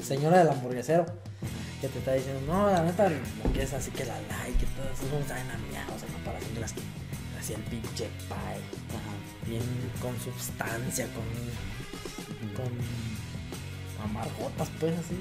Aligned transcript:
señora 0.00 0.38
del 0.38 0.48
hamburguesero 0.48 1.04
que 1.82 1.86
te 1.88 1.98
está 1.98 2.14
diciendo, 2.14 2.40
no, 2.46 2.70
la 2.70 2.82
neta, 2.82 3.10
que 3.52 3.62
es 3.62 3.74
así 3.74 3.90
que 3.90 4.06
la 4.06 4.14
like 4.14 4.64
y 4.64 4.66
todo 4.74 4.86
eso, 4.90 5.04
no 5.20 5.28
saben 5.28 5.50
a 5.50 5.58
miados 5.70 6.02
en 6.02 6.12
comparación 6.14 6.54
de 6.54 6.60
las 6.60 6.72
que 6.72 6.80
hacía 7.38 7.56
el 7.56 7.62
pinche 7.64 8.08
pie. 8.26 8.62
Bien 9.46 9.62
con 10.00 10.14
sustancia, 10.18 11.06
con. 11.08 11.24
con. 12.54 12.72
amargotas, 14.02 14.70
pues 14.80 14.94
así. 14.98 15.14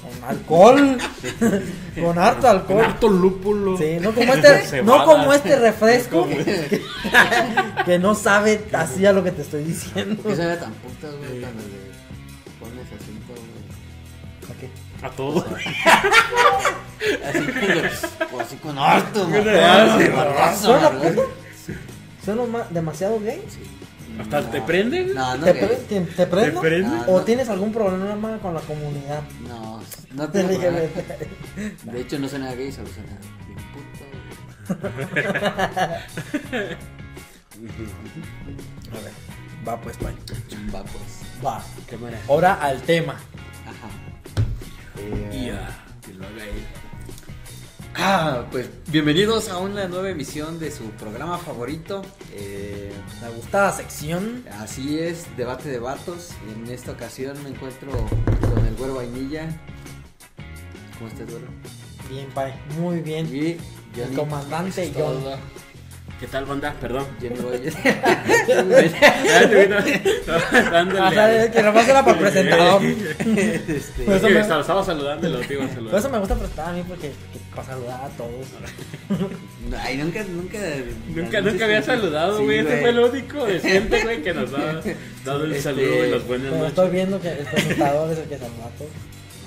Con 0.00 0.24
alcohol. 0.28 0.98
con 2.00 2.18
harto 2.18 2.40
Con 2.42 2.50
alcohol. 2.50 2.84
harto 2.84 3.08
lúpulo. 3.08 3.76
Sí, 3.76 3.96
no 4.00 4.14
como 4.14 4.34
este, 4.34 4.82
no 4.84 5.04
como 5.04 5.32
este 5.32 5.56
refresco 5.56 6.28
que, 6.28 6.80
que 7.84 7.98
no 7.98 8.14
sabe 8.14 8.64
así 8.72 9.04
a 9.04 9.12
lo 9.12 9.24
que 9.24 9.32
te 9.32 9.42
estoy 9.42 9.64
diciendo. 9.64 10.22
¿Por 10.22 10.30
qué 10.30 10.36
sabe 10.36 10.56
tan 10.58 10.74
putas, 10.74 11.12
güey? 11.16 11.40
Cuando 11.40 11.62
le 11.62 11.90
pones 12.60 12.86
acento, 12.86 13.32
güey. 13.32 13.60
¿Para 14.50 14.60
qué? 14.60 14.70
A 15.02 15.10
todo. 15.10 15.46
Así 17.24 17.46
con, 17.46 18.36
o 18.36 18.40
así 18.40 18.56
con 18.56 18.78
harto. 18.78 19.26
¿Suena 22.24 22.44
ma- 22.44 22.66
demasiado 22.70 23.18
gay? 23.20 23.42
Hasta 24.20 24.40
No. 24.42 24.48
te 24.50 24.60
prende, 24.60 25.02
güey. 25.04 25.14
No, 25.14 25.36
no, 25.38 25.44
¿Te, 25.46 25.54
pre- 25.54 25.76
te, 25.76 26.00
te 26.02 26.26
prendo? 26.26 26.60
¿Te 26.60 26.66
prende? 26.68 26.96
¿O 27.06 27.18
no. 27.18 27.24
tienes 27.24 27.48
algún 27.48 27.72
problema 27.72 28.36
con 28.38 28.52
la 28.52 28.60
comunidad? 28.60 29.22
No, 29.48 29.80
no 30.12 30.28
Te. 30.28 30.42
De 30.42 32.00
hecho, 32.00 32.18
no 32.18 32.28
suena 32.28 32.52
gay, 32.54 32.70
solo 32.70 32.88
puto, 33.72 34.04
güey. 35.14 35.24
A 38.90 38.94
ver, 39.02 39.12
va 39.66 39.80
pues, 39.80 39.96
pa. 39.96 40.10
Chumba, 40.48 40.82
pues. 40.82 41.44
Va. 41.44 41.62
Qué 41.88 41.96
manera. 41.96 42.20
Ahora 42.28 42.54
al 42.54 42.80
tema. 42.82 43.14
Ajá. 43.14 43.88
Y 45.32 45.46
ya, 45.46 45.84
que 46.04 46.12
lo 46.14 46.26
haga 46.26 46.44
él. 46.44 46.64
Ah, 47.96 48.46
pues 48.50 48.68
bienvenidos 48.88 49.48
a 49.48 49.58
una 49.58 49.88
nueva 49.88 50.10
emisión 50.10 50.58
de 50.58 50.70
su 50.70 50.84
programa 50.92 51.38
favorito. 51.38 52.02
Eh, 52.32 52.92
La 53.20 53.28
gustada 53.30 53.72
sección. 53.72 54.44
así 54.58 54.98
es, 54.98 55.26
debate 55.36 55.68
de 55.68 55.78
vatos. 55.78 56.30
En 56.54 56.70
esta 56.70 56.92
ocasión 56.92 57.42
me 57.42 57.50
encuentro 57.50 57.90
con 57.92 58.66
el 58.66 58.74
güero 58.76 58.94
vainilla. 58.96 59.48
¿Cómo 60.98 61.08
estás, 61.10 61.28
güero? 61.30 61.46
Bien, 62.10 62.28
Pai. 62.34 62.54
Muy 62.78 63.00
bien. 63.00 63.26
Y 63.34 64.00
El 64.00 64.14
comandante 64.14 64.84
Es 64.84 64.92
John. 64.96 65.22
¿Qué 66.20 66.26
tal, 66.26 66.44
banda? 66.44 66.74
Perdón. 66.78 67.06
Johnny 67.18 67.40
Boy. 67.40 67.58
Que 71.50 71.62
nomás 71.62 71.88
era 71.88 72.04
para 72.04 72.18
presentador. 72.18 72.82
Este, 72.84 73.76
Es 73.76 73.90
Pues, 74.04 74.20
que 74.22 74.28
me- 74.28 74.40
estaba, 74.40 74.84
saludando 74.84 75.26
y 75.26 75.30
lo 75.32 75.40
iba 75.52 75.64
a 75.64 75.68
Por 75.68 75.94
eso 75.98 76.10
me 76.10 76.18
gusta 76.18 76.34
prestar 76.36 76.68
a 76.68 76.72
mí 76.72 76.84
porque 76.86 77.08
que- 77.08 77.40
para 77.54 77.66
saludar 77.68 78.04
a 78.04 78.08
todos. 78.10 78.46
Ay, 79.82 79.96
nunca, 79.96 80.22
nunca. 80.24 80.58
Nunca, 81.08 81.40
nunca 81.40 81.64
había 81.64 81.82
saludado, 81.82 82.42
güey. 82.44 82.62
Güey. 82.62 82.80
fue 82.80 82.90
el 82.90 82.98
único 82.98 83.46
decente, 83.46 84.02
güey, 84.02 84.22
que 84.22 84.34
nos 84.34 84.52
ha 84.52 84.80
dado 85.24 85.44
el 85.44 85.52
Este, 85.52 85.62
saludo 85.62 86.06
y 86.06 86.10
las 86.10 86.26
buenas 86.26 86.50
noches. 86.52 86.68
estoy 86.68 86.90
viendo 86.90 87.20
que 87.20 87.28
el 87.30 87.46
presentador 87.46 88.12
es 88.12 88.18
el 88.18 88.24
que 88.28 88.38
saluda 88.38 88.66
a 88.66 88.78
todos. 88.78 88.90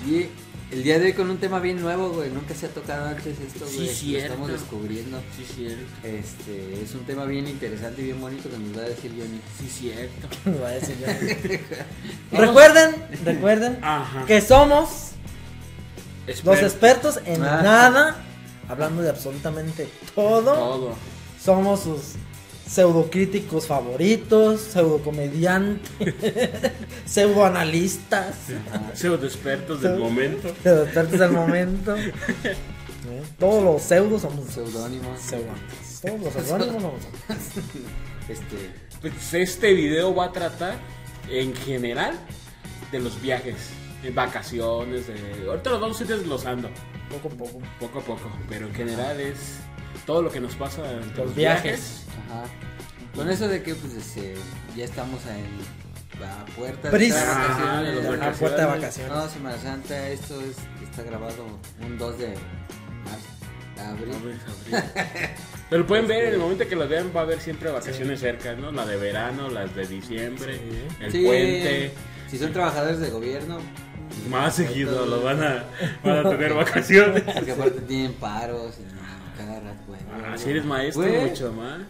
Y 0.08 0.26
el 0.72 0.82
día 0.82 0.98
de 0.98 1.06
hoy 1.06 1.12
con 1.12 1.30
un 1.30 1.38
tema 1.38 1.60
bien 1.60 1.80
nuevo, 1.80 2.10
güey. 2.10 2.30
Nunca 2.30 2.54
se 2.54 2.66
ha 2.66 2.68
tocado 2.68 3.06
antes 3.08 3.38
esto, 3.38 3.66
Sí, 3.66 3.76
güey. 3.76 3.86
Lo 3.88 3.92
cierto. 3.94 4.26
estamos 4.26 4.52
descubriendo. 4.52 5.20
Sí, 5.36 5.44
cierto. 5.54 5.84
Este, 6.02 6.82
es 6.82 6.94
un 6.94 7.04
tema 7.04 7.24
bien 7.26 7.46
interesante 7.46 8.02
y 8.02 8.06
bien 8.06 8.20
bonito 8.20 8.48
que 8.50 8.58
nos 8.58 8.76
va 8.76 8.82
a 8.82 8.88
decir 8.88 9.10
Johnny. 9.16 9.40
Sí, 9.60 9.68
cierto. 9.68 10.28
Me 10.50 10.58
va 10.58 10.68
a 10.68 10.72
decir 10.72 10.96
yo. 11.00 12.38
recuerden, 12.38 12.94
recuerden 13.24 13.78
Ajá. 13.82 14.24
que 14.26 14.40
somos 14.40 15.10
los 16.44 16.58
expertos 16.58 17.20
en 17.26 17.42
Ah. 17.42 17.60
nada, 17.62 18.16
hablando 18.68 19.02
de 19.02 19.10
absolutamente 19.10 19.88
todo. 20.14 20.54
Todo. 20.54 20.94
Somos 21.42 21.80
sus 21.80 22.00
pseudocríticos 22.74 23.66
favoritos, 23.68 24.60
pseudocomediantes, 24.60 25.80
pseudoanalistas, 27.06 28.34
Pseudo 28.94 29.26
expertos 29.26 29.80
del 29.80 29.92
Pseudo- 29.92 30.04
momento. 30.04 30.48
pseudoexpertos 30.62 31.18
del 31.20 31.30
momento. 31.30 31.96
¿Eh? 33.04 33.22
Todos 33.38 33.62
los 33.62 33.82
pseudos 33.82 34.22
somos 34.22 34.46
Seudónimos. 34.48 35.20
pseudoantes. 35.20 36.00
Todos 36.02 36.20
los 36.20 36.32
pseudónimos 36.32 36.82
somos. 36.82 37.00
Este, 38.28 38.70
Pues 39.00 39.34
este 39.34 39.72
video 39.74 40.14
va 40.14 40.26
a 40.26 40.32
tratar 40.32 40.76
en 41.30 41.54
general 41.54 42.18
de 42.90 42.98
los 42.98 43.20
viajes, 43.22 43.56
de 44.02 44.10
vacaciones, 44.10 45.06
de... 45.06 45.14
ahorita 45.48 45.70
los 45.70 45.80
vamos 45.80 46.00
a 46.00 46.02
ir 46.04 46.08
desglosando 46.08 46.70
Poco 47.10 47.28
a 47.28 47.36
poco. 47.38 47.58
poco 47.78 47.98
a 47.98 48.02
poco, 48.02 48.30
pero 48.48 48.66
en 48.66 48.74
general 48.74 49.20
es 49.20 49.58
todo 50.06 50.22
lo 50.22 50.30
que 50.32 50.40
nos 50.40 50.54
pasa 50.54 50.90
en 50.90 51.08
Los 51.10 51.18
los 51.18 51.34
viajes. 51.36 51.62
viajes. 51.62 52.00
Ajá. 52.42 52.44
Con 53.14 53.30
eso 53.30 53.46
de 53.48 53.62
que, 53.62 53.74
pues, 53.74 53.94
este, 53.94 54.34
ya 54.76 54.84
estamos 54.84 55.20
en 55.26 56.20
la 56.20 56.44
puerta 56.56 56.90
de 56.90 57.10
vacaciones. 57.10 58.38
puerta 58.38 58.56
de 58.60 58.66
vacaciones. 58.66 59.12
No, 59.12 59.28
Semana 59.28 59.56
Santa, 59.58 60.08
esto 60.08 60.40
es, 60.40 60.56
está 60.82 61.02
grabado 61.04 61.46
un 61.80 61.96
2 61.98 62.18
de 62.18 62.34
marzo, 63.04 63.90
abril. 63.90 64.14
Abril, 64.14 64.38
abril. 64.72 64.90
Pero 65.70 65.86
pueden 65.86 66.06
ver, 66.06 66.24
en 66.24 66.34
el 66.34 66.38
momento 66.40 66.68
que 66.68 66.76
los 66.76 66.88
vean 66.88 67.10
va 67.14 67.20
a 67.20 67.22
haber 67.24 67.40
siempre 67.40 67.70
vacaciones 67.70 68.20
cerca, 68.20 68.54
¿no? 68.54 68.70
La 68.72 68.84
de 68.86 68.96
verano, 68.96 69.48
las 69.48 69.74
de 69.74 69.86
diciembre, 69.86 70.56
Sí. 70.58 71.04
el 71.04 71.12
Sí, 71.12 71.24
puente. 71.24 71.92
Si 72.30 72.38
son 72.38 72.52
trabajadores 72.52 73.00
de 73.00 73.10
gobierno, 73.10 73.58
Más 74.30 74.54
seguido 74.56 75.06
los 75.06 75.22
van 75.22 75.42
a, 75.42 75.64
van 76.04 76.26
a 76.26 76.30
tener 76.30 76.52
vacaciones. 76.54 77.22
porque 77.22 77.52
aparte 77.52 77.80
tienen 77.82 78.12
paros 78.14 78.74
y 78.78 78.82
no, 78.94 79.00
cada 79.36 79.60
rato, 79.60 79.80
güey. 79.88 80.00
Ah, 80.12 80.36
si 80.36 80.50
eres 80.50 80.64
maestro, 80.64 81.02
mucho 81.04 81.52
más. 81.52 81.80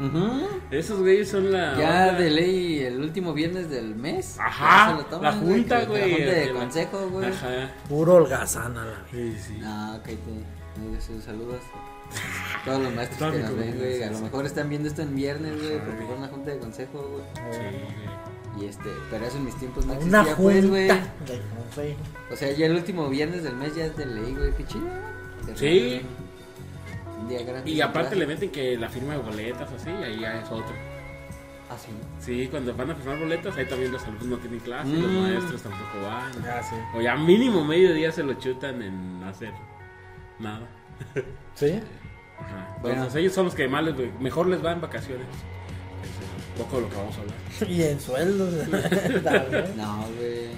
Ujú. 0.00 0.48
Esos 0.70 1.00
güeyes 1.00 1.28
son 1.28 1.52
la. 1.52 1.76
Ya 1.78 2.08
onda. 2.08 2.12
de 2.18 2.30
ley 2.30 2.80
el 2.80 3.00
último 3.00 3.32
viernes 3.34 3.68
del 3.70 3.94
mes. 3.94 4.38
Ajá, 4.38 4.90
ya 4.90 4.96
se 4.96 5.02
lo 5.02 5.08
toman, 5.08 5.22
la 5.22 5.32
junta, 5.32 5.84
güey, 5.84 6.10
La 6.10 6.16
junta 6.16 6.32
de 6.32 6.52
consejo, 6.52 7.08
güey. 7.10 7.28
Ajá. 7.28 7.70
Puro 7.88 8.14
holgazán 8.14 8.76
a 8.76 8.84
la 8.84 8.90
vida. 8.92 9.06
Sí, 9.10 9.36
sí. 9.38 9.58
No, 9.60 9.96
ok, 9.96 10.04
te 10.04 10.80
me 10.80 10.94
des 10.94 11.04
sus 11.04 11.22
saludos. 11.22 11.60
Todos 12.64 12.82
los 12.82 12.94
maestros 12.94 13.18
Todo 13.18 13.32
que 13.32 13.38
nos 13.38 13.56
ven, 13.56 13.78
güey. 13.78 14.02
A 14.02 14.10
lo 14.10 14.16
sí. 14.18 14.22
mejor 14.24 14.46
están 14.46 14.68
viendo 14.68 14.88
esto 14.88 15.02
en 15.02 15.14
viernes, 15.14 15.58
güey, 15.62 15.76
Ajá. 15.76 15.84
porque 15.86 16.04
fue 16.04 16.14
una 16.16 16.28
junta 16.28 16.50
de 16.50 16.58
consejo, 16.58 17.08
güey. 17.10 17.24
Sí, 17.52 17.58
güey. 17.58 18.22
Y 18.64 18.66
este, 18.68 18.90
pero 19.10 19.24
eso 19.24 19.38
en 19.38 19.44
mis 19.46 19.56
tiempos 19.56 19.86
no 19.86 19.94
Una 19.94 20.20
existía, 20.20 20.36
pues, 20.36 20.68
güey. 20.68 20.90
O 22.30 22.36
sea, 22.36 22.52
ya 22.52 22.66
el 22.66 22.74
último 22.74 23.08
viernes 23.08 23.42
del 23.44 23.56
mes 23.56 23.74
ya 23.74 23.86
es 23.86 23.96
de 23.96 24.06
ley, 24.06 24.34
güey, 24.34 24.52
qué 24.56 24.66
chido. 24.66 24.84
Sí. 25.54 26.02
Y 27.64 27.80
aparte 27.80 28.16
le 28.16 28.26
meten 28.26 28.50
que 28.50 28.76
la 28.76 28.88
firma 28.88 29.12
de 29.14 29.20
boletas 29.20 29.70
así, 29.72 29.90
ahí 29.90 30.20
ya 30.20 30.40
es 30.40 30.50
otro. 30.50 30.74
Ah, 31.70 31.76
sí. 31.78 31.88
Sí, 32.20 32.48
cuando 32.48 32.74
van 32.74 32.90
a 32.90 32.94
firmar 32.94 33.18
boletas, 33.18 33.56
ahí 33.56 33.64
también 33.66 33.92
los 33.92 34.02
alumnos 34.04 34.26
no 34.26 34.36
tienen 34.38 34.60
clase, 34.60 34.88
los 34.90 35.10
Mm. 35.10 35.22
maestros 35.22 35.62
tampoco 35.62 36.02
van. 36.06 36.32
Ya, 36.44 36.62
sí. 36.62 36.74
O 36.94 37.00
ya 37.00 37.16
mínimo 37.16 37.64
medio 37.64 37.94
día 37.94 38.12
se 38.12 38.22
lo 38.22 38.34
chutan 38.34 38.82
en 38.82 39.22
hacer 39.24 39.52
nada. 40.38 40.66
¿Sí? 41.54 41.80
Ajá. 42.38 42.76
Bueno. 42.82 42.96
Entonces 42.96 43.20
ellos 43.20 43.32
son 43.32 43.46
los 43.46 43.54
que 43.54 43.68
más 43.68 43.82
les, 43.84 43.94
mejor 44.20 44.48
les 44.48 44.62
va 44.64 44.72
en 44.72 44.80
vacaciones. 44.82 45.26
Es 46.02 46.58
un 46.58 46.64
poco 46.64 46.76
de 46.76 46.82
lo 46.82 46.88
que 46.90 46.96
vamos 46.96 47.16
a 47.16 47.20
hablar. 47.20 47.36
Y 47.70 47.82
en 47.82 48.00
sueldos. 48.00 48.52
No, 49.76 50.06
güey. 50.18 50.48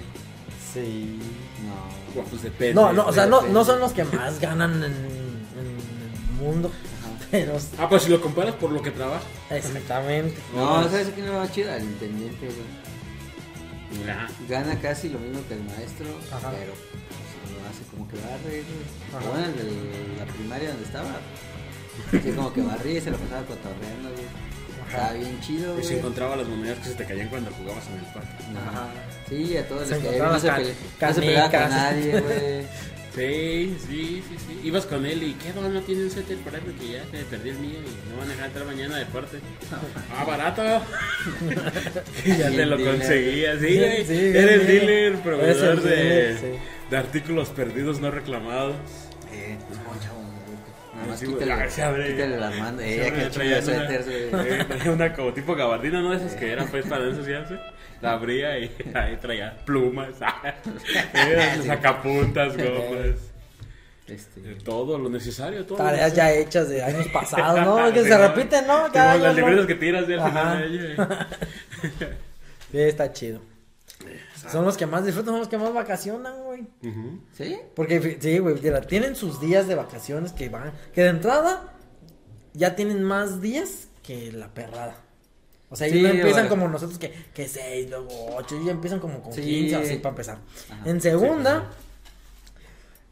sí. 0.73 1.19
No. 1.65 2.13
Bueno, 2.13 2.29
pues 2.29 2.41
depende. 2.43 2.73
No, 2.73 2.91
no, 2.91 3.05
o 3.05 3.13
sea, 3.13 3.25
no, 3.25 3.41
no 3.43 3.63
son 3.63 3.79
los 3.79 3.93
que 3.93 4.03
más 4.03 4.39
ganan 4.41 4.83
en, 4.83 5.24
mundo. 6.35 6.71
Pero 7.31 7.57
Ah, 7.79 7.89
pues 7.89 8.03
si 8.03 8.09
lo 8.09 8.21
comparas 8.21 8.55
por 8.55 8.71
lo 8.71 8.81
que 8.81 8.91
trabaja. 8.91 9.23
exactamente. 9.49 10.35
No, 10.55 10.83
¿sabes 10.83 11.09
quién 11.13 11.25
me 11.27 11.31
va 11.35 11.51
chido? 11.51 11.71
Al 11.73 11.83
intendente, 11.83 12.45
güey. 12.45 14.05
Gana 14.49 14.79
casi 14.79 15.09
lo 15.09 15.19
mismo 15.19 15.41
que 15.47 15.53
el 15.55 15.63
maestro, 15.63 16.05
Ajá. 16.31 16.51
pero 16.51 16.73
pues, 16.73 17.53
lo 17.53 17.69
hace 17.69 17.83
como 17.91 18.07
que 18.07 18.15
barre, 18.17 18.63
güey. 18.63 19.25
Bueno, 19.31 19.45
en 19.45 19.59
el- 19.59 20.17
la 20.19 20.25
primaria 20.25 20.69
donde 20.69 20.83
estaba, 20.85 21.09
sí, 22.11 22.31
como 22.35 22.51
que 22.53 22.61
barría 22.61 22.97
y 22.97 23.01
se 23.01 23.11
lo 23.11 23.17
pasaba 23.17 23.41
cotorreando, 23.45 24.09
güey. 24.11 24.25
Estaba 24.87 25.13
bien 25.13 25.39
chido, 25.41 25.71
Y 25.71 25.75
güey. 25.77 25.83
se 25.85 25.97
encontraba 25.97 26.35
las 26.35 26.47
monedas 26.47 26.77
que 26.79 26.85
se 26.89 26.95
te 26.95 27.05
caían 27.05 27.27
cuando 27.29 27.51
jugabas 27.51 27.85
en 27.87 27.93
el 27.99 28.05
parque. 28.13 28.43
Ajá. 28.55 28.87
Sí, 29.29 29.57
a 29.57 29.67
todos 29.67 29.87
Se 29.87 29.95
les 29.95 29.97
caía 30.03 30.11
bien, 30.11 30.23
encontraban 30.23 30.33
no 30.33 30.39
se, 30.39 30.47
pele- 30.51 30.75
no 31.07 31.13
se 31.13 31.21
peleaba 31.21 31.51
con 31.51 31.69
nadie, 31.69 32.21
güey. 32.21 32.65
Sí, 33.15 33.77
sí, 33.87 34.23
sí, 34.27 34.35
sí. 34.37 34.59
Ibas 34.67 34.85
con 34.85 35.05
él 35.05 35.23
y 35.23 35.33
¿qué 35.35 35.53
don 35.53 35.73
no 35.73 35.81
tiene 35.81 36.03
un 36.03 36.11
suéter 36.11 36.37
por 36.39 36.53
ahí 36.53 36.61
porque 36.65 36.87
ya 36.91 37.03
se 37.09 37.23
perdí 37.25 37.49
el 37.49 37.59
mío 37.59 37.79
y 37.79 38.11
no 38.11 38.17
van 38.17 38.27
a 38.27 38.31
dejar 38.33 38.47
entrar 38.47 38.65
mañana 38.65 38.97
de 38.97 39.05
parte? 39.05 39.37
Ah, 40.13 40.25
barato. 40.25 40.61
Ya 42.25 42.49
te 42.51 42.65
lo 42.65 42.77
dealer. 42.77 42.97
conseguía, 42.97 43.53
sí, 43.59 43.67
Sí, 44.05 44.13
Eres 44.37 44.67
bien, 44.67 44.67
dealer, 44.67 45.11
bien. 45.11 45.23
proveedor 45.23 45.81
de, 45.81 45.95
dealer, 45.95 46.37
sí. 46.39 46.45
de 46.89 46.97
artículos 46.97 47.49
perdidos 47.49 47.99
no 48.01 48.11
reclamados. 48.11 48.75
Eh, 49.31 49.57
chavo, 50.03 50.19
güey. 50.19 50.95
Nada 50.95 51.07
más 51.07 51.19
quítale, 51.21 51.69
se 51.69 51.83
abre. 51.83 52.07
quítale 52.11 52.37
las 52.37 52.55
manos. 52.57 52.81
Eh, 52.83 53.13
qué 53.15 53.21
traía 53.29 53.59
una- 53.59 53.89
eh, 53.93 54.65
traía 54.67 54.91
una 54.91 55.13
como 55.13 55.33
tipo 55.33 55.55
gabardina, 55.55 56.01
¿no? 56.01 56.13
Esas 56.13 56.33
que 56.35 56.51
eran 56.51 56.67
pues 56.67 56.85
para 56.85 57.05
ensuciarse. 57.07 57.57
La 58.01 58.13
abría 58.13 58.57
y 58.59 58.71
ahí 58.93 59.17
traía 59.17 59.57
plumas, 59.65 60.09
eh, 61.13 61.61
sacapuntas, 61.65 62.55
gomas, 62.57 63.17
Este, 64.07 64.41
todo 64.63 64.97
lo 64.99 65.09
necesario, 65.09 65.65
todo. 65.65 65.77
Tareas 65.77 66.13
ya 66.13 66.31
hechas 66.31 66.69
de 66.69 66.83
años 66.83 67.07
pasados, 67.07 67.65
¿no? 67.65 67.91
Que 67.93 68.03
Sí, 68.03 68.09
se 68.09 68.17
repiten, 68.17 68.67
¿no? 68.67 68.87
Las 68.89 69.35
libretas 69.35 69.65
que 69.65 69.75
tiras 69.75 70.07
de 70.07 70.15
al 70.15 70.29
final 70.29 70.47
Ajá. 70.47 70.55
de 70.57 70.65
ella. 70.67 70.93
eh. 70.93 72.17
Sí, 72.71 72.79
está 72.79 73.11
chido. 73.13 73.41
Son 74.51 74.63
los 74.63 74.77
que 74.77 74.85
más 74.85 75.03
disfrutan, 75.05 75.33
son 75.33 75.39
los 75.39 75.47
que 75.47 75.57
más 75.57 75.73
vacacionan, 75.73 76.35
güey. 76.43 76.67
¿Sí? 77.33 77.57
Porque, 77.75 78.17
sí, 78.21 78.37
güey, 78.37 78.55
tienen 78.87 79.15
sus 79.15 79.41
días 79.41 79.67
de 79.67 79.73
vacaciones 79.73 80.33
que 80.33 80.49
van, 80.49 80.71
que 80.93 81.01
de 81.01 81.09
entrada 81.09 81.73
ya 82.53 82.75
tienen 82.75 83.01
más 83.01 83.41
días 83.41 83.87
que 84.03 84.31
la 84.31 84.53
perrada. 84.53 84.97
O 85.75 85.77
sea, 85.77 85.87
ellos 85.87 85.97
Sí, 85.99 86.03
no 86.03 86.09
empiezan 86.21 86.47
como 86.47 86.69
nosotros 86.69 86.97
que, 86.97 87.11
que 87.33 87.49
seis, 87.49 87.89
luego 87.89 88.07
ocho, 88.37 88.55
ellos 88.55 88.67
ya 88.67 88.71
empiezan 88.71 89.01
como 89.01 89.21
con 89.21 89.33
Sí. 89.33 89.41
15 89.41 89.75
así 89.75 89.95
para 89.97 90.11
empezar. 90.11 90.37
Ajá. 90.71 90.89
En 90.89 91.01
segunda, 91.01 91.69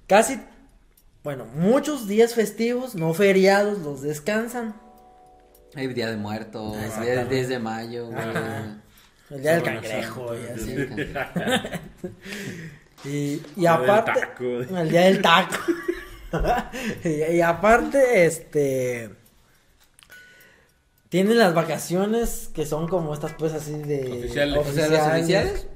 casi, 0.08 0.40
bueno, 1.26 1.44
muchos 1.56 2.08
días 2.08 2.34
festivos, 2.36 2.96
no 2.96 3.14
feriados, 3.14 3.80
los 3.80 4.02
descansan. 4.02 4.76
Hay 5.76 5.88
Día 5.88 6.10
de 6.10 6.16
Muertos, 6.16 6.72
Día 6.72 6.86
Exactamente. 6.86 7.20
del 7.20 7.30
10 7.30 7.48
de 7.50 7.60
mayo, 7.60 8.06
güey. 8.08 8.18
Ajá. 8.18 8.78
El 9.30 9.42
día 9.42 9.52
del 9.56 9.64
cangrejo 9.64 10.32
y 10.38 10.48
así. 10.48 10.76
Y, 13.06 13.10
y 13.10 13.42
día 13.58 13.78
del 13.78 13.90
aparte, 13.90 14.20
taco. 14.22 14.46
el 14.78 14.90
día 14.90 15.02
del 15.02 15.22
taco. 15.22 15.56
y, 17.04 17.10
y 17.36 17.42
aparte, 17.42 18.26
este, 18.26 19.10
tienen 21.14 21.38
las 21.38 21.54
vacaciones 21.54 22.50
que 22.56 22.66
son 22.66 22.88
como 22.88 23.14
estas 23.14 23.34
pues 23.34 23.54
así 23.54 23.74
de 23.74 24.18
Oficiales. 24.18 24.68
O 24.68 24.74
sea, 24.74 24.88
las 24.88 25.08
oficiales. 25.14 25.68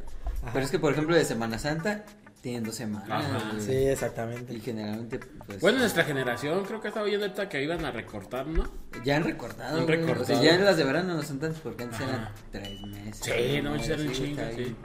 Ajá. 0.41 0.49
Pero 0.51 0.65
es 0.65 0.71
que, 0.71 0.79
por 0.79 0.93
ejemplo, 0.93 1.15
de 1.15 1.23
Semana 1.25 1.59
Santa 1.59 2.05
tienen 2.41 2.63
dos 2.63 2.73
semanas. 2.73 3.23
Ajá. 3.23 3.51
Sí, 3.59 3.71
exactamente. 3.71 4.55
Y 4.55 4.61
generalmente, 4.61 5.19
pues. 5.45 5.61
Bueno, 5.61 5.77
nuestra 5.77 6.05
generación 6.05 6.65
creo 6.65 6.81
que 6.81 6.87
estaba 6.87 7.05
oyendo 7.05 7.27
ahorita 7.27 7.49
que 7.49 7.61
iban 7.61 7.85
a 7.85 7.91
recortar, 7.91 8.47
¿no? 8.47 8.67
Ya 9.05 9.17
han 9.17 9.25
recortado. 9.25 9.77
Han 9.77 9.85
güey. 9.85 9.97
recortado. 9.99 10.23
O 10.23 10.25
sea, 10.25 10.41
ya 10.41 10.55
en 10.55 10.65
las 10.65 10.75
de 10.75 10.83
verano 10.85 11.13
no 11.13 11.21
son 11.21 11.37
tantas 11.37 11.61
porque 11.61 11.83
antes 11.83 12.01
Ajá. 12.01 12.09
eran 12.09 12.29
tres 12.51 12.81
meses. 12.81 13.19
Sí, 13.21 13.61
no 13.61 13.75
eran 13.75 14.11
chingas, 14.13 14.55
sí. 14.55 14.75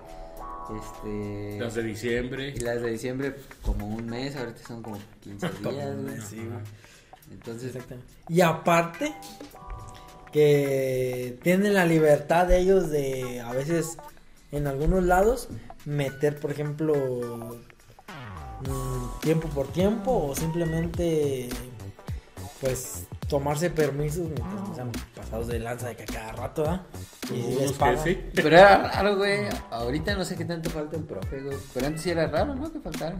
Este. 0.76 1.60
Las 1.60 1.75
de 1.76 1.82
diciembre. 1.82 2.52
Y 2.55 2.60
las 2.60 2.82
de 2.82 2.90
diciembre, 2.90 3.37
como 3.62 3.87
un 3.87 4.05
mes, 4.05 4.37
ahorita 4.37 4.60
son 4.69 4.82
como 4.82 4.98
15 5.22 5.48
días. 5.62 5.94
Un 5.96 6.05
mes, 6.05 6.25
sí, 6.25 6.37
güey. 6.37 6.60
Entonces, 7.31 7.75
Exactamente. 7.75 8.12
Y 8.28 8.43
aparte, 8.43 9.14
que 10.32 11.38
tienen 11.43 11.75
la 11.75 11.84
libertad 11.84 12.46
de 12.46 12.58
ellos 12.58 12.90
de, 12.90 13.40
a 13.40 13.52
veces, 13.52 13.99
en 14.50 14.67
algunos 14.67 15.05
lados, 15.05 15.49
meter, 15.84 16.38
por 16.40 16.50
ejemplo, 16.50 16.94
mm, 18.61 19.20
tiempo 19.20 19.49
por 19.49 19.69
tiempo 19.69 20.29
o 20.29 20.34
simplemente, 20.34 21.49
pues, 22.61 23.06
tomarse 23.29 23.70
permisos 23.70 24.26
mientras 24.26 24.69
no 24.69 24.75
sean 24.75 24.93
pasados 25.14 25.46
de 25.49 25.58
lanza 25.58 25.88
de 25.88 25.96
que 25.96 26.02
a 26.02 26.06
cada 26.06 26.32
rato, 26.32 26.64
¿ah? 26.67 26.84
Y 27.31 27.55
les 27.61 27.73
pagan. 27.73 28.02
sí. 28.02 28.19
Pero 28.34 28.49
era 28.49 28.90
raro, 28.90 29.17
güey. 29.17 29.46
Ahorita 29.70 30.14
no 30.14 30.25
sé 30.25 30.37
qué 30.37 30.44
tanto 30.44 30.70
falta 30.70 30.96
el 30.96 31.05
profe, 31.05 31.40
güey. 31.40 31.56
Pero 31.73 31.87
antes 31.87 32.02
sí 32.02 32.11
era 32.11 32.26
raro, 32.26 32.55
¿no? 32.55 32.70
Que 32.73 32.81
faltara. 32.81 33.17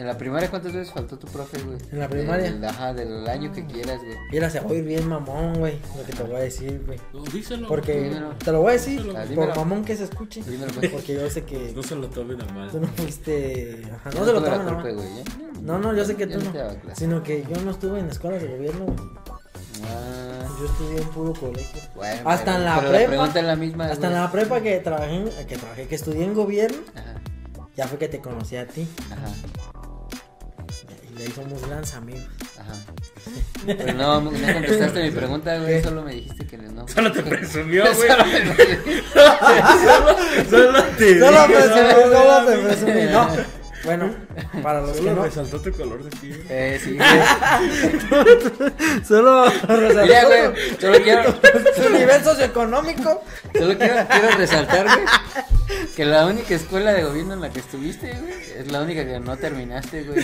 En 0.00 0.06
la 0.06 0.16
primaria, 0.16 0.48
¿cuántas 0.48 0.72
veces 0.72 0.90
faltó 0.94 1.18
tu 1.18 1.26
profe, 1.26 1.60
güey? 1.62 1.76
¿En 1.92 1.98
la 1.98 2.08
primaria? 2.08 2.50
Del, 2.50 2.64
ajá, 2.64 2.94
del 2.94 3.28
año 3.28 3.52
que 3.52 3.66
quieras, 3.66 3.98
güey. 4.02 4.16
Mira, 4.32 4.48
se 4.48 4.58
va 4.60 4.66
a 4.66 4.68
oír 4.70 4.82
bien 4.82 5.06
mamón, 5.06 5.58
güey, 5.58 5.78
lo 5.94 6.02
que 6.04 6.12
te 6.14 6.22
voy 6.22 6.36
a 6.36 6.38
decir, 6.38 6.82
güey. 6.86 6.98
No, 7.12 7.22
díselo. 7.24 7.68
Porque, 7.68 8.00
Dímelo. 8.04 8.30
te 8.42 8.50
lo 8.50 8.62
voy 8.62 8.70
a 8.70 8.72
decir, 8.72 9.02
Dímelo. 9.02 9.18
Ah, 9.18 9.22
por 9.22 9.28
dímelo. 9.28 9.54
mamón 9.56 9.84
que 9.84 9.96
se 9.96 10.04
escuche. 10.04 10.42
Dímelo, 10.42 10.72
pues. 10.72 10.90
Porque 10.90 11.14
yo 11.14 11.28
sé 11.28 11.44
que 11.44 11.72
No 11.76 11.82
se 11.82 11.96
lo 11.96 12.08
tomen 12.08 12.40
a 12.40 12.46
tú 12.46 12.54
mal. 12.54 12.80
no 12.80 12.86
fuiste... 12.88 13.82
Ajá, 13.94 14.10
no 14.18 14.24
se 14.24 14.32
lo 14.32 14.40
la 14.40 14.46
tomen 14.50 14.60
a 14.60 14.64
culpa, 14.72 14.82
mal. 14.84 14.94
güey. 14.94 15.08
Yo- 15.18 15.60
No, 15.60 15.78
no, 15.78 15.94
yo 15.94 16.04
sé 16.06 16.16
que 16.16 16.26
yo 16.26 16.38
tú 16.38 16.44
no. 16.46 16.94
Sino 16.96 17.22
que 17.22 17.44
yo 17.46 17.60
no 17.62 17.70
estuve 17.72 18.00
en 18.00 18.08
escuelas 18.08 18.40
de 18.40 18.48
gobierno, 18.48 18.86
güey. 18.86 18.98
Ah, 19.84 20.46
Yo 20.58 20.64
estudié 20.66 21.02
en 21.02 21.08
puro 21.08 21.34
colegio. 21.34 21.80
bueno, 21.94 22.22
Hasta 22.28 22.44
pero- 22.46 22.56
en 22.56 22.64
la 22.64 22.76
pero 22.78 22.90
prepa. 22.90 23.06
pregunta 23.08 23.40
es 23.40 23.44
la 23.46 23.56
misma, 23.56 23.84
Hasta 23.84 24.06
en 24.06 24.14
la 24.14 24.32
prepa 24.32 24.60
que 24.62 24.78
trabajé, 24.80 25.14
en- 25.14 25.46
que 25.46 25.56
trabajé, 25.58 25.86
que 25.88 25.94
estudié 25.94 26.24
en 26.24 26.32
gobierno, 26.34 26.78
Ajá, 26.94 27.14
ya 27.76 27.86
fue 27.86 27.98
que 27.98 28.08
te 28.08 28.20
conocí 28.20 28.56
a 28.56 28.66
ti. 28.66 28.86
ajá, 29.10 29.32
de 31.20 31.26
ahí 31.26 31.32
somos 31.34 31.66
grandes 31.66 31.92
amigos. 31.94 32.22
ajá. 32.58 32.72
Pero 33.66 33.92
no, 33.94 34.20
no 34.22 34.30
contestaste 34.30 35.02
mi 35.02 35.10
pregunta, 35.10 35.58
güey. 35.58 35.82
Solo 35.82 36.02
me 36.02 36.14
dijiste 36.14 36.46
que 36.46 36.56
no. 36.56 36.88
Solo 36.88 37.12
te 37.12 37.22
presumió, 37.22 37.84
güey. 37.94 38.08
Solo 38.08 38.24
me- 38.24 38.40
Solo 40.50 40.82
te 40.96 41.18
Solo 41.20 41.46
no, 41.48 41.54
solo 42.12 42.46
te 42.46 42.58
presumí. 42.58 43.02
No. 43.12 43.59
Bueno, 43.84 44.14
para 44.62 44.80
los 44.82 44.90
que 44.92 44.98
Solo 44.98 45.14
no. 45.14 45.22
resaltó 45.24 45.60
tu 45.60 45.72
color 45.72 46.04
de 46.04 46.10
piel. 46.18 46.44
Eh, 46.50 46.78
sí, 46.82 46.96
güey. 48.10 49.04
Solo 49.06 49.46
Mira, 49.68 50.24
güey, 50.26 50.76
solo 50.80 50.98
quiero, 51.02 51.34
Su 51.82 51.90
nivel 51.90 52.22
socioeconómico. 52.24 53.22
solo 53.56 53.78
quiero, 53.78 54.06
quiero 54.08 54.30
resaltar, 54.36 54.84
güey, 54.86 55.06
que 55.96 56.04
la 56.04 56.26
única 56.26 56.54
escuela 56.54 56.92
de 56.92 57.04
gobierno 57.04 57.34
en 57.34 57.40
la 57.40 57.50
que 57.50 57.60
estuviste, 57.60 58.12
güey, 58.20 58.34
es 58.58 58.70
la 58.70 58.82
única 58.82 59.04
que 59.04 59.18
no 59.20 59.36
terminaste, 59.36 60.02
güey. 60.04 60.18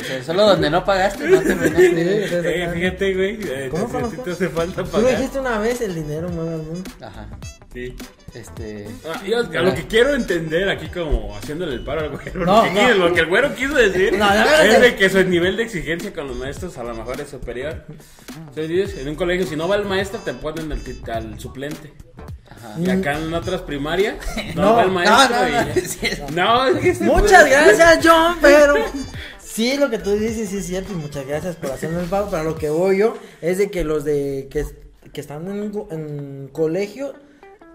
O 0.00 0.04
sea, 0.04 0.24
solo 0.24 0.46
donde 0.46 0.70
no 0.70 0.84
pagaste, 0.84 1.28
no 1.28 1.40
terminaste, 1.40 1.92
güey. 1.92 2.62
Eh, 2.62 2.70
fíjate, 2.74 3.14
güey. 3.14 3.38
eh, 3.42 3.68
¿Cómo 3.70 3.86
te- 4.08 4.16
te 4.18 4.30
hace 4.32 4.48
falta 4.48 4.82
Tú 4.84 4.90
pagar. 4.90 5.16
dijiste 5.16 5.38
una 5.40 5.58
vez 5.58 5.80
el 5.82 5.94
dinero 5.94 6.28
mueve 6.30 6.54
al 6.54 6.62
mundo. 6.62 6.90
Ajá, 7.00 7.26
Sí. 7.72 7.96
Este... 8.34 8.88
Ah, 9.06 9.20
yo, 9.26 9.38
a 9.40 9.62
lo 9.62 9.74
que 9.74 9.86
quiero 9.86 10.14
entender 10.14 10.68
aquí 10.70 10.86
como 10.88 11.36
haciéndole 11.36 11.74
el 11.74 11.84
paro 11.84 12.00
al 12.02 12.10
güero, 12.10 12.44
No, 12.46 12.56
lo, 12.56 12.62
que 12.62 12.70
no. 12.70 12.80
quiso- 12.80 12.94
lo 12.98 13.14
que 13.14 13.20
el 13.20 13.26
güero 13.26 13.54
quiso 13.54 13.74
decir 13.74 14.16
No, 14.18 14.32
es 14.62 14.80
de 14.80 14.96
que 14.96 15.10
su 15.10 15.22
nivel 15.24 15.56
de 15.56 15.64
exigencia 15.64 16.12
con 16.12 16.28
los 16.28 16.36
maestros 16.36 16.76
a 16.78 16.84
lo 16.84 16.94
mejor 16.94 17.20
es 17.20 17.28
superior. 17.28 17.84
Entonces 18.48 18.98
en 18.98 19.08
un 19.08 19.14
colegio 19.16 19.46
si 19.46 19.56
no 19.56 19.68
va 19.68 19.76
el 19.76 19.84
maestro 19.84 20.20
te 20.20 20.32
ponen 20.34 20.72
al, 20.72 20.82
tit- 20.82 21.08
al 21.08 21.38
suplente. 21.38 21.92
Ajá. 22.48 22.74
Y 22.80 22.88
acá 22.90 23.18
en 23.18 23.32
otras 23.34 23.62
primarias 23.62 24.16
no, 24.54 24.74
va 24.76 24.82
el 24.84 24.90
maestro 24.90 25.36
no, 26.34 26.70
no, 26.70 26.80
y- 26.80 26.88
es- 26.88 26.98
que 26.98 27.04
Muchas 27.04 27.48
gracias, 27.48 27.98
John, 28.02 28.36
pero 28.40 28.74
sí, 29.38 29.76
lo 29.76 29.90
que 29.90 29.98
tú 29.98 30.12
dices 30.12 30.48
sí 30.48 30.58
es 30.58 30.66
cierto 30.66 30.92
y 30.92 30.96
muchas 30.96 31.26
gracias 31.26 31.56
por 31.56 31.70
hacerme 31.70 32.00
el 32.02 32.08
pago. 32.08 32.28
Pero 32.30 32.42
a 32.42 32.44
lo 32.44 32.54
que 32.56 32.70
voy 32.70 32.98
yo 32.98 33.16
es 33.40 33.58
de 33.58 33.70
que 33.70 33.84
los 33.84 34.04
de 34.04 34.48
que, 34.50 34.64
que 35.12 35.20
están 35.20 35.46
en, 35.50 35.72
en 35.90 36.48
colegio 36.52 37.14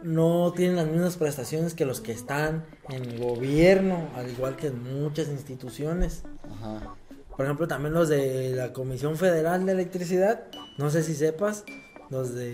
no 0.07 0.53
tienen 0.55 0.77
las 0.77 0.87
mismas 0.87 1.17
prestaciones 1.17 1.73
que 1.73 1.85
los 1.85 1.99
que 1.99 2.13
están 2.13 2.65
en 2.89 3.19
gobierno, 3.19 4.07
al 4.15 4.29
igual 4.29 4.55
que 4.55 4.67
en 4.67 5.01
muchas 5.01 5.27
instituciones. 5.27 6.23
Ajá. 6.49 6.95
Por 7.35 7.45
ejemplo, 7.45 7.67
también 7.67 7.93
los 7.93 8.07
de 8.07 8.53
la 8.55 8.71
Comisión 8.71 9.17
Federal 9.17 9.65
de 9.65 9.73
Electricidad, 9.73 10.45
no 10.77 10.89
sé 10.89 11.03
si 11.03 11.13
sepas, 11.13 11.65
los 12.09 12.33
de 12.33 12.53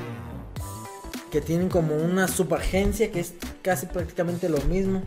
que 1.32 1.42
tienen 1.42 1.70
como 1.70 1.96
una 1.96 2.28
subagencia 2.28 3.12
que 3.12 3.20
es 3.20 3.36
casi 3.62 3.86
prácticamente 3.86 4.50
lo 4.50 4.60
mismo. 4.62 5.04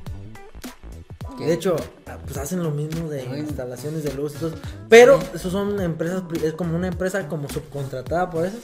¿Qué? 1.36 1.46
De 1.46 1.52
hecho, 1.52 1.76
pues 2.24 2.36
hacen 2.38 2.62
lo 2.62 2.70
mismo 2.70 3.08
de 3.08 3.22
Ay. 3.22 3.40
instalaciones 3.40 4.04
de 4.04 4.14
luz 4.14 4.36
eso. 4.36 4.52
Pero 4.88 5.18
esos 5.34 5.52
son 5.52 5.80
empresas, 5.80 6.22
es 6.42 6.52
como 6.54 6.76
una 6.76 6.86
empresa 6.86 7.28
como 7.28 7.48
subcontratada 7.48 8.30
por 8.30 8.46
eso. 8.46 8.58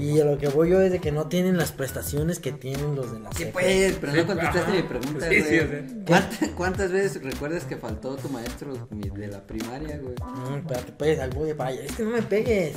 Y 0.00 0.20
a 0.20 0.24
lo 0.24 0.38
que 0.38 0.48
voy 0.48 0.70
yo 0.70 0.80
es 0.80 0.90
de 0.92 0.98
que 1.00 1.12
no 1.12 1.26
tienen 1.28 1.56
las 1.56 1.72
prestaciones 1.72 2.38
que 2.38 2.52
tienen 2.52 2.94
los 2.94 3.12
de 3.12 3.20
la 3.20 3.30
Sí, 3.32 3.46
pues, 3.52 3.96
pero 4.00 4.12
Sí, 4.12 4.18
no 4.18 4.26
contestaste 4.26 4.60
ajá. 4.60 4.72
mi 4.72 4.82
pregunta, 4.82 5.28
Sí, 5.28 5.40
güey. 5.40 5.60
sí. 5.60 5.94
¿Cuántas, 6.06 6.48
cuántas 6.50 6.92
veces 6.92 7.22
recuerdas 7.22 7.64
que 7.64 7.76
faltó 7.76 8.16
tu 8.16 8.28
maestro 8.28 8.88
de 8.90 9.26
la 9.28 9.40
primaria, 9.40 9.98
güey? 10.02 10.14
Mm, 10.24 10.54
espérate, 10.58 10.92
pues, 10.92 11.34
voy 11.34 11.54
para 11.54 11.70
allá. 11.70 11.82
Es 11.84 11.92
que 11.92 12.02
no 12.02 12.10
me 12.10 12.22
pegues. 12.22 12.74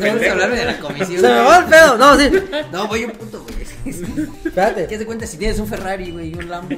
Vamos 0.00 0.22
a 0.26 0.30
hablar 0.32 0.50
de 0.54 0.64
la 0.64 0.78
comisión. 0.78 1.08
Se 1.20 1.22
me 1.22 1.28
güey. 1.34 1.44
va 1.46 1.58
el 1.58 1.64
pedo. 1.66 1.98
No, 1.98 2.18
sí. 2.18 2.30
No, 2.72 2.86
voy 2.88 3.04
un 3.04 3.12
punto, 3.12 3.42
güey. 3.42 3.62
Espérate. 4.44 4.86
¿Qué 4.86 4.98
se 4.98 5.06
cuenta 5.06 5.26
si 5.26 5.36
tienes 5.36 5.58
un 5.58 5.66
Ferrari, 5.66 6.10
güey, 6.12 6.30
y 6.30 6.34
un 6.34 6.48
Lambo? 6.48 6.74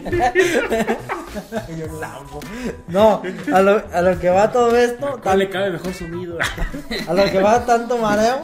Y 1.68 1.82
un 1.82 2.00
Lambo. 2.00 2.40
No, 2.88 3.22
a 3.52 3.60
lo, 3.60 3.82
a 3.92 4.02
lo 4.02 4.18
que 4.18 4.30
va 4.30 4.50
todo 4.52 4.76
esto, 4.76 5.20
¿Cuál 5.22 5.38
le 5.40 5.50
cabe 5.50 5.70
mejor 5.72 5.92
sonido? 5.92 6.38
a 7.08 7.14
lo 7.14 7.24
que 7.30 7.40
va 7.40 7.64
tanto 7.66 7.98
mareo, 7.98 8.40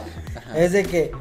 es 0.55 0.71
de 0.71 0.83
que 0.83 1.11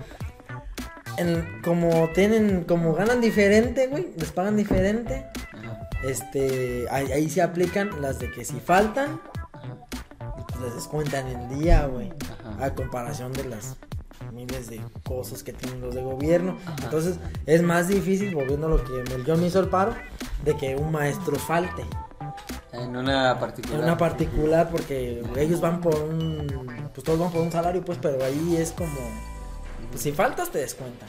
en- 1.16 1.60
como 1.62 2.08
tienen, 2.14 2.64
como 2.64 2.94
ganan 2.94 3.20
diferente, 3.20 3.86
güey, 3.88 4.08
les 4.16 4.32
pagan 4.32 4.56
diferente, 4.56 5.26
Ajá, 5.52 5.88
este, 6.04 6.86
ahí, 6.90 7.12
ahí 7.12 7.28
se 7.28 7.42
aplican 7.42 8.00
las 8.00 8.18
de 8.18 8.30
que 8.30 8.44
si 8.44 8.58
faltan, 8.60 9.20
pues 10.48 10.60
les 10.62 10.74
descuentan 10.74 11.26
el 11.26 11.58
día, 11.60 11.86
güey, 11.86 12.12
a 12.60 12.70
comparación 12.74 13.32
de 13.32 13.44
las 13.44 13.76
miles 14.32 14.68
de 14.70 14.80
cosas 15.04 15.42
que 15.42 15.52
tienen 15.52 15.80
los 15.80 15.94
de 15.94 16.02
gobierno. 16.02 16.56
Entonces, 16.84 17.16
es 17.46 17.62
más 17.62 17.88
difícil, 17.88 18.34
volviendo 18.34 18.66
a 18.66 18.70
lo 18.70 18.84
que 18.84 19.02
John 19.26 19.40
me 19.40 19.48
hizo 19.48 19.60
el 19.60 19.68
paro, 19.68 19.94
de 20.44 20.56
que 20.56 20.76
un 20.76 20.90
maestro 20.92 21.36
falte. 21.36 21.82
En 22.72 22.96
una 22.96 23.38
particular. 23.38 23.78
En 23.78 23.84
una 23.84 23.96
particular 23.96 24.68
porque 24.70 25.22
ellos 25.36 25.60
van 25.60 25.80
por 25.80 25.94
un... 25.96 26.46
Pues 26.94 27.04
todos 27.04 27.18
van 27.18 27.30
por 27.30 27.42
un 27.42 27.52
salario, 27.52 27.84
pues, 27.84 27.98
pero 28.00 28.22
ahí 28.24 28.56
es 28.56 28.72
como... 28.72 28.98
Pues 29.90 30.02
si 30.02 30.12
faltas 30.12 30.50
te 30.50 30.58
descuentan. 30.58 31.08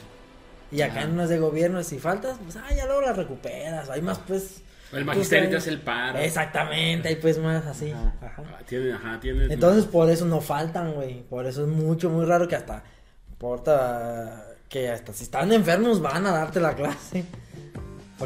Y 0.70 0.80
acá 0.82 1.00
Ajá. 1.00 1.02
en 1.02 1.12
unas 1.12 1.28
de 1.28 1.38
gobierno, 1.38 1.82
si 1.82 1.98
faltas, 1.98 2.38
pues, 2.42 2.56
ah, 2.56 2.72
ya 2.74 2.86
luego 2.86 3.02
las 3.02 3.16
recuperas. 3.16 3.90
Hay 3.90 4.02
más, 4.02 4.18
pues... 4.18 4.62
El 4.92 5.04
magisterio 5.04 5.44
te 5.44 5.50
pues, 5.52 5.62
hace 5.62 5.70
el 5.70 5.80
paro. 5.80 6.18
Exactamente, 6.18 7.08
hay 7.08 7.16
pues 7.16 7.38
más 7.38 7.64
así. 7.64 7.90
Ajá. 7.90 8.12
Ajá. 8.20 8.42
Ah, 8.46 8.60
tiene, 8.66 8.92
ajá, 8.92 9.18
tiene. 9.20 9.52
Entonces 9.52 9.86
por 9.86 10.10
eso 10.10 10.26
no 10.26 10.42
faltan, 10.42 10.92
güey. 10.92 11.22
Por 11.22 11.46
eso 11.46 11.62
es 11.62 11.68
mucho, 11.68 12.10
muy 12.10 12.26
raro 12.26 12.46
que 12.46 12.56
hasta 12.56 12.82
importa 13.30 14.46
que 14.68 14.88
hasta 14.88 15.12
si 15.12 15.24
están 15.24 15.52
enfermos 15.52 16.00
van 16.00 16.24
a 16.26 16.32
darte 16.32 16.60
la 16.60 16.74
clase. 16.74 17.24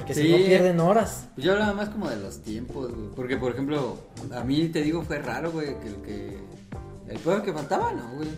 Porque 0.01 0.15
si 0.15 0.31
no 0.31 0.37
pierden 0.37 0.79
horas. 0.81 1.29
Yo 1.39 1.53
hablaba 1.53 1.73
más 1.73 1.89
como 1.89 2.11
de 2.11 2.17
los 2.17 2.43
tiempos, 2.43 2.93
güey. 2.95 3.09
Porque, 3.17 3.37
por 3.39 3.53
ejemplo, 3.53 3.99
a 4.35 4.45
mí 4.45 4.69
te 4.69 4.83
digo, 4.83 5.03
fue 5.03 5.19
raro, 5.21 5.51
güey, 5.53 5.79
que 5.81 5.89
el 5.89 5.97
que. 6.03 6.39
El 7.09 7.19
pueblo 7.21 7.43
que 7.43 7.53
faltaba, 7.53 7.93
no, 7.93 8.11
güey. 8.17 8.29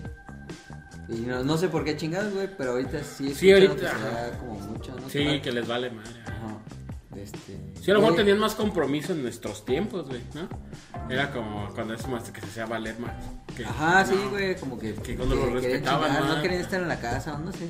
Y 1.09 1.23
no, 1.27 1.43
no 1.43 1.57
sé 1.57 1.69
por 1.69 1.85
qué 1.85 1.97
chingados, 1.97 2.33
güey, 2.35 2.49
pero 2.57 2.73
ahorita 2.73 3.03
sí 3.03 3.29
es 3.33 3.39
Sí, 3.39 3.51
ahorita, 3.53 4.37
como 4.39 4.55
mucho, 4.61 4.95
¿no? 5.01 5.09
Sí, 5.09 5.41
que 5.43 5.51
les 5.51 5.67
vale 5.67 5.91
madre. 5.91 6.11
Ajá. 6.27 6.59
Este. 7.17 7.59
Sí, 7.81 7.91
a 7.91 7.95
lo 7.95 8.01
mejor 8.01 8.15
güey, 8.15 8.25
tenían 8.25 8.39
más 8.39 8.55
compromiso 8.55 9.13
en 9.13 9.23
nuestros 9.23 9.65
tiempos, 9.65 10.07
güey, 10.07 10.21
¿no? 10.35 10.49
Era 11.13 11.33
como 11.33 11.71
cuando 11.75 11.95
es 11.95 12.07
más 12.07 12.31
que 12.31 12.41
se 12.43 12.47
hacía 12.47 12.67
valer 12.67 12.99
más. 13.01 13.13
que- 13.57 13.65
Ajá, 13.65 14.05
sí, 14.05 14.15
güey, 14.31 14.55
como 14.57 14.79
que. 14.79 14.95
Que 14.95 15.17
cuando 15.17 15.35
lo 15.35 15.41
querían 15.47 15.63
respetaban 15.63 16.05
chingar, 16.11 16.25
más. 16.25 16.37
No 16.37 16.43
querían 16.43 16.61
estar 16.61 16.81
en 16.83 16.89
la 16.89 17.01
casa, 17.01 17.39
no 17.39 17.51
sé. 17.53 17.69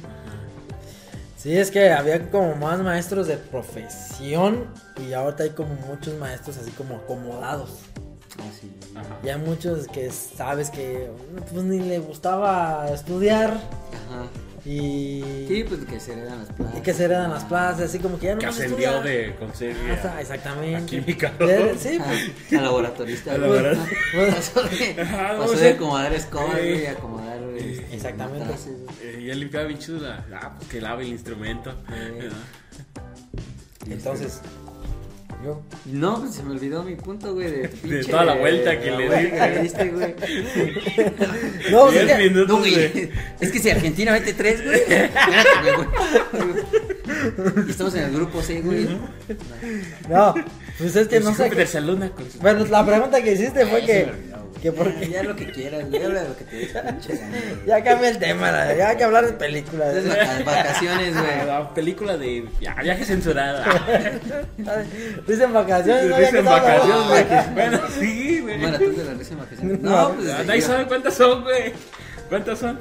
Sí, 1.38 1.56
es 1.56 1.70
que 1.70 1.92
había 1.92 2.30
como 2.30 2.56
más 2.56 2.80
maestros 2.80 3.28
de 3.28 3.36
profesión 3.36 4.66
y 5.00 5.12
ahorita 5.12 5.44
hay 5.44 5.50
como 5.50 5.72
muchos 5.86 6.18
maestros 6.18 6.58
así 6.58 6.72
como 6.72 6.96
acomodados. 6.96 7.78
Ah, 8.40 8.42
sí. 8.60 8.72
Ajá. 8.96 9.18
Y 9.22 9.28
hay 9.28 9.38
muchos 9.38 9.86
que 9.86 10.10
sabes 10.10 10.68
que 10.68 11.08
pues 11.52 11.64
ni 11.64 11.78
le 11.78 12.00
gustaba 12.00 12.88
estudiar 12.92 13.50
Ajá. 13.50 14.26
Y, 14.64 15.22
Sí, 15.48 15.64
pues 15.68 15.84
que 15.84 16.00
se 16.00 16.12
heredan 16.12 16.38
las 16.40 16.48
plazas. 16.52 16.78
y 16.78 16.80
que 16.82 16.94
se 16.94 17.04
heredan 17.04 17.30
las 17.30 17.44
plazas, 17.44 17.80
así 17.82 17.98
como 17.98 18.18
que 18.18 18.26
ya 18.26 18.34
no 18.34 18.40
Que 18.40 18.46
ascendió 18.46 19.00
de 19.02 19.34
conseguir. 19.38 19.76
Ah, 20.04 20.20
exactamente. 20.20 20.76
a 20.76 20.86
química. 20.86 21.32
Sí, 21.78 21.98
Ah, 22.00 22.04
pues. 22.06 22.52
a 22.60 22.62
laboratorista. 22.62 23.34
A 23.34 23.38
laboratorista. 23.38 23.96
Pasó 24.34 24.62
de, 24.64 24.94
pasó 25.38 25.52
de 25.56 25.68
acomodar 25.70 26.12
escobas, 26.12 26.56
a 26.56 26.90
acomodar. 26.92 27.38
este, 27.56 27.94
Exactamente. 27.94 28.54
Eh, 29.02 29.20
y 29.22 29.30
él 29.30 29.40
limpiaba 29.40 29.66
bien 29.66 29.78
chido 29.78 30.00
la. 30.00 30.24
Ah, 30.40 30.54
pues 30.56 30.68
que 30.70 30.80
lave 30.80 31.04
el 31.04 31.10
instrumento. 31.10 31.74
Entonces, 33.86 34.40
yo. 35.44 35.62
No, 35.86 36.20
pues 36.20 36.34
se 36.34 36.42
me 36.42 36.50
olvidó 36.52 36.82
mi 36.82 36.94
punto, 36.96 37.32
güey, 37.34 37.50
de, 37.50 37.70
pinche- 37.82 38.10
toda 38.10 38.24
la 38.24 38.34
vuelta 38.36 38.78
que 38.80 38.90
le 38.90 39.08
que 39.08 39.58
diste, 39.62 39.88
güey. 39.90 40.14
No, 41.70 41.88
que- 41.90 42.14
minutos 42.18 42.48
No, 42.48 42.58
güey. 42.58 42.74
de- 42.74 43.12
Es 43.40 43.52
que 43.52 43.58
si 43.58 43.70
Argentina 43.70 44.12
mete 44.12 44.32
tres, 44.34 44.64
güey. 44.64 44.80
Espérate, 44.80 45.72
güey. 45.76 47.70
Estamos 47.70 47.94
en 47.94 48.04
el 48.04 48.12
grupo 48.12 48.42
C, 48.42 48.60
güey. 48.60 48.88
no, 50.08 50.34
pues 50.78 50.96
es 50.96 51.08
que 51.08 51.20
no 51.20 51.32
Pues, 51.34 51.70
sé. 51.70 51.78
Aluna 51.78 52.10
con 52.10 52.30
su- 52.30 52.38
Bueno, 52.38 52.64
la 52.66 52.84
pregunta 52.86 53.22
que 53.22 53.32
hiciste 53.32 53.66
fue 53.66 53.84
que. 53.84 54.08
Que 54.62 54.72
por 54.72 54.92
Ya, 54.92 55.00
qué- 55.00 55.08
Ya 55.10 55.22
lo 55.22 55.36
que 55.36 55.50
quieras, 55.50 55.88
güey. 55.88 56.02
Habla 56.04 56.22
de 56.22 56.28
lo 56.28 56.36
que 56.36 56.44
te 56.44 56.56
des 56.56 56.68
pinche 56.72 57.16
gana, 57.16 57.38
güey. 57.40 57.66
Ya 57.66 57.84
cambia 57.84 58.08
el 58.10 58.18
tema, 58.18 58.50
la- 58.50 58.74
ya 58.76 58.88
hay 58.90 58.96
que 58.96 59.04
hablar 59.04 59.26
de 59.26 59.32
películas. 59.34 59.94
Vacaciones, 60.44 61.14
Ah, 61.16 61.22
güey. 61.22 61.46
La 61.46 61.74
película 61.74 62.16
de 62.16 62.48
ya, 62.60 62.74
viaje 62.74 63.04
censurado. 63.04 63.62
Dicen 65.26 65.52
vacaciones, 65.52 66.06
no 66.06 66.16
Risa 66.16 66.20
Ya 66.20 66.28
en 66.28 66.32
que 66.32 66.38
estamos 66.38 66.62
vacaciones, 66.62 67.08
güey. 67.08 67.54
Bueno, 67.54 67.80
sí, 67.98 68.40
güey. 68.40 68.58
Maratón 68.58 68.96
de 68.96 69.04
la 69.04 69.14
risa 69.14 69.32
en 69.32 69.38
vacaciones. 69.38 69.80
No, 69.80 69.90
No, 70.08 70.14
pues. 70.14 70.28
Ah, 70.30 70.42
Nadie 70.46 70.62
sabe 70.62 70.86
cuántas 70.86 71.14
son, 71.14 71.42
güey. 71.42 71.72
¿Cuántas 72.28 72.58
son? 72.58 72.78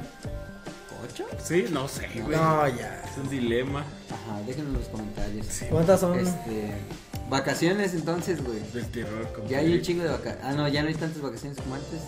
¿Ocho? 1.12 1.26
Sí, 1.42 1.66
no 1.70 1.88
sé, 1.88 2.08
güey. 2.22 2.36
No, 2.36 2.66
ya. 2.68 3.02
Es 3.10 3.16
un 3.16 3.28
dilema. 3.30 3.80
Ajá, 3.80 4.40
déjenlo 4.46 4.70
en 4.70 4.74
los 4.78 4.88
comentarios. 4.88 5.46
¿Cuántas 5.70 6.00
son? 6.00 6.18
Este. 6.18 6.72
Vacaciones 7.28 7.94
entonces, 7.94 8.42
güey. 8.44 8.60
Del 8.72 8.86
terror. 8.86 9.32
como 9.34 9.48
Ya 9.48 9.58
hay 9.58 9.74
un 9.74 9.82
chingo 9.82 10.02
de 10.02 10.10
vacaciones. 10.10 10.40
Ah, 10.44 10.52
no, 10.52 10.68
ya 10.68 10.82
no 10.82 10.88
hay 10.88 10.94
tantas 10.94 11.20
vacaciones 11.20 11.58
como 11.58 11.74
antes. 11.74 12.00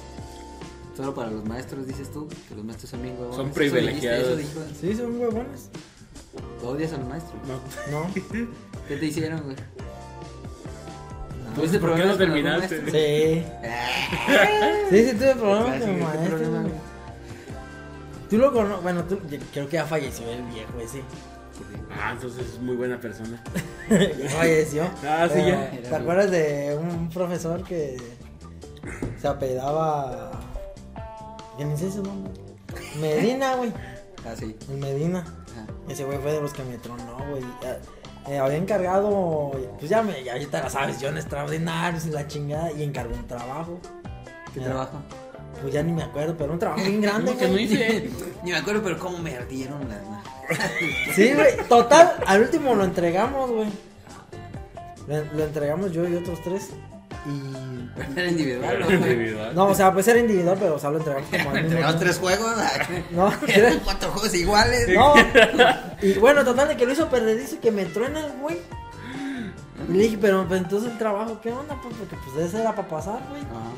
Solo 0.96 1.14
para 1.14 1.30
los 1.30 1.44
maestros, 1.44 1.86
dices 1.86 2.10
tú, 2.12 2.28
que 2.48 2.54
los 2.54 2.64
maestros 2.64 2.90
son 2.90 3.02
bien 3.02 3.14
huevones. 3.14 3.36
Son 3.36 3.50
privilegiados. 3.50 4.36
dijiste, 4.38 4.60
Eso 4.60 4.64
dijo. 4.64 4.74
Sí, 4.80 4.94
son 4.94 5.20
huevones. 5.20 5.70
¿Odias 6.62 6.92
a 6.92 6.98
los 6.98 7.08
maestros? 7.08 7.34
No. 7.46 8.00
No. 8.00 8.14
¿Qué 8.88 8.96
te 8.96 9.06
hicieron, 9.06 9.42
güey? 9.42 9.56
Pues, 11.56 11.72
¿Tuviste 11.72 11.78
¿por 11.78 11.90
qué 11.90 12.02
problemas 12.02 12.18
no 12.18 12.24
terminaste? 12.24 12.90
Sí. 12.90 13.44
Sí, 14.90 15.08
sí, 15.08 15.16
tuve 15.16 15.34
problemas 15.36 15.80
con 15.80 15.94
¿qué 15.94 16.02
maestro. 16.02 16.38
Tú 18.28 18.38
lo 18.38 18.52
conoces. 18.52 18.82
Bueno, 18.82 19.04
tú, 19.04 19.18
creo 19.52 19.68
que 19.68 19.76
ya 19.76 19.84
falleció 19.86 20.28
el 20.30 20.42
viejo 20.44 20.80
ese. 20.80 21.02
Ah, 21.98 22.12
entonces 22.12 22.46
es 22.46 22.58
muy 22.60 22.76
buena 22.76 22.98
persona. 23.00 23.42
Ya 23.90 24.28
falleció. 24.38 24.84
Ah, 25.04 25.28
sí, 25.32 25.38
ya. 25.38 25.64
Eh, 25.72 25.82
¿Te 25.88 25.94
acuerdas 25.96 26.30
de 26.30 26.78
un 26.80 27.08
profesor 27.08 27.64
que 27.64 27.96
se 29.20 29.26
apellidaba. 29.28 30.30
que 31.58 31.64
ni 31.64 31.76
sé 31.76 31.90
su 31.90 32.02
nombre? 32.02 32.32
Medina, 33.00 33.56
güey. 33.56 33.72
Ah, 34.26 34.34
sí. 34.38 34.54
El 34.68 34.76
Medina. 34.76 35.20
Ajá. 35.20 35.66
Ese 35.88 36.04
güey 36.04 36.18
fue 36.18 36.32
de 36.32 36.42
los 36.42 36.52
que 36.52 36.62
me 36.62 36.76
tronó, 36.76 37.16
güey. 37.30 37.42
Ya, 37.62 37.80
eh, 38.28 38.38
había 38.38 38.58
encargado, 38.58 39.50
pues 39.78 39.88
ya, 39.90 40.02
me, 40.02 40.22
ya 40.22 40.34
ahorita 40.34 40.60
la 40.62 40.68
sabes, 40.68 40.98
John 41.00 41.16
extraordinarios 41.16 42.04
y 42.04 42.10
la 42.10 42.28
chingada, 42.28 42.70
y 42.70 42.82
encargó 42.82 43.14
un 43.14 43.26
trabajo. 43.26 43.80
¿Qué 44.52 44.60
trabajo? 44.60 45.00
Pues 45.60 45.74
ya 45.74 45.82
ni 45.82 45.92
me 45.92 46.02
acuerdo, 46.02 46.34
pero 46.38 46.52
un 46.54 46.58
trabajo 46.58 46.80
bien 46.82 47.00
grande, 47.02 47.32
No, 47.32 47.38
que 47.38 47.46
no 47.46 47.52
güey. 47.52 47.64
hice. 47.64 48.10
Ni 48.42 48.52
me 48.52 48.56
acuerdo, 48.58 48.82
pero 48.82 48.98
cómo 48.98 49.18
me 49.18 49.36
ardieron 49.36 49.80
las 49.88 50.02
manos. 50.02 50.26
Sí, 51.14 51.32
güey. 51.34 51.56
Total, 51.68 52.14
al 52.26 52.40
último 52.42 52.74
lo 52.74 52.84
entregamos, 52.84 53.50
güey. 53.50 53.68
Lo, 55.06 55.24
lo 55.36 55.44
entregamos 55.44 55.92
yo 55.92 56.08
y 56.08 56.14
otros 56.16 56.40
tres. 56.42 56.70
Y. 57.26 58.18
Era 58.18 58.28
individual, 58.30 58.68
Pero 58.78 58.90
¿no, 58.90 58.98
güey? 58.98 59.12
individual. 59.12 59.54
No, 59.54 59.66
o 59.66 59.74
sea, 59.74 59.92
pues 59.92 60.08
era 60.08 60.18
individual, 60.20 60.56
pero 60.58 60.76
o 60.76 60.78
sea, 60.78 60.90
lo 60.90 60.98
entregamos 60.98 61.28
como 61.28 61.40
al 61.40 61.44
mismo 61.54 61.58
Entregamos 61.68 62.00
tres 62.00 62.18
juegos. 62.18 62.52
No, 63.10 63.32
Eran 63.48 63.78
cuatro 63.80 64.10
juegos 64.12 64.34
iguales. 64.34 64.88
No. 64.88 65.14
Y 66.00 66.14
bueno, 66.14 66.44
total 66.44 66.68
de 66.68 66.76
que 66.76 66.86
lo 66.86 66.92
hizo 66.92 67.08
perdidizo 67.10 67.56
y 67.56 67.58
que 67.58 67.70
me 67.70 67.84
truena 67.84 68.20
el 68.24 68.32
güey. 68.40 68.56
Y 69.90 69.92
le 69.94 70.02
dije, 70.04 70.18
pero 70.20 70.46
pues, 70.46 70.60
entonces 70.60 70.92
el 70.92 70.98
trabajo, 70.98 71.40
¿qué 71.40 71.52
onda? 71.52 71.76
Pues 71.82 71.96
porque 71.96 72.16
pues 72.24 72.46
ese 72.46 72.60
era 72.60 72.74
para 72.74 72.88
pasar, 72.88 73.20
güey. 73.28 73.42
Ajá. 73.42 73.72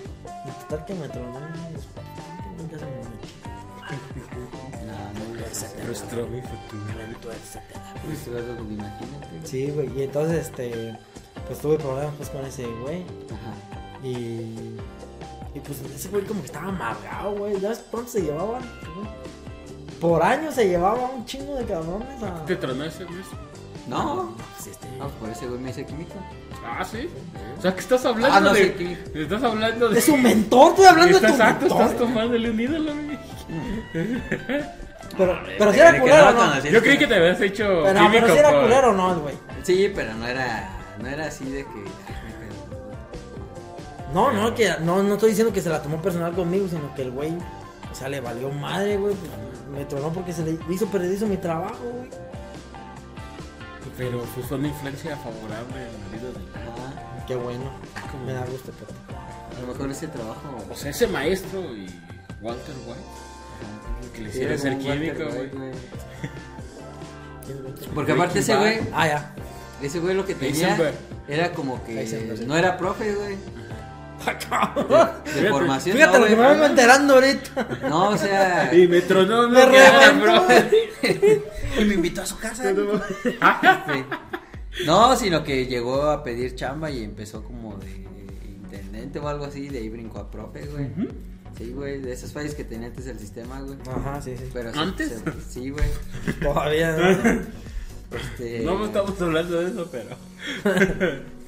Y 0.46 0.50
total 0.62 0.84
que 0.84 0.94
me 0.94 1.08
tronó 1.08 1.38
y 1.38 1.42
que 1.42 2.62
nunca 2.62 2.78
se 2.78 2.84
me. 2.84 2.92
No, 4.86 4.92
no, 5.12 5.34
no. 5.34 5.84
Frustró 5.84 6.26
mi 6.26 6.40
futuro. 6.42 6.82
Imagínate. 8.70 9.26
güey. 9.30 9.46
Sí, 9.46 9.70
güey. 9.70 9.98
Y 9.98 10.02
entonces, 10.02 10.46
este, 10.46 10.98
pues 11.46 11.58
tuve 11.60 11.78
problemas 11.78 12.14
pues 12.16 12.28
con 12.28 12.44
ese 12.44 12.66
güey. 12.66 13.02
Ajá. 13.30 14.06
Y. 14.06 14.76
Y 15.54 15.60
pues 15.60 15.80
ese 15.82 16.08
güey 16.08 16.24
como 16.24 16.40
que 16.40 16.46
estaba 16.46 16.68
amargado, 16.68 17.34
güey. 17.36 17.58
¿Ya 17.60 17.70
ves 17.70 17.84
cuánto 17.90 18.10
se 18.10 18.20
llevaban? 18.20 18.62
Por 20.00 20.22
años 20.22 20.54
se 20.54 20.68
llevaba 20.68 21.10
un 21.10 21.24
chingo 21.24 21.54
de 21.54 21.64
cabrones 21.64 22.22
a. 22.22 22.44
¿Te 22.44 22.56
tronó 22.56 22.84
ese 22.84 23.04
mes? 23.06 23.26
No. 23.88 24.34
Pues, 24.56 24.68
este, 24.68 24.86
Ah, 25.00 25.08
por 25.18 25.28
ese 25.30 25.46
güey 25.46 25.60
me 25.60 25.70
hice 25.70 25.84
químico. 25.84 26.14
Ah, 26.64 26.84
sí. 26.84 27.08
O 27.58 27.62
sea, 27.62 27.74
que 27.74 27.80
estás 27.80 28.04
hablando 28.06 28.36
Ah, 28.36 28.40
no, 28.40 28.52
de. 28.52 28.74
sí, 28.78 29.18
Estás 29.18 29.42
hablando 29.42 29.88
de. 29.88 29.94
De 29.96 30.00
su 30.00 30.16
mentor, 30.16 30.70
estoy 30.70 30.86
hablando 30.86 31.18
de 31.18 31.26
tu 31.26 31.32
exacto, 31.32 31.66
mentor. 31.66 31.82
estás 31.82 31.98
tomándole 31.98 32.50
un 32.50 32.60
ídolo, 32.60 32.92
güey. 32.94 33.18
Pero, 35.16 35.38
pero 35.58 35.72
si 35.72 35.80
era 35.80 36.00
culero, 36.00 36.32
no 36.32 36.54
¿no? 36.54 36.64
Yo 36.64 36.80
creí 36.80 36.96
que 36.96 37.06
te 37.06 37.14
habías 37.16 37.40
hecho. 37.40 37.64
Pero, 37.84 38.00
químico 38.00 38.12
pero 38.12 38.32
si 38.32 38.38
era 38.38 38.62
culero, 38.62 38.92
¿no, 38.94 39.20
güey? 39.20 39.34
Sí, 39.62 39.92
pero 39.94 40.14
no 40.14 40.26
era, 40.26 40.70
no 41.00 41.08
era 41.08 41.26
así 41.26 41.44
de 41.44 41.64
que. 41.64 41.84
No, 44.14 44.30
no, 44.30 44.54
que 44.54 44.70
no, 44.80 45.02
no 45.02 45.14
estoy 45.14 45.30
diciendo 45.30 45.52
que 45.52 45.60
se 45.62 45.70
la 45.70 45.82
tomó 45.82 46.00
personal 46.00 46.32
conmigo, 46.34 46.66
sino 46.68 46.94
que 46.94 47.02
el 47.02 47.10
güey, 47.10 47.32
o 47.90 47.94
sea, 47.94 48.08
le 48.08 48.20
valió 48.20 48.50
madre, 48.50 48.96
güey. 48.98 49.14
pues, 49.14 49.30
me 49.76 49.84
tronó 49.86 50.10
porque 50.12 50.32
se 50.32 50.44
le 50.44 50.58
hizo 50.70 50.86
perdizo 50.86 51.26
mi 51.26 51.36
trabajo, 51.38 51.78
güey. 51.82 52.10
Pero 53.98 54.22
pues, 54.34 54.46
fue 54.46 54.56
una 54.58 54.68
influencia 54.68 55.16
favorable 55.16 55.76
en 55.76 56.00
la 56.00 56.08
vida 56.16 56.28
del. 56.32 56.48
Ajá. 56.54 57.24
Qué 57.26 57.34
bueno. 57.36 57.70
Como- 58.10 58.24
Me 58.24 58.32
da 58.32 58.44
gusto, 58.46 58.72
pero. 58.78 58.90
A 59.56 59.60
lo 59.60 59.66
mejor 59.72 59.90
ese 59.90 60.08
trabajo. 60.08 60.56
O 60.70 60.74
sea, 60.74 60.90
ese 60.90 61.06
maestro 61.06 61.60
y 61.76 61.86
Walter 62.40 62.74
White. 62.86 63.00
que 64.14 64.20
le 64.22 64.28
hiciera 64.30 64.54
era 64.54 64.62
ser 64.62 64.78
químico, 64.78 65.24
güey. 65.32 65.50
Porque 67.94 68.12
aparte 68.12 68.38
ese 68.38 68.56
güey, 68.56 68.80
Ah, 68.92 69.06
ya. 69.06 69.34
ese 69.82 70.00
güey 70.00 70.14
lo 70.14 70.24
que 70.24 70.34
tenía 70.34 70.68
Heisenberg. 70.70 70.94
era 71.28 71.52
como 71.52 71.84
que 71.84 72.00
Heisenberg, 72.00 72.46
no 72.46 72.56
era 72.56 72.78
profe, 72.78 73.14
güey. 73.14 73.36
Fíjate 74.22 75.40
De 75.40 75.48
formación. 75.50 75.98
lo 75.98 76.06
no, 76.06 76.12
que 76.26 76.36
me 76.36 76.48
vengo 76.48 76.64
enterando 76.64 77.14
ahorita. 77.14 77.68
No, 77.88 78.08
o 78.10 78.16
sea. 78.16 78.74
Y 78.74 78.86
me 78.88 79.00
tronó, 79.02 79.48
Me 79.48 79.64
bro. 79.66 80.46
Y 81.80 81.84
me 81.84 81.94
invitó 81.94 82.22
a 82.22 82.26
su 82.26 82.38
casa. 82.38 82.64
Sí. 82.72 84.04
No, 84.86 85.16
sino 85.16 85.42
que 85.44 85.66
llegó 85.66 86.02
a 86.04 86.22
pedir 86.22 86.54
chamba 86.54 86.90
y 86.90 87.02
empezó 87.02 87.42
como 87.42 87.76
de 87.78 87.90
intendente 88.46 89.18
o 89.18 89.28
algo 89.28 89.44
así, 89.46 89.68
de 89.68 89.78
ahí 89.78 89.88
brincó 89.88 90.18
a 90.20 90.30
profe, 90.30 90.66
güey. 90.66 90.88
Sí, 91.58 91.70
güey, 91.72 92.00
de 92.00 92.12
esas 92.12 92.32
fallas 92.32 92.54
que 92.54 92.64
tenía 92.64 92.88
antes 92.88 93.06
el 93.06 93.18
sistema, 93.18 93.60
güey. 93.60 93.76
Ajá, 93.90 94.20
sí, 94.22 94.34
sí. 94.38 94.44
Pero 94.52 94.72
sí, 94.72 94.78
¿Antes? 94.78 95.08
se- 95.24 95.52
sí, 95.52 95.70
güey. 95.70 95.84
Todavía 96.40 96.92
no. 96.96 97.40
Este, 98.16 98.60
No 98.64 98.84
estamos 98.84 99.20
hablando 99.20 99.60
de 99.60 99.70
eso, 99.70 99.88
pero. 99.90 100.08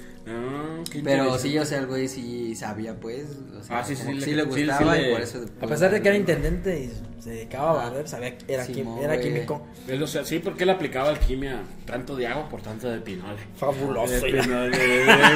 qué 0.91 1.01
Pero 1.05 1.39
sí, 1.39 1.59
o 1.59 1.65
sea, 1.65 1.79
el 1.79 1.87
güey 1.87 2.09
sí 2.09 2.55
sabía, 2.55 2.95
pues. 2.99 3.27
O 3.59 3.63
sea, 3.63 3.79
Ah, 3.81 3.85
sí, 3.85 3.95
sí, 3.97 4.13
le- 4.13 4.21
sí 4.25 4.33
le 4.35 4.43
sí, 4.43 4.49
gustaba 4.49 4.95
sí 4.95 5.01
y 5.01 5.03
le- 5.05 5.13
por 5.13 5.21
eso. 5.21 5.45
A 5.61 5.67
pesar 5.67 5.91
de 5.91 6.01
que 6.03 6.09
era 6.09 6.17
intendente 6.17 6.81
y 6.81 7.23
se 7.23 7.31
dedicaba 7.31 7.71
a 7.71 7.87
Ah, 7.87 7.91
barrer, 7.91 8.09
sabía 8.09 8.37
que 8.37 8.53
era, 8.53 8.67
quim- 8.67 8.99
era 9.03 9.19
químico. 9.21 9.67
Él, 9.89 10.03
o 10.03 10.07
sea, 10.07 10.25
sí, 10.25 10.39
porque 10.39 10.65
él 10.65 10.71
aplicaba 10.71 11.09
alquimia 11.11 11.63
tanto 11.87 12.17
de 12.17 12.27
agua 12.27 12.49
por 12.49 12.61
tanto 12.63 12.89
de 12.91 12.99
pinole. 13.01 13.39
Fabuloso. 13.57 14.13
De 14.15 14.21
pinole, 14.21 14.77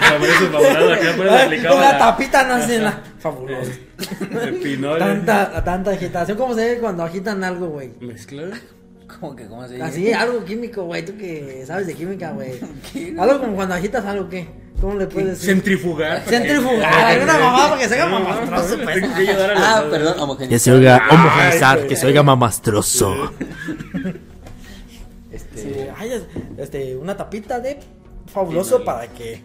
fabuloso, 0.01 0.51
fabuloso, 0.53 1.35
aplicaba 1.45 1.81
la- 1.81 1.99
tapita 1.99 2.45
no 2.47 2.55
hace 2.55 2.79
la. 2.79 3.03
Fabuloso. 3.19 3.71
de 4.43 4.53
pinole. 4.63 4.99
Tanta, 4.99 5.65
tanta 5.65 5.91
agitación. 5.93 6.37
¿Cómo 6.39 6.55
se 6.55 6.75
ve 6.75 6.79
cuando 6.81 7.03
agitan 7.03 7.43
algo, 7.45 7.69
güey? 7.69 7.91
¿Mezcla? 8.01 8.51
¿Cómo 9.21 9.35
que, 9.35 9.47
cómo 9.47 9.67
se 9.67 9.75
dice? 9.75 9.85
Así, 9.85 10.13
algo 10.13 10.45
químico, 10.45 10.85
güey. 10.85 11.05
Tú 11.05 11.17
que 11.17 11.65
sabes 11.67 11.87
de 11.87 11.95
química, 11.95 12.31
güey. 12.33 12.53
Algo 13.19 13.41
como 13.41 13.55
cuando 13.57 13.75
agitas 13.75 14.05
algo, 14.05 14.29
¿qué? 14.29 14.47
¿Cómo 14.81 14.95
le 14.95 15.07
puedes 15.07 15.31
decir? 15.31 15.55
Centrifugar. 15.55 16.23
Centrifugar. 16.29 17.21
Una 17.23 17.39
mamá 17.39 17.69
para 17.71 17.81
que 17.83 17.89
se 17.89 17.95
haga 18.01 18.07
No, 18.11 18.21
mamastroso, 18.21 18.77
Ah, 19.57 19.85
perdón, 19.91 20.21
homogeneizar. 20.21 20.49
Que 20.51 20.59
se 20.61 20.73
oiga 20.73 21.03
homogenizar, 21.11 21.87
que 21.87 21.97
se 21.97 22.07
oiga 22.07 22.23
mamastroso. 22.23 23.33
Este, 25.33 25.63
Sí, 25.63 25.75
ay, 25.97 26.13
es- 26.13 26.23
este, 26.59 26.97
una 26.97 27.17
tapita 27.17 27.61
de 27.61 27.79
fabuloso 28.33 28.85
para 28.85 29.07
que 29.09 29.43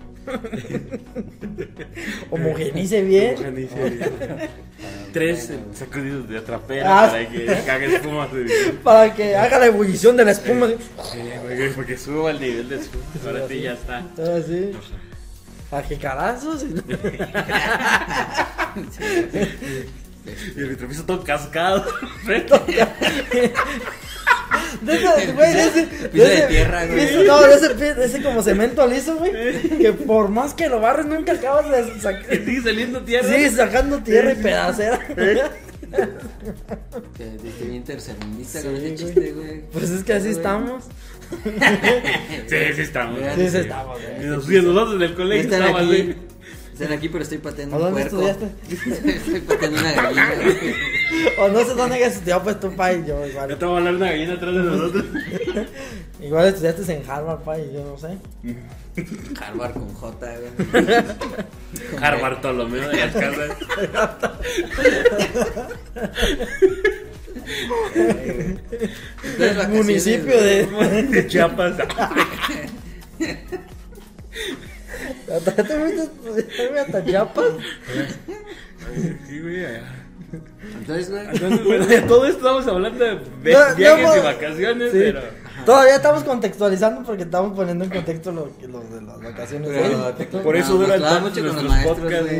homogenice 2.31 3.01
bien. 3.03 3.35
Tres 5.13 5.49
eh, 5.51 5.59
sacudidos 5.75 6.27
de 6.27 6.39
atrapera 6.39 7.03
Ah. 7.05 7.07
para 7.11 7.29
que 7.29 7.45
cague 7.65 7.95
espuma. 7.95 8.27
Sí, 8.31 8.45
Para 8.83 9.13
que 9.13 9.35
haga 9.35 9.59
la 9.59 9.67
ebullición 9.67 10.17
de 10.17 10.25
la 10.25 10.31
espuma. 10.31 10.67
güey, 10.67 11.73
porque 11.73 11.97
suba 11.97 12.31
el 12.31 12.39
nivel 12.39 12.67
de 12.69 12.77
espuma. 12.77 13.03
Ahora 13.25 13.47
sí 13.47 13.61
ya 13.61 13.73
está. 13.73 13.99
Así. 13.99 14.71
A 15.71 15.81
que 15.83 15.97
carazos. 15.97 16.65
Y 20.55 20.59
el 20.61 20.69
vitropiso 20.69 21.03
todo 21.03 21.21
cascado. 21.21 21.85
De 24.81 24.95
ese, 24.95 25.31
güey, 25.33 25.53
de 25.53 25.63
ese. 25.63 25.83
Piso 26.11 26.25
de 26.25 26.41
tierra, 26.47 26.85
güey. 26.85 27.07
piso- 27.07 27.23
No, 27.23 27.41
de 27.41 27.55
ese, 27.55 27.73
de 27.95 28.05
ese 28.05 28.21
como 28.21 28.41
cemento 28.43 28.85
liso, 28.87 29.15
güey. 29.17 29.31
Que 29.79 29.93
por 29.93 30.29
más 30.29 30.53
que 30.53 30.67
lo 30.69 30.79
barres, 30.79 31.05
nunca 31.05 31.33
acabas 31.33 31.69
de 31.71 31.99
sacar. 31.99 32.25
Sigue 32.45 32.61
saliendo 32.61 33.01
tierra. 33.03 33.27
Sí, 33.33 33.49
sacando 33.49 33.99
tierra 34.03 34.33
y 34.33 34.35
pedacera. 34.35 34.99
que 37.17 37.25
diste 37.43 37.65
bien 37.65 37.83
tercermundista 37.83 38.59
Sí, 38.61 38.65
con 38.67 38.75
ese 38.75 38.85
güey. 38.85 38.95
chiste, 38.97 39.31
güey. 39.33 39.61
Pues 39.71 39.89
es 39.89 40.03
que 40.03 40.13
así 40.13 40.25
Güey. 40.25 40.37
estamos. 40.37 40.83
Sí, 42.47 42.55
sí 42.75 42.81
estamos. 42.81 43.19
Mira, 43.19 43.35
Sí, 43.35 43.49
sí 43.49 43.57
estamos, 43.57 43.99
Y 43.99 44.17
güey. 44.17 44.27
nos- 44.27 44.47
nosotros 44.47 44.95
en 44.95 45.01
el 45.01 45.15
colegio 45.15 45.55
aquí, 45.65 45.75
así. 45.77 46.15
Están 46.73 46.91
aquí, 46.91 47.09
pero 47.09 47.23
estoy 47.23 47.37
pateando 47.39 47.75
¿A 47.75 47.79
un 47.79 47.85
dónde 47.85 48.09
puerco. 48.09 48.27
estudiaste? 48.29 49.09
estoy 49.15 49.39
pateando 49.41 49.79
una 49.79 49.91
gallina. 49.93 50.29
O 51.37 51.47
no 51.47 51.63
sé 51.63 51.73
dónde 51.75 51.95
hayas 51.95 52.13
estudiado, 52.15 52.43
pues 52.43 52.59
tu 52.59 52.75
pa 52.75 52.91
y 52.91 53.05
yo 53.05 53.25
igual. 53.27 53.55
te 53.57 53.65
va 53.65 53.73
a 53.73 53.77
hablar 53.77 53.95
una 53.95 54.07
gallina 54.09 54.33
atrás 54.33 54.53
de 54.53 54.61
nosotros. 54.61 55.05
Igual 56.21 56.47
estudiaste 56.47 56.93
en 56.93 57.09
Harvard, 57.09 57.39
pa, 57.43 57.59
y 57.59 57.71
yo 57.73 57.83
no 57.83 57.97
sé. 57.97 58.17
Harvard 59.41 59.73
con 59.73 59.93
J, 59.93 60.27
güey. 60.71 60.85
Har 62.01 62.21
Bartolomeo 62.21 62.89
de 62.89 62.97
casas. 62.97 63.35
Entonces, 69.23 69.69
Municipio. 69.69 70.41
De 70.41 71.27
Chiapas. 71.27 71.75
¿Ya 75.27 75.39
te 75.39 75.63
fuiste 75.63 76.79
hasta 76.79 77.05
Chiapas? 77.05 77.45
Sí, 79.27 79.39
güey. 79.39 79.65
Entonces, 80.79 81.09
güey. 81.11 81.25
Entonces, 81.31 81.63
bueno, 81.63 81.85
de 81.85 82.01
todo 82.01 82.25
esto 82.25 82.37
estamos 82.39 82.67
hablando 82.67 83.03
de 83.03 83.19
ve- 83.43 83.53
No, 83.53 83.69
no, 83.69 83.75
viajes 83.75 84.17
y 84.17 84.19
vacaciones, 84.25 84.91
Sí. 84.91 84.99
pero. 85.01 85.21
Todavía 85.65 85.95
estamos 85.95 86.23
contextualizando 86.23 87.03
porque 87.03 87.23
estamos 87.23 87.55
poniendo 87.55 87.85
en 87.85 87.91
contexto 87.91 88.31
lo, 88.31 88.57
que- 88.57 88.67
lo 88.67 88.81
de 88.81 89.01
las 89.01 89.21
vacaciones. 89.21 89.69
Pero 89.71 90.09
¿eh? 90.39 90.43
Por 90.43 90.55
eso 90.57 90.73
no, 90.77 90.85
clava 90.85 90.99
tanto 91.01 91.21
mucho 91.29 91.35
con 91.35 91.43
los 91.45 91.53
nuestros 91.53 91.69
maestros, 91.71 91.99
podcasts, 91.99 92.31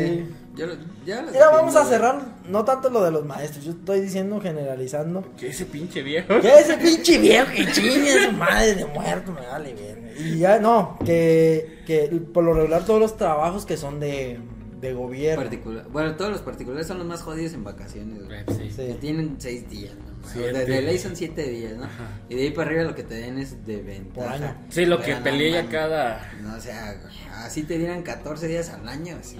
ya 0.56 1.22
Mira, 1.32 1.50
vamos 1.50 1.74
a 1.76 1.84
cerrar, 1.84 2.22
no 2.48 2.64
tanto 2.64 2.88
lo 2.90 3.02
de 3.04 3.10
los 3.10 3.24
maestros, 3.24 3.64
yo 3.64 3.72
estoy 3.72 4.00
diciendo 4.00 4.40
generalizando. 4.40 5.24
¿Qué 5.36 5.48
ese 5.48 5.66
pinche 5.66 6.02
viejo? 6.02 6.40
Que 6.40 6.48
ese 6.60 6.76
pinche 6.76 7.18
viejo 7.18 7.50
que 7.54 7.70
chingue 7.72 8.12
a 8.12 8.24
su 8.26 8.32
madre 8.32 8.74
de 8.76 8.84
muerto, 8.86 9.32
me 9.32 9.46
vale 9.46 9.74
verga. 9.74 10.10
Y 10.18 10.38
ya 10.38 10.58
no, 10.60 10.98
que, 11.04 11.80
que 11.86 12.08
por 12.32 12.44
lo 12.44 12.54
regular 12.54 12.84
todos 12.84 13.00
los 13.00 13.16
trabajos 13.16 13.66
que 13.66 13.76
son 13.76 13.98
de, 13.98 14.38
de 14.80 14.92
gobierno. 14.92 15.42
Particular- 15.42 15.86
Bueno, 15.88 16.14
todos 16.14 16.30
los 16.30 16.42
particulares 16.42 16.86
son 16.86 16.98
los 16.98 17.06
más 17.06 17.22
jodidos 17.22 17.52
en 17.54 17.64
vacaciones, 17.64 18.24
güey. 18.24 18.44
Sí. 18.48 18.70
Sí. 18.70 18.86
Que 18.86 18.94
tienen 18.94 19.34
seis 19.38 19.68
días, 19.68 19.94
¿no? 19.94 20.14
De, 20.40 20.52
de 20.64 20.82
ley 20.82 20.98
son 20.98 21.16
siete 21.16 21.42
días, 21.50 21.74
¿no? 21.76 21.86
Y 22.30 22.36
de 22.36 22.42
ahí 22.44 22.50
para 22.52 22.70
arriba 22.70 22.84
lo 22.84 22.94
que 22.94 23.02
te 23.02 23.14
den 23.16 23.38
es 23.38 23.66
de 23.66 23.76
Por 23.78 23.86
ventaja. 23.86 24.32
año. 24.34 24.56
Sí, 24.70 24.86
lo 24.86 24.98
que 24.98 25.06
Pero 25.06 25.18
no 25.18 25.24
peleé 25.24 25.50
ya 25.50 25.56
mames. 25.58 25.72
cada. 25.72 26.32
No, 26.40 26.54
o 26.56 26.60
sea, 26.60 26.94
güey, 27.02 27.14
así 27.44 27.64
te 27.64 27.76
dieran 27.76 28.02
14 28.02 28.46
días 28.46 28.70
al 28.70 28.88
año, 28.88 29.16
así. 29.20 29.36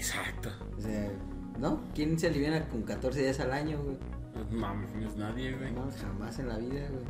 Exacto. 0.00 0.48
O 0.78 0.80
sea, 0.80 1.10
¿no? 1.58 1.80
¿Quién 1.94 2.18
se 2.18 2.28
aliviana 2.28 2.66
con 2.68 2.82
14 2.82 3.20
días 3.20 3.38
al 3.40 3.52
año, 3.52 3.78
güey? 3.82 3.96
No 4.34 4.58
mames, 4.58 4.90
no 4.94 5.06
es 5.08 5.16
nadie, 5.16 5.52
güey. 5.52 5.72
No, 5.72 5.88
jamás 6.00 6.38
en 6.38 6.48
la 6.48 6.56
vida, 6.56 6.88
güey. 6.90 7.04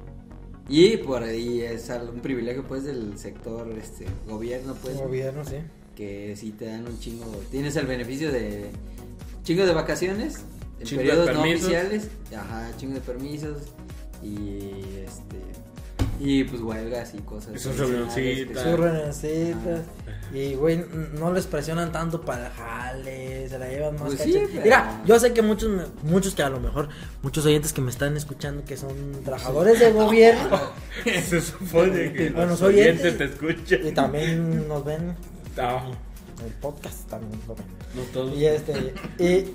Y 0.68 0.96
por 0.98 1.22
ahí 1.22 1.62
es 1.62 1.88
algún 1.90 2.20
privilegio, 2.20 2.64
pues, 2.66 2.84
del 2.84 3.16
sector, 3.18 3.68
este, 3.78 4.06
gobierno, 4.26 4.74
pues, 4.82 4.96
Gobierno, 4.98 5.44
sí. 5.44 5.56
que 5.96 6.34
sí 6.36 6.52
te 6.52 6.66
dan 6.66 6.86
un 6.86 6.98
chingo. 6.98 7.26
Tienes 7.50 7.76
el 7.76 7.86
beneficio 7.86 8.30
de 8.32 8.70
chingo 9.44 9.64
de 9.66 9.72
vacaciones, 9.72 10.44
en 10.80 10.86
Chingo 10.86 11.02
de 11.02 11.08
periodos 11.08 11.26
no 11.34 11.42
permisos. 11.42 11.62
oficiales, 11.64 12.08
ajá, 12.36 12.70
chingo 12.76 12.94
de 12.94 13.00
permisos 13.00 13.56
y 14.22 14.70
este 15.04 15.38
y 16.20 16.44
pues 16.44 16.60
huelgas 16.60 17.14
y 17.14 17.18
cosas. 17.22 17.54
Y 17.56 17.58
sus 17.58 17.76
reunioncitas. 17.78 18.62
Sus 18.62 18.78
reunioncitas. 18.78 19.80
Y, 20.32 20.54
güey, 20.54 20.84
no 21.18 21.32
les 21.32 21.46
presionan 21.46 21.90
tanto 21.90 22.20
para 22.20 22.46
el 22.46 22.52
jale, 22.52 23.48
se 23.48 23.58
la 23.58 23.68
llevan 23.68 23.94
más 23.94 24.02
Pues 24.14 24.20
sí, 24.20 24.34
pero- 24.52 24.62
Mira, 24.62 25.02
yo 25.04 25.18
sé 25.18 25.32
que 25.32 25.42
muchos, 25.42 25.88
muchos 26.04 26.34
que 26.36 26.42
a 26.44 26.48
lo 26.50 26.60
mejor, 26.60 26.88
muchos 27.22 27.44
oyentes 27.46 27.72
que 27.72 27.80
me 27.80 27.90
están 27.90 28.16
escuchando 28.16 28.64
que 28.64 28.76
son 28.76 29.22
trabajadores 29.24 29.80
de 29.80 29.90
gobierno 29.90 30.60
Se 31.04 31.40
supone 31.40 32.12
que 32.12 32.30
Bueno, 32.30 32.50
los 32.50 32.60
soy 32.60 32.74
oyentes 32.78 33.06
ente. 33.14 33.26
te 33.26 33.32
escuchan. 33.32 33.80
y 33.86 33.90
también 33.92 34.68
nos 34.68 34.84
ven 34.84 35.16
Ah, 35.58 35.90
en 36.38 36.46
el 36.46 36.52
podcast, 36.60 37.08
también 37.08 37.40
lo 37.48 37.56
ven. 37.56 37.64
no 37.96 38.02
todos. 38.12 38.36
Y 38.38 38.46
este, 38.46 38.94
y 39.18 39.52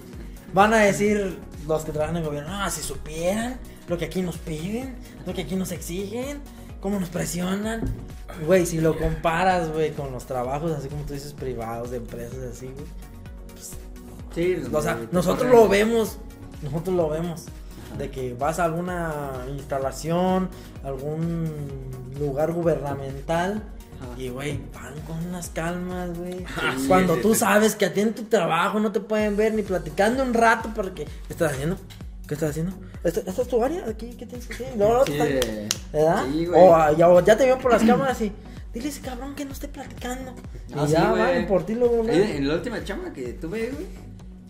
van 0.53 0.73
a 0.73 0.79
decir 0.79 1.37
los 1.67 1.85
que 1.85 1.91
trabajan 1.93 2.17
en 2.17 2.23
el 2.23 2.27
gobierno, 2.27 2.49
no, 2.59 2.69
si 2.69 2.81
supieran 2.81 3.57
lo 3.87 3.97
que 3.97 4.05
aquí 4.05 4.21
nos 4.21 4.37
piden, 4.39 4.95
lo 5.25 5.33
que 5.33 5.41
aquí 5.41 5.55
nos 5.55 5.71
exigen, 5.71 6.41
cómo 6.81 6.99
nos 6.99 7.09
presionan. 7.09 7.81
Güey, 8.45 8.65
si 8.65 8.79
lo 8.79 8.97
comparas, 8.97 9.71
güey, 9.71 9.91
con 9.91 10.11
los 10.11 10.25
trabajos, 10.25 10.71
así 10.71 10.87
como 10.87 11.03
tú 11.03 11.13
dices, 11.13 11.33
privados, 11.33 11.91
de 11.91 11.97
empresas, 11.97 12.39
así, 12.51 12.67
güey. 12.67 12.85
Sí, 14.35 14.61
O 14.71 14.81
sea, 14.81 14.99
nosotros 15.11 15.49
lo 15.49 15.69
vemos, 15.69 16.17
nosotros 16.61 16.95
lo 16.95 17.09
vemos. 17.09 17.45
De 17.97 18.11
que 18.11 18.33
vas 18.33 18.59
a 18.59 18.65
alguna 18.65 19.45
instalación, 19.47 20.49
algún 20.83 21.49
lugar 22.19 22.51
gubernamental. 22.51 23.63
Ajá. 24.01 24.21
Y, 24.21 24.27
güey, 24.27 24.59
van 24.73 24.93
con 25.07 25.25
unas 25.25 25.49
calmas, 25.49 26.17
güey. 26.17 26.45
Sí, 26.77 26.87
Cuando 26.89 27.15
sí, 27.15 27.21
tú 27.21 27.33
sabes 27.33 27.75
que 27.75 27.85
a 27.85 27.93
ti 27.93 28.01
en 28.01 28.13
tu 28.13 28.23
trabajo 28.23 28.81
no 28.81 28.91
te 28.91 28.99
pueden 28.99 29.37
ver 29.37 29.53
ni 29.53 29.61
platicando 29.61 30.23
un 30.23 30.33
rato 30.33 30.71
porque... 30.75 31.05
¿Qué 31.05 31.11
estás 31.33 31.53
haciendo? 31.53 31.77
¿Qué 32.27 32.33
estás 32.33 32.51
haciendo? 32.51 32.73
¿Esta, 33.03 33.19
esta 33.21 33.41
es 33.41 33.47
tu 33.47 33.63
área? 33.63 33.85
¿Aquí? 33.87 34.15
¿Qué 34.17 34.25
tienes 34.25 34.47
que 34.47 34.53
hacer? 34.55 34.77
No, 34.77 34.93
no, 34.97 35.05
Sí, 35.05 35.13
¿Verdad? 35.93 36.25
Sí, 36.31 36.45
güey. 36.45 36.61
o, 36.61 36.97
ya, 36.97 37.09
o 37.09 37.23
ya 37.23 37.37
te 37.37 37.43
vieron 37.43 37.61
por 37.61 37.71
las 37.71 37.83
cámaras 37.83 38.19
y... 38.21 38.31
Dile 38.73 38.89
ese 38.89 38.99
cabrón 38.99 39.35
que 39.35 39.45
no 39.45 39.53
esté 39.53 39.69
platicando. 39.69 40.33
Ah, 40.75 40.83
y 40.83 40.87
sí, 40.87 40.93
ya 40.93 41.09
güey. 41.11 41.21
van 41.21 41.47
por 41.47 41.65
ti 41.65 41.75
luego. 41.75 42.03
Ahí 42.09 42.33
En 42.37 42.47
la 42.47 42.55
última 42.55 42.83
chamba 42.83 43.13
que 43.13 43.31
tuve, 43.33 43.69
güey, 43.71 43.85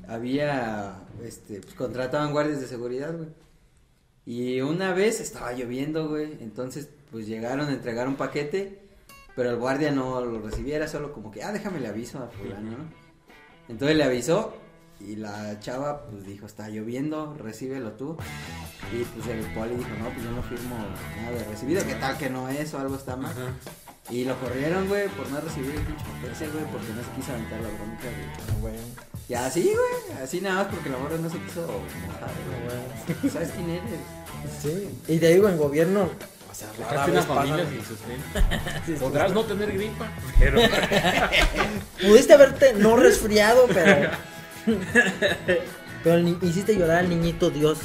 había, 0.08 1.04
este, 1.24 1.60
pues 1.62 1.76
contrataban 1.76 2.32
guardias 2.32 2.60
de 2.60 2.68
seguridad, 2.68 3.16
güey. 3.16 3.30
Y 4.26 4.62
una 4.62 4.94
vez 4.94 5.20
estaba 5.22 5.54
lloviendo, 5.54 6.10
güey, 6.10 6.38
entonces, 6.42 6.90
pues 7.12 7.28
llegaron 7.28 7.68
a 7.70 7.74
entregar 7.74 8.08
un 8.08 8.16
paquete, 8.16 8.80
pero 9.36 9.52
el 9.52 9.58
guardia 9.58 9.92
no 9.92 10.20
lo 10.22 10.40
recibiera, 10.42 10.88
solo 10.88 11.14
como 11.14 11.30
que, 11.30 11.44
ah, 11.44 11.52
déjame 11.52 11.80
le 11.80 11.88
aviso 11.90 12.18
a 12.18 12.28
fulano, 12.30 12.72
¿no? 12.72 12.78
Entonces 13.70 13.96
le 13.96 14.04
avisó 14.06 14.56
y 15.00 15.16
la 15.16 15.60
chava, 15.60 16.04
pues 16.06 16.26
dijo, 16.26 16.46
está 16.46 16.70
lloviendo, 16.70 17.36
recíbelo 17.38 17.92
tú. 17.94 18.18
Y 18.94 19.04
pues 19.04 19.28
el 19.28 19.46
poli 19.54 19.76
dijo, 19.76 19.90
no, 20.00 20.10
pues 20.10 20.24
yo 20.24 20.32
no 20.32 20.44
firmo 20.44 20.76
nada 21.18 21.32
de 21.32 21.44
recibido, 21.46 21.86
¿qué 21.86 21.96
tal 21.96 22.18
que 22.18 22.30
no 22.30 22.50
es 22.50 22.74
o 22.74 22.80
algo 22.80 22.96
está 22.96 23.16
mal? 23.16 23.32
Ajá. 23.32 23.54
Y 24.10 24.24
lo 24.24 24.40
corrieron, 24.40 24.88
güey, 24.88 25.08
por 25.10 25.28
no 25.32 25.42
recibir 25.42 25.72
el 25.72 25.82
pinche 25.82 26.06
papel 26.06 26.32
ese, 26.32 26.48
güey, 26.50 26.64
porque 26.66 26.90
no 26.90 27.04
se 27.04 27.10
quiso 27.16 27.32
aventar 27.32 27.60
la 27.60 27.70
bronca, 27.70 28.62
güey. 28.62 28.76
Y 29.28 29.34
así, 29.34 29.64
güey, 29.64 30.22
así 30.22 30.42
nada 30.42 30.64
más 30.64 30.68
porque 30.68 30.90
la 30.92 31.00
morra 31.00 31.18
no 31.18 31.28
se 31.28 31.40
quiso 31.40 31.62
mojar, 31.62 32.30
güey. 33.20 33.32
¿Sabes 33.32 33.50
quién 33.50 33.70
eres? 33.72 33.90
Sí. 34.62 34.90
Y 35.08 35.18
te 35.18 35.34
digo, 35.34 35.50
en 35.50 35.58
gobierno. 35.58 36.04
O 36.52 36.58
sea, 36.58 36.70
rara 36.80 37.08
vez 37.08 37.26
familia 37.26 37.66
sin 37.68 37.84
sustento. 37.84 39.00
Podrás 39.00 39.34
no 39.34 39.44
tener 39.44 39.74
gripa, 39.74 40.08
pero. 40.40 40.62
Pudiste 42.02 42.34
haberte 42.34 42.74
no 42.74 42.96
resfriado, 42.96 43.66
pero. 43.74 44.12
Pero 46.04 46.20
hiciste 46.42 46.76
llorar 46.76 46.98
al 47.00 47.10
niñito 47.10 47.50
Dios. 47.50 47.80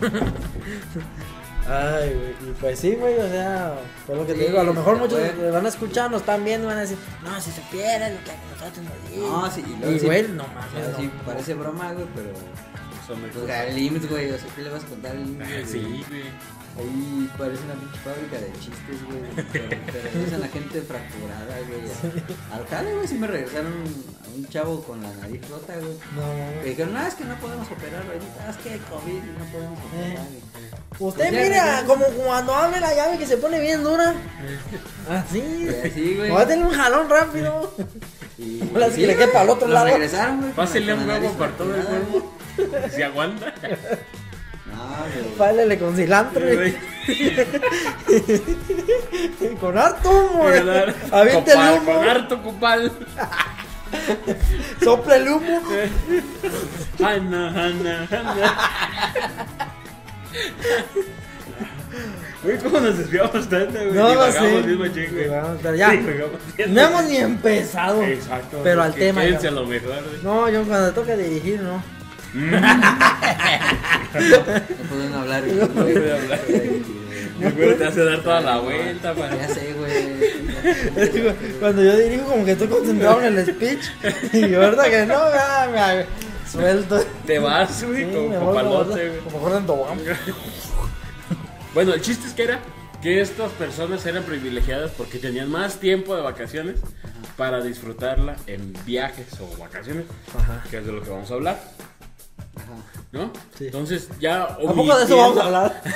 Ay, 1.70 2.14
güey. 2.14 2.50
Y 2.50 2.54
pues 2.58 2.78
sí, 2.78 2.94
güey, 2.94 3.18
o 3.18 3.28
sea, 3.28 3.74
por 4.06 4.16
lo 4.16 4.26
que 4.26 4.32
te 4.32 4.46
digo, 4.46 4.58
a 4.58 4.64
lo 4.64 4.72
mejor 4.72 4.96
muchos 4.96 5.20
van 5.52 5.66
a 5.66 5.68
escuchar, 5.68 6.10
nos 6.10 6.22
están 6.22 6.42
viendo 6.44 6.66
y 6.66 6.68
van 6.68 6.78
a 6.78 6.80
decir, 6.82 6.96
no, 7.22 7.38
si 7.40 7.50
supieran 7.50 8.14
lo 8.14 8.20
que 8.24 8.32
nosotros 8.50 8.86
nos 8.86 9.10
dimos. 9.10 9.30
No, 9.30 9.50
sí, 9.50 9.64
y 9.66 9.76
luego 9.78 9.94
Y 9.94 10.00
sí- 10.00 10.06
güey, 10.06 10.28
no 10.28 10.46
más. 10.48 10.66
O 10.68 10.76
sea, 10.82 10.96
sí, 10.96 11.10
parece 11.26 11.54
broma, 11.54 11.92
güey, 11.92 12.06
pero. 12.14 12.30
Pues 13.06 13.50
al 13.50 13.74
límite, 13.74 14.06
güey, 14.06 14.30
o 14.30 14.38
sea, 14.38 14.48
¿qué 14.54 14.62
le 14.62 14.70
vas 14.70 14.84
a 14.84 14.86
contar 14.86 15.12
al 15.12 15.24
límite? 15.24 15.44
güey? 15.44 15.66
Sí, 15.66 16.04
güey. 16.08 16.22
Ahí 16.78 17.28
parece 17.36 17.64
una 17.64 17.74
pinche 17.74 17.98
fábrica 17.98 18.38
de 18.38 18.52
chistes, 18.52 19.04
güey. 19.06 19.46
Pero, 19.52 19.68
pero 19.92 20.36
a 20.44 20.48
gente 20.48 20.80
fracturada, 20.82 21.56
güey. 21.66 22.22
Al 22.52 22.66
jale, 22.68 22.94
güey, 22.94 23.08
sí 23.08 23.14
me 23.16 23.26
regresaron 23.26 23.72
a 24.24 24.28
un 24.36 24.46
chavo 24.48 24.82
con 24.84 25.02
la 25.02 25.10
nariz 25.14 25.40
rota, 25.50 25.74
güey. 25.74 25.92
No, 26.14 26.62
Que 26.62 26.68
dijeron, 26.70 26.94
no, 26.94 27.06
es 27.06 27.14
que 27.14 27.24
no 27.24 27.34
podemos 27.36 27.66
operar. 27.70 28.04
"Ah, 28.46 28.50
Es 28.50 28.56
que 28.58 28.78
COVID 28.90 29.12
y 29.12 29.38
no 29.38 29.44
podemos 29.52 29.78
operar. 29.80 30.26
Usted 31.00 31.28
Pues 31.30 31.42
mira, 31.48 31.84
como 31.86 32.04
cuando 32.06 32.54
abre 32.54 32.80
la 32.80 32.94
llave 32.94 33.18
que 33.18 33.26
se 33.26 33.36
pone 33.38 33.60
bien 33.60 33.82
dura. 33.82 34.14
Así. 35.10 35.38
Y 35.40 35.86
así, 35.86 36.14
güey. 36.16 36.30
Va 36.30 36.42
a 36.42 36.46
tener 36.46 36.64
un 36.64 36.72
jalón 36.72 37.08
rápido. 37.10 37.74
Y 38.38 38.62
Ahora 38.74 38.90
sí 38.90 39.00
que 39.00 39.06
le 39.08 39.16
quepa 39.16 39.40
al 39.40 39.50
otro 39.50 39.66
lado. 39.68 39.86
regresaron, 39.86 40.40
güey. 40.40 40.52
la 40.86 40.94
un 40.94 41.08
huevo 41.08 41.32
por 41.32 41.50
todo 41.56 41.74
el 41.74 41.80
huevo. 41.84 42.34
Si 42.94 43.02
aguanta. 43.02 43.54
Pálele 45.36 45.78
con 45.78 45.94
cilantro. 45.96 46.44
Güey. 46.44 46.76
Con 49.60 49.78
harto 49.78 50.10
humo. 50.10 50.42
güey. 50.42 50.60
Aviente 51.10 51.52
el 51.52 51.58
humo. 51.58 51.94
Con 51.94 52.08
harto 52.08 52.42
copal. 52.42 52.92
Sopla 54.84 55.16
el 55.16 55.28
humo. 55.28 55.60
Hanna, 57.02 57.48
Hanna, 57.48 58.06
Hanna. 58.10 58.34
Güey, 62.42 62.58
¿cómo 62.58 62.80
nos 62.80 62.98
desviamos 62.98 63.48
tanto, 63.48 63.72
güey? 63.72 63.92
No, 63.92 64.14
no 64.14 64.32
sé. 64.32 64.62
Machín, 64.76 65.10
güey. 65.12 65.28
Pero 65.62 65.74
ya. 65.74 65.90
Bien. 65.90 66.74
No 66.74 66.80
hemos 66.82 67.04
ni 67.04 67.16
empezado. 67.16 68.02
Exacto. 68.02 68.60
Pero 68.62 68.82
al 68.82 68.94
tema. 68.94 69.22
A 69.22 69.50
lo 69.50 69.66
mejor, 69.66 70.04
güey. 70.04 70.22
No, 70.22 70.48
yo 70.48 70.64
cuando 70.64 70.92
toca 70.92 71.16
dirigir, 71.16 71.60
no. 71.60 71.82
No 74.14 74.88
pueden 74.88 75.14
hablar. 75.14 75.44
No 75.46 75.68
puede 75.68 76.12
hablar. 76.12 76.40
Te 77.78 77.84
hace 77.84 78.04
dar 78.04 78.22
toda 78.22 78.40
la 78.40 78.58
vuelta 78.58 79.14
para. 79.14 79.36
Ya 79.36 79.48
sé, 79.48 79.72
güey. 79.74 79.92
Es 80.96 81.10
que 81.10 81.34
Cuando 81.60 81.82
yo 81.82 81.96
dirijo, 81.96 82.24
como 82.24 82.44
que 82.44 82.52
estoy 82.52 82.68
concentrado 82.68 83.22
en 83.22 83.38
el 83.38 83.46
speech. 83.46 83.84
Y 84.32 84.54
ahorita 84.54 84.90
que 84.90 85.06
no, 85.06 85.14
ya 85.32 85.68
me 85.72 86.50
suelto. 86.50 87.00
Te 87.26 87.38
vas, 87.38 87.84
güey, 87.84 88.04
Sí, 88.04 88.10
como 88.12 88.46
papalote, 88.46 89.08
güey. 89.08 89.20
como 89.20 89.60
Tobogán. 89.60 89.98
Bueno, 91.74 91.94
el 91.94 92.00
chiste 92.00 92.26
es 92.26 92.34
que 92.34 92.44
era 92.44 92.60
que 93.02 93.20
estas 93.20 93.52
personas 93.52 94.04
eran 94.06 94.24
privilegiadas 94.24 94.90
porque 94.92 95.18
tenían 95.18 95.50
más 95.50 95.78
tiempo 95.78 96.16
de 96.16 96.22
vacaciones 96.22 96.80
para 97.36 97.60
disfrutarla 97.62 98.36
en 98.48 98.72
viajes 98.84 99.28
o 99.40 99.56
vacaciones, 99.58 100.06
Ajá. 100.36 100.64
que 100.68 100.78
es 100.78 100.86
de 100.86 100.92
lo 100.92 101.02
que 101.02 101.10
vamos 101.10 101.30
a 101.30 101.34
hablar. 101.34 101.60
¿No? 103.12 103.32
Sí. 103.56 103.66
Entonces 103.66 104.08
ya 104.20 104.44
¿A 104.44 104.58
poco 104.58 104.96
de 104.96 105.04
eso 105.04 105.16
vamos 105.16 105.38
a 105.38 105.44
hablar? 105.44 105.82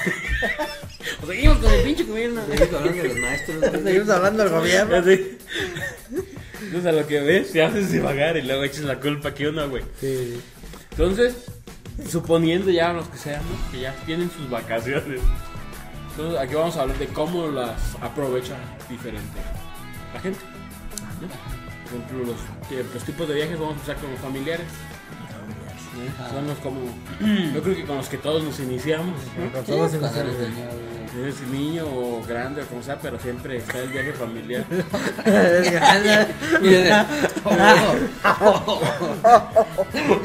O 1.23 1.27
seguimos 1.27 1.59
con 1.59 1.73
el 1.73 1.83
pinche 1.83 2.05
gobierno. 2.05 2.43
Seguimos 2.47 2.75
hablando 2.75 3.03
de 3.03 3.09
los 3.09 3.19
maestros. 3.19 3.83
Seguimos 3.83 4.09
hablando 4.09 4.43
del 4.45 4.53
gobierno. 4.53 4.97
Entonces 6.63 6.87
a 6.87 6.93
lo 6.93 7.07
que 7.07 7.21
ves, 7.21 7.53
te 7.53 7.63
haces 7.63 7.91
divagar 7.93 8.37
y 8.37 8.43
luego 8.43 8.65
echas 8.65 8.83
la 8.83 9.01
culpa 9.01 9.35
que 9.35 9.49
uno, 9.49 9.69
güey. 9.69 9.83
Sí. 10.01 10.41
Entonces, 10.93 11.35
suponiendo 12.09 12.71
ya 12.71 12.93
los 12.93 13.09
que 13.09 13.19
sean, 13.19 13.43
¿no? 13.43 13.73
que 13.73 13.81
ya 13.81 13.95
tienen 14.07 14.31
sus 14.31 14.49
vacaciones. 14.49 15.21
Entonces, 16.11 16.41
aquí 16.41 16.55
vamos 16.55 16.77
a 16.77 16.83
hablar 16.83 16.99
de 16.99 17.07
cómo 17.09 17.49
las 17.49 17.97
aprovecha 18.01 18.57
diferente 18.89 19.41
la 20.15 20.21
gente. 20.21 20.41
¿no? 21.21 21.29
Por 21.29 22.01
ejemplo, 22.01 22.33
los, 22.33 22.95
los 22.95 23.05
tipos 23.05 23.29
de 23.29 23.35
viajes 23.35 23.59
vamos 23.59 23.75
a 23.75 23.75
empezar 23.75 23.97
con 23.97 24.11
los 24.11 24.21
familiares. 24.21 24.67
Son 26.31 26.47
los 26.47 26.59
como, 26.59 26.81
yo 27.55 27.63
creo 27.63 27.77
que 27.77 27.85
con 27.85 27.97
los 27.97 28.09
que 28.09 28.19
todos 28.19 28.43
nos 28.43 28.59
iniciamos. 28.61 29.15
¿no? 29.39 29.53
Con 29.53 29.65
todos 29.65 29.95
iniciamos. 29.95 30.35
Eres 31.21 31.21
niño, 31.21 31.21
güey. 31.21 31.23
Eres 31.23 31.41
niño 31.49 31.85
o 31.87 32.23
grande 32.27 32.63
o 32.63 32.67
como 32.67 32.83
sea, 32.83 32.99
pero 33.01 33.19
siempre 33.19 33.57
está 33.59 33.79
el 33.79 33.89
viaje 33.89 34.13
familiar. 34.13 34.65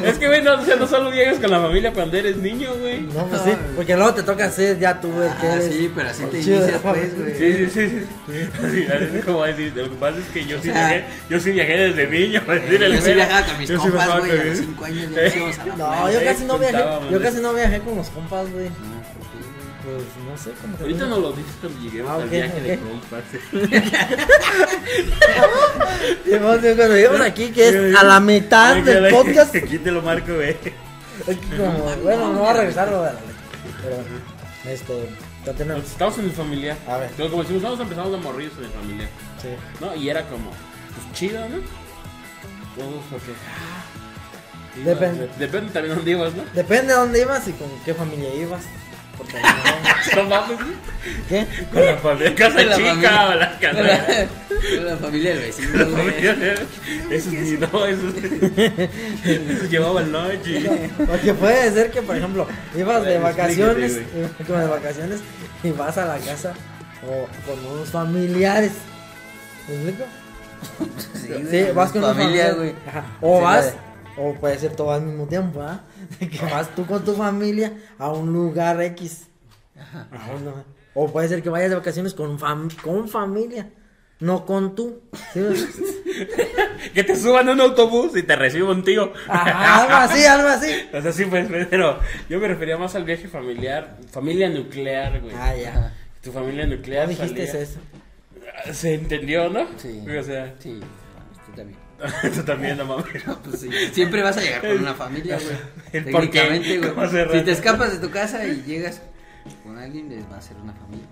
es 0.05 0.17
que, 0.17 0.27
güey, 0.27 0.41
no, 0.41 0.53
o 0.59 0.65
sea, 0.65 0.75
no 0.75 0.87
solo 0.87 1.11
viajes 1.11 1.39
con 1.39 1.51
la 1.51 1.59
familia 1.59 1.91
cuando 1.93 2.17
eres 2.17 2.37
niño, 2.37 2.73
güey. 2.79 3.01
No, 3.01 3.25
pues 3.27 3.41
sí, 3.43 3.51
porque 3.75 3.95
luego 3.95 4.13
te 4.13 4.23
toca 4.23 4.49
ser 4.51 4.79
ya 4.79 4.99
tú 4.99 5.09
el 5.21 5.29
que 5.37 5.47
Ah, 5.47 5.53
eres. 5.55 5.73
sí, 5.73 5.91
pero 5.95 6.09
así 6.09 6.23
te 6.25 6.37
inicias, 6.37 6.81
pues, 6.81 7.17
güey. 7.19 7.33
Sí, 7.37 7.53
sí, 7.53 7.69
sí. 7.69 7.89
sí. 8.27 8.49
Así, 8.65 8.85
así 8.87 9.19
como 9.25 9.43
decir, 9.43 9.73
lo 9.75 9.89
que 9.89 9.95
pasa 9.95 10.17
es 10.19 10.25
que 10.25 10.45
yo 10.45 10.61
sí 10.61 10.69
O 10.69 10.73
sea, 10.73 10.87
viajé, 10.89 11.05
yo 11.29 11.39
sí 11.39 11.51
viajé 11.51 11.77
desde 11.77 12.07
niño. 12.07 12.41
decir 12.47 12.83
el 12.83 12.93
Yo 12.95 13.01
sí 13.01 13.13
viajaba 13.13 13.45
con 13.45 13.57
mis 13.57 13.69
Yo 13.69 13.79
sí 13.81 13.87
compas, 13.89 14.07
güey. 14.19 14.21
con 14.21 14.31
A 14.31 14.43
los 14.43 14.45
mis- 14.57 14.59
5 14.67 14.85
años 14.85 15.09
ya 15.11 15.21
nos 15.23 15.35
íbamos 15.35 15.59
a 15.59 15.65
la 15.65 15.75
No, 15.75 16.11
yo 16.11 16.23
casi 16.23 16.45
no 16.45 16.57
viajé. 16.59 16.83
Yo 17.11 17.21
casi 17.21 17.41
no 17.41 17.53
viajé 17.53 17.79
con 17.79 17.95
los 17.97 18.09
compas, 18.09 18.51
güey. 18.51 18.69
Pues 19.87 20.03
no 20.29 20.37
sé, 20.37 20.51
que. 20.51 20.81
Ahorita 20.83 21.05
no 21.05 21.17
lo 21.19 21.31
dices 21.31 21.53
cuando 21.61 21.79
lleguemos 21.81 22.11
Ah, 22.11 22.15
al 22.15 22.27
viaje 22.29 22.59
de 22.61 22.73
ok. 22.73 22.79
compas. 22.89 23.23
Digamos, 26.25 26.57
Cuando 26.57 26.95
llegamos 26.95 27.21
aquí, 27.21 27.51
que 27.51 27.69
es 27.69 27.95
a 27.95 28.03
la 28.03 28.19
mitad 28.19 28.75
del 28.83 29.09
podcast. 29.13 29.55
Aquí 29.55 29.77
te 29.79 29.91
lo 29.91 30.01
marco, 30.01 30.33
güey. 30.35 30.49
Es 30.49 31.37
que 31.37 31.57
como, 31.57 31.95
bueno, 32.03 32.33
no 32.33 32.41
va 32.41 32.49
a 32.51 32.53
regresar 32.53 32.89
lo 32.89 33.01
de 33.03 33.13
la. 33.13 33.19
Pero, 33.81 33.95
este, 34.73 35.09
ya 35.45 35.53
tenemos. 35.53 35.85
Estamos 35.85 36.17
en 36.19 36.25
el 36.25 36.31
familiar. 36.31 36.77
A 36.87 36.97
ver. 36.97 37.09
Como 37.11 37.41
decimos, 37.43 37.63
vamos 37.63 37.79
empezamos 37.79 38.11
de 38.11 38.17
morrillos 38.17 38.53
en 38.57 38.65
el 38.65 38.71
familiar. 38.71 39.09
Sí. 39.41 39.47
¿No? 39.79 39.95
Y 39.95 40.09
era 40.09 40.23
como, 40.27 40.49
pues 40.51 41.13
chido, 41.13 41.39
¿no? 41.47 41.55
Todos 42.75 43.03
porque. 43.09 43.31
ah, 43.31 43.85
Depende. 44.83 45.27
de- 45.27 45.37
Depende 45.47 45.71
también 45.71 45.95
dónde 45.95 46.11
ibas, 46.11 46.33
¿no? 46.35 46.43
Depende 46.53 46.87
de 46.93 46.99
dónde 46.99 47.21
ibas 47.21 47.47
y 47.47 47.53
con 47.53 47.67
qué 47.85 47.93
familia 47.93 48.33
ibas. 48.35 48.63
Porque 49.17 49.33
no- 49.41 50.15
No 50.23 50.29
mames. 50.29 50.59
¿Qué? 51.29 51.45
Con 51.73 51.85
la 51.85 51.97
familia, 51.97 52.35
casa 52.35 52.55
Con 52.57 52.69
la 52.69 52.75
chica 52.75 52.89
familia. 52.89 53.27
o 53.29 53.35
la 53.35 53.49
Con 53.51 53.59
casa. 53.59 53.81
la, 53.83 54.05
con 54.75 54.85
la 54.85 54.97
familia 54.97 55.29
del 55.31 55.39
vecino, 55.39 55.85
güey. 55.85 56.27
Eso 57.11 57.29
sí, 57.29 57.57
no, 57.59 57.85
eso, 57.85 58.01
eso 59.25 59.65
llevaba 59.69 60.01
el 60.01 60.11
noche. 60.11 60.89
Porque 61.05 61.33
puede 61.33 61.71
ser 61.71 61.91
que, 61.91 62.01
por 62.01 62.15
ejemplo, 62.17 62.47
ibas 62.75 63.03
de 63.05 63.19
vacaciones, 63.19 63.99
ibas 64.47 64.61
de 64.61 64.67
vacaciones 64.67 65.19
y 65.63 65.71
vas 65.71 65.97
a 65.97 66.05
la 66.05 66.17
casa 66.17 66.53
o 67.07 67.27
con 67.49 67.65
unos 67.73 67.89
familiares. 67.89 68.71
¿Me 69.67 69.75
explico? 69.75 70.05
Sí, 71.13 71.45
Sí, 71.51 71.65
vas 71.73 71.91
con 71.91 72.03
una 72.03 72.13
familia, 72.13 72.53
güey. 72.53 72.73
O 73.21 73.37
Sí, 73.37 73.43
vas, 73.43 73.65
la 73.65 73.71
o 74.17 74.33
puede 74.35 74.57
ser 74.59 74.75
todo 74.75 74.91
al 74.91 75.01
mismo 75.03 75.27
tiempo, 75.27 75.61
¿ah? 75.61 75.81
Que 76.19 76.39
vas 76.51 76.73
tú 76.75 76.85
con 76.85 77.03
tu 77.05 77.13
familia 77.13 77.73
a 77.97 78.09
un 78.11 78.33
lugar 78.33 78.81
X. 78.81 79.27
Ajá, 79.79 80.07
no. 80.43 80.63
O 80.93 81.11
puede 81.11 81.27
ser 81.27 81.43
que 81.43 81.49
vayas 81.49 81.69
de 81.69 81.75
vacaciones 81.75 82.13
con, 82.13 82.39
fam- 82.39 82.75
con 82.81 83.07
familia, 83.07 83.69
no 84.19 84.45
con 84.45 84.73
tú. 84.75 85.01
¿Sí? 85.33 85.41
Que 86.93 87.03
te 87.03 87.15
suban 87.15 87.47
a 87.49 87.51
un 87.51 87.61
autobús 87.61 88.15
y 88.17 88.23
te 88.23 88.35
reciba 88.35 88.71
un 88.71 88.83
tío. 88.83 89.11
Ajá, 89.27 89.83
algo 89.83 89.93
así, 89.95 90.25
algo 90.25 90.47
así. 90.47 90.71
O 90.93 91.01
sea, 91.01 91.11
sí, 91.11 91.25
pues, 91.25 91.47
pero 91.69 91.99
yo 92.29 92.39
me 92.39 92.47
refería 92.47 92.77
más 92.77 92.95
al 92.95 93.03
viaje 93.03 93.27
familiar, 93.27 93.97
familia 94.09 94.49
nuclear, 94.49 95.21
güey. 95.21 95.35
Ah, 95.35 95.55
ya. 95.55 95.93
Tu 96.23 96.31
familia 96.31 96.65
nuclear. 96.65 97.07
dijiste 97.07 97.45
salía- 97.45 97.61
eso. 97.61 97.79
Se 98.73 98.95
entendió, 98.95 99.49
¿no? 99.49 99.67
Sí. 99.77 100.03
O 100.09 100.23
sea, 100.23 100.55
Sí, 100.59 100.79
tú 101.45 101.51
también. 101.55 101.77
tú 102.35 102.43
también, 102.43 102.77
no 102.77 102.85
mames. 102.85 103.05
Pues 103.43 103.61
sí, 103.61 103.69
siempre 103.91 104.21
vas 104.21 104.37
a 104.37 104.41
llegar 104.41 104.61
con 104.61 104.79
una 104.79 104.93
familia, 104.93 105.37
güey. 105.39 106.03
Técnicamente, 106.03 106.77
güey. 106.79 107.09
Si 107.31 107.41
te 107.41 107.51
escapas 107.51 107.91
de 107.91 108.07
tu 108.07 108.11
casa 108.11 108.45
y 108.45 108.63
llegas 108.63 109.01
con 109.63 109.77
alguien, 109.77 110.09
les 110.09 110.29
va 110.31 110.37
a 110.37 110.41
ser 110.41 110.57
una 110.57 110.73
familia. 110.73 111.07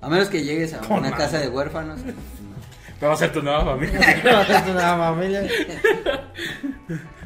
A 0.00 0.08
menos 0.08 0.28
que 0.28 0.42
llegues 0.42 0.74
a 0.74 0.80
una 0.82 1.10
madre. 1.10 1.16
casa 1.16 1.38
de 1.38 1.48
huérfanos. 1.48 2.00
no. 2.04 2.12
Te 3.00 3.06
va 3.06 3.14
a 3.14 3.16
ser 3.16 3.32
tu 3.32 3.42
nueva 3.42 3.64
familia. 3.64 4.00
Es 4.48 4.68
una 4.68 4.96
familia. 4.96 5.42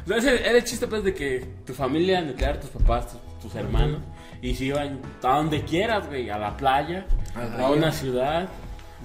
O 0.05 0.07
sea, 0.11 0.17
ese 0.17 0.41
era 0.49 0.57
el 0.57 0.63
chiste, 0.63 0.87
pues, 0.87 1.03
de 1.03 1.13
que 1.13 1.45
tu 1.67 1.73
familia 1.73 2.19
nuclear, 2.21 2.59
tus 2.59 2.71
papás, 2.71 3.11
tus, 3.11 3.19
tus 3.43 3.55
hermanos, 3.55 3.99
y 4.41 4.55
se 4.55 4.65
iban 4.65 4.99
a 5.21 5.35
donde 5.35 5.61
quieras, 5.63 6.07
güey, 6.07 6.31
a 6.31 6.37
la 6.39 6.57
playa, 6.57 7.05
A 7.35 7.65
a 7.65 7.69
una 7.69 7.91
ciudad, 7.91 8.49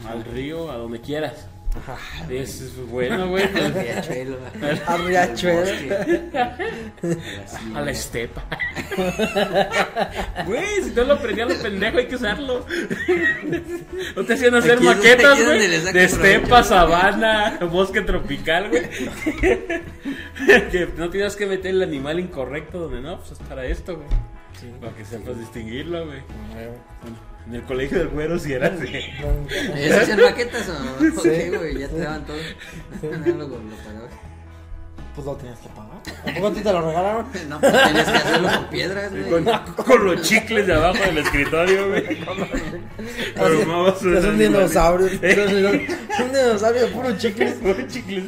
al 0.09 0.25
río, 0.25 0.71
a 0.71 0.77
donde 0.77 1.03
quieras. 1.03 1.47
Ajá. 1.77 1.99
Es 2.31 2.61
es 2.61 2.77
bueno, 2.87 3.29
güey. 3.29 3.45
Al 3.45 3.75
riachuelo. 3.75 4.39
A 4.87 4.97
riachuelo. 4.97 5.61
al 5.61 5.65
bosque, 5.65 6.39
a 7.75 7.79
A 7.79 7.81
la 7.81 7.91
estepa. 7.91 8.45
Güey, 10.47 10.83
si 10.83 10.91
no 10.91 11.05
lo 11.05 11.15
aprendía 11.15 11.47
lo 11.47 11.55
pendejo, 11.61 11.99
hay 11.99 12.07
que 12.07 12.17
usarlo. 12.17 12.65
No 14.15 14.25
te 14.25 14.35
hacían 14.35 14.55
hacer 14.55 14.77
Aquí 14.79 14.85
maquetas, 14.85 15.39
es 15.39 15.47
güey. 15.47 15.93
De 15.93 16.05
estepa, 16.05 16.63
sabana, 16.63 17.59
bosque 17.71 18.03
tropical, 18.03 18.69
güey. 18.69 18.83
Que 20.71 20.89
no 20.97 21.11
tienes 21.11 21.35
que 21.37 21.47
meter 21.47 21.73
el 21.73 21.83
animal 21.83 22.21
incorrecto 22.21 22.79
donde 22.79 23.01
no, 23.01 23.19
pues 23.19 23.33
es 23.33 23.39
para 23.41 23.67
esto, 23.67 23.97
güey. 23.97 24.09
Para 24.81 24.95
que 24.95 25.05
sepas 25.05 25.39
distinguirlo, 25.39 26.07
güey. 26.07 26.21
Bueno, 26.55 27.17
en 27.47 27.55
el 27.55 27.63
colegio 27.65 27.99
del 27.99 28.09
güero 28.09 28.39
si 28.39 28.53
era 28.53 28.69
así. 28.69 28.87
¿Eso 29.77 30.01
hacían 30.01 30.21
maquetas 30.23 30.69
o 30.69 31.19
o 31.19 31.23
qué, 31.23 31.51
güey? 31.57 31.79
Ya 31.79 31.89
te 31.89 31.99
daban 31.99 32.25
todo. 32.27 32.37
No, 33.03 33.11
lo, 33.35 33.49
lo 33.49 33.77
pagabas. 33.85 34.11
Pues 35.15 35.27
lo 35.27 35.37
tenías 35.37 35.59
que 35.61 35.69
pagar. 35.69 36.03
¿A 36.27 36.35
poco 36.35 36.47
a 36.49 36.53
ti 36.55 36.61
te 36.61 36.73
lo 36.73 36.81
regalaron? 36.89 37.27
No, 37.49 37.61
pues 37.61 37.73
tenías 37.73 38.11
que 38.11 38.17
hacerlo 38.17 38.49
con 38.53 38.67
piedras, 38.71 39.11
Con, 39.31 39.45
güey. 39.45 39.59
con 39.87 40.05
los 40.07 40.23
chicles 40.23 40.67
de 40.67 40.75
abajo 40.75 40.99
del 41.05 41.19
escritorio, 41.19 41.89
güey. 41.89 42.19
Armabas 43.37 44.03
un 44.03 44.17
Es 44.17 44.25
un 44.25 44.39
dinosaurio. 44.39 45.07
Un 45.07 46.33
dinosaurio 46.33 46.83
de 46.83 46.89
puro 46.89 47.17
chicle. 47.17 47.51
Puro 47.53 47.87
chicles. 47.87 48.25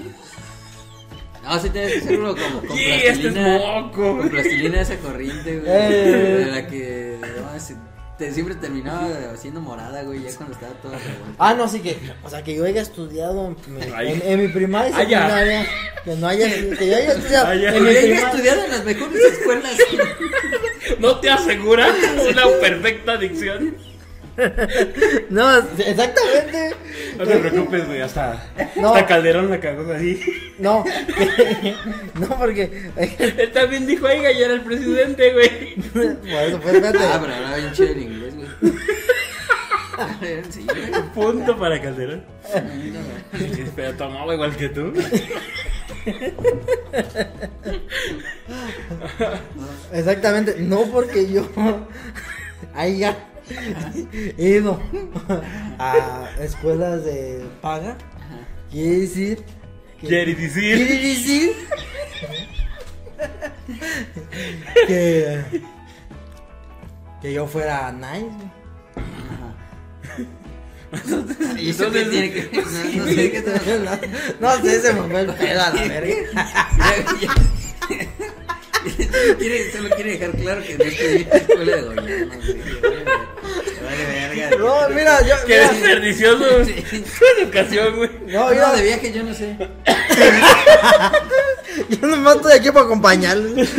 No, 1.43 1.59
sí 1.61 1.71
tenías 1.71 1.93
que 1.93 1.99
hacerlo 1.99 2.37
como 2.37 2.61
con 2.61 2.77
Sí, 2.77 2.85
este 2.85 3.09
es 3.09 3.19
plastilina. 3.19 3.59
moco. 3.59 4.19
Con 4.19 4.29
plastilina 4.31 4.81
esa 4.81 4.97
corriente, 4.99 5.59
güey. 5.59 5.73
Eh. 5.73 6.45
De 6.45 6.47
la 6.47 6.67
que 6.69 7.19
no, 7.21 7.57
te- 8.19 8.33
siempre 8.33 8.55
terminaba 8.55 9.09
haciendo 9.35 9.61
morada, 9.61 10.03
güey, 10.03 10.23
ya 10.23 10.35
cuando 10.37 10.55
estaba 10.55 10.73
toda 10.75 10.99
revuelta. 10.99 11.35
Ah, 11.39 11.55
no, 11.55 11.69
sí 11.69 11.81
que, 11.81 11.99
o 12.25 12.31
sea, 12.31 12.43
que 12.43 12.55
yo 12.55 12.65
haya 12.65 12.83
estudiado 12.83 13.47
en, 13.67 13.75
mi- 13.75 13.83
Ay. 13.95 14.13
en, 14.13 14.23
en 14.23 14.41
mi 14.43 14.49
primaria 14.49 14.91
y 14.91 14.93
secundaria, 14.95 15.67
que 16.05 16.15
no 16.17 16.27
haya, 16.29 16.49
que 16.49 16.87
yo 16.89 16.97
haya 16.97 17.13
estudiado 17.13 17.53
en 17.53 17.59
mi 17.59 17.65
yo 17.65 17.71
primaria. 18.01 18.19
estudiado 18.31 18.65
en 18.65 18.71
las 18.71 18.85
mejores 18.85 19.21
escuelas. 19.33 19.73
No 21.01 21.19
te 21.19 21.29
asegura 21.29 21.89
una 22.31 22.45
perfecta 22.61 23.17
dicción. 23.17 23.77
No, 25.31 25.59
exactamente. 25.59 26.75
No 27.19 27.25
te 27.25 27.37
preocupes, 27.39 27.87
güey. 27.87 28.01
Hasta, 28.03 28.47
No. 28.77 28.89
hasta 28.95 29.07
Calderón 29.07 29.51
la 29.51 29.61
cagó 29.61 29.91
ahí. 29.93 30.21
No, 30.59 30.85
no, 32.15 32.29
porque. 32.39 32.91
Él 32.97 33.51
también 33.53 33.87
dijo, 33.87 34.07
oiga, 34.07 34.31
ya 34.33 34.47
era 34.47 34.55
el 34.55 34.61
presidente, 34.63 35.33
güey. 35.33 35.75
Por 35.77 36.03
eso, 36.03 36.61
pues, 36.61 36.75
espérate. 36.75 36.99
Ah, 37.05 37.19
pero 37.21 37.35
hablaba 37.35 37.57
bien 37.57 38.03
inglés, 38.03 38.35
güey. 38.35 38.73
Sí. 40.51 40.67
Punto 41.15 41.57
para 41.57 41.81
Calderón. 41.81 42.23
Pero 43.75 43.95
tomaba 43.95 44.35
igual 44.35 44.55
que 44.55 44.69
tú. 44.69 44.93
Exactamente, 49.93 50.57
no 50.59 50.83
porque 50.87 51.31
yo 51.33 51.49
haya 53.51 54.35
ido 54.39 54.81
a 55.79 56.29
escuelas 56.41 57.05
de 57.05 57.45
paga, 57.61 57.97
quiere 58.71 59.01
decir 59.01 59.45
que, 60.01 60.07
Quiere 60.09 60.35
quiere 60.37 60.49
decir. 60.49 61.03
decir 61.03 61.53
que, 64.87 65.63
que 67.23 67.33
yo 67.33 67.47
fuera 67.47 67.93
nice. 67.93 68.27
¿Y 71.59 71.71
eso 71.71 71.87
Entonces- 71.87 72.11
tiene 72.11 72.33
que? 72.33 72.51
No, 72.53 72.63
no 72.63 73.07
sé 73.07 73.31
qué 73.33 73.43
te 73.43 73.79
No, 74.41 74.57
no 74.57 74.63
sé, 74.63 74.81
se 74.81 74.95
me 74.95 75.03
fue 75.09 75.21
el 75.23 75.35
pedo 75.35 75.63
a 75.63 75.71
la 75.71 75.83
verga. 75.89 76.15
quiere, 79.39 79.71
solo 79.73 79.89
quiere 79.91 80.13
dejar 80.19 80.31
claro 80.33 80.63
que 80.63 80.77
no 80.79 80.85
estoy 80.85 81.07
en 81.23 81.29
la 81.29 81.37
escuela 81.37 81.77
de. 81.77 81.85
Vale, 83.83 84.05
verga. 84.07 84.51
No, 84.59 84.89
mira, 84.91 85.21
yo. 85.27 85.35
Que 85.47 85.55
mira, 85.55 85.69
desperdicioso 85.73 86.65
Sí. 86.65 86.85
su 87.05 87.25
educación, 87.41 87.97
güey. 87.97 88.11
no, 88.27 88.45
No, 88.45 88.51
mira, 88.51 88.73
de 88.75 88.83
viaje 88.83 89.13
yo 89.13 89.23
no 89.23 89.33
sé. 89.35 89.57
yo 91.89 91.99
nomás 92.07 92.37
estoy 92.37 92.53
aquí 92.53 92.71
para 92.71 92.85
acompañarles. 92.87 93.71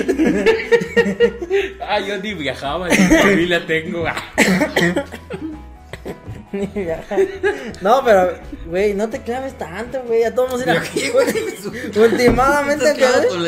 Ah, 1.82 2.00
yo 2.00 2.18
ni 2.18 2.34
viajaba, 2.34 2.90
ni 2.90 2.96
familia 2.96 3.66
tengo. 3.66 4.06
Ah. 6.54 7.18
No, 7.82 8.02
pero, 8.06 8.40
güey, 8.68 8.94
no 8.94 9.10
te 9.10 9.22
claves 9.22 9.58
tanto, 9.58 10.02
güey. 10.08 10.24
A 10.24 10.34
todos 10.34 10.52
nos 10.52 10.62
irá. 10.62 10.82
¿Qué, 10.82 11.10
güey? 11.10 11.28
Últimamente, 12.12 12.90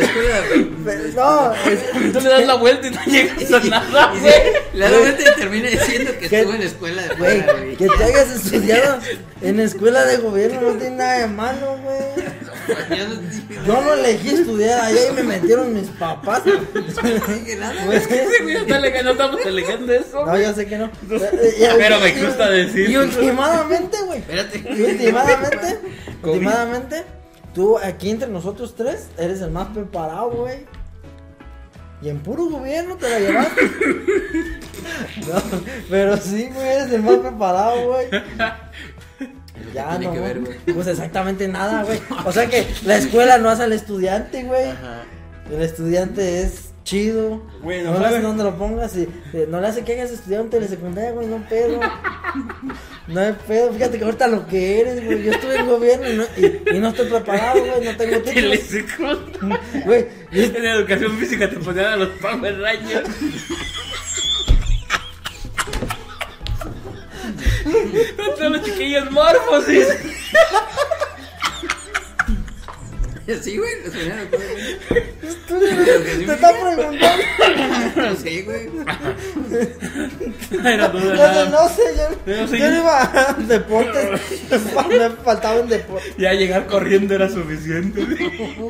escuela. 0.01 0.41
Pero, 0.85 1.03
No, 1.15 1.53
es- 1.71 2.11
Tú 2.13 2.19
le 2.19 2.29
das 2.29 2.45
la 2.45 2.55
vuelta 2.55 2.87
y 2.87 2.91
no 2.91 3.03
llegas 3.05 3.53
a 3.53 3.59
nada, 3.69 4.13
Y 4.15 4.19
güey. 4.19 4.31
sí, 4.33 4.39
La 4.73 4.89
realmente 4.89 5.23
termina 5.37 5.69
diciendo 5.69 6.11
que 6.19 6.27
¿Qué? 6.27 6.37
estuvo 6.39 6.53
en 6.53 6.59
la 6.59 6.65
escuela 6.65 7.01
de 7.03 7.15
güey, 7.15 7.41
fuera, 7.41 7.53
güey. 7.53 7.75
que 7.77 7.87
te 7.87 8.03
hayas 8.03 8.29
estudiado 8.31 8.99
en 9.41 9.59
escuela 9.59 10.05
de 10.05 10.17
gobierno 10.17 10.61
no 10.61 10.73
tiene 10.77 10.95
nada 10.97 11.19
de 11.19 11.27
malo, 11.27 11.77
güey. 11.83 12.29
Yo 13.65 13.81
no 13.81 13.93
elegí 13.93 14.29
estudiar 14.29 14.79
allá 14.81 15.09
y 15.09 15.13
me 15.13 15.23
metieron 15.23 15.73
mis 15.73 15.87
papás. 15.89 16.43
dije 16.45 17.55
nada. 17.57 17.85
Güey, 17.85 17.99
Sí, 17.99 18.15
güey, 18.43 18.55
está 18.57 18.75
alega- 18.77 19.03
no 19.03 19.11
estamos 19.11 19.45
alegando 19.45 19.93
eso. 19.93 20.25
No, 20.25 20.37
yo 20.37 20.53
sé 20.53 20.65
que 20.67 20.77
no. 20.77 20.89
Pero 21.09 21.99
me 21.99 22.23
gusta 22.25 22.49
decir. 22.49 22.89
Y 22.89 22.97
últimamente, 22.97 23.97
güey. 24.05 24.19
Espérate. 24.19 24.57
Y 24.75 24.81
últimamente, 24.83 25.79
últimamente, 26.23 27.03
tú 27.53 27.77
aquí 27.77 28.09
entre 28.11 28.27
nosotros 28.29 28.75
tres 28.75 29.07
eres 29.17 29.41
el 29.41 29.51
más 29.51 29.69
preparado, 29.69 30.29
güey. 30.31 30.65
Y 32.01 32.07
en 32.09 32.19
puro 32.19 32.45
gobierno 32.45 32.95
te 32.97 33.09
la 33.09 33.19
llevaste. 33.19 33.61
No, 35.27 35.41
pero 35.89 36.17
sí, 36.17 36.49
güey, 36.53 36.67
eres 36.67 36.91
el 36.91 37.03
más 37.03 37.17
preparado, 37.17 37.89
güey. 37.89 38.07
Ya 39.73 39.89
tiene 39.91 40.05
no. 40.07 40.13
que 40.13 40.19
ver, 40.19 40.39
güey? 40.39 40.57
Pues 40.73 40.87
exactamente 40.87 41.47
nada, 41.47 41.83
güey. 41.83 41.99
O 42.25 42.31
sea 42.31 42.47
que 42.47 42.65
la 42.85 42.97
escuela 42.97 43.37
no 43.37 43.49
hace 43.49 43.63
al 43.63 43.73
estudiante, 43.73 44.43
güey. 44.43 44.69
Ajá. 44.69 45.03
El 45.51 45.61
estudiante 45.61 46.41
es 46.41 46.69
chido. 46.83 47.43
Güey, 47.61 47.83
no 47.83 47.91
no 47.93 47.99
le 47.99 48.05
hace 48.05 48.15
sabe. 48.15 48.27
donde 48.27 48.43
lo 48.43 48.55
pongas 48.57 48.95
y 48.95 49.07
eh, 49.33 49.45
no 49.49 49.59
le 49.61 49.67
hace 49.67 49.83
que 49.83 49.93
hagas 49.93 50.11
estudiar 50.11 50.41
en 50.41 50.49
telesecundaria, 50.49 51.11
güey, 51.11 51.27
no 51.27 51.37
pedo. 51.47 51.79
No 53.07 53.19
hay 53.19 53.35
pedo, 53.47 53.73
fíjate 53.73 53.97
que 53.97 54.03
ahorita 54.05 54.27
lo 54.27 54.47
que 54.47 54.81
eres, 54.81 55.03
güey. 55.05 55.23
Yo 55.23 55.31
estuve 55.31 55.55
en 55.57 55.67
gobierno 55.67 56.09
y 56.09 56.15
no, 56.15 56.23
y, 56.37 56.75
y 56.75 56.79
no 56.79 56.89
estoy 56.89 57.07
preparado, 57.09 57.59
güey, 57.65 57.85
no 57.85 57.97
tengo 57.97 58.17
títulos. 58.21 58.33
Telesecund. 58.59 59.85
Güey, 59.85 60.07
y- 60.31 60.43
En 60.43 60.65
educación 60.65 61.11
física 61.17 61.49
te 61.49 61.57
ponían 61.57 61.85
a 61.93 61.95
los 61.97 62.09
Power 62.19 62.59
Rangers. 62.59 63.09
Todos 68.17 68.51
los 68.51 68.63
chiquillos 68.63 69.11
morfosis. 69.11 69.87
Sí, 73.41 73.57
güey. 73.57 73.71
Los 73.83 73.93
primeros, 73.93 74.27
tú 75.47 75.59
te 75.59 76.33
estás 76.33 76.53
preguntando. 76.53 78.15
Sí, 78.23 78.41
güey. 78.41 78.69
Era 80.65 80.87
duda 80.89 81.15
No, 81.15 81.45
no, 81.45 81.51
no 81.51 81.69
sé, 81.69 81.83
yo, 81.95 82.07
Yo 82.45 82.55
iba 82.55 83.03
a 83.03 83.33
deportes. 83.33 84.19
Me 84.89 85.09
faltaba 85.23 85.59
en 85.59 85.69
deportes. 85.69 86.17
Ya 86.17 86.33
llegar 86.33 86.65
corriendo 86.67 87.13
era 87.13 87.29
suficiente. 87.29 88.01
Ay, 88.01 88.67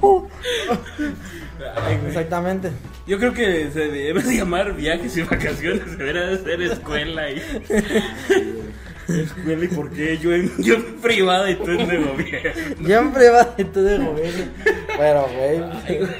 güey. 0.00 0.24
Exactamente. 2.06 2.70
Yo 3.06 3.18
creo 3.18 3.32
que 3.32 3.70
se 3.72 3.88
debe 3.88 4.22
de 4.22 4.36
llamar 4.36 4.74
viajes 4.74 5.16
y 5.16 5.22
vacaciones, 5.22 5.98
debería 5.98 6.22
de 6.22 6.38
ser 6.38 6.62
escuela 6.62 7.30
y 7.30 7.42
escuela 9.08 9.64
y 9.64 9.68
por 9.68 9.90
qué 9.90 10.18
yo 10.18 10.32
en, 10.32 10.50
yo 10.62 10.74
en 10.74 10.84
privada 11.00 11.50
y 11.50 11.56
tú 11.56 11.70
en 11.70 11.88
de 11.88 11.98
gobierno. 11.98 12.88
Yo 12.88 12.98
en 12.98 13.12
privado 13.12 13.54
y 13.58 13.64
tú 13.64 13.82
de 13.82 13.98
gobierno. 13.98 14.44
Pero, 14.96 15.28
güey. 15.28 16.12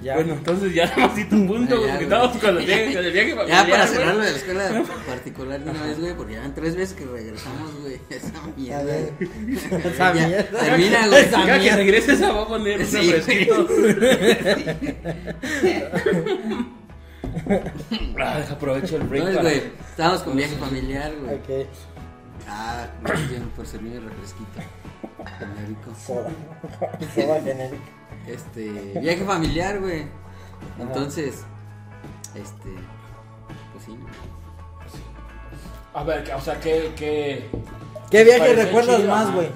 Ya. 0.00 0.14
Bueno, 0.14 0.34
entonces 0.34 0.72
ya 0.72 0.86
nada 0.86 1.08
más 1.08 1.28
tu 1.28 1.46
punto, 1.46 1.74
Ya, 1.74 1.76
porque 1.80 1.92
güey. 1.92 2.02
estábamos 2.04 2.36
con 2.38 2.56
el 2.56 2.64
viaje, 2.66 2.94
con 2.94 3.04
el 3.04 3.12
viaje 3.12 3.34
Ya 3.48 3.66
para 3.68 3.86
cerrarlo 3.88 4.22
de 4.24 4.30
la 4.30 4.36
escuela 4.36 4.84
particular 5.06 5.60
de 5.64 5.70
una 5.70 5.82
vez, 5.82 5.98
güey, 6.00 6.14
porque 6.14 6.34
ya 6.34 6.40
van 6.40 6.54
tres 6.54 6.76
veces 6.76 6.96
que 6.96 7.04
regresamos, 7.04 7.80
güey. 7.82 7.98
Esa 8.10 8.28
A 8.28 8.46
mierda. 8.56 8.96
Esa 9.84 10.14
Ya, 10.14 10.26
mierda. 10.28 10.60
Termina, 10.60 11.06
güey. 11.08 11.20
Esa 11.24 11.44
Ya 11.46 11.52
que 11.54 11.58
mierda. 11.60 11.76
regreses 11.78 12.22
a 12.22 12.32
va 12.32 12.42
a 12.42 12.46
poner 12.48 12.78
un 12.78 12.86
Sí, 12.86 13.10
refresquito. 13.12 13.68
Ah, 18.20 18.42
aprovecho 18.50 18.96
el 18.96 19.02
break 19.04 19.28
Entonces, 19.28 19.36
para... 19.36 19.68
güey, 19.70 19.72
estábamos 19.90 20.22
con 20.22 20.36
viaje 20.36 20.56
familiar, 20.56 21.12
güey. 21.20 21.34
Ok. 21.36 21.68
Ah, 22.48 22.86
Jen, 23.28 23.48
por 23.50 23.66
servirme 23.66 23.96
el 23.98 24.04
refresquito. 24.04 24.60
Genérico. 25.38 25.94
Soda. 25.94 26.30
Soda 27.14 27.40
genérica. 27.42 27.82
Este, 28.26 28.98
viaje 29.00 29.24
familiar, 29.24 29.80
güey. 29.80 30.06
Entonces, 30.78 31.44
este, 32.34 32.70
pues 33.72 33.84
sí. 33.84 33.96
A 35.94 36.02
ver, 36.04 36.30
o 36.34 36.40
sea, 36.40 36.58
¿qué, 36.60 36.92
qué... 36.96 37.48
¿Qué 38.10 38.24
viaje 38.24 38.54
recuerdas 38.54 38.96
chido, 38.96 39.08
más, 39.10 39.32
güey? 39.34 39.48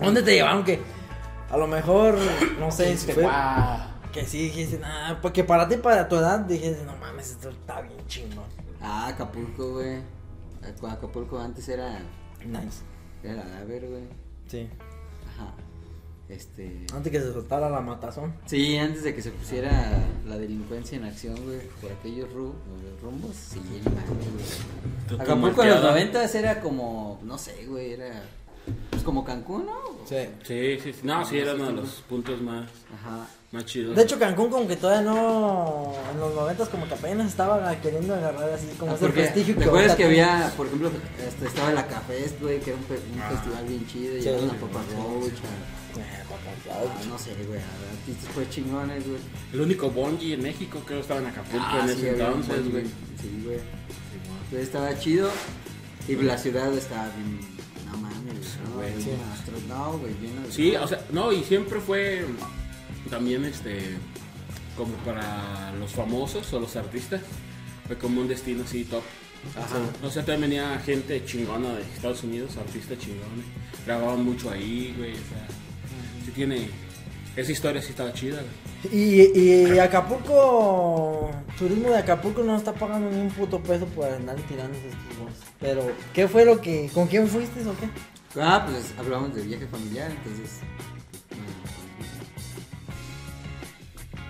¿Dónde 0.00 0.22
te 0.22 0.34
llevaron 0.34 0.64
que 0.64 0.80
a 1.50 1.56
lo 1.56 1.66
mejor, 1.66 2.16
no 2.58 2.70
sé, 2.70 2.92
Este, 2.92 3.12
fue- 3.14 3.22
guau. 3.24 3.78
Que 4.16 4.26
sí 4.26 4.38
dijiste, 4.44 4.78
nah, 4.78 5.20
porque 5.20 5.44
para 5.44 5.68
ti, 5.68 5.76
para 5.76 6.08
tu 6.08 6.16
edad, 6.16 6.40
dijiste, 6.40 6.84
no 6.84 6.96
mames, 6.96 7.30
esto 7.30 7.50
está 7.50 7.80
bien 7.82 7.98
chingón. 8.08 8.44
Ah, 8.80 9.08
Acapulco, 9.08 9.74
güey. 9.74 9.98
Acapulco 10.88 11.38
antes 11.38 11.68
era. 11.68 12.00
Nice. 12.44 12.80
Era 13.22 13.42
a 13.60 13.64
ver, 13.64 13.86
güey. 13.88 14.04
Sí. 14.48 14.68
Ajá. 15.34 15.52
Este. 16.28 16.84
Antes 16.92 17.12
que 17.12 17.20
se 17.20 17.32
soltara 17.32 17.70
la 17.70 17.80
matazón. 17.80 18.34
Sí, 18.46 18.76
antes 18.76 19.04
de 19.04 19.14
que 19.14 19.22
se 19.22 19.30
pusiera 19.30 19.70
la 20.26 20.36
delincuencia 20.36 20.98
en 20.98 21.04
acción, 21.04 21.36
güey, 21.44 21.60
por 21.80 21.92
aquellos 21.92 22.28
ru- 22.30 22.52
rumbos, 23.02 23.34
sí, 23.36 23.60
Acapulco 25.18 25.62
en 25.62 25.70
los 25.70 25.82
noventas 25.82 26.34
era 26.34 26.60
como, 26.60 27.20
no 27.22 27.38
sé, 27.38 27.66
güey, 27.66 27.92
era 27.92 28.24
pues 28.90 29.02
como 29.02 29.24
Cancún, 29.24 29.66
¿no? 29.66 29.72
Sí. 30.06 30.16
Sí, 30.44 30.78
sí, 30.82 30.92
sí. 30.92 31.00
No, 31.02 31.24
sí, 31.24 31.38
era 31.38 31.54
uno 31.54 31.66
de 31.66 31.72
los 31.72 31.88
puntos 32.08 32.40
más, 32.40 32.68
Ajá. 32.94 33.26
más 33.52 33.64
chidos. 33.66 33.96
De 33.96 34.02
hecho, 34.02 34.18
Cancún 34.18 34.50
como 34.50 34.66
que 34.68 34.76
todavía 34.76 35.02
no... 35.10 35.92
En 36.12 36.20
los 36.20 36.34
noventas 36.34 36.68
como 36.68 36.86
que 36.86 36.94
apenas 36.94 37.28
estaba 37.28 37.74
queriendo 37.80 38.14
agarrar 38.14 38.50
así 38.50 38.66
como 38.78 38.92
Ah, 38.92 38.94
ese 38.94 39.04
porque, 39.06 39.20
prestigio 39.22 39.56
¿Te 39.56 39.64
acuerdas 39.64 39.90
ahorita 39.90 39.96
que 39.96 40.04
había, 40.04 40.52
por 40.56 40.66
ejemplo, 40.66 40.90
este, 41.26 41.46
estaba 41.46 41.72
la 41.72 41.86
Cafés, 41.86 42.40
güey, 42.40 42.60
que 42.60 42.70
era 42.70 42.78
un, 42.78 43.20
Ah. 43.20 43.30
festival 43.30 43.64
bien 43.66 43.86
chido, 43.88 44.16
y 44.16 44.20
Sí, 44.22 44.28
llevaban 44.28 44.50
sí, 44.50 44.56
Papa 44.60 44.80
sí, 44.88 44.94
Roach, 44.96 45.24
sí. 45.24 45.42
a- 45.42 45.76
Eh, 45.98 46.24
papá, 46.28 46.78
a- 46.78 47.02
ya, 47.02 47.08
no 47.08 47.18
sé, 47.18 47.30
güey, 47.48 47.58
a 47.58 47.90
artistas 47.98 48.30
pues 48.34 48.50
chingones, 48.50 49.08
güey. 49.08 49.18
El 49.54 49.60
único 49.62 49.90
bungee 49.90 50.34
en 50.34 50.42
México 50.42 50.78
creo 50.84 50.98
que 50.98 51.02
estaba 51.02 51.20
en 51.20 51.26
Acapulco 51.26 51.64
Ah, 51.68 51.80
en 51.82 51.88
sí, 51.88 51.94
ese 51.98 52.10
había 52.10 52.26
un 52.26 52.40
entonces, 52.42 52.58
buen, 52.60 52.70
güey. 52.72 52.84
Sí, 53.20 53.42
güey. 53.44 53.58
Entonces 54.44 54.60
estaba 54.68 54.98
chido, 54.98 55.30
y 56.06 56.14
la 56.16 56.36
ciudad 56.38 56.72
estaba 56.74 57.08
bien, 57.16 57.40
güey, 58.74 58.90
bien 58.94 59.02
sí. 59.02 59.10
astro- 59.32 59.68
no, 59.68 59.98
güey, 59.98 60.14
lleno 60.20 60.42
de- 60.46 60.52
Sí, 60.52 60.74
o 60.76 60.86
sea, 60.86 61.04
no, 61.10 61.32
y 61.32 61.42
siempre 61.44 61.80
fue 61.80 62.24
también 63.10 63.44
este 63.44 63.96
como 64.76 64.92
para 65.04 65.72
los 65.78 65.92
famosos 65.92 66.52
o 66.52 66.60
los 66.60 66.76
artistas, 66.76 67.20
fue 67.86 67.96
como 67.96 68.20
un 68.20 68.28
destino 68.28 68.64
así 68.64 68.84
top. 68.84 69.02
Ajá. 69.56 69.78
O 70.02 70.10
sea, 70.10 70.24
también 70.24 70.50
venía 70.50 70.78
gente 70.84 71.24
chingona 71.24 71.72
de 71.74 71.82
Estados 71.82 72.22
Unidos, 72.24 72.56
artistas 72.56 72.98
chingones, 72.98 73.46
grababan 73.86 74.24
mucho 74.24 74.50
ahí, 74.50 74.94
güey, 74.98 75.12
o 75.12 75.14
sea, 75.14 75.46
sí 76.24 76.30
tiene, 76.32 76.68
esa 77.36 77.52
historia 77.52 77.80
sí 77.80 77.90
estaba 77.90 78.12
chida, 78.12 78.40
güey. 78.42 78.66
Y, 78.92 79.38
y 79.38 79.78
Acapulco, 79.78 81.30
turismo 81.58 81.88
de 81.90 81.98
Acapulco 81.98 82.42
no 82.42 82.56
está 82.56 82.72
pagando 82.74 83.10
ni 83.10 83.20
un 83.20 83.30
puto 83.30 83.60
peso 83.60 83.86
por 83.86 84.06
andar 84.08 84.36
tirando 84.48 84.76
estos 84.76 85.18
güeyes. 85.18 85.38
Pero, 85.60 85.90
¿qué 86.12 86.28
fue 86.28 86.44
lo 86.44 86.60
que, 86.60 86.90
con 86.92 87.06
quién 87.06 87.26
fuiste 87.28 87.60
o 87.66 87.74
qué? 87.78 87.88
Ah, 88.38 88.66
pues 88.68 88.92
hablamos 88.98 89.34
de 89.34 89.42
viaje 89.42 89.66
familiar, 89.66 90.10
entonces. 90.10 90.60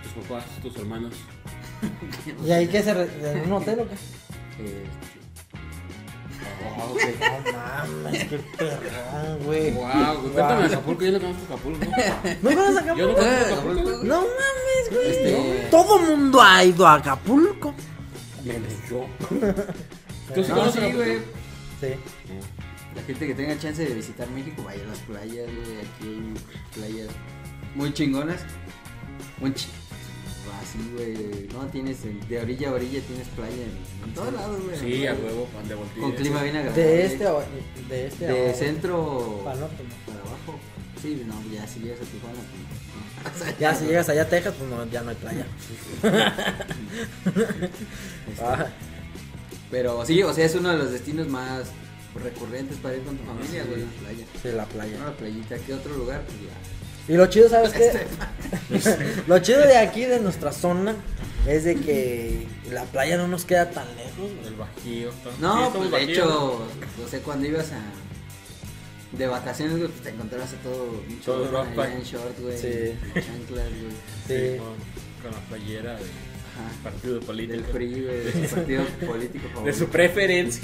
tus 0.03 0.23
papás, 0.23 0.45
tus 0.61 0.75
hermanos. 0.77 1.13
¿Y 2.45 2.51
ahí 2.51 2.67
qué 2.67 2.81
se, 2.81 2.93
re- 2.93 3.09
en 3.33 3.45
un 3.45 3.53
hotel 3.53 3.79
o 3.81 3.87
qué? 3.87 3.95
eh, 4.59 4.85
No 6.77 7.51
mames, 7.51 8.23
qué 8.25 8.37
perrón, 8.57 9.39
güey. 9.45 9.71
Wow, 9.71 10.21
cuéntame 10.33 10.61
de 10.69 10.75
Acapulco, 10.75 11.03
yo 11.03 11.11
no 11.11 11.19
conozco 11.19 11.43
Acapulco. 11.53 11.85
¿No 12.41 12.49
conoces 12.49 12.85
Yo 12.85 13.07
no 13.07 13.11
Acapulco? 13.11 13.15
conozco 13.15 13.23
Eh, 13.23 13.53
Acapulco. 13.53 14.03
No 14.03 14.15
mames, 14.21 14.91
güey. 14.91 15.09
Este- 15.09 15.67
Todo 15.71 15.99
mundo 15.99 16.41
ha 16.41 16.63
ido 16.63 16.87
a 16.87 16.93
Acapulco. 16.95 17.73
Menos 18.43 18.73
yo. 18.89 19.05
¿Tú 20.33 20.43
sí 20.43 20.49
no, 20.49 20.55
conoces 20.55 20.73
sí, 20.73 20.79
Acapulco? 20.79 20.97
güey. 21.03 21.17
Sí. 21.81 21.87
La 22.97 23.03
gente 23.03 23.27
que 23.27 23.33
tenga 23.35 23.57
chance 23.59 23.85
de 23.85 23.93
visitar 23.93 24.27
México, 24.31 24.63
vaya 24.63 24.83
a 24.83 24.87
las 24.87 24.99
playas, 24.99 25.45
güey. 25.45 25.77
Aquí 25.79 26.03
hay 26.03 26.33
playas 26.75 27.07
muy 27.75 27.93
chingonas. 27.93 28.41
Muy 29.39 29.53
chi- 29.53 29.69
Así, 30.61 30.79
güey. 30.95 31.47
No, 31.53 31.67
tienes 31.67 32.03
en- 32.05 32.19
de 32.27 32.39
orilla 32.39 32.69
a 32.69 32.71
orilla, 32.73 32.99
tienes 33.01 33.27
playa 33.29 33.53
en, 33.55 34.07
en 34.07 34.13
todos 34.15 34.33
lados, 34.33 34.59
güey. 34.63 34.77
Sí, 34.79 35.05
a 35.07 35.13
huevo, 35.13 35.47
de 35.67 35.75
voltilla. 35.75 36.01
Con 36.01 36.11
clima 36.13 36.41
bien 36.43 36.55
agradable. 36.57 36.83
De 36.83 37.05
este 37.05 37.27
a 37.27 37.31
de 37.89 38.07
este 38.07 38.25
a 38.25 38.29
De 38.33 38.41
abajo. 38.45 38.57
centro 38.59 39.41
Para 39.43 39.59
norte, 39.59 39.83
¿no? 39.83 39.89
para 40.13 40.19
abajo. 40.27 40.59
Sí, 41.01 41.23
no, 41.27 41.35
ya 41.53 41.67
si 41.67 41.79
llegas 41.81 41.99
a 41.99 42.03
Tijuana, 42.05 42.39
pues. 42.39 43.51
no. 43.53 43.59
Ya 43.59 43.75
si 43.75 43.85
llegas 43.85 44.09
allá 44.09 44.23
a 44.23 44.29
Texas, 44.29 44.55
pues 44.57 44.69
no, 44.69 44.85
ya 44.89 45.01
no 45.03 45.09
hay 45.11 45.15
playa. 45.17 45.45
este, 48.27 48.43
Ah, 48.43 48.67
Pero 49.69 50.05
sí, 50.05 50.23
o 50.23 50.33
sea, 50.33 50.45
es 50.45 50.55
uno 50.55 50.69
de 50.69 50.77
los 50.77 50.91
destinos 50.91 51.27
más 51.27 51.67
recurrentes 52.23 52.77
para 52.77 52.95
ir 52.95 53.03
con 53.03 53.17
tu 53.17 53.23
familia, 53.25 53.63
güey, 53.65 53.81
la 53.81 53.87
playa. 53.99 54.25
sí, 54.41 54.49
la 54.53 54.65
playa. 54.65 54.97
No, 54.99 55.05
la 55.05 55.15
playita, 55.17 55.57
¿qué 55.59 55.73
otro 55.73 55.95
lugar? 55.95 56.21
Pues 56.25 56.37
ya. 56.41 57.13
Y 57.13 57.15
lo 57.17 57.25
chido, 57.27 57.47
¿sabes 57.49 57.71
qué? 57.71 58.05
lo 59.27 59.39
chido 59.39 59.61
de 59.61 59.77
aquí, 59.77 60.03
de 60.05 60.19
nuestra 60.19 60.51
zona, 60.51 60.95
es 61.47 61.63
de 61.63 61.75
que 61.77 62.45
la 62.71 62.83
playa 62.83 63.17
no 63.17 63.27
nos 63.27 63.45
queda 63.45 63.69
tan 63.71 63.87
lejos. 63.95 64.31
güey. 64.35 64.47
El 64.47 64.55
bajío. 64.55 65.11
No, 65.39 65.71
pues 65.73 65.89
de 65.91 66.03
hecho, 66.03 66.67
o 67.03 67.07
sea, 67.07 67.19
cuando 67.21 67.47
ibas 67.47 67.71
a 67.71 67.79
de 69.17 69.25
vacaciones, 69.25 69.77
güey, 69.77 69.89
pues 69.89 70.01
te 70.03 70.09
encontrabas 70.09 70.51
a 70.53 70.57
todo 70.57 71.01
Todo 71.23 71.63
en 71.85 72.03
short, 72.03 72.39
güey, 72.41 72.57
Sí. 72.57 72.67
en 72.67 73.13
chanclas, 73.13 73.69
güey. 73.69 73.91
Sí, 74.27 74.33
Sí. 74.53 74.57
con, 74.57 74.73
con 75.23 75.31
la 75.31 75.47
playera 75.47 75.97
Ajá. 76.57 76.69
partido 76.83 77.15
Del 77.15 77.23
político. 77.23 77.71
PRI, 77.71 78.01
güey, 78.03 78.23
de 78.23 78.47
su 78.47 78.55
partido 78.55 78.83
político 79.05 79.47
De 79.47 79.53
favorito. 79.53 79.77
su 79.77 79.87
preferencia. 79.89 80.63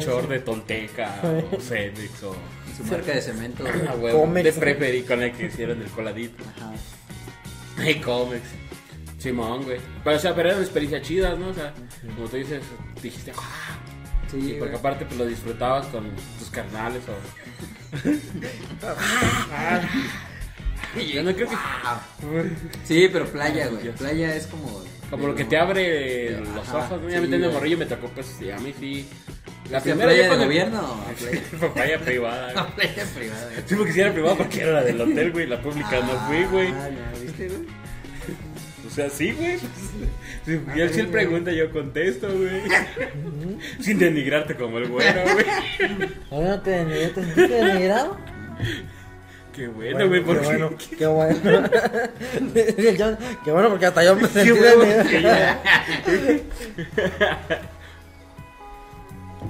Su 0.00 0.06
short 0.06 0.28
de 0.28 0.38
Tolteca 0.40 1.20
o 1.52 1.60
Cedrix 1.60 2.22
o 2.22 2.36
Su 2.76 2.84
marca 2.84 3.12
de 3.12 3.22
cemento. 3.22 3.62
güey. 3.64 3.86
a 3.86 3.94
huevo, 3.94 4.20
Comex. 4.20 4.44
de 4.44 4.52
preferi 4.60 5.02
con 5.02 5.22
el 5.22 5.32
que 5.32 5.46
hicieron 5.46 5.80
el 5.82 5.88
coladito. 5.88 6.42
Ajá. 6.56 6.72
Hey, 7.78 8.00
Comex. 8.04 8.42
Simón, 9.18 9.64
güey. 9.64 9.78
Pero, 10.04 10.16
o 10.16 10.18
sea, 10.18 10.34
pero 10.34 10.50
eran 10.50 10.60
experiencias 10.62 11.02
chidas, 11.02 11.38
¿no? 11.38 11.48
O 11.48 11.54
sea, 11.54 11.72
como 12.14 12.28
tú 12.28 12.36
dices, 12.36 12.62
dijiste, 13.02 13.32
¡ah! 13.36 13.78
Sí, 14.30 14.36
Y 14.38 14.40
güey. 14.42 14.58
porque 14.58 14.76
aparte 14.76 15.04
pues 15.06 15.18
lo 15.18 15.26
disfrutabas 15.26 15.86
con 15.86 16.10
tus 16.38 16.50
carnales 16.50 17.02
o... 17.08 17.14
Yo 21.14 21.22
no 21.22 21.32
creo 21.34 21.48
que... 21.48 21.56
Sí, 22.84 23.08
pero 23.12 23.26
playa, 23.26 23.68
güey. 23.68 23.90
Playa 23.92 24.34
es 24.34 24.46
como. 24.46 24.82
Como 25.10 25.28
lo 25.28 25.34
que 25.34 25.44
te 25.44 25.56
abre 25.56 26.32
los 26.40 26.68
Ajá, 26.68 26.78
ojos, 26.78 27.00
¿no? 27.02 27.06
sí, 27.08 27.12
Ya 27.12 27.18
me 27.18 27.24
entiendo, 27.24 27.46
güey. 27.48 27.54
morrillo 27.58 27.78
me 27.78 27.86
tocó, 27.86 28.08
pues, 28.08 28.26
sí, 28.38 28.50
a 28.50 28.58
mí 28.58 28.74
sí. 28.78 29.06
La 29.70 29.78
¿Es 29.78 29.84
que 29.84 29.90
primera 29.90 30.10
playa 30.12 30.28
ya 30.28 30.36
de 30.36 30.44
gobierno 30.44 31.04
playa? 31.18 31.40
Papaya 31.60 31.98
privada. 32.00 32.52
No, 32.54 32.62
güey. 32.74 32.74
playa 32.94 33.08
privada. 33.14 33.50
Sí, 33.66 33.74
porque 33.76 33.92
si 33.92 34.00
era 34.00 34.12
privada 34.12 34.36
porque 34.36 34.60
era 34.62 34.72
la 34.72 34.82
del 34.84 35.00
hotel, 35.00 35.32
güey. 35.32 35.46
La 35.46 35.60
pública 35.60 36.00
no 36.00 36.18
fui, 36.26 36.44
güey. 36.44 36.68
Ah, 36.68 36.88
ya, 36.90 37.20
¿viste, 37.20 37.48
güey? 37.48 37.60
O 38.86 38.90
sea, 38.90 39.10
sí, 39.10 39.32
güey. 39.32 39.58
Sí, 39.58 40.60
y 40.76 40.80
él 40.80 40.90
sí 40.94 41.02
pregunta, 41.04 41.52
yo 41.52 41.70
contesto, 41.72 42.28
güey. 42.28 42.62
Sin 43.80 43.98
denigrarte 43.98 44.54
como 44.54 44.78
el 44.78 44.88
güero, 44.88 45.22
güey. 45.32 45.46
¿no 46.30 46.60
te, 46.62 46.70
denigre- 46.84 47.12
te 47.14 47.24
sentiste 47.24 47.54
denigrado? 47.54 48.16
Qué 49.56 49.68
bueno, 49.68 50.06
güey, 50.08 50.20
qué 50.20 50.26
porque... 50.26 50.46
bueno, 50.46 50.70
qué 50.98 51.06
bueno. 51.06 51.68
Yo- 52.98 53.16
qué 53.44 53.50
bueno, 53.52 53.70
porque 53.70 53.86
hasta 53.86 54.04
yo 54.04 54.14
me 54.16 54.28
sentí 54.28 54.52
ya- 55.22 55.62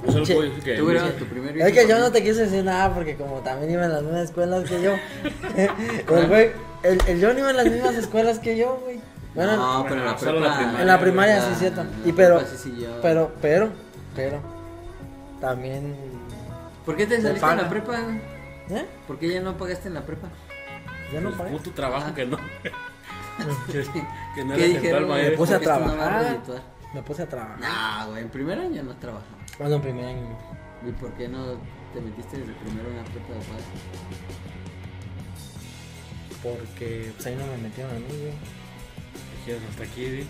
Solo 0.09 0.25
Che, 0.25 0.35
puedo 0.35 0.49
decir 0.49 0.63
que... 0.63 0.77
Tú, 0.77 0.85
güey, 0.85 1.17
tu 1.19 1.25
primer 1.27 1.59
Es 1.59 1.73
que 1.73 1.89
yo 1.89 1.99
no 1.99 2.13
te 2.13 2.23
quise 2.23 2.43
decir 2.43 2.63
nada 2.65 2.95
porque 2.95 3.17
como 3.17 3.41
también 3.41 3.73
iba 3.73 3.85
en 3.87 3.93
las 3.93 4.03
mismas 4.03 4.23
escuelas 4.23 4.69
que 4.69 4.81
yo. 4.83 4.93
el 5.57 6.27
güey, 6.29 6.51
el, 6.85 7.01
el 7.09 7.25
John 7.25 7.39
iba 7.39 7.51
en 7.51 7.57
las 7.57 7.67
mismas 7.67 7.95
escuelas 7.97 8.39
que 8.39 8.57
yo, 8.57 8.81
güey. 8.85 9.01
Bueno, 9.35 9.57
no, 9.57 9.83
pero 9.89 9.97
en 9.97 10.05
la 10.07 10.13
bueno, 10.13 10.19
solo 10.19 10.39
prepa. 10.41 10.49
la 10.49 10.57
primaria, 10.59 10.81
en 10.83 10.87
la 10.87 11.01
primaria 11.01 11.41
sí, 11.43 11.55
cierto. 11.59 11.85
Y 12.05 12.13
pero, 12.13 12.37
prepa 12.37 12.51
sí, 12.53 12.57
sí, 12.63 12.77
yo- 12.81 13.01
pero, 13.03 13.33
pero, 13.43 13.71
pero, 14.15 14.39
también, 15.41 15.95
¿Por 16.85 16.97
qué 16.97 17.07
te 17.07 17.21
saliste 17.21 17.45
en 17.45 17.57
la 17.57 17.69
prepa? 17.69 17.99
¿Eh? 18.71 18.87
¿Por 19.07 19.19
qué 19.19 19.29
ya 19.33 19.41
no 19.41 19.57
pagaste 19.57 19.89
en 19.89 19.95
la 19.95 20.05
prepa? 20.05 20.29
Ya 21.13 21.21
no 21.21 21.29
Pues, 21.31 21.39
pagué. 21.41 21.57
puto 21.57 21.71
trabajo 21.73 22.15
que 22.15 22.27
no... 22.27 22.37
que, 23.71 23.85
que 24.35 24.45
no 24.45 24.55
¿Qué 24.57 24.69
dijeron? 24.69 25.09
maestro. 25.09 25.37
puse 25.37 25.55
a 25.55 25.59
¿Por 25.59 25.67
qué 25.67 25.73
esto 25.73 25.85
no 25.87 25.97
va 25.97 26.09
trabajar. 26.09 26.63
Me 26.95 27.03
puse 27.03 27.23
a 27.23 27.29
trabajar. 27.29 27.61
Nah, 27.61 28.07
güey, 28.07 28.23
en 28.23 28.29
primer 28.31 28.59
año 28.59 28.83
no 28.83 28.97
trabajaba. 28.97 29.37
Cuando 29.59 29.77
en 29.77 29.83
primer 29.83 30.05
año. 30.07 30.21
no. 30.83 30.89
¿Y 30.89 30.93
por 30.93 31.13
qué 31.15 31.29
no 31.29 31.55
te 31.93 32.01
metiste 32.01 32.39
desde 32.39 32.53
primero 32.55 32.89
en 32.91 32.97
la 32.97 33.05
prepa 33.05 33.33
de 33.35 33.39
paz? 33.41 33.63
Porque 36.43 37.13
pues 37.15 37.27
ahí 37.27 37.35
no 37.37 37.47
me 37.47 37.57
metieron 37.59 37.93
a 37.93 37.99
mí, 37.99 38.07
güey. 38.09 38.33
Dijeron 39.39 39.63
hasta 39.71 39.83
aquí, 39.85 40.07
¿sí? 40.07 40.27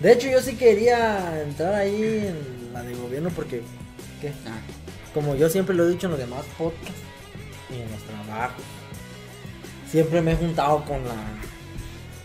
De 0.00 0.12
hecho, 0.12 0.28
yo 0.28 0.40
sí 0.40 0.56
quería 0.56 1.42
entrar 1.42 1.74
ahí 1.74 2.02
en 2.28 2.72
la 2.72 2.82
de 2.82 2.94
gobierno 2.94 3.30
porque, 3.34 3.62
¿qué? 4.20 4.28
Ah, 4.46 4.58
Como 5.14 5.34
yo 5.34 5.48
siempre 5.48 5.74
lo 5.74 5.84
he 5.86 5.88
dicho 5.90 6.06
en 6.06 6.12
los 6.12 6.20
demás 6.20 6.44
podcasts 6.58 7.00
y 7.70 7.80
en 7.80 7.90
los 7.90 8.00
trabajos, 8.02 8.62
siempre 9.90 10.20
me 10.22 10.32
he 10.32 10.36
juntado 10.36 10.84
con 10.84 11.02
la. 11.04 11.14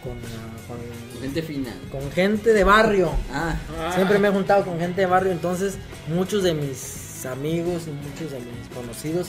con, 0.03 0.15
la- 0.21 0.51
con, 0.67 1.21
gente 1.21 1.41
fina. 1.43 1.73
con 1.91 2.11
gente 2.11 2.53
de 2.53 2.63
barrio. 2.63 3.11
Ah, 3.33 3.55
Ah. 3.79 3.91
Siempre 3.95 4.17
me 4.19 4.29
he 4.29 4.31
juntado 4.31 4.63
con 4.65 4.79
gente 4.79 5.01
de 5.01 5.07
barrio, 5.07 5.31
entonces 5.31 5.75
muchos 6.07 6.43
de 6.43 6.53
mis 6.53 7.25
amigos 7.25 7.83
y 7.87 7.91
muchos 7.91 8.31
de 8.31 8.39
mis 8.39 8.67
conocidos 8.73 9.27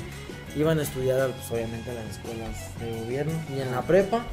iban 0.57 0.79
a 0.79 0.83
estudiar, 0.83 1.31
pues, 1.33 1.51
obviamente, 1.51 1.91
a 1.91 1.95
las 1.95 2.07
escuelas 2.11 2.57
de 2.81 3.01
gobierno. 3.01 3.33
Y 3.55 3.61
en 3.61 3.71
la 3.73 3.83
prepa, 3.83 4.25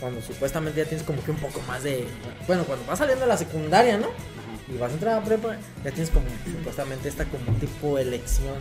cuando 0.00 0.20
supuestamente 0.22 0.78
ya 0.82 0.86
tienes 0.88 1.04
como 1.06 1.22
que 1.24 1.30
un 1.32 1.38
poco 1.38 1.60
más 1.66 1.82
de. 1.82 2.06
Bueno, 2.46 2.64
cuando 2.64 2.84
vas 2.86 2.98
saliendo 2.98 3.24
de 3.24 3.28
la 3.28 3.36
secundaria, 3.38 3.96
¿no? 3.96 4.06
Ajá. 4.06 4.72
Y 4.72 4.76
vas 4.78 4.90
a 4.90 4.94
entrar 4.94 5.14
a 5.14 5.20
la 5.20 5.24
prepa, 5.24 5.56
ya 5.84 5.90
tienes 5.90 6.10
como 6.10 6.26
supuestamente 6.44 7.08
esta 7.08 7.24
como 7.24 7.56
tipo 7.58 7.98
elección, 7.98 8.54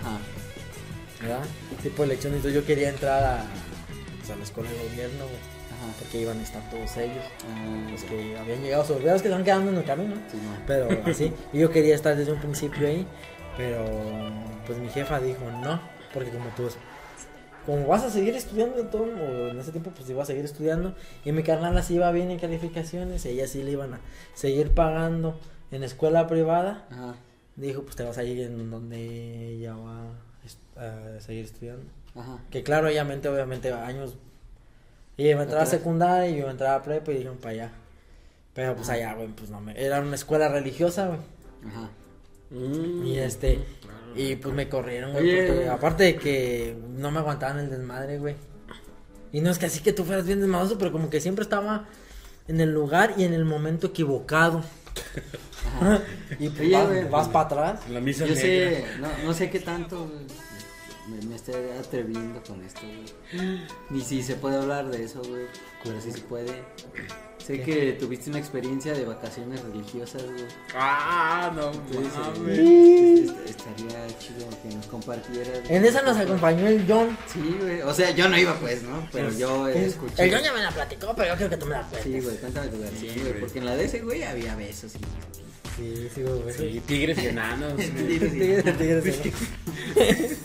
Ajá. 0.00 0.18
¿Verdad? 1.24 1.44
Tipo 1.82 2.04
elección. 2.04 2.34
Entonces 2.34 2.60
yo 2.60 2.66
quería 2.66 2.88
entrar 2.90 3.22
a, 3.24 3.44
pues, 4.18 4.30
a 4.30 4.36
la 4.36 4.42
escuela 4.44 4.70
de 4.70 4.76
gobierno, 4.88 5.24
güey, 5.24 5.36
Ajá. 5.36 5.92
porque 5.98 6.20
iban 6.20 6.38
a 6.38 6.42
estar 6.42 6.62
todos 6.70 6.96
ellos. 6.96 7.24
Ah, 7.48 7.88
Los 7.90 8.02
que 8.04 8.36
habían 8.38 8.62
llegado 8.62 8.84
sobre 8.84 9.04
los 9.10 9.22
que 9.22 9.28
están 9.28 9.44
quedando 9.44 9.70
en 9.70 9.78
el 9.78 9.84
camino. 9.84 10.14
Sí, 10.30 10.36
no. 10.36 10.56
Pero 10.66 10.88
así, 11.10 11.32
y 11.52 11.58
yo 11.58 11.70
quería 11.70 11.94
estar 11.94 12.16
desde 12.16 12.32
un 12.32 12.40
principio 12.40 12.86
ahí, 12.86 13.06
pero 13.56 13.84
pues 14.66 14.78
mi 14.78 14.88
jefa 14.88 15.20
dijo 15.20 15.40
no, 15.62 15.80
porque 16.12 16.30
como 16.30 16.46
tú, 16.56 16.68
como 17.66 17.86
vas 17.86 18.02
a 18.02 18.10
seguir 18.10 18.34
estudiando 18.34 18.82
todo, 18.86 19.04
o 19.04 19.48
en 19.48 19.58
ese 19.58 19.70
tiempo 19.72 19.90
pues 19.96 20.08
iba 20.10 20.22
a 20.22 20.26
seguir 20.26 20.44
estudiando, 20.44 20.94
y 21.24 21.32
mi 21.32 21.42
carnal 21.42 21.76
así 21.78 21.94
iba 21.94 22.10
bien 22.12 22.30
en 22.30 22.38
calificaciones, 22.38 23.24
y 23.26 23.30
ella 23.30 23.46
sí 23.46 23.62
le 23.62 23.70
iban 23.72 23.94
a 23.94 24.00
seguir 24.34 24.70
pagando 24.72 25.38
en 25.70 25.82
escuela 25.82 26.26
privada, 26.26 26.86
Ajá. 26.90 27.14
dijo 27.56 27.82
pues 27.82 27.96
te 27.96 28.02
vas 28.04 28.18
a 28.18 28.24
ir 28.24 28.40
en 28.40 28.70
donde 28.70 29.54
ella 29.54 29.74
va 29.76 30.02
a 30.44 30.46
est- 30.46 30.78
a 30.78 31.20
seguir 31.20 31.44
estudiando. 31.44 31.84
Ajá. 32.14 32.38
Que 32.50 32.62
claro, 32.62 32.86
obviamente, 32.88 33.28
obviamente 33.28 33.72
años, 33.72 34.14
y 35.16 35.28
iba 35.28 35.40
a 35.40 35.44
entrar 35.44 35.62
a 35.62 35.66
secundaria, 35.66 36.28
y 36.30 36.38
iba 36.38 36.48
a 36.48 36.52
entrar 36.52 36.74
a 36.78 36.82
prepa, 36.82 37.10
y 37.12 37.14
dijeron 37.16 37.38
para 37.38 37.50
allá. 37.50 37.72
Pero 38.52 38.76
pues 38.76 38.88
allá, 38.88 39.14
güey, 39.14 39.28
pues 39.28 39.50
no 39.50 39.60
me... 39.60 39.80
Era 39.82 40.00
una 40.00 40.14
escuela 40.14 40.48
religiosa, 40.48 41.08
güey. 41.08 41.18
Ajá. 41.66 41.90
Mm, 42.50 43.04
Y 43.04 43.18
este, 43.18 43.64
claro. 43.80 43.98
y 44.14 44.36
pues 44.36 44.54
me 44.54 44.68
corrieron, 44.68 45.12
güey. 45.12 45.24
Oye, 45.24 45.42
porque 45.46 45.54
güey. 45.64 45.68
aparte 45.68 46.04
de 46.04 46.16
que 46.16 46.76
no 46.96 47.10
me 47.10 47.18
aguantaban 47.18 47.58
el 47.58 47.70
desmadre, 47.70 48.18
güey. 48.18 48.36
Y 49.32 49.40
no 49.40 49.50
es 49.50 49.58
que 49.58 49.66
así 49.66 49.80
que 49.80 49.92
tú 49.92 50.04
fueras 50.04 50.24
bien 50.26 50.40
desmadroso, 50.40 50.78
pero 50.78 50.92
como 50.92 51.10
que 51.10 51.20
siempre 51.20 51.42
estaba 51.42 51.86
en 52.46 52.60
el 52.60 52.72
lugar 52.72 53.14
y 53.16 53.24
en 53.24 53.34
el 53.34 53.44
momento 53.44 53.88
equivocado. 53.88 54.62
Ajá. 55.80 56.02
y 56.38 56.48
pues 56.48 56.60
Oye, 56.60 56.72
vas, 56.72 56.86
güey. 56.88 57.04
vas 57.08 57.28
para 57.28 57.44
atrás. 57.46 57.88
La 57.90 58.00
misa 58.00 58.26
Yo 58.26 58.34
negra. 58.34 58.40
sé, 58.42 58.84
no, 59.00 59.08
no 59.24 59.34
sé 59.34 59.50
qué 59.50 59.60
tanto 59.60 60.10
me, 61.08 61.26
me 61.26 61.36
estoy 61.36 61.54
atreviendo 61.78 62.42
con 62.42 62.62
esto, 62.64 62.80
güey. 62.82 63.60
Ni 63.90 64.00
si 64.02 64.22
se 64.22 64.36
puede 64.36 64.56
hablar 64.56 64.86
de 64.90 65.04
eso, 65.04 65.20
güey. 65.22 65.46
Pero 65.82 66.00
sí 66.00 66.12
se 66.12 66.20
puede. 66.22 66.62
Sé 67.46 67.58
¿Qué? 67.60 67.64
que 67.64 67.92
tuviste 67.92 68.30
una 68.30 68.38
experiencia 68.38 68.94
de 68.94 69.04
vacaciones 69.04 69.60
religiosas, 69.62 70.22
güey. 70.24 70.44
Ah, 70.74 71.52
no 71.54 71.72
Entonces, 71.72 72.12
mames. 72.18 72.58
eh, 72.58 73.14
est- 73.24 73.50
estaría 73.50 74.18
chido 74.18 74.48
que 74.62 74.74
nos 74.74 74.86
compartieras. 74.86 75.58
En 75.68 75.84
esa 75.84 76.00
nos 76.00 76.16
acompañó 76.16 76.66
el 76.66 76.86
John. 76.88 77.16
Sí, 77.30 77.56
güey. 77.60 77.82
O 77.82 77.92
sea, 77.92 78.10
yo 78.12 78.30
no 78.30 78.38
iba, 78.38 78.54
pues, 78.60 78.82
¿no? 78.82 79.06
Pero 79.12 79.30
yo 79.32 79.68
El- 79.68 79.76
escuché. 79.84 80.24
El 80.24 80.32
John 80.34 80.42
ya 80.42 80.54
me 80.54 80.62
la 80.62 80.70
platicó, 80.70 81.12
pero 81.14 81.28
yo 81.32 81.36
quiero 81.36 81.50
que 81.50 81.56
tú 81.58 81.66
me 81.66 81.72
la 81.72 81.82
cuentes. 81.82 82.02
Sí, 82.12 82.20
güey, 82.20 82.36
cuéntame 82.38 82.68
tu 82.68 82.78
versión, 82.78 83.14
Sí, 83.14 83.20
güey. 83.20 83.40
Porque 83.40 83.58
en 83.58 83.64
la 83.66 83.76
de 83.76 83.84
ese, 83.84 84.00
güey, 84.00 84.22
había 84.22 84.54
besos 84.56 84.94
y. 84.94 84.98
Sí, 85.76 86.08
sí, 86.14 86.22
güey. 86.22 86.54
Sí, 86.56 86.80
tigres 86.86 87.18
y 87.22 87.26
enanos. 87.26 87.74
Tigres, 87.76 88.32
tigres, 88.32 89.22
tigres. 89.22 90.38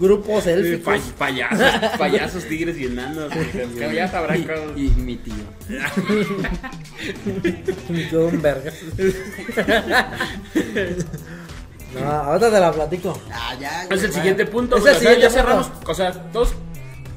Grupo 0.00 0.40
selfie. 0.40 0.78
Pa- 0.78 0.98
payasos, 1.16 1.70
payasos, 1.98 2.44
tigres 2.44 2.76
y 2.76 2.86
enanos. 2.86 3.32
güey. 3.32 3.94
Ya 3.94 4.08
sabrán 4.08 4.44
Y, 4.76 4.86
y 4.86 4.90
mi 4.96 5.16
tío. 5.16 5.34
Me 7.88 8.08
quedó 8.08 8.26
un 8.26 8.42
verga. 8.42 8.72
no, 11.94 12.04
ahorita 12.10 12.50
te 12.50 12.60
la 12.60 12.72
platico. 12.72 13.20
Ah, 13.32 13.54
ya. 13.60 13.84
Es 13.84 14.02
el 14.02 14.12
siguiente 14.12 14.44
punto, 14.46 14.76
Es 14.76 14.82
güey. 14.82 14.92
el 14.94 14.98
O 14.98 15.00
sea, 15.02 15.18
ya 15.18 15.30
cerramos. 15.30 15.70
O 15.86 15.94
sea, 15.94 16.12
todos 16.32 16.54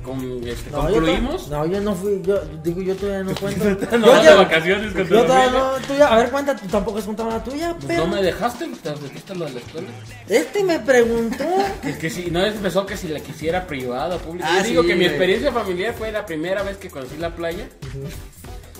con, 0.10 0.47
este, 0.47 0.70
No, 0.72 0.80
concluimos. 0.82 1.47
no, 1.49 1.66
yo 1.66 1.82
no 1.82 1.95
fui. 1.95 2.22
Yo 2.24 2.41
digo, 2.64 2.82
yo 2.82 2.95
todavía 2.95 3.24
no 3.32 3.39
cuento. 3.39 3.64
No 3.97 4.05
yo 4.07 4.24
ya- 4.24 4.32
de 4.32 4.36
vacaciones 4.38 4.93
con 4.93 5.07
tu 5.07 5.14
Yo 5.14 5.24
todavía 5.26 5.51
no. 5.51 5.72
Tú 5.88 5.93
ya, 5.97 6.07
a 6.14 6.18
ver, 6.18 6.30
cuenta, 6.32 6.55
tú 6.55 6.68
tampoco 6.68 6.97
has 6.99 7.05
contado 7.05 7.30
la 7.30 7.43
tuya, 7.43 7.74
Pues 7.74 7.86
pero. 7.88 8.05
no 8.07 8.16
me 8.16 8.22
dejaste, 8.22 8.68
te 8.82 8.91
metiste 8.95 9.36
lo 9.36 9.45
de 9.45 9.51
la 9.51 9.60
escuela. 9.60 9.88
Este 10.28 10.64
me 10.64 10.80
preguntó. 10.80 11.43
Que, 11.82 11.97
que 11.97 12.10
si 12.10 12.30
no 12.32 12.43
empezó 12.45 12.86
que 12.86 12.97
si 12.97 13.07
la 13.07 13.20
quisiera 13.20 13.66
privada 13.68 14.16
o 14.16 14.20
pública. 14.20 14.47
Ah, 14.49 14.57
Yo 14.62 14.68
digo 14.70 14.84
que 14.84 14.95
mi 14.95 15.05
experiencia 15.05 15.51
familiar 15.51 15.93
fue 15.93 16.12
la 16.12 16.26
primera 16.26 16.64
vez 16.64 16.78
que 16.78 16.89
conocí 16.89 17.16
la 17.18 17.34
playa. 17.36 17.68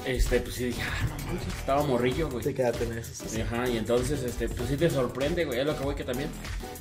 Este, 0.05 0.39
pues 0.39 0.55
sí 0.55 0.65
dije, 0.65 0.82
ah, 0.82 1.05
no 1.05 1.25
manches, 1.27 1.53
estaba 1.59 1.84
morrillo, 1.84 2.30
güey. 2.30 2.43
Te 2.43 2.53
quédate 2.53 2.86
en 2.86 2.97
eso. 2.97 3.11
sí. 3.27 3.41
Ajá, 3.41 3.67
y 3.69 3.77
entonces, 3.77 4.23
este, 4.23 4.47
pues 4.49 4.69
sí 4.69 4.77
te 4.77 4.89
sorprende, 4.89 5.45
güey. 5.45 5.59
Es 5.59 5.65
lo 5.65 5.77
que 5.77 5.84
voy 5.84 5.95
que 5.95 6.03
también 6.03 6.30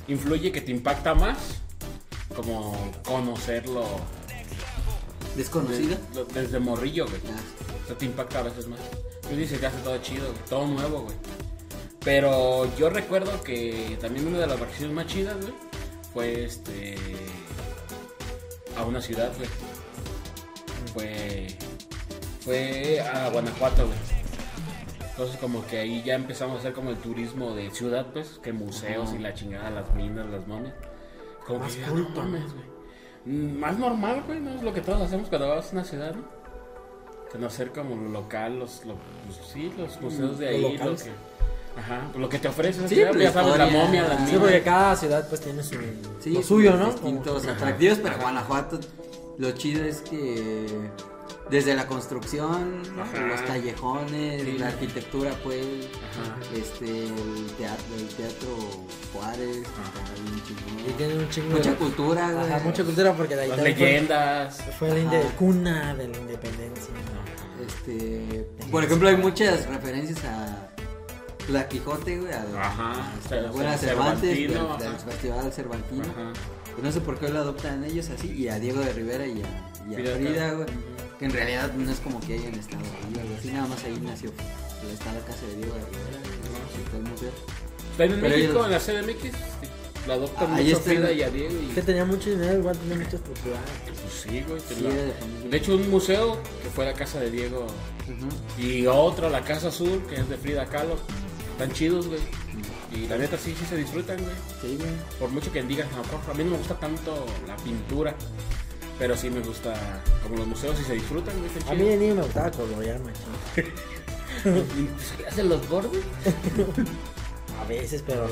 influye 0.07 0.51
que 0.51 0.61
te 0.61 0.71
impacta 0.71 1.13
más 1.13 1.37
como 2.35 2.91
conocerlo 3.05 3.83
¿Desconocido? 5.35 5.97
de- 6.11 6.15
lo- 6.15 6.25
desde 6.25 6.59
morrillo, 6.59 7.05
güey. 7.07 7.21
Ah, 7.27 7.39
O 7.83 7.87
sea, 7.87 7.97
te 7.97 8.05
impacta 8.05 8.39
a 8.39 8.43
veces 8.43 8.67
más. 8.67 8.79
Tú 9.29 9.35
dices 9.35 9.59
que 9.59 9.65
hace 9.67 9.77
todo 9.79 9.97
chido, 9.99 10.25
güey, 10.31 10.45
todo 10.49 10.67
nuevo, 10.67 11.01
güey. 11.01 11.15
Pero 12.03 12.69
yo 12.77 12.89
recuerdo 12.89 13.41
que 13.43 13.97
también 14.01 14.27
una 14.27 14.39
de 14.39 14.47
las 14.47 14.59
vacaciones 14.59 14.95
más 14.95 15.07
chidas, 15.07 15.35
güey, 15.41 15.53
fue 16.13 16.43
este. 16.45 16.95
a 18.77 18.83
una 18.83 19.01
ciudad, 19.01 19.31
güey. 19.37 19.49
Fue. 20.93 21.47
fue 22.41 22.99
a 23.01 23.29
Guanajuato, 23.29 23.85
güey. 23.85 23.97
Entonces, 25.11 25.37
como 25.39 25.65
que 25.67 25.79
ahí 25.79 26.01
ya 26.03 26.15
empezamos 26.15 26.55
a 26.57 26.59
hacer 26.59 26.73
como 26.73 26.91
el 26.91 26.97
turismo 26.97 27.53
de 27.53 27.69
ciudad, 27.71 28.07
pues, 28.13 28.39
que 28.41 28.53
museos 28.53 29.09
y 29.13 29.17
la 29.19 29.33
chingada, 29.33 29.69
las 29.69 29.93
minas, 29.93 30.29
las 30.29 30.47
momias. 30.47 30.73
Como 31.45 31.59
Más 31.59 31.75
que, 31.75 31.81
culto. 31.83 32.23
no 32.23 32.29
mames, 32.29 32.53
güey. 32.53 32.65
Más 33.25 33.77
normal, 33.77 34.23
güey, 34.25 34.39
¿no? 34.39 34.53
Es 34.55 34.61
lo 34.63 34.73
que 34.73 34.81
todos 34.81 35.01
hacemos 35.01 35.29
cuando 35.29 35.49
vamos 35.49 35.67
a 35.67 35.71
una 35.73 35.83
ciudad, 35.83 36.15
¿no? 36.15 36.23
Conocer 37.31 37.71
como 37.71 37.95
lo 37.95 38.09
local, 38.09 38.57
los, 38.59 38.85
lo- 38.85 38.95
pues, 39.25 39.39
sí, 39.53 39.71
los 39.77 40.01
museos 40.01 40.39
de 40.39 40.47
ahí, 40.47 40.61
lo 40.61 40.69
que, 40.95 41.11
ajá, 41.77 42.07
pues, 42.11 42.21
lo 42.21 42.27
que 42.29 42.39
te 42.39 42.47
ofrece, 42.47 42.87
Sí, 42.87 42.95
ciudad, 42.95 43.11
pues, 43.11 43.23
ya 43.23 43.31
sabes, 43.31 43.57
la 43.57 43.67
momia, 43.67 44.07
las 44.07 44.27
Sí, 44.29 44.35
porque 44.39 44.61
cada 44.63 44.95
ciudad 44.95 45.27
pues 45.29 45.41
tiene 45.41 45.61
su. 45.61 45.75
Sí, 46.19 46.31
lo 46.31 46.41
suyo, 46.41 46.75
¿no? 46.75 46.87
Distintos 46.87 47.45
atractivos, 47.45 47.99
pero 48.01 48.17
Guanajuato, 48.17 48.79
lo 49.37 49.51
chido 49.51 49.83
es 49.83 50.01
que 50.01 50.65
desde 51.49 51.73
la 51.75 51.87
construcción, 51.87 52.81
los 52.95 53.41
callejones, 53.41 54.43
Sí. 54.43 54.57
la 54.59 54.67
arquitectura, 54.67 55.31
pues, 55.43 55.65
Ajá. 56.21 56.35
este, 56.55 57.05
el 57.07 57.51
teatro, 57.57 57.85
el 57.97 58.07
teatro 58.09 58.47
Juárez, 59.13 59.57
está 59.57 60.21
bien 60.23 60.43
chingón. 60.45 60.89
Y 60.89 60.91
tiene 60.93 61.15
un 61.17 61.29
chingo 61.29 61.55
Mucha 61.57 61.71
de. 61.71 61.75
cultura, 61.77 62.31
güey. 62.31 62.45
Ajá, 62.51 62.61
mucha 62.63 62.83
cultura 62.83 63.13
porque 63.13 63.35
de 63.35 63.41
ahí 63.41 63.47
Las 63.49 63.57
también 63.57 63.77
fue- 63.77 63.85
leyendas. 63.87 64.61
Fue, 64.77 65.03
la 65.03 65.21
cuna 65.37 65.93
de 65.95 66.07
la 66.07 66.17
independencia. 66.17 66.93
Este, 67.65 68.47
por 68.71 68.83
ejemplo, 68.83 69.09
hay 69.09 69.17
muchas 69.17 69.65
referencias 69.67 70.23
a 70.25 70.69
La 71.49 71.67
Quijote, 71.67 72.19
güey, 72.19 72.31
a, 72.31 72.45
Ajá, 72.61 73.11
a 73.31 73.35
la 73.35 73.51
buena 73.51 73.77
Cervantes, 73.77 74.21
del. 74.37 74.53
Festival 75.05 75.51
Cervantino. 75.51 76.03
Ajá. 76.03 76.33
No 76.81 76.91
sé 76.91 77.01
por 77.01 77.17
qué 77.19 77.27
lo 77.27 77.39
adoptan 77.39 77.83
ellos 77.83 78.09
así, 78.09 78.31
y 78.31 78.47
a 78.47 78.57
Diego 78.59 78.79
de 78.79 78.93
Rivera 78.93 79.25
y 79.25 79.41
a, 79.41 79.89
y 79.89 79.95
a 80.07 80.15
Frida 80.15 80.51
güey. 80.53 80.67
Que 81.19 81.25
en 81.25 81.31
realidad 81.31 81.73
no 81.73 81.91
es 81.91 81.99
como 81.99 82.19
que 82.21 82.33
hayan 82.35 82.53
estado 82.55 82.81
ahí 82.83 83.13
o 83.17 83.19
algo 83.21 83.35
así, 83.37 83.47
nada 83.51 83.67
más 83.67 83.83
ahí 83.83 83.99
nació. 84.01 84.31
Está 84.93 85.11
la 85.13 85.19
casa 85.19 85.45
de 85.47 85.55
Diego 85.57 85.73
de 85.75 85.81
Rivera, 85.85 86.19
está 86.85 86.97
el 86.97 87.03
museo. 87.03 87.31
Está 87.91 88.03
en 88.05 88.09
Pero 88.11 88.21
México, 88.21 88.51
ellos- 88.53 88.65
en 88.65 88.71
la 88.71 88.79
CDMX, 88.79 89.21
sí, 89.23 89.67
la 90.07 90.13
adoptan 90.13 90.53
Ahí 90.53 90.63
mucho 90.63 90.77
está 90.77 90.89
Frida 90.91 91.11
y 91.11 91.21
a 91.23 91.29
Diego. 91.29 91.53
Y, 91.61 91.73
Que 91.75 91.81
tenía 91.81 92.05
mucho 92.05 92.29
dinero, 92.29 92.59
igual 92.59 92.77
tenía 92.77 92.95
mucha 93.03 93.15
estructura. 93.17 93.57
pues 93.85 94.13
sí, 94.23 94.43
güey. 94.47 94.61
Sí, 94.61 94.81
la- 94.81 94.89
era 94.93 95.03
de 95.03 95.11
familia. 95.11 95.49
de 95.49 95.57
hecho, 95.57 95.75
un 95.75 95.89
museo 95.89 96.37
que 96.63 96.69
fue 96.69 96.85
la 96.85 96.93
casa 96.93 97.19
de 97.19 97.29
Diego 97.31 97.65
Ujú. 97.65 98.61
y 98.65 98.87
otro, 98.87 99.29
la 99.29 99.43
casa 99.43 99.67
azul, 99.67 100.01
que 100.07 100.15
es 100.15 100.29
de 100.29 100.37
Frida 100.37 100.65
Kahlo. 100.67 100.95
Están 101.51 101.73
chidos, 101.73 102.07
güey. 102.07 102.21
Y 102.95 103.07
la 103.07 103.17
neta 103.17 103.37
sí, 103.37 103.53
sí 103.59 103.65
se 103.69 103.75
disfrutan, 103.75 104.17
güey. 104.17 104.33
Sí, 104.61 104.77
güey. 104.77 104.89
Por 105.19 105.29
mucho 105.29 105.51
que 105.51 105.61
digan, 105.63 105.87
"No, 105.95 106.01
por- 106.03 106.31
a 106.31 106.33
mí 106.33 106.45
no 106.45 106.51
me 106.51 106.57
gusta 106.57 106.79
tanto 106.79 107.25
la 107.45 107.57
pintura. 107.57 108.15
Pero 108.99 109.15
sí 109.15 109.29
me 109.29 109.39
gusta, 109.39 109.73
como 110.21 110.35
los 110.37 110.47
museos, 110.47 110.77
sí 110.77 110.83
se 110.83 110.93
disfrutan, 110.93 111.33
A 111.69 111.73
mí 111.73 111.83
de 111.85 111.97
niño 111.97 112.15
me 112.15 112.21
gustaba 112.23 112.51
colorear, 112.51 112.99
machín. 112.99 113.73
¿Y 115.19 115.23
¿Hacen 115.25 115.49
los 115.49 115.67
bordes? 115.69 116.03
A 117.59 117.65
veces, 117.65 118.03
pero. 118.05 118.27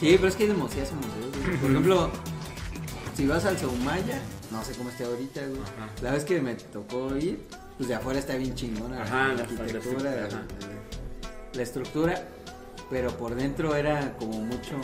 Sí, 0.00 0.14
pero 0.16 0.28
es 0.28 0.34
que 0.36 0.44
hay 0.44 0.48
demasiados 0.50 0.92
museos, 0.92 1.44
güey. 1.46 1.56
Por 1.58 1.70
ejemplo, 1.70 2.10
si 3.16 3.26
vas 3.26 3.44
al 3.44 3.58
Soumaya, 3.58 4.18
no 4.50 4.64
sé 4.64 4.72
cómo 4.72 4.90
esté 4.90 5.04
ahorita, 5.04 5.40
güey. 5.46 5.60
Ajá. 5.62 5.88
La 6.02 6.12
vez 6.12 6.24
que 6.24 6.40
me 6.40 6.54
tocó 6.54 7.14
ir, 7.16 7.46
pues 7.76 7.88
de 7.88 7.94
afuera 7.94 8.18
está 8.18 8.36
bien 8.36 8.54
chingona 8.54 9.02
Ajá, 9.02 9.28
la 9.28 9.34
la- 9.34 9.42
arquitectura, 9.42 10.10
la- 10.10 10.16
la, 10.22 10.26
ajá. 10.26 10.42
la 11.54 11.62
estructura, 11.62 12.28
pero 12.90 13.10
por 13.16 13.34
dentro 13.34 13.74
era 13.76 14.14
como 14.18 14.40
mucho... 14.40 14.74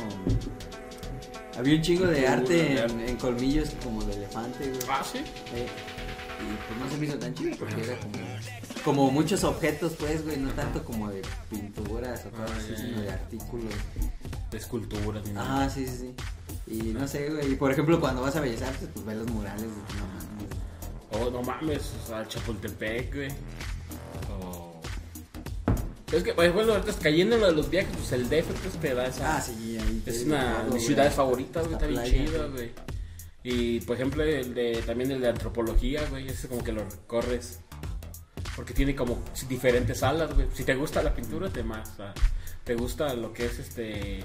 Había 1.60 1.76
un 1.76 1.82
chingo 1.82 2.06
de 2.06 2.26
arte 2.26 2.82
en, 2.82 3.16
colmillos 3.16 3.70
como 3.84 4.02
de 4.04 4.14
elefante, 4.14 4.66
güey. 4.68 4.80
Ah, 4.88 5.02
sí. 5.04 5.18
Eh, 5.18 5.66
y 6.40 6.56
pues 6.66 6.80
no 6.80 6.90
se 6.90 6.96
me 6.98 7.06
hizo 7.06 7.18
tan 7.18 7.34
chido 7.34 7.54
porque 7.58 7.82
era 7.82 7.98
como, 8.00 8.14
como 8.84 9.10
muchos 9.10 9.44
objetos, 9.44 9.92
pues, 9.98 10.24
güey, 10.24 10.38
no 10.38 10.50
tanto 10.52 10.82
como 10.84 11.10
de 11.10 11.20
pinturas 11.50 12.24
o 12.26 12.30
cosas 12.30 12.50
así, 12.58 12.72
Ah, 12.72 12.76
sino 12.78 13.00
de 13.02 13.10
artículos. 13.10 13.74
de 14.50 14.56
esculturas 14.56 15.26
nada. 15.28 15.64
Ajá, 15.64 15.70
sí, 15.70 15.86
sí, 15.86 15.96
sí. 15.98 16.14
Y 16.66 16.92
no 16.94 17.06
sé, 17.06 17.28
güey. 17.28 17.52
Y 17.52 17.56
por 17.56 17.70
ejemplo, 17.70 18.00
cuando 18.00 18.22
vas 18.22 18.34
a 18.36 18.40
Bellas 18.40 18.62
Artes, 18.62 18.88
pues 18.94 19.04
ves 19.04 19.16
los 19.18 19.30
murales. 19.30 19.62
güey, 19.64 20.00
No 20.00 20.06
mames. 20.06 21.26
Oh, 21.26 21.30
no 21.30 21.42
mames, 21.42 21.92
o 22.04 22.06
sea, 22.08 22.26
Chapultepec, 22.26 23.14
güey. 23.14 23.28
O... 24.40 24.80
Es 26.12 26.22
que, 26.24 26.32
por 26.32 26.44
ejemplo, 26.44 26.72
ahorita 26.72 26.92
cayendo 27.02 27.34
en 27.36 27.40
lo 27.42 27.46
de 27.48 27.52
los 27.52 27.68
viajes, 27.70 27.94
pues 27.96 28.12
el 28.12 28.28
DF 28.28 28.46
pues 28.62 28.74
te 28.80 28.94
da 28.94 29.06
esa... 29.06 29.36
Ah, 29.36 29.40
sí, 29.40 29.78
Es 30.06 30.24
una 30.24 30.42
de 30.42 30.48
algo, 30.48 30.62
mis 30.64 30.70
güey. 30.70 30.86
ciudades 30.86 31.14
favoritas, 31.14 31.64
güey, 31.64 31.74
está 31.74 31.86
bien 31.86 32.04
chido, 32.04 32.50
güey. 32.52 32.70
Y, 33.42 33.80
por 33.80 33.96
ejemplo, 33.96 34.22
el 34.22 34.54
de, 34.54 34.82
también 34.84 35.10
el 35.10 35.20
de 35.20 35.28
antropología, 35.28 36.06
güey, 36.10 36.28
ese 36.28 36.48
como 36.48 36.62
que 36.62 36.72
lo 36.72 36.84
recorres. 36.84 37.60
Porque 38.54 38.74
tiene 38.74 38.94
como 38.94 39.22
diferentes 39.48 39.98
salas, 39.98 40.34
güey. 40.34 40.48
Si 40.52 40.64
te 40.64 40.74
gusta 40.74 41.02
la 41.02 41.14
pintura, 41.14 41.48
te 41.48 41.62
más. 41.62 41.92
te 42.64 42.74
gusta 42.74 43.14
lo 43.14 43.32
que 43.32 43.46
es 43.46 43.58
este... 43.58 44.24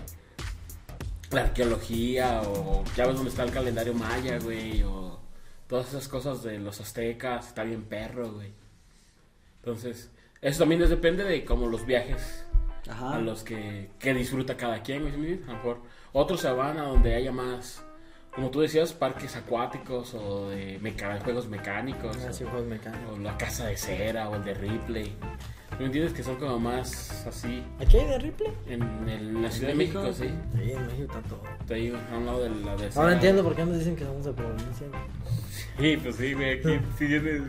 La 1.32 1.42
arqueología 1.42 2.42
o 2.44 2.84
ya 2.96 3.08
ves 3.08 3.16
dónde 3.16 3.32
está 3.32 3.44
el 3.44 3.52
calendario 3.52 3.94
maya, 3.94 4.38
güey, 4.40 4.84
o 4.84 5.20
todas 5.68 5.90
esas 5.90 6.08
cosas 6.08 6.44
de 6.44 6.60
los 6.60 6.80
aztecas, 6.80 7.48
está 7.48 7.64
bien 7.64 7.84
perro, 7.84 8.32
güey. 8.32 8.52
Entonces, 9.60 10.12
eso 10.42 10.60
también 10.60 10.88
depende 10.88 11.24
de 11.24 11.44
como 11.44 11.68
los 11.68 11.86
viajes 11.86 12.45
Ajá. 12.90 13.16
a 13.16 13.20
los 13.20 13.44
que, 13.44 13.90
que 14.00 14.14
disfruta 14.14 14.56
cada 14.58 14.82
quien. 14.82 15.06
A 15.08 15.10
lo 15.12 15.18
mejor 15.58 15.82
otros 16.14 16.42
se 16.42 16.50
van 16.52 16.78
a 16.78 16.84
donde 16.84 17.16
haya 17.16 17.32
más, 17.32 17.84
como 18.34 18.52
tú 18.52 18.62
decías, 18.62 18.94
parques 18.94 19.36
acuáticos 19.36 20.14
o 20.14 20.50
de 20.50 20.80
meca- 20.82 21.20
juegos 21.22 21.48
mecánicos. 21.48 22.18
Ah, 22.28 22.34
sí, 22.34 22.44
o, 22.44 22.50
juegos 22.50 22.68
mecánicos. 22.70 23.18
o 23.18 23.20
la 23.20 23.38
casa 23.38 23.68
de 23.68 23.78
cera 23.78 24.30
o 24.30 24.36
el 24.36 24.44
de 24.44 24.54
Ripley. 24.54 25.16
¿Me 25.80 25.86
entiendes? 25.88 26.14
Que 26.14 26.24
son 26.24 26.36
como 26.38 26.58
más 26.58 27.26
así 27.28 27.62
¿Aquí 27.82 27.98
hay 27.98 28.06
de 28.08 28.20
Ripley? 28.20 28.50
en, 28.70 28.82
el- 29.10 29.10
en 29.36 29.42
la 29.44 29.52
Ciudad 29.52 29.70
de 29.70 29.76
México? 29.76 30.02
México, 30.04 30.24
sí. 30.26 30.30
Sí, 30.64 30.72
en 30.72 30.86
México 30.88 31.04
está 31.18 31.22
todo. 31.30 31.42
Te 31.68 31.74
digo, 31.76 31.98
a 32.14 32.18
un 32.18 32.26
lado 32.26 32.44
de 32.44 32.50
la 32.50 32.76
de 32.78 32.90
Ahora 32.96 33.14
entiendo 33.14 33.44
por 33.44 33.56
qué 33.56 33.66
nos 33.66 33.78
dicen 33.80 33.96
que 33.98 34.06
somos 34.06 34.24
de 34.26 34.32
provincia. 34.34 34.88
Sí, 35.78 35.98
pues 36.02 36.16
sí, 36.16 36.34
güey. 36.34 36.60
Aquí 36.60 36.80
sí 36.98 37.08
tienes 37.08 37.42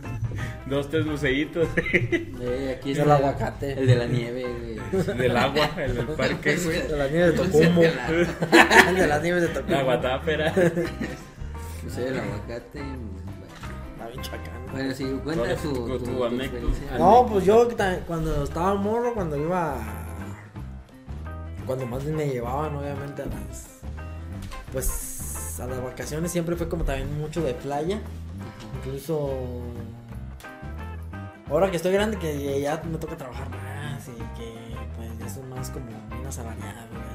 dos, 0.69 0.91
tres 0.91 1.07
museitos 1.07 1.69
Eh, 1.77 2.77
aquí 2.77 2.91
El 2.93 2.99
está 2.99 3.15
aguacate. 3.17 3.73
El 3.75 3.87
de 3.87 3.95
la 3.95 4.07
nieve, 4.07 4.45
güey. 4.93 5.17
del 5.19 5.37
agua, 5.37 5.71
el 5.79 5.95
del 5.95 6.07
parque, 6.17 6.57
güey. 6.57 6.83
De 6.89 6.97
las 6.97 7.11
nieves 7.13 7.31
de 7.39 7.45
Tocumbo. 7.45 7.81
de 7.83 9.07
las 9.07 9.23
nieves 9.23 9.43
de 9.43 9.49
Tocumbo. 9.51 9.73
La 9.77 9.83
guatápera. 9.85 10.53
Pues 10.53 11.97
el 11.99 12.19
aguacate. 12.19 12.81
Está 12.81 14.09
bien 14.09 14.23
chacán. 14.23 14.56
Bueno, 14.77 14.95
sí, 14.95 15.05
¿Cuál 15.25 15.37
cuenta 15.39 15.53
es 15.55 15.63
tu, 15.63 15.99
tu-. 15.99 16.99
No, 16.99 17.27
pues 17.27 17.45
yo 17.47 17.67
cuando 18.07 18.45
estaba 18.45 18.75
morro, 18.75 19.15
cuando 19.15 19.37
iba. 19.37 19.77
Cuando 21.65 21.87
más 21.87 22.05
me 22.05 22.27
llevaban, 22.29 22.77
obviamente, 22.77 23.23
a 23.23 23.27
las. 23.27 23.81
Pues 24.73 25.59
a 25.61 25.67
las 25.67 25.83
vacaciones 25.83 26.31
siempre 26.31 26.57
fue 26.57 26.69
como 26.69 26.85
también 26.85 27.19
mucho 27.19 27.43
de 27.43 27.55
playa. 27.55 28.01
Incluso. 28.77 29.31
Ahora 31.49 31.71
que 31.71 31.77
estoy 31.77 31.93
grande, 31.93 32.19
que 32.19 32.61
ya 32.61 32.83
me 32.91 32.99
toca 32.99 33.17
trabajar 33.17 33.49
más 33.49 34.07
y 34.09 34.39
que 34.39 34.53
pues 34.97 35.19
ya 35.19 35.29
soy 35.29 35.45
más 35.45 35.71
como 35.71 35.87
bien 35.87 36.27
asalariado. 36.27 37.06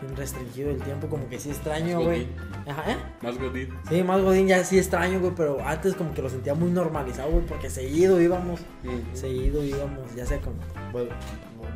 Bien 0.00 0.16
restringido 0.16 0.70
el 0.70 0.80
tiempo, 0.82 1.08
como 1.08 1.28
que 1.28 1.38
sí 1.40 1.50
extraño, 1.50 2.00
güey. 2.00 2.28
Ajá, 2.68 2.92
¿eh? 2.92 2.96
Más 3.20 3.36
godín. 3.36 3.68
Sí, 3.88 4.02
más 4.04 4.20
godín 4.22 4.46
ya 4.46 4.62
sí 4.62 4.78
extraño, 4.78 5.18
güey, 5.18 5.32
pero 5.34 5.58
antes 5.66 5.94
como 5.94 6.14
que 6.14 6.22
lo 6.22 6.30
sentía 6.30 6.54
muy 6.54 6.70
normalizado, 6.70 7.30
güey, 7.30 7.44
porque 7.46 7.68
seguido 7.68 8.20
íbamos, 8.20 8.60
seguido 9.12 9.64
íbamos, 9.64 10.14
ya 10.14 10.24
sea 10.24 10.40
con, 10.40 10.54
vuelvo, 10.92 11.10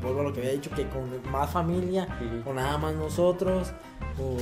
vuelvo 0.00 0.20
a 0.20 0.22
lo 0.24 0.32
que 0.32 0.40
había 0.40 0.52
dicho, 0.52 0.70
que 0.70 0.86
con 0.88 1.08
más 1.32 1.50
familia, 1.50 2.06
Ujú. 2.20 2.50
o 2.50 2.54
nada 2.54 2.78
más 2.78 2.94
nosotros, 2.94 3.72
o 4.20 4.36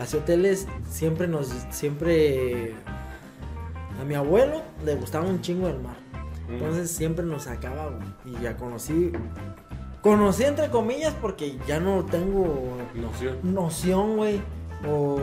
hacia 0.00 0.20
hoteles, 0.20 0.68
siempre 0.88 1.26
nos, 1.26 1.48
siempre, 1.70 2.74
a 4.00 4.04
mi 4.04 4.14
abuelo 4.14 4.62
le 4.84 4.94
gustaba 4.94 5.26
un 5.26 5.40
chingo 5.40 5.68
el 5.68 5.80
mar, 5.80 5.96
entonces 6.48 6.90
siempre 6.92 7.24
nos 7.24 7.44
sacaba, 7.44 7.88
güey, 7.90 8.36
y 8.36 8.42
ya 8.42 8.56
conocí, 8.56 9.10
conocí 10.04 10.44
entre 10.44 10.68
comillas 10.70 11.12
porque 11.20 11.56
ya 11.66 11.80
no 11.80 12.04
tengo 12.04 12.76
Noción. 12.94 13.38
noción, 13.42 14.16
güey, 14.18 14.40
o 14.88 15.18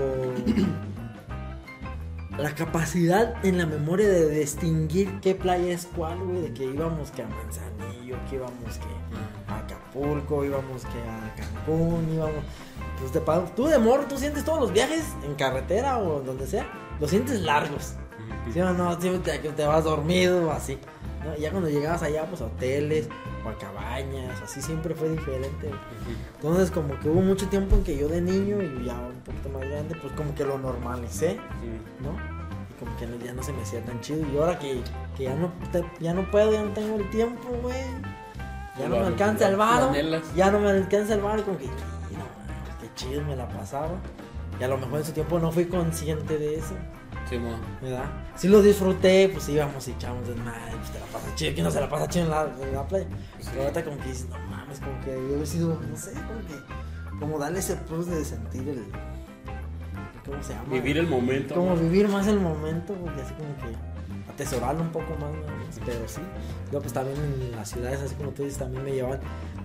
la 2.37 2.55
capacidad 2.55 3.35
en 3.45 3.57
la 3.57 3.65
memoria 3.65 4.07
de 4.09 4.29
distinguir 4.29 5.19
qué 5.21 5.35
playa 5.35 5.71
es 5.73 5.87
cuál, 5.95 6.17
güey, 6.19 6.41
de 6.41 6.53
que 6.53 6.63
íbamos 6.65 7.11
que 7.11 7.21
a 7.21 7.27
Manzanillo, 7.27 8.15
que 8.29 8.35
íbamos 8.37 8.77
que 8.79 9.51
a 9.51 9.57
Acapulco, 9.59 10.43
íbamos 10.43 10.81
que 10.83 10.99
a 10.99 11.35
Cancún, 11.35 12.09
íbamos... 12.13 12.43
Pues 12.99 13.23
pa- 13.23 13.45
tú 13.55 13.65
de 13.67 13.77
morro, 13.77 14.05
tú 14.05 14.17
sientes 14.17 14.43
todos 14.45 14.59
los 14.61 14.71
viajes 14.73 15.03
en 15.23 15.35
carretera 15.35 15.99
o 15.99 16.21
donde 16.21 16.47
sea, 16.47 16.65
los 16.99 17.09
sientes 17.09 17.41
largos. 17.41 17.93
¿Sí 18.53 18.59
o 18.59 18.73
no? 18.73 18.97
Te, 18.97 19.09
te 19.19 19.65
vas 19.65 19.83
dormido 19.83 20.47
o 20.47 20.51
así. 20.51 20.79
Ya 21.39 21.51
cuando 21.51 21.69
llegabas 21.69 22.03
allá, 22.03 22.25
pues 22.25 22.41
a 22.41 22.45
hoteles 22.45 23.07
o 23.45 23.49
a 23.49 23.57
cabañas, 23.57 24.41
así 24.41 24.61
siempre 24.61 24.93
fue 24.95 25.09
diferente. 25.09 25.69
Entonces 26.35 26.71
como 26.71 26.99
que 26.99 27.09
hubo 27.09 27.21
mucho 27.21 27.47
tiempo 27.47 27.75
en 27.75 27.83
que 27.83 27.97
yo 27.97 28.07
de 28.07 28.21
niño 28.21 28.61
y 28.61 28.85
ya 28.85 28.99
un 28.99 29.19
poquito 29.21 29.49
más 29.49 29.61
grande, 29.69 29.95
pues 30.01 30.13
como 30.13 30.33
que 30.35 30.43
lo 30.45 30.57
normalicé, 30.57 31.35
¿no? 32.01 32.11
Y 32.69 32.79
como 32.83 32.97
que 32.97 33.25
ya 33.25 33.33
no 33.33 33.43
se 33.43 33.53
me 33.53 33.61
hacía 33.61 33.81
tan 33.83 33.99
chido. 34.01 34.25
Y 34.33 34.37
ahora 34.37 34.57
que, 34.57 34.81
que 35.15 35.23
ya, 35.25 35.35
no 35.35 35.51
ya 35.99 36.13
no 36.13 36.29
puedo, 36.31 36.51
ya 36.51 36.63
no 36.63 36.71
tengo 36.71 36.95
el 36.97 37.09
tiempo, 37.09 37.49
güey. 37.61 37.75
Ya 38.79 38.87
no 38.87 38.95
me 38.95 39.01
alcanza 39.07 39.47
el 39.49 39.55
varo. 39.57 39.91
Ya 40.35 40.49
no 40.49 40.59
me 40.59 40.69
alcanza 40.69 41.13
el 41.13 41.21
varo 41.21 41.41
y 41.41 41.43
como 41.43 41.57
que, 41.57 41.65
"Y 41.65 41.67
no, 41.67 42.23
qué 42.81 42.89
chido 42.95 43.21
me 43.23 43.35
la 43.35 43.47
pasaba. 43.47 43.91
Y 44.59 44.63
a 44.63 44.67
lo 44.67 44.77
mejor 44.77 44.99
en 44.99 45.05
su 45.05 45.11
tiempo 45.11 45.39
no 45.39 45.51
fui 45.51 45.65
consciente 45.65 46.37
de 46.37 46.55
eso. 46.55 46.73
Simón. 47.31 47.61
¿verdad? 47.81 48.11
Si 48.35 48.49
lo 48.49 48.61
disfruté, 48.61 49.29
pues 49.29 49.47
íbamos 49.47 49.87
y 49.87 49.91
echamos 49.91 50.27
desmadre, 50.27 50.75
pues 50.77 50.91
te 50.91 50.99
la 50.99 51.05
pasa 51.05 51.35
chido, 51.35 51.53
¿quién 51.53 51.63
no 51.63 51.71
se 51.71 51.79
la 51.79 51.87
pasa 51.87 52.07
chido 52.09 52.25
en 52.25 52.31
la, 52.31 52.41
en 52.61 52.75
la 52.75 52.85
playa? 52.85 53.07
Pero 53.49 53.61
ahorita 53.61 53.85
como 53.85 53.97
que 53.99 54.09
dices, 54.09 54.27
no 54.29 54.37
mames, 54.49 54.79
como 54.79 54.99
que 54.99 55.11
yo 55.11 55.41
he 55.41 55.45
sido, 55.45 55.79
no 55.89 55.95
sé, 55.95 56.11
como 56.11 56.39
que, 56.45 57.19
como 57.19 57.39
darle 57.39 57.59
ese 57.59 57.77
plus 57.77 58.07
de 58.07 58.25
sentir 58.25 58.67
el, 58.67 58.83
¿cómo 60.25 60.43
se 60.43 60.53
llama? 60.53 60.73
Vivir 60.73 60.97
el 60.97 61.07
momento. 61.07 61.55
Como 61.55 61.77
vivir 61.77 62.09
más 62.09 62.27
el 62.27 62.41
momento, 62.41 62.93
porque 62.95 63.21
así 63.21 63.33
como 63.35 63.55
que 63.57 63.77
atesorarlo 64.29 64.81
un 64.81 64.91
poco 64.91 65.15
más, 65.15 65.31
¿no? 65.31 65.85
pero 65.85 66.07
sí. 66.07 66.21
Luego 66.65 66.81
pues 66.81 66.93
también 66.93 67.17
en 67.17 67.51
las 67.55 67.69
ciudades, 67.69 68.01
así 68.01 68.15
como 68.15 68.31
tú 68.31 68.43
dices, 68.43 68.59
también 68.59 68.83
me 68.83 68.91
llevan 68.91 69.21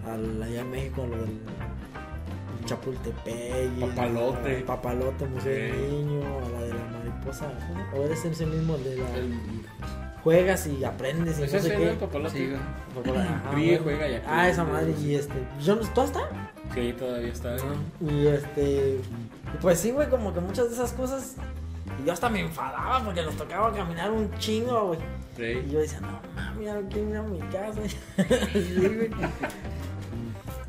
al, 0.06 0.40
allá 0.40 0.60
en 0.60 0.70
México 0.70 1.02
a 1.02 1.06
lo 1.06 1.16
del 1.16 1.40
Chapultepec, 2.66 3.76
y 3.76 3.80
Papalote. 3.80 4.56
el 4.58 4.64
Papalote, 4.64 5.26
Museo 5.26 5.52
del 5.52 5.72
Sí. 5.72 5.80
Niño, 5.92 6.20
a 6.38 6.48
la 6.50 6.60
de 6.62 6.74
la 6.74 6.84
mariposa, 6.98 7.46
¿no? 7.48 7.98
o 7.98 8.04
eres 8.04 8.24
ese 8.24 8.46
mismo 8.46 8.74
el 8.76 8.84
de 8.84 8.96
la... 8.96 9.14
El- 9.16 9.40
Juegas 10.22 10.66
y 10.66 10.82
aprendes 10.84 11.38
y 11.38 11.44
¿Es 11.44 11.52
no 11.52 11.58
ese, 11.58 11.68
sé 11.68 11.74
no? 11.74 11.80
qué. 11.80 11.90
El 11.90 11.96
papalote. 11.98 12.36
Sí, 12.36 12.46
güey. 12.48 13.16
Ajá, 13.16 13.50
Ríe, 13.52 13.78
bueno. 13.78 13.82
juega 13.84 14.08
y 14.08 14.14
aprende. 14.16 14.28
Ah, 14.28 14.48
esa 14.48 14.64
madre, 14.64 14.92
y 15.00 15.14
este... 15.14 15.34
Yo, 15.62 15.76
no- 15.76 15.82
¿Tú 15.88 16.00
hasta? 16.00 16.50
Sí, 16.74 16.92
todavía 16.98 17.32
está. 17.32 17.56
Y 18.00 18.26
este. 18.26 18.98
y 19.54 19.56
Pues 19.62 19.78
sí, 19.78 19.92
güey, 19.92 20.08
como 20.10 20.34
que 20.34 20.40
muchas 20.40 20.66
de 20.68 20.74
esas 20.74 20.92
cosas. 20.94 21.36
Y 22.02 22.06
yo 22.06 22.12
hasta 22.12 22.28
me 22.28 22.40
enfadaba 22.40 23.04
porque 23.04 23.22
nos 23.22 23.36
tocaba 23.36 23.72
caminar 23.72 24.10
un 24.10 24.28
chingo, 24.38 24.88
güey. 24.88 24.98
Y 24.98 25.62
Sí. 25.64 25.70
yo 25.70 25.78
decía, 25.78 26.00
no 26.00 26.18
mami, 26.34 26.64
ya 26.64 26.74
no 26.74 26.88
quiero 26.88 27.08
ir 27.10 27.16
a 27.18 27.22
mi 27.22 27.38
casa. 27.38 27.80
Sí, 28.52 28.74
güey. 28.84 29.10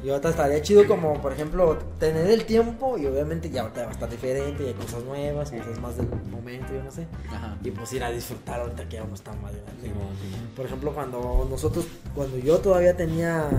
Y 0.04 0.10
ahorita 0.10 0.30
estaría 0.30 0.62
chido 0.62 0.86
como, 0.88 1.20
por 1.22 1.34
ejemplo, 1.34 1.76
tener 2.00 2.28
el 2.30 2.46
tiempo 2.46 2.98
y 3.00 3.08
obviamente 3.08 3.50
ya 3.50 3.62
ahorita 3.64 3.82
va 3.84 3.88
a 3.90 3.92
estar 3.92 4.10
diferente, 4.10 4.64
y 4.64 4.68
hay 4.68 4.74
cosas 4.76 5.04
nuevas, 5.04 5.50
cosas 5.52 5.80
más 5.82 5.98
del 5.98 6.08
momento, 6.30 6.72
yo 6.74 6.84
no 6.84 6.92
sé. 6.92 7.08
Ajá. 7.34 7.58
Y 7.64 7.72
pues 7.72 7.92
ir 7.94 8.04
a 8.04 8.12
disfrutar 8.12 8.60
ahorita 8.62 8.88
que 8.88 8.98
ya 8.98 9.04
no 9.04 9.16
está 9.16 9.32
más 9.34 9.52
Simón. 9.82 10.08
Por 10.56 10.66
ejemplo, 10.68 10.94
cuando 10.94 11.48
nosotros, 11.50 11.88
cuando 12.14 12.38
yo 12.38 12.60
todavía 12.60 12.96
tenía 12.96 13.50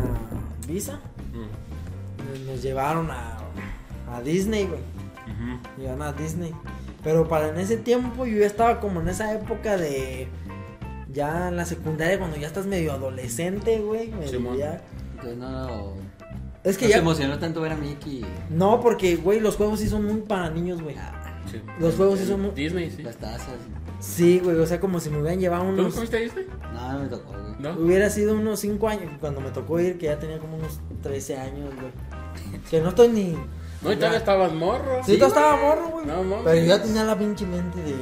visa, 0.66 1.00
Mm. 1.32 2.46
nos 2.46 2.62
llevaron 2.62 3.10
a, 3.10 3.38
a 4.12 4.20
Disney, 4.22 4.66
güey. 4.66 4.80
Ujú. 4.80 5.80
Llevaron 5.82 6.02
a 6.02 6.12
Disney. 6.12 6.54
Pero 7.02 7.26
para 7.28 7.48
en 7.48 7.58
ese 7.58 7.76
tiempo 7.76 8.26
yo 8.26 8.38
ya 8.38 8.46
estaba 8.46 8.80
como 8.80 9.00
en 9.00 9.08
esa 9.08 9.32
época 9.34 9.76
de. 9.76 10.28
Ya 11.12 11.48
en 11.48 11.56
la 11.56 11.64
secundaria, 11.64 12.18
cuando 12.18 12.36
ya 12.36 12.46
estás 12.46 12.66
medio 12.66 12.92
adolescente, 12.92 13.78
güey. 13.80 14.08
medio 14.08 14.28
Simón. 14.28 14.56
ya- 14.56 14.80
Entonces 15.12 15.36
no, 15.38 15.50
no, 15.50 15.92
Es 16.64 16.76
que 16.76 16.84
no 16.86 16.88
se 16.88 16.94
ya. 16.94 16.98
emocionó 16.98 17.38
tanto 17.38 17.60
ver 17.60 17.72
a 17.72 17.76
Mickey. 17.76 18.24
No, 18.50 18.80
porque, 18.80 19.16
güey, 19.16 19.40
los 19.40 19.56
juegos 19.56 19.80
sí 19.80 19.88
son 19.88 20.04
muy 20.04 20.20
para 20.22 20.50
niños, 20.50 20.82
güey. 20.82 20.96
Sí. 21.50 21.60
Los 21.78 21.94
juegos 21.94 22.18
sí 22.18 22.26
son 22.26 22.42
muy. 22.42 22.50
Disney, 22.50 22.90
sí. 22.90 23.02
Las 23.02 23.16
tazas. 23.16 23.54
Sí, 24.00 24.40
güey, 24.42 24.56
o 24.56 24.66
sea, 24.66 24.78
como 24.78 25.00
si 25.00 25.10
me 25.10 25.18
hubieran 25.20 25.40
llevado 25.40 25.64
¿Tú 25.64 25.72
no 25.72 25.82
unos. 25.82 25.94
comiste 25.94 26.16
a 26.18 26.20
Disney? 26.20 26.46
No, 26.72 26.92
no 26.92 26.98
me 27.00 27.08
tocó, 27.08 27.32
güey. 27.32 27.54
¿No? 27.58 27.72
Hubiera 27.72 28.10
sido 28.10 28.34
unos 28.34 28.60
5 28.60 28.88
años 28.88 29.12
cuando 29.20 29.40
me 29.40 29.50
tocó 29.50 29.80
ir, 29.80 29.98
que 29.98 30.06
ya 30.06 30.18
tenía 30.18 30.38
como 30.38 30.56
unos 30.56 30.78
13 31.02 31.36
años, 31.38 31.70
güey. 31.74 32.60
Que 32.70 32.80
no 32.80 32.90
estoy 32.90 33.08
ni. 33.08 33.36
No, 33.80 33.92
y 33.92 33.96
todavía 33.96 34.18
estabas 34.18 34.52
morro. 34.52 35.00
Sí, 35.06 35.16
tú 35.18 35.26
estaba 35.26 35.56
morro, 35.56 35.88
güey. 35.90 36.04
No, 36.06 36.22
mames. 36.24 36.44
Pero 36.44 36.56
yo 36.60 36.66
ya 36.66 36.82
tenía 36.82 37.04
la 37.04 37.16
pinche 37.16 37.46
mente 37.46 37.80
de. 37.80 37.94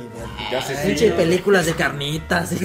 Ya 0.50 0.62
sí, 0.62 0.72
pinche 0.86 1.10
películas 1.12 1.66
de 1.66 1.74
carnitas. 1.74 2.50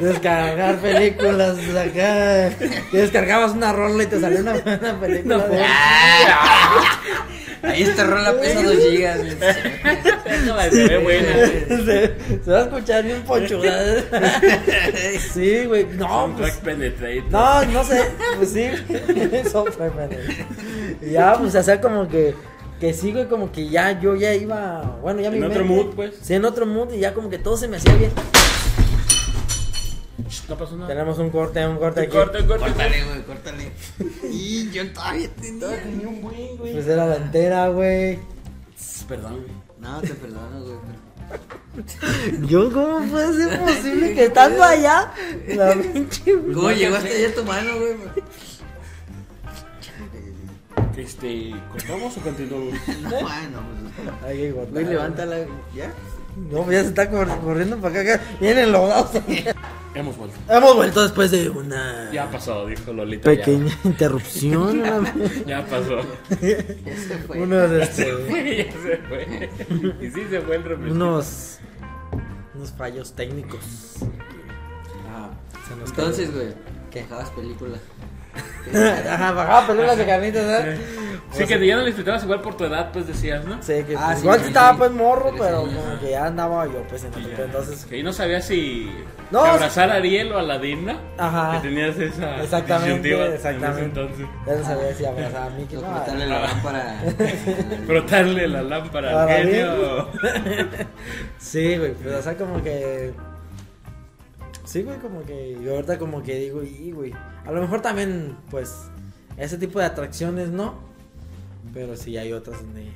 Descargar 0.00 0.76
películas 0.78 1.56
acá. 1.76 2.50
Descargabas 2.92 3.52
una 3.52 3.72
rola 3.72 4.02
y 4.02 4.06
te 4.06 4.20
salía 4.20 4.40
una 4.40 4.54
buena 4.54 5.00
película. 5.00 5.38
de- 5.46 5.64
Ahí 7.64 7.82
esta 7.82 8.04
rola 8.04 8.32
pesa 8.40 8.62
2 8.62 8.76
gigas. 8.76 9.18
se 10.70 10.88
ve 10.88 10.98
buena. 10.98 11.32
se, 11.68 12.14
se 12.44 12.50
va 12.50 12.58
a 12.58 12.62
escuchar 12.62 13.04
bien 13.04 13.22
poncho. 13.26 13.60
sí, 15.32 15.64
güey. 15.66 15.86
No, 15.96 16.34
pues. 16.36 16.54
No, 17.30 17.64
no 17.66 17.84
sé. 17.84 18.02
Pues 18.36 18.50
sí. 18.50 18.66
Ya, 21.02 21.36
pues, 21.38 21.54
o 21.54 21.62
sea, 21.62 21.80
como 21.80 22.08
que. 22.08 22.34
Que 22.80 22.92
sí, 22.92 23.12
güey, 23.12 23.26
como 23.28 23.52
que 23.52 23.68
ya 23.68 23.98
yo 24.00 24.16
ya 24.16 24.34
iba. 24.34 24.98
Bueno, 25.00 25.20
ya 25.20 25.28
En 25.28 25.34
mi 25.40 25.42
otro 25.46 25.64
mente- 25.64 25.74
mood, 25.84 25.94
pues. 25.94 26.14
Sí, 26.20 26.34
en 26.34 26.44
otro 26.44 26.66
mood 26.66 26.92
y 26.92 26.98
ya 26.98 27.14
como 27.14 27.30
que 27.30 27.38
todo 27.38 27.56
se 27.56 27.68
me 27.68 27.76
hacía 27.76 27.94
bien. 27.94 28.10
No 30.48 30.56
pasó 30.58 30.76
nada. 30.76 30.88
Tenemos 30.88 31.18
un 31.18 31.30
corte, 31.30 31.66
un 31.66 31.78
corte 31.78 32.00
aquí. 32.02 32.10
Corte, 32.10 32.46
corte. 32.46 32.64
Córtale, 32.64 33.04
güey, 33.04 33.22
córtale. 33.22 33.72
Y 34.30 34.70
yo 34.70 34.92
todavía 34.92 35.28
tenía. 35.40 36.08
un 36.08 36.22
buen, 36.22 36.56
güey. 36.56 36.72
Pues 36.72 36.86
era 36.86 37.06
la 37.06 37.16
entera, 37.16 37.68
güey. 37.68 38.18
Perdón, 39.08 39.42
güey. 39.42 39.52
No, 39.80 40.00
te 40.00 40.14
perdono, 40.14 40.60
güey. 40.64 40.78
Yo, 42.46 42.70
¿cómo 42.72 43.00
puede 43.06 43.32
ser 43.34 43.60
posible 43.60 44.14
que 44.14 44.24
estando 44.26 44.62
allá, 44.62 45.12
la 45.48 45.74
pinche. 45.92 46.22
¿Cómo 46.54 46.70
llegó 46.70 46.96
hasta 46.96 47.08
allá 47.08 47.34
tu 47.34 47.44
mano, 47.44 47.76
güey? 47.78 47.94
Este, 50.96 51.54
¿cortamos 51.72 52.16
o 52.16 52.20
continuamos? 52.20 52.74
Bueno, 53.02 53.62
pues. 53.96 54.22
Hay 54.24 54.38
que 54.38 54.52
cortar. 54.52 54.72
Güey, 54.72 54.84
levántala. 54.86 55.36
¿Ya? 55.74 55.92
No, 56.36 56.62
pues 56.62 56.76
ya 56.76 56.82
se 56.82 56.88
está 56.88 57.10
cor- 57.10 57.38
corriendo 57.40 57.76
para 57.78 58.00
acá. 58.00 58.14
acá. 58.14 58.24
Vienen 58.40 58.72
lodados. 58.72 59.10
Hemos 59.94 60.16
vuelto. 60.16 60.36
Hemos 60.48 60.74
vuelto 60.76 61.02
después 61.04 61.30
de 61.30 61.48
una 61.50 62.10
Ya 62.12 62.28
pasó, 62.30 62.66
dijo 62.66 62.92
Lolita. 62.92 63.32
ya. 63.32 63.38
pequeña 63.38 63.72
interrupción. 63.84 64.80
una- 64.80 65.14
Ya 65.46 65.64
pasó. 65.66 66.00
Ya 66.30 66.96
se 66.96 67.18
fue. 67.26 67.40
unos, 67.40 67.70
este, 67.70 68.06
ya 68.66 68.72
se 68.72 68.96
fue. 69.08 69.50
Y 70.00 70.10
sí 70.10 70.22
se 70.28 70.40
fue 70.40 70.56
el 70.56 70.72
unos, 70.90 71.58
unos 72.54 72.72
fallos 72.72 73.12
técnicos. 73.14 73.60
Ah, 75.08 75.30
Se 75.68 75.76
nos 75.76 75.90
Entonces, 75.90 76.34
güey. 76.34 76.48
Que 76.90 77.00
dejabas 77.02 77.30
películas. 77.30 77.80
Ajá, 79.10 79.32
bajaba 79.32 79.66
películas 79.66 79.98
de 79.98 80.06
carnitas, 80.06 80.64
¿eh? 80.64 80.78
Sí, 81.32 81.44
que 81.46 81.66
ya 81.66 81.74
no 81.74 81.80
le 81.82 81.86
disfrutabas 81.88 82.22
igual 82.22 82.40
por 82.40 82.56
tu 82.56 82.64
edad, 82.64 82.90
pues 82.92 83.08
decías, 83.08 83.44
¿no? 83.44 83.60
Sí, 83.60 83.82
que 83.84 83.96
Ah, 83.96 84.04
pues, 84.06 84.18
sí, 84.18 84.24
igual 84.24 84.40
sí, 84.40 84.46
estaba 84.46 84.78
pues 84.78 84.90
morro, 84.92 85.32
pero 85.36 85.62
como 85.62 86.00
que 86.00 86.10
ya 86.10 86.26
andaba 86.26 86.64
yo 86.66 86.82
pues 86.88 87.02
en 87.04 87.10
pedo, 87.10 87.28
ya. 87.36 87.44
entonces 87.44 87.84
Que 87.86 87.96
ahí 87.96 88.02
no 88.04 88.12
sabías 88.12 88.44
si 88.46 88.88
No, 89.32 89.40
abrazar 89.44 89.90
a 89.90 89.94
Ariel 89.94 90.30
o 90.32 90.36
a 90.36 90.40
Aladín, 90.40 90.86
¿no? 90.86 90.94
Ajá. 91.18 91.60
Que 91.60 91.68
tenías 91.68 91.96
esa 91.98 92.40
Exactamente, 92.40 93.12
en 93.26 93.32
ese 93.32 93.48
entonces. 93.50 94.26
ya 94.46 94.54
no 94.54 94.64
sabía 94.64 94.94
si 94.94 95.04
abrazaba 95.06 95.46
a 95.46 95.50
Mickey. 95.50 95.76
No, 95.76 95.82
cortarle 95.92 96.26
la 96.26 96.40
lámpara. 96.40 97.02
Frotarle 97.86 98.48
la 98.48 98.62
lámpara 98.62 99.22
al 99.24 99.28
genio. 99.28 100.08
Sí, 101.38 101.76
güey, 101.78 101.92
pues 101.94 102.14
o 102.14 102.22
sea 102.22 102.36
como 102.36 102.62
que 102.62 103.12
Sí, 104.64 104.82
güey, 104.82 104.98
como 104.98 105.22
que 105.22 105.58
yo 105.62 105.74
ahorita 105.74 105.98
como 105.98 106.22
que 106.22 106.38
digo, 106.38 106.62
y 106.62 106.90
güey, 106.92 107.12
a 107.44 107.52
lo 107.52 107.60
mejor 107.60 107.82
también 107.82 108.36
pues 108.50 108.86
ese 109.36 109.58
tipo 109.58 109.78
de 109.78 109.84
atracciones 109.84 110.48
no, 110.48 110.74
pero 111.72 111.96
sí 111.96 112.16
hay 112.16 112.32
otras 112.32 112.62
donde 112.62 112.92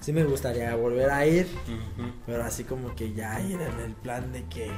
sí 0.00 0.12
me 0.12 0.24
gustaría 0.24 0.74
volver 0.76 1.10
a 1.10 1.26
ir. 1.26 1.48
Pero 2.24 2.44
así 2.44 2.64
como 2.64 2.94
que 2.94 3.12
ya 3.12 3.40
ir 3.40 3.60
en 3.60 3.80
el 3.80 3.92
plan 3.92 4.32
de 4.32 4.44
que 4.44 4.70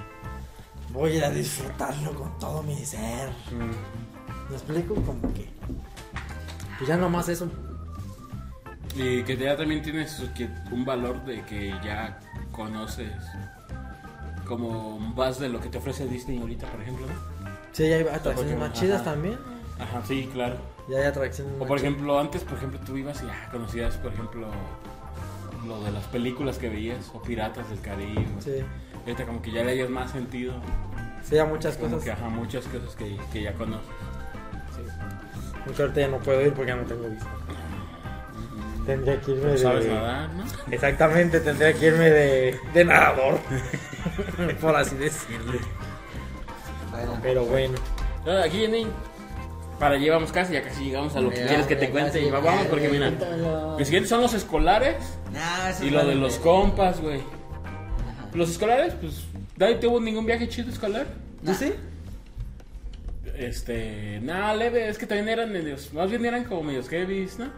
voy 0.92 1.12
a 1.12 1.14
ir 1.16 1.24
a 1.24 1.30
disfrutarlo 1.30 2.12
con 2.14 2.38
todo 2.38 2.62
mi 2.62 2.76
ser. 2.84 3.28
¿Me 4.48 4.54
explico? 4.56 4.94
Como 4.94 5.20
que. 5.34 5.48
Pues 6.78 6.88
ya 6.88 6.96
nomás 6.96 7.28
eso. 7.28 7.50
Y 8.96 9.22
que 9.22 9.36
ya 9.36 9.56
también 9.56 9.82
tienes 9.82 10.20
un 10.72 10.84
valor 10.84 11.24
de 11.24 11.44
que 11.44 11.68
ya 11.84 12.18
conoces 12.50 13.12
como 14.48 14.98
más 14.98 15.38
de 15.38 15.48
lo 15.48 15.60
que 15.60 15.68
te 15.68 15.78
ofrece 15.78 16.06
Disney 16.08 16.40
ahorita, 16.40 16.66
por 16.70 16.80
ejemplo, 16.80 17.06
¿no? 17.06 17.12
Sí, 17.72 17.84
hay 17.84 18.02
atracciones 18.08 18.58
más 18.58 18.72
chidas 18.72 19.04
también. 19.04 19.38
Ajá, 19.78 20.02
sí, 20.04 20.28
claro. 20.32 20.56
Ya 20.88 20.98
hay 20.98 21.04
atracciones 21.04 21.54
O 21.54 21.58
más 21.58 21.68
por 21.68 21.78
chidas. 21.78 21.92
ejemplo, 21.92 22.18
antes, 22.18 22.42
por 22.42 22.58
ejemplo, 22.58 22.80
tú 22.84 22.96
ibas 22.96 23.22
y 23.22 23.26
ya 23.26 23.48
conocías, 23.50 23.94
por 23.98 24.12
ejemplo, 24.12 24.48
lo 25.66 25.80
de 25.84 25.92
las 25.92 26.04
películas 26.06 26.58
que 26.58 26.68
veías, 26.68 27.10
o 27.14 27.22
Piratas 27.22 27.68
del 27.68 27.80
Caribe. 27.80 28.26
Sí, 28.40 28.64
Ahorita 29.04 29.24
como 29.26 29.40
que 29.42 29.52
ya 29.52 29.62
le 29.64 29.72
hayas 29.72 29.88
más 29.90 30.10
sentido, 30.10 30.54
sí, 31.22 31.38
hay 31.38 31.46
muchas 31.46 31.76
como 31.76 31.90
cosas. 31.90 32.04
que 32.04 32.10
ajá, 32.12 32.28
muchas 32.28 32.64
cosas 32.66 32.94
que, 32.96 33.16
que 33.32 33.42
ya 33.42 33.52
conoces. 33.54 33.86
Mucho 35.66 35.82
ahorita 35.82 36.00
ya 36.00 36.08
no 36.08 36.18
puedo 36.18 36.40
ir 36.42 36.52
porque 36.54 36.70
ya 36.70 36.76
no 36.76 36.84
tengo 36.84 37.08
vista. 37.08 37.26
Tendría 38.86 39.20
que 39.20 39.32
irme 39.32 39.50
de. 39.50 39.58
Sabes 39.58 39.86
nadar, 39.86 40.30
¿no? 40.32 40.44
Exactamente, 40.70 41.40
tendría 41.40 41.72
que 41.74 41.86
irme 41.86 42.10
de, 42.10 42.58
de 42.72 42.84
nadador. 42.84 43.38
por 44.60 44.76
así 44.76 44.96
decirlo. 44.96 45.58
Bueno, 46.90 47.18
Pero 47.22 47.44
bueno. 47.44 47.78
Aquí 48.44 48.58
viene 48.58 48.86
para 49.78 49.94
allá 49.94 50.12
vamos 50.12 50.32
casi, 50.32 50.54
ya 50.54 50.62
casi 50.62 50.84
llegamos 50.84 51.14
a 51.14 51.20
lo 51.20 51.30
que 51.30 51.44
quieres 51.44 51.66
que 51.66 51.76
te 51.76 51.90
cuente. 51.90 52.20
Y 52.20 52.30
vamos 52.30 52.66
porque 52.68 52.88
mira, 52.88 53.12
mis 53.78 53.86
siguientes 53.86 54.10
son 54.10 54.20
los 54.20 54.34
escolares 54.34 54.96
nah, 55.32 55.70
eso 55.70 55.84
y 55.84 55.90
lo 55.90 56.04
de 56.04 56.14
los 56.14 56.36
compas, 56.36 57.00
güey. 57.00 57.20
Los 58.34 58.50
escolares, 58.50 58.94
pues, 59.00 59.24
¿nadie 59.56 59.76
tuvo 59.76 60.00
ningún 60.00 60.26
viaje 60.26 60.48
chido 60.48 60.70
escolar? 60.70 61.06
¿Tú 61.44 61.54
sí? 61.54 61.72
Este, 63.36 64.18
nada, 64.20 64.54
leve, 64.54 64.88
es 64.88 64.98
que 64.98 65.06
también 65.06 65.28
eran 65.28 65.52
medios, 65.52 65.92
más 65.92 66.10
bien 66.10 66.26
eran 66.26 66.44
como 66.44 66.64
medios 66.64 66.88
heavies, 66.88 67.38
¿no? 67.38 67.50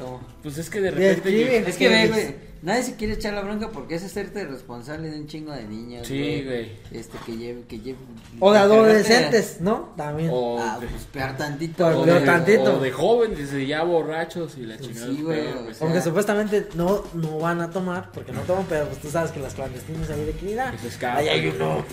¿Cómo? 0.00 0.20
Pues 0.42 0.58
es 0.58 0.70
que 0.70 0.80
de 0.80 0.90
repente... 0.90 1.30
sí, 1.30 1.42
Es 1.70 1.76
que 1.76 1.88
ve, 1.88 2.08
güey, 2.08 2.34
nadie 2.62 2.82
se 2.82 2.96
quiere 2.96 3.14
echar 3.14 3.34
la 3.34 3.42
bronca 3.42 3.70
porque 3.70 3.94
es 3.94 4.04
hacerte 4.04 4.44
responsable 4.46 5.10
de 5.10 5.20
un 5.20 5.26
chingo 5.26 5.52
de 5.52 5.64
niños. 5.64 6.06
Sí, 6.06 6.42
güey. 6.44 6.72
Este, 6.92 7.18
que 7.26 7.36
lleve, 7.36 7.62
que 7.68 7.78
lleve. 7.80 7.98
O 8.38 8.52
de 8.52 8.58
adolescentes, 8.58 9.58
¿no? 9.60 9.92
También. 9.96 10.30
O, 10.32 10.58
Ah, 10.60 10.78
de, 10.80 10.86
pues 10.86 11.04
peor 11.04 11.36
tantito. 11.36 11.84
Pues, 11.84 11.96
o 11.96 12.04
de- 12.06 12.20
tantito. 12.20 12.76
o 12.76 12.80
de 12.80 12.90
jóvenes, 12.92 13.66
ya 13.66 13.82
borrachos 13.84 14.56
y 14.58 14.62
la 14.62 14.76
Pues 14.76 14.88
chingada. 14.88 15.06
sí, 15.12 15.22
güey, 15.22 15.46
o 15.48 15.64
pues, 15.64 15.76
sea, 15.76 15.86
Aunque 15.86 16.02
supuestamente 16.02 16.68
no, 16.74 17.04
no 17.14 17.38
van 17.38 17.60
a 17.60 17.70
tomar, 17.70 18.10
porque 18.12 18.32
no 18.32 18.40
toman, 18.42 18.64
pero 18.68 18.86
pues 18.86 18.98
tú 19.00 19.10
sabes 19.10 19.30
que 19.32 19.40
las 19.40 19.54
clandestinas 19.54 20.08
ahí 20.10 20.24
de 20.24 20.88
escapan. 20.88 21.18
ahí 21.18 21.28
hay 21.28 21.46
uno. 21.48 21.84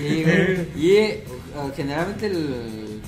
Sí, 0.00 0.22
güey. 0.24 0.68
Y 0.76 0.96
eh, 0.96 1.24
generalmente 1.76 2.26
el, 2.26 3.00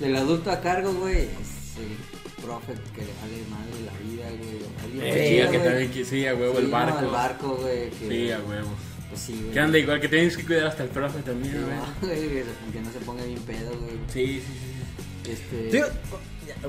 el 0.00 0.16
adulto 0.16 0.50
a 0.50 0.60
cargo, 0.60 0.92
güey, 0.94 1.22
es 1.22 1.76
el 1.78 2.11
profe 2.44 2.72
que 2.94 3.00
le 3.02 3.12
vale 3.20 3.44
madre 3.50 3.72
la 3.86 3.92
vida, 3.98 4.28
güey. 4.38 5.08
Eh, 5.08 5.44
Sí, 5.46 5.50
que 5.52 5.58
también 5.58 5.90
que 5.90 6.04
sí, 6.04 6.26
a 6.26 6.34
huevo, 6.34 6.52
Sí, 6.54 6.58
el 6.60 6.64
no, 6.66 6.70
barco. 6.72 6.98
el 7.00 7.06
barco, 7.06 7.56
güey. 7.60 7.90
que- 7.90 8.08
Sí, 8.08 8.30
a 8.30 8.38
huevo. 8.40 8.68
Pues 9.08 9.20
sí, 9.20 9.38
güey. 9.40 9.52
Que 9.52 9.60
anda 9.60 9.78
igual, 9.78 10.00
que 10.00 10.08
tienes 10.08 10.36
que 10.36 10.44
cuidar 10.44 10.66
hasta 10.68 10.84
el 10.84 10.88
profe 10.90 11.18
Sí, 11.18 11.24
también, 11.24 11.52
güey. 11.64 11.76
no, 11.76 11.84
güey, 12.00 12.20
que 12.30 12.44
que 12.72 12.80
no 12.80 12.92
se 12.92 12.98
ponga 13.00 13.24
bien 13.24 13.40
pedo, 13.40 13.70
güey. 13.78 13.94
Sí, 14.12 14.40
sí, 14.40 14.52
sí. 15.24 15.30
Este. 15.30 15.68
Tío, 15.70 15.86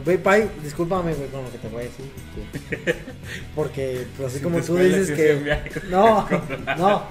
Güey, 0.06 0.18
Pai, 0.18 0.50
discúlpame, 0.64 1.14
güey, 1.14 1.30
con 1.30 1.44
lo 1.44 1.52
que 1.52 1.58
te 1.60 1.68
voy 1.68 1.82
a 1.82 1.86
decir. 1.86 2.06
que- 2.84 2.96
Porque, 3.56 4.08
pues 4.18 4.34
así 4.34 4.44
como 4.44 4.60
tú 4.62 4.76
dices 4.78 5.12
que. 5.12 5.56
No, 5.90 6.28
no. 6.78 7.08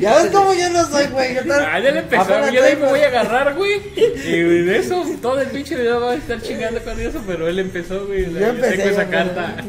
ya 0.00 0.16
ves 0.22 0.30
cómo 0.32 0.54
yo 0.54 0.70
no 0.70 0.86
soy, 0.86 1.06
güey. 1.08 1.34
Yo 1.34 1.42
tan- 1.44 1.64
Ah, 1.64 1.78
ya 1.78 1.90
le 1.90 1.98
empezó, 2.00 2.50
yo 2.50 2.62
de 2.62 2.68
ahí 2.68 2.76
me 2.76 2.88
voy 2.88 3.00
a 3.00 3.08
agarrar, 3.08 3.54
güey. 3.54 3.80
Y 3.96 4.30
de 4.64 4.78
eso, 4.78 5.04
todo 5.20 5.40
el 5.40 5.48
pinche 5.48 5.76
video 5.76 6.00
va 6.00 6.12
a 6.12 6.14
estar 6.14 6.40
chingando 6.40 6.80
con 6.82 6.98
eso, 6.98 7.22
pero 7.26 7.46
él 7.48 7.58
empezó, 7.58 8.06
güey. 8.06 8.32
Yo 8.32 8.38
Yo 8.40 8.46
empecé, 8.48 8.76
tengo 8.78 8.90
esa 8.90 9.08
carta 9.08 9.56
a 9.58 9.62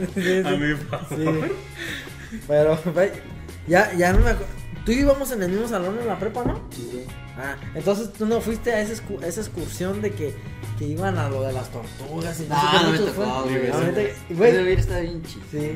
mi 0.51 0.75
favor. 0.75 1.07
Sí. 1.09 2.39
Pero, 2.47 2.79
güey, 2.93 3.11
ya, 3.67 3.91
ya 3.93 4.13
no 4.13 4.19
me 4.19 4.29
acuerdo. 4.31 4.53
Tú 4.85 4.91
y 4.91 4.95
yo 4.95 5.01
íbamos 5.01 5.31
en 5.31 5.43
el 5.43 5.49
mismo 5.51 5.67
salón 5.67 5.97
en 5.99 6.07
la 6.07 6.17
prepa, 6.19 6.43
¿no? 6.45 6.61
Sí, 6.71 6.89
güey. 6.93 7.05
Ah, 7.37 7.55
entonces 7.73 8.13
tú 8.13 8.25
no 8.27 8.39
fuiste 8.41 8.71
a 8.71 8.81
esa, 8.81 8.93
esa 9.25 9.41
excursión 9.41 10.01
de 10.01 10.11
que, 10.11 10.35
que 10.77 10.85
iban 10.85 11.17
a 11.17 11.29
lo 11.29 11.41
de 11.43 11.51
las 11.53 11.69
tortugas 11.71 12.39
y 12.39 12.43
no, 12.43 12.55
sé 12.55 12.83
No, 12.83 12.91
me 12.91 12.97
tocó, 12.99 13.43
güey. 13.43 14.51
Bien 15.01 15.23
chido. 15.23 15.43
sí. 15.51 15.71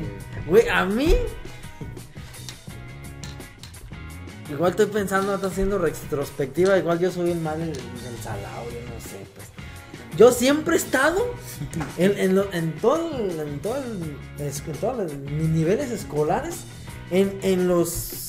Güey, 0.46 0.68
a 0.68 0.84
mí. 0.84 1.14
Igual 4.50 4.70
estoy 4.70 4.86
pensando, 4.86 5.34
está 5.34 5.48
haciendo 5.48 5.78
retrospectiva. 5.78 6.78
Igual 6.78 6.98
yo 7.00 7.10
soy 7.10 7.32
el 7.32 7.40
mal 7.40 7.58
del, 7.58 7.74
salado, 8.22 8.64
yo 8.70 8.80
no 8.94 9.00
sé, 9.00 9.26
pues. 9.34 9.48
Yo 10.16 10.32
siempre 10.32 10.74
he 10.74 10.78
estado 10.78 11.34
en, 11.98 12.18
en, 12.18 12.34
lo- 12.34 12.50
en 12.52 12.72
todo, 12.76 13.16
el- 13.18 13.38
en 13.40 13.58
todo, 13.60 13.76
el- 13.76 14.16
en 14.38 14.74
todos 14.80 15.12
mis 15.14 15.48
niveles 15.50 15.90
escolares, 15.90 16.60
en, 17.10 17.38
en 17.42 17.68
los. 17.68 18.27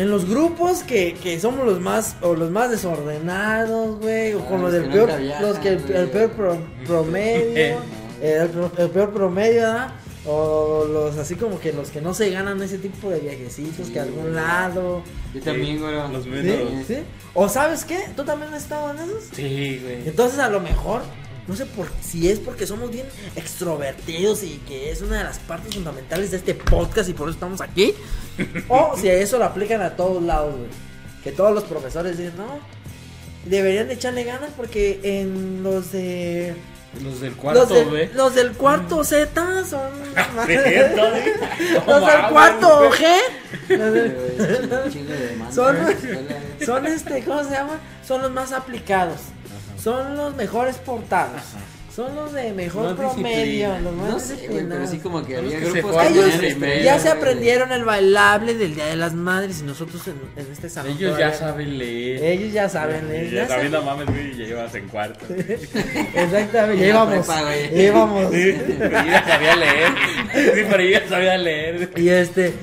En 0.00 0.10
los 0.10 0.28
grupos 0.28 0.82
que, 0.82 1.14
que 1.14 1.38
somos 1.38 1.66
los 1.66 1.80
más 1.80 2.16
o 2.22 2.34
los 2.34 2.50
más 2.50 2.70
desordenados, 2.70 3.98
güey, 4.00 4.32
o 4.34 4.40
Ah, 4.40 4.48
con 4.48 4.62
los 4.62 4.72
los 4.72 4.82
del 4.82 4.90
peor, 4.90 5.10
los 5.40 5.58
que 5.58 5.68
el, 5.68 5.78
peor 6.08 6.30
pro- 6.30 6.58
promedio, 6.86 7.78
el, 8.22 8.48
peor 8.90 9.12
promedio, 9.12 9.60
¿verdad? 9.62 9.92
O 10.26 10.84
los 10.90 11.16
así 11.16 11.34
como 11.34 11.58
que 11.58 11.72
los 11.72 11.90
que 11.90 12.00
no 12.00 12.12
se 12.14 12.30
ganan 12.30 12.62
ese 12.62 12.78
tipo 12.78 13.08
de 13.10 13.20
viajecitos 13.20 13.86
Sí, 13.86 13.92
que 13.92 14.00
a 14.00 14.02
algún 14.04 14.22
güey. 14.22 14.34
lado. 14.34 15.02
Yo 15.34 15.40
también, 15.40 15.80
güey. 15.80 15.94
Los 15.94 16.24
¿Sí? 16.24 16.28
menos. 16.30 16.86
¿Sí? 16.86 16.96
¿O 17.34 17.48
sabes 17.48 17.84
qué? 17.84 17.98
¿Tú 18.16 18.24
también 18.24 18.52
has 18.52 18.62
estado 18.64 18.90
en 18.90 18.96
esos? 18.98 19.24
Sí, 19.32 19.80
güey. 19.82 20.06
Entonces 20.08 20.38
a 20.38 20.48
lo 20.50 20.60
mejor, 20.60 21.02
no 21.50 21.56
sé 21.56 21.66
por 21.66 21.88
si 22.00 22.30
es 22.30 22.38
porque 22.38 22.64
somos 22.64 22.92
bien 22.92 23.06
extrovertidos 23.34 24.44
y 24.44 24.58
que 24.68 24.92
es 24.92 25.02
una 25.02 25.18
de 25.18 25.24
las 25.24 25.40
partes 25.40 25.74
fundamentales 25.74 26.30
de 26.30 26.36
este 26.36 26.54
podcast 26.54 27.08
y 27.08 27.12
por 27.12 27.28
eso 27.28 27.34
estamos 27.34 27.60
aquí. 27.60 27.92
o 28.68 28.96
si 28.96 29.08
eso 29.08 29.36
lo 29.36 29.46
aplican 29.46 29.82
a 29.82 29.96
todos 29.96 30.22
lados, 30.22 30.54
güey. 30.56 30.70
Que 31.24 31.32
todos 31.32 31.52
los 31.52 31.64
profesores 31.64 32.16
dicen, 32.16 32.34
no, 32.38 32.60
deberían 33.46 33.88
de 33.88 33.94
echarle 33.94 34.22
ganas 34.22 34.50
porque 34.56 35.00
en 35.02 35.64
los 35.64 35.90
de... 35.90 36.54
Los 37.02 37.20
del 37.20 37.30
Los, 37.30 37.38
cuarto, 37.38 37.84
güey. 37.88 38.12
los 38.14 38.34
del 38.34 38.52
cuarto 38.52 39.02
Z 39.04 39.64
son... 39.64 39.90
No 41.86 41.98
los 42.00 42.06
del 42.06 42.26
cuarto. 42.30 42.90
G. 42.92 43.06
Son- 45.52 45.76
güey. 45.76 45.96
son 46.64 46.86
este, 46.86 47.24
¿cómo 47.24 47.42
se 47.44 47.50
llama? 47.50 47.80
Son 48.06 48.22
los 48.22 48.30
más 48.30 48.52
aplicados. 48.52 49.18
Son 49.82 50.16
los 50.16 50.34
mejores 50.36 50.76
portados. 50.76 51.40
Son 51.94 52.14
los 52.14 52.32
de 52.32 52.52
mejor 52.52 52.94
promedio. 52.94 53.72
disciplina. 53.72 53.80
Los 53.80 53.92
más 53.94 54.08
No 54.10 54.20
sé, 54.20 54.34
güey, 54.34 54.46
pero 54.46 54.52
disciplinados. 54.78 54.90
sí 54.90 54.98
como 54.98 55.24
que 55.26 55.36
había 55.36 55.58
que 55.58 55.66
se 55.66 55.80
grupos 55.82 55.96
que 56.02 56.08
Ellos 56.08 56.34
primero, 56.36 56.82
ya 56.84 56.98
se 57.00 57.08
aprendieron 57.08 57.72
el 57.72 57.84
bailable 57.84 58.54
del 58.54 58.74
Día 58.76 58.86
de 58.86 58.96
las 58.96 59.12
Madres 59.12 59.60
y 59.60 59.64
nosotros 59.64 60.06
en, 60.06 60.14
en 60.36 60.52
este 60.52 60.70
salón. 60.70 60.92
Ellos 60.92 61.18
ya 61.18 61.34
saben 61.34 61.78
leer. 61.78 62.22
Ellos 62.22 62.52
ya 62.52 62.68
saben 62.68 63.08
leer. 63.08 63.30
Ya 63.32 63.42
ya 63.42 63.48
saben- 63.48 63.84
mames, 63.84 64.06
güey, 64.06 64.36
ya 64.36 64.44
llevas 64.44 64.74
en 64.76 64.88
cuarto. 64.88 65.24
Exactamente, 66.14 66.80
ya 66.82 66.88
íbamos. 66.88 67.26
ya 67.26 67.82
íbamos. 67.82 68.26
pero 68.30 68.90
yo 69.02 69.06
ya 69.10 69.24
sabía 69.26 69.56
leer. 69.56 69.88
Sí, 70.54 70.60
pero 70.70 70.82
yo 70.84 70.90
ya 70.90 71.08
sabía 71.08 71.38
leer. 71.38 71.90
Y 71.96 72.08
este, 72.08 72.54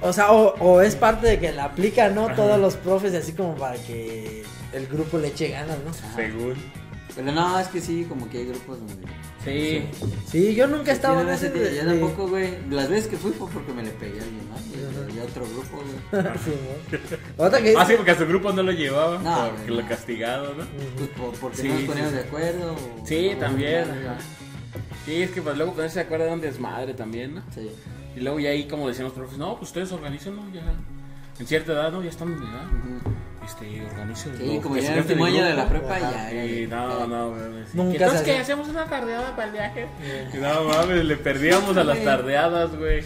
o 0.00 0.12
sea, 0.14 0.32
o, 0.32 0.54
o 0.58 0.80
es 0.80 0.96
parte 0.96 1.26
de 1.26 1.38
que 1.38 1.52
la 1.52 1.64
aplican, 1.64 2.14
¿no? 2.14 2.34
Todos 2.34 2.58
los 2.58 2.76
profes, 2.76 3.14
así 3.14 3.32
como 3.32 3.54
para 3.54 3.76
que 3.76 4.42
el 4.72 4.86
grupo 4.86 5.18
le 5.18 5.28
eche 5.28 5.48
ganas, 5.48 5.78
¿no? 5.84 5.92
Según. 6.14 6.54
Pero 7.14 7.30
no, 7.30 7.58
es 7.58 7.68
que 7.68 7.80
sí, 7.80 8.06
como 8.08 8.28
que 8.30 8.38
hay 8.38 8.46
grupos 8.46 8.78
donde. 8.78 8.94
Sí. 9.44 9.84
Sí, 10.26 10.54
yo 10.54 10.66
nunca 10.66 10.92
he 10.92 10.94
estado 10.94 11.20
en 11.20 11.28
ese 11.28 11.50
de- 11.50 11.70
día. 11.70 11.82
Yo 11.84 11.90
de- 11.90 11.98
tampoco, 11.98 12.28
güey. 12.28 12.54
Las 12.70 12.88
veces 12.88 13.08
que 13.08 13.16
fui 13.18 13.32
fue 13.32 13.50
porque 13.50 13.72
me 13.74 13.82
le 13.82 13.90
pegué 13.90 14.20
a 14.20 14.22
alguien 14.22 14.48
más. 14.48 14.60
güey. 14.68 15.16
Y 15.16 15.20
a 15.20 15.24
otro 15.24 15.44
grupo, 15.44 15.76
güey. 15.82 16.24
Sí, 16.44 16.52
¿no? 17.36 17.44
Otra 17.44 17.60
que 17.60 17.74
Ah, 17.76 17.84
sí, 17.84 17.94
porque 17.96 18.12
a 18.12 18.18
su 18.18 18.26
grupo 18.26 18.50
no 18.52 18.62
lo 18.62 18.72
llevaba. 18.72 19.18
No, 19.18 19.50
porque 19.56 19.70
lo 19.72 19.86
castigado, 19.86 20.54
¿no? 20.54 20.64
Pues 20.96 21.08
por, 21.10 21.32
porque 21.38 21.56
Sí, 21.58 21.68
no 21.68 21.74
nos 21.74 21.82
poníamos 21.84 22.10
sí. 22.12 22.16
de 22.16 22.22
acuerdo. 22.24 22.72
o- 22.72 23.06
Sí, 23.06 23.32
o- 23.34 23.38
también. 23.38 23.82
ajá. 23.90 24.16
Sí, 25.04 25.22
es 25.22 25.30
que 25.32 25.42
pues 25.42 25.56
luego 25.58 25.74
con 25.74 25.84
eso 25.84 25.94
se 25.94 26.00
acuerda 26.00 26.26
de 26.26 26.32
un 26.32 26.40
desmadre 26.40 26.94
también, 26.94 27.34
¿no? 27.34 27.42
Sí. 27.54 27.68
Y 28.16 28.20
luego 28.20 28.38
ya 28.40 28.50
ahí 28.50 28.66
como 28.68 28.88
decían 28.88 29.04
los 29.04 29.12
profes, 29.12 29.36
no, 29.36 29.56
pues 29.58 29.68
ustedes 29.70 29.92
organizan, 29.92 30.36
¿no? 30.36 30.50
Ya. 30.54 30.62
En 31.38 31.46
cierta 31.46 31.72
edad, 31.72 31.90
¿no? 31.92 32.02
Ya 32.02 32.10
están 32.10 32.28
en 32.32 32.38
edad. 32.38 32.66
Ujú. 32.68 33.12
Este, 33.44 33.84
organicen. 33.86 34.36
Sí, 34.38 34.60
como 34.62 34.74
Que 34.76 34.82
ya 34.82 34.92
el 34.94 35.00
último 35.00 35.24
año 35.24 35.44
de 35.44 35.54
la 35.54 35.68
prepa 35.68 35.98
ya. 35.98 36.30
Sí, 36.30 36.66
ya- 36.68 36.76
no, 36.76 37.06
no. 37.06 37.34
Nunca 37.74 37.92
Entonces, 37.96 38.20
hacía. 38.22 38.40
¿Hacemos 38.40 38.68
una 38.68 38.84
tardeada 38.86 39.34
para 39.34 39.46
el 39.48 39.52
viaje? 39.52 39.86
Y 40.32 40.36
No 40.38 40.64
mames, 40.64 41.04
le 41.04 41.16
perdíamos 41.16 41.76
a 41.76 41.84
las 41.84 42.02
tardeadas, 42.04 42.74
güey. 42.76 43.02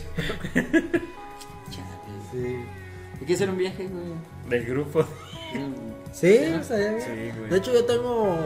Chale. 1.70 1.86
Sí. 2.32 2.56
Hay 3.20 3.26
que 3.26 3.34
hacer 3.34 3.50
un 3.50 3.58
viaje, 3.58 3.86
güey. 3.88 4.04
Del 4.48 4.64
grupo. 4.66 5.04
Sí, 6.12 6.28
estaría 6.34 6.90
bien. 6.92 7.00
Sí, 7.02 7.38
güey. 7.38 7.50
De 7.50 7.56
hecho, 7.58 7.72
yo 7.72 7.84
tengo 7.84 8.36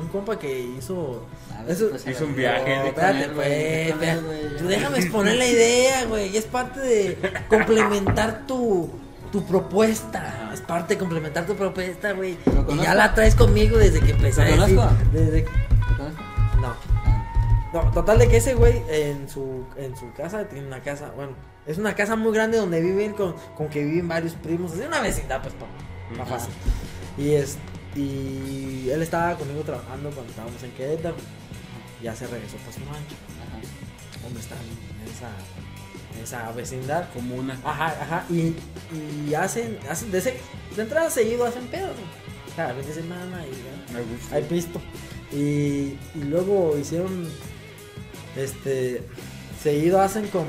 un 0.00 0.08
compa 0.08 0.38
que 0.38 0.60
hizo. 0.78 1.26
A 1.56 1.62
ver, 1.62 1.72
Eso, 1.72 1.90
pues, 1.90 2.06
hizo 2.06 2.24
un 2.24 2.34
viaje 2.36 2.76
No, 2.76 2.82
de 2.82 2.88
espérate, 2.88 3.28
pues. 3.28 4.58
Tú 4.58 4.66
déjame 4.68 4.98
exponer 4.98 5.36
la 5.36 5.46
idea, 5.46 6.04
güey. 6.06 6.36
Es 6.36 6.44
parte 6.46 6.80
de 6.80 7.18
complementar 7.48 8.46
tu, 8.46 8.90
tu 9.30 9.44
propuesta. 9.44 10.50
Es 10.52 10.60
parte 10.60 10.94
de 10.94 10.98
complementar 10.98 11.46
tu 11.46 11.54
propuesta, 11.54 12.12
güey. 12.12 12.36
¿Lo 12.46 12.74
Y 12.74 12.78
ya 12.78 12.94
la 12.94 13.14
traes 13.14 13.34
conmigo 13.34 13.78
desde 13.78 14.00
que 14.00 14.12
empecé. 14.12 14.56
¿Lo 14.56 14.66
conozco? 14.66 14.94
Desde... 15.12 15.44
No. 16.60 16.74
Ah, 17.04 17.70
No, 17.72 17.90
total 17.92 18.18
de 18.18 18.28
que 18.28 18.38
ese 18.38 18.54
güey 18.54 18.82
en 18.88 19.28
su, 19.28 19.64
en 19.76 19.96
su 19.96 20.12
casa 20.12 20.44
tiene 20.48 20.66
una 20.66 20.80
casa, 20.82 21.12
bueno, 21.14 21.32
es 21.66 21.78
una 21.78 21.94
casa 21.94 22.16
muy 22.16 22.32
grande 22.32 22.58
donde 22.58 22.80
viven 22.80 23.12
con, 23.12 23.34
con 23.56 23.68
que 23.68 23.84
viven 23.84 24.08
varios 24.08 24.32
primos, 24.34 24.72
es 24.72 24.86
una 24.86 25.00
vecindad 25.00 25.42
pues 25.42 25.54
más 26.16 26.26
Ajá. 26.26 26.38
fácil. 26.38 26.54
Y 27.18 27.32
es 27.32 27.58
y 27.94 28.88
él 28.90 29.02
estaba 29.02 29.34
conmigo 29.36 29.62
trabajando 29.62 30.10
cuando 30.10 30.30
estábamos 30.30 30.62
en 30.62 30.70
Querétaro. 30.72 31.16
Ya 32.02 32.14
se 32.14 32.26
regresó 32.28 32.56
para 32.58 32.72
su 32.72 32.80
rancho, 32.80 33.16
donde 34.22 34.40
están 34.40 34.58
en 34.58 35.10
esa, 35.12 35.28
esa 36.22 36.50
vecindad. 36.52 37.08
Como 37.12 37.36
una. 37.36 37.54
Ajá, 37.64 37.86
ajá, 38.00 38.24
y, 38.30 38.54
y 39.28 39.34
hacen, 39.34 39.78
hacen 39.88 40.10
de, 40.10 40.18
ese, 40.18 40.36
de 40.76 40.82
entrada 40.82 41.10
seguido 41.10 41.44
hacen 41.46 41.66
pedos, 41.66 41.96
¿no? 41.96 42.54
cada 42.56 42.74
fin 42.74 42.86
de 42.86 42.94
semana 42.94 43.44
y 43.46 43.50
ya. 43.50 43.98
Me 43.98 44.04
gusta. 44.04 44.34
Hay 44.34 44.42
pisto. 44.42 44.80
Y, 45.32 45.36
y 46.14 46.24
luego 46.24 46.76
hicieron. 46.78 47.28
Este. 48.36 49.02
Seguido 49.62 50.00
hacen 50.00 50.26
como. 50.28 50.46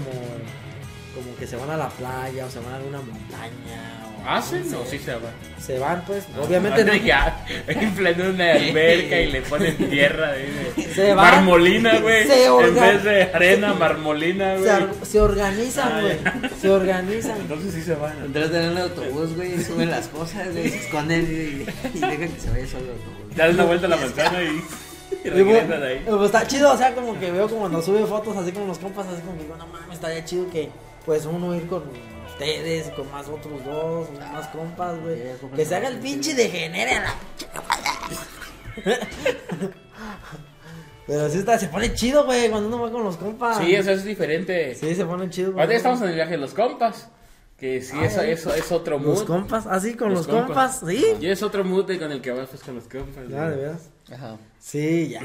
Como 1.15 1.35
que 1.37 1.47
se 1.47 1.55
van 1.55 1.69
a 1.69 1.77
la 1.77 1.89
playa 1.89 2.45
o 2.45 2.49
se 2.49 2.59
van 2.59 2.73
a 2.73 2.75
alguna 2.77 3.01
montaña. 3.01 4.08
¿Hacen 4.27 4.69
no 4.71 4.81
o 4.81 4.85
sí 4.85 4.99
se 4.99 5.13
van? 5.13 5.33
Se 5.59 5.77
van, 5.79 6.03
pues. 6.05 6.25
Obviamente 6.41 6.83
no. 6.83 6.93
Ya, 6.95 7.45
inflan 7.81 8.21
una 8.21 8.51
alberca 8.53 9.19
y 9.19 9.31
le 9.31 9.41
ponen 9.43 9.75
tierra 9.89 10.31
de, 10.33 10.47
de- 10.75 10.93
Se 10.93 11.13
van. 11.13 11.25
marmolina, 11.35 11.99
güey. 11.99 12.27
Se 12.27 12.45
En 12.45 12.75
vez 12.75 13.03
de 13.03 13.23
arena, 13.33 13.73
marmolina, 13.73 14.55
Se, 14.57 14.61
güey. 14.61 14.81
se 15.03 15.19
organizan, 15.21 15.91
Ah, 15.93 16.01
güey. 16.01 16.51
Se 16.59 16.69
organizan. 16.69 17.37
Entonces 17.41 17.73
sí 17.73 17.81
se 17.81 17.95
van. 17.95 18.13
Entras 18.25 18.49
en 18.49 18.55
el 18.63 18.77
autobús, 18.77 19.35
güey, 19.35 19.61
suben 19.63 19.89
las 19.91 20.07
cosas, 20.07 20.51
güey, 20.51 20.69
se 20.69 20.77
esconden 20.77 21.21
y, 21.23 21.97
y 21.97 21.99
dejan 21.99 22.17
que 22.17 22.39
se 22.39 22.49
vaya 22.49 22.67
solo 22.67 22.85
el 22.85 22.91
autobús. 22.91 23.35
Das 23.35 23.53
una 23.53 23.65
vuelta 23.65 23.85
a 23.85 23.89
la 23.89 23.97
manzana 23.97 24.43
y, 24.43 24.61
y 25.27 25.41
bueno, 25.43 25.75
ahí. 25.85 26.03
pues, 26.07 26.21
está 26.25 26.47
chido, 26.47 26.73
o 26.73 26.77
sea, 26.77 26.93
como 26.95 27.19
que 27.19 27.31
veo 27.31 27.47
como 27.47 27.61
cuando 27.61 27.81
sube 27.81 28.05
fotos 28.05 28.35
así 28.37 28.51
con 28.51 28.67
los 28.67 28.79
compas, 28.79 29.05
así 29.07 29.21
como 29.21 29.37
que 29.37 29.43
digo, 29.43 29.55
no 29.57 29.67
mames, 29.67 29.93
estaría 29.95 30.23
chido 30.25 30.49
que 30.49 30.69
pues 31.05 31.25
uno 31.25 31.55
ir 31.55 31.65
con 31.67 31.83
ustedes 32.39 32.89
con 32.91 33.11
más 33.11 33.27
otros 33.27 33.63
dos, 33.65 34.07
más 34.31 34.47
compas, 34.47 34.99
güey. 35.01 35.19
Que 35.55 35.65
se 35.65 35.75
haga 35.75 35.89
el 35.89 35.99
pinche 35.99 36.33
degenere 36.33 36.91
a 36.93 37.01
la 37.01 37.13
Pero 41.07 41.27
sí 41.29 41.39
está, 41.39 41.57
se 41.57 41.67
pone 41.67 41.93
chido, 41.95 42.25
güey, 42.25 42.49
cuando 42.49 42.67
uno 42.67 42.81
va 42.81 42.91
con 42.91 43.03
los 43.03 43.17
compas. 43.17 43.57
Sí, 43.57 43.73
eso 43.73 43.91
es 43.91 44.03
diferente. 44.03 44.75
Sí, 44.75 44.93
se 44.93 45.05
pone 45.05 45.27
chido. 45.29 45.53
Ahorita 45.53 45.73
estamos 45.75 46.01
en 46.03 46.09
el 46.09 46.15
viaje 46.15 46.31
de 46.31 46.37
los 46.37 46.53
compas. 46.53 47.09
Que 47.57 47.81
sí, 47.81 47.93
Ah, 47.99 48.05
eso, 48.05 48.17
ya. 48.23 48.29
eso 48.29 48.53
es 48.53 48.71
otro 48.71 48.97
Los 48.99 49.19
mood. 49.19 49.25
compas, 49.27 49.65
así 49.67 49.95
con 49.95 50.09
los, 50.13 50.27
Los 50.27 50.27
compas, 50.27 50.77
compas. 50.79 50.89
sí. 50.95 51.03
Y 51.19 51.27
es 51.27 51.43
otro 51.43 51.65
mood 51.65 51.85
de 51.87 51.99
con 51.99 52.11
el 52.11 52.21
que 52.21 52.31
vas 52.31 52.47
pues, 52.47 52.63
con 52.63 52.75
los 52.75 52.85
compas. 52.85 53.27
Ya, 53.27 53.49
de 53.49 53.55
veras. 53.57 53.89
Ajá. 54.13 54.37
Sí, 54.59 55.09
ya. 55.09 55.21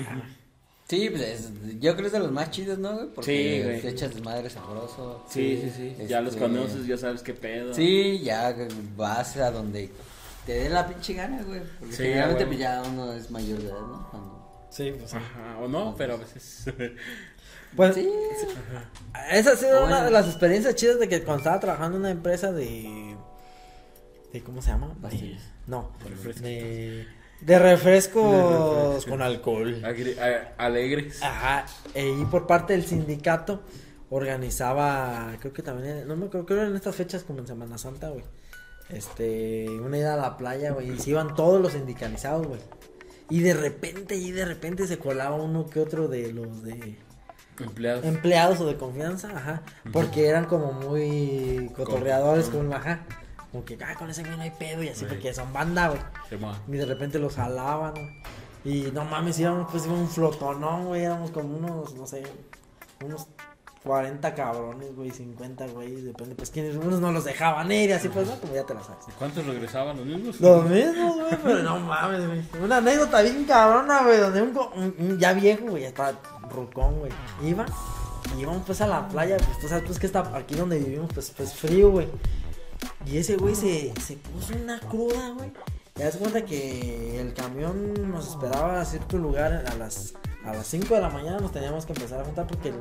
Sí, 0.89 1.09
pues 1.11 1.23
es- 1.23 1.51
yo 1.81 1.93
creo 1.93 1.97
que 1.97 2.07
es 2.07 2.13
de 2.13 2.19
los 2.19 2.31
más 2.31 2.51
chidos, 2.51 2.79
¿no, 2.79 2.93
güey? 2.95 3.07
Porque 3.15 3.31
Sí, 3.59 3.63
güey. 3.65 3.81
te 3.81 3.89
echas 3.89 4.13
desmadre 4.15 4.51
sabroso. 4.51 5.25
Sí, 5.31 5.59
sí, 5.63 5.73
sí. 5.99 6.07
Ya 6.07 6.21
los 6.21 6.35
Este, 6.35 6.45
conoces, 6.47 6.87
ya 6.87 6.97
sabes 6.99 7.23
qué 7.23 7.33
pedo. 7.35 7.73
Sí, 7.73 8.21
ya 8.23 8.55
vas 8.97 9.37
a 9.39 9.51
donde 9.51 9.91
te 10.45 10.53
dé 10.53 10.69
la 10.69 10.87
pinche 10.87 11.15
gana, 11.15 11.43
güey. 11.43 11.61
Porque 11.79 11.95
Sí, 11.97 12.03
generalmente 12.03 12.45
güey. 12.45 12.59
pues 12.59 12.61
ya 12.61 12.83
uno 12.87 13.13
es 13.15 13.31
mayor 13.31 13.59
de 13.61 13.69
edad, 13.69 13.81
¿no? 13.81 14.09
Cuando... 14.11 14.67
Sí, 14.71 14.93
pues. 14.99 15.15
Ajá, 15.15 15.59
o 15.63 15.69
no, 15.69 15.95
pero 15.97 16.15
a 16.15 16.17
veces. 16.19 16.65
Pues, 17.77 17.97
Sí, 17.97 18.09
Esa 19.33 19.53
ha 19.53 19.57
sido 19.57 19.81
Bueno. 19.81 19.87
una 19.87 20.05
de 20.05 20.11
las 20.13 20.27
experiencias 20.29 20.77
chidas 20.77 21.01
de 21.01 21.09
que 21.09 21.23
cuando 21.25 21.39
estaba 21.39 21.59
trabajando 21.59 21.97
en 21.97 22.03
una 22.03 22.11
empresa 22.13 22.53
de. 22.53 23.17
de 24.33 24.43
¿Cómo 24.45 24.63
se 24.63 24.69
llama? 24.71 24.95
De- 24.95 25.01
Pastillas. 25.01 25.43
no, 25.67 25.91
Refrescos. 26.09 26.43
De, 27.45 27.53
de 27.53 27.59
refrescos 27.59 29.05
con 29.07 29.23
alcohol. 29.23 29.81
Agri- 29.85 30.17
alegres. 30.59 31.23
Ajá, 31.23 31.67
y 31.95 32.25
por 32.27 32.47
parte 32.47 32.73
del 32.73 32.85
sindicato 32.85 33.63
organizaba, 34.11 35.33
creo 35.41 35.53
que 35.53 35.63
también, 35.63 36.07
no 36.07 36.17
me 36.17 36.29
creo 36.29 36.47
que 36.47 36.55
en 36.55 36.75
estas 36.77 36.95
fechas 36.95 37.23
como 37.25 37.41
en 37.41 37.47
Semana 37.47 37.79
Santa, 37.79 38.09
güey. 38.11 38.25
Este, 38.91 39.67
una 39.81 39.97
ida 39.99 40.15
a 40.15 40.17
la 40.17 40.37
playa, 40.37 40.73
güey, 40.73 40.91
y 40.93 40.99
se 40.99 41.11
iban 41.11 41.35
todos 41.35 41.61
los 41.61 41.73
sindicalizados, 41.73 42.47
güey. 42.47 42.61
Y 43.31 43.41
de 43.41 43.55
repente, 43.55 44.15
y 44.17 44.31
de 44.31 44.45
repente 44.45 44.87
se 44.87 44.99
colaba 44.99 45.37
uno 45.37 45.69
que 45.71 45.81
otro 45.81 46.07
de 46.09 46.33
los 46.33 46.63
de 46.63 46.99
Empleados. 47.59 48.05
empleados 48.05 48.61
o 48.61 48.67
de 48.67 48.77
confianza, 48.77 49.31
ajá, 49.35 49.63
porque 49.93 50.27
eran 50.29 50.45
como 50.45 50.73
muy 50.73 51.71
cotorreadores 51.75 52.47
con, 52.51 52.73
ajá, 52.75 53.07
como 53.55 53.65
que, 53.65 53.79
ah, 53.85 53.95
con 53.97 54.11
ese 54.11 54.23
güey 54.25 54.37
no 54.37 54.43
hay 54.43 54.51
pedo 54.51 54.83
y 54.83 54.89
así, 54.89 55.01
Sí. 55.01 55.07
porque 55.09 55.33
son 55.33 55.53
banda, 55.53 55.89
güey, 55.89 56.01
y 56.69 56.73
de 56.77 56.87
repente 56.87 57.21
los 57.21 57.37
jalaban, 57.37 57.93
güey. 57.95 58.11
y 58.65 58.91
no 58.93 59.05
mames, 59.05 59.39
íbamos 59.39 59.71
pues 59.71 59.87
un 59.87 60.09
flotonón, 60.09 60.87
güey, 60.87 61.05
éramos 61.05 61.31
como 61.31 61.57
unos, 61.57 61.95
no 61.95 62.07
sé, 62.07 62.23
unos 63.05 63.29
40 63.85 64.35
cabrones, 64.35 64.97
güey, 64.97 65.11
50, 65.11 65.67
güey, 65.69 66.01
depende, 66.01 66.35
pues 66.35 66.49
quiénes, 66.51 66.75
unos 66.77 66.99
no 67.01 67.13
los 67.13 67.25
dejaban 67.25 67.71
ir 67.71 67.91
y 67.91 67.93
así, 67.93 68.09
pues, 68.09 68.27
no, 68.27 68.35
como 68.41 68.55
ya 68.55 68.65
te 68.65 68.73
la 68.75 68.83
sabes. 68.83 69.05
¿Cuántos 69.19 69.47
regresaban 69.47 69.99
los 69.99 70.07
mismos? 70.07 70.41
Los 70.41 70.65
mismos, 70.69 71.17
güey, 71.21 71.39
pero 71.45 71.63
no 71.63 71.79
mames, 71.81 72.27
güey. 72.27 72.43
Una 72.63 72.79
anécdota 72.79 73.21
bien 73.23 73.45
cabrona, 73.45 74.03
güey, 74.03 74.19
donde 74.19 74.41
un, 74.43 74.57
un- 74.75 74.95
un 74.99 75.19
ya 75.19 75.33
viejo, 75.35 75.67
güey, 75.67 75.83
ya 75.83 75.89
estaba 75.89 76.13
rucón, 76.51 76.99
güey, 77.01 77.13
iba 77.45 77.67
y 78.37 78.41
íbamos 78.41 78.63
pues 78.65 78.81
a 78.81 78.87
la 78.87 79.07
playa, 79.07 79.37
pues 79.37 79.59
tú 79.61 79.69
sabes, 79.69 79.85
pues 79.85 79.99
que 79.99 80.07
está 80.07 80.21
aquí 80.35 80.55
donde 80.55 80.79
vivimos, 80.79 81.11
pues, 81.13 81.31
pues 81.37 81.53
frío, 81.55 81.91
güey. 81.91 82.09
Y 83.07 83.19
ese 83.19 83.37
güey 83.37 83.55
se, 83.55 83.93
se 84.01 84.17
puso 84.17 84.55
una 84.55 84.81
cruda, 84.81 85.31
güey. 85.31 85.53
Ya 85.97 86.07
das 86.07 86.17
cuenta 86.17 86.45
que 86.45 87.21
el 87.21 87.35
camión 87.35 88.11
nos 88.11 88.31
esperaba 88.31 88.81
a 88.81 88.85
cierto 88.85 89.17
lugar 89.17 89.65
a 89.69 89.75
las, 89.77 90.15
a 90.45 90.53
las 90.53 90.67
5 90.67 90.93
de 90.93 91.01
la 91.01 91.09
mañana 91.09 91.39
nos 91.39 91.53
teníamos 91.53 91.87
que 91.87 91.93
empezar 91.93 92.21
a 92.21 92.25
juntar 92.25 92.49
porque 92.49 92.71
el, 92.71 92.79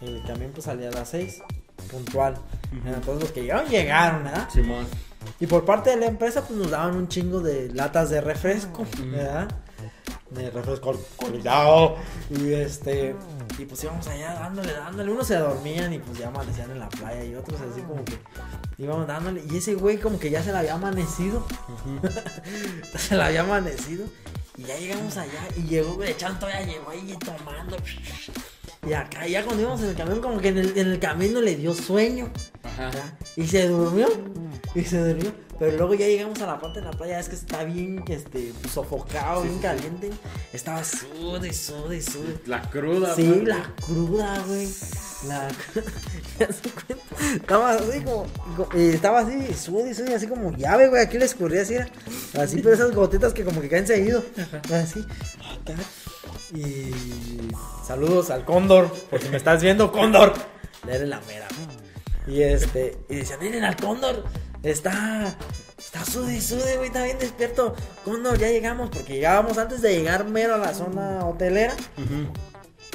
el 0.00 0.22
camión 0.24 0.52
pues 0.52 0.66
salía 0.66 0.88
a 0.88 0.92
las 0.92 1.08
6, 1.08 1.42
puntual. 1.90 2.36
Entonces 2.72 3.20
los 3.20 3.32
que 3.32 3.42
llegaron, 3.42 3.68
llegaron, 3.68 4.24
¿verdad? 4.24 4.48
Simón. 4.48 4.86
Y 5.40 5.46
por 5.46 5.64
parte 5.64 5.90
de 5.90 5.96
la 5.96 6.06
empresa, 6.06 6.42
pues 6.42 6.58
nos 6.58 6.70
daban 6.70 6.96
un 6.96 7.08
chingo 7.08 7.40
de 7.40 7.68
latas 7.72 8.10
de 8.10 8.20
refresco, 8.20 8.86
¿verdad? 9.06 9.48
De 10.30 10.50
refresco 10.50 10.90
alcoholizado. 10.90 11.96
Y 12.30 12.52
este. 12.52 13.14
Y 13.58 13.64
pues 13.64 13.84
íbamos 13.84 14.06
allá 14.06 14.34
dándole, 14.34 14.72
dándole. 14.72 15.12
Unos 15.12 15.26
se 15.26 15.36
dormían 15.36 15.92
y 15.92 15.98
pues 15.98 16.18
ya 16.18 16.28
amanecían 16.28 16.70
en 16.70 16.78
la 16.78 16.88
playa. 16.88 17.24
Y 17.24 17.34
otros 17.34 17.60
así 17.60 17.80
como 17.82 18.04
que 18.04 18.18
íbamos 18.78 19.06
dándole. 19.06 19.42
Y 19.50 19.56
ese 19.56 19.74
güey 19.74 19.98
como 19.98 20.18
que 20.18 20.30
ya 20.30 20.42
se 20.42 20.52
le 20.52 20.58
había 20.58 20.74
amanecido. 20.74 21.46
se 22.96 23.16
le 23.16 23.22
había 23.22 23.42
amanecido. 23.42 24.06
Y 24.56 24.64
ya 24.64 24.76
llegamos 24.76 25.16
allá. 25.16 25.48
Y 25.56 25.62
llegó, 25.62 25.94
güey, 25.94 26.16
Chan 26.16 26.38
todavía 26.38 26.62
llegó 26.62 26.90
ahí 26.90 27.16
tomando. 27.24 27.76
Y 28.86 28.92
acá, 28.92 29.26
ya 29.26 29.44
cuando 29.44 29.62
íbamos 29.62 29.80
en 29.82 29.90
el 29.90 29.94
camión, 29.94 30.20
como 30.20 30.40
que 30.40 30.48
en 30.48 30.58
el, 30.58 30.76
en 30.76 30.88
el 30.88 30.98
camino 30.98 31.40
le 31.40 31.56
dio 31.56 31.72
sueño. 31.74 32.30
Ajá. 32.64 32.90
¿ya? 32.90 33.18
Y 33.36 33.46
se 33.46 33.68
durmió. 33.68 34.08
Y 34.74 34.82
se 34.82 34.98
durmió. 34.98 35.32
Pero 35.62 35.76
luego 35.76 35.94
ya 35.94 36.08
llegamos 36.08 36.42
a 36.42 36.46
la 36.48 36.58
parte 36.58 36.80
de 36.80 36.86
la 36.86 36.90
playa. 36.90 37.20
Es 37.20 37.28
que 37.28 37.36
está 37.36 37.62
bien 37.62 38.02
este, 38.08 38.52
sofocado, 38.68 39.42
bien 39.42 39.60
caliente. 39.60 40.10
Estaba 40.52 40.82
sude, 40.82 41.52
sude, 41.52 42.02
sude. 42.02 42.40
La 42.46 42.62
cruda. 42.62 43.14
Sí, 43.14 43.28
güey. 43.28 43.44
la 43.44 43.72
cruda, 43.76 44.42
güey. 44.48 44.68
La. 45.28 45.48
¿Ya 46.40 46.52
se 46.52 46.68
cuenta? 46.68 47.16
Estaba 47.36 47.70
así 47.74 48.00
como. 48.00 48.26
estaba 48.74 49.20
así, 49.20 49.54
sude, 49.54 49.94
sude, 49.94 50.16
así 50.16 50.26
como 50.26 50.50
llave, 50.50 50.88
güey. 50.88 51.00
Aquí 51.00 51.16
le 51.16 51.26
escurría 51.26 51.62
así, 51.62 51.74
era. 51.74 51.88
Así, 52.36 52.56
pero 52.60 52.74
esas 52.74 52.92
gotitas 52.92 53.32
que 53.32 53.44
como 53.44 53.60
que 53.60 53.68
caen 53.68 53.86
seguido. 53.86 54.24
Así. 54.72 54.98
acá. 55.60 55.80
Y. 56.56 56.90
Saludos 57.86 58.30
al 58.30 58.44
Cóndor. 58.44 58.92
Por 59.10 59.22
si 59.22 59.28
me 59.28 59.36
estás 59.36 59.62
viendo, 59.62 59.92
Cóndor. 59.92 60.32
Eres 60.88 61.08
la 61.08 61.20
mera, 61.20 61.46
güey. 62.26 62.36
Y 62.36 62.42
este. 62.42 62.98
Y 63.08 63.14
decían, 63.14 63.38
miren 63.40 63.62
al 63.62 63.76
Cóndor. 63.76 64.24
Está. 64.62 65.36
Está 65.78 66.04
sude, 66.04 66.40
sude, 66.40 66.76
güey. 66.76 66.88
Está 66.88 67.04
bien 67.04 67.18
despierto. 67.18 67.74
Cóndor, 68.04 68.38
ya 68.38 68.48
llegamos. 68.48 68.90
Porque 68.90 69.14
llegábamos 69.14 69.58
antes 69.58 69.82
de 69.82 69.96
llegar 69.96 70.24
mero 70.26 70.54
a 70.54 70.58
la 70.58 70.74
zona 70.74 71.26
hotelera. 71.26 71.74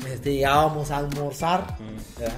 Este, 0.07 0.34
llegábamos 0.34 0.91
a 0.91 0.97
almorzar. 0.97 1.78
¿verdad? 2.18 2.38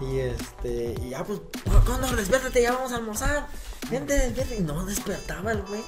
Y 0.00 0.18
este, 0.18 0.94
y 1.02 1.10
ya 1.10 1.22
pues, 1.24 1.40
Cóndor, 1.84 2.16
despiértate, 2.16 2.62
ya 2.62 2.72
vamos 2.72 2.92
a 2.92 2.96
almorzar. 2.96 3.46
Gente, 3.88 4.14
despiértate. 4.14 4.56
Y 4.56 4.60
no 4.62 4.84
despertaba 4.84 5.52
el 5.52 5.62
güey. 5.62 5.80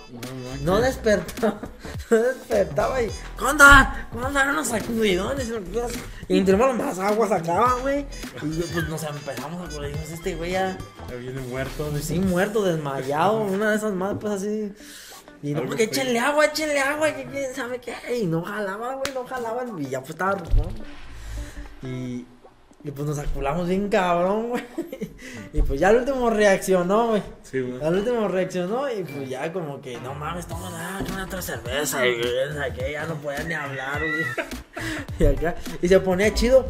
No, 0.62 0.74
No 0.74 0.80
despertaba, 0.80 1.61
no 2.11 2.16
despertaba 2.16 3.03
y 3.03 3.11
Cóndor, 3.36 3.86
Cóndor, 4.12 4.49
unos 4.51 4.68
sacudidones 4.68 5.51
y 6.28 6.39
entre 6.39 6.57
más 6.57 6.76
más 6.76 6.99
agua 6.99 7.28
sacaba, 7.28 7.74
güey. 7.80 8.07
Y 8.43 8.61
pues 8.72 8.89
nos 8.89 9.03
empezamos 9.03 9.61
a 9.61 9.64
acordar, 9.64 9.91
dijimos, 9.91 10.11
este 10.11 10.34
güey 10.36 10.53
ya 10.53 10.78
Ya 11.09 11.16
viene 11.16 11.41
muerto. 11.41 11.93
sí 12.01 12.20
muerto, 12.20 12.62
desmayado, 12.62 13.41
una 13.41 13.70
de 13.70 13.76
esas 13.76 13.93
más 13.93 14.14
pues 14.20 14.34
así. 14.34 14.72
Y 15.43 15.55
no, 15.55 15.64
porque 15.66 15.84
échenle 15.84 16.18
agua, 16.18 16.47
échenle 16.47 16.80
agua, 16.80 17.14
que 17.14 17.24
quién 17.26 17.55
sabe 17.55 17.80
qué, 17.80 17.95
y 18.16 18.26
no 18.26 18.43
jalaba, 18.43 18.95
güey, 18.95 19.14
no 19.14 19.24
jalaba, 19.24 19.64
y 19.78 19.86
ya 19.86 20.01
pues 20.01 20.11
estaba 20.11 20.32
rucón. 20.32 20.72
Y, 21.82 22.26
y 22.85 22.91
pues 22.91 23.09
nos 23.09 23.18
aculamos 23.18 23.68
bien 23.68 23.89
cabrón, 23.89 24.51
güey. 24.51 24.64
Y 25.53 25.62
pues 25.62 25.81
ya 25.81 25.89
al 25.89 25.97
último 25.97 26.31
reaccionó, 26.31 27.09
güey. 27.09 27.22
Sí, 27.43 27.61
güey. 27.61 27.83
Al 27.83 27.95
último 27.97 28.29
reaccionó 28.29 28.89
y 28.91 29.03
pues 29.03 29.29
ya 29.29 29.53
como 29.53 29.81
que, 29.81 29.99
no 30.01 30.14
mames, 30.14 30.47
toma 30.47 30.70
nada, 30.70 31.05
una 31.12 31.24
otra 31.24 31.43
cerveza 31.43 32.07
y 32.07 32.20
que 32.76 32.93
ya 32.93 33.07
no 33.07 33.14
podía 33.16 33.43
ni 33.45 33.55
hablar, 33.55 33.99
güey. 33.99 34.49
Y 35.18 35.24
acá, 35.24 35.57
y 35.83 35.89
se 35.89 35.99
ponía 35.99 36.33
chido. 36.33 36.64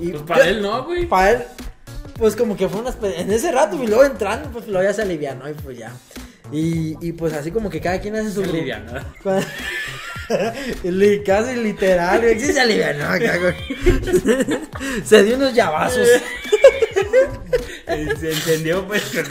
Y 0.00 0.12
Pues 0.12 0.22
para 0.22 0.48
él 0.48 0.62
no, 0.62 0.84
güey. 0.84 1.06
Para 1.06 1.30
él, 1.32 1.44
pues 2.16 2.34
como 2.34 2.56
que 2.56 2.68
fue 2.68 2.80
una 2.80 2.94
en 3.02 3.30
ese 3.30 3.52
rato 3.52 3.82
y 3.82 3.86
luego 3.86 4.04
entrando, 4.04 4.48
pues 4.50 4.66
luego 4.66 4.82
ya 4.82 4.94
se 4.94 5.02
alivianó 5.02 5.48
y 5.50 5.54
pues 5.54 5.76
ya. 5.76 5.92
Y, 6.52 6.96
y 7.06 7.12
pues 7.12 7.32
así 7.34 7.50
como 7.50 7.68
que 7.70 7.80
cada 7.80 8.00
quien 8.00 8.14
hace 8.16 8.30
su... 8.32 8.42
Se 8.44 8.50
aliviana. 8.50 9.04
Cuando- 9.22 9.46
Li- 10.84 11.22
Casi 11.26 11.56
literal, 11.56 12.20
güey. 12.20 12.38
Sí 12.38 12.52
se 12.52 12.60
alivianó 12.60 13.06
acá, 13.06 13.38
güey. 13.38 13.54
Se 15.04 15.22
dio 15.24 15.36
unos 15.36 15.54
llavazos. 15.54 16.06
Se 18.20 18.30
encendió, 18.32 18.86
pues. 18.86 19.02
con- 19.04 19.24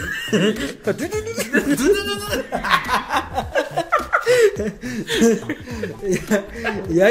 Y 6.89 6.95
ya 6.95 7.07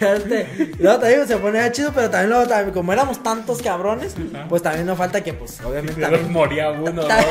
ya 0.00 0.14
este, 0.14 0.72
luego 0.78 0.98
te 0.98 1.08
digo, 1.08 1.26
se 1.26 1.36
ponía 1.38 1.72
chido, 1.72 1.92
pero 1.94 2.10
también 2.10 2.30
luego, 2.30 2.46
también, 2.46 2.72
como 2.74 2.92
éramos 2.92 3.22
tantos 3.22 3.62
cabrones, 3.62 4.14
pues 4.48 4.62
también 4.62 4.86
no 4.86 4.96
falta 4.96 5.22
que, 5.22 5.32
pues, 5.32 5.60
obviamente, 5.62 6.00
también, 6.00 6.30
moría 6.32 6.70
uno. 6.70 7.02
Ta- 7.04 7.24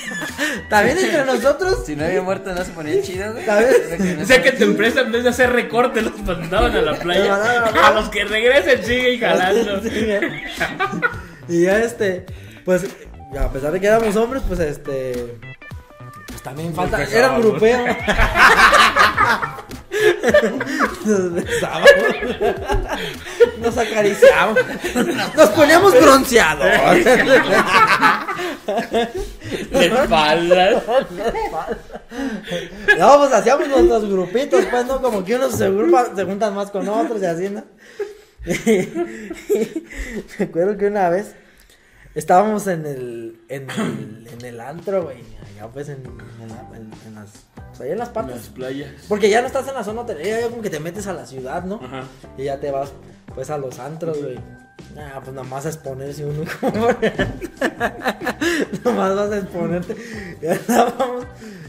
también 0.70 0.98
entre 0.98 1.24
nosotros, 1.24 1.84
Si 1.84 1.96
no 1.96 2.04
había 2.04 2.22
muerto, 2.22 2.54
no 2.54 2.64
se 2.64 2.72
ponía 2.72 3.02
chido, 3.02 3.32
güey. 3.32 3.44
¿Sabes? 3.44 3.76
O 4.22 4.24
sea 4.24 4.42
que 4.42 4.52
tu 4.52 4.64
empresa 4.64 5.00
en 5.02 5.12
vez 5.12 5.24
de 5.24 5.30
hacer 5.30 5.52
recortes 5.52 6.02
los 6.04 6.18
mandaban 6.22 6.74
a 6.76 6.80
la 6.80 6.94
playa. 6.98 7.64
A 7.84 7.92
los 7.92 8.08
que 8.08 8.24
regresen 8.24 8.84
siguen 8.84 9.20
jalando. 9.20 9.80
Sí, 11.48 11.58
y 11.58 11.62
ya 11.64 11.78
este, 11.82 12.24
pues, 12.64 12.86
a 13.38 13.48
pesar 13.52 13.72
de 13.72 13.80
que 13.80 13.86
éramos 13.86 14.14
hombres, 14.16 14.42
pues 14.46 14.60
este. 14.60 15.38
Pues 16.28 16.42
también 16.42 16.74
falta. 16.74 17.02
Era 17.02 17.32
un 17.32 17.42
besábamos. 17.42 17.46
grupeo. 17.46 17.84
Nos 21.04 21.32
besábamos. 21.34 21.90
Nos 23.60 23.78
acariciábamos. 23.78 24.58
Nos 25.36 25.48
poníamos 25.50 25.92
bronceador. 26.00 26.70
De 29.70 29.86
espaldas. 29.86 30.82
No, 32.98 33.18
pues 33.18 33.32
hacíamos 33.32 33.68
nuestros 33.68 34.08
grupitos, 34.10 34.64
pues, 34.70 34.86
¿no? 34.86 35.00
Como 35.02 35.24
que 35.24 35.36
unos 35.36 35.56
se, 35.56 35.68
agrupan- 35.68 36.14
se 36.14 36.24
juntan 36.24 36.54
más 36.54 36.70
con 36.70 36.88
otros 36.88 37.20
y 37.22 37.26
así, 37.26 37.48
¿no? 37.50 37.64
Me 40.38 40.44
acuerdo 40.44 40.76
que 40.76 40.86
una 40.86 41.08
vez 41.10 41.34
estábamos 42.14 42.66
en 42.66 42.86
el, 42.86 43.40
en 43.48 43.68
el, 43.70 44.28
en 44.32 44.44
el 44.44 44.60
antro, 44.60 45.04
güey, 45.04 45.18
allá 45.54 45.68
pues 45.72 45.88
en, 45.88 46.02
en, 46.40 46.48
la- 46.48 46.76
en- 46.76 46.90
en 47.06 47.14
las, 47.14 47.30
pues 47.68 47.80
allá 47.80 47.92
en 47.92 47.98
las 47.98 48.08
Las 48.08 48.14
partes. 48.14 48.48
playas. 48.48 48.90
Porque 49.08 49.30
ya 49.30 49.40
no 49.40 49.46
estás 49.46 49.66
en 49.68 49.74
la 49.74 49.84
zona 49.84 50.02
hotelera, 50.02 50.40
ya 50.40 50.48
como 50.48 50.62
que 50.62 50.70
te 50.70 50.80
metes 50.80 51.06
a 51.06 51.12
la 51.12 51.26
ciudad, 51.26 51.64
¿no? 51.64 51.76
Ajá. 51.82 52.04
Y 52.36 52.44
ya 52.44 52.58
te 52.60 52.70
vas, 52.70 52.92
pues, 53.34 53.50
a 53.50 53.58
los 53.58 53.78
antros, 53.78 54.18
güey. 54.22 54.38
Nah, 54.94 55.20
pues 55.20 55.32
nada 55.34 55.46
más 55.46 55.64
a 55.64 55.68
exponerse 55.70 56.24
uno 56.26 56.44
como... 56.60 56.86
Nomás 58.84 59.16
vas 59.16 59.30
a 59.30 59.38
exponerte. 59.38 59.96
Ya 60.42 60.52
andábamos, 60.52 61.26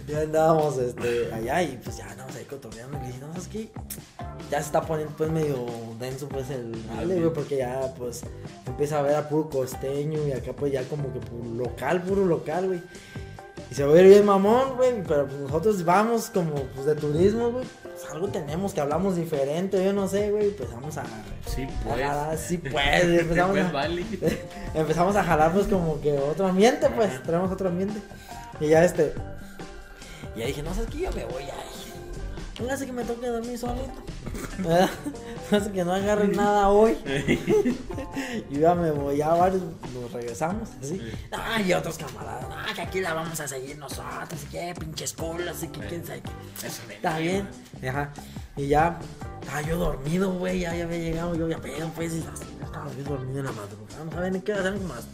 ya 0.08 0.20
andábamos, 0.22 0.78
este, 0.80 1.34
allá 1.34 1.64
y 1.64 1.80
pues 1.84 1.98
ya 1.98 2.10
andábamos 2.10 2.36
ahí 2.36 2.46
cotorreando. 2.46 2.98
Y 2.98 3.02
le 3.02 3.08
dije, 3.08 3.20
no, 3.20 3.28
¿sabes 3.34 3.48
qué? 3.48 3.70
Ya 4.52 4.60
se 4.60 4.66
está 4.66 4.82
poniendo, 4.82 5.14
pues, 5.18 5.32
medio 5.32 5.66
denso, 6.00 6.28
pues, 6.30 6.50
el 6.50 6.76
jale, 6.96 7.20
güey, 7.20 7.34
porque 7.34 7.58
ya, 7.58 7.94
pues, 7.98 8.22
empieza 8.68 9.00
a 9.00 9.02
ver 9.02 9.16
a 9.16 9.28
puro 9.30 9.50
costeño 9.50 10.28
y 10.28 10.32
acá, 10.32 10.54
pues, 10.54 10.72
ya 10.72 10.84
como 10.84 11.12
que 11.12 11.20
puro 11.20 11.50
local, 11.56 12.02
puro 12.04 12.26
local, 12.26 12.68
güey. 12.68 12.82
Y 13.72 13.76
se 13.76 13.84
va 13.84 13.92
a 13.92 13.94
ver 13.96 14.06
bien 14.08 14.26
mamón, 14.26 14.76
güey, 14.76 15.02
pero 15.08 15.26
pues 15.26 15.40
nosotros 15.40 15.84
vamos 15.84 16.30
como, 16.30 16.54
pues, 16.54 16.86
de 16.86 16.96
turismo, 16.96 17.50
güey. 17.52 17.66
Pues 17.82 18.06
algo 18.12 18.28
tenemos 18.28 18.74
que 18.74 18.82
hablamos 18.82 19.16
diferente, 19.16 19.84
yo 19.84 19.94
no 19.94 20.08
sé, 20.08 20.30
güey, 20.30 20.52
pues 20.52 20.72
vamos 20.72 20.98
a... 20.98 21.04
Sí, 21.48 21.66
pues. 21.84 21.96
jalar, 22.00 22.38
sí, 22.38 22.58
pues, 22.58 23.04
empezamos 23.04 23.52
Pues 23.54 23.66
a, 23.66 23.72
vale. 23.72 24.06
empezamos 24.76 25.16
a 25.16 25.24
jalar 25.24 25.54
pues 25.54 25.68
como 25.68 26.00
que 26.02 26.18
otro 26.18 26.46
ambiente, 26.48 26.88
pues, 26.96 27.24
tenemos 27.24 27.52
otro 27.52 27.70
ambiente. 27.70 28.00
Y 28.60 28.68
ya 28.68 28.84
este. 28.84 29.14
Y 30.36 30.40
ya 30.40 30.46
dije, 30.48 30.62
no 30.64 30.74
sabes 30.74 30.90
que 30.90 31.00
yo 31.00 31.12
me 31.12 31.26
voy 31.26 31.46
ya. 31.46 31.54
No 32.62 32.72
hace 32.72 32.86
que 32.86 32.92
me 32.92 33.04
toque 33.04 33.28
dormir 33.28 33.58
solito. 33.58 33.92
¿Verdad? 34.60 34.90
No 35.52 35.58
hace 35.58 35.72
que 35.72 35.84
no 35.84 35.94
agarre 35.94 36.30
nada 36.30 36.70
hoy. 36.70 36.98
y 38.50 38.60
ya 38.60 38.74
me 38.74 38.90
voy, 38.92 39.18
ya 39.18 39.30
varios 39.30 39.62
nos 39.94 40.12
regresamos, 40.12 40.70
así. 40.82 41.00
Ah, 41.32 41.62
y 41.62 41.74
otros 41.74 41.98
camaradas, 41.98 42.48
ah, 42.50 42.74
que 42.74 42.82
aquí 42.82 43.02
la 43.02 43.14
vamos 43.14 43.40
a 43.40 43.48
seguir 43.48 43.78
nosotros, 43.78 44.42
y 44.44 44.46
que 44.48 44.74
pinches 44.80 45.14
colas, 45.14 45.62
y 45.62 45.68
que 45.68 45.82
quién 45.82 46.04
sabe 46.06 46.22
qué. 46.22 46.68
Está 46.68 47.20
bien. 47.20 47.48
Ajá. 47.88 48.14
Y 48.56 48.68
ya, 48.68 49.00
Estaba 49.44 49.62
yo 49.62 49.78
dormido, 49.78 50.32
güey, 50.32 50.62
ya, 50.62 50.74
ya 50.74 50.86
había 50.86 51.00
llegado 51.00 51.36
yo 51.36 51.50
ya 51.50 51.60
pedo, 51.60 51.90
pues, 51.90 52.14
y 52.14 52.22
ya 52.22 52.32
estaba 52.66 52.90
yo 52.94 53.04
dormido 53.04 53.40
en 53.40 53.46
la 53.46 53.52
madrugada. 53.52 54.06
No 54.06 54.12
saben 54.12 54.42
qué 54.42 54.54
hora, 54.54 54.62
eran 54.62 54.80
como 54.80 54.96
las 54.96 55.06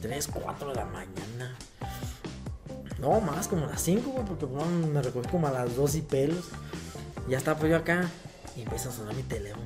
3, 0.00 0.28
4 0.32 0.68
de 0.70 0.74
la 0.74 0.84
mañana. 0.86 1.57
No, 2.98 3.20
más, 3.20 3.46
como 3.46 3.66
las 3.66 3.80
5, 3.82 4.10
güey, 4.10 4.24
porque 4.24 4.44
bueno, 4.44 4.86
me 4.88 5.00
recogí 5.00 5.28
como 5.28 5.46
a 5.46 5.52
las 5.52 5.76
2 5.76 5.94
y 5.94 6.02
pelos. 6.02 6.46
Y 7.26 7.32
ya 7.32 7.38
estaba 7.38 7.58
pues 7.58 7.70
yo 7.70 7.76
acá 7.76 8.08
y 8.56 8.62
empieza 8.62 8.88
a 8.88 8.92
sonar 8.92 9.14
mi 9.14 9.22
teléfono. 9.22 9.64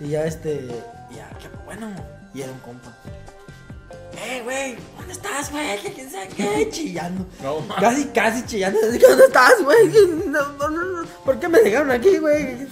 Y 0.00 0.08
ya 0.08 0.24
este, 0.26 0.66
ya, 1.14 1.30
qué 1.38 1.48
bueno. 1.64 1.94
Y 2.34 2.42
era 2.42 2.52
un 2.52 2.58
compa. 2.58 2.94
Eh, 4.24 4.42
güey, 4.44 4.76
¿dónde 4.96 5.12
estás, 5.12 5.50
güey? 5.50 5.78
Quién 5.78 6.10
sabe 6.10 6.28
qué, 6.28 6.68
chillando. 6.70 7.26
No. 7.42 7.66
Casi, 7.80 8.04
casi 8.06 8.44
chillando. 8.44 8.78
¿Dónde 8.80 9.24
estás, 9.24 9.62
güey? 9.64 9.88
No, 10.26 10.52
no, 10.52 10.68
no, 10.70 11.02
no. 11.02 11.08
¿Por 11.24 11.38
qué 11.38 11.48
me 11.48 11.60
dejaron 11.60 11.90
aquí, 11.90 12.18
güey? 12.18 12.66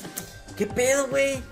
¿Qué 0.56 0.66
pedo, 0.66 1.08
güey? 1.08 1.42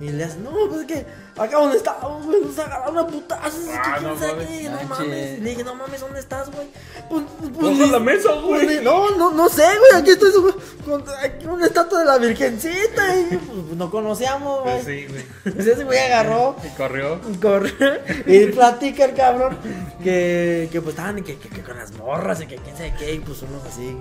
Y 0.00 0.10
le 0.10 0.24
hace, 0.24 0.38
no, 0.38 0.50
pues 0.68 0.80
es 0.82 0.86
que 0.86 1.06
acá 1.38 1.58
donde 1.58 1.76
estábamos, 1.76 2.26
güey, 2.26 2.40
nos 2.42 2.58
agarraron 2.58 2.98
a 2.98 3.06
putazos. 3.06 3.60
Ah, 3.72 3.98
no 4.02 4.14
mames. 4.14 4.88
no. 4.88 5.04
Le 5.06 5.50
dije, 5.50 5.64
no 5.64 5.74
mames, 5.74 6.00
¿dónde 6.00 6.20
estás, 6.20 6.50
güey? 6.50 6.66
Pues, 7.08 7.24
pues, 7.38 7.50
pues, 7.78 7.90
la 7.90 7.98
mesa, 8.00 8.32
güey. 8.34 8.64
pues, 8.66 8.82
No, 8.82 9.10
no, 9.16 9.30
no 9.30 9.48
sé, 9.48 9.62
güey. 9.78 10.00
Aquí 10.02 10.10
estoy 10.10 10.30
güey, 10.40 10.54
con 10.84 11.04
aquí 11.22 11.46
una 11.46 11.66
estatua 11.66 12.00
de 12.00 12.04
la 12.04 12.18
Virgencita. 12.18 13.16
Y 13.16 13.36
pues, 13.36 13.76
no 13.76 13.90
conocíamos, 13.90 14.62
güey. 14.62 14.82
Sí, 14.84 15.06
güey. 15.08 15.24
Entonces 15.44 15.74
ese 15.74 15.84
güey 15.84 15.98
agarró 15.98 16.56
Y 16.64 16.68
corrió. 16.76 17.20
corre 17.40 18.02
y 18.26 18.46
platica 18.46 19.04
el 19.06 19.14
cabrón 19.14 19.58
que, 20.02 20.68
que 20.70 20.80
pues 20.80 20.94
estaban 20.94 21.22
que, 21.22 21.38
que- 21.38 21.48
que 21.48 21.62
con 21.62 21.76
las 21.78 21.92
morras 21.92 22.40
y 22.40 22.46
que 22.46 22.56
quién 22.56 22.76
sabe 22.76 22.94
qué, 22.98 23.14
y 23.14 23.18
pues 23.20 23.42
unos 23.42 23.64
así 23.64 23.96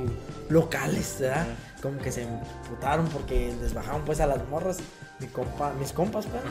locales, 0.49 1.17
¿verdad? 1.19 1.47
Como 1.81 1.99
que 1.99 2.11
se 2.11 2.23
emputaron 2.23 3.07
porque 3.07 3.53
les 3.61 3.73
bajaron 3.73 4.03
pues 4.03 4.19
a 4.19 4.25
las 4.27 4.45
morras, 4.49 4.77
mi 5.19 5.27
compa, 5.27 5.73
mis 5.79 5.91
compas, 5.91 6.25
pues. 6.25 6.43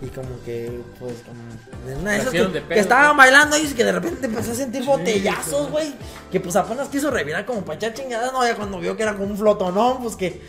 Y 0.00 0.06
como 0.14 0.28
que, 0.44 0.80
pues, 0.98 1.14
como. 1.22 1.92
en 1.92 1.98
Una 2.00 2.12
de 2.12 2.16
Se 2.16 2.22
esas 2.22 2.34
hicieron 2.34 2.52
que, 2.52 2.60
de 2.60 2.68
que 2.68 2.80
estaban 2.80 3.16
pues. 3.16 3.16
bailando 3.16 3.58
y 3.58 3.66
que 3.66 3.84
de 3.84 3.92
repente 3.92 4.26
empezó 4.26 4.52
a 4.52 4.54
sentir 4.54 4.84
botellazos, 4.84 5.70
güey. 5.70 5.94
Que 6.30 6.40
pues 6.40 6.56
apenas 6.56 6.88
quiso 6.88 7.10
revirar 7.10 7.44
como 7.44 7.62
para 7.62 7.76
echar 7.76 7.94
chingadas. 7.94 8.32
No, 8.32 8.46
ya 8.46 8.54
cuando 8.54 8.78
vio 8.78 8.96
que 8.96 9.02
era 9.02 9.14
como 9.14 9.26
un 9.26 9.36
flotonón, 9.36 10.02
pues 10.02 10.16
que. 10.16 10.40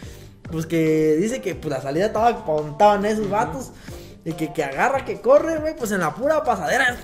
Pues 0.51 0.65
que 0.65 1.15
dice 1.19 1.41
que 1.41 1.53
pues 1.53 1.71
la 1.71 1.81
salida 1.81 2.07
estaba 2.07 2.29
apuntaban 2.29 3.05
esos 3.05 3.29
vatos. 3.29 3.71
Y 4.25 4.33
que, 4.33 4.53
que 4.53 4.63
agarra, 4.63 5.05
que 5.05 5.21
corre, 5.21 5.57
güey, 5.59 5.75
pues 5.75 5.91
en 5.91 6.01
la 6.01 6.13
pura 6.13 6.43
pasadera. 6.43 6.97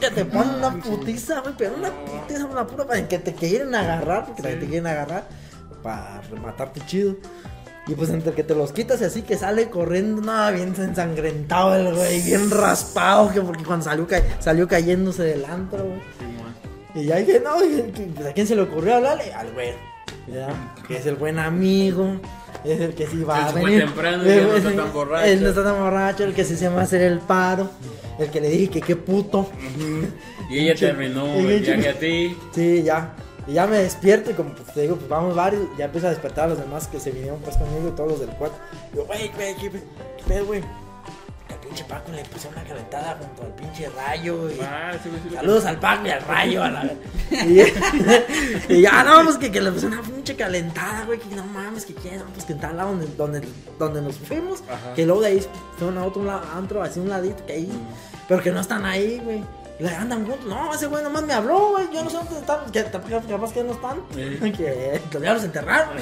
Que 0.00 0.10
te 0.10 0.24
ponen 0.24 0.54
una 0.54 0.72
putiza, 0.82 1.40
güey, 1.40 1.54
pero 1.56 1.74
una 1.74 1.90
putiza, 1.90 2.46
una 2.46 2.66
pura 2.66 2.86
para 2.86 3.06
que 3.06 3.18
te 3.18 3.34
quieren 3.34 3.74
agarrar, 3.74 4.26
porque 4.26 4.42
te 4.42 4.66
quieren 4.66 4.86
agarrar 4.86 5.24
para 5.82 6.20
rematarte 6.22 6.80
chido. 6.86 7.16
Y 7.86 7.94
pues 7.94 8.10
entre 8.10 8.32
que 8.32 8.44
te 8.44 8.54
los 8.54 8.72
quitas 8.72 9.00
y 9.00 9.04
así 9.04 9.22
que 9.22 9.36
sale 9.36 9.68
corriendo, 9.70 10.20
nada, 10.22 10.50
bien 10.52 10.74
ensangrentado 10.78 11.74
el 11.74 11.94
güey, 11.94 12.20
bien 12.22 12.50
raspado, 12.50 13.32
que 13.32 13.40
porque 13.40 13.64
cuando 13.64 13.84
salió, 13.86 14.06
ca- 14.06 14.22
salió 14.38 14.68
cayéndose 14.68 15.22
del 15.24 15.44
antro, 15.44 15.84
güey. 15.84 16.00
Y 16.94 17.06
ya 17.06 17.16
dije, 17.16 17.40
no, 17.42 17.54
pues, 17.56 18.26
¿a 18.26 18.32
quién 18.32 18.46
se 18.46 18.54
le 18.54 18.62
ocurrió 18.62 18.96
hablarle? 18.96 19.32
Al 19.32 19.52
güey, 19.52 19.70
¿ya? 20.32 20.48
que 20.86 20.98
es 20.98 21.06
el 21.06 21.16
buen 21.16 21.38
amigo, 21.38 22.20
es 22.64 22.80
el 22.80 22.94
que 22.94 23.06
sí 23.06 23.22
va 23.24 23.46
a 23.48 23.52
venir. 23.52 23.80
temprano 23.84 24.24
y 24.24 24.28
ya 24.28 24.42
no 24.42 24.54
está 24.56 24.72
tan 24.76 24.92
borracho. 24.92 25.26
Él 25.26 25.42
no 25.42 25.48
está 25.48 25.64
tan 25.64 25.78
borracho, 25.80 26.24
el 26.24 26.34
que 26.34 26.44
sí 26.44 26.56
se 26.56 26.68
va 26.68 26.80
a 26.80 26.84
hacer 26.84 27.00
el 27.02 27.18
paro, 27.20 27.70
el 28.18 28.28
que 28.30 28.40
le 28.40 28.50
dije 28.50 28.68
que 28.70 28.80
qué 28.82 28.96
puto. 28.96 29.48
Y 30.50 30.58
ella 30.58 30.74
terminó 30.78 31.26
Y 31.36 31.46
el 31.46 31.50
ella- 31.50 31.74
viaje 31.76 31.88
a 31.88 31.94
ti. 31.98 32.36
Sí, 32.54 32.82
ya. 32.82 33.14
Y 33.46 33.54
ya 33.54 33.66
me 33.66 33.78
despierto 33.78 34.30
y 34.30 34.34
como 34.34 34.50
pues, 34.54 34.72
te 34.74 34.82
digo, 34.82 34.96
pues 34.96 35.08
vamos 35.08 35.34
varios, 35.34 35.62
ya 35.78 35.86
empiezo 35.86 36.06
a 36.06 36.10
despertar 36.10 36.44
a 36.44 36.48
los 36.48 36.58
demás 36.58 36.86
que 36.86 37.00
se 37.00 37.10
vinieron 37.10 37.40
pues 37.40 37.56
conmigo 37.56 37.90
todos 37.90 38.10
los 38.12 38.20
del 38.20 38.30
cuarto. 38.30 38.56
Digo, 38.92 39.04
güey, 39.06 39.28
güey, 39.34 39.56
¿qué, 39.56 39.70
qué 39.70 40.24
pedo, 40.28 40.46
güey? 40.46 40.60
Que 41.48 41.54
al 41.54 41.60
pinche 41.60 41.84
Paco 41.84 42.12
le 42.12 42.22
puse 42.26 42.46
una 42.48 42.62
calentada 42.62 43.18
junto 43.18 43.42
al 43.42 43.54
pinche 43.54 43.88
rayo 43.90 44.48
y... 44.50 44.60
Ah, 44.62 44.92
sí, 45.02 45.10
sí, 45.10 45.28
sí. 45.30 45.34
Saludos 45.34 45.64
al 45.64 45.80
Paco 45.80 46.06
y 46.06 46.10
al 46.10 46.22
rayo, 46.22 46.62
a 46.62 46.70
la 46.70 46.82
ver- 46.84 46.98
Y, 48.68 48.74
y 48.74 48.82
ya, 48.82 49.02
no, 49.02 49.24
pues 49.24 49.36
que, 49.38 49.50
que 49.50 49.60
le 49.60 49.72
puse 49.72 49.86
una 49.86 50.02
pinche 50.02 50.36
calentada, 50.36 51.04
güey, 51.06 51.18
que 51.18 51.34
no 51.34 51.44
mames, 51.44 51.84
que 51.86 51.94
quién, 51.94 52.18
no, 52.18 52.26
pues 52.26 52.44
que 52.44 52.52
en 52.52 52.60
tal 52.60 52.76
lado 52.76 52.90
donde, 52.90 53.06
donde, 53.16 53.48
donde 53.78 54.02
nos 54.02 54.16
fuimos, 54.18 54.62
Ajá. 54.68 54.94
que 54.94 55.06
luego 55.06 55.22
de 55.22 55.28
ahí 55.28 55.46
fueron 55.78 55.98
a 55.98 56.04
otro 56.04 56.22
lado, 56.24 56.42
antro, 56.54 56.82
así 56.82 57.00
un 57.00 57.08
ladito, 57.08 57.44
que 57.46 57.54
ahí, 57.54 57.70
pero 58.28 58.42
que 58.42 58.52
no 58.52 58.60
están 58.60 58.84
ahí, 58.84 59.20
güey. 59.24 59.42
Le 59.80 59.88
andan 59.94 60.26
juntos, 60.26 60.44
no, 60.46 60.74
ese 60.74 60.86
güey 60.88 61.02
nomás 61.02 61.22
me 61.22 61.32
habló, 61.32 61.70
güey, 61.70 61.86
yo 61.92 62.04
no 62.04 62.10
sé 62.10 62.16
dónde 62.18 62.38
están, 62.38 62.70
que 62.70 62.84
capaz 62.84 63.52
que 63.52 63.64
no 63.64 63.72
están, 63.72 64.02
Sí. 64.14 64.52
que 64.56 65.00
ya 65.22 65.32
los 65.34 65.44
enterraron, 65.44 65.96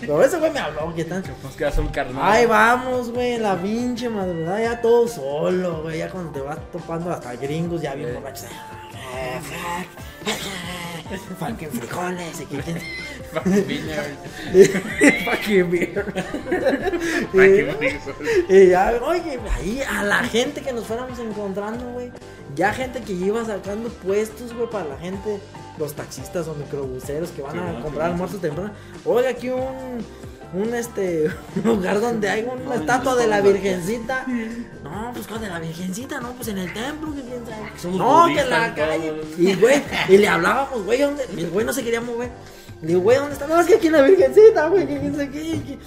pero 0.00 0.22
ese 0.22 0.38
güey 0.38 0.52
me 0.52 0.60
habló, 0.60 0.94
que 0.94 1.00
están. 1.02 1.22
Pues 1.42 1.56
que 1.56 1.70
son 1.72 1.88
carnal. 1.88 2.22
Ahí 2.22 2.46
vamos, 2.46 3.10
güey, 3.10 3.38
la 3.38 3.56
pinche 3.56 4.08
madrugada, 4.08 4.60
ya 4.62 4.80
todo 4.80 5.08
solo, 5.08 5.82
güey, 5.82 5.98
ya 5.98 6.08
cuando 6.08 6.30
te 6.30 6.40
vas 6.40 6.58
topando 6.70 7.10
hasta 7.10 7.34
gringos, 7.34 7.82
ya 7.82 7.94
bien 7.94 8.14
borrachos. 8.14 8.44
eh, 8.44 9.40
fuck, 9.42 9.88
Fucking 11.38 11.70
frijoles, 11.70 12.36
Fucking 13.32 13.66
beer. 13.66 14.16
Fucking 15.24 15.70
Vineyard. 15.70 16.14
Y 18.48 18.68
ya, 18.68 19.00
oye, 19.02 19.38
ahí 19.56 19.82
a 19.82 20.02
la 20.04 20.22
gente 20.24 20.60
que 20.62 20.72
nos 20.72 20.84
fuéramos 20.86 21.18
encontrando, 21.18 21.84
güey. 21.92 22.10
Ya 22.54 22.72
gente 22.72 23.00
que 23.02 23.12
iba 23.12 23.44
sacando 23.44 23.88
puestos, 23.88 24.52
güey, 24.54 24.68
para 24.70 24.84
la 24.86 24.98
gente, 24.98 25.40
los 25.78 25.94
taxistas 25.94 26.48
o 26.48 26.54
microbuseros 26.54 27.30
que 27.30 27.42
van 27.42 27.52
Sí, 27.52 27.58
a 27.58 27.72
¿no? 27.72 27.82
comprar 27.82 28.06
Sí, 28.08 28.12
almuerzo 28.12 28.38
temprano. 28.38 28.72
Oiga, 29.04 29.30
aquí 29.30 29.48
un, 29.50 30.04
un 30.52 30.74
este, 30.74 31.30
lugar 31.64 32.00
donde 32.00 32.28
hay 32.28 32.42
una 32.44 32.74
estatua 32.74 33.14
de 33.16 33.26
la 33.26 33.40
Virgencita. 33.40 34.26
No, 34.82 35.10
pues 35.14 35.26
¿cuál 35.26 35.40
de 35.40 35.48
la 35.48 35.58
Virgencita? 35.60 36.20
No, 36.20 36.32
pues 36.32 36.48
en 36.48 36.58
el 36.58 36.72
templo, 36.72 37.14
que 37.14 37.22
quién 37.22 37.44
sabe. 37.46 37.70
Somos 37.78 37.98
No, 37.98 38.26
que 38.34 38.40
en 38.40 38.50
la 38.50 38.74
calle. 38.74 39.12
Y, 39.38 39.54
güey, 39.54 39.82
y 40.08 40.16
le 40.18 40.28
hablábamos, 40.28 40.84
güey, 40.84 41.00
¿dónde? 41.00 41.24
Y 41.36 41.40
el 41.44 41.50
güey 41.50 41.64
no 41.64 41.72
se 41.72 41.84
quería 41.84 42.00
mover. 42.00 42.30
Le 42.82 42.88
digo, 42.88 43.00
güey, 43.00 43.18
¿dónde 43.18 43.34
está? 43.34 43.46
No, 43.46 43.60
es 43.60 43.66
que 43.66 43.74
aquí 43.74 43.86
en 43.88 43.92
la 43.92 44.02
Virgencita, 44.02 44.68
güey, 44.68 44.86
que 44.86 44.98
quién 44.98 45.12
sabe 45.12 45.30
qué. 45.30 45.78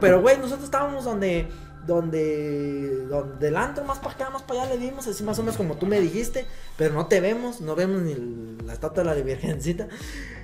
Pero, 0.00 0.20
güey, 0.22 0.36
nosotros 0.38 0.64
estábamos 0.64 1.04
donde, 1.04 1.48
donde, 1.86 3.06
donde 3.08 3.46
del 3.46 3.56
antro, 3.56 3.84
más 3.84 3.98
para 3.98 4.14
acá, 4.14 4.30
más 4.30 4.42
para 4.42 4.62
allá 4.62 4.74
le 4.74 4.78
dimos, 4.78 5.06
así 5.08 5.22
más 5.24 5.38
o 5.38 5.42
menos 5.42 5.56
como 5.56 5.76
tú 5.76 5.86
me 5.86 6.00
dijiste, 6.00 6.46
pero 6.76 6.94
no 6.94 7.06
te 7.06 7.20
vemos, 7.20 7.60
no 7.60 7.74
vemos 7.74 8.02
ni 8.02 8.12
el- 8.12 8.58
la 8.66 8.72
estatua 8.72 9.02
de 9.02 9.10
la 9.10 9.14
Virgencita. 9.22 9.88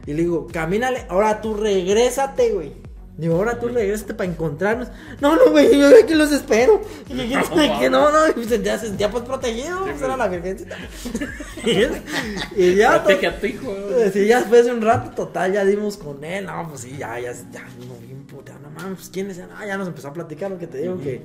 Y 0.06 0.12
le 0.14 0.22
digo, 0.22 0.46
camínale, 0.52 1.06
ahora 1.08 1.40
tú 1.40 1.54
regrésate, 1.54 2.50
güey. 2.52 2.72
Digo, 3.16 3.36
ahora 3.36 3.60
tú 3.60 3.68
regrésate 3.68 4.12
para 4.12 4.28
encontrarnos. 4.28 4.88
No, 5.20 5.36
no, 5.36 5.52
güey, 5.52 5.78
yo 5.78 5.88
aquí 6.02 6.14
los 6.14 6.32
espero. 6.32 6.80
Y 7.08 7.14
que, 7.16 7.26
quién 7.28 7.44
sabe 7.44 7.70
qué, 7.78 7.88
no, 7.88 8.10
no, 8.10 8.40
y 8.40 8.44
sentía, 8.44 8.76
se 8.76 8.88
sentía 8.88 9.08
pues 9.08 9.22
protegido, 9.22 9.84
pues, 9.84 10.02
era 10.02 10.16
la 10.16 10.26
Virgencita. 10.26 10.76
y 12.56 12.74
ya, 12.74 13.02
Protege 13.04 13.26
a 13.28 13.38
tu 13.40 13.46
hijo. 13.46 13.72
Sí, 14.12 14.26
ya 14.26 14.40
después 14.40 14.66
de 14.66 14.72
un 14.72 14.82
rato 14.82 15.10
total 15.10 15.52
ya 15.52 15.64
dimos 15.64 15.96
con 15.96 16.24
él, 16.24 16.46
no, 16.46 16.68
pues 16.68 16.80
sí, 16.82 16.96
ya, 16.98 17.18
ya, 17.20 17.32
ya, 17.52 17.64
no, 17.86 17.94
bien 18.04 18.24
puta, 18.26 18.52
no 18.62 18.70
mames, 18.70 18.96
pues 18.98 19.10
quién 19.10 19.30
es, 19.30 19.38
ah, 19.38 19.66
ya 19.66 19.76
nos 19.76 19.88
empezó 19.88 20.08
a 20.08 20.12
platicar 20.12 20.50
lo 20.50 20.58
que 20.58 20.66
te 20.66 20.78
digo, 20.78 20.98
que, 21.00 21.22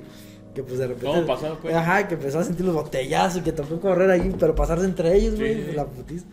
que 0.54 0.62
pues 0.62 0.78
de 0.78 0.86
repente, 0.86 1.06
¿Cómo 1.06 1.26
pasó, 1.26 1.58
pues? 1.60 1.74
ajá, 1.74 2.06
que 2.06 2.14
empezó 2.14 2.38
a 2.38 2.44
sentir 2.44 2.64
los 2.66 2.74
botellazos 2.74 3.40
y 3.40 3.42
que 3.42 3.52
tocó 3.52 3.80
correr 3.80 4.10
ahí, 4.10 4.34
pero 4.38 4.54
pasarse 4.54 4.84
entre 4.84 5.16
ellos, 5.16 5.34
Sí, 5.34 5.40
güey, 5.40 5.54
sí. 5.66 5.72
la 5.74 5.86
putiza. 5.86 6.24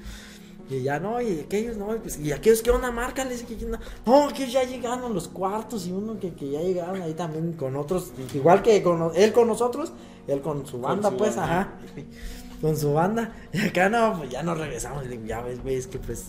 Y 0.69 0.83
ya 0.83 0.99
no, 0.99 1.21
y 1.21 1.39
aquellos 1.39 1.77
no, 1.77 1.95
y 1.95 1.99
pues, 1.99 2.19
y 2.19 2.31
aquellos 2.33 2.61
que 2.61 2.71
onda, 2.71 2.91
márcales, 2.91 3.43
que 3.43 3.55
no, 3.65 3.79
no, 4.05 4.33
que 4.33 4.49
ya 4.49 4.63
llegaron 4.63 5.13
los 5.13 5.29
cuartos 5.29 5.87
y 5.87 5.93
uno 5.93 6.19
que, 6.19 6.33
que 6.33 6.51
ya 6.51 6.61
llegaron 6.61 7.01
ahí 7.01 7.13
también 7.13 7.53
con 7.53 7.77
otros, 7.77 8.11
igual 8.33 8.61
que 8.61 8.83
con 8.83 9.11
él 9.15 9.31
con 9.31 9.47
nosotros, 9.47 9.93
él 10.27 10.41
con 10.41 10.67
su 10.67 10.81
banda, 10.81 11.09
su 11.09 11.17
pues, 11.17 11.37
banda. 11.37 11.61
ajá, 11.61 11.73
con 12.61 12.75
su 12.75 12.93
banda, 12.93 13.33
y 13.53 13.61
acá 13.61 13.87
no, 13.87 14.17
pues 14.17 14.29
ya 14.29 14.43
nos 14.43 14.57
regresamos, 14.57 15.05
ya 15.25 15.41
ves, 15.41 15.63
güey, 15.63 15.75
es 15.75 15.87
que 15.87 15.99
pues, 15.99 16.25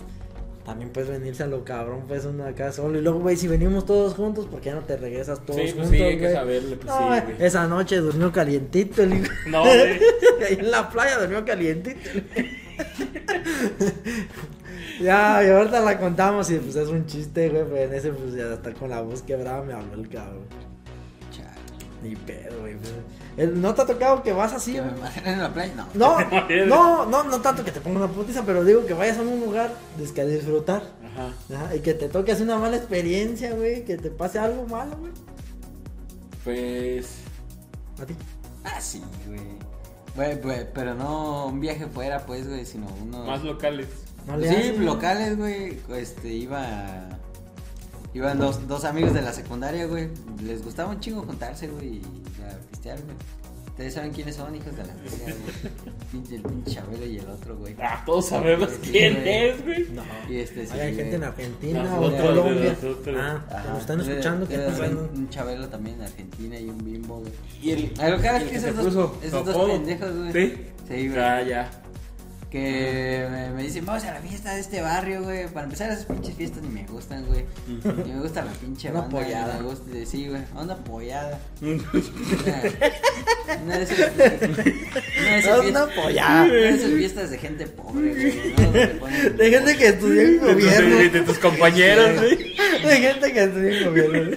también 0.64 0.90
puedes 0.90 1.10
venirse 1.10 1.42
a 1.42 1.46
lo 1.48 1.64
cabrón, 1.64 2.04
pues 2.06 2.24
uno 2.24 2.44
acá 2.44 2.70
solo, 2.70 2.96
y 2.96 3.02
luego, 3.02 3.18
güey, 3.18 3.36
si 3.36 3.48
venimos 3.48 3.86
todos 3.86 4.14
juntos, 4.14 4.46
¿por 4.46 4.60
qué 4.60 4.70
no 4.70 4.82
te 4.82 4.96
regresas 4.96 5.44
todos 5.44 5.58
Sí, 5.58 5.72
pues 5.74 5.88
juntos, 5.88 5.90
sí, 5.96 6.02
hay 6.02 6.18
que 6.18 6.32
saberle, 6.32 6.76
pues 6.76 6.86
no, 6.86 6.96
sí, 6.96 7.04
güey, 7.06 7.20
güey. 7.22 7.36
esa 7.40 7.66
noche 7.66 7.96
durmió 7.96 8.30
calientito 8.30 9.02
el 9.02 9.14
hijo. 9.14 9.32
No, 9.48 9.62
güey. 9.62 9.98
Ahí 10.46 10.58
en 10.60 10.70
la 10.70 10.88
playa 10.88 11.18
durmió 11.18 11.44
calientito. 11.44 11.98
ya, 15.00 15.44
y 15.44 15.50
ahorita 15.50 15.80
la 15.80 15.98
contamos 15.98 16.50
y 16.50 16.58
pues 16.58 16.76
es 16.76 16.88
un 16.88 17.06
chiste, 17.06 17.48
güey, 17.50 17.64
pero 17.64 17.76
en 17.76 17.94
ese 17.94 18.10
pues 18.12 18.34
ya 18.34 18.52
hasta 18.52 18.72
con 18.74 18.90
la 18.90 19.00
voz 19.00 19.22
quebrada 19.22 19.62
me 19.62 19.72
habló 19.72 19.94
el 19.94 20.08
cabrón. 20.08 20.46
Ni 22.00 22.14
pedo, 22.14 22.60
güey. 22.60 22.76
pues. 22.76 22.92
El- 23.36 23.60
¿No 23.60 23.74
te 23.74 23.82
ha 23.82 23.86
tocado 23.86 24.22
que 24.22 24.32
vas 24.32 24.52
así, 24.52 24.74
¿Que 24.74 24.80
güey? 24.82 24.92
me 24.94 25.00
maten 25.00 25.26
en 25.26 25.42
la 25.42 25.52
playa? 25.52 25.74
No. 25.94 25.96
No, 26.20 26.20
no, 26.66 27.06
no, 27.06 27.24
no 27.24 27.40
tanto 27.40 27.64
que 27.64 27.72
te 27.72 27.80
ponga 27.80 27.98
una 28.04 28.08
putiza, 28.08 28.44
pero 28.46 28.64
digo 28.64 28.86
que 28.86 28.94
vayas 28.94 29.18
a 29.18 29.22
un 29.22 29.40
lugar 29.40 29.72
que 30.14 30.20
a 30.20 30.24
disfrutar. 30.24 30.82
Ajá. 31.04 31.32
Ajá, 31.56 31.74
y 31.74 31.80
que 31.80 31.94
te 31.94 32.08
toque 32.08 32.30
así 32.30 32.44
una 32.44 32.56
mala 32.56 32.76
experiencia, 32.76 33.52
güey, 33.52 33.84
que 33.84 33.96
te 33.96 34.10
pase 34.10 34.38
algo 34.38 34.64
malo, 34.68 34.96
güey. 34.98 35.10
Pues. 36.44 37.16
A 38.00 38.06
ti. 38.06 38.14
Ah, 38.62 38.80
sí, 38.80 39.02
güey. 39.26 39.40
Güey, 40.18 40.34
güey, 40.40 40.66
pero 40.74 40.94
no 40.94 41.46
un 41.46 41.60
viaje 41.60 41.86
fuera, 41.86 42.26
pues, 42.26 42.48
güey, 42.48 42.66
sino 42.66 42.88
uno... 43.04 43.24
Más 43.24 43.44
locales. 43.44 43.86
No 44.26 44.36
le 44.36 44.48
sí, 44.48 44.76
locales, 44.78 45.38
güey. 45.38 45.78
Este, 45.90 46.34
iba. 46.34 47.08
Iban 48.12 48.40
dos, 48.40 48.66
dos 48.66 48.84
amigos 48.84 49.14
de 49.14 49.22
la 49.22 49.32
secundaria, 49.32 49.86
güey. 49.86 50.08
Les 50.42 50.64
gustaba 50.64 50.90
un 50.90 50.98
chingo 50.98 51.22
juntarse, 51.22 51.68
güey, 51.68 51.98
y 51.98 52.02
a 52.42 52.58
pistear, 52.68 53.00
güey. 53.00 53.14
Ustedes 53.68 53.94
saben 53.94 54.10
quiénes 54.10 54.34
son, 54.34 54.56
hijos 54.56 54.76
de 54.76 54.84
la 54.84 54.94
verga, 54.94 55.36
El 55.88 56.42
pinche 56.42 56.74
Chabelo 56.74 57.06
y 57.06 57.18
el 57.18 57.28
otro, 57.28 57.56
güey. 57.56 57.74
Ah, 57.82 58.02
todos 58.06 58.26
sabemos 58.28 58.70
Sí, 58.82 58.90
quién 58.90 59.14
güey. 59.14 59.28
es, 59.48 59.64
güey. 59.64 59.86
No. 59.94 60.02
Y 60.28 60.36
este, 60.38 60.66
sí, 60.66 60.72
Hay 60.72 60.78
güey. 60.78 60.94
gente 60.96 61.16
en 61.16 61.24
Argentina 61.24 61.82
Nosotros, 61.84 62.12
o 62.12 62.14
en 62.14 62.22
Colombia. 62.22 62.76
Ah, 63.18 63.44
Ajá. 63.50 63.70
nos 63.70 63.80
están 63.80 64.00
escuchando. 64.00 64.48
¿Qué? 64.48 64.56
Un 64.58 65.28
Chabelo 65.30 65.68
también 65.68 65.96
en 65.96 66.02
Argentina 66.02 66.58
y 66.58 66.68
un 66.68 66.78
bimbo, 66.84 67.20
güey. 67.20 67.32
Y 67.62 67.70
el. 67.72 67.92
A 68.00 68.08
lo 68.10 68.20
que 68.20 68.28
es 68.28 68.42
que 68.44 68.56
esos 68.56 68.94
dos, 68.94 69.10
esos 69.22 69.44
dos 69.46 69.70
pendejos, 69.70 70.16
güey. 70.16 70.32
Sí. 70.32 70.56
Sí, 70.88 71.08
güey. 71.08 71.20
Ah, 71.20 71.42
ya. 71.42 71.70
Que 72.50 73.26
me, 73.30 73.50
me 73.50 73.62
dicen, 73.62 73.84
vamos 73.84 74.02
a 74.04 74.14
la 74.14 74.20
fiesta 74.20 74.54
de 74.54 74.60
este 74.60 74.80
barrio, 74.80 75.22
güey. 75.22 75.46
Para 75.48 75.64
empezar, 75.64 75.90
esas 75.92 76.06
pinches 76.06 76.34
fiestas 76.34 76.62
ni 76.62 76.68
me 76.70 76.86
gustan, 76.86 77.26
güey. 77.26 77.44
Ni 78.06 78.12
me 78.14 78.20
gusta 78.20 78.42
la 78.42 78.52
pinche 78.52 78.90
Una 78.90 79.00
banda. 79.02 79.18
pollada. 79.20 79.54
Me 79.58 79.62
gusta, 79.64 79.84
sí, 80.06 80.28
güey. 80.28 80.40
Una 80.56 80.76
pollada. 80.76 81.38
Una, 81.60 81.70
una 83.64 83.76
de 83.78 83.84
esas, 83.84 83.98
una 84.14 84.24
de 84.24 84.34
esas 84.34 84.48
No, 84.48 85.62
fiestas, 85.62 85.68
una 85.68 85.86
pollada. 85.94 86.44
una 86.44 86.52
de 86.54 86.68
esas 86.70 86.90
fiestas 86.92 87.30
de 87.32 87.38
gente 87.38 87.66
pobre, 87.66 88.14
güey. 88.14 88.54
¿no? 88.56 88.62
Donde 88.64 89.00
ponen- 89.00 89.36
De 89.36 89.50
gente 89.50 89.76
que 89.76 89.86
estudió 89.88 90.22
en 90.22 90.32
De 90.32 90.38
tus- 90.38 90.54
gobierno. 90.54 90.96
de- 90.96 91.08
de 91.10 91.20
tus 91.20 91.38
compañeros, 91.38 92.14
güey. 92.16 92.54
De 92.82 92.96
gente 92.96 93.32
que 93.32 93.42
estudió 93.42 93.68
en 93.78 93.84
gobierno. 93.84 94.36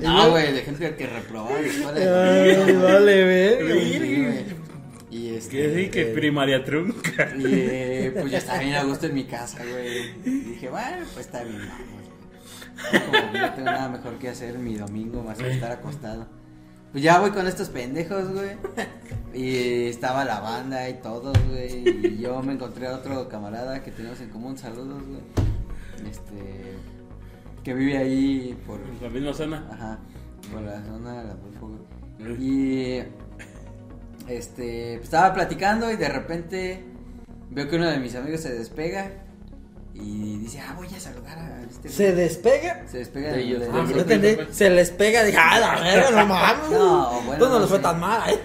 No, 0.00 0.30
güey, 0.30 0.52
de 0.52 0.62
gente 0.62 0.94
que 0.94 1.06
reprobaba 1.06 1.60
la 1.60 1.66
escuela. 1.66 2.34
Ay, 2.34 2.72
vale, 2.76 3.56
güey. 3.58 4.59
Este. 5.40 5.56
Que 5.56 5.74
sí, 5.74 5.90
que 5.90 6.02
eh, 6.02 6.14
primaria 6.14 6.62
trunca. 6.62 7.34
Y 7.34 7.44
eh, 7.46 8.12
pues 8.12 8.30
ya 8.30 8.38
estaba 8.38 8.58
bien 8.58 8.74
a 8.74 8.84
gusto 8.84 9.06
en 9.06 9.14
mi 9.14 9.24
casa, 9.24 9.64
güey. 9.64 10.10
Y 10.22 10.40
dije, 10.50 10.68
bueno, 10.68 11.06
pues 11.14 11.26
está 11.26 11.42
bien, 11.42 11.60
vamos. 11.66 13.06
Como 13.06 13.38
no 13.38 13.54
tengo 13.54 13.70
nada 13.70 13.88
mejor 13.88 14.18
que 14.18 14.28
hacer 14.28 14.58
mi 14.58 14.74
domingo 14.76 15.22
más 15.22 15.38
que 15.38 15.50
estar 15.50 15.72
acostado. 15.72 16.26
Pues 16.92 17.02
ya 17.02 17.20
voy 17.20 17.30
con 17.30 17.46
estos 17.46 17.70
pendejos, 17.70 18.32
güey. 18.32 18.50
Y 19.32 19.86
estaba 19.86 20.26
la 20.26 20.40
banda 20.40 20.90
y 20.90 20.94
todos, 20.94 21.36
güey. 21.48 21.88
Y 21.88 22.18
yo 22.18 22.42
me 22.42 22.52
encontré 22.52 22.88
a 22.88 22.96
otro 22.96 23.26
camarada 23.28 23.82
que 23.82 23.92
tenemos 23.92 24.20
en 24.20 24.28
común, 24.28 24.58
saludos, 24.58 25.02
güey. 25.06 25.22
Este. 26.10 26.74
Que 27.64 27.72
vive 27.72 27.96
ahí 27.96 28.58
por. 28.66 28.78
La 29.00 29.08
misma 29.08 29.32
zona. 29.32 29.66
Ajá, 29.72 29.98
por 30.52 30.60
la 30.60 30.84
zona 30.84 31.22
de 31.22 31.28
la 31.28 31.36
güey. 31.60 32.42
Y 32.42 33.02
este, 34.30 34.94
pues, 34.96 35.04
estaba 35.04 35.34
platicando 35.34 35.90
y 35.90 35.96
de 35.96 36.08
repente 36.08 36.84
veo 37.50 37.68
que 37.68 37.76
uno 37.76 37.90
de 37.90 37.98
mis 37.98 38.14
amigos 38.14 38.40
se 38.40 38.52
despega 38.54 39.10
y 39.92 40.38
dice, 40.38 40.60
ah, 40.60 40.72
voy 40.76 40.86
a 40.86 41.00
saludar 41.00 41.38
a 41.38 41.62
este 41.62 41.88
güey". 41.88 41.92
Se 41.94 42.12
despega. 42.14 42.86
Se 42.88 42.98
despega 42.98 43.32
De 43.32 43.42
ellos, 43.42 43.62
Ah, 43.72 43.84
no 43.90 43.98
entendí. 44.00 44.34
pues. 44.36 44.56
Se 44.56 44.70
les 44.70 44.90
pega. 44.90 45.24
Dije, 45.24 45.36
ah, 45.38 45.58
la 45.58 45.80
verga, 45.80 46.10
no 46.12 46.26
mames. 46.34 46.70
No, 46.70 47.20
bueno, 47.26 47.44
no 47.46 47.52
no 47.54 47.58
les 47.60 47.68
fue 47.68 47.76
sé. 47.78 47.82
tan 47.82 48.00
mal, 48.00 48.30
eh. 48.30 48.40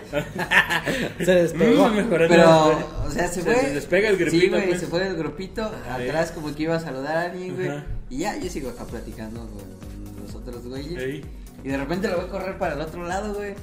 Se 1.26 1.32
despegó. 1.32 1.88
Mm, 1.90 1.96
mejor 1.96 2.26
Pero, 2.28 2.72
o 3.06 3.12
sea, 3.12 3.28
se 3.28 3.36
Se 3.36 3.42
fue. 3.44 3.70
despega 3.72 4.10
el 4.10 4.18
grupito, 4.18 4.42
Sí, 4.42 4.50
güey, 4.50 4.68
pues. 4.68 4.80
se 4.82 4.88
fue 4.88 5.00
del 5.04 5.16
grupito. 5.16 5.72
Atrás, 5.90 6.32
como 6.32 6.54
que 6.54 6.64
iba 6.64 6.76
a 6.76 6.80
saludar 6.80 7.16
a 7.18 7.22
alguien, 7.32 7.56
güey. 7.56 7.72
Y 8.10 8.18
ya, 8.20 8.36
yo 8.38 8.50
sigo 8.50 8.70
acá 8.72 8.84
platicando 8.84 9.42
con 9.42 10.26
los 10.26 10.36
otros 10.36 10.66
güeyes. 10.68 10.98
Ey. 11.02 11.24
Y 11.64 11.70
de 11.70 11.78
repente 11.78 12.08
lo 12.10 12.18
voy 12.18 12.26
a 12.26 12.30
correr 12.30 12.58
para 12.58 12.74
el 12.74 12.82
otro 12.82 13.04
lado, 13.08 13.34
güey. 13.36 13.54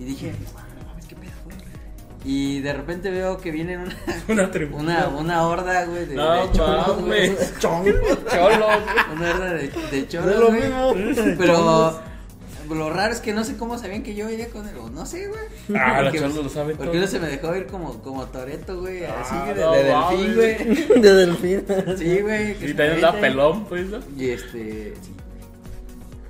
Y 0.00 0.04
dije, 0.04 0.32
Y 2.30 2.60
de 2.60 2.72
repente 2.74 3.10
veo 3.10 3.38
que 3.38 3.50
vienen 3.50 3.80
una, 3.80 3.96
Una 4.28 4.50
tribuna. 4.50 5.08
una, 5.08 5.18
una 5.18 5.46
horda, 5.48 5.86
güey, 5.86 6.04
de, 6.04 6.14
No 6.14 6.46
de 6.46 6.52
cholos, 6.52 7.00
güey. 7.04 7.32
Cholos. 7.60 7.96
Una 9.16 9.30
horda 9.34 9.54
de, 9.54 9.68
de 9.68 10.38
lo 10.38 10.48
güey. 10.48 10.60
mismo. 10.60 10.94
Pero 11.38 12.00
lo 12.68 12.90
raro 12.90 13.14
es 13.14 13.20
que 13.20 13.32
no 13.32 13.44
sé 13.44 13.56
cómo 13.56 13.78
sabían 13.78 14.02
que 14.02 14.14
yo 14.14 14.28
iría 14.28 14.48
con 14.50 14.68
él, 14.68 14.76
o 14.76 14.90
no 14.90 15.06
sé, 15.06 15.26
güey. 15.28 15.40
Ah, 15.80 16.02
los 16.02 16.12
Porque- 16.12 16.18
cholos 16.18 16.44
lo 16.44 16.48
saben 16.50 16.76
Porque 16.76 16.90
todo. 16.90 16.98
uno 16.98 17.06
se 17.06 17.18
me 17.18 17.28
dejó 17.28 17.56
ir 17.56 17.66
como, 17.66 17.94
como 18.02 18.26
Toreto, 18.26 18.78
güey, 18.80 19.04
así, 19.06 19.32
Ah, 19.34 19.52
de, 19.54 19.60
no 19.62 19.72
de 19.72 19.90
mames. 19.90 20.36
delfín, 20.36 20.86
güey. 20.86 21.00
De 21.00 21.14
delfín. 21.14 21.64
Sí, 21.96 22.20
güey. 22.20 22.50
Y 22.70 22.74
también 22.74 23.00
da 23.00 23.12
pelón, 23.18 23.64
pues, 23.64 23.86
¿no? 23.86 24.00
Y 24.18 24.28
este, 24.30 24.92
sí. 25.00 25.12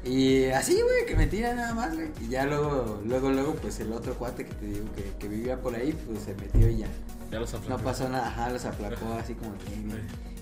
Y 0.09 0.47
así, 0.47 0.75
güey, 0.81 1.05
que 1.07 1.15
me 1.15 1.27
tira 1.27 1.55
nada 1.55 1.75
más, 1.75 1.95
güey. 1.95 2.09
Y 2.21 2.29
ya 2.29 2.45
luego, 2.47 3.01
luego, 3.05 3.31
luego, 3.31 3.55
pues 3.57 3.79
el 3.81 3.93
otro 3.93 4.15
cuate 4.15 4.47
que 4.47 4.55
te 4.55 4.67
digo 4.67 4.87
que, 4.97 5.05
que 5.19 5.29
vivía 5.29 5.61
por 5.61 5.75
ahí, 5.75 5.93
pues 6.07 6.21
se 6.21 6.35
metió 6.35 6.69
y 6.69 6.79
ya. 6.79 6.87
Ya 7.31 7.39
los 7.41 7.53
No 7.53 7.59
aplacó. 7.59 7.83
pasó 7.83 8.09
nada, 8.09 8.27
ajá, 8.29 8.49
los 8.51 8.65
aplacó 8.65 9.13
así 9.21 9.35
como 9.35 9.53
que 9.59 9.77
"Mira, 9.85 9.99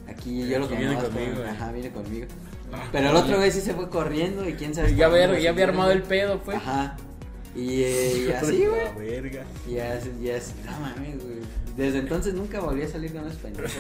aquí 0.09 0.47
yo 0.49 0.59
lo 0.61 0.67
Aquí 0.67 0.77
viene 0.77 0.95
conozco, 0.95 1.11
conmigo, 1.17 1.43
eh". 1.43 1.49
ajá, 1.51 1.73
viene 1.73 1.91
conmigo. 1.91 2.27
Ah, 2.73 2.89
Pero 2.93 3.11
el 3.11 3.17
otro 3.17 3.37
güey 3.39 3.51
sí 3.51 3.61
se 3.61 3.75
fue 3.75 3.89
corriendo 3.91 4.49
y 4.49 4.55
quién 4.55 4.73
sabe. 4.75 4.95
Ya 4.95 5.09
dónde 5.09 5.25
había, 5.25 5.41
ya 5.41 5.51
había 5.51 5.65
armado 5.65 5.91
el 5.91 6.03
pedo, 6.03 6.41
pues. 6.43 6.57
Ajá. 6.59 6.97
Y, 7.57 7.83
eh, 7.83 8.27
y 8.29 8.33
así, 8.33 8.67
güey. 8.67 9.33
Y 9.69 9.79
así, 9.81 10.11
y 10.21 10.31
así, 10.31 10.53
no 10.65 10.73
mames, 10.79 11.23
güey. 11.25 11.39
Desde 11.77 11.99
entonces 11.99 12.33
nunca 12.33 12.61
volví 12.61 12.83
a 12.83 12.89
salir 12.89 13.13
con 13.13 13.25
pendejos. 13.25 13.73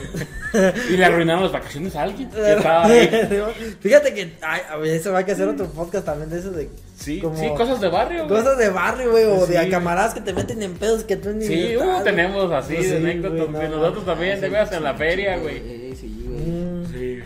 Y 0.90 0.96
le 0.96 1.04
arruinaron 1.04 1.42
las 1.44 1.52
vacaciones 1.52 1.96
a 1.96 2.02
alguien. 2.02 2.28
que 2.28 2.52
estaba 2.52 2.84
ahí. 2.84 3.08
Fíjate 3.80 4.12
que 4.14 4.34
ay, 4.42 4.60
a 4.68 5.10
va 5.10 5.18
a 5.18 5.24
que 5.24 5.32
hacer 5.32 5.48
otro 5.48 5.66
podcast 5.68 6.04
también 6.04 6.28
de 6.28 6.38
eso 6.38 6.50
de 6.50 6.68
Sí, 6.96 7.20
Como- 7.20 7.36
sí, 7.38 7.48
cosas 7.56 7.80
de 7.80 7.88
barrio. 7.88 8.26
güey. 8.26 8.40
cosas 8.40 8.58
de 8.58 8.68
barrio, 8.70 9.10
güey, 9.10 9.24
o 9.24 9.46
de 9.46 9.62
Sí. 9.64 9.70
camaradas 9.70 10.14
que 10.14 10.20
te 10.20 10.32
meten 10.32 10.62
en 10.62 10.74
pedos 10.74 11.04
que 11.04 11.16
tú 11.16 11.30
ni 11.30 11.46
Sí, 11.46 11.76
uh, 11.76 11.82
güey. 11.84 12.04
tenemos 12.04 12.50
así 12.52 12.74
de 12.74 12.82
sí, 12.82 12.96
anécdotas. 12.96 13.38
güey, 13.38 13.50
güey. 13.52 13.68
no, 13.68 13.76
Nosotros 13.78 14.04
también, 14.06 14.40
te 14.40 14.48
veas 14.48 14.72
en 14.72 14.82
la 14.84 14.94
feria, 14.94 15.38
güey. 15.38 15.94
Sí, 15.94 16.22
güey. 16.26 16.38
Mm. 16.40 16.86
Sí. 16.92 17.18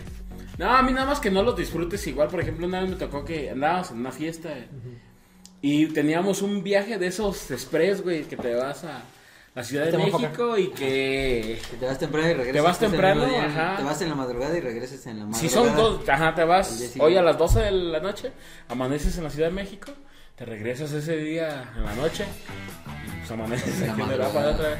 No, 0.57 0.69
a 0.71 0.81
mí 0.83 0.91
nada 0.93 1.07
más 1.07 1.19
que 1.19 1.31
no 1.31 1.41
los 1.43 1.55
disfrutes 1.57 2.05
igual. 2.07 2.27
Por 2.27 2.41
ejemplo, 2.41 2.67
una 2.67 2.81
vez 2.81 2.89
me 2.91 2.95
tocó 2.95 3.25
que 3.25 3.49
andábamos 3.49 3.91
en 3.91 3.97
una 3.97 4.11
fiesta 4.11 4.49
eh, 4.57 4.67
y 5.61 5.87
teníamos 5.87 6.41
un 6.41 6.63
viaje 6.63 6.97
de 6.97 7.07
esos 7.07 7.49
express, 7.51 8.01
güey, 8.03 8.23
que 8.23 8.37
te 8.37 8.53
vas 8.55 8.83
a 8.83 9.01
la 9.53 9.63
Ciudad 9.63 9.85
de 9.85 9.91
Te 9.91 9.97
vas 9.97 10.13
a 10.13 10.17
México 10.17 10.57
y 10.57 10.69
que... 10.69 11.59
Que 11.69 11.77
Te 11.77 11.85
vas 11.85 11.99
temprano 11.99 12.27
y 12.29 12.33
regresas. 12.33 12.53
Te 12.53 12.61
vas 12.61 12.79
temprano, 12.79 13.25
día. 13.25 13.45
ajá. 13.45 13.77
Te 13.77 13.83
vas 13.83 14.01
en 14.01 14.09
la 14.09 14.15
madrugada 14.15 14.57
y 14.57 14.61
regresas 14.61 15.05
en 15.07 15.19
la 15.19 15.25
madrugada. 15.25 15.41
Si 15.41 15.49
son 15.53 15.75
dos, 15.75 16.07
ajá, 16.09 16.33
te 16.35 16.43
vas 16.45 16.93
hoy 16.99 17.17
a 17.17 17.21
las 17.21 17.37
12 17.37 17.59
de 17.59 17.71
la 17.71 17.99
noche, 17.99 18.31
amaneces 18.69 19.17
en 19.17 19.23
la 19.25 19.29
Ciudad 19.29 19.49
de 19.49 19.53
México, 19.53 19.91
te 20.35 20.45
regresas 20.45 20.91
ese 20.93 21.17
día 21.17 21.69
en 21.75 21.83
la 21.85 21.93
noche 21.95 22.25
y 23.05 23.17
pues 23.19 23.31
amaneces 23.31 23.81
En 23.81 23.87
la 23.87 23.93
aquí 23.93 24.01
en 24.01 24.07
madrugada. 24.07 24.29
Europa 24.39 24.55
otra 24.55 24.69
vez. 24.69 24.79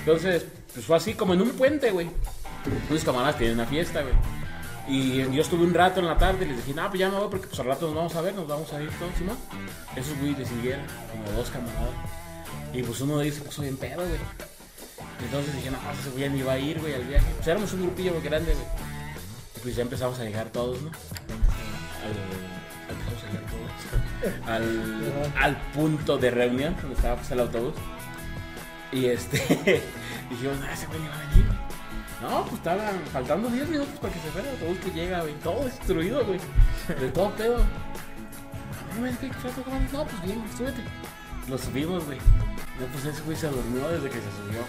Entonces, 0.00 0.46
pues 0.74 0.84
fue 0.86 0.96
así 0.96 1.14
como 1.14 1.32
en 1.34 1.40
un 1.40 1.50
puente, 1.52 1.90
güey. 1.90 2.08
Unos 2.90 3.04
camaradas 3.04 3.38
tienen 3.38 3.54
una 3.56 3.66
fiesta, 3.66 4.02
güey. 4.02 4.14
Y 4.86 5.22
yo 5.32 5.40
estuve 5.40 5.64
un 5.64 5.72
rato 5.72 6.00
en 6.00 6.06
la 6.06 6.18
tarde 6.18 6.44
y 6.44 6.48
les 6.48 6.58
dije, 6.58 6.74
no, 6.78 6.86
pues 6.88 7.00
ya 7.00 7.08
me 7.08 7.16
voy 7.18 7.28
porque 7.30 7.46
pues 7.46 7.58
al 7.58 7.66
rato 7.66 7.86
nos 7.86 7.94
vamos 7.94 8.14
a 8.16 8.20
ver, 8.20 8.34
nos 8.34 8.46
vamos 8.46 8.70
a 8.74 8.82
ir 8.82 8.90
todos, 8.98 9.12
¿sí, 9.16 9.24
no? 9.24 9.34
Esos 9.98 10.18
güey 10.18 10.34
le 10.34 10.44
siguieron, 10.44 10.84
como 11.10 11.38
dos 11.38 11.48
camaradas. 11.48 11.88
Y 12.74 12.82
pues 12.82 13.00
uno 13.00 13.18
de 13.18 13.24
ellos 13.26 13.36
se 13.36 13.42
puso 13.42 13.62
bien 13.62 13.76
pedo, 13.76 13.96
güey. 13.96 14.18
Entonces 15.24 15.54
dije, 15.54 15.70
no, 15.70 15.78
pues 15.78 16.00
ese 16.00 16.10
güey 16.10 16.28
ni 16.28 16.40
iba 16.40 16.52
a 16.52 16.58
ir, 16.58 16.80
güey, 16.80 16.94
al 16.94 17.04
viaje. 17.04 17.26
Pues 17.36 17.46
éramos 17.46 17.72
un 17.72 17.82
grupillo 17.82 18.12
muy 18.12 18.22
grande, 18.22 18.52
güey. 18.52 18.66
Y 19.56 19.60
pues 19.60 19.76
ya 19.76 19.82
empezamos 19.82 20.18
a 20.18 20.24
llegar 20.24 20.50
todos, 20.50 20.82
¿no? 20.82 20.90
Al. 24.46 24.52
Al, 24.54 25.32
al 25.40 25.56
punto 25.72 26.18
de 26.18 26.30
reunión 26.30 26.74
donde 26.80 26.96
estaba 26.96 27.16
pues, 27.16 27.30
el 27.30 27.40
autobús. 27.40 27.74
Y 28.92 29.06
este, 29.06 29.38
dijimos, 30.30 30.58
no, 30.58 30.66
ese 30.70 30.86
güey 30.86 31.00
ni 31.00 31.08
va 31.08 31.14
a 31.14 31.28
venir, 31.28 31.46
güey. 31.46 31.58
No, 32.22 32.42
pues 32.42 32.54
estaban 32.54 33.00
faltando 33.12 33.48
10 33.50 33.68
minutos 33.68 33.98
para 34.00 34.12
que 34.12 34.20
se 34.20 34.30
fuera 34.30 34.48
el 34.48 34.54
autobús 34.56 34.78
que 34.78 34.90
llega, 34.90 35.20
güey. 35.20 35.34
Todo 35.34 35.64
destruido, 35.64 36.24
güey. 36.24 36.40
De 36.88 37.08
todo 37.10 37.30
pedo. 37.36 37.58
No, 39.92 40.04
pues 40.04 40.22
bien, 40.22 40.42
súbete. 40.56 40.82
Lo 41.48 41.58
subimos, 41.58 42.04
güey. 42.06 42.18
No, 42.78 42.86
pues 42.86 43.04
ese 43.04 43.22
güey 43.22 43.36
se 43.36 43.48
durmió 43.48 43.88
desde 43.88 44.08
que 44.08 44.16
se 44.16 44.30
subió. 44.30 44.60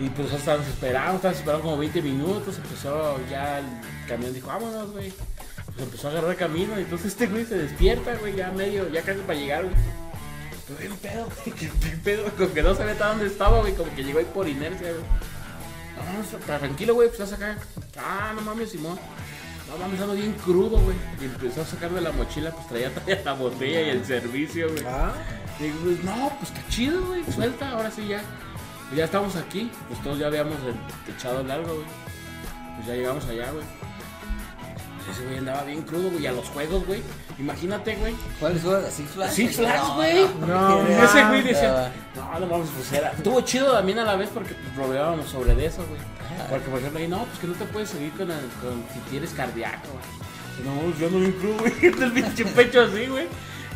Y 0.00 0.08
pues 0.10 0.32
estábamos 0.32 0.66
esperando, 0.66 1.16
estábamos 1.16 1.38
esperando 1.38 1.64
como 1.64 1.78
20 1.78 2.02
minutos. 2.02 2.56
Empezó 2.56 3.20
ya 3.28 3.58
el 3.58 3.66
camión, 4.08 4.32
dijo, 4.32 4.48
vámonos, 4.48 4.90
güey. 4.92 5.12
Pues 5.66 5.78
empezó 5.78 6.08
a 6.08 6.10
agarrar 6.12 6.36
camino. 6.36 6.78
Y 6.78 6.82
entonces 6.82 7.08
este 7.08 7.26
güey 7.26 7.44
se 7.44 7.56
despierta, 7.58 8.14
güey, 8.16 8.36
ya 8.36 8.50
medio, 8.50 8.88
ya 8.90 9.02
casi 9.02 9.20
para 9.20 9.38
llegar, 9.38 9.64
güey. 9.64 9.74
Pero 10.66 10.78
bien 10.78 10.96
pedo. 10.96 11.28
¿Qué, 11.44 11.52
qué 11.52 11.68
pedo? 12.02 12.24
Como 12.36 12.52
que 12.52 12.62
no 12.62 12.74
sabía 12.74 12.92
hasta 12.92 13.08
dónde 13.08 13.26
estaba, 13.26 13.60
güey. 13.60 13.74
Como 13.74 13.94
que 13.94 14.04
llegó 14.04 14.18
ahí 14.18 14.26
por 14.32 14.48
inercia, 14.48 14.92
güey. 14.92 15.04
No, 15.96 16.38
no, 16.38 16.58
tranquilo, 16.58 16.94
güey, 16.94 17.08
pues 17.08 17.20
estás 17.20 17.38
acá. 17.38 17.56
Ah, 17.96 18.32
no 18.34 18.42
mames, 18.42 18.70
Simón. 18.70 18.98
No 19.70 19.78
mames, 19.78 20.00
ando 20.00 20.14
bien 20.14 20.32
crudo, 20.44 20.78
güey. 20.78 20.96
Y 21.20 21.24
empezó 21.24 21.62
a 21.62 21.64
sacar 21.64 21.90
de 21.90 22.00
la 22.00 22.12
mochila, 22.12 22.50
pues 22.50 22.66
traía 22.68 22.90
todavía 22.92 23.22
la 23.24 23.32
botella 23.34 23.82
y 23.82 23.90
el 23.90 24.04
servicio, 24.04 24.70
güey. 24.70 24.84
Ah, 24.86 25.12
digo, 25.60 25.76
pues, 25.84 26.02
no, 26.04 26.30
pues 26.40 26.50
está 26.50 26.68
chido, 26.68 27.04
güey, 27.06 27.22
suelta, 27.32 27.70
ahora 27.70 27.90
sí 27.90 28.06
ya. 28.08 28.22
Pues 28.88 28.98
ya 28.98 29.04
estamos 29.04 29.36
aquí, 29.36 29.70
pues 29.88 30.02
todos 30.02 30.18
ya 30.18 30.26
habíamos 30.26 30.56
echado 31.16 31.40
el 31.40 31.48
largo, 31.48 31.74
güey. 31.74 31.86
Pues 32.76 32.86
ya 32.88 32.94
llegamos 32.94 33.24
allá, 33.26 33.50
güey. 33.50 33.64
Ese 35.10 35.22
güey 35.26 35.38
andaba 35.38 35.62
bien 35.64 35.82
crudo, 35.82 36.10
güey. 36.10 36.22
Y 36.22 36.26
a 36.26 36.32
los 36.32 36.46
juegos, 36.48 36.86
güey. 36.86 37.02
Imagínate, 37.38 37.94
güey. 37.96 38.14
¿Cuáles 38.40 38.62
fueron? 38.62 38.90
¿Six 38.90 39.10
Flags? 39.10 39.34
Six 39.34 39.56
Flags, 39.56 39.88
güey. 39.96 40.26
No, 40.40 40.82
no, 40.82 41.04
ese 41.04 41.24
güey 41.26 41.42
decía, 41.42 41.92
no, 42.16 42.40
no 42.40 42.46
mames, 42.46 42.68
pues 42.74 42.92
era. 42.92 43.10
Estuvo 43.12 43.40
chido 43.42 43.72
también 43.72 43.98
a 43.98 44.04
la 44.04 44.16
vez 44.16 44.30
porque 44.32 44.54
pues, 44.54 44.74
rodeábamos 44.76 45.28
sobre 45.28 45.54
de 45.54 45.66
eso, 45.66 45.84
güey. 45.86 46.00
Porque, 46.48 46.68
por 46.68 46.78
ejemplo, 46.78 47.00
ahí, 47.00 47.08
no, 47.08 47.24
pues 47.24 47.38
que 47.38 47.46
no 47.46 47.54
te 47.54 47.64
puedes 47.66 47.90
seguir 47.90 48.12
con, 48.12 48.30
el- 48.30 48.48
con 48.62 48.82
si 48.92 48.98
tienes 49.10 49.30
cardíaco, 49.32 49.88
güey. 49.92 50.64
No, 50.74 50.80
pues, 50.82 50.98
yo 50.98 51.10
no 51.10 51.18
bien 51.18 51.32
crudo, 51.32 51.58
güey. 51.58 51.72
El 52.04 52.12
pinche 52.12 52.44
pecho 52.46 52.82
así, 52.82 53.06
güey. 53.06 53.26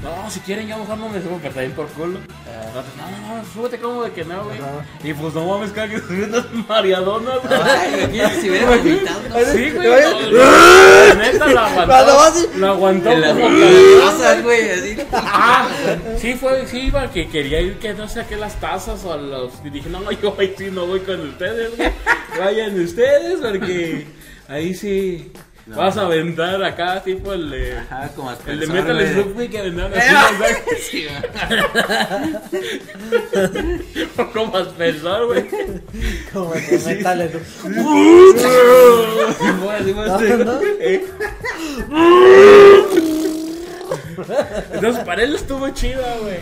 No, 0.02 0.30
si 0.30 0.38
quieren, 0.40 0.68
ya 0.68 0.76
mejor 0.76 0.96
no 0.96 1.08
me 1.08 1.20
subo, 1.20 1.38
pero 1.42 1.54
también 1.54 1.72
por 1.72 1.88
culo. 1.88 2.20
Nosotros, 2.20 2.94
no, 2.96 3.10
no, 3.10 3.38
no, 3.38 3.44
súbete 3.52 3.78
como 3.78 4.04
de 4.04 4.12
que 4.12 4.24
no, 4.24 4.44
güey. 4.44 4.58
Y 5.02 5.12
pues 5.12 5.34
no 5.34 5.44
mames, 5.44 5.72
cada 5.72 5.88
que 5.88 5.98
subí 6.00 6.22
unas 6.22 6.44
mariadonas, 6.68 7.38
güey. 7.42 8.40
Si 8.40 8.48
hubiera 8.48 8.76
vomitado. 8.76 9.20
Sí, 9.52 9.70
güey. 9.70 9.88
no, 10.30 10.38
La 10.38 11.14
neta 11.14 11.46
la 11.48 11.66
aguantó. 11.66 12.56
La 12.58 12.68
aguantó 12.68 13.10
como 13.10 14.42
güey, 14.44 14.70
así. 14.70 14.96
Ah, 15.12 15.68
sí 16.18 16.34
fue, 16.34 16.66
sí 16.68 16.78
iba, 16.78 17.10
que 17.10 17.28
quería 17.28 17.60
ir 17.60 17.78
que 17.78 17.92
no 17.94 18.08
saqué 18.08 18.36
las 18.36 18.54
tazas 18.60 19.04
o 19.04 19.12
a 19.12 19.16
los 19.16 19.52
y 19.64 19.70
dije, 19.70 19.90
no, 19.90 20.10
yo 20.12 20.36
ahí 20.38 20.54
sí 20.56 20.68
no 20.70 20.86
voy 20.86 21.00
con 21.00 21.20
ustedes, 21.28 21.76
güey. 21.76 21.90
Vayan 22.38 22.78
ustedes 22.80 23.40
porque 23.40 24.06
ahí 24.46 24.74
sí 24.74 25.32
vas 25.76 25.96
a 25.96 26.02
aventar 26.02 26.62
acá 26.64 27.02
tipo 27.02 27.32
el 27.32 27.50
de 27.50 27.76
Ajá, 27.78 28.10
como 28.16 28.30
el 28.46 28.60
de 28.60 28.66
Metal 28.66 28.94
güey. 28.96 29.12
Slug, 29.12 29.32
güey, 29.34 29.48
que 29.48 29.58
aventaban 29.58 29.92
Eh, 29.94 29.98
así, 29.98 30.82
Sí, 30.90 31.06
o 34.18 34.26
como 34.32 34.56
aspersor, 34.56 35.26
güey. 35.26 35.46
Como 36.32 36.52
así, 39.70 39.92
fue 39.92 40.10
así. 40.10 40.24
¿No? 40.44 40.60
Eh. 40.80 41.04
Entonces 44.72 45.04
para 45.04 45.22
él 45.22 45.34
estuvo 45.34 45.68
chida, 45.70 46.16
güey. 46.20 46.40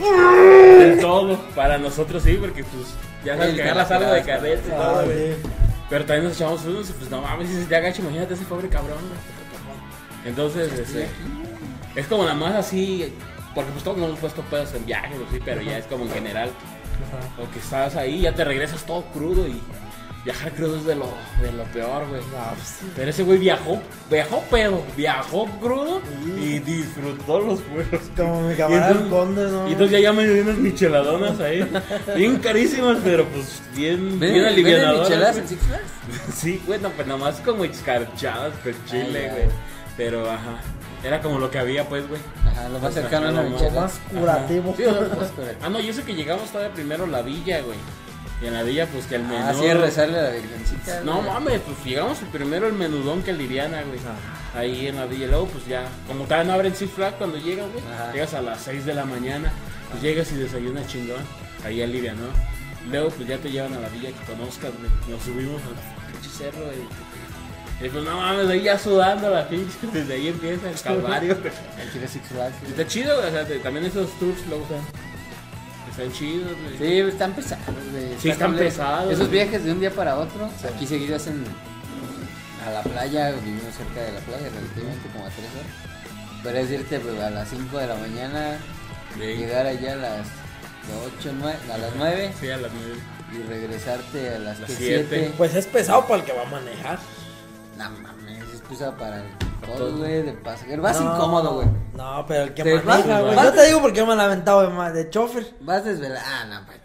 Del 0.79 1.01
todo. 1.01 1.39
Para 1.55 1.79
nosotros 1.79 2.23
sí, 2.23 2.37
porque 2.41 2.65
pues 2.65 2.87
ya 3.25 3.35
sabes 3.37 3.51
El 3.51 3.57
que 3.57 3.63
agarras 3.63 3.91
algo 3.91 4.11
de 4.13 4.23
carrete 4.23 4.63
y 4.69 4.73
Ah, 4.73 4.77
todo, 4.77 5.05
güey. 5.05 5.35
Pero 5.89 6.05
también 6.05 6.25
nos 6.25 6.35
echamos 6.35 6.65
unos 6.65 6.91
y 6.91 6.93
pues 6.95 7.11
no 7.11 7.23
mames, 7.23 7.49
si 7.49 7.55
se 7.55 7.65
te 7.67 7.77
agacha, 7.77 8.03
imagínate 8.03 8.35
ese 8.35 8.45
pobre 8.45 8.69
cabrón. 8.69 8.99
Entonces, 10.25 10.73
este, 10.73 11.09
es 11.95 12.07
como 12.09 12.25
nada 12.25 12.35
más 12.35 12.55
así, 12.55 13.13
porque 13.55 13.71
pues 13.71 13.85
todos 13.85 13.97
nos 13.97 14.09
hemos 14.09 14.21
puesto 14.21 14.43
pedos 14.43 14.75
en 14.75 14.85
viajes, 14.85 15.17
o 15.19 15.33
sí, 15.33 15.41
pero 15.45 15.63
ya 15.63 15.79
es 15.79 15.87
como 15.87 16.05
en 16.05 16.11
general. 16.11 16.51
O 17.41 17.51
que 17.53 17.59
estás 17.59 17.95
ahí, 17.95 18.23
ya 18.23 18.35
te 18.35 18.45
regresas 18.45 18.85
todo 18.85 19.05
crudo 19.13 19.47
y 19.47 19.61
viajar 20.27 20.53
crudo 20.53 20.77
es 20.77 20.85
de 20.85 20.95
lo, 20.97 21.07
de 21.41 21.53
lo 21.53 21.63
peor, 21.65 22.07
güey. 22.09 22.21
No, 22.21 22.53
pues. 22.55 22.79
Pero 22.97 23.11
ese 23.11 23.23
güey 23.23 23.39
viajó, 23.39 23.81
viajó 24.11 24.43
pedo, 24.51 24.83
viajó 24.97 25.47
crudo 25.61 26.03
y 26.39 26.59
disfrutó 26.59 27.41
los 27.41 27.61
vuelos. 27.71 28.03
Como 28.17 28.43
mi 28.43 28.53
Y 28.53 28.57
camarada 28.57 28.91
entonces- 28.91 29.11
conde, 29.13 29.51
¿no? 29.51 29.69
Y 29.69 29.73
entonces 29.73 29.93
ya, 29.93 30.01
ya 30.01 30.13
me 30.13 30.27
dio 30.27 30.43
unas 30.43 30.59
micheladonas 30.59 31.41
ahí, 31.41 31.67
bien 32.17 32.37
carísimas, 32.39 32.99
pero 33.03 33.25
pues 33.27 33.63
bien, 33.75 34.19
bien 34.21 34.35
¿Ven 34.35 34.45
alivianadoras. 34.47 35.09
micheladas 35.09 35.37
en 35.39 35.49
Six 35.49 35.63
Flags? 35.63 36.35
Sí, 36.37 36.63
güey, 36.67 36.81
no, 36.81 36.91
pues 36.91 37.07
nomás 37.07 37.37
como 37.41 37.65
escarchadas 37.65 38.53
con 38.63 38.75
chile, 38.87 39.23
ya. 39.29 39.33
güey. 39.33 39.45
Pero, 39.97 40.31
ajá, 40.31 40.61
era 41.03 41.23
como 41.23 41.39
lo 41.39 41.51
que 41.51 41.59
había, 41.59 41.89
pues, 41.89 42.07
güey. 42.09 42.21
Ajá, 42.47 42.69
lo 42.69 42.79
más 42.81 42.93
cercano 42.93 43.29
a 43.29 43.43
michelada. 43.45 43.81
más 43.83 43.99
curativo. 44.13 44.75
Sí, 44.77 44.85
o 44.85 44.93
sea, 44.93 45.09
pues, 45.09 45.31
ah, 45.63 45.69
no, 45.71 45.81
yo 45.81 45.93
sé 45.95 46.03
que 46.03 46.15
llegamos 46.15 46.51
todavía 46.51 46.75
primero 46.75 47.07
la 47.07 47.23
villa, 47.23 47.61
güey. 47.63 47.79
Y 48.43 48.47
en 48.47 48.55
la 48.55 48.63
villa, 48.63 48.87
pues, 48.87 49.07
que 49.07 49.17
el 49.17 49.23
menú... 49.23 49.37
Ah, 49.43 49.55
sí, 49.55 49.65
es 49.65 49.77
rezarle 49.79 50.19
a 50.19 50.23
la 50.25 50.31
virgencita. 50.31 51.01
No 51.05 51.17
güey. 51.17 51.27
mames, 51.27 51.61
pues 51.61 51.85
llegamos 51.85 52.19
primero 52.33 52.67
el 52.67 52.75
menudón 52.75 53.23
que 53.23 53.33
liviana, 53.33 53.83
güey. 53.83 53.99
Ahí 54.55 54.89
en 54.89 54.97
la 54.97 55.07
villa. 55.07 55.27
Luego, 55.29 55.47
pues 55.47 55.67
ya, 55.67 55.87
como 56.07 56.25
todavía 56.25 56.45
no 56.45 56.53
abren 56.53 56.75
Six 56.75 56.91
Flags 56.93 57.17
cuando 57.17 57.39
llegas, 57.39 57.67
güey. 57.73 57.83
Ajá. 57.93 58.13
Llegas 58.13 58.35
a 58.35 58.43
las 58.43 58.61
6 58.63 58.85
de 58.85 58.95
la 58.95 59.05
mañana. 59.07 59.53
Pues 59.91 60.03
llegas 60.03 60.31
y 60.33 60.37
desayunas 60.37 60.87
chingón. 60.87 61.23
Ahí 61.65 61.81
en 61.81 61.93
Livia, 61.93 62.13
¿no? 62.15 62.27
Luego, 62.91 63.09
pues 63.11 63.27
ya 63.29 63.39
te 63.39 63.51
llevan 63.51 63.73
a 63.73 63.81
la 63.81 63.89
villa 63.89 64.11
que 64.11 64.33
conozcas, 64.33 64.71
güey. 64.79 64.91
Nos 65.09 65.23
subimos 65.23 65.61
al 65.63 66.13
pinche 66.13 66.31
cerro, 66.31 66.65
güey. 66.65 66.79
Y 67.79 67.89
pues 67.91 68.05
no 68.05 68.17
mames, 68.17 68.49
ahí 68.49 68.63
ya 68.63 68.79
sudando 68.79 69.29
la 69.31 69.49
pinche. 69.49 69.77
Desde 69.93 70.15
ahí 70.15 70.29
empieza 70.29 70.71
el 70.71 70.81
calvario. 70.83 71.37
Está 72.69 72.87
chido. 72.87 73.19
O 73.19 73.31
sea, 73.31 73.47
también 73.63 73.87
esos 73.87 74.11
tours 74.19 74.47
luego 74.49 74.63
están, 74.65 74.81
están 75.97 76.13
chidos, 76.13 76.53
güey. 76.63 76.79
Sí, 76.79 76.99
están 77.09 77.33
pesados, 77.35 77.65
güey. 77.93 78.17
Sí, 78.21 78.29
están 78.31 78.57
pesados, 78.57 79.13
Esos 79.13 79.29
güey. 79.29 79.43
viajes 79.45 79.65
de 79.65 79.73
un 79.73 79.81
día 79.81 79.91
para 79.91 80.17
otro. 80.19 80.49
Aquí 80.75 80.87
seguido 80.87 81.17
hacen 81.17 81.45
a 82.67 82.71
la 82.71 82.83
playa, 82.83 83.31
vivimos 83.33 83.75
cerca 83.75 84.01
de 84.03 84.13
la 84.13 84.21
playa 84.21 84.49
relativamente 84.49 85.09
como 85.13 85.25
a 85.27 85.29
tres 85.31 85.47
horas. 85.55 86.41
Pero 86.43 86.59
es 86.59 86.71
irte 86.71 87.01
pues, 87.01 87.21
a 87.21 87.31
las 87.31 87.49
5 87.49 87.79
de 87.79 87.87
la 87.87 87.97
mañana, 87.97 88.59
Sí. 89.15 89.21
llegar 89.21 89.67
allá 89.67 89.93
a 89.95 89.97
las 89.97 90.27
8, 91.19 91.33
9, 91.39 91.59
a 91.73 91.79
las 91.79 91.91
9 91.97 92.33
Sí, 92.39 92.51
a 92.51 92.57
las 92.59 92.71
nueve. 92.73 93.01
y 93.33 93.43
regresarte 93.49 94.35
a 94.35 94.39
las 94.39 94.61
Las 94.61 94.71
7. 94.71 95.07
siete. 95.09 95.33
Pues 95.39 95.55
es 95.55 95.67
pesado 95.67 96.07
para 96.07 96.21
el 96.21 96.25
que 96.27 96.33
va 96.33 96.43
a 96.43 96.51
manejar. 96.51 96.99
No 97.79 97.91
mames, 97.91 98.43
es 98.55 98.61
pesado 98.61 98.95
para 98.97 99.23
todos, 99.65 99.97
güey, 99.99 100.23
de 100.23 100.33
pasajero. 100.33 100.83
Vas 100.83 101.01
No, 101.01 101.15
incómodo, 101.15 101.55
güey. 101.55 101.69
No, 101.97 102.25
pero 102.27 102.45
el 102.45 102.55
que 102.55 102.63
Te 102.63 102.81
maneja, 102.83 103.21
güey. 103.23 103.35
vas- 103.37 103.45
Yo 103.47 103.53
te 103.53 103.67
digo 103.67 103.81
porque 103.83 103.99
yo 103.99 104.07
me 104.07 104.15
la 104.17 104.23
he 104.25 104.27
aventado 104.27 104.69
de, 104.71 104.93
de 104.93 105.11
chofer. 105.11 105.47
Vas 105.61 105.85
desvelado. 105.85 106.25
Ah, 106.27 106.45
no, 106.49 106.67
pues. 106.67 106.79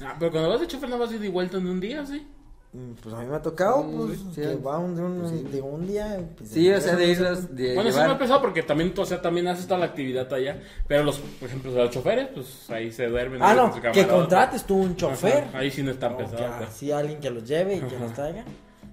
no. 0.00 0.06
Ah, 0.08 0.16
pero 0.18 0.30
cuando 0.30 0.50
vas 0.50 0.60
de 0.60 0.66
chofer 0.66 0.88
no 0.88 0.98
vas 0.98 1.10
de 1.10 1.16
ida 1.16 1.26
y 1.26 1.28
vuelta 1.30 1.56
en 1.56 1.66
un 1.68 1.80
día, 1.80 2.04
¿sí? 2.04 2.26
Mm, 2.72 2.92
Pues 3.02 3.14
a 3.14 3.18
mí 3.20 3.26
me 3.26 3.36
ha 3.36 3.40
tocado, 3.42 3.82
Sí, 3.82 3.94
pues, 3.96 4.18
sí. 4.34 4.40
que 4.42 4.56
va 4.56 4.78
un, 4.78 4.94
de 4.96 5.02
un, 5.02 5.50
de 5.50 5.60
un 5.62 5.86
día. 5.86 6.20
pues, 6.36 6.50
Sí, 6.50 6.70
o 6.70 6.78
sea, 6.80 6.94
de 6.96 7.06
no 7.06 7.12
irlos, 7.12 7.56
de 7.56 7.74
Bueno, 7.74 7.90
sí 7.90 7.94
llevar. 7.94 8.08
me 8.08 8.14
ha 8.14 8.18
pesado 8.18 8.40
porque 8.42 8.62
también, 8.62 8.92
tú, 8.92 9.00
o 9.02 9.06
sea, 9.06 9.22
también 9.22 9.48
haces 9.48 9.66
toda 9.66 9.80
la 9.80 9.86
actividad 9.86 10.30
allá. 10.34 10.60
Pero 10.86 11.04
los, 11.04 11.16
por 11.18 11.48
ejemplo, 11.48 11.70
los 11.72 11.90
choferes, 11.90 12.28
pues 12.34 12.68
ahí 12.70 12.92
se 12.92 13.06
duermen. 13.06 13.40
Ah, 13.42 13.54
no, 13.54 13.72
que 13.92 14.06
contrates 14.06 14.64
tú 14.64 14.76
un 14.76 14.94
chofer. 14.96 15.44
Ajá, 15.48 15.58
ahí 15.58 15.70
sí 15.70 15.82
no 15.82 15.90
es 15.92 15.98
tan 15.98 16.14
O 16.14 16.18
pesado. 16.18 16.36
que 16.36 16.44
pues. 16.58 16.68
así 16.68 16.92
alguien 16.92 17.18
que 17.18 17.30
los 17.30 17.44
lleve 17.48 17.76
y 17.76 17.80
que 17.80 17.98
los 17.98 18.12
traiga. 18.12 18.44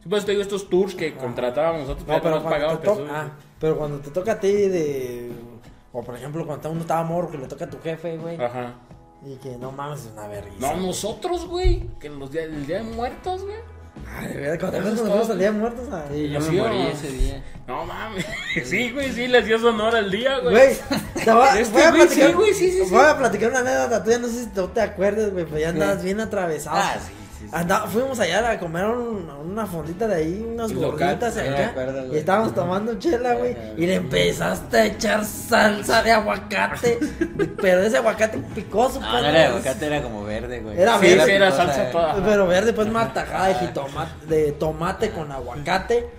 Sí, 0.03 0.09
pues 0.09 0.25
te 0.25 0.31
digo 0.31 0.41
estos 0.43 0.69
tours 0.69 0.95
que 0.95 1.15
contratábamos 1.15 1.81
nosotros, 1.87 2.05
No, 2.05 2.21
pero 2.21 2.43
pagaban 2.43 2.79
ah, 3.09 3.29
pero 3.57 3.77
cuando 3.77 3.99
te 3.99 4.11
toca 4.11 4.33
a 4.33 4.39
ti 4.39 4.51
de... 4.51 5.31
O 5.93 6.01
por 6.03 6.15
ejemplo, 6.15 6.45
cuando 6.45 6.69
uno 6.71 6.81
estaba 6.81 7.03
morro 7.03 7.31
que 7.31 7.37
le 7.37 7.47
toca 7.47 7.65
a 7.65 7.69
tu 7.69 7.79
jefe, 7.79 8.17
güey. 8.17 8.35
Ajá. 8.43 8.73
Y 9.25 9.37
que 9.37 9.55
no 9.57 9.71
mames, 9.71 10.01
es 10.01 10.11
una 10.11 10.27
vergüenza. 10.27 10.73
No, 10.75 10.87
nosotros, 10.87 11.47
güey, 11.47 11.87
que 12.01 12.07
en 12.07 12.19
los 12.19 12.31
días, 12.31 12.45
el 12.45 12.67
día 12.67 12.77
de 12.79 12.83
muertos, 12.83 13.43
güey. 13.43 13.55
Ay, 14.19 14.27
de 14.27 14.39
verdad, 14.41 14.59
cuando 14.71 14.89
nos 14.91 14.99
fuimos 14.99 15.29
al 15.29 15.37
día 15.39 15.51
de 15.51 15.57
muertos, 15.59 15.87
ah. 15.91 16.03
Sí, 16.11 16.29
yo 16.29 16.39
me 16.41 16.45
morí 16.51 16.77
vamos. 16.77 16.93
ese 16.95 17.11
día. 17.11 17.43
No 17.67 17.85
mames. 17.85 18.25
Sí, 18.65 18.91
güey, 18.93 19.13
sí, 19.13 19.27
les 19.27 19.45
dio 19.45 19.59
sonor 19.59 19.95
al 19.95 20.11
día, 20.11 20.39
güey. 20.39 20.53
Güey, 20.55 20.77
te 21.23 21.31
voy, 21.31 21.47
a- 21.47 21.59
Este 21.59 21.73
voy 21.73 21.81
a 21.83 21.89
güey, 21.91 22.01
platicar, 22.01 22.27
sí, 22.29 22.33
güey, 22.35 22.53
sí, 22.53 22.71
sí, 22.71 22.85
sí. 22.85 22.91
voy 22.93 23.05
a 23.05 23.17
platicar 23.17 23.49
una 23.51 23.59
anécdota 23.59 24.03
tuya, 24.03 24.17
no 24.17 24.27
sé 24.27 24.43
si 24.43 24.47
tú 24.47 24.67
te 24.67 24.81
acuerdas, 24.81 25.31
güey, 25.31 25.45
pero 25.45 25.59
ya 25.59 25.69
andabas 25.69 26.03
bien 26.03 26.19
atravesado. 26.19 26.75
Ah, 26.77 26.95
sí, 26.99 27.13
sí, 27.43 27.47
sí. 27.49 27.55
Anda- 27.55 27.85
fuimos 27.87 28.19
allá 28.19 28.49
a 28.51 28.59
comer 28.59 28.85
un- 28.85 29.29
una 29.29 29.65
fondita 29.65 30.07
de 30.07 30.15
ahí, 30.15 30.45
unas 30.53 30.71
gorditas 30.73 31.37
acá, 31.37 31.67
acuerdo, 31.67 32.13
y 32.13 32.17
estábamos 32.17 32.55
tomando 32.55 32.97
chela, 32.99 33.35
güey, 33.35 33.55
y 33.77 33.85
le 33.85 33.95
empezaste 33.95 34.77
a 34.77 34.85
echar 34.85 35.23
salsa 35.25 36.01
de 36.03 36.11
aguacate, 36.11 36.97
pero 37.61 37.81
ese 37.83 37.97
aguacate 37.97 38.37
picoso, 38.55 38.99
No, 38.99 39.09
pues, 39.11 39.21
no 39.23 39.29
era 39.29 39.47
aguacate, 39.49 39.85
era 39.85 40.01
como 40.01 40.23
verde, 40.23 40.59
güey. 40.61 40.79
Era 40.79 40.99
Sí, 40.99 41.07
verde. 41.07 41.25
sí, 41.25 41.31
era 41.31 41.45
picosa, 41.47 41.65
salsa 41.65 41.83
eh. 41.83 41.91
toda. 41.91 42.15
Pero 42.23 42.47
verde, 42.47 42.73
pues 42.73 42.87
más 42.87 43.13
tajada 43.13 43.47
de 43.47 43.55
jitomate, 43.55 44.25
de 44.27 44.51
tomate 44.53 45.11
con 45.11 45.31
aguacate. 45.31 46.09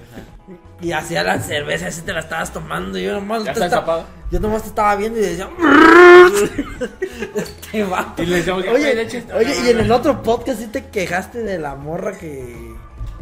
Y 0.80 0.92
hacía 0.92 1.22
la 1.22 1.40
cerveza, 1.40 1.86
así 1.86 2.02
te 2.02 2.12
la 2.12 2.20
estabas 2.20 2.52
tomando. 2.52 2.98
Y 2.98 3.04
yo 3.04 3.14
nomás, 3.14 3.44
te 3.44 3.50
está 3.50 3.64
esta- 3.66 3.76
ensapado. 3.78 4.04
yo 4.30 4.40
nomás 4.40 4.62
te 4.62 4.68
estaba 4.68 4.94
viendo 4.96 5.18
y 5.18 5.22
decía. 5.22 5.48
este 7.36 7.84
vato. 7.84 8.22
Y 8.22 8.26
le 8.26 8.36
decíamos, 8.36 8.64
oye, 8.64 9.06
oye, 9.34 9.56
y 9.64 9.68
en 9.70 9.80
el 9.80 9.90
otro 9.92 10.22
podcast 10.22 10.60
sí 10.60 10.66
te 10.66 10.86
quejaste 10.86 11.38
de 11.42 11.58
la 11.58 11.74
morra 11.74 12.12
que, 12.18 12.73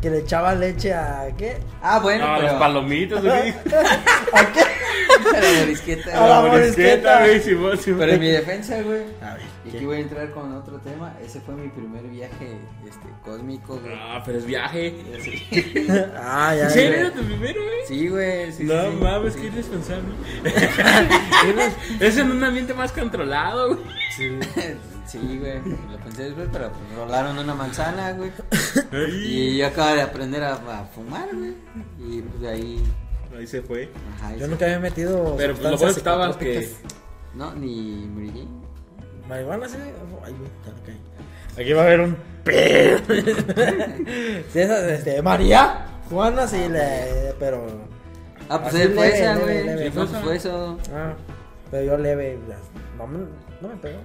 que 0.03 0.11
le 0.11 0.19
echaba 0.19 0.55
leche 0.55 0.93
a. 0.93 1.29
¿Qué? 1.39 1.57
Ah, 1.81 1.99
bueno, 2.01 2.27
No, 2.29 2.35
pero. 2.37 2.49
los 2.49 2.59
palomitos, 2.59 3.23
güey. 3.23 3.51
¿A 4.33 4.53
qué? 4.53 4.61
A 5.33 5.41
la 5.41 5.61
morisqueta, 5.61 6.25
A 6.25 6.29
la 6.29 6.41
güey. 6.41 6.53
morisqueta. 6.53 7.19
güey, 7.21 7.41
Simón, 7.41 7.79
Simón. 7.79 8.01
Pero 8.01 8.13
en 8.13 8.21
mi 8.21 8.29
defensa, 8.29 8.83
güey. 8.83 9.03
A 9.23 9.35
ver, 9.35 9.43
Y 9.65 9.77
aquí 9.77 9.85
voy 9.85 9.97
a 9.99 10.01
entrar 10.01 10.31
con 10.33 10.53
otro 10.55 10.79
tema. 10.79 11.15
Ese 11.25 11.41
fue 11.41 11.55
mi 11.55 11.69
primer 11.69 12.03
viaje 12.05 12.59
este, 12.87 13.07
cósmico, 13.25 13.79
güey. 13.79 13.95
Ah, 13.97 14.23
pero 14.27 14.39
es 14.39 14.45
viaje. 14.47 14.95
Ah, 16.19 16.55
ya. 16.57 16.63
¿En 16.65 16.69
ya. 16.69 16.71
serio 16.71 16.99
era 16.99 17.11
tu 17.13 17.23
primero, 17.23 17.63
güey? 17.63 17.77
Sí, 17.87 18.09
güey. 18.09 18.53
Sí, 18.53 18.65
no 18.65 18.75
sí, 18.83 18.89
sí. 18.91 18.97
mames, 19.03 19.35
Sí. 19.35 19.41
qué 19.41 19.47
irresponsable. 19.47 20.03
es 22.01 22.17
en 22.19 22.31
un 22.31 22.43
ambiente 22.45 22.75
más 22.75 22.93
controlado, 22.93 23.69
güey. 23.77 23.81
Sí, 24.17 24.31
güey. 25.39 25.59
Lo 25.91 25.99
pensé 26.05 26.25
después, 26.25 26.49
pero 26.53 26.71
pues 26.71 26.97
rolaron 26.97 27.39
una 27.39 27.55
manzana, 27.55 28.13
güey. 28.13 28.31
Y 29.25 29.59
yo 29.59 29.67
acabo 29.67 29.95
de 29.95 30.03
aprender 30.03 30.43
a, 30.45 30.55
a 30.55 30.85
fumar, 30.87 31.29
güey. 31.35 31.55
Y 31.99 32.23
pues 32.23 32.41
de 32.41 32.49
ahí. 32.49 32.83
ahí 33.37 33.47
se 33.47 33.63
fue. 33.63 33.91
Ajá, 34.17 34.29
ahí 34.29 34.39
Yo 34.39 34.45
se- 34.47 34.51
nunca 34.51 34.65
había 34.67 34.79
metido. 34.81 35.35
Pero 35.37 35.55
pues, 35.55 35.71
lo 35.71 35.77
bueno 35.77 35.97
estaba 35.97 36.39
que. 36.39 36.69
No, 37.35 37.55
ni 37.55 38.07
Mary 38.15 38.29
Jane. 38.29 38.49
Marihuana, 39.29 39.69
sí. 39.69 39.77
Ay, 40.25 40.35
güey. 40.39 40.97
Aquí 41.59 41.73
va 41.75 41.83
a 41.83 41.85
haber 41.87 42.01
un 42.01 42.17
pedo. 42.45 42.99
sí, 44.53 44.59
este, 44.61 45.21
María. 45.23 45.87
Juana, 46.09 46.47
sí, 46.47 46.69
le, 46.69 47.35
pero. 47.39 47.67
Ah, 48.49 48.61
pues 48.63 48.75
él 48.75 48.93
fue 48.95 49.09
esa, 49.09 49.37
güey. 49.37 49.65
leve. 49.65 49.85
Sí, 49.85 49.91
pues 49.95 50.11
fue 50.23 50.37
eso. 50.37 50.79
Ah, 50.95 51.15
pero 51.71 51.85
yo 51.85 51.97
leve, 51.99 52.39
no 52.99 53.07
me, 53.07 53.19
no 53.61 53.69
me 53.69 53.77
pegó. 53.77 53.99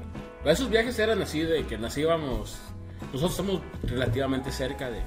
Esos 0.49 0.69
viajes 0.69 0.97
eran 0.99 1.21
así 1.21 1.41
de 1.41 1.65
que 1.65 1.77
nos 1.77 1.97
íbamos. 1.97 2.57
Nosotros 3.13 3.31
estamos 3.31 3.61
relativamente 3.83 4.51
cerca 4.51 4.89
de, 4.89 5.01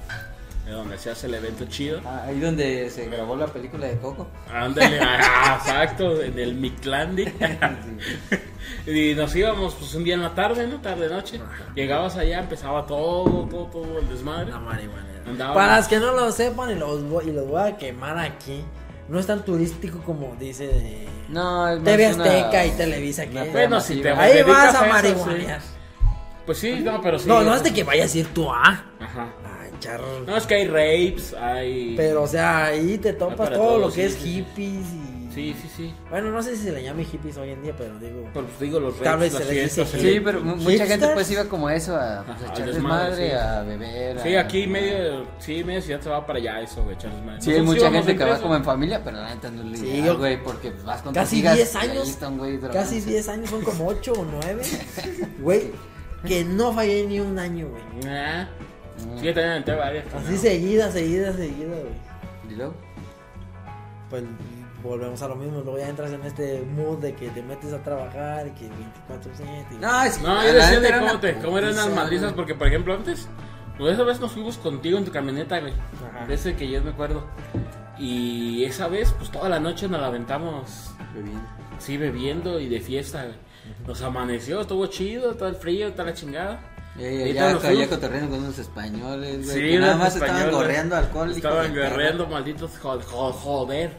de 0.65 0.71
donde 0.71 0.97
se 0.97 1.11
hace 1.11 1.27
el 1.27 1.33
evento 1.35 1.65
chido. 1.65 1.99
Ah, 2.05 2.23
Ahí 2.27 2.39
donde 2.39 2.89
se 2.89 3.07
grabó 3.07 3.35
la 3.35 3.47
película 3.47 3.87
de 3.87 3.97
Coco. 3.97 4.27
Ándale, 4.51 4.99
ah, 5.01 5.57
exacto, 5.59 6.21
en 6.21 6.37
el 6.39 6.53
Mictlandi. 6.55 7.25
y 8.87 9.13
nos 9.15 9.35
íbamos 9.35 9.75
pues 9.75 9.93
un 9.95 10.03
día 10.03 10.15
en 10.15 10.21
la 10.23 10.33
tarde, 10.33 10.67
¿no? 10.67 10.79
Tarde 10.81 11.09
noche. 11.09 11.39
Llegabas 11.75 12.15
allá, 12.17 12.39
empezaba 12.39 12.85
todo, 12.85 13.45
todo, 13.49 13.65
todo 13.67 13.99
el 13.99 14.07
desmadre. 14.09 14.51
La 14.51 14.59
marihuana. 14.59 15.05
Andábamos- 15.27 15.55
Para 15.55 15.77
los 15.77 15.87
que 15.87 15.99
no 15.99 16.11
lo 16.13 16.31
sepan 16.31 16.71
y 16.71 16.75
los, 16.75 17.03
voy, 17.03 17.29
y 17.29 17.31
los 17.31 17.47
voy 17.47 17.61
a 17.61 17.77
quemar 17.77 18.17
aquí, 18.17 18.63
no 19.11 19.19
es 19.19 19.27
tan 19.27 19.43
turístico 19.43 19.99
como 20.05 20.35
dice 20.39 20.67
de 20.67 21.05
No, 21.27 21.67
es 21.67 21.75
más 21.79 21.83
TV 21.85 22.13
una- 22.13 22.23
Azteca 22.23 22.65
y 22.65 22.71
Televisa. 22.71 23.25
Que 23.27 23.49
Bueno, 23.51 23.81
si 23.81 24.01
te 24.01 24.09
Ahí 24.11 24.41
vas 24.43 24.73
a 24.73 24.85
a 24.85 24.87
marihuanear. 24.87 25.59
Pues 26.45 26.57
sí, 26.57 26.79
no, 26.79 27.01
pero 27.01 27.19
sí. 27.19 27.27
No, 27.27 27.41
no 27.41 27.53
es 27.53 27.61
de 27.63 27.73
que 27.73 27.83
vayas 27.83 28.15
a 28.15 28.17
ir 28.17 28.27
tú 28.33 28.49
a. 28.49 28.85
Ajá. 28.99 29.33
Ay, 29.61 29.69
charro. 29.79 30.21
No, 30.25 30.37
es 30.37 30.45
que 30.47 30.55
hay 30.55 30.67
rapes, 30.67 31.33
hay. 31.33 31.93
Pero, 31.97 32.23
o 32.23 32.27
sea, 32.27 32.65
ahí 32.67 32.97
te 32.97 33.13
topas 33.13 33.49
todo 33.49 33.59
todo, 33.59 33.77
lo 33.79 33.87
que 33.91 34.09
sí, 34.09 34.15
es 34.15 34.23
hippies 34.23 34.85
y. 34.93 35.00
Sí, 35.33 35.55
sí, 35.61 35.69
sí. 35.75 35.93
Bueno, 36.09 36.29
no 36.31 36.43
sé 36.43 36.55
si 36.57 36.63
se 36.63 36.71
le 36.71 36.83
llame 36.83 37.05
hippies 37.05 37.37
hoy 37.37 37.51
en 37.51 37.61
día, 37.63 37.73
pero 37.77 37.97
digo. 37.99 38.27
Pero 38.33 38.45
pues 38.47 38.59
digo, 38.59 38.79
los 38.79 38.99
Tal 38.99 39.17
vez 39.19 39.31
se 39.31 39.39
les 39.39 39.49
dice 39.49 39.85
fiestas. 39.85 40.01
Sí, 40.01 40.19
pero 40.23 40.41
mu- 40.41 40.55
mucha 40.57 40.69
gente 40.85 40.93
Hipsters. 40.93 41.13
pues 41.13 41.31
iba 41.31 41.45
como 41.45 41.69
eso 41.69 41.95
a 41.95 42.23
pues, 42.25 42.37
Ajá, 42.41 42.53
echar 42.53 42.67
al 42.67 42.73
desmadre, 42.73 43.15
desmadre, 43.23 43.29
sí. 43.29 43.35
a 43.35 43.61
beber. 43.63 44.19
Sí, 44.21 44.35
a- 44.35 44.41
aquí 44.41 44.67
medio, 44.67 45.25
sí, 45.39 45.63
medio 45.63 45.81
ciudad 45.81 46.01
se 46.01 46.09
va 46.09 46.25
para 46.25 46.39
allá 46.39 46.61
eso, 46.61 46.83
güey, 46.83 46.95
echar 46.95 47.11
desmadre. 47.15 47.41
Sí, 47.41 47.51
hay 47.51 47.57
Nosotros 47.59 47.65
mucha 47.65 47.79
íbamos 47.89 48.05
gente 48.07 48.23
que 48.25 48.29
va 48.29 48.39
como 48.41 48.55
en 48.55 48.63
familia, 48.65 49.01
pero 49.03 49.17
la 49.17 49.33
neta 49.35 49.49
no 49.51 49.61
es 49.63 49.69
lo 49.69 49.77
Sí, 49.77 50.03
yo- 50.03 50.17
güey, 50.17 50.43
porque 50.43 50.71
vas 50.85 51.01
con 51.01 51.13
Casi 51.13 51.35
tus 51.37 51.39
hijas 51.43 51.55
10 51.55 51.73
y 51.73 51.77
ahí 51.77 51.89
años. 51.91 52.09
está 52.09 52.27
un 52.27 52.37
güey 52.37 52.51
Casi 52.59 52.65
drogándose. 52.67 53.01
10 53.09 53.29
años, 53.29 53.49
son 53.49 53.61
como 53.61 53.87
8 53.87 54.13
o 54.13 54.25
9. 54.25 54.61
Güey, 55.39 55.71
que 56.27 56.43
no 56.43 56.73
fallé 56.73 57.07
ni 57.07 57.19
un 57.19 57.39
año, 57.39 57.69
güey. 57.69 57.83
Ah, 58.13 58.47
Mm. 58.97 59.17
sí, 59.19 59.25
yo 59.25 59.33
también 59.33 59.51
aventé 59.51 59.73
varias. 59.73 60.05
Así 60.13 60.37
seguida, 60.37 60.91
seguida, 60.91 61.33
seguida, 61.33 61.69
güey. 61.69 62.51
¿Y 62.51 62.55
luego? 62.55 62.73
Pues 64.09 64.23
volvemos 64.83 65.21
a 65.21 65.27
lo 65.27 65.35
mismo, 65.35 65.61
luego 65.61 65.77
ya 65.77 65.87
entras 65.89 66.11
en 66.11 66.23
este 66.23 66.61
mood 66.61 66.99
de 66.99 67.13
que 67.13 67.29
te 67.29 67.41
metes 67.41 67.73
a 67.73 67.81
trabajar 67.83 68.47
y 68.47 68.51
que 68.51 68.65
24-7. 68.67 69.65
y- 69.71 69.75
No, 69.77 70.03
es 70.03 70.21
No, 70.21 70.35
la 70.35 70.45
yo 70.45 70.53
decía 70.53 70.79
de 70.79 70.87
era 70.87 70.99
cómo, 70.99 71.19
te, 71.19 71.33
cómo 71.35 71.57
eran 71.57 71.75
las 71.75 71.89
madrizas, 71.89 72.33
porque 72.33 72.55
por 72.55 72.67
ejemplo 72.67 72.93
antes, 72.93 73.27
pues 73.77 73.93
esa 73.93 74.03
vez 74.03 74.19
nos 74.19 74.31
fuimos 74.31 74.57
contigo 74.57 74.97
en 74.97 75.05
tu 75.05 75.11
camioneta, 75.11 75.59
güey. 75.59 75.73
Ajá. 76.13 76.25
De 76.25 76.33
ese 76.33 76.55
que 76.55 76.69
yo 76.69 76.81
me 76.83 76.91
acuerdo. 76.91 77.25
Y 77.97 78.63
esa 78.65 78.87
vez, 78.87 79.13
pues 79.17 79.29
toda 79.31 79.49
la 79.49 79.59
noche 79.59 79.87
nos 79.87 80.01
la 80.01 80.07
aventamos, 80.07 80.91
Bebiendo. 81.13 81.41
sí, 81.77 81.97
bebiendo 81.97 82.59
y 82.59 82.67
de 82.67 82.79
fiesta, 82.79 83.23
güey. 83.25 83.35
Nos 83.85 84.01
amaneció, 84.01 84.61
estuvo 84.61 84.87
chido, 84.87 85.35
todo 85.35 85.49
el 85.49 85.55
frío, 85.55 85.91
toda 85.91 86.05
la 86.05 86.13
chingada. 86.13 86.59
Y 86.97 87.33
ya, 87.33 87.53
nos 87.53 87.61
ya 87.63 87.69
fuimos. 87.69 87.87
cotorreando 87.87 88.29
con 88.31 88.39
unos 88.45 88.59
españoles, 88.59 89.45
güey. 89.45 89.55
Sí, 89.57 89.61
que 89.71 89.79
nada 89.79 89.91
los 89.93 89.99
más 90.01 90.13
estaban 90.15 90.35
españoles. 90.35 90.55
gorreando 90.55 90.95
alcohol. 90.97 91.31
Estaban 91.31 91.69
gorreando, 91.75 92.27
malditos 92.27 92.71
jo- 92.79 92.99
jo- 93.01 93.31
joder. 93.31 93.91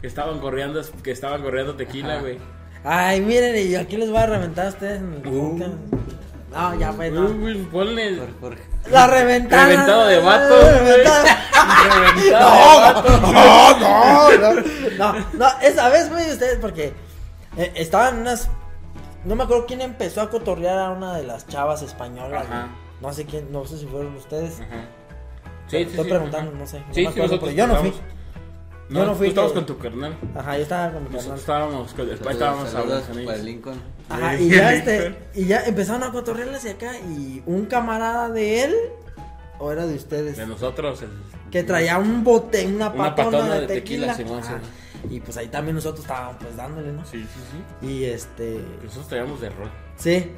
Que 0.00 0.06
estaban 0.06 0.38
corriendo, 0.40 0.80
que 1.02 1.10
estaban 1.10 1.42
corriendo 1.42 1.74
tequila, 1.76 2.20
güey. 2.20 2.38
Ay, 2.84 3.20
miren, 3.20 3.54
y 3.70 3.74
aquí 3.74 3.96
les 3.96 4.08
voy 4.10 4.18
a 4.18 4.26
reventar 4.26 4.66
a 4.66 4.68
ustedes 4.70 5.00
en 5.00 5.12
el 5.14 5.26
Uh. 5.26 5.58
No, 6.52 6.74
ya 6.80 6.92
fue, 6.92 7.10
no. 7.10 7.26
Uy, 7.26 7.32
güey, 7.38 7.56
ponle 7.66 8.16
Por- 8.16 8.50
por- 8.50 8.90
La 8.90 9.06
reventada. 9.06 9.66
Reventado 9.66 10.06
de 10.06 10.18
vato, 10.20 10.54
güey. 10.56 10.78
reventado 10.78 11.24
de 12.16 12.30
vato. 12.32 13.20
No, 13.20 13.78
no, 13.78 14.30
no, 14.36 14.62
no, 14.98 15.26
no, 15.34 15.46
esa 15.62 15.88
vez, 15.90 16.08
güey, 16.10 16.30
ustedes, 16.30 16.58
porque 16.58 16.92
eh, 17.56 17.72
estaban 17.76 18.18
unas, 18.20 18.48
no 19.24 19.36
me 19.36 19.44
acuerdo 19.44 19.66
quién 19.66 19.80
empezó 19.80 20.22
a 20.22 20.30
cotorrear 20.30 20.78
a 20.78 20.90
una 20.90 21.16
de 21.16 21.24
las 21.24 21.46
chavas 21.46 21.82
españolas, 21.82 22.46
Ajá. 22.46 22.60
güey. 22.62 22.72
no 23.02 23.12
sé 23.12 23.26
quién, 23.26 23.52
no 23.52 23.64
sé 23.66 23.78
si 23.78 23.86
fueron 23.86 24.16
ustedes, 24.16 24.60
Ajá. 24.60 24.86
Sí, 25.68 25.76
sí, 25.76 25.82
estoy 25.82 26.04
sí, 26.04 26.10
preguntando, 26.10 26.50
ajá. 26.50 26.58
no 26.60 26.66
sé, 26.66 26.78
no 26.80 26.84
Sí, 26.86 26.88
me 26.88 26.94
sí, 26.94 27.06
acuerdo, 27.06 27.22
nosotros 27.36 27.50
pero 27.54 27.56
yo 27.56 27.66
no 27.68 27.76
fui, 27.80 27.92
estábamos- 28.90 28.98
yo 28.98 29.04
no 29.06 29.14
fui 29.14 29.26
Tú 29.26 29.30
estabas 29.30 29.50
que- 29.52 29.54
con 29.56 29.66
tu 29.66 29.78
carnal. 29.78 30.18
ajá, 30.34 30.56
yo 30.56 30.62
estaba 30.62 30.92
con 30.92 31.02
mi 31.04 31.10
Nosotros 31.10 31.24
carnal, 31.24 31.38
estábamos 31.68 31.92
con, 31.94 32.08
después 32.08 32.18
Saludos, 32.18 32.32
estábamos 32.32 32.70
saludos 32.70 32.92
hablando 32.92 33.06
con 33.14 33.24
para 33.24 33.36
ellos. 33.36 33.44
Lincoln. 33.46 33.82
ajá, 34.08 34.34
y 34.40 34.50
ya 34.50 34.72
este, 34.74 35.18
y 35.34 35.44
ya 35.46 35.64
empezaron 35.64 36.02
a 36.02 36.12
cotorrearle 36.12 36.56
hacia 36.56 36.72
acá, 36.72 36.92
y 36.98 37.42
un 37.46 37.66
camarada 37.66 38.28
de 38.30 38.64
él, 38.64 38.74
o 39.58 39.70
era 39.72 39.86
de 39.86 39.94
ustedes, 39.94 40.36
De 40.36 40.46
nosotros, 40.46 41.02
el- 41.02 41.08
que 41.50 41.62
traía 41.64 41.98
un 41.98 42.22
bote, 42.24 42.66
una 42.66 42.90
Una 42.90 43.14
patona, 43.14 43.38
patona 43.38 43.54
de 43.56 43.60
de 43.62 43.66
tequila, 43.66 44.06
tequila, 44.08 44.14
Simón, 44.16 44.38
Ajá. 44.40 44.60
Simón. 45.02 45.12
y 45.12 45.20
pues 45.20 45.36
ahí 45.36 45.48
también 45.48 45.74
nosotros 45.76 46.00
estábamos 46.04 46.36
pues 46.40 46.56
dándole, 46.56 46.92
¿no? 46.92 47.04
Sí, 47.04 47.18
sí, 47.20 47.40
sí. 47.80 47.86
Y 47.86 48.04
este, 48.04 48.60
Nosotros 48.84 49.08
traíamos 49.08 49.40
de 49.40 49.50
rol. 49.50 49.70
Sí. 49.96 50.30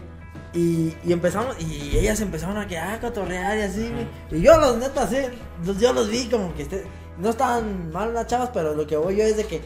Y, 0.54 0.94
y 1.04 1.12
empezamos, 1.12 1.56
y 1.60 1.96
ellas 1.98 2.20
empezaron 2.20 2.56
a 2.56 2.66
que, 2.66 2.78
ah, 2.78 2.98
cotorrear 3.00 3.56
y 3.58 3.60
así, 3.62 3.90
güey. 3.90 4.40
Y 4.40 4.42
yo 4.44 4.58
los 4.58 4.76
netas, 4.78 5.10
sí, 5.10 5.16
los- 5.64 5.78
yo 5.78 5.92
los 5.92 6.08
vi 6.10 6.26
como 6.28 6.54
que 6.54 6.62
este- 6.62 6.84
no 7.18 7.30
estaban 7.30 7.90
mal 7.92 8.14
las 8.14 8.26
chavas, 8.26 8.50
pero 8.52 8.74
lo 8.74 8.86
que 8.86 8.96
voy 8.96 9.16
yo 9.16 9.24
es 9.24 9.36
de 9.36 9.44
que, 9.44 9.60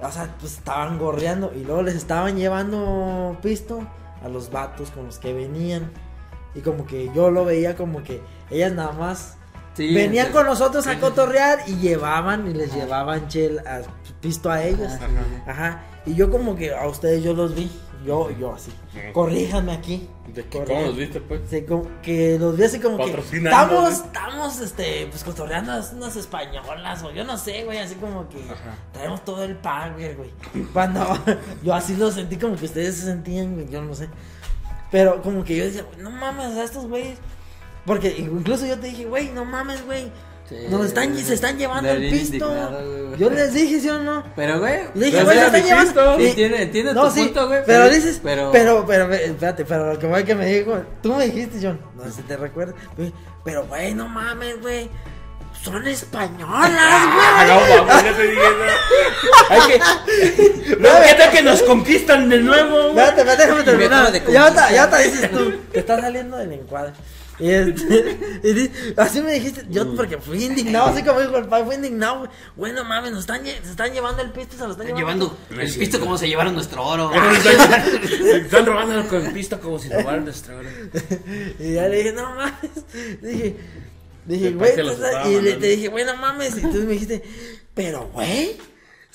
o 0.00 0.10
sea, 0.10 0.34
pues 0.40 0.54
estaban 0.54 0.98
gorreando 0.98 1.52
y 1.54 1.64
luego 1.64 1.82
les 1.82 1.94
estaban 1.94 2.36
llevando 2.36 3.36
pisto 3.42 3.80
a 4.24 4.28
los 4.28 4.50
vatos 4.50 4.90
con 4.90 5.06
los 5.06 5.18
que 5.18 5.32
venían. 5.32 5.90
Y 6.54 6.60
como 6.60 6.86
que 6.86 7.10
yo 7.14 7.30
lo 7.30 7.44
veía 7.44 7.76
como 7.76 8.02
que 8.02 8.22
ellas 8.50 8.72
nada 8.72 8.92
más 8.92 9.36
Sí, 9.74 9.92
venían 9.94 10.28
sí. 10.28 10.32
con 10.32 10.46
nosotros 10.46 10.86
a 10.86 10.98
cotorrear 10.98 11.58
y 11.66 11.76
llevaban 11.76 12.46
y 12.48 12.54
les 12.54 12.72
llevaban 12.72 13.28
chel, 13.28 13.58
a- 13.58 13.82
pisto 14.22 14.50
a 14.50 14.62
ellos. 14.64 14.90
Ajá. 15.46 15.82
Y 16.06 16.14
yo 16.14 16.30
como 16.30 16.56
que 16.56 16.74
a 16.74 16.86
ustedes 16.86 17.22
yo 17.22 17.34
los 17.34 17.54
vi. 17.54 17.70
Yo, 18.06 18.30
yo 18.30 18.54
así. 18.54 18.70
Ujú. 18.70 19.12
Corríjanme 19.12 19.72
aquí. 19.72 20.08
¿De 20.32 20.44
qué? 20.44 20.62
¿Cómo 20.64 20.80
los 20.82 20.96
viste, 20.96 21.20
pues? 21.20 21.40
Sí, 21.50 21.62
como 21.62 21.86
que 22.02 22.38
los 22.38 22.56
vi 22.56 22.64
así 22.64 22.78
como 22.78 22.98
que 22.98 23.10
estamos, 23.10 23.92
estamos, 23.92 24.60
este, 24.60 25.06
pues 25.10 25.24
cotorreando 25.24 25.72
unas 25.94 26.16
españolas 26.16 27.02
o 27.02 27.10
yo 27.10 27.24
no 27.24 27.36
sé, 27.36 27.64
güey, 27.64 27.78
así 27.78 27.96
como 27.96 28.28
que 28.28 28.38
Ajá. 28.44 28.76
traemos 28.92 29.24
todo 29.24 29.42
el 29.42 29.56
power, 29.56 30.16
güey. 30.16 30.30
Cuando 30.72 31.04
yo 31.62 31.74
así 31.74 31.96
lo 31.96 32.10
sentí 32.12 32.36
como 32.36 32.56
que 32.56 32.66
ustedes 32.66 32.96
se 32.96 33.06
sentían, 33.06 33.54
güey, 33.54 33.68
yo 33.68 33.82
no 33.82 33.94
sé. 33.94 34.08
Pero 34.90 35.20
como 35.22 35.42
que 35.42 35.56
yo 35.56 35.64
decía, 35.64 35.84
no 35.98 36.10
mames, 36.10 36.56
a 36.56 36.64
estos 36.64 36.86
güeyes. 36.86 37.18
Porque 37.84 38.16
incluso 38.18 38.66
yo 38.66 38.78
te 38.78 38.88
dije, 38.88 39.04
güey, 39.04 39.30
no 39.30 39.44
mames, 39.44 39.84
güey. 39.84 40.10
Sí, 40.48 40.54
Nos 40.70 40.86
están, 40.86 41.10
güey. 41.12 41.24
se 41.24 41.34
están 41.34 41.58
llevando 41.58 41.90
el 41.90 42.08
pisto. 42.10 43.16
Yo 43.18 43.30
les 43.30 43.52
dije, 43.52 43.80
¿sí 43.80 43.88
o 43.88 43.98
no? 43.98 44.22
Pero, 44.36 44.60
güey. 44.60 44.80
Le 44.94 45.06
dije, 45.06 45.16
Pero 45.18 45.24
güey, 45.24 45.38
se 45.38 45.44
están 45.46 45.62
llevando. 45.64 46.16
pisto. 46.16 46.20
Y 46.32 46.34
tiene, 46.34 46.62
entiende 46.62 46.94
no, 46.94 47.08
tu 47.08 47.10
sí, 47.14 47.24
punto, 47.24 47.48
güey. 47.48 47.60
pero 47.66 47.88
dices, 47.88 48.20
Pero, 48.22 48.50
pero, 48.52 48.84
pero, 48.86 49.08
pero, 49.08 49.24
espérate, 49.24 49.64
pero 49.64 49.92
lo 49.94 49.98
que 49.98 50.06
fue 50.08 50.24
que 50.24 50.34
me 50.36 50.46
dijo, 50.46 50.80
tú 51.02 51.14
me 51.14 51.24
dijiste, 51.26 51.58
John, 51.60 51.80
no 51.96 52.04
sé 52.04 52.12
si 52.12 52.22
te 52.22 52.36
recuerdas, 52.36 52.76
güey, 52.96 53.12
pero, 53.44 53.66
güey, 53.66 53.94
no 53.94 54.06
mames, 54.08 54.60
güey, 54.60 54.88
son 55.62 55.84
españolas, 55.88 56.70
güey. 57.14 57.48
no, 57.48 57.84
vamos, 57.86 58.04
ya 58.04 58.16
te 58.16 58.32
eso. 58.32 58.42
Hay 59.50 59.60
que. 59.68 60.76
No, 60.78 60.88
¿qué 61.06 61.14
tal 61.14 61.30
que 61.30 61.42
nos 61.42 61.62
conquistan 61.62 62.28
de 62.28 62.38
nuevo? 62.38 62.92
güey? 62.92 63.04
Espérate, 63.04 63.20
espérate, 63.20 63.42
déjame 63.42 63.62
terminar. 63.64 64.12
de 64.12 64.32
Ya 64.32 64.50
te, 64.68 64.74
ya 64.74 64.90
te 64.90 65.02
dices 65.04 65.30
tú, 65.30 65.52
te 65.72 65.78
estás 65.80 66.00
saliendo 66.00 66.36
del 66.36 66.52
encuadre. 66.52 66.92
Y, 67.38 67.50
este, 67.50 68.40
y 68.42 68.52
di- 68.54 68.70
así 68.96 69.20
me 69.20 69.32
dijiste, 69.32 69.66
yo 69.68 69.94
porque 69.94 70.16
fui 70.18 70.42
indignado, 70.44 70.86
así 70.86 71.02
como 71.02 71.20
dijo 71.20 71.36
el 71.36 71.46
padre, 71.48 71.66
fui 71.66 71.74
indignado, 71.74 72.18
güey. 72.20 72.30
Güey, 72.56 72.72
no 72.72 72.84
mames, 72.84 73.10
nos 73.12 73.20
están, 73.20 73.44
lle- 73.44 73.60
se 73.62 73.70
están 73.70 73.92
llevando 73.92 74.22
el 74.22 74.30
pisto, 74.30 74.56
se 74.56 74.64
lo 74.64 74.70
están 74.72 74.86
llevando. 74.86 75.36
llevando 75.50 75.62
el 75.62 75.74
pisto 75.74 76.00
como 76.00 76.16
se 76.16 76.28
llevaron 76.28 76.54
nuestro 76.54 76.82
oro. 76.82 77.10
Están 78.34 78.64
robando 78.66 78.98
el 79.00 79.06
conquista 79.06 79.58
como 79.60 79.78
si 79.78 79.88
robaran 79.90 80.24
nuestra 80.24 80.56
hora. 80.56 80.70
Y 81.58 81.74
ya 81.74 81.88
le 81.88 81.96
dije, 81.98 82.12
no 82.12 82.34
mames. 82.34 82.70
Dije, 83.22 83.56
dije, 84.24 84.46
El 84.48 84.56
güey. 84.56 84.76
los 84.78 84.94
estaba 84.94 85.28
Y 85.28 85.32
le, 85.32 85.36
mandando. 85.36 85.60
te 85.60 85.66
dije, 85.68 85.88
güey, 85.88 86.04
no 86.04 86.16
mames. 86.16 86.56
Y 86.56 86.60
tú 86.62 86.68
me 86.78 86.92
dijiste, 86.94 87.22
pero 87.74 88.08
güey, 88.14 88.56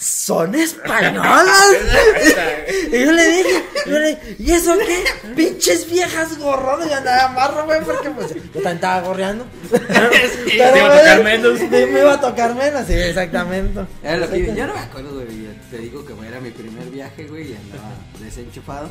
son 0.02 0.56
españolas. 0.56 1.48
y 2.92 3.00
yo 3.06 3.12
le 3.12 3.30
dije, 3.30 3.64
yo 3.86 4.00
le 4.00 4.08
dije, 4.10 4.36
¿y 4.40 4.52
eso 4.52 4.76
qué? 4.80 5.04
Pinches 5.36 5.88
viejas 5.90 6.40
gorrones. 6.40 6.90
Y 6.90 6.94
andaba 6.94 7.26
amarro, 7.26 7.66
güey, 7.66 7.82
porque 7.86 8.10
pues 8.10 8.34
yo 8.34 8.42
también 8.54 8.76
estaba 8.76 9.02
gorreando. 9.02 9.46
Pero, 9.70 10.10
te 10.10 10.58
iba 10.58 10.88
a 10.88 10.98
tocar 10.98 11.24
menos. 11.24 11.60
sí, 11.60 11.68
Me 11.70 12.00
iba 12.00 12.14
a 12.14 12.20
tocar 12.20 12.56
menos, 12.56 12.88
sí, 12.88 12.94
exactamente. 12.94 13.82
Era 14.02 14.18
lo 14.18 14.30
que- 14.30 14.56
yo 14.56 14.66
no 14.68 14.74
me 14.74 14.80
acuerdo, 14.80 15.14
güey. 15.14 15.28
Te 15.70 15.78
digo 15.78 16.04
que 16.04 16.14
era 16.28 16.40
mi 16.40 16.50
primer 16.50 16.90
viaje, 16.90 17.28
güey, 17.28 17.52
y 17.52 17.56
andaba 17.56 17.94
desenchufado. 18.20 18.90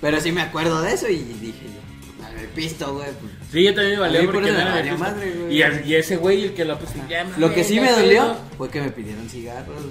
Pero 0.00 0.20
sí 0.20 0.30
me 0.30 0.42
acuerdo 0.42 0.80
de 0.82 0.94
eso 0.94 1.08
y 1.08 1.16
dije 1.16 1.64
yo, 1.64 2.28
ver, 2.32 2.48
pisto, 2.50 2.94
güey. 2.94 3.08
pues. 3.20 3.32
Sí, 3.50 3.64
yo 3.64 3.74
también 3.74 3.98
me 3.98 4.04
A 4.04 4.08
valió 4.08 4.24
por 4.24 4.34
porque 4.34 4.50
eso 4.50 4.58
no 4.58 4.64
me 4.70 4.92
madre, 4.96 5.32
güey. 5.32 5.62
Y, 5.84 5.94
ese 5.96 6.16
güey, 6.16 6.44
el 6.44 6.54
que 6.54 6.64
lo 6.64 6.78
puso. 6.78 6.92
ya, 7.08 7.24
Lo 7.36 7.52
que 7.52 7.64
sí 7.64 7.80
me 7.80 7.90
dolió 7.90 8.36
fue 8.56 8.70
que 8.70 8.80
me 8.80 8.90
pidieron 8.90 9.28
cigarros. 9.28 9.82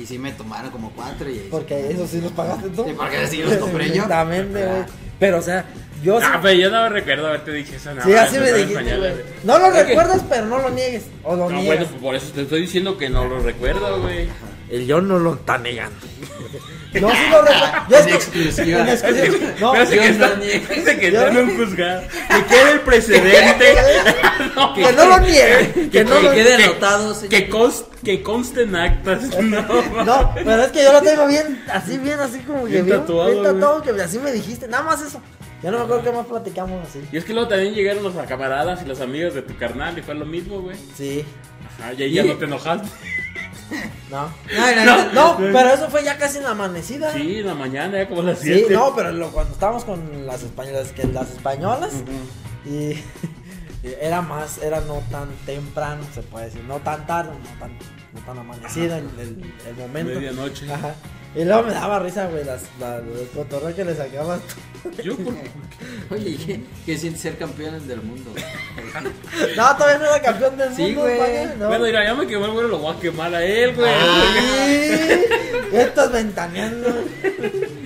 Y 0.00 0.06
sí 0.06 0.18
me 0.18 0.32
tomaron 0.32 0.70
como 0.70 0.90
cuatro 0.92 1.28
y. 1.30 1.38
Porque 1.50 1.90
eso 1.90 2.06
sí 2.06 2.20
los 2.20 2.32
pagaste 2.32 2.70
tú. 2.70 2.84
Sí, 2.86 2.94
porque 2.96 3.26
sí 3.28 3.42
los 3.42 3.54
compré 3.56 3.88
yo. 3.88 3.94
Exactamente, 3.94 4.64
güey. 4.66 4.82
Pero, 5.18 5.38
o 5.38 5.42
sea, 5.42 5.64
Yo 6.02 6.18
sí, 6.20 6.26
Ah, 6.28 6.40
pero 6.42 6.54
yo 6.58 6.70
no 6.70 6.88
recuerdo 6.88 7.28
haberte 7.28 7.52
dicho 7.52 7.74
eso. 7.76 7.90
sí, 8.04 8.12
así 8.14 8.38
me 8.38 8.52
dijiste, 8.52 8.96
güey. 8.98 9.12
No 9.44 9.58
lo 9.58 9.70
recuerdas, 9.70 10.24
pero 10.28 10.46
no 10.46 10.58
lo 10.58 10.70
niegues. 10.70 11.04
O 11.22 11.36
lo 11.36 11.48
No, 11.48 11.56
bueno, 11.56 11.60
niegas. 11.62 11.88
pues 11.88 12.02
por 12.02 12.14
eso 12.16 12.32
te 12.32 12.42
estoy 12.42 12.62
diciendo 12.62 12.96
que 12.98 13.08
no 13.08 13.24
lo 13.26 13.38
recuerdo, 13.40 14.00
güey. 14.02 14.28
El 14.70 14.86
yo 14.86 15.00
no 15.00 15.18
lo 15.18 15.34
está 15.34 15.58
negando. 15.58 15.96
No, 17.00 17.10
sí 17.10 17.16
lo 17.30 17.42
recuerdo. 17.42 17.72
Yo 17.88 17.96
es 17.96 18.06
exclusiva. 18.06 18.80
en 18.80 18.88
exclusiva. 18.88 19.48
No, 19.60 19.72
que, 19.72 19.78
no 19.78 19.82
está, 20.02 20.28
parece 20.68 20.98
que 20.98 21.06
está 21.08 21.28
en 21.28 21.36
un 21.38 21.56
juzgado. 21.56 22.02
Que 22.02 22.44
quede 22.46 22.70
el 22.72 22.80
precedente. 22.80 23.74
No, 24.56 24.74
que 24.74 24.92
no 24.92 25.06
lo 25.06 25.18
niegue. 25.20 25.72
Que 25.72 25.90
Que, 25.90 26.04
no 26.04 26.20
lo 26.20 26.30
quede 26.32 26.56
que- 26.56 26.64
anotado, 26.64 27.16
que, 27.28 27.50
cons- 27.50 27.84
que 28.04 28.22
conste 28.22 28.62
en 28.62 28.76
actas. 28.76 29.22
No, 29.40 29.62
No, 30.04 30.32
pero 30.34 30.62
es 30.64 30.72
que 30.72 30.82
yo 30.82 30.92
lo 30.92 31.00
tengo 31.00 31.26
bien, 31.26 31.62
así 31.72 31.96
bien, 31.98 32.18
así 32.20 32.40
como 32.40 32.64
que 32.64 32.72
Bien 32.72 32.86
bien, 32.86 33.00
tatuado, 33.00 33.30
bien 33.30 33.42
tatuado, 33.42 33.82
que 33.82 33.90
así 34.02 34.18
me 34.18 34.32
dijiste, 34.32 34.68
nada 34.68 34.82
más 34.84 35.00
eso. 35.02 35.20
Ya 35.62 35.70
no 35.70 35.78
me 35.78 35.84
acuerdo 35.84 36.02
qué 36.02 36.10
más 36.12 36.26
platicamos 36.26 36.86
así. 36.88 37.00
Y 37.12 37.16
es 37.16 37.24
que 37.24 37.32
luego 37.32 37.48
también 37.48 37.72
llegaron 37.72 38.02
los 38.02 38.14
camaradas 38.26 38.82
y 38.82 38.88
los 38.88 39.00
amigos 39.00 39.32
de 39.34 39.42
tu 39.42 39.56
carnal 39.56 39.96
y 39.96 40.02
fue 40.02 40.14
lo 40.16 40.26
mismo, 40.26 40.60
güey. 40.60 40.76
Sí, 40.96 41.24
Ajá, 41.80 41.92
y 41.94 42.02
ahí 42.02 42.12
ya 42.12 42.24
no 42.24 42.34
te 42.34 42.44
enojaste. 42.46 42.88
No. 44.10 44.32
No, 44.84 45.12
no, 45.12 45.36
pero 45.38 45.70
eso 45.70 45.88
fue 45.90 46.04
ya 46.04 46.16
casi 46.18 46.38
en 46.38 46.44
la 46.44 46.50
amanecida. 46.50 47.12
Sí, 47.12 47.38
en 47.38 47.46
la 47.46 47.54
mañana, 47.54 47.98
ya 47.98 48.08
como 48.08 48.22
las 48.22 48.38
Sí, 48.40 48.52
7. 48.52 48.74
no, 48.74 48.94
pero 48.94 49.12
lo- 49.12 49.30
cuando 49.30 49.52
estábamos 49.52 49.84
con 49.84 50.26
las 50.26 50.42
españolas, 50.42 50.88
que 50.92 51.04
las 51.06 51.30
españolas, 51.30 51.92
y 52.64 52.70
y 53.84 53.94
era 54.00 54.22
más, 54.22 54.58
era 54.58 54.80
no 54.82 55.02
tan 55.10 55.28
temprano, 55.46 56.02
se 56.14 56.22
puede 56.22 56.46
decir, 56.46 56.62
no 56.64 56.78
tan 56.80 57.06
tarde, 57.06 57.30
no 57.32 57.58
tan, 57.58 57.72
no 58.12 58.20
tan 58.24 58.38
amanecido 58.38 58.96
el, 58.96 59.08
el, 59.18 59.54
el 59.68 59.74
momento. 59.76 60.14
Medianoche. 60.14 60.72
Ajá. 60.72 60.94
Y 61.34 61.44
luego 61.44 61.62
me 61.62 61.72
daba 61.72 61.98
risa, 61.98 62.26
güey, 62.26 62.44
las, 62.44 62.62
la, 62.78 62.98
los 62.98 63.28
cotorreos 63.34 63.74
que 63.74 63.84
le 63.84 63.94
sacabas. 63.96 64.40
Yo, 65.04 65.16
por- 65.16 65.34
Oye, 66.10 66.36
¿qué, 66.36 66.60
qué 66.84 66.98
siente 66.98 67.18
ser 67.18 67.38
campeones 67.38 67.86
del 67.86 68.02
mundo? 68.02 68.32
No, 69.56 69.76
todavía 69.76 69.98
no 69.98 70.04
era 70.04 70.20
campeón 70.22 70.56
del 70.58 70.74
Sí, 70.74 70.82
mundo, 70.82 71.02
güey. 71.02 71.46
No. 71.58 71.68
Bueno, 71.68 71.84
mira, 71.86 72.04
ya 72.04 72.14
me 72.14 72.26
quemó 72.26 72.44
el 72.46 72.50
güey, 72.52 72.68
lo 72.68 72.78
voy 72.78 72.94
a 72.94 73.00
quemar 73.00 73.34
a 73.34 73.44
él, 73.44 73.74
güey. 73.74 73.90
Ay, 73.90 75.24
Estás 75.72 76.12
ventaneando 76.12 76.88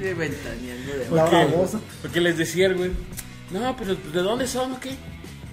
De 0.03 0.15
ventaneando 0.15 0.93
de 0.93 1.05
la 1.05 1.23
Porque- 1.23 1.37
babosa. 1.45 1.81
Porque 2.03 2.21
les 2.21 2.37
decía 2.37 2.67
el 2.67 2.75
güey, 2.77 2.91
no, 3.53 3.77
pero 3.77 3.95
¿de 3.95 4.21
dónde 4.23 4.47
son 4.49 4.73
o 4.73 4.81
qué? 4.81 4.91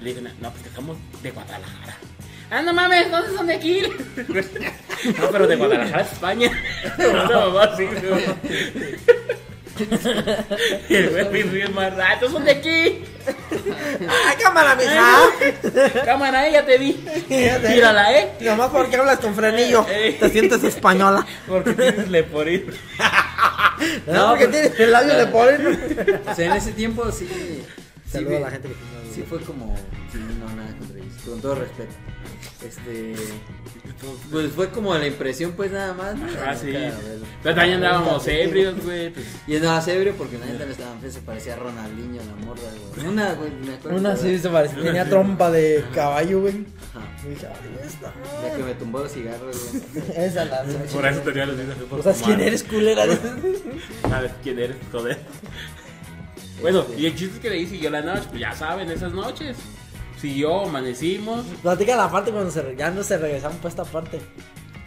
Le 0.02 0.10
dije, 0.14 0.22
no, 0.42 0.52
pues 0.52 0.66
estamos 0.66 0.98
de 1.22 1.32
Guadalajara. 1.32 1.98
Ah, 2.56 2.62
no 2.62 2.72
mames, 2.72 3.10
¿dónde 3.10 3.36
son 3.36 3.48
de 3.48 3.56
aquí? 3.56 3.82
no, 5.20 5.28
pero 5.32 5.48
de 5.48 5.56
Guadalajara, 5.56 6.04
España. 6.04 6.52
Una 7.00 7.28
mamá 7.40 7.64
así, 7.64 7.86
güey. 7.86 8.26
Y 10.88 10.96
el 10.96 11.10
güey 11.10 11.26
me 11.46 11.52
ríe 11.52 11.68
más 11.70 11.96
rato, 11.96 12.30
son 12.30 12.46
de 12.46 12.52
aquí. 12.52 13.04
¡Ay, 14.08 14.36
cámara, 14.40 14.76
mija! 14.76 16.04
Cámara, 16.06 16.48
eh, 16.48 16.52
ya 16.54 16.64
te 16.66 16.78
vi. 16.78 17.04
Mírala, 17.28 18.20
eh. 18.20 18.34
Nomás 18.42 18.70
porque 18.70 18.98
hablas 18.98 19.18
con 19.20 19.34
frenillo. 19.34 19.84
Ey. 19.90 20.14
Te 20.20 20.30
sientes 20.30 20.64
española. 20.64 21.26
Porque 21.48 21.74
tienes 21.74 22.08
leporín. 22.10 22.66
No, 24.06 24.30
porque 24.30 24.48
tienes 24.48 24.80
el 24.80 24.92
labio 24.92 25.16
de 25.18 25.26
polen. 25.28 26.22
O 26.28 26.36
sea, 26.36 26.46
en 26.46 26.52
ese 26.54 26.72
tiempo 26.74 27.12
sí. 27.12 27.28
Sí, 27.28 27.64
Saludos 28.12 28.34
a 28.34 28.38
vi- 28.38 28.44
la 28.44 28.52
gente 28.52 28.68
que 28.68 28.76
tiene 28.76 29.16
sí 29.16 29.24
fue 29.28 29.40
como. 29.42 29.76
Sí, 30.12 30.20
no, 30.40 30.56
nada. 30.56 30.70
Con 31.26 31.40
todo 31.42 31.56
respeto. 31.56 31.94
Este. 32.66 33.16
Pues 34.32 34.52
fue 34.52 34.70
como 34.70 34.94
la 34.96 35.08
impresión, 35.08 35.54
pues 35.54 35.72
nada 35.72 35.94
más. 35.94 36.16
¿no? 36.16 36.26
Ah, 36.46 36.54
sí. 36.56 36.74
Pero 37.42 37.56
también 37.56 37.76
andábamos 37.78 38.28
ebrios, 38.28 38.76
güey. 38.84 39.12
Pues, 39.12 39.26
Y 39.48 39.56
andaba 39.56 39.84
ebrio 39.86 40.16
porque 40.18 40.38
la 40.38 40.46
neta 40.48 40.66
no 40.66 40.72
estaba 40.72 40.98
feo, 41.00 41.12
se 41.12 41.22
parecía 41.22 41.54
a 41.54 41.58
Ronaldinho, 41.58 42.22
la 42.24 42.46
morra, 42.46 42.62
güey. 42.96 43.08
Una, 43.08 43.34
güey, 43.34 43.52
me 43.52 43.76
acuerdo. 43.76 43.98
Una 43.98 44.16
sí 44.18 44.38
se 44.38 44.50
parecía. 44.50 44.82
Tenía 44.84 45.10
trompa 45.10 45.50
de 45.52 45.86
caballo, 45.94 46.42
güey. 46.42 46.66
Ajá. 46.94 47.08
La 48.44 48.56
que 48.56 48.64
me 48.64 48.74
tumbó 48.76 49.00
los 49.00 49.12
cigarros, 49.12 49.56
güey. 49.72 50.04
Esa 50.18 50.46
la. 50.46 50.64
por 50.92 51.06
eso 51.06 51.20
tenía 51.22 51.46
los 51.46 51.56
dientes 51.56 51.78
así 51.78 51.86
por 51.90 52.00
¿O 52.00 52.04
sabes 52.04 52.22
quién 52.22 52.42
eres, 52.42 52.64
culera? 52.64 53.06
¿Sabes 54.10 54.32
quién 54.44 54.60
eres, 54.60 54.78
joder? 54.92 55.18
Bueno, 56.62 56.82
Este. 56.82 57.02
y 57.02 57.06
el 57.08 57.16
chiste 57.16 57.36
es 57.36 57.42
que 57.42 57.50
le 57.50 57.58
hice 57.60 57.78
yo 57.78 57.90
la 57.90 58.02
noche, 58.02 58.24
pues 58.30 58.42
ya 58.42 58.54
saben, 58.54 58.90
esas 58.92 59.12
noches. 59.14 59.58
Siguió, 60.24 60.62
amanecimos. 60.62 61.46
Platica 61.62 61.98
la 61.98 62.10
parte 62.10 62.32
cuando 62.32 62.50
se, 62.50 62.76
ya 62.78 62.90
no 62.92 63.04
se 63.04 63.18
regresaron 63.18 63.58
para 63.58 63.68
esta 63.68 63.84
parte. 63.84 64.22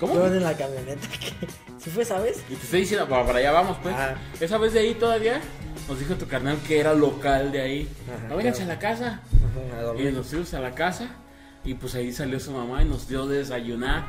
¿Cómo? 0.00 0.14
Iban 0.14 0.34
en 0.34 0.42
la 0.44 0.56
camioneta. 0.56 1.06
que- 1.20 1.46
¿Sí 1.78 1.90
fue, 1.90 2.06
sabes? 2.06 2.38
Y 2.48 2.54
te 2.54 2.64
estoy 2.64 2.80
diciendo, 2.80 3.06
para, 3.06 3.36
allá 3.38 3.52
vamos, 3.52 3.76
pues. 3.82 3.94
Ah. 3.94 4.14
Esa 4.40 4.56
vez 4.56 4.72
de 4.72 4.80
ahí 4.80 4.94
todavía 4.94 5.42
nos 5.88 5.98
dijo 6.00 6.14
tu 6.14 6.26
carnal 6.26 6.56
que 6.66 6.80
era 6.80 6.94
local 6.94 7.52
de 7.52 7.60
ahí. 7.60 7.88
Ajá, 8.08 8.28
no, 8.28 8.36
vénganse 8.38 8.64
claro. 8.64 8.72
a 8.72 8.74
la 8.76 8.80
casa. 8.80 9.20
Ajá, 9.92 10.02
Y 10.02 10.10
nos 10.10 10.26
fuimos 10.28 10.54
a 10.54 10.60
la 10.60 10.74
casa. 10.74 11.10
Y 11.64 11.74
pues 11.74 11.94
ahí 11.96 12.12
salió 12.12 12.40
su 12.40 12.52
mamá 12.52 12.80
y 12.80 12.86
nos 12.86 13.06
dio 13.06 13.26
de 13.26 13.36
desayunar. 13.40 14.06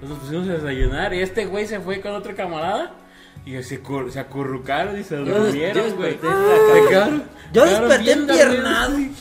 Entonces 0.00 0.08
nos 0.16 0.18
pusimos 0.20 0.48
a 0.48 0.52
desayunar. 0.54 1.12
Y 1.12 1.20
este 1.20 1.44
güey 1.44 1.66
se 1.66 1.78
fue 1.78 2.00
con 2.00 2.12
otro 2.12 2.34
camarada. 2.34 2.94
Y 3.44 3.52
se, 3.62 3.82
se 4.10 4.18
acurrucaron 4.18 4.98
y 4.98 5.04
se 5.04 5.14
Yo- 5.16 5.24
durmieron, 5.44 5.88
yo 5.90 5.96
güey. 5.96 6.12
desperté 6.12 6.36
Se 6.72 6.88
quedaron- 6.88 7.22
Yo 7.52 7.64
quedaron 7.64 7.88
desperté 7.90 8.02
bien 8.02 8.26
dormidos. 8.26 9.18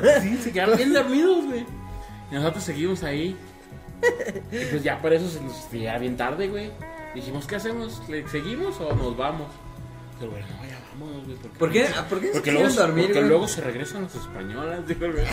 Sí, 0.22 0.36
se 0.38 0.52
quedaron 0.52 0.76
bien 0.76 0.92
dormidos, 0.92 1.44
güey. 1.46 1.66
Y 2.30 2.34
nosotros 2.34 2.64
seguimos 2.64 3.02
ahí. 3.02 3.36
Y 4.52 4.64
pues 4.66 4.82
ya 4.82 5.00
por 5.00 5.12
eso 5.12 5.28
se 5.28 5.40
nos 5.40 5.70
ya 5.70 5.98
bien 5.98 6.16
tarde, 6.16 6.48
güey. 6.48 6.70
Dijimos, 7.14 7.46
¿qué 7.46 7.56
hacemos? 7.56 8.02
¿Le 8.08 8.26
seguimos 8.28 8.80
o 8.80 8.94
nos 8.94 9.16
vamos? 9.16 9.48
Pero 10.18 10.32
bueno, 10.32 10.46
no, 10.46 10.68
ya 10.68 10.78
vámonos, 10.92 11.24
güey. 11.24 11.36
¿Por 11.58 11.70
qué, 11.70 11.86
¿por 12.08 12.20
qué 12.20 12.26
se 12.28 12.32
Porque 12.34 12.52
luego, 12.52 12.66
quisieron 12.68 12.88
dormir, 12.88 13.04
porque 13.06 13.18
güey? 13.20 13.28
luego 13.30 13.48
se 13.48 13.60
regresan 13.60 14.02
las 14.02 14.14
españolas, 14.14 14.86
dijo 14.88 15.04
el 15.06 15.12
güey. 15.12 15.24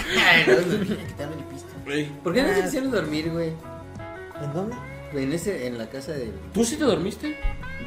Güey. 1.85 2.05
¿Por 2.23 2.33
qué 2.33 2.43
no 2.43 2.53
se 2.53 2.61
quisieron 2.63 2.91
dormir, 2.91 3.29
güey? 3.31 3.49
¿En 4.41 4.53
dónde? 4.53 4.75
En, 5.13 5.33
ese, 5.33 5.67
en 5.67 5.77
la 5.77 5.89
casa 5.89 6.13
de... 6.13 6.31
¿Tú 6.53 6.63
sí 6.63 6.77
te 6.77 6.85
dormiste? 6.85 7.37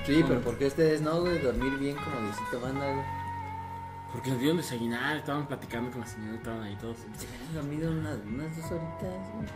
Sí, 0.06 0.22
pero 0.28 0.40
¿por 0.40 0.58
qué 0.58 0.66
ustedes 0.66 1.00
no, 1.00 1.20
güey? 1.20 1.38
Dormir 1.38 1.78
bien 1.78 1.96
como 1.96 2.20
Diosito 2.20 2.60
manda, 2.60 2.84
güey. 2.92 3.04
Porque 4.14 4.30
nos 4.30 4.38
dieron 4.38 4.56
desayunar, 4.56 5.16
estaban 5.18 5.46
platicando 5.46 5.90
con 5.90 6.00
la 6.00 6.06
señora, 6.06 6.36
estaban 6.36 6.62
ahí 6.62 6.76
todos. 6.80 6.96
Se 7.18 7.26
habían 7.26 7.54
dormido 7.54 7.90
unas, 7.90 8.16
unas 8.26 8.56
dos 8.56 8.64
horitas, 8.66 9.32
güey. 9.34 9.46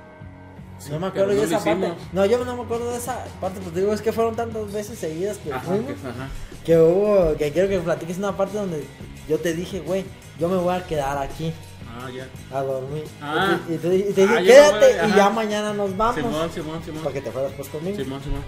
Sí, 0.80 0.90
no 0.93 1.01
me 1.01 1.06
acuerdo 1.09 1.28
de 1.30 1.36
no 1.36 1.43
esa 1.44 1.59
parte. 1.64 1.93
No, 2.12 2.26
yo 2.26 2.44
no 2.44 2.56
me 2.56 2.62
acuerdo 2.62 2.90
de 2.90 2.98
esa 2.98 3.24
parte. 3.40 3.60
Pues 3.60 3.72
te 3.74 3.80
digo, 3.80 3.93
es 3.93 4.02
que 4.02 4.12
fueron 4.12 4.36
tantas 4.36 4.72
veces 4.72 4.98
seguidas 4.98 5.39
que 5.39 5.52
Ajá, 5.52 5.60
fuimos. 5.64 5.86
que- 5.86 6.09
ajá. 6.09 6.28
Que 6.64 6.76
hubo, 6.78 7.36
que 7.36 7.51
quiero 7.52 7.68
que 7.68 7.78
platiques 7.78 8.18
una 8.18 8.36
parte 8.36 8.59
donde 8.59 8.85
yo 9.28 9.39
te 9.39 9.55
dije, 9.55 9.80
güey, 9.80 10.05
yo 10.39 10.48
me 10.48 10.56
voy 10.56 10.74
a 10.74 10.85
quedar 10.85 11.18
aquí 11.18 11.52
Ah, 11.89 12.09
ya. 12.10 12.28
a 12.56 12.62
dormir. 12.62 13.05
Ah. 13.22 13.59
y 13.68 13.76
te, 13.76 13.97
y 13.97 14.12
te 14.12 14.20
dije, 14.22 14.36
Ah, 14.39 14.43
quédate 14.43 15.01
voy, 15.02 15.10
y 15.10 15.14
ya 15.16 15.30
mañana 15.30 15.72
nos 15.72 15.97
vamos. 15.97 16.14
Simón, 16.16 16.51
Simón, 16.52 16.82
Simón. 16.85 17.02
Para 17.02 17.14
que 17.14 17.20
te 17.22 17.30
fueras 17.30 17.52
pues 17.56 17.68
conmigo. 17.68 17.97
Simón, 17.97 18.20
Simón. 18.22 18.43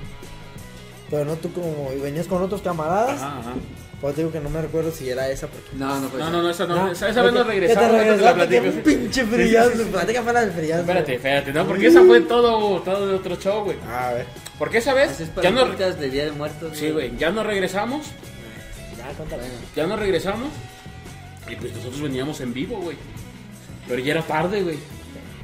Pero 1.08 1.24
no 1.24 1.34
tú 1.36 1.52
como, 1.52 1.90
y 1.96 2.00
venías 2.00 2.26
con 2.28 2.42
otros 2.42 2.62
camaradas. 2.62 3.20
Ajá, 3.20 3.38
ajá. 3.40 3.52
Pues 4.00 4.14
te 4.14 4.22
digo 4.22 4.32
que 4.32 4.40
no 4.40 4.48
me 4.48 4.62
recuerdo 4.62 4.90
si 4.92 5.10
era 5.10 5.28
esa 5.28 5.46
porque... 5.46 5.68
No, 5.76 6.00
no 6.00 6.08
No, 6.08 6.16
esa. 6.18 6.30
no, 6.30 6.42
no, 6.42 6.50
esa 6.50 6.66
no. 6.66 6.76
No, 6.86 6.92
esa, 6.92 7.08
esa 7.10 7.20
vez 7.22 7.32
nos 7.34 7.46
regresamos. 7.46 7.90
Que 8.00 8.10
te 8.12 8.16
la 8.16 8.34
platico, 8.34 8.64
un 8.64 8.72
pinche 8.82 9.24
frillazo. 9.26 9.70
sí, 9.72 9.76
sí. 9.78 9.84
Platica 9.92 10.22
fuera 10.22 10.40
del 10.40 10.52
frillazo. 10.52 10.80
Espérate, 10.80 11.14
espérate, 11.16 11.52
no, 11.52 11.66
porque 11.66 11.86
esa 11.88 12.02
fue 12.04 12.20
todo, 12.22 12.80
todo 12.80 13.06
de 13.08 13.14
otro 13.14 13.36
show, 13.36 13.64
güey. 13.64 13.76
A 13.86 14.12
ver, 14.14 14.26
Porque 14.58 14.78
esa 14.78 14.94
vez 14.94 15.20
es 15.20 15.28
para 15.28 15.42
ya 15.42 15.48
el 15.50 15.54
no, 15.68 15.76
de 15.76 16.10
Día 16.10 16.24
de 16.24 16.32
Muertos, 16.32 16.78
sí, 16.78 16.90
güey, 16.90 17.14
ya 17.18 17.30
nos 17.30 17.44
regresamos, 17.44 18.06
ya, 18.96 19.06
cuéntale. 19.16 19.42
Bueno, 19.42 19.54
ya 19.76 19.86
nos 19.86 19.98
regresamos 19.98 20.48
y 21.46 21.56
pues 21.56 21.74
nosotros 21.74 22.00
veníamos 22.00 22.40
en 22.40 22.54
vivo, 22.54 22.76
güey. 22.78 22.96
Pero 23.86 24.00
ya 24.00 24.12
era 24.12 24.22
tarde, 24.22 24.62
güey. 24.62 24.78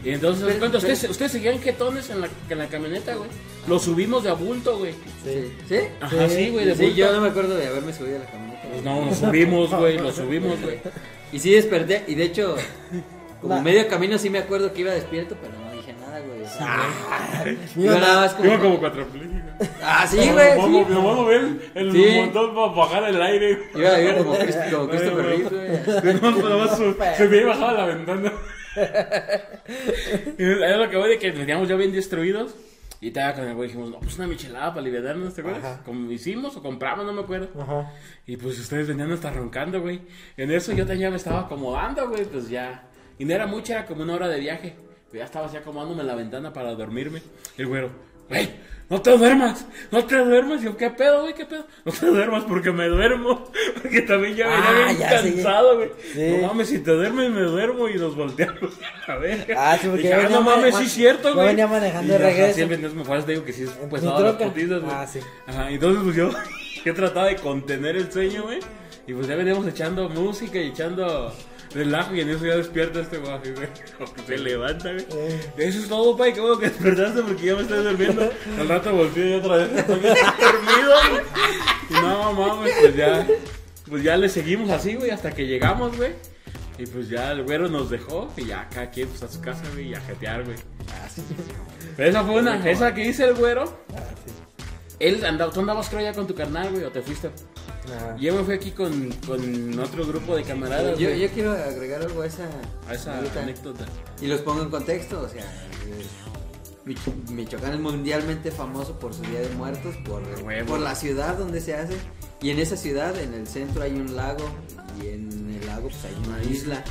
Y 0.05 0.11
entonces, 0.11 0.45
Pero- 0.47 0.61
pero- 0.61 0.79
¿Ustedes, 0.79 1.11
ustedes 1.11 1.33
seguían 1.33 1.61
jetones 1.61 2.09
en 2.11 2.21
la, 2.23 2.29
en 2.49 2.59
la 2.59 2.69
camioneta, 2.69 3.15
güey. 3.17 3.29
Lo 3.67 3.79
subimos 3.81 4.23
de 4.23 4.31
abulto, 4.31 4.79
güey. 4.79 4.93
Sí. 5.25 5.53
¿Sí? 5.69 5.79
Ajá, 6.01 6.29
sí, 6.29 6.51
güey, 6.51 6.65
de 6.67 6.77
Sí, 6.77 6.83
bulto. 6.83 6.97
yo 6.97 7.13
no 7.13 7.21
me 7.23 7.29
acuerdo 7.29 7.57
de 7.57 7.67
haberme 7.67 7.93
subido 7.93 8.17
a 8.17 8.19
la 8.21 8.25
camioneta. 8.27 8.46
Pues 8.71 8.83
no, 8.85 9.05
lo 9.07 9.15
subimos, 9.15 9.71
güey, 9.75 9.99
lo 9.99 10.13
subimos, 10.13 10.61
güey. 10.61 10.79
Y 11.33 11.39
sí 11.39 11.51
desperté, 11.53 12.05
y 12.07 12.15
de 12.15 12.25
hecho, 12.25 12.57
como 13.41 13.61
medio 13.63 13.87
camino 13.89 14.19
sí 14.19 14.31
me 14.31 14.39
acuerdo 14.39 14.73
que 14.73 14.81
iba 14.83 14.93
despierto, 14.93 15.37
pero 15.41 15.53
no 15.59 15.73
dije 15.73 15.93
nada, 16.01 16.21
güey. 16.21 16.43
o 16.43 16.49
sea, 16.49 17.45
Iba 17.77 17.93
Iba 17.93 18.01
nada 18.01 18.21
más 18.23 18.35
como... 18.35 18.49
Iba 18.49 18.59
como 18.61 18.79
cuatrapléjico. 18.79 19.35
Ah, 19.83 20.07
sí, 20.07 20.17
güey. 20.17 20.57
Mi 20.69 20.85
sí. 20.85 20.93
hermano 20.93 21.25
ve 21.25 21.37
el 21.75 21.93
Sí. 21.93 22.07
montón 22.17 22.55
para 22.55 22.67
bajar 22.73 23.05
el 23.09 23.23
aire. 23.23 23.59
Iba, 23.75 24.01
iba 24.01 24.15
como, 24.19 24.35
Christ- 24.37 24.71
como 24.71 24.89
Christopher 24.89 25.25
Reeve, 25.27 25.49
güey. 26.03 26.15
No, 26.21 26.31
nada 26.49 26.57
más 26.65 26.77
su- 26.77 26.97
se 27.17 27.29
me 27.29 27.45
bajaba 27.45 27.73
la 27.73 27.87
ventana. 27.87 28.33
Y 30.39 30.45
Era 30.45 30.77
lo 30.77 30.91
que 30.91 30.97
voy 30.97 31.09
de 31.11 31.19
que 31.19 31.31
veníamos 31.33 31.69
ya 31.69 31.77
bien 31.77 31.93
destruidos. 31.93 32.55
Y 33.07 33.11
estaba 33.11 33.35
con 33.35 33.45
el 33.45 33.55
güey 33.55 33.69
dijimos, 33.69 33.89
no, 33.89 34.01
pues 34.01 34.19
una 34.19 34.27
michelada 34.27 34.71
para 34.71 34.81
aliviarnos, 34.81 35.33
¿te 35.33 35.41
acuerdas? 35.41 35.65
Ajá. 35.65 35.83
Como 35.85 36.11
hicimos 36.11 36.57
o 36.57 36.61
compramos, 36.61 37.07
no 37.07 37.13
me 37.13 37.21
acuerdo. 37.21 37.49
Ajá. 37.57 37.93
Y 38.27 38.37
pues 38.37 38.59
ustedes 38.59 38.89
venían 38.89 39.13
hasta 39.13 39.31
roncando, 39.31 39.81
güey. 39.81 40.01
En 40.37 40.51
eso 40.51 40.73
yo 40.73 40.85
ya 40.85 41.09
me 41.09 41.15
estaba 41.15 41.43
acomodando, 41.43 42.09
güey, 42.09 42.25
pues 42.25 42.49
ya. 42.49 42.83
Y 43.17 43.25
no 43.25 43.33
era 43.33 43.47
mucho, 43.47 43.75
era 43.75 43.87
como 43.87 44.03
una 44.03 44.15
hora 44.15 44.27
de 44.27 44.41
viaje. 44.41 44.75
Pero 45.09 45.21
ya 45.21 45.25
estaba 45.25 45.47
así 45.47 45.57
acomodándome 45.57 46.01
en 46.01 46.09
la 46.09 46.17
ventana 46.17 46.53
para 46.53 46.75
dormirme. 46.75 47.23
El 47.57 47.69
güero, 47.69 47.91
¡Ey! 48.31 48.63
No 48.89 49.03
te 49.03 49.17
duermas, 49.19 49.67
no 49.91 50.05
te 50.05 50.17
duermas. 50.17 50.61
Y 50.63 50.67
yo, 50.67 50.77
¿qué 50.77 50.91
pedo, 50.91 51.23
güey? 51.23 51.35
¿Qué 51.35 51.45
pedo? 51.45 51.67
No 51.85 51.91
te 51.91 52.07
duermas 52.07 52.45
porque 52.45 52.71
me 52.71 52.87
duermo. 52.87 53.51
Porque 53.83 54.03
también 54.03 54.37
ya 54.37 54.47
venía 54.47 54.65
Ah, 54.69 54.85
bien 54.85 54.99
ya, 54.99 55.23
sí. 55.23 55.33
cansado, 55.33 55.77
güey. 55.77 55.91
Sí. 56.13 56.37
No 56.41 56.47
mames, 56.47 56.69
si 56.69 56.79
te 56.79 56.93
duermes, 56.93 57.31
me 57.31 57.41
duermo 57.43 57.89
y 57.89 57.95
nos 57.95 58.15
volteamos 58.15 58.71
a 59.09 59.17
ver. 59.17 59.45
Ah, 59.57 59.77
sí, 59.81 59.89
porque 59.89 60.03
Dije, 60.03 60.11
yo 60.11 60.15
ah, 60.15 60.23
venía 60.23 60.37
no 60.37 60.43
mames, 60.43 60.77
sí 60.77 60.85
es 60.85 60.93
cierto, 60.93 61.29
yo 61.31 61.35
güey. 61.35 61.47
venía 61.49 61.67
manejando 61.67 62.07
Y, 62.15 62.17
de 62.17 62.17
ajá, 62.17 62.27
regreso. 62.27 62.55
Siempre 62.55 62.79
no 62.79 62.89
me 63.05 63.23
digo 63.27 63.45
que 63.45 63.53
sí 63.53 63.63
es 63.65 63.71
Mi 63.83 63.91
pesado 63.91 64.23
las 64.23 64.37
troca. 64.39 64.53
putitas, 64.55 64.81
güey. 64.81 64.95
Ah, 64.95 65.07
sí. 65.07 65.19
Ajá, 65.49 65.71
entonces 65.71 66.03
pues 66.05 66.17
yo, 66.17 66.31
yo 66.85 66.95
trataba 66.95 67.27
de 67.27 67.37
contener 67.37 67.97
el 67.97 68.13
sueño, 68.13 68.45
güey. 68.45 68.61
Y 69.09 69.15
pues 69.15 69.27
ya 69.27 69.35
veníamos 69.35 69.67
echando 69.67 70.09
música 70.09 70.59
y 70.61 70.69
echando 70.69 71.33
relajo 71.75 72.15
y 72.15 72.21
en 72.21 72.31
eso 72.31 72.47
ya 72.47 72.57
despierta 72.57 73.01
este 73.01 73.17
así, 73.17 73.51
güey. 73.53 73.69
Como 73.99 74.15
que 74.15 74.23
se 74.23 74.39
levanta, 74.39 74.93
güey. 74.93 75.07
Eh. 75.13 75.53
Eso 75.59 75.79
es 75.79 75.89
todo, 75.89 76.17
pai, 76.17 76.33
qué 76.33 76.41
bueno 76.41 76.59
que 76.59 76.69
despertaste 76.69 77.23
porque 77.23 77.47
ya 77.47 77.55
me 77.55 77.63
estoy 77.63 77.85
durmiendo. 77.85 78.31
Al 78.59 78.69
rato 78.69 78.95
volteé 78.95 79.31
y 79.31 79.35
otra 79.35 79.57
vez 79.57 79.73
estoy 79.73 80.01
dormido, 80.01 80.95
güey. 81.11 81.23
Y 81.91 81.93
no, 81.95 82.33
mames, 82.33 82.75
pues 82.81 82.97
ya, 82.97 83.27
pues 83.89 84.03
ya 84.03 84.17
le 84.17 84.29
seguimos 84.29 84.71
así, 84.71 84.95
güey, 84.95 85.11
hasta 85.11 85.33
que 85.33 85.47
llegamos, 85.47 85.97
güey. 85.97 86.13
Y 86.79 86.87
pues 86.87 87.09
ya 87.09 87.33
el 87.33 87.43
güero 87.45 87.69
nos 87.69 87.89
dejó 87.89 88.31
y 88.37 88.47
ya 88.47 88.69
cada 88.69 88.91
quien 88.91 89.09
pues 89.09 89.23
a 89.23 89.29
su 89.29 89.41
casa, 89.41 89.63
güey, 89.73 89.89
y 89.91 89.95
a 89.95 90.01
jetear, 90.01 90.45
güey. 90.45 90.57
Pero 91.97 92.11
esa 92.11 92.25
fue 92.25 92.41
una, 92.41 92.69
esa 92.69 92.95
que 92.95 93.07
hice 93.07 93.25
el 93.25 93.35
güero. 93.35 93.65
Él 94.99 95.25
andaba, 95.25 95.53
tú 95.53 95.61
andabas 95.61 95.89
creo 95.89 96.01
ya 96.01 96.13
con 96.15 96.27
tu 96.27 96.35
carnal, 96.35 96.71
güey, 96.71 96.85
o 96.85 96.91
te 96.91 97.03
fuiste. 97.03 97.29
Ajá. 97.97 98.17
Yo 98.19 98.35
me 98.35 98.43
fui 98.45 98.55
aquí 98.55 98.71
con, 98.73 99.11
con 99.27 99.79
otro 99.79 100.07
grupo 100.07 100.35
de 100.37 100.43
camaradas, 100.43 100.99
Yo, 100.99 101.09
güey, 101.09 101.21
yo 101.21 101.29
quiero 101.31 101.53
agregar 101.53 102.03
algo 102.03 102.23
a 102.23 102.27
esa, 102.27 102.49
a 102.89 102.95
esa 102.95 103.19
anécdota. 103.19 103.43
anécdota. 103.43 103.85
Y 104.21 104.27
los 104.27 104.41
pongo 104.41 104.63
en 104.63 104.71
contexto, 104.71 105.21
o 105.21 105.29
sea, 105.29 105.43
eh, 105.43 106.07
Mich- 106.87 107.31
Michoacán 107.31 107.75
es 107.75 107.81
mundialmente 107.81 108.51
famoso 108.51 108.99
por 108.99 109.13
su 109.15 109.23
Día 109.23 109.41
de 109.41 109.51
Muertos, 109.51 109.95
por, 110.07 110.23
Huevo. 110.45 110.67
por 110.69 110.81
la 110.81 110.95
ciudad 110.95 111.37
donde 111.37 111.61
se 111.61 111.75
hace. 111.75 111.95
Y 112.41 112.51
en 112.51 112.59
esa 112.59 112.77
ciudad, 112.77 113.19
en 113.21 113.35
el 113.35 113.47
centro 113.47 113.83
hay 113.83 113.93
un 113.93 114.15
lago 114.17 114.45
y 115.03 115.09
en 115.09 115.59
el 115.61 115.67
lago 115.67 115.89
pues 115.89 116.05
hay 116.05 116.15
una 116.29 116.43
isla. 116.45 116.85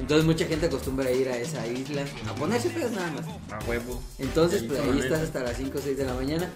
Entonces 0.00 0.24
mucha 0.24 0.46
gente 0.46 0.66
acostumbra 0.66 1.06
a 1.06 1.10
ir 1.12 1.28
a 1.28 1.36
esa 1.36 1.66
isla 1.66 2.04
a 2.28 2.34
ponerse 2.34 2.70
pedos 2.70 2.92
nada 2.92 3.10
más. 3.12 3.24
A 3.52 3.68
huevo. 3.68 4.00
Entonces, 4.18 4.62
Ahí 4.62 4.68
pues 4.68 4.80
ahí 4.80 4.98
estás 5.00 5.22
hasta 5.22 5.42
las 5.42 5.56
5 5.56 5.78
o 5.78 5.80
6 5.82 5.96
de 5.98 6.04
la 6.04 6.14
mañana. 6.14 6.50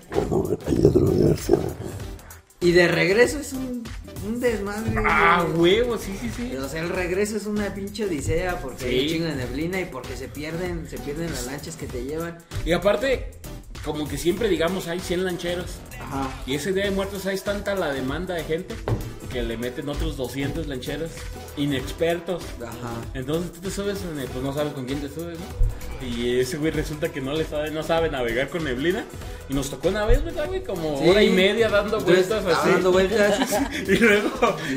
Y 2.60 2.70
de 2.70 2.86
regreso 2.86 3.40
es 3.40 3.52
un, 3.54 3.82
un 4.24 4.40
desmadre. 4.40 4.94
Ah, 5.04 5.44
huevo, 5.56 5.98
sí, 5.98 6.16
sí, 6.20 6.30
sí. 6.36 6.56
O 6.56 6.68
sea, 6.68 6.80
el 6.82 6.90
regreso 6.90 7.36
es 7.36 7.46
una 7.46 7.74
pinche 7.74 8.04
odisea 8.04 8.60
porque 8.60 8.84
hay 8.84 8.90
Sí. 9.00 9.00
un 9.06 9.08
chingo 9.12 9.24
de 9.26 9.34
neblina 9.34 9.80
y 9.80 9.86
porque 9.86 10.16
se 10.16 10.28
pierden, 10.28 10.86
se 10.88 10.96
pierden 10.98 11.30
las 11.32 11.46
lanchas 11.46 11.74
que 11.74 11.86
te 11.86 12.04
llevan. 12.04 12.38
Y 12.64 12.70
aparte, 12.72 13.32
como 13.84 14.06
que 14.08 14.16
siempre 14.16 14.48
digamos 14.48 14.86
hay 14.86 15.00
100 15.00 15.24
lancheros. 15.24 15.72
Ajá. 16.00 16.30
Y 16.46 16.54
ese 16.54 16.72
día 16.72 16.84
de 16.84 16.92
muertos 16.92 17.26
hay 17.26 17.36
tanta 17.38 17.74
la 17.74 17.92
demanda 17.92 18.34
de 18.34 18.44
gente 18.44 18.76
que 19.32 19.42
le 19.42 19.56
meten 19.56 19.88
otros 19.88 20.16
200 20.16 20.66
lancheros 20.66 21.10
inexpertos. 21.56 22.42
Ajá. 22.62 22.94
Entonces 23.14 23.52
tú 23.52 23.60
te 23.60 23.70
subes, 23.70 23.98
el- 24.02 24.26
pues 24.28 24.44
no 24.44 24.52
sabes 24.52 24.72
con 24.72 24.84
quién 24.84 25.00
te 25.00 25.08
subes, 25.08 25.38
¿no? 25.38 25.72
Y 26.06 26.40
ese 26.40 26.56
güey 26.58 26.72
resulta 26.72 27.10
que 27.10 27.20
no 27.20 27.32
le 27.32 27.44
sabe, 27.44 27.70
no 27.70 27.82
sabe 27.84 28.10
navegar 28.10 28.48
con 28.48 28.64
neblina. 28.64 29.04
Y 29.48 29.54
nos 29.54 29.70
tocó 29.70 29.88
una 29.88 30.04
vez, 30.06 30.24
¿verdad, 30.24 30.46
güey? 30.48 30.62
Como 30.64 30.98
Sí. 30.98 31.08
hora 31.08 31.22
y 31.22 31.30
media 31.30 31.68
dando 31.68 31.98
Entonces, 31.98 32.28
vueltas 32.28 32.56
así. 32.58 32.70
dando 32.70 32.90
vueltas. 32.92 33.38
Y 33.88 33.96
luego 33.98 34.30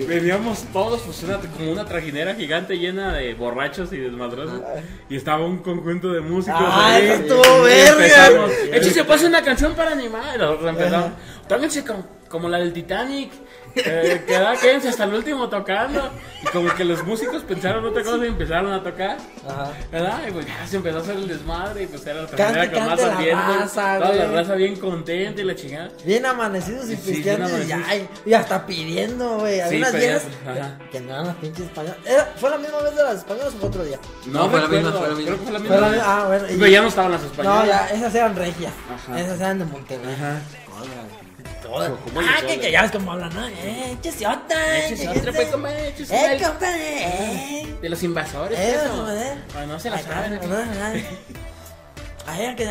veníamos 0.07 0.63
todos, 0.73 1.01
pues 1.01 1.23
una, 1.23 1.37
como 1.39 1.71
una 1.71 1.85
trajinera 1.85 2.35
gigante 2.35 2.77
llena 2.77 3.13
de 3.13 3.33
borrachos 3.33 3.91
y 3.93 3.97
desmadrosos. 3.97 4.61
Y 5.09 5.15
estaba 5.15 5.45
un 5.45 5.59
conjunto 5.59 6.11
de 6.11 6.21
músicos. 6.21 6.59
Ah, 6.61 6.99
estuvo 6.99 7.61
verga. 7.63 8.47
Échese 8.73 9.03
pasa 9.03 9.27
una 9.27 9.43
canción 9.43 9.73
para 9.73 9.91
animar. 9.91 10.35
Y 10.35 10.39
nosotros 10.39 10.69
empezamos. 10.69 11.11
Tóquense 11.47 11.83
como, 11.85 12.05
como 12.29 12.49
la 12.49 12.57
del 12.59 12.73
Titanic. 12.73 13.31
Eh, 13.75 14.23
queda, 14.25 14.55
quédense 14.57 14.89
hasta 14.89 15.03
el 15.03 15.13
último 15.13 15.49
tocando. 15.49 16.09
Y 16.41 16.45
como 16.47 16.73
que 16.75 16.85
los 16.85 17.03
músicos 17.03 17.43
pensaron 17.43 17.83
otra 17.85 18.03
cosa 18.03 18.23
y 18.25 18.27
empezaron 18.29 18.71
a 18.71 18.81
tocar. 18.83 19.17
Ajá. 19.47 19.71
¿Verdad? 19.91 20.21
Y 20.27 20.31
pues 20.31 20.45
ya 20.47 20.65
se 20.67 20.77
empezó 20.77 20.97
a 20.97 21.01
hacer 21.01 21.15
el 21.15 21.27
desmadre. 21.27 21.83
Y 21.83 21.87
pues 21.87 22.05
era 22.05 22.21
la 22.21 22.27
Cante, 22.27 22.67
trajinera 22.67 22.71
con 23.45 23.59
más 23.59 23.73
Toda 23.73 24.13
la 24.13 24.27
raza 24.31 24.55
bien 24.55 24.75
contenta 24.77 25.41
y 25.41 25.43
la 25.43 25.55
chingada. 25.55 25.89
Bien 26.05 26.25
amanecidos 26.25 26.85
y 26.89 26.95
Sí, 26.95 27.11
pisteando 27.13 27.49
y, 28.25 28.33
hasta 28.33 28.65
pidiendo, 28.65 29.39
güey. 29.39 29.59
Había 29.59 29.69
Sí, 29.69 29.77
unas 29.77 29.93
viejas 29.93 30.23
que, 30.91 30.99
no 31.01 31.11
eran 31.13 31.27
las 31.27 31.35
pinches 31.35 31.65
españolas. 31.65 31.97
¿Fue 32.37 32.49
la 32.49 32.57
misma 32.57 32.81
vez 32.81 32.95
de 32.95 33.03
las 33.03 33.15
españolas 33.17 33.53
o 33.53 33.57
fue 33.57 33.69
otro 33.69 33.83
día? 33.83 33.99
No, 34.27 34.49
fue 34.49 34.61
la 34.61 34.67
misma, 34.67 34.91
fue 34.93 35.07
la 35.09 35.15
misma. 35.15 35.25
Creo 35.25 35.37
que 35.39 35.43
fue 35.43 35.53
la 35.53 35.59
Fue 35.59 35.69
misma. 35.69 35.87
la 35.87 35.89
mi- 35.95 36.01
ah, 36.03 36.23
bueno. 36.27 36.45
y- 36.49 36.55
Pero 36.57 36.67
ya 36.67 36.81
no 36.81 36.87
estaban 36.87 37.11
las 37.11 37.23
españolas. 37.23 37.59
No, 37.59 37.65
ya, 37.67 37.87
esas 37.89 38.15
eran 38.15 38.35
regias. 38.35 38.73
Ajá. 38.93 39.19
Esas 39.19 39.39
eran 39.39 39.59
de 39.59 39.65
Monterrey. 39.65 40.13
Ajá. 40.13 40.39
Todas. 41.65 41.91
Como 42.03 42.19
Ah, 42.21 42.37
el 42.41 42.45
que, 42.47 42.59
que 42.59 42.71
ya 42.71 42.81
ves 42.83 42.91
cómo 42.91 43.11
hablan, 43.13 43.33
¿no? 43.33 43.47
Eh, 43.47 43.91
échese 43.99 44.27
otra. 44.27 44.85
Échese 44.85 45.07
otra, 45.09 45.31
pues, 45.33 45.47
compadre, 45.49 45.87
échese 45.89 46.15
Eh, 46.15 46.39
compadre, 46.41 47.03
eh. 47.05 47.75
De 47.81 47.89
los 47.89 48.03
invasores. 48.03 48.57
Eh, 48.59 48.75
eso. 48.75 48.95
joder. 48.95 49.37
Ay, 49.57 49.67
no 49.67 49.79
se 49.79 49.89
la 49.89 49.99
saben. 50.01 50.39
Ay, 52.27 52.55
que 52.55 52.65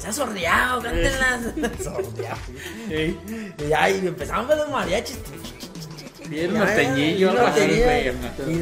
se 0.00 0.08
ha 0.08 0.12
sordeado, 0.12 0.82
cántenlas. 0.82 1.40
Sordeado. 1.82 2.38
Y 2.88 3.16
y 4.02 4.06
empezamos 4.06 4.46
con 4.46 4.58
los 4.58 4.68
mariachis. 4.70 5.18
Bien 6.28 6.54
norteñillo, 6.54 7.32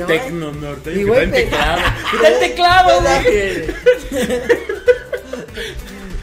Tecno 0.07 0.51
norteño. 0.53 1.13
Traen 1.13 1.31
pe- 1.31 1.43
teclado. 1.45 1.81
¡Quita 2.11 2.29
el 2.29 2.39
teclado, 2.41 3.01
güey! 3.03 3.67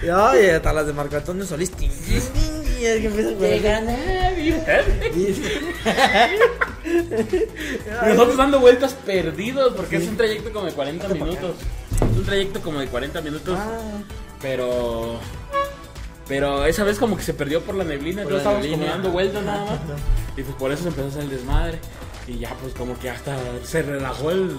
Y 0.04 0.50
hasta 0.50 0.74
las 0.74 0.88
de 0.88 0.94
Marco 0.94 1.16
Antonio 1.16 1.46
Solís. 1.46 1.72
Y 2.80 2.86
es 2.86 3.00
que 3.02 3.08
empieza 3.08 3.30
a 8.02 8.08
Nosotros 8.08 8.38
dando 8.38 8.60
vueltas 8.60 8.94
perdidos 8.94 9.74
porque 9.76 9.98
es 9.98 10.08
un 10.08 10.18
trayecto 10.18 10.52
como 10.52 10.66
de 10.66 10.74
40 10.74 11.08
minutos. 11.10 11.56
Es 11.96 12.18
un 12.18 12.26
trayecto 12.26 12.62
como 12.62 12.80
de 12.80 12.88
40 12.88 13.22
minutos. 13.22 13.58
Ah, 13.60 13.80
Pero. 14.42 15.20
Pero 16.28 16.66
esa 16.66 16.84
vez 16.84 17.00
como 17.00 17.16
que 17.16 17.24
se 17.24 17.34
perdió 17.34 17.62
por 17.62 17.76
la 17.76 17.86
neblina, 17.86 18.24
Por 18.24 18.34
entonces 18.34 18.46
la 18.46 18.52
estábamos 18.60 18.66
como 18.66 18.78
neblina. 18.78 18.92
dando 18.92 19.12
vueltas 19.12 19.44
nada 19.44 19.66
más. 19.66 19.80
Y 20.36 20.44
pues 20.44 20.56
por 20.58 20.72
eso 20.72 20.84
se 20.84 20.90
empezó 20.90 21.06
a 21.08 21.10
hacer 21.10 21.24
el 21.24 21.30
desmadre. 21.30 21.80
Y 22.28 22.40
ya 22.40 22.54
pues 22.62 22.74
como 22.74 23.00
que 23.00 23.10
hasta 23.10 23.38
se 23.64 23.82
relajó 23.82 24.32
el, 24.32 24.52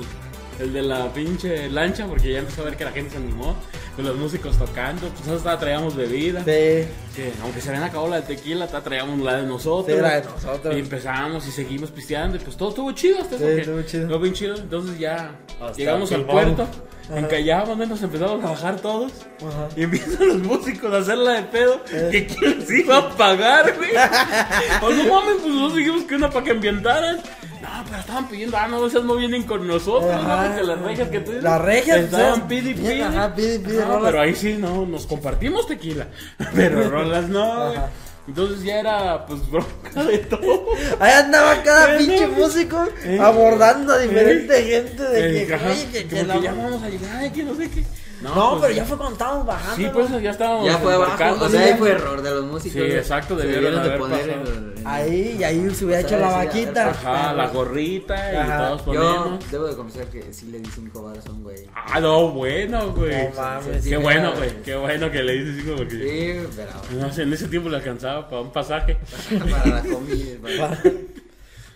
el 0.58 0.72
de 0.72 0.82
la 0.82 1.12
pinche 1.12 1.68
lancha 1.70 2.06
porque 2.06 2.32
ya 2.32 2.38
empezó 2.40 2.62
a 2.62 2.64
ver 2.66 2.76
que 2.76 2.84
la 2.84 2.92
gente 2.92 3.10
se 3.10 3.16
animó. 3.18 3.56
Con 3.96 4.06
los 4.06 4.16
músicos 4.16 4.56
tocando, 4.56 5.00
pues 5.08 5.12
nosotros 5.22 5.42
todavía 5.42 5.60
traíamos 5.60 5.96
bebida. 5.96 6.38
sí. 6.40 6.86
Que 7.16 7.32
aunque 7.42 7.60
se 7.60 7.70
habían 7.70 7.82
acabado 7.82 8.08
la 8.10 8.20
de 8.20 8.36
tequila, 8.36 8.66
todavía 8.68 8.84
traíamos 8.84 9.18
la 9.20 9.36
de 9.38 9.46
nosotros. 9.46 9.96
Sí, 9.96 10.00
la 10.02 10.20
de 10.20 10.24
nosotros. 10.28 10.76
Y 10.76 10.78
empezamos 10.78 11.48
y 11.48 11.50
seguimos 11.50 11.90
pisteando 11.90 12.36
y 12.36 12.40
pues 12.40 12.56
todo 12.56 12.68
estuvo 12.68 12.92
chido 12.92 13.20
hasta 13.20 13.36
Sí, 13.38 13.42
eso. 13.44 13.54
que- 13.56 13.60
estuvo 13.62 13.82
chido. 13.82 14.02
Estuvo 14.04 14.18
bien 14.20 14.34
chido. 14.34 14.54
Entonces 14.54 14.98
ya 15.00 15.32
Hasta 15.60 15.72
llegamos 15.76 16.12
al 16.12 16.26
puerto, 16.26 16.62
Ajá. 17.10 17.18
encallamos, 17.18 17.76
¿no? 17.76 17.86
nos 17.86 18.02
empezamos 18.02 18.44
a 18.44 18.50
bajar 18.50 18.76
todos. 18.80 19.10
Ajá. 19.44 19.68
Y 19.76 19.82
empiezan 19.82 20.28
los 20.28 20.38
músicos 20.38 20.92
a 20.94 20.98
hacerla 20.98 21.32
de 21.32 21.42
pedo. 21.42 21.82
Que 22.12 22.24
quién 22.28 22.60
les 22.60 22.70
iba 22.70 22.98
a 22.98 23.10
pagar, 23.16 23.74
güey. 23.76 23.90
O 24.82 24.90
no 24.90 25.12
mames, 25.12 25.36
pues 25.42 25.54
nosotros 25.54 25.74
dijimos 25.76 26.02
que 26.04 26.14
una 26.14 26.30
para 26.30 26.44
que 26.44 26.50
ambientaran. 26.52 27.18
No, 27.62 27.68
pero 27.86 27.98
estaban 27.98 28.28
pidiendo, 28.28 28.56
ah, 28.56 28.68
no, 28.68 28.86
esas 28.86 29.04
no 29.04 29.16
vienen 29.16 29.42
con 29.44 29.66
nosotros, 29.66 30.12
Ajá. 30.14 30.48
¿no? 30.48 30.54
Porque 30.54 30.66
las 30.66 30.80
rejas 30.80 31.08
que 31.08 31.20
tú 31.20 31.30
dices. 31.32 31.44
Las 31.44 31.60
regias, 31.60 31.98
Estaban 31.98 32.46
pues, 32.46 32.62
pidi, 32.62 32.74
pidi. 32.74 33.00
ajá, 33.00 33.34
pidi, 33.34 33.58
pidi, 33.58 33.76
No, 33.78 34.00
pero 34.02 34.20
ahí 34.20 34.34
sí, 34.34 34.56
no, 34.58 34.86
nos 34.86 35.06
compartimos 35.06 35.66
tequila. 35.66 36.06
Pero 36.54 36.88
rolas 36.88 37.28
no. 37.28 37.52
Ajá. 37.72 37.88
Entonces 38.28 38.62
ya 38.62 38.80
era, 38.80 39.24
pues, 39.26 39.48
bronca 39.50 40.04
de 40.04 40.18
todo. 40.30 40.66
Ahí 41.00 41.12
andaba 41.12 41.62
cada 41.62 41.94
Eh, 41.94 41.98
pinche 41.98 42.26
músico 42.26 42.86
Eh. 43.04 43.18
abordando 43.20 43.92
a 43.94 43.98
diferente 43.98 44.62
gente 44.64 45.02
de 45.02 45.42
Eh, 45.42 45.46
que, 45.46 45.54
ajá, 45.54 45.66
oye, 45.70 45.86
que, 45.86 46.02
como 46.02 46.08
que 46.10 46.16
que 46.20 46.24
la- 46.26 46.38
ya 46.40 46.52
vamos 46.52 46.82
a 46.82 46.88
llegar, 46.90 47.32
que 47.32 47.42
no 47.42 47.54
sé 47.54 47.70
qué. 47.70 47.84
No, 48.20 48.50
pues, 48.58 48.62
pero 48.62 48.74
ya 48.74 48.84
fue 48.84 48.96
cuando 48.96 49.12
estábamos 49.14 49.46
bajando. 49.46 49.76
Sí, 49.76 49.82
¿no? 49.84 49.92
pues 49.92 50.22
ya 50.22 50.30
estábamos. 50.30 50.66
Ya 50.66 50.78
fue 50.78 50.94
abajo, 50.94 51.44
o 51.44 51.48
sea, 51.48 51.60
ahí 51.64 51.74
fue 51.78 51.90
error 51.90 52.20
de 52.22 52.30
los 52.30 52.44
músicos. 52.46 52.72
Sí, 52.72 52.92
exacto, 52.92 53.36
debieron 53.36 53.64
debieron 53.74 53.82
de 53.84 53.88
haber 53.88 54.00
poner 54.00 54.38
pasado. 54.42 54.58
el- 54.58 54.78
el- 54.78 54.86
Ahí, 54.86 55.36
y 55.38 55.44
ahí 55.44 55.70
se 55.74 55.84
hubiera 55.84 56.00
O 56.02 56.06
hecho 56.06 56.18
la 56.18 56.30
vaquita. 56.30 56.90
Ajá, 56.90 57.32
la 57.34 57.46
gorrita 57.48 58.32
y 58.32 58.36
Ajá. 58.36 58.58
todos 58.68 58.78
Yo 58.80 58.84
ponemos. 58.86 59.50
debo 59.50 59.66
de 59.66 59.76
confesar 59.76 60.06
que 60.06 60.32
sí 60.32 60.46
le 60.46 60.60
di 60.60 60.70
cinco 60.74 61.02
baros 61.02 61.26
a 61.26 61.30
un 61.30 61.42
güey. 61.44 61.66
Ah, 61.74 62.00
no, 62.00 62.30
bueno, 62.30 62.92
güey. 62.92 63.28
No 63.28 63.34
mames, 63.36 63.66
Qué 63.66 63.82
sí, 63.82 63.96
bueno, 63.96 64.32
güey. 64.34 64.62
Qué 64.64 64.74
bueno 64.76 65.10
que 65.10 65.22
le 65.22 65.32
dices 65.34 65.56
cinco 65.62 65.76
porque. 65.76 65.94
Sí, 65.96 66.48
pero 66.56 67.00
No 67.06 67.12
sé, 67.12 67.22
en 67.22 67.32
ese 67.32 67.48
tiempo 67.48 67.68
le 67.68 67.76
alcanzaba 67.76 68.28
para 68.28 68.40
un 68.42 68.50
pasaje. 68.52 68.96
para 69.50 69.66
la 69.66 69.82
comida. 69.82 70.36
para- 70.58 70.82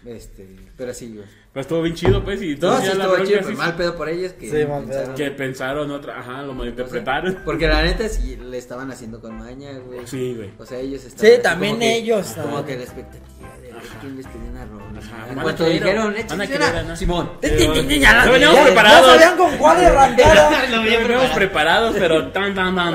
Este, 0.05 0.57
pero 0.77 0.93
sí, 0.95 1.15
güey. 1.15 1.27
Pero 1.53 1.61
estuvo 1.61 1.83
bien 1.83 1.95
chido, 1.95 2.25
pues. 2.25 2.41
Y 2.41 2.47
No, 2.49 2.53
entonces 2.55 2.93
sí 2.93 2.99
estuvo 2.99 3.17
chido, 3.27 3.39
sí- 3.41 3.45
pero 3.45 3.59
mal 3.59 3.77
pedo 3.77 3.95
por 3.97 4.09
ellos 4.09 4.33
que 4.33 4.47
Sí, 4.47 4.57
pensaron- 4.67 5.15
Que 5.15 5.31
pensaron 5.33 5.91
otra. 5.91 6.19
Ajá, 6.19 6.43
lo 6.43 6.55
malinterpretaron. 6.55 7.39
Porque 7.45 7.69
la 7.69 7.83
neta 7.83 8.09
sí 8.09 8.37
le 8.37 8.57
estaban 8.57 8.91
haciendo 8.91 9.21
con 9.21 9.37
maña, 9.39 9.71
güey. 9.87 10.07
Sí, 10.07 10.35
güey. 10.35 10.51
O 10.59 10.65
sea, 10.65 10.79
ellos 10.79 11.05
estaban 11.05 11.37
Sí, 11.37 11.43
también 11.43 11.73
como 11.75 11.81
que- 11.81 11.97
ellos, 11.99 12.27
Como 12.41 12.65
que 12.65 12.77
la 12.77 12.83
expectativa 12.85 13.55
de 13.61 13.73
ver 13.73 13.83
quién 14.01 14.17
les 14.17 14.27
rola. 14.27 14.99
Ajá, 14.99 15.31
En 15.33 15.39
a 15.39 15.43
cuanto 15.43 15.65
dijeron, 15.67 16.15
a 16.17 16.83
¿no? 16.85 16.97
Simón. 16.97 17.31
Ya 17.43 18.13
la- 18.15 18.25
No 18.27 18.33
veníamos 18.33 18.61
preparados. 18.61 19.07
Ya 19.07 19.13
sabían 19.13 19.37
con 19.37 19.59
cuál 19.59 19.77
arrancar. 19.85 20.71
No 20.71 20.83
veníamos 20.85 21.31
preparados, 21.33 21.97
pero 21.99 22.29
tan, 22.33 22.55
tan, 22.55 22.75
tan. 22.75 22.95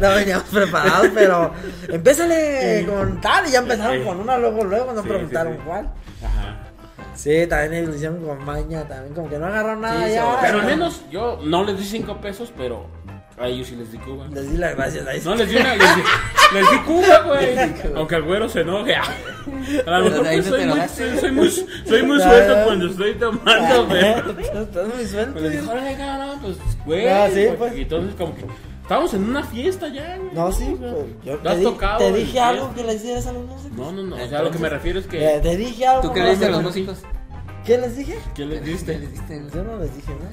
No 0.00 0.10
veníamos 0.14 0.44
preparados, 0.44 1.08
pero 1.14 1.52
empésale 1.88 2.86
con 2.88 3.20
tal 3.20 3.48
y 3.48 3.50
ya 3.50 3.58
empezaron 3.58 4.04
con 4.04 4.20
una 4.20 4.38
luego, 4.38 4.62
luego, 4.64 4.92
no 4.92 5.02
preguntaron 5.02 5.56
cuál. 5.66 5.88
Ajá. 6.24 6.61
Sí, 7.14 7.46
también 7.46 7.74
ellos 7.74 7.88
lo 7.90 7.96
hicieron 7.96 8.24
con 8.24 8.44
maña, 8.44 8.86
también 8.88 9.14
como 9.14 9.28
que 9.28 9.38
no 9.38 9.46
agarraron 9.46 9.80
nada 9.80 10.06
Sí, 10.06 10.14
ya. 10.14 10.38
Pero 10.40 10.60
al 10.60 10.66
menos 10.66 11.02
yo 11.10 11.38
no 11.42 11.64
les 11.64 11.78
di 11.78 11.84
cinco 11.84 12.20
pesos, 12.20 12.52
pero 12.56 12.86
a 13.38 13.48
ellos 13.48 13.68
sí 13.68 13.76
les 13.76 13.90
di 13.90 13.98
Cuba. 13.98 14.26
Les 14.28 14.50
di 14.50 14.56
las 14.56 14.76
gracias 14.76 15.06
a 15.06 15.28
No 15.28 15.34
les 15.34 15.48
di 15.48 15.56
una, 15.56 15.74
les 15.74 15.96
di, 15.96 16.02
les 16.54 16.70
di 16.70 16.78
Cuba, 16.78 17.22
güey. 17.26 17.56
Aunque 17.96 18.14
el 18.16 18.22
güero 18.22 18.48
se 18.48 18.60
enoje. 18.60 18.94
A 19.86 19.98
lo 19.98 20.04
mejor 20.04 20.26
pues, 20.26 20.46
no 20.46 20.56
soy, 20.56 20.66
muy, 20.66 20.88
soy 20.88 21.32
muy, 21.32 21.50
soy 21.50 22.02
muy 22.02 22.18
Ya, 22.18 22.28
suelto 22.28 22.64
cuando 22.64 22.86
estoy 22.88 23.14
tomando, 23.14 23.86
güey. 23.88 24.04
Estás 24.62 24.94
muy 24.94 25.06
suelto. 25.06 25.40
Pues 25.40 25.62
cabrón, 25.96 26.38
pues, 26.42 26.56
güey. 26.84 27.08
Ah, 27.08 27.28
sí, 27.32 27.46
pues. 27.58 27.76
Y 27.76 27.82
entonces 27.82 28.14
como 28.16 28.34
que 28.36 28.44
estábamos 28.92 29.14
en 29.14 29.24
una 29.24 29.42
fiesta 29.42 29.88
ya, 29.88 30.16
güey. 30.18 30.34
No, 30.34 30.52
sí, 30.52 30.76
pues, 30.78 30.92
yo 31.24 31.32
¿Lo 31.36 31.38
te, 31.42 31.48
has 31.48 31.58
di- 31.58 31.64
tocado 31.64 31.98
te 31.98 32.12
dije 32.12 32.24
fiesta? 32.32 32.48
algo 32.48 32.74
que 32.74 32.84
les 32.84 32.96
hicieras 32.96 33.26
a 33.26 33.32
los 33.32 33.44
músicos. 33.46 33.78
No, 33.78 33.92
no, 33.92 34.02
no. 34.02 34.16
O 34.16 34.28
sea, 34.28 34.38
a 34.38 34.42
lo 34.42 34.50
que 34.50 34.58
me 34.58 34.68
refiero 34.68 34.98
es 34.98 35.06
que. 35.06 35.40
te 35.42 35.56
dije 35.56 35.86
algo. 35.86 36.02
¿Tú 36.02 36.12
qué 36.12 36.20
le 36.22 36.30
diste 36.30 36.46
a 36.46 36.50
los 36.50 36.62
músicos? 36.62 36.98
¿Qué 37.64 37.78
les 37.78 37.96
dije? 37.96 38.18
¿Qué 38.34 38.44
les 38.44 38.60
¿Qué 38.60 38.66
diste? 38.70 38.98
le 38.98 39.06
diste? 39.06 39.38
güey? 39.38 39.50
Yo 39.54 39.62
no 39.62 39.78
les 39.78 39.94
dije 39.96 40.12
nada. 40.12 40.32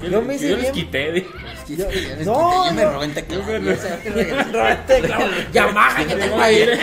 ¿Qué 0.00 0.10
Yo 0.10 0.18
les- 0.18 0.26
me 0.26 0.34
hice 0.34 0.48
yo 0.50 0.56
les 0.56 0.70
quité, 0.70 1.12
de- 1.12 1.20
Yo- 1.68 1.76
ya 1.76 2.16
les 2.16 2.26
no, 2.26 2.34
quité, 2.34 2.64
ya 2.66 2.72
me 2.72 2.82
no. 2.82 2.92
robé 2.92 3.04
en 3.04 3.14
teclado, 3.14 3.52
Yo 3.52 3.60
me- 3.60 3.76
ya 3.76 4.86
se-. 4.86 5.52
Yamaha 5.52 6.04
que 6.06 6.14
tengo 6.16 6.34
Voy 6.34 6.40
a 6.40 6.44
ahí. 6.44 6.56
ir. 6.62 6.80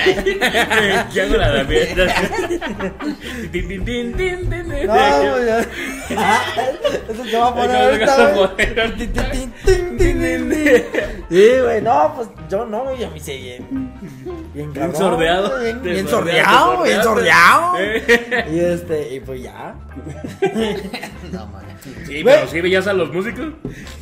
¿Qué 1.14 1.22
hago 1.22 1.36
la 1.38 1.66
fiesta? 1.66 2.06
Tin, 3.52 3.68
tin, 3.68 3.86
tin, 3.86 3.86
tin, 3.86 4.16
tin, 4.16 4.49
tin. 4.49 4.88
No, 4.88 4.94
pues 4.94 5.45
ya. 5.45 5.60
Eso 7.10 7.24
te 7.24 7.38
va 7.38 7.48
a 7.48 7.56
poner 7.56 7.76
ahorita. 7.76 8.56
Tin, 8.95 9.11
tin, 9.11 9.14
tin, 9.14 9.52
tin, 9.66 9.98
tin, 9.98 10.20
tin, 10.22 10.49
tin. 10.49 10.84
Sí, 11.30 11.49
güey, 11.61 11.82
no, 11.82 12.14
pues 12.16 12.28
yo 12.49 12.66
no, 12.66 12.84
güey, 12.86 12.99
yo 12.99 13.10
me 13.11 13.18
hice 13.18 13.36
bien. 13.38 13.91
Bien 14.53 14.72
Bien 14.74 14.95
sordeado. 14.95 15.60
Bien, 15.60 15.82
Te 15.82 15.90
bien 15.90 16.07
sordeado, 16.07 16.84
bien 16.84 17.03
sordeado. 17.03 17.74
Y 18.52 18.60
este, 18.60 19.16
y 19.16 19.20
pues 19.20 19.41
ya. 19.44 19.76
No, 21.31 21.45
mames. 21.47 21.69
Sí, 22.06 22.22
pero 22.23 22.47
sí 22.47 22.61
veías 22.61 22.88
a 22.88 22.93
los 22.93 23.11
músicos. 23.14 23.47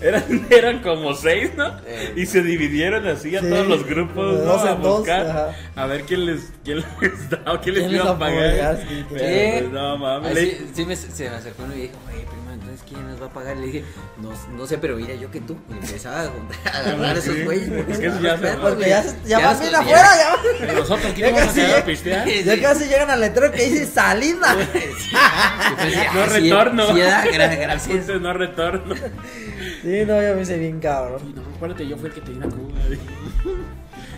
Eran, 0.01 0.23
eran 0.49 0.79
como 0.81 1.13
seis, 1.13 1.51
¿no? 1.55 1.67
Eh. 1.85 2.13
Y 2.15 2.25
se 2.25 2.41
dividieron 2.41 3.05
así 3.07 3.35
a 3.35 3.41
Sí, 3.41 3.49
todos 3.49 3.67
los 3.67 3.85
grupos, 3.85 4.39
¿no? 4.39 4.43
dos 4.45 4.63
A 4.63 4.75
dos, 4.75 4.97
buscar. 4.99 5.27
ajá. 5.27 5.55
A 5.75 5.85
ver 5.87 6.03
quién 6.03 6.25
les, 6.25 6.51
quién 6.63 6.77
les 7.01 7.29
daba, 7.29 7.59
quién 7.61 7.75
les 7.75 7.83
¿Quién 7.83 7.93
les 7.93 8.01
iba 8.03 8.11
a 8.11 8.17
pagar. 8.19 8.77
Sí, 8.87 9.05
Pero, 9.09 9.19
que- 9.19 9.57
pues, 9.61 9.71
no 9.71 9.97
mames. 9.97 10.37
Ay, 10.37 10.45
sí, 10.59 10.71
sí 10.73 10.85
me, 10.85 10.95
se 10.95 11.29
me 11.29 11.35
acercó 11.35 11.63
uno 11.63 11.75
y 11.75 11.81
dijo, 11.81 11.93
oye, 12.07 12.25
prima, 12.25 12.46
entonces 12.77 12.83
¿quién 12.87 13.07
nos 13.09 13.21
va 13.21 13.25
a 13.25 13.29
pagar? 13.29 13.57
Le 13.57 13.67
dije, 13.67 13.83
no, 14.21 14.29
no 14.57 14.67
sé, 14.67 14.77
pero 14.77 14.95
mira, 14.95 15.13
yo 15.15 15.29
que 15.31 15.41
tú. 15.41 15.57
Y 15.69 15.73
empezaba 15.73 16.23
a 16.23 16.27
juntar- 16.29 16.73
a 16.75 16.79
agarrar 16.79 17.17
esos 17.17 17.35
Sí, 17.35 17.43
güeyes. 17.43 17.69
porque 17.69 17.91
es 17.91 17.99
que 17.99 18.07
eso 18.07 18.19
ya 18.21 18.37
se- 18.37 18.57
Porque 18.57 18.89
ya, 18.89 19.03
se- 19.03 19.17
ya 19.27 19.39
van 19.39 19.59
bien 19.59 19.75
afuera, 19.75 20.09
ya. 20.17 20.35
Pero 20.59 20.73
nosotros 20.73 21.11
aquí 21.11 21.21
Ya 21.21 21.31
vamos 21.31 21.49
a 21.49 21.53
quedar 21.53 21.79
a 21.81 21.85
pistear. 21.85 22.27
Ya 22.27 22.61
casi 22.61 22.85
llegan 22.85 23.09
al 23.09 23.21
letrero 23.21 23.51
que 23.51 23.63
dice 23.69 23.85
salida. 23.85 24.55
Pensé, 25.77 26.07
No 26.13 26.25
sí, 26.25 26.39
retorno. 26.41 26.87
Sí, 26.87 26.93
gracias. 27.33 28.21
No 28.21 28.33
retorno. 28.33 28.95
Sí, 28.95 30.03
no, 30.05 30.21
yo 30.21 30.35
me 30.35 30.41
hice 30.41 30.57
bien 30.57 30.79
cabrón. 30.79 31.21
Y 31.29 31.33
no, 31.33 31.41
acuérdate, 31.55 31.87
yo 31.87 31.97
fui 31.97 32.07
el 32.09 32.13
que 32.15 32.21
te 32.21 32.31
vine 32.31 32.45
a 32.45 32.49
Cuba. 32.49 32.79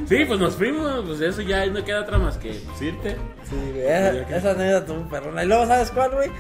Sí, 0.07 0.25
pues 0.25 0.39
nos 0.39 0.55
fuimos, 0.55 1.03
pues 1.05 1.21
eso 1.21 1.41
ya 1.41 1.65
no 1.67 1.83
queda 1.83 2.01
otra 2.01 2.17
más 2.17 2.37
que 2.37 2.51
pues, 2.67 2.81
irte. 2.81 3.15
Sí, 3.49 3.55
güey, 3.73 3.85
esa, 3.85 4.37
esa 4.37 4.51
anécdota 4.51 4.85
tuvo 4.85 5.09
perrona. 5.09 5.43
Y 5.43 5.47
luego, 5.47 5.67
¿sabes 5.67 5.91
cuál, 5.91 6.11
güey? 6.11 6.31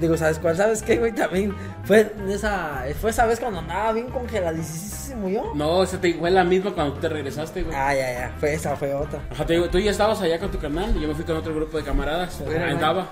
Digo, 0.00 0.16
¿sabes 0.16 0.38
cuál? 0.40 0.56
¿Sabes 0.56 0.82
qué, 0.82 0.98
güey? 0.98 1.12
También 1.12 1.54
fue 1.84 2.12
esa, 2.28 2.84
fue 3.00 3.10
esa 3.10 3.26
vez 3.26 3.38
cuando 3.38 3.60
andaba 3.60 3.92
bien 3.92 4.08
congeladísimo 4.08 5.28
yo. 5.28 5.52
No, 5.54 5.84
esa 5.84 6.00
te 6.00 6.14
fue 6.14 6.30
la 6.32 6.42
misma 6.42 6.72
cuando 6.72 6.94
tú 6.94 7.00
te 7.00 7.08
regresaste, 7.08 7.62
güey. 7.62 7.76
Ah, 7.76 7.94
ya, 7.94 8.12
ya. 8.12 8.34
Fue 8.40 8.54
esa, 8.54 8.76
fue 8.76 8.92
otra. 8.92 9.20
Ajá, 9.30 9.46
te 9.46 9.52
digo, 9.52 9.68
tú 9.68 9.78
ya 9.78 9.92
estabas 9.92 10.20
allá 10.20 10.38
con 10.40 10.50
tu 10.50 10.58
canal 10.58 10.96
y 10.96 11.00
yo 11.00 11.08
me 11.08 11.14
fui 11.14 11.24
con 11.24 11.36
otro 11.36 11.54
grupo 11.54 11.76
de 11.78 11.84
camaradas. 11.84 12.40
Andaba. 12.40 13.08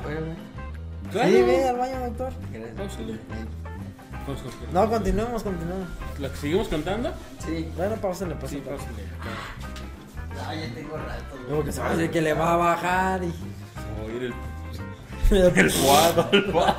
Claro. 1.13 1.29
Sí, 1.29 1.43
ve 1.43 1.69
al 1.69 1.77
baño, 1.77 2.01
doctor. 2.01 2.33
Vamos, 2.77 4.43
No, 4.73 4.91
continuemos, 4.91 5.43
continuemos. 5.43 5.89
¿La 6.19 6.29
que 6.31 6.37
seguimos 6.37 6.69
cantando? 6.69 7.13
Sí. 7.47 7.71
Bueno, 7.77 7.95
pausale, 7.97 8.35
pues. 8.37 8.51
Sí. 8.53 8.63
No, 8.67 10.55
ya 10.55 10.75
tengo 10.75 10.97
rato. 10.97 11.25
güey. 11.33 11.45
Luego 11.49 11.65
que 11.65 11.73
se 11.73 11.81
va 11.81 11.91
a 11.91 11.97
decir 11.97 12.11
que 12.11 12.23
le 12.23 12.35
va 12.35 12.55
a 12.55 12.57
bajar 12.57 13.23
y. 13.23 13.33
Oír 14.05 14.23
el, 14.25 14.35
el 15.37 15.73
cuadro, 15.73 16.29
el 16.33 16.45
cuadro. 16.53 16.77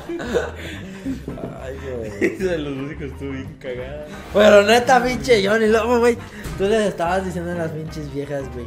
Ay, 1.62 1.78
güey. 1.96 2.36
De 2.38 2.58
los 2.58 2.76
músicos 2.76 3.04
estuvo 3.04 3.30
bien 3.30 3.56
cagada. 3.60 4.06
Pero 4.32 4.62
neta, 4.62 5.02
pinche 5.04 5.46
Johnny, 5.46 5.66
luego, 5.68 5.98
güey, 5.98 6.16
tú 6.58 6.64
les 6.64 6.88
estabas 6.88 7.24
diciendo 7.24 7.52
a 7.52 7.54
las 7.54 7.70
pinches 7.70 8.12
viejas, 8.12 8.42
güey. 8.52 8.66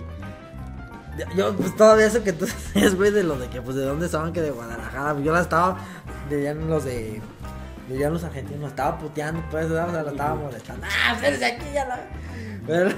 Yo, 1.36 1.56
pues 1.56 1.76
todavía 1.76 2.06
eso 2.06 2.24
que 2.24 2.34
tú 2.34 2.46
decías, 2.74 2.96
güey, 2.96 3.12
de 3.12 3.24
lo 3.24 3.38
de 3.38 3.48
que, 3.48 3.62
pues, 3.62 3.76
de 3.76 3.86
dónde 3.86 4.06
estaban, 4.06 4.34
que 4.34 4.42
de 4.42 4.52
Guadalajara. 4.52 5.20
Yo 5.22 5.34
la 5.34 5.42
estaba, 5.42 5.78
dirían 6.30 6.70
los 6.70 6.86
de, 6.86 7.22
dirían 7.90 8.14
los 8.14 8.24
argentinos, 8.24 8.70
estaba 8.70 8.98
puteando, 9.00 9.44
pues, 9.50 9.66
o 9.66 9.74
sea, 9.74 9.88
la 9.88 10.12
estaba 10.12 10.36
molestando. 10.36 10.86
Ah, 10.86 11.14
espérense 11.14 11.46
aquí, 11.46 11.66
ya 11.74 11.86
la. 11.86 12.00
Pero, 12.68 12.90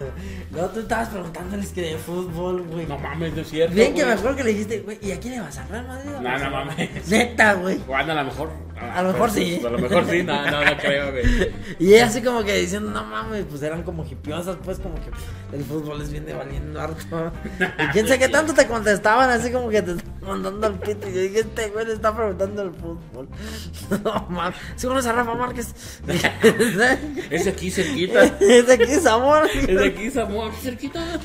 luego 0.52 0.68
tú 0.68 0.80
estabas 0.80 1.08
preguntándoles 1.08 1.68
que 1.72 1.82
de 1.82 1.96
fútbol, 1.98 2.62
güey. 2.62 2.86
No 2.86 2.98
mames, 2.98 3.34
no 3.34 3.42
es 3.42 3.48
cierto. 3.50 3.74
Bien 3.74 3.92
que 3.94 4.00
me 4.00 4.06
güey. 4.06 4.18
acuerdo 4.18 4.36
que 4.36 4.44
le 4.44 4.50
dijiste, 4.50 4.80
güey, 4.80 4.98
¿y 5.02 5.12
a 5.12 5.20
quién 5.20 5.34
le 5.34 5.40
vas 5.40 5.58
a 5.58 5.64
Madrid? 5.66 6.10
o 6.10 6.12
No, 6.12 6.18
no 6.20 6.28
Barcelona?" 6.28 6.64
mames. 6.64 7.08
Neta, 7.08 7.54
güey. 7.54 7.78
Bueno, 7.86 8.12
a 8.12 8.14
lo 8.16 8.24
mejor. 8.24 8.50
A 8.80 9.02
lo 9.02 9.12
mejor 9.12 9.30
sí. 9.30 9.60
A 9.64 9.68
lo 9.68 9.78
mejor 9.78 10.06
sí, 10.08 10.22
no, 10.22 10.50
no, 10.50 10.64
no 10.64 10.76
creo, 10.78 11.10
güey. 11.12 11.24
Y 11.78 11.94
ella 11.94 12.06
así 12.06 12.22
como 12.22 12.42
que 12.44 12.56
diciendo, 12.56 12.90
no 12.90 13.04
mames, 13.04 13.44
pues 13.48 13.62
eran 13.62 13.82
como 13.82 14.04
hipiosas, 14.06 14.56
pues 14.64 14.78
como 14.78 14.94
que 14.96 15.10
el 15.56 15.64
fútbol 15.64 16.00
es 16.00 16.10
bien 16.10 16.24
de 16.24 16.32
valiendo 16.32 16.80
harto. 16.80 17.32
Y 17.78 17.86
quién 17.92 18.08
sé 18.08 18.18
qué 18.18 18.28
tanto 18.28 18.54
te 18.54 18.66
contestaban, 18.66 19.28
así 19.30 19.52
como 19.52 19.68
que 19.68 19.82
te 19.82 19.96
mandando 20.22 20.66
al 20.66 20.78
pito. 20.78 21.08
Y 21.08 21.12
yo 21.14 21.20
dije, 21.22 21.40
este 21.40 21.68
güey 21.70 21.86
le 21.86 21.92
está 21.94 22.14
preguntando 22.14 22.62
el 22.62 22.70
fútbol. 22.72 23.28
No 24.04 24.26
mames, 24.30 24.58
¿sí 24.76 24.86
conoces 24.86 25.10
a 25.10 25.14
Rafa 25.14 25.34
Márquez? 25.34 25.74
Es 27.30 27.44
de 27.44 27.50
aquí 27.50 27.70
cerquita. 27.70 28.24
es 28.40 28.66
de 28.66 28.72
aquí, 28.74 28.94
Zamora. 28.96 29.46
Es 29.46 29.66
de 29.66 29.86
aquí, 29.86 30.08
aquí 30.08 30.56
cerquita. 30.62 31.20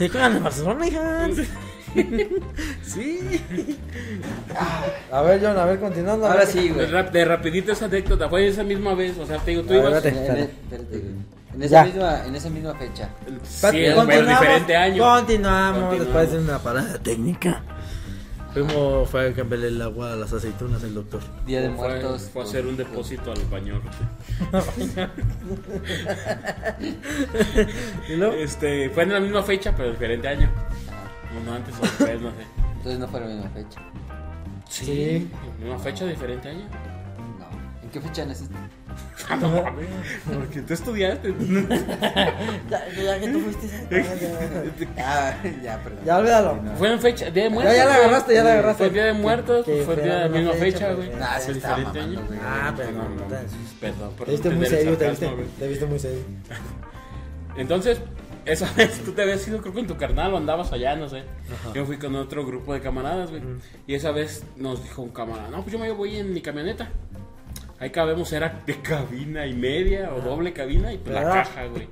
¿Y 0.00 0.08
juegan 0.08 0.36
en 0.36 0.42
Barcelona, 0.42 0.86
hija? 0.86 1.28
sí. 2.82 3.40
A 5.12 5.22
ver, 5.22 5.40
John, 5.40 5.56
a 5.56 5.64
ver, 5.64 5.78
continuando. 5.78 6.26
Ahora 6.26 6.46
sí, 6.46 6.68
De, 6.68 6.86
güey. 6.86 7.10
de 7.12 7.24
rapidito 7.24 7.72
esa 7.72 7.84
anécdota, 7.86 8.28
fue 8.28 8.48
esa 8.48 8.64
misma 8.64 8.94
vez, 8.94 9.16
o 9.18 9.26
sea, 9.26 9.38
te 9.38 9.52
digo, 9.52 9.62
tú 9.62 9.74
A 9.74 9.76
ver, 9.76 9.88
ibas... 9.90 10.04
espérate. 10.04 10.42
Espérate. 10.42 11.02
En 11.54 11.62
esa, 11.62 11.74
Ya. 11.74 11.84
misma, 11.84 12.24
en 12.26 12.34
esa 12.34 12.50
misma 12.50 12.74
fecha. 12.74 13.08
Sí, 13.44 13.60
Continuamos, 13.62 14.06
pero 14.06 14.26
diferente 14.26 14.76
año. 14.76 15.04
Continuamos, 15.04 15.82
Continuamos. 15.82 15.98
después 16.00 16.32
de 16.32 16.38
una 16.38 16.58
parada 16.58 16.98
técnica. 16.98 17.62
Fuimos, 18.52 19.08
fue 19.10 19.28
a 19.28 19.32
cambiarle 19.32 19.68
el 19.68 19.82
agua 19.82 20.12
a 20.12 20.16
las 20.16 20.32
aceitunas 20.32 20.82
el 20.84 20.94
doctor. 20.94 21.20
Día 21.44 21.60
de 21.60 21.70
Fue, 21.70 21.76
Muertos. 21.88 22.30
fue 22.32 22.42
a 22.42 22.44
hacer 22.44 22.66
un 22.66 22.76
depósito 22.76 23.32
al 23.32 23.40
baño. 23.50 23.80
¿Y 28.08 28.16
luego? 28.16 28.34
Este, 28.34 28.90
fue 28.90 29.04
en 29.04 29.12
la 29.12 29.20
misma 29.20 29.42
fecha, 29.42 29.72
pero 29.76 29.90
diferente 29.90 30.28
año. 30.28 30.50
Uno 31.42 31.54
antes 31.54 31.74
o 31.78 31.82
después, 31.82 32.20
no 32.20 32.30
sé. 32.30 32.46
Entonces 32.76 32.98
no 32.98 33.08
fue 33.08 33.20
la 33.20 33.26
misma 33.26 33.50
fecha. 33.50 33.80
Sí. 34.68 35.28
¿Misma 35.60 35.78
fecha, 35.78 36.04
diferente 36.06 36.48
año? 36.48 36.66
No. 37.94 38.00
¿En 38.00 38.02
qué 38.02 38.08
fecha 38.08 38.24
naciste? 38.24 38.54
Ah, 39.28 39.36
no 39.36 39.48
mames. 39.48 39.86
Porque 40.26 40.60
tú 40.62 40.74
estudiaste. 40.74 41.32
Ya, 42.70 42.88
ya 42.90 43.20
que 43.20 43.28
tú 43.28 43.40
fuiste. 43.40 43.68
Ah, 44.98 45.34
ya, 45.62 45.82
perdón. 45.82 46.00
Ya 46.04 46.18
olvídalo. 46.18 46.54
Sí, 46.54 46.60
no. 46.64 46.76
Fue 46.76 46.92
en 46.92 47.00
fecha, 47.00 47.30
Día 47.30 47.44
de 47.44 47.50
Muertos. 47.50 47.72
Ya, 47.74 47.78
ya 47.78 47.88
la 47.88 47.94
agarraste, 47.96 48.34
ya 48.34 48.44
la 48.44 48.52
agarraste. 48.52 48.76
Fue 48.78 48.86
el 48.88 48.92
Día 48.92 49.04
de 49.04 49.12
Muertos, 49.14 49.64
Que- 49.64 49.82
fue 49.82 49.96
día 49.96 50.14
de 50.16 50.20
la 50.20 50.28
misma 50.28 50.52
fecha, 50.54 50.92
güey. 50.92 51.10
Ah, 51.20 51.38
sí, 51.40 51.52
diferente 51.54 51.98
mamando, 52.00 52.20
año. 52.20 52.26
güey. 52.28 52.38
Ah, 52.42 52.74
pero 52.76 52.92
No, 52.92 53.02
no, 53.04 53.08
no, 53.08 53.14
no. 53.16 53.36
Perdón, 53.80 54.12
por 54.16 54.26
Te 54.26 54.32
viste 54.32 54.50
muy 54.50 54.66
serio, 54.66 54.96
te 54.98 55.10
viste, 55.10 55.30
te 55.58 55.68
viste 55.68 55.86
muy 55.86 55.98
serio. 55.98 56.22
Entonces, 57.56 58.00
esa 58.44 58.70
vez 58.74 59.00
tú 59.04 59.12
te 59.12 59.22
habías 59.22 59.46
ido, 59.48 59.60
creo 59.62 59.72
que 59.72 59.80
en 59.80 59.86
tu 59.86 59.96
carnal 59.96 60.34
o 60.34 60.36
andabas 60.36 60.72
allá, 60.72 60.96
no 60.96 61.08
sé. 61.08 61.22
Yo 61.74 61.86
fui 61.86 61.96
con 61.98 62.14
otro 62.16 62.44
grupo 62.44 62.74
de 62.74 62.80
camaradas, 62.80 63.30
güey. 63.30 63.42
Y 63.86 63.94
esa 63.94 64.10
vez 64.10 64.44
nos 64.56 64.82
dijo 64.82 65.02
un 65.02 65.10
camarada, 65.10 65.48
no, 65.50 65.62
pues 65.62 65.72
yo 65.72 65.78
me 65.78 65.90
voy 65.92 66.16
en 66.16 66.32
mi 66.34 66.42
camioneta. 66.42 66.88
Ahí 67.84 67.90
cabemos, 67.90 68.32
era 68.32 68.62
de 68.64 68.76
cabina 68.80 69.44
y 69.44 69.52
media 69.52 70.10
o 70.14 70.22
doble 70.22 70.54
cabina 70.54 70.90
y 70.90 70.96
pues 70.96 71.14
la 71.14 71.22
caja, 71.22 71.66
güey. 71.66 71.86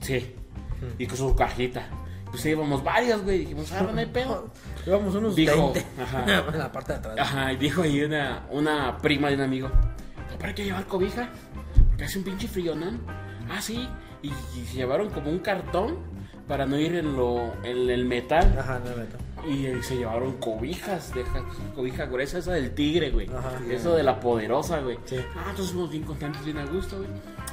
Sí. 0.00 0.34
Y 0.98 1.06
con 1.06 1.16
su 1.16 1.36
cajita. 1.36 1.86
Pues 2.28 2.44
íbamos 2.46 2.82
varias, 2.82 3.22
güey. 3.22 3.38
Dijimos, 3.38 3.70
ah, 3.70 3.82
no 3.82 3.96
hay 3.96 4.06
pedo. 4.12 4.48
Llevamos 4.84 5.14
unos 5.14 5.36
Dijo, 5.36 5.72
20 5.74 6.02
ajá. 6.02 6.24
en 6.52 6.58
la 6.58 6.72
parte 6.72 6.94
de 6.94 6.98
atrás. 6.98 7.16
Ajá, 7.20 7.52
y 7.52 7.56
dijo 7.58 7.82
ahí 7.82 8.02
una, 8.02 8.46
una 8.50 8.98
prima 8.98 9.28
de 9.28 9.36
un 9.36 9.42
amigo, 9.42 9.70
¿para 10.40 10.56
que 10.56 10.64
llevar 10.64 10.84
cobija? 10.86 11.28
Porque 11.90 12.06
hace 12.06 12.18
un 12.18 12.24
pinche 12.24 12.48
frillonón. 12.48 13.00
Ah, 13.48 13.62
sí. 13.62 13.88
Y, 14.22 14.30
y 14.30 14.64
se 14.66 14.74
llevaron 14.74 15.10
como 15.10 15.30
un 15.30 15.38
cartón 15.38 15.98
para 16.48 16.66
no 16.66 16.76
ir 16.76 16.96
en 16.96 17.14
lo 17.16 17.52
en 17.62 17.88
el 17.90 18.04
metal. 18.06 18.56
Ajá, 18.58 18.80
no 18.80 18.96
meto. 18.96 19.18
Y 19.48 19.66
eh, 19.66 19.82
se 19.82 19.96
llevaron 19.96 20.34
cobijas, 20.34 21.14
de 21.14 21.24
cobija 21.74 22.06
gruesa, 22.06 22.38
esa 22.38 22.52
del 22.52 22.74
tigre, 22.74 23.10
güey. 23.10 23.28
Ajá. 23.28 23.58
Eso 23.68 23.94
de 23.94 24.02
la 24.02 24.20
poderosa, 24.20 24.80
güey. 24.80 24.98
Sí. 25.04 25.16
Ah, 25.36 25.46
entonces 25.50 25.72
fuimos 25.72 25.90
bien 25.90 26.04
contentos, 26.04 26.44
bien 26.44 26.58
a 26.58 26.66
gusto, 26.66 26.98
güey. 26.98 27.08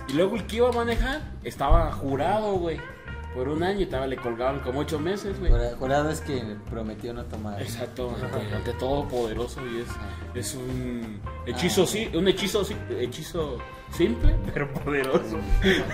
Y 0.10 0.14
luego 0.14 0.36
el 0.36 0.46
que 0.46 0.58
iba 0.58 0.70
a 0.70 0.74
manejar 0.74 1.22
estaba 1.44 1.92
jurado, 1.92 2.54
güey. 2.54 2.80
Por 3.38 3.50
un 3.50 3.62
año 3.62 3.82
y 3.82 3.84
estaba, 3.84 4.08
le 4.08 4.18
colgaban 4.18 4.60
como 4.62 4.80
ocho 4.80 4.98
meses, 5.00 5.40
güey. 5.40 5.52
Jura- 5.52 5.76
Jurado 5.78 6.10
es 6.10 6.22
que 6.22 6.42
prometió 6.72 7.14
no 7.14 7.24
tomar. 7.26 7.62
Exacto, 7.62 8.16
ante, 8.20 8.56
ante 8.56 8.74
todo 8.74 9.08
poderoso 9.08 9.62
y 9.68 9.82
es, 9.82 9.88
es 10.34 10.56
un 10.56 11.20
hechizo, 11.46 11.86
sí, 11.86 12.10
un 12.16 12.28
hechizo, 12.28 12.66
sí, 12.66 12.76
hechizo 13.00 13.60
simple, 13.92 14.36
pero 14.54 14.74
poderoso. 14.84 15.38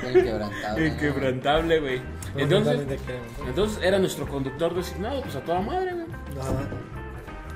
Inquebrantable. 0.10 0.88
Inquebrantable, 0.88 1.80
güey. 1.82 2.02
Entonces, 2.38 2.80
entonces 3.46 3.84
era 3.84 4.00
nuestro 4.00 4.26
conductor 4.26 4.74
designado, 4.74 5.22
pues 5.22 5.36
a 5.36 5.42
toda 5.42 5.60
madre, 5.60 5.94
güey. 5.94 6.06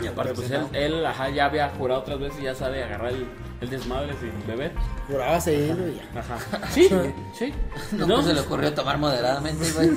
Y 0.04 0.08
aparte, 0.08 0.34
pues 0.34 0.52
él, 0.52 0.62
él, 0.74 1.06
ajá, 1.06 1.30
ya 1.30 1.46
había 1.46 1.70
jurado 1.70 2.02
otras 2.02 2.20
veces 2.20 2.40
y 2.42 2.44
ya 2.44 2.54
sabe 2.54 2.84
agarrar 2.84 3.14
el, 3.14 3.26
el 3.62 3.70
desmadre 3.70 4.14
sin 4.20 4.32
beber. 4.48 4.72
Juraba 5.08 5.40
seguido 5.42 5.88
y 5.88 5.96
ya. 5.96 6.20
Ajá. 6.20 6.38
Sí, 6.72 6.88
sí. 7.34 7.54
No, 7.94 8.08
pues 8.08 8.26
se 8.28 8.34
le 8.34 8.42
ocurrió 8.42 8.74
tomar 8.74 8.98
moderadamente, 8.98 9.66
güey. 9.76 9.90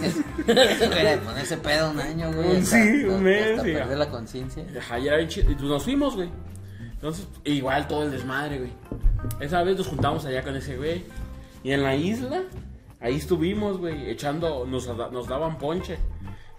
Era 0.46 1.10
de 1.10 1.18
ponerse 1.18 1.56
pedo 1.58 1.90
un 1.90 2.00
año, 2.00 2.32
güey. 2.32 2.62
Sí, 2.64 2.76
hasta- 2.76 3.14
un 3.16 3.22
mes, 3.22 3.50
Hasta 3.50 3.62
perder 3.62 3.98
la 3.98 4.08
conciencia. 4.08 4.64
Ajá, 4.78 4.98
ya 4.98 5.14
era 5.14 5.28
chido. 5.28 5.50
Y 5.50 5.54
pues 5.54 5.66
nos 5.68 5.82
fuimos, 5.84 6.16
güey. 6.16 6.30
Entonces, 6.92 7.26
igual 7.44 7.86
todo 7.88 8.02
el 8.04 8.10
desmadre, 8.10 8.58
güey. 8.58 8.72
Esa 9.40 9.62
vez 9.62 9.76
nos 9.76 9.86
juntamos 9.88 10.24
allá 10.26 10.42
con 10.42 10.56
ese 10.56 10.76
güey. 10.76 11.04
Y 11.62 11.72
en 11.72 11.82
la 11.82 11.94
isla, 11.96 12.42
ahí 13.00 13.16
estuvimos, 13.16 13.78
güey, 13.78 14.10
echando, 14.10 14.64
nos, 14.66 14.86
nos 15.12 15.26
daban 15.28 15.58
ponche. 15.58 15.98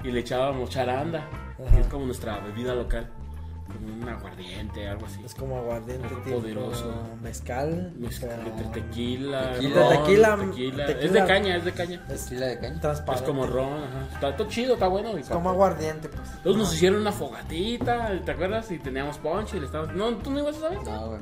Y 0.04 0.12
le 0.12 0.22
echábamos 0.22 0.70
charanda, 0.72 1.28
Ajá. 1.64 1.76
que 1.76 1.82
es 1.82 1.88
como 1.88 2.06
nuestra 2.06 2.40
bebida 2.40 2.74
local. 2.74 3.08
Como 3.74 3.94
un 3.94 4.10
aguardiente, 4.10 4.88
algo 4.88 5.06
así. 5.06 5.22
Es 5.26 5.34
como 5.36 5.58
aguardiente, 5.58 6.08
Algo 6.08 6.22
tipo 6.22 6.38
poderoso. 6.38 6.94
mezcal. 7.22 7.94
Pero 8.20 8.34
Entre 8.34 8.82
tequila, 8.82 9.54
Tequila. 9.54 10.36
ron, 10.36 10.52
Tequila, 10.52 10.86
tequila. 10.86 11.06
Es 11.06 11.14
de 11.14 11.26
caña, 11.26 11.56
es 11.58 11.66
de 11.66 11.72
caña. 11.72 12.06
Es 12.10 12.24
Tequila 12.26 12.46
de 12.48 12.60
caña. 12.60 12.74
Es 12.76 12.82
transparente. 12.82 13.26
como 13.28 13.48
ron, 13.48 13.84
ajá. 13.84 14.08
Está, 14.14 14.30
está 14.30 14.48
chido, 14.48 14.74
está 14.74 14.88
bueno. 14.88 15.18
y 15.18 15.24
Como 15.24 15.50
aguardiente, 15.50 16.10
pues. 16.10 16.30
Entonces 16.38 16.58
nos 16.62 16.74
hicieron 16.74 17.02
una 17.02 17.12
fogatita, 17.12 18.12
¿te 18.26 18.32
acuerdas? 18.32 18.72
Y 18.72 18.78
teníamos 18.80 19.18
ponche 19.18 19.58
y 19.58 19.60
le 19.60 19.66
estábamos... 19.68 19.96
No, 19.96 20.16
tú 20.18 20.32
no 20.32 20.40
ibas 20.40 20.58
a 20.58 20.60
saber. 20.62 20.84
No, 20.84 21.08
güey. 21.08 21.22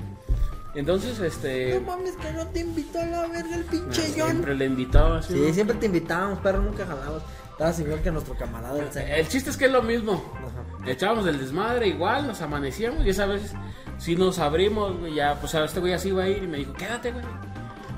Entonces, 0.76 1.20
este... 1.20 1.80
mames, 1.80 2.16
que 2.18 2.32
no 2.32 2.46
te 2.48 2.60
invitó 2.60 3.00
a 3.00 3.06
la 3.06 3.28
verga 3.28 3.56
el 3.56 3.64
pinche 3.66 4.02
Siempre 4.04 4.54
le 4.56 4.66
invitaba. 4.66 5.22
¿sí, 5.24 5.34
Sí, 5.34 5.40
no? 5.48 5.54
siempre 5.54 5.78
te 5.78 5.88
invitábamos, 5.88 6.40
pero 6.44 6.62
nunca 6.62 6.86
jalabas. 6.86 7.24
Estabas 7.52 7.80
igual 7.80 8.02
que 8.02 8.12
nuestro 8.12 8.36
camarada 8.36 8.80
el 8.80 8.92
señor. 8.92 9.10
El 9.18 9.28
chiste 9.28 9.50
es 9.50 9.58
que 9.58 9.66
es 9.66 9.72
lo 9.72 9.82
mismo. 9.82 10.14
Ajá. 10.38 10.59
Echábamos 10.86 11.28
el 11.28 11.40
desmadre 11.40 11.88
igual, 11.88 12.28
nos 12.28 12.42
amanecíamos 12.42 13.06
y 13.06 13.10
esa 13.10 13.26
vez 13.26 13.54
si 13.98 14.16
nos 14.16 14.40
abrimos, 14.40 14.98
güey, 14.98 15.16
ya, 15.16 15.36
pues 15.40 15.54
a 15.56 15.66
este 15.66 15.80
güey 15.82 15.94
así 15.94 16.10
iba 16.10 16.24
a 16.24 16.30
ir 16.30 16.44
y 16.44 16.48
me 16.48 16.58
dijo, 16.58 16.74
quédate, 16.74 17.12
güey. 17.12 17.26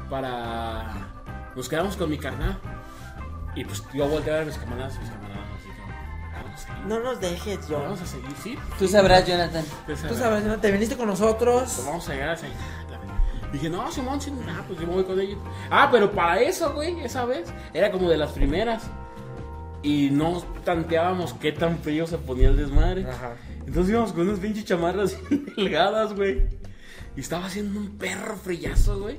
Para... 0.10 1.12
Nos 1.56 1.70
quedamos 1.70 1.95
con 1.95 2.10
mi 2.10 2.18
carnal. 2.18 2.58
Y 3.56 3.66
pues 3.66 3.84
yo 3.94 4.08
volteé 4.08 4.32
a 4.34 4.36
ver 4.38 4.44
a 4.44 4.45
mis 4.48 4.58
camaradas, 4.58 4.99
mis 4.99 5.10
camaradas 5.10 5.45
así 5.56 5.68
como. 5.68 6.88
No 6.88 6.99
nos 6.99 7.20
dejes, 7.20 7.68
yo. 7.68 7.80
Vamos 7.80 8.02
a 8.02 8.06
seguir, 8.06 8.36
sí. 8.41 8.58
Tú 8.80 8.88
sabrás, 8.88 9.28
Jonathan. 9.28 9.64
Pues, 9.86 10.02
Tú 10.02 10.16
sabes, 10.16 10.44
¿no? 10.44 10.58
te 10.58 10.72
viniste 10.72 10.98
con 10.98 11.08
nosotros. 11.08 11.64
Pues 11.64 11.86
vamos 11.86 12.10
a 12.10 12.14
llegar 12.14 12.30
a 12.30 12.34
esa 12.34 12.48
Dije, 13.52 13.70
no, 13.70 13.91
Simón, 13.91 14.22
sí, 14.22 14.34
ah, 14.48 14.64
pues 14.66 14.80
yo 14.80 14.88
me 14.88 14.94
voy 14.94 15.03
con 15.03 15.20
ellos. 15.20 15.38
Ah, 15.70 15.90
pero 15.91 16.12
para 16.12 16.40
eso, 16.40 16.72
güey, 16.74 17.02
esa 17.02 17.26
vez, 17.26 17.53
era 17.74 17.91
como 17.91 18.10
de 18.10 18.18
las 18.18 18.32
primeras. 18.32 18.90
Y 19.84 20.10
no 20.12 20.44
tanteábamos 20.64 21.34
qué 21.34 21.52
tan 21.52 21.80
frío 21.80 22.06
se 22.06 22.18
ponía 22.18 22.49
el 22.49 22.58
desmadre. 22.58 23.06
Ajá. 23.06 23.36
Entonces 23.66 23.91
íbamos 23.91 24.14
con 24.14 24.28
unas 24.28 24.40
pinches 24.40 24.66
chamarras 24.66 25.18
delgadas, 25.58 26.14
güey. 26.16 26.44
Y 27.16 27.22
estaba 27.22 27.45
haciendo 27.45 27.80
un 27.80 27.98
perro 27.98 28.36
frillazo, 28.38 28.99
güey. 28.99 29.18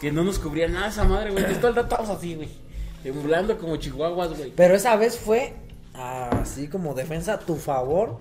Que 0.00 0.12
no 0.12 0.22
nos 0.24 0.38
cubría 0.38 0.68
nada 0.68 0.88
esa 0.88 1.04
madre, 1.04 1.30
güey. 1.30 1.44
Todo 1.44 1.68
el 1.68 1.74
rato 1.74 1.80
estábamos 1.82 2.16
así, 2.16 2.34
güey. 2.34 2.48
Temblando 3.02 3.56
como 3.58 3.76
chihuahuas, 3.76 4.36
güey. 4.36 4.52
Pero 4.54 4.74
esa 4.74 4.96
vez 4.96 5.18
fue 5.18 5.54
así 5.94 6.68
como 6.68 6.94
defensa 6.94 7.34
a 7.34 7.38
tu 7.38 7.56
favor. 7.56 8.18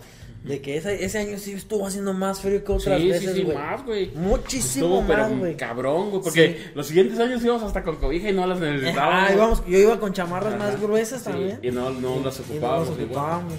De 0.47 0.61
que 0.61 0.77
ese, 0.77 1.03
ese 1.03 1.17
año 1.19 1.37
sí 1.37 1.51
estuvo 1.53 1.85
haciendo 1.85 2.13
más 2.13 2.39
frío 2.41 2.63
que 2.63 2.71
otras 2.71 2.97
Sí, 2.99 3.03
sí, 3.03 3.09
veces, 3.11 3.35
sí, 3.35 3.43
güey. 3.43 3.57
más, 3.57 3.85
güey. 3.85 4.11
Muchísimo 4.15 4.85
Estuvo, 4.85 5.07
pero 5.07 5.29
más, 5.29 5.37
güey. 5.39 5.57
cabrón, 5.57 6.09
güey. 6.11 6.23
Porque 6.23 6.71
los 6.73 6.87
siguientes 6.87 7.19
años 7.19 7.43
íbamos 7.43 7.63
hasta 7.63 7.83
con 7.83 7.97
cobija 7.97 8.29
y 8.29 8.33
no 8.33 8.47
las 8.47 8.59
necesitábamos. 8.59 9.29
Ah, 9.29 9.33
íbamos- 9.33 9.65
yo 9.67 9.77
iba 9.77 9.99
con 9.99 10.13
chamarras 10.13 10.53
Ajá. 10.53 10.63
más 10.63 10.81
gruesas 10.81 11.23
también. 11.23 11.59
Y 11.61 11.71
no, 11.71 11.89
no 11.89 12.19
las 12.23 12.39
Y 12.39 12.43
no 12.43 12.47
ocupábamos. 12.53 12.89
las 12.89 12.97
ocupábamos. 12.97 13.53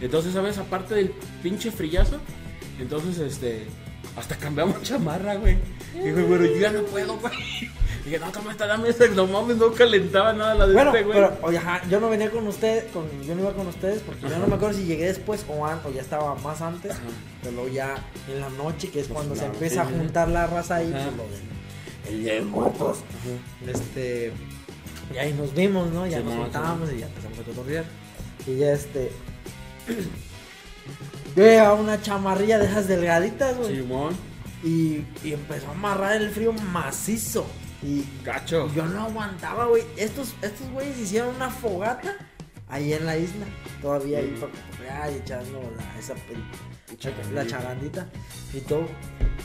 Entonces, 0.00 0.32
¿sabes? 0.32 0.58
Aparte 0.58 0.94
del 0.96 1.12
pinche 1.42 1.70
frillazo, 1.70 2.18
entonces, 2.80 3.18
este, 3.18 3.62
hasta 4.16 4.36
cambiamos 4.36 4.82
chamarra, 4.82 5.36
güey. 5.36 5.56
Dijo, 6.02 6.26
bueno, 6.26 6.44
yo 6.46 6.56
ya 6.56 6.72
no 6.72 6.82
puedo, 6.84 7.16
güey. 7.18 7.32
Dije, 8.04 8.18
no, 8.18 8.32
toma 8.32 8.50
esta, 8.50 8.66
dame 8.66 8.88
esa, 8.88 9.06
no 9.08 9.26
mames, 9.28 9.56
no 9.58 9.72
calentaba 9.72 10.32
nada 10.32 10.54
la 10.56 10.66
de 10.66 10.74
Bueno, 10.74 10.90
este, 10.90 11.04
güey. 11.04 11.14
pero 11.20 11.38
oye, 11.42 11.58
ajá, 11.58 11.82
yo 11.88 12.00
no 12.00 12.08
venía 12.10 12.30
con 12.30 12.46
ustedes, 12.48 12.90
con, 12.92 13.04
yo 13.22 13.34
no 13.36 13.42
iba 13.42 13.52
con 13.54 13.68
ustedes 13.68 14.00
porque 14.02 14.22
yo 14.28 14.38
no 14.40 14.46
me 14.48 14.56
acuerdo 14.56 14.76
si 14.76 14.84
llegué 14.86 15.06
después 15.06 15.44
o, 15.48 15.64
an- 15.64 15.80
o 15.84 15.90
ya 15.90 16.00
estaba 16.00 16.34
más 16.34 16.60
antes, 16.62 16.90
Ajá. 16.92 17.00
pero 17.42 17.54
luego 17.54 17.68
ya 17.70 17.94
en 18.28 18.40
la 18.40 18.48
noche, 18.50 18.90
que 18.90 19.00
es 19.00 19.06
cuando 19.08 19.36
se 19.36 19.44
empieza 19.44 19.74
sí, 19.86 19.94
a 19.94 19.98
juntar 19.98 20.28
la 20.28 20.48
raza 20.48 20.76
ahí, 20.76 20.92
Ajá. 20.92 21.04
pues 21.04 21.16
lo 21.16 21.22
del 21.32 21.42
el 22.16 22.24
Día 22.24 22.34
de 22.34 22.40
Muertos. 22.42 22.98
Este, 23.68 24.32
y 25.14 25.18
ahí 25.18 25.32
nos 25.34 25.54
vimos, 25.54 25.88
¿no? 25.92 26.04
Ya 26.04 26.18
Sí, 26.18 26.24
nos 26.24 26.34
no, 26.34 26.42
juntábamos 26.42 26.92
y 26.92 26.98
ya 26.98 27.06
empezamos 27.06 27.38
a 27.38 27.42
cotorrear. 27.44 27.84
Y 28.48 28.56
ya 28.56 28.72
este, 28.72 29.12
llevaba 31.36 31.74
una 31.74 32.00
chamarrilla 32.02 32.58
de 32.58 32.66
esas 32.66 32.88
delgaditas, 32.88 33.56
güey. 33.56 33.76
Simón, 33.76 34.14
Y, 34.64 35.04
y 35.24 35.32
empezó 35.32 35.68
a 35.68 35.70
amarrar 35.72 36.16
el 36.20 36.30
frío 36.30 36.52
macizo. 36.52 37.46
Y 37.82 38.04
gacho. 38.24 38.72
yo 38.74 38.86
no 38.86 39.04
aguantaba, 39.06 39.66
güey. 39.66 39.82
Estos, 39.96 40.34
estos 40.42 40.70
güeyes 40.70 40.98
hicieron 40.98 41.34
una 41.34 41.50
fogata 41.50 42.16
ahí 42.68 42.92
en 42.92 43.06
la 43.06 43.16
isla. 43.16 43.46
Todavía 43.80 44.18
ahí 44.18 44.36
para 44.40 44.52
cotorrear 44.52 45.12
y 45.12 45.14
echando 45.16 45.60
la, 45.76 45.98
esa 45.98 46.14
la 47.32 47.46
charandita 47.46 48.06
y 48.52 48.60
todo. 48.60 48.86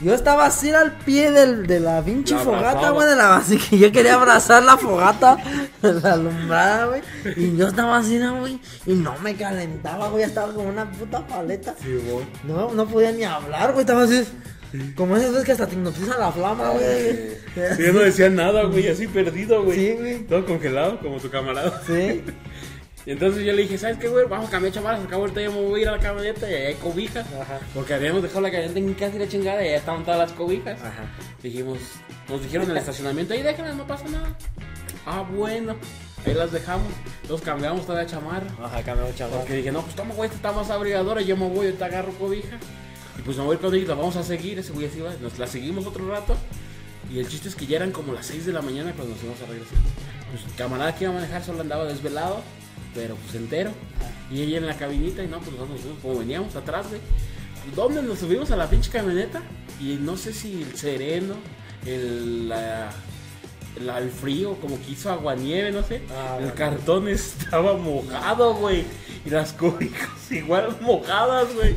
Yo 0.01 0.13
estaba 0.13 0.45
así 0.45 0.69
al 0.69 0.91
pie 0.99 1.31
del, 1.31 1.65
de 1.65 1.79
la 1.79 2.03
pinche 2.03 2.37
fogata, 2.37 2.91
güey, 2.91 3.07
de 3.07 3.15
la 3.15 3.37
así 3.37 3.57
que 3.57 3.79
yo 3.79 3.91
quería 3.91 4.13
abrazar 4.13 4.63
la 4.63 4.77
fogata, 4.77 5.37
la 5.81 6.13
alumbrada, 6.13 6.85
güey. 6.85 7.01
Y 7.35 7.57
yo 7.57 7.67
estaba 7.67 7.97
así, 7.97 8.17
¿no, 8.17 8.41
güey. 8.41 8.59
Y 8.85 8.93
no 8.93 9.17
me 9.19 9.35
calentaba, 9.35 10.09
güey. 10.09 10.23
Estaba 10.23 10.53
como 10.53 10.69
una 10.69 10.89
puta 10.91 11.25
paleta. 11.25 11.73
Simón. 11.81 12.25
No, 12.43 12.71
no 12.73 12.85
podía 12.85 13.11
ni 13.11 13.23
hablar, 13.23 13.71
güey. 13.71 13.81
Estaba 13.81 14.03
así. 14.03 14.27
Como 14.95 15.15
esas 15.15 15.31
veces 15.31 15.45
que 15.45 15.51
hasta 15.53 15.67
te 15.67 15.75
hipnotiza 15.75 16.17
la 16.17 16.31
flama, 16.31 16.71
güey. 16.71 17.37
Sí, 17.75 17.83
yo 17.85 17.93
no 17.93 17.99
decía 17.99 18.29
nada, 18.29 18.63
güey, 18.63 18.87
así 18.87 19.07
perdido, 19.07 19.63
güey. 19.63 19.77
Sí, 19.77 19.91
güey. 19.93 20.19
Todo 20.25 20.45
congelado, 20.45 20.99
como 20.99 21.17
tu 21.17 21.29
camarada. 21.29 21.81
Sí. 21.87 22.23
Y 23.05 23.11
entonces 23.11 23.45
yo 23.45 23.53
le 23.53 23.61
dije, 23.61 23.77
¿sabes 23.77 23.97
qué, 23.97 24.09
güey? 24.09 24.25
Vamos 24.27 24.49
a 24.49 24.51
cambiar 24.51 24.73
chamarras, 24.73 25.05
acabo 25.05 25.21
ahorita 25.21 25.41
ya 25.41 25.49
me 25.49 25.61
voy 25.61 25.79
a 25.79 25.83
ir 25.83 25.87
a 25.87 25.91
la 25.93 25.99
camioneta 25.99 26.51
y 26.51 26.53
hay 26.53 26.73
cobijas. 26.73 27.25
Ajá. 27.39 27.59
Porque 27.73 27.93
habíamos 27.93 28.21
dejado 28.21 28.41
la 28.41 28.51
camioneta 28.51 28.79
en 28.79 28.93
casa 28.95 29.15
y 29.15 29.19
la 29.19 29.27
chingada 29.29 29.65
y 29.65 29.69
ya 29.69 29.77
estaban 29.77 30.03
todas 30.03 30.19
las 30.19 30.33
cobijas. 30.33 30.77
Ajá. 30.81 31.05
Dijimos, 31.41 31.79
nos 32.27 32.43
dijeron 32.43 32.65
en 32.65 32.71
el 32.71 32.77
estacionamiento, 32.77 33.33
ahí 33.33 33.43
déjenlas, 33.43 33.77
no 33.77 33.87
pasa 33.87 34.09
nada. 34.09 34.35
Ah, 35.05 35.25
bueno, 35.31 35.77
ahí 36.25 36.33
las 36.33 36.51
dejamos. 36.51 36.91
Entonces 37.21 37.45
cambiamos 37.45 37.85
toda 37.85 38.03
la 38.03 38.09
chamarra. 38.09 38.47
Ajá, 38.61 38.83
cambió 38.83 39.09
chaval. 39.15 39.39
Porque 39.39 39.53
dije, 39.53 39.71
no, 39.71 39.83
pues 39.83 39.95
toma, 39.95 40.13
güey, 40.13 40.27
esta 40.27 40.35
está 40.35 40.51
más 40.51 40.69
abrigadora, 40.69 41.21
yo 41.21 41.37
me 41.37 41.47
voy, 41.47 41.67
yo 41.67 41.73
te 41.75 41.85
agarro 41.85 42.11
cobija. 42.11 42.59
Y 43.17 43.21
pues 43.23 43.37
me 43.37 43.43
voy 43.43 43.57
con 43.57 43.73
ellos, 43.73 43.87
la 43.87 43.95
vamos 43.95 44.15
a 44.15 44.23
seguir, 44.23 44.59
ese 44.59 44.71
güey 44.71 44.85
así 44.87 44.99
va, 44.99 45.13
nos 45.21 45.37
la 45.39 45.47
seguimos 45.47 45.85
otro 45.85 46.07
rato. 46.09 46.35
Y 47.13 47.19
el 47.19 47.27
chiste 47.27 47.47
es 47.49 47.55
que 47.55 47.65
ya 47.65 47.77
eran 47.77 47.91
como 47.91 48.13
las 48.13 48.25
6 48.25 48.45
de 48.45 48.53
la 48.53 48.61
mañana 48.61 48.91
cuando 48.93 49.13
nos 49.15 49.23
íbamos 49.23 49.41
a 49.41 49.45
regresar. 49.45 49.77
Pues 50.31 50.43
el 50.45 50.53
camarada 50.55 50.93
que 50.95 51.05
iba 51.05 51.13
a 51.13 51.15
manejar 51.15 51.43
solo 51.43 51.61
andaba 51.61 51.85
desvelado, 51.85 52.41
pero 52.93 53.15
pues 53.15 53.35
entero. 53.35 53.71
Y 54.29 54.41
ella 54.41 54.57
en 54.57 54.65
la 54.65 54.75
cabinita 54.77 55.23
y 55.23 55.27
no, 55.27 55.39
pues 55.39 55.51
nosotros 55.53 55.85
nos 55.85 55.99
como 55.99 56.19
veníamos 56.19 56.55
atrás, 56.55 56.87
güey. 56.89 56.99
¿Dónde 57.75 58.01
nos 58.01 58.19
subimos 58.19 58.51
a 58.51 58.57
la 58.57 58.69
pinche 58.69 58.91
camioneta? 58.91 59.41
Y 59.79 59.95
no 60.01 60.17
sé 60.17 60.33
si 60.33 60.61
el 60.63 60.75
sereno, 60.77 61.35
el, 61.85 62.49
la- 62.49 62.91
el 63.99 64.09
frío, 64.09 64.55
como 64.59 64.77
que 64.83 64.91
hizo 64.91 65.09
aguanieve, 65.11 65.71
no 65.71 65.83
sé. 65.83 66.01
Ah, 66.11 66.39
el 66.41 66.53
cartón 66.53 67.07
estaba 67.07 67.77
mojado, 67.77 68.55
güey. 68.55 68.83
Y 69.27 69.29
las 69.29 69.51
cobijas 69.51 70.09
igual 70.31 70.77
mojadas, 70.79 71.47
güey. 71.53 71.75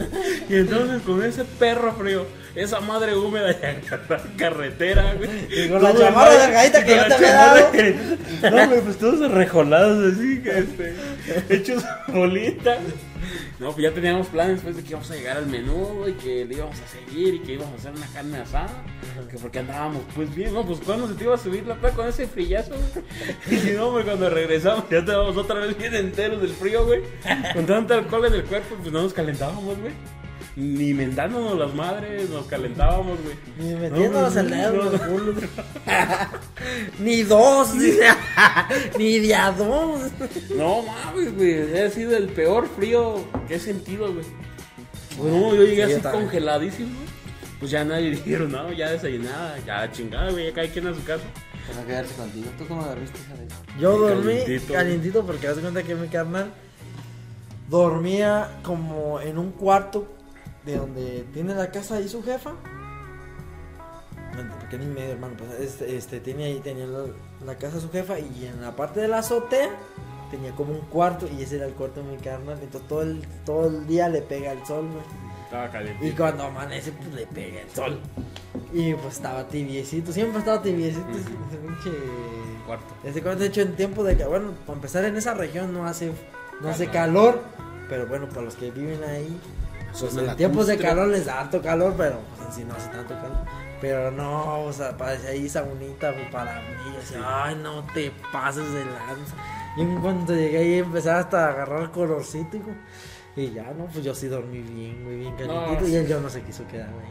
Y 0.48 0.55
entonces 0.55 1.02
con 1.02 1.24
ese 1.24 1.44
perro 1.44 1.93
frío, 1.94 2.24
esa 2.55 2.78
madre 2.81 3.16
húmeda 3.16 3.51
y 3.51 4.36
carretera, 4.36 5.14
güey. 5.14 5.28
Y 5.51 5.68
con 5.68 5.82
la 5.82 5.93
chamarra 5.93 6.31
mar- 6.31 6.39
delgadita 6.47 6.85
que 6.85 6.97
yo 6.97 7.06
te 7.06 7.14
había 7.14 7.28
chamarra- 7.28 7.70
No, 8.51 8.68
güey, 8.68 8.81
pues 8.82 8.98
todos 8.98 9.22
arrejolados 9.22 10.14
así, 10.14 10.40
que 10.43 10.59
este, 10.60 10.94
hechos 11.48 11.82
bolita. 12.09 12.78
No, 13.61 13.73
pues 13.73 13.82
ya 13.82 13.93
teníamos 13.93 14.27
planes 14.28 14.62
pues 14.62 14.74
de 14.74 14.82
que 14.82 14.89
íbamos 14.89 15.11
a 15.11 15.15
llegar 15.15 15.37
al 15.37 15.47
menú, 15.47 15.74
güey, 15.99 16.15
que 16.15 16.47
le 16.47 16.55
íbamos 16.55 16.81
a 16.81 16.87
seguir 16.89 17.35
y 17.35 17.41
que 17.41 17.53
íbamos 17.53 17.74
a 17.74 17.77
hacer 17.77 17.93
una 17.93 18.07
carne 18.07 18.39
asada. 18.39 18.82
Que 19.31 19.37
porque 19.37 19.59
andábamos 19.59 20.03
pues 20.15 20.35
bien, 20.35 20.55
no, 20.55 20.65
pues 20.65 20.81
cuando 20.81 21.07
se 21.07 21.15
te 21.15 21.24
iba 21.24 21.35
a 21.35 21.39
subir 21.39 21.66
la 21.66 21.74
playa 21.74 21.95
con 21.95 22.09
ese 22.09 22.27
frillazo, 22.27 22.70
güey. 22.70 23.69
Y 23.70 23.77
no, 23.77 23.91
güey, 23.91 24.05
cuando 24.05 24.31
regresamos 24.31 24.89
ya 24.89 24.99
estábamos 24.99 25.37
otra 25.37 25.61
vez 25.61 25.77
bien 25.77 25.95
enteros 25.95 26.41
del 26.41 26.53
frío, 26.53 26.87
güey. 26.87 27.03
Con 27.53 27.66
tanto 27.66 27.93
alcohol 27.93 28.24
en 28.24 28.35
el 28.35 28.45
cuerpo, 28.45 28.77
pues 28.81 28.91
no 28.91 29.03
nos 29.03 29.12
calentábamos, 29.12 29.78
güey. 29.78 29.93
Ni 30.56 30.93
mentándonos 30.93 31.56
las 31.56 31.74
madres, 31.74 32.28
nos 32.28 32.47
calentábamos, 32.47 33.18
güey. 33.22 33.36
Ni 33.59 33.74
metiéndonos 33.74 34.35
No, 34.35 34.40
el 34.40 34.51
dedo 34.51 34.93
no. 34.93 35.40
Ni 36.98 37.22
dos, 37.22 37.72
dice. 37.78 38.09
Ni 38.98 39.20
de 39.20 39.35
a 39.35 39.52
dos. 39.52 40.10
No 40.56 40.82
mames, 40.82 41.35
güey. 41.36 41.78
Ha 41.78 41.90
sido 41.90 42.16
el 42.16 42.28
peor 42.28 42.68
frío 42.68 43.24
que 43.47 43.55
he 43.55 43.60
sentido, 43.60 44.12
güey. 44.12 44.27
Pues 45.16 45.32
no, 45.32 45.55
yo 45.55 45.64
llegué 45.64 45.86
Sí, 45.86 45.93
así 45.93 46.02
congeladísimo. 46.02 46.90
Pues 47.59 47.70
ya 47.70 47.85
nadie 47.85 48.10
dijeron, 48.10 48.51
no, 48.51 48.72
ya 48.72 48.90
desayunada, 48.90 49.56
ya 49.64 49.90
chingada, 49.93 50.31
güey, 50.32 50.47
ya 50.47 50.52
cada 50.55 50.68
quien 50.68 50.86
a 50.89 50.94
su 50.94 51.05
casa. 51.05 51.24
Para 51.72 51.86
quedarse 51.86 52.14
contigo. 52.14 52.47
¿Tú 52.59 52.66
cómo 52.66 52.82
dormiste 52.85 53.18
esa 53.18 53.35
vez? 53.35 53.52
Yo 53.78 53.97
dormí 53.97 54.39
Calientito. 54.40 54.72
calientito 54.74 55.24
porque 55.27 55.47
haz 55.47 55.56
de 55.56 55.62
cuenta 55.62 55.82
que 55.85 55.94
mi 55.94 56.09
carnal 56.09 56.51
dormía 57.68 58.59
como 58.64 59.20
en 59.20 59.39
un 59.39 59.52
cuarto 59.52 60.09
de 60.71 60.79
donde 60.79 61.25
tiene 61.33 61.55
la 61.55 61.71
casa 61.71 61.97
ahí 61.97 62.09
su 62.09 62.23
jefa. 62.23 62.53
Porque 64.61 64.79
ni 64.79 64.87
medio 64.87 65.13
hermano, 65.13 65.35
pues 65.37 65.51
este, 65.61 65.97
este 65.97 66.21
tenía 66.21 66.47
ahí 66.47 66.61
tenía 66.61 66.87
la, 66.87 67.05
la 67.45 67.57
casa 67.57 67.81
su 67.81 67.91
jefa 67.91 68.19
y 68.19 68.47
en 68.47 68.63
la 68.63 68.75
parte 68.75 69.01
de 69.01 69.09
la 69.09 69.19
azotea 69.19 69.71
tenía 70.31 70.53
como 70.53 70.73
un 70.73 70.81
cuarto 70.83 71.27
y 71.29 71.43
ese 71.43 71.57
era 71.57 71.67
el 71.67 71.75
cuarto 71.75 72.03
de 72.03 72.13
mi 72.13 72.17
carnal. 72.17 72.59
Entonces 72.63 72.89
todo 72.89 73.03
el, 73.03 73.23
todo 73.45 73.69
el 73.69 73.87
día 73.87 74.09
le 74.09 74.23
pega 74.23 74.53
el 74.53 74.65
sol. 74.65 74.89
Estaba 75.45 75.69
caliente. 75.71 76.07
Y 76.07 76.13
cuando 76.13 76.45
amanece, 76.45 76.93
pues 76.93 77.13
le 77.13 77.27
pega 77.27 77.61
el 77.61 77.71
sol. 77.71 78.01
Y 78.73 78.95
pues 78.95 79.17
estaba 79.17 79.49
tibiecito, 79.49 80.13
siempre 80.13 80.39
estaba 80.39 80.63
tibiecito 80.63 81.11
ese 81.11 81.21
ese 81.21 81.97
Cuarto. 82.67 82.95
este 83.03 83.21
cuarto, 83.21 83.41
de 83.41 83.47
hecho, 83.49 83.63
en 83.63 83.75
tiempo 83.75 84.05
de 84.05 84.17
que, 84.17 84.25
bueno, 84.25 84.53
para 84.65 84.77
empezar 84.77 85.05
en 85.05 85.17
esa 85.17 85.35
región 85.35 85.73
no 85.73 85.87
hace, 85.87 86.13
no 86.61 86.69
hace 86.69 86.87
calor, 86.87 87.43
pero 87.89 88.07
bueno, 88.07 88.29
para 88.29 88.43
los 88.43 88.55
que 88.55 88.71
viven 88.71 89.03
ahí, 89.03 89.37
pues 89.99 90.17
en 90.17 90.37
tiempos 90.37 90.67
de 90.67 90.79
calor 90.79 91.09
les 91.09 91.27
da 91.27 91.41
harto 91.41 91.61
calor, 91.62 91.95
pero 91.97 92.21
en 92.47 92.53
sí 92.55 92.65
no 92.65 92.75
hace 92.75 92.89
tanto 92.91 93.15
calor. 93.15 93.45
Pero 93.81 94.11
no, 94.11 94.65
o 94.65 94.73
sea, 94.73 94.97
parece 94.97 95.29
ahí 95.29 95.49
pues, 96.12 96.29
para 96.31 96.57
mí, 96.61 96.93
yo 96.93 97.01
decía, 97.01 97.45
ay, 97.45 97.57
no 97.62 97.83
te 97.95 98.12
pases 98.33 98.71
de 98.73 98.85
lanza. 98.85 99.35
Y 99.77 99.81
en 99.83 100.01
cuanto 100.01 100.35
llegué 100.35 100.59
ahí 100.59 100.75
empecé 100.81 101.11
hasta 101.11 101.47
a 101.47 101.51
agarrar 101.51 101.91
colorcito, 101.91 102.57
hijo. 102.57 102.71
Y 103.37 103.53
ya, 103.53 103.73
no, 103.77 103.87
pues 103.87 104.05
yo 104.05 104.15
sí 104.15 104.27
dormí 104.27 104.59
bien, 104.61 105.03
muy 105.05 105.15
bien 105.17 105.35
calientito. 105.37 105.81
No, 105.81 105.89
y 105.89 105.95
él 105.97 106.07
yo 106.07 106.21
no 106.21 106.29
se 106.29 106.43
quiso 106.43 106.67
quedar 106.67 106.89
ahí. 106.89 107.11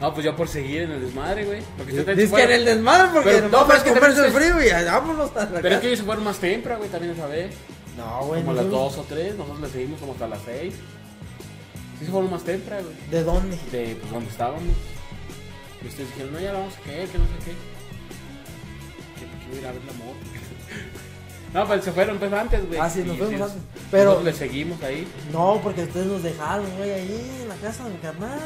No, 0.00 0.12
pues 0.12 0.26
yo 0.26 0.36
por 0.36 0.48
seguir 0.48 0.82
en 0.82 0.90
el 0.90 1.00
desmadre, 1.00 1.46
güey. 1.46 1.62
Porque 1.78 1.92
usted 1.92 2.04
también 2.04 2.28
Dice 2.28 2.36
se 2.42 2.46
que 2.46 2.54
en 2.54 2.60
el 2.60 2.64
desmadre 2.66 3.08
porque 3.14 3.30
Pero- 3.30 3.48
no, 3.48 3.60
no, 3.60 3.66
pero 3.66 3.78
es 3.78 3.84
que 3.84 3.92
comerse 3.94 4.26
el 4.26 4.32
frío 4.32 4.62
y 4.62 4.84
vámonos 4.84 5.30
a 5.34 5.44
la 5.44 5.46
Pero 5.46 5.56
es 5.56 5.62
casa. 5.62 5.80
que 5.80 5.86
ellos 5.86 5.98
se 6.00 6.04
fueron 6.04 6.24
más 6.24 6.36
temprano, 6.38 6.78
güey, 6.80 6.90
también 6.90 7.14
esa 7.14 7.26
vez. 7.26 7.54
No, 7.96 8.26
güey. 8.26 8.40
Como 8.42 8.50
a 8.50 8.54
las 8.56 8.66
nosotros- 8.66 8.96
2 8.96 9.06
o 9.06 9.08
3, 9.08 9.34
nosotros 9.36 9.60
le 9.62 9.68
seguimos 9.70 10.00
como 10.00 10.12
hasta 10.12 10.28
las 10.28 10.40
6. 10.44 10.74
Sí 11.98 12.04
se 12.04 12.10
fueron 12.10 12.30
más 12.30 12.44
temprano, 12.44 12.84
güey. 12.84 13.10
¿De 13.10 13.24
dónde? 13.24 13.58
De 13.72 13.96
pues 14.00 14.12
donde 14.12 14.30
estábamos. 14.30 14.62
Y 15.82 15.88
ustedes 15.88 16.08
dijeron, 16.10 16.32
no, 16.32 16.40
ya 16.40 16.52
la 16.52 16.58
vamos 16.60 16.74
a 16.76 16.80
caer, 16.80 17.08
que 17.08 17.18
no 17.18 17.24
sé 17.24 17.30
qué. 17.44 17.52
Que 19.50 19.56
a 19.56 19.60
ir 19.60 19.66
a 19.66 19.72
ver 19.72 19.80
la 19.84 19.92
moto. 19.92 20.18
no, 21.54 21.66
pues 21.66 21.84
se 21.84 21.92
fueron 21.92 22.18
pues 22.18 22.32
antes, 22.32 22.66
güey. 22.66 22.78
Ah, 22.80 22.90
sí, 22.90 23.02
nos 23.04 23.16
fuimos 23.16 23.40
antes. 23.50 23.62
Pero- 23.90 24.04
Nosotros 24.10 24.24
le 24.24 24.32
seguimos 24.38 24.82
ahí. 24.82 25.06
No, 25.32 25.60
porque 25.62 25.84
ustedes 25.84 26.06
nos 26.06 26.22
dejaron, 26.22 26.66
güey, 26.76 26.90
ahí 26.90 27.38
en 27.42 27.48
la 27.48 27.54
casa 27.56 27.84
de 27.84 27.90
mi 27.90 27.96
carnal. 27.98 28.40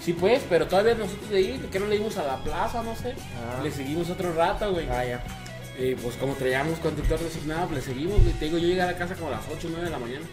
Sí, 0.00 0.12
pues, 0.12 0.42
pero 0.48 0.66
todavía 0.66 0.94
nosotros 0.94 1.28
de 1.28 1.38
ahí, 1.38 1.68
que 1.70 1.80
no 1.80 1.86
le 1.86 1.96
dimos 1.98 2.16
a 2.16 2.24
la 2.24 2.42
plaza, 2.42 2.82
no 2.82 2.94
sé. 2.96 3.14
Ah. 3.36 3.62
Le 3.62 3.70
seguimos 3.70 4.08
otro 4.08 4.32
rato, 4.32 4.72
güey. 4.72 4.88
Ah, 4.88 5.04
ya. 5.04 5.22
Y 5.78 5.94
pues 5.96 6.16
como 6.16 6.34
traíamos 6.34 6.78
conductor 6.78 7.18
designado, 7.18 7.66
pues, 7.68 7.86
le 7.86 7.92
seguimos, 7.92 8.20
güey. 8.22 8.32
Te 8.34 8.46
digo, 8.46 8.58
yo 8.58 8.68
llegué 8.68 8.82
a 8.82 8.86
la 8.86 8.96
casa 8.96 9.14
como 9.14 9.28
a 9.28 9.32
las 9.32 9.44
8 9.52 9.66
o 9.66 9.70
9 9.70 9.84
de 9.84 9.90
la 9.90 9.98
mañana. 9.98 10.26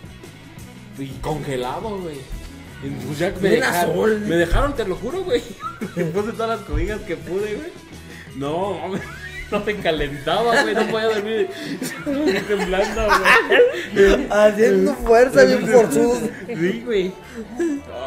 Y 0.98 1.08
congelado, 1.20 2.00
güey. 2.00 2.18
Y 2.86 2.90
pues 2.90 3.18
ya 3.18 3.34
me 3.42 3.50
dejaron, 3.50 3.92
azul. 3.92 4.20
me 4.28 4.36
dejaron, 4.36 4.76
te 4.76 4.86
lo 4.86 4.96
juro, 4.96 5.24
güey. 5.24 5.42
Me 5.96 6.06
puse 6.06 6.32
todas 6.34 6.60
las 6.60 6.68
cobijas 6.68 7.02
que 7.02 7.18
pude, 7.18 7.56
güey. 7.56 7.72
No, 8.36 8.80
no 9.52 9.60
me 9.62 9.76
calentaba, 9.78 10.62
güey. 10.62 10.76
No 10.76 10.88
podía 10.88 11.08
dormir. 11.08 11.50
temblando, 12.48 13.02
güey. 13.96 14.28
Haciendo 14.30 14.94
fuerza, 14.96 15.44
bien 15.46 15.68
forzudo. 15.68 16.30
Sí, 16.48 16.84
güey. 16.86 17.12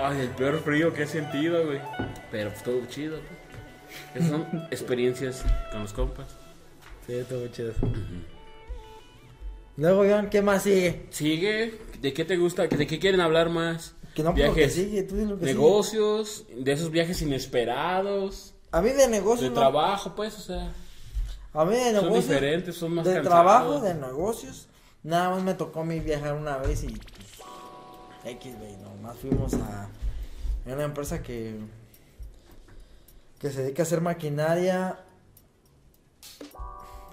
Ay, 0.02 0.20
el 0.20 0.28
peor 0.28 0.62
frío 0.62 0.94
que 0.94 1.02
he 1.02 1.06
sentido, 1.06 1.66
güey. 1.66 1.80
Pero 2.30 2.50
pues, 2.50 2.62
todo 2.62 2.80
chido, 2.88 3.18
güey. 3.18 3.38
Esas 4.14 4.30
son 4.30 4.46
experiencias 4.70 5.44
con 5.72 5.82
los 5.82 5.92
compas. 5.92 6.36
Sí, 7.06 7.14
estuvo 7.14 7.46
chido. 7.48 7.72
Luego, 9.76 10.05
Iván, 10.05 10.30
¿qué 10.30 10.40
más 10.40 10.62
sigue? 10.62 11.06
Sigue, 11.10 11.74
¿de 12.00 12.12
qué 12.12 12.24
te 12.24 12.36
gusta? 12.36 12.66
¿De 12.66 12.86
qué 12.86 12.98
quieren 12.98 13.20
hablar 13.20 13.48
más? 13.48 13.94
Que 14.18 14.24
no, 14.24 14.34
que 14.34 14.42
Viajes, 14.42 14.74
sigue, 14.74 15.04
tú 15.04 15.14
di 15.14 15.24
lo 15.26 15.38
que 15.38 15.44
negocios, 15.44 16.44
de 16.52 16.72
esos 16.72 16.90
viajes 16.90 17.22
inesperados. 17.22 18.52
A 18.72 18.82
mí 18.82 18.90
de 18.90 19.06
negocio, 19.06 19.44
de 19.44 19.50
no. 19.50 19.54
trabajo, 19.60 20.12
pues, 20.16 20.36
o 20.36 20.40
sea, 20.40 20.72
A 21.54 21.64
mí 21.64 21.76
de 21.76 21.84
son 21.84 21.92
negocio. 21.94 22.16
diferentes, 22.22 22.74
son 22.76 22.94
más 22.94 23.04
de 23.04 23.14
cansados. 23.14 23.32
trabajo, 23.32 23.80
de 23.80 23.94
negocios. 23.94 24.66
Nada 25.04 25.30
más 25.30 25.44
me 25.44 25.54
tocó 25.54 25.82
a 25.82 25.84
mí 25.84 26.00
viajar 26.00 26.34
una 26.34 26.56
vez 26.56 26.82
y. 26.82 26.88
Pues, 26.88 26.98
X, 28.24 28.58
güey. 28.58 28.76
Nomás 28.78 29.16
fuimos 29.18 29.54
a. 29.54 29.84
a 29.84 30.72
una 30.74 30.82
empresa 30.82 31.22
que. 31.22 31.54
que 33.38 33.50
se 33.52 33.62
dedica 33.62 33.82
a 33.82 33.86
hacer 33.86 34.00
maquinaria. 34.00 34.98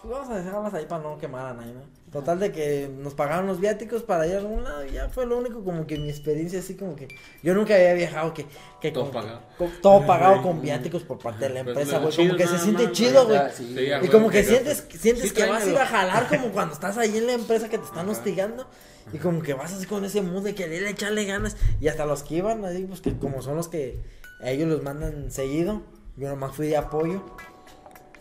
Pues 0.02 0.12
vamos 0.12 0.30
a 0.30 0.38
dejarlas 0.38 0.74
ahí 0.74 0.86
para 0.88 1.04
no 1.04 1.20
quemar 1.20 1.46
a 1.46 1.54
nadie, 1.54 1.74
¿no? 1.74 1.82
Total 2.16 2.40
de 2.40 2.52
que 2.54 2.90
nos 2.98 3.14
pagaron 3.14 3.46
los 3.46 3.60
viáticos 3.60 4.02
para 4.04 4.26
ir 4.26 4.36
a 4.36 4.38
algún 4.38 4.64
lado 4.64 4.86
y 4.86 4.92
ya 4.92 5.10
fue 5.10 5.26
lo 5.26 5.38
único 5.38 5.64
como 5.66 5.86
que 5.86 5.98
mi 5.98 6.10
experiencia 6.10 6.60
así 6.60 6.76
como 6.76 6.96
que 6.96 7.10
yo 7.44 7.54
nunca 7.54 7.76
había 7.76 7.94
viajado 7.94 8.34
que, 8.34 8.46
que 8.80 8.92
Todo 8.92 9.12
pagado. 9.12 9.42
con- 9.58 9.70
todo 9.82 10.06
pagado 10.08 10.42
con 10.42 10.62
viáticos 10.62 11.04
por 11.04 11.20
parte 11.20 11.50
de 11.50 11.54
la 11.56 11.60
Pero 11.66 11.72
empresa, 11.72 12.00
güey, 12.00 12.16
como 12.16 12.36
que 12.38 12.48
se 12.48 12.58
siente 12.60 12.84
más, 12.86 12.92
chido, 12.94 13.28
güey. 13.28 13.40
Sí. 13.54 13.76
Sí, 13.78 13.92
a 13.92 14.02
Y 14.04 14.08
como 14.08 14.30
que 14.30 14.44
sientes, 14.46 14.82
pues. 14.84 15.02
sientes 15.02 15.30
Sí, 15.30 15.36
que 15.36 15.46
vas 15.46 15.64
a 15.64 15.70
ir 15.70 15.78
a 15.78 15.86
jalar 15.86 16.28
como 16.30 16.48
cuando 16.52 16.74
estás 16.74 16.98
ahí 16.98 17.18
en 17.18 17.28
la 17.28 17.34
empresa 17.34 17.68
que 17.68 17.78
te 17.78 17.84
están 17.86 18.08
hostigando. 18.08 18.66
Y 19.14 19.18
como 19.18 19.42
que 19.44 19.54
vas 19.54 19.74
así 19.74 19.86
con 19.86 20.04
ese 20.06 20.22
mood 20.22 20.44
de 20.44 20.56
querer 20.56 20.86
echarle 20.86 21.26
ganas. 21.26 21.58
Y 21.82 21.90
hasta 21.90 22.06
los 22.06 22.24
que 22.24 22.36
iban 22.36 22.64
ahí, 22.64 22.86
pues 22.86 23.02
que 23.02 23.16
como 23.18 23.42
son 23.42 23.58
los 23.58 23.68
que 23.68 24.00
a 24.42 24.50
ellos 24.52 24.70
los 24.70 24.82
mandan 24.84 25.32
seguido. 25.32 25.82
Yo 26.18 26.30
nomás 26.30 26.56
fui 26.56 26.68
de 26.68 26.78
apoyo. 26.78 27.24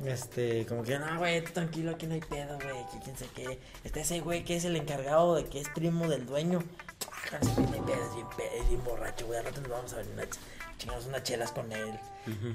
Este, 0.04 0.66
como 0.66 0.82
que, 0.82 0.98
no, 0.98 1.18
güey, 1.18 1.42
tranquilo, 1.44 1.92
aquí 1.92 2.06
no 2.06 2.14
hay 2.14 2.20
pedo, 2.20 2.56
güey, 2.56 2.84
que 2.92 2.98
quién 3.04 3.16
sé 3.16 3.26
qué. 3.34 3.60
Está 3.84 4.00
ese 4.00 4.20
güey 4.20 4.44
que 4.44 4.56
es 4.56 4.64
el 4.64 4.76
encargado 4.76 5.36
de 5.36 5.44
que 5.46 5.60
es 5.60 5.68
primo 5.68 6.08
del 6.08 6.26
dueño. 6.26 6.62
Ah, 7.32 7.38
no 7.42 7.48
hay 7.72 7.80
pedo, 7.80 8.04
es 8.04 8.14
bien, 8.14 8.26
es 8.62 8.68
bien 8.68 8.84
borracho, 8.84 9.26
güey. 9.26 9.38
Al 9.38 9.44
rato 9.46 9.60
nos 9.60 9.70
vamos 9.70 9.92
a 9.92 9.96
ver 9.96 10.06
una, 10.12 10.24
ch- 10.24 10.38
chingamos 10.78 11.06
unas 11.06 11.22
chelas 11.22 11.52
con 11.52 11.70
él. 11.72 11.98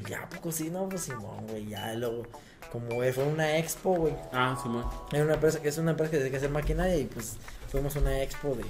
Ya, 0.08 0.24
¿a 0.24 0.30
poco 0.30 0.52
sí, 0.52 0.70
no, 0.70 0.90
pues 0.90 1.04
Simón, 1.04 1.46
güey, 1.48 1.68
ya, 1.68 1.94
luego, 1.94 2.24
como, 2.72 2.88
güey, 2.96 3.12
fue 3.14 3.24
una 3.24 3.58
expo, 3.58 3.96
güey. 3.96 4.14
Ah, 4.34 4.58
Simón. 4.62 4.84
Hay 5.12 5.22
una 5.22 5.36
empresa 5.36 5.62
que 5.62 5.70
es 5.70 5.78
una 5.78 5.92
empresa 5.92 6.12
que 6.12 6.18
dedica 6.18 6.38
a 6.38 6.40
hacer 6.40 6.50
maquinaria 6.50 6.98
y 6.98 7.06
pues 7.06 7.38
fuimos 7.70 7.96
a 7.96 8.00
una 8.00 8.22
expo 8.22 8.50
de, 8.50 8.56
del 8.56 8.66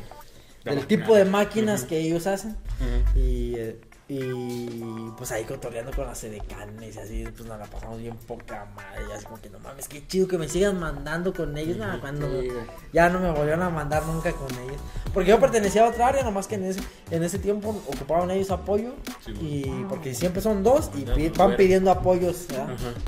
maquinaria. 0.75 0.87
tipo 0.87 1.15
de 1.15 1.25
máquinas 1.25 1.83
que 1.85 1.97
ellos 1.99 2.27
hacen. 2.27 2.51
Ujú. 2.51 3.19
Y, 3.19 3.55
eh, 3.55 3.79
y 4.11 5.11
pues 5.17 5.31
ahí 5.31 5.43
cotorreando 5.43 5.91
con 5.91 6.07
las 6.07 6.23
edecanes 6.23 6.95
y 6.95 6.99
así, 6.99 7.23
pues 7.25 7.47
nos 7.47 7.59
la 7.59 7.65
pasamos 7.65 7.99
bien 7.99 8.17
poca 8.17 8.65
madre. 8.75 9.03
Y 9.07 9.11
así 9.11 9.25
como 9.25 9.39
que 9.39 9.51
no 9.51 9.59
mames, 9.59 9.87
qué 9.87 10.05
chido 10.07 10.27
que 10.27 10.39
me 10.39 10.49
sigan 10.49 10.79
mandando 10.79 11.31
con 11.31 11.55
ellos. 11.55 11.77
Nada, 11.77 12.01
cuando 12.01 12.27
Sí, 12.41 12.49
ya 12.91 13.09
no 13.09 13.19
me 13.19 13.29
volvieron 13.29 13.61
a 13.61 13.69
mandar 13.69 14.03
nunca 14.07 14.31
con 14.31 14.51
ellos. 14.63 14.81
Porque 15.13 15.29
yo 15.29 15.39
pertenecía 15.39 15.85
a 15.85 15.89
otra 15.89 16.07
área, 16.07 16.23
nomás 16.23 16.47
que 16.47 16.55
en 16.55 16.65
ese, 16.65 16.81
en 17.11 17.23
ese 17.23 17.37
tiempo 17.37 17.69
ocupaban 17.85 18.31
ellos 18.31 18.49
apoyo. 18.49 18.95
Sí, 19.23 19.31
y 19.39 19.85
porque 19.87 20.15
siempre 20.15 20.41
son 20.41 20.63
dos 20.63 20.89
y 20.95 21.29
van 21.29 21.55
pidiendo 21.55 21.91
apoyos. 21.91 22.47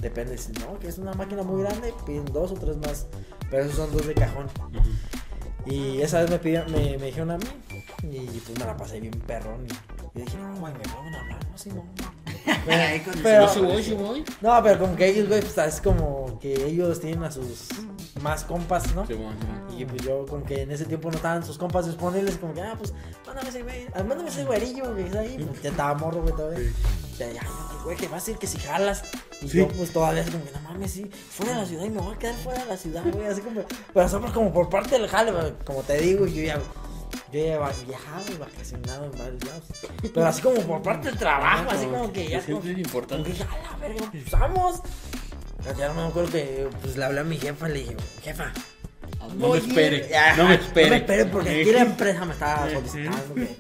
Depende, 0.04 0.38
si 0.38 0.52
no, 0.52 0.78
que 0.78 0.88
es 0.88 1.00
una 1.00 1.14
máquina 1.14 1.42
muy 1.42 1.64
grande, 1.64 1.96
piden 2.06 2.26
dos 2.26 2.52
o 2.52 2.54
tres 2.54 2.78
más. 2.78 3.08
Pero 3.50 3.64
esos 3.64 3.76
son 3.76 3.92
dos 3.92 4.06
de 4.06 4.14
cajón. 4.14 4.46
Y 5.66 6.02
esa 6.02 6.22
vez 6.22 6.30
me, 6.30 6.40
pidieron, 6.40 6.72
me, 6.72 6.98
me 6.98 7.08
dijeron 7.08 7.32
a 7.32 7.38
mí. 7.38 7.46
Y 8.04 8.40
pues 8.40 8.58
me 8.58 8.66
la 8.66 8.78
pasé 8.78 9.00
bien 9.00 9.14
perrón. 9.26 9.66
Y, 9.68 9.70
y 10.16 10.22
dije, 10.22 10.38
no, 10.38 10.56
güey, 10.60 10.74
me 10.74 10.80
vuelven 10.94 11.16
a 11.16 11.20
hablar, 11.22 11.40
no, 11.50 11.58
sí, 11.58 11.70
no. 11.70 11.84
Pero, 13.24 13.48
sí 13.50 13.60
voy, 13.60 13.84
sí 13.84 13.94
voy. 13.94 14.24
no, 14.42 14.62
pero 14.64 14.80
como 14.80 14.96
que 14.96 15.08
ellos, 15.08 15.28
güey, 15.28 15.42
pues 15.42 15.58
es 15.58 15.82
como 15.82 16.38
que 16.40 16.54
ellos 16.66 17.00
tienen 17.00 17.24
a 17.24 17.32
sus 17.32 17.70
más 18.22 18.44
compas, 18.44 18.94
¿no? 18.96 19.06
Sí, 19.08 19.14
bueno, 19.14 19.36
sí. 19.70 19.82
Y 19.82 19.86
pues 19.86 20.02
yo 20.04 20.26
como 20.28 20.44
que 20.44 20.62
en 20.64 20.72
ese 20.72 20.86
tiempo 20.86 21.10
no 21.10 21.16
estaban 21.18 21.44
sus 21.46 21.58
compas 21.58 21.86
disponibles, 21.88 22.38
como 22.38 22.54
que, 22.54 22.62
ah, 22.62 22.76
pues, 22.78 22.94
mándame 23.26 23.50
ese 23.50 23.64
güey, 23.64 23.88
ah, 23.96 24.04
mándame 24.04 24.30
ese 24.30 24.44
güerillo 24.44 24.96
que 24.96 25.04
está 25.06 25.20
ahí, 25.20 25.44
pues 25.44 25.62
ya 25.62 25.70
estaba 25.70 25.94
morro, 25.96 26.22
güey, 26.22 26.36
todavía. 26.36 26.72
Ya, 27.18 27.32
ya, 27.32 27.42
güey, 27.84 27.98
que 27.98 28.08
vas 28.08 28.28
a 28.28 28.32
ir 28.32 28.38
que 28.38 28.48
si 28.48 28.58
jalas. 28.60 29.04
Y 29.42 29.48
Sí. 29.50 29.58
yo 29.58 29.68
pues 29.70 29.92
todavía 29.92 30.22
así 30.22 30.32
como 30.32 30.44
que, 30.46 30.52
no 30.52 30.60
mames, 30.62 30.92
sí, 30.92 31.10
fuera 31.30 31.54
de 31.54 31.60
la 31.62 31.66
ciudad 31.66 31.86
y 31.86 31.90
me 31.90 32.00
voy 32.02 32.14
a 32.16 32.20
quedar 32.20 32.36
fuera 32.36 32.60
de 32.60 32.66
la 32.66 32.78
ciudad, 32.78 33.04
güey, 33.12 33.26
así 33.28 33.42
como, 33.42 33.62
pero 33.94 34.10
somos 34.10 34.32
como 34.32 34.54
por 34.54 34.70
parte 34.70 35.00
del 35.00 35.08
jale, 35.08 35.32
güey, 35.32 35.54
como 35.66 35.82
te 35.82 35.98
digo, 36.00 36.28
yo 36.28 36.44
ya... 36.44 36.60
Yo 37.32 37.46
ya 37.46 37.58
va- 37.60 37.72
viajaba 37.88 38.22
y 38.30 38.38
vacacionado 38.38 39.06
en 39.06 39.12
varios 39.12 39.44
lados. 39.46 39.64
Pero 40.14 40.26
así 40.26 40.42
como 40.42 40.62
por 40.62 40.82
parte 40.82 41.08
del 41.10 41.18
trabajo, 41.18 41.70
así 41.72 41.86
como 41.86 42.12
que 42.12 42.28
ya. 42.28 42.42
Como 42.42 42.62
importante. 42.70 43.24
que 43.32 43.34
dije, 43.38 43.44
a 43.50 43.72
la 43.72 43.78
verga, 43.78 44.10
pues 44.12 44.32
vamos. 44.32 44.82
Ya 45.78 45.88
no 45.90 45.94
me 45.94 46.08
acuerdo 46.08 46.32
que 46.32 46.68
pues 46.82 46.98
le 46.98 47.06
hablé 47.06 47.20
a 47.20 47.24
mi 47.24 47.38
jefa 47.38 47.70
y 47.70 47.74
le 47.74 47.80
dije, 47.80 47.96
jefa, 48.24 48.52
No 49.38 49.50
me 49.50 49.56
a 49.56 49.58
ir". 49.60 49.68
espere, 49.70 50.10
no 50.38 50.46
me 50.48 50.56
espere. 50.56 50.86
No 50.88 50.92
me 50.92 50.98
espere 50.98 51.26
porque 51.26 51.62
aquí 51.62 51.72
la 51.72 51.82
empresa 51.82 52.26
me 52.26 52.34
está 52.34 52.68
solicitando 52.74 53.36
que 53.36 53.56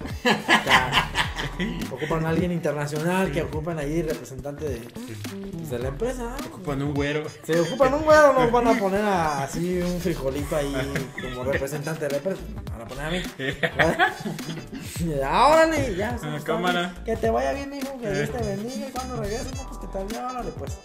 ocupan 1.92 2.26
a 2.26 2.30
alguien 2.30 2.52
internacional, 2.52 3.32
que 3.32 3.42
ocupan 3.44 3.80
ahí 3.80 4.02
representante 4.02 4.66
de, 4.66 4.78
pues, 4.80 5.70
de 5.70 5.80
la 5.80 5.88
empresa. 5.90 6.36
Ocupan 6.48 6.82
un 6.82 6.94
güero. 6.94 7.24
Se 7.44 7.60
ocupan 7.60 7.94
un 7.94 8.04
güero, 8.04 8.34
no 8.34 8.52
van 8.52 8.68
a 8.68 8.74
poner 8.80 9.02
a- 9.02 9.44
así 9.44 9.80
un 9.82 10.00
frijolito 10.02 10.56
ahí 10.56 10.74
como 11.22 11.44
representante 11.44 12.06
de 12.06 12.12
la 12.12 12.18
empresa. 12.18 12.42
Van 12.72 12.82
a 12.82 12.86
poner 12.88 13.06
a 13.06 13.10
mí. 13.12 13.22
Órale, 15.22 15.96
ya. 15.96 16.18
Ah, 16.22 16.40
cámara. 16.44 16.94
Que 17.06 17.16
te 17.16 17.30
vaya 17.30 17.54
bien, 17.54 17.74
hijo. 17.74 17.98
Que 18.00 18.12
Dios 18.12 18.32
te 18.32 18.38
bendiga. 18.44 18.88
Y 18.88 18.92
cuando 18.92 19.18
regreses, 19.18 19.56
no, 19.56 19.68
pues 19.68 19.78
que 19.80 19.88
te 19.88 20.04
vaya, 20.04 20.28
órale, 20.32 20.52
pues. 20.58 20.78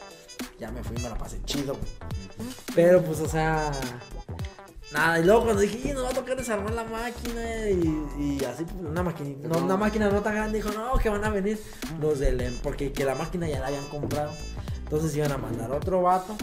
Ya 0.59 0.71
me 0.71 0.83
fui, 0.83 0.97
me 1.03 1.09
la 1.09 1.17
pasé 1.17 1.39
chido. 1.45 1.77
Pero 2.75 3.03
pues, 3.03 3.21
o 3.21 3.29
sea. 3.29 3.71
Nada, 4.93 5.19
y 5.19 5.25
luego 5.25 5.43
cuando 5.45 5.63
dije, 5.63 5.89
"Y, 5.89 5.93
nos 5.93 6.05
va 6.05 6.11
a 6.11 6.15
tocar 6.15 6.37
desarmar 6.37 6.73
la 6.73 6.85
máquina 6.85 7.69
y, 7.71 8.39
y 8.39 8.45
así, 8.45 8.65
una 8.79 9.03
máquina, 9.03 9.49
no, 9.49 9.59
una 9.59 9.77
máquina 9.77 10.09
no 10.11 10.23
tan 10.23 10.35
grande, 10.37 10.59
dijo, 10.59 10.71
no, 10.71 10.97
que 10.99 11.09
van 11.09 11.25
a 11.25 11.29
venir 11.31 11.61
los 12.01 12.19
del, 12.21 12.41
em- 12.41 12.57
porque 12.63 12.93
que 12.93 13.05
la 13.05 13.15
máquina 13.17 13.49
ya 13.49 13.59
la 13.59 13.67
habían 13.67 13.85
comprado. 13.89 14.31
Entonces 14.85 15.17
iban 15.17 15.33
a 15.33 15.39
mandar 15.39 15.73
otro 15.73 16.03
vato 16.03 16.37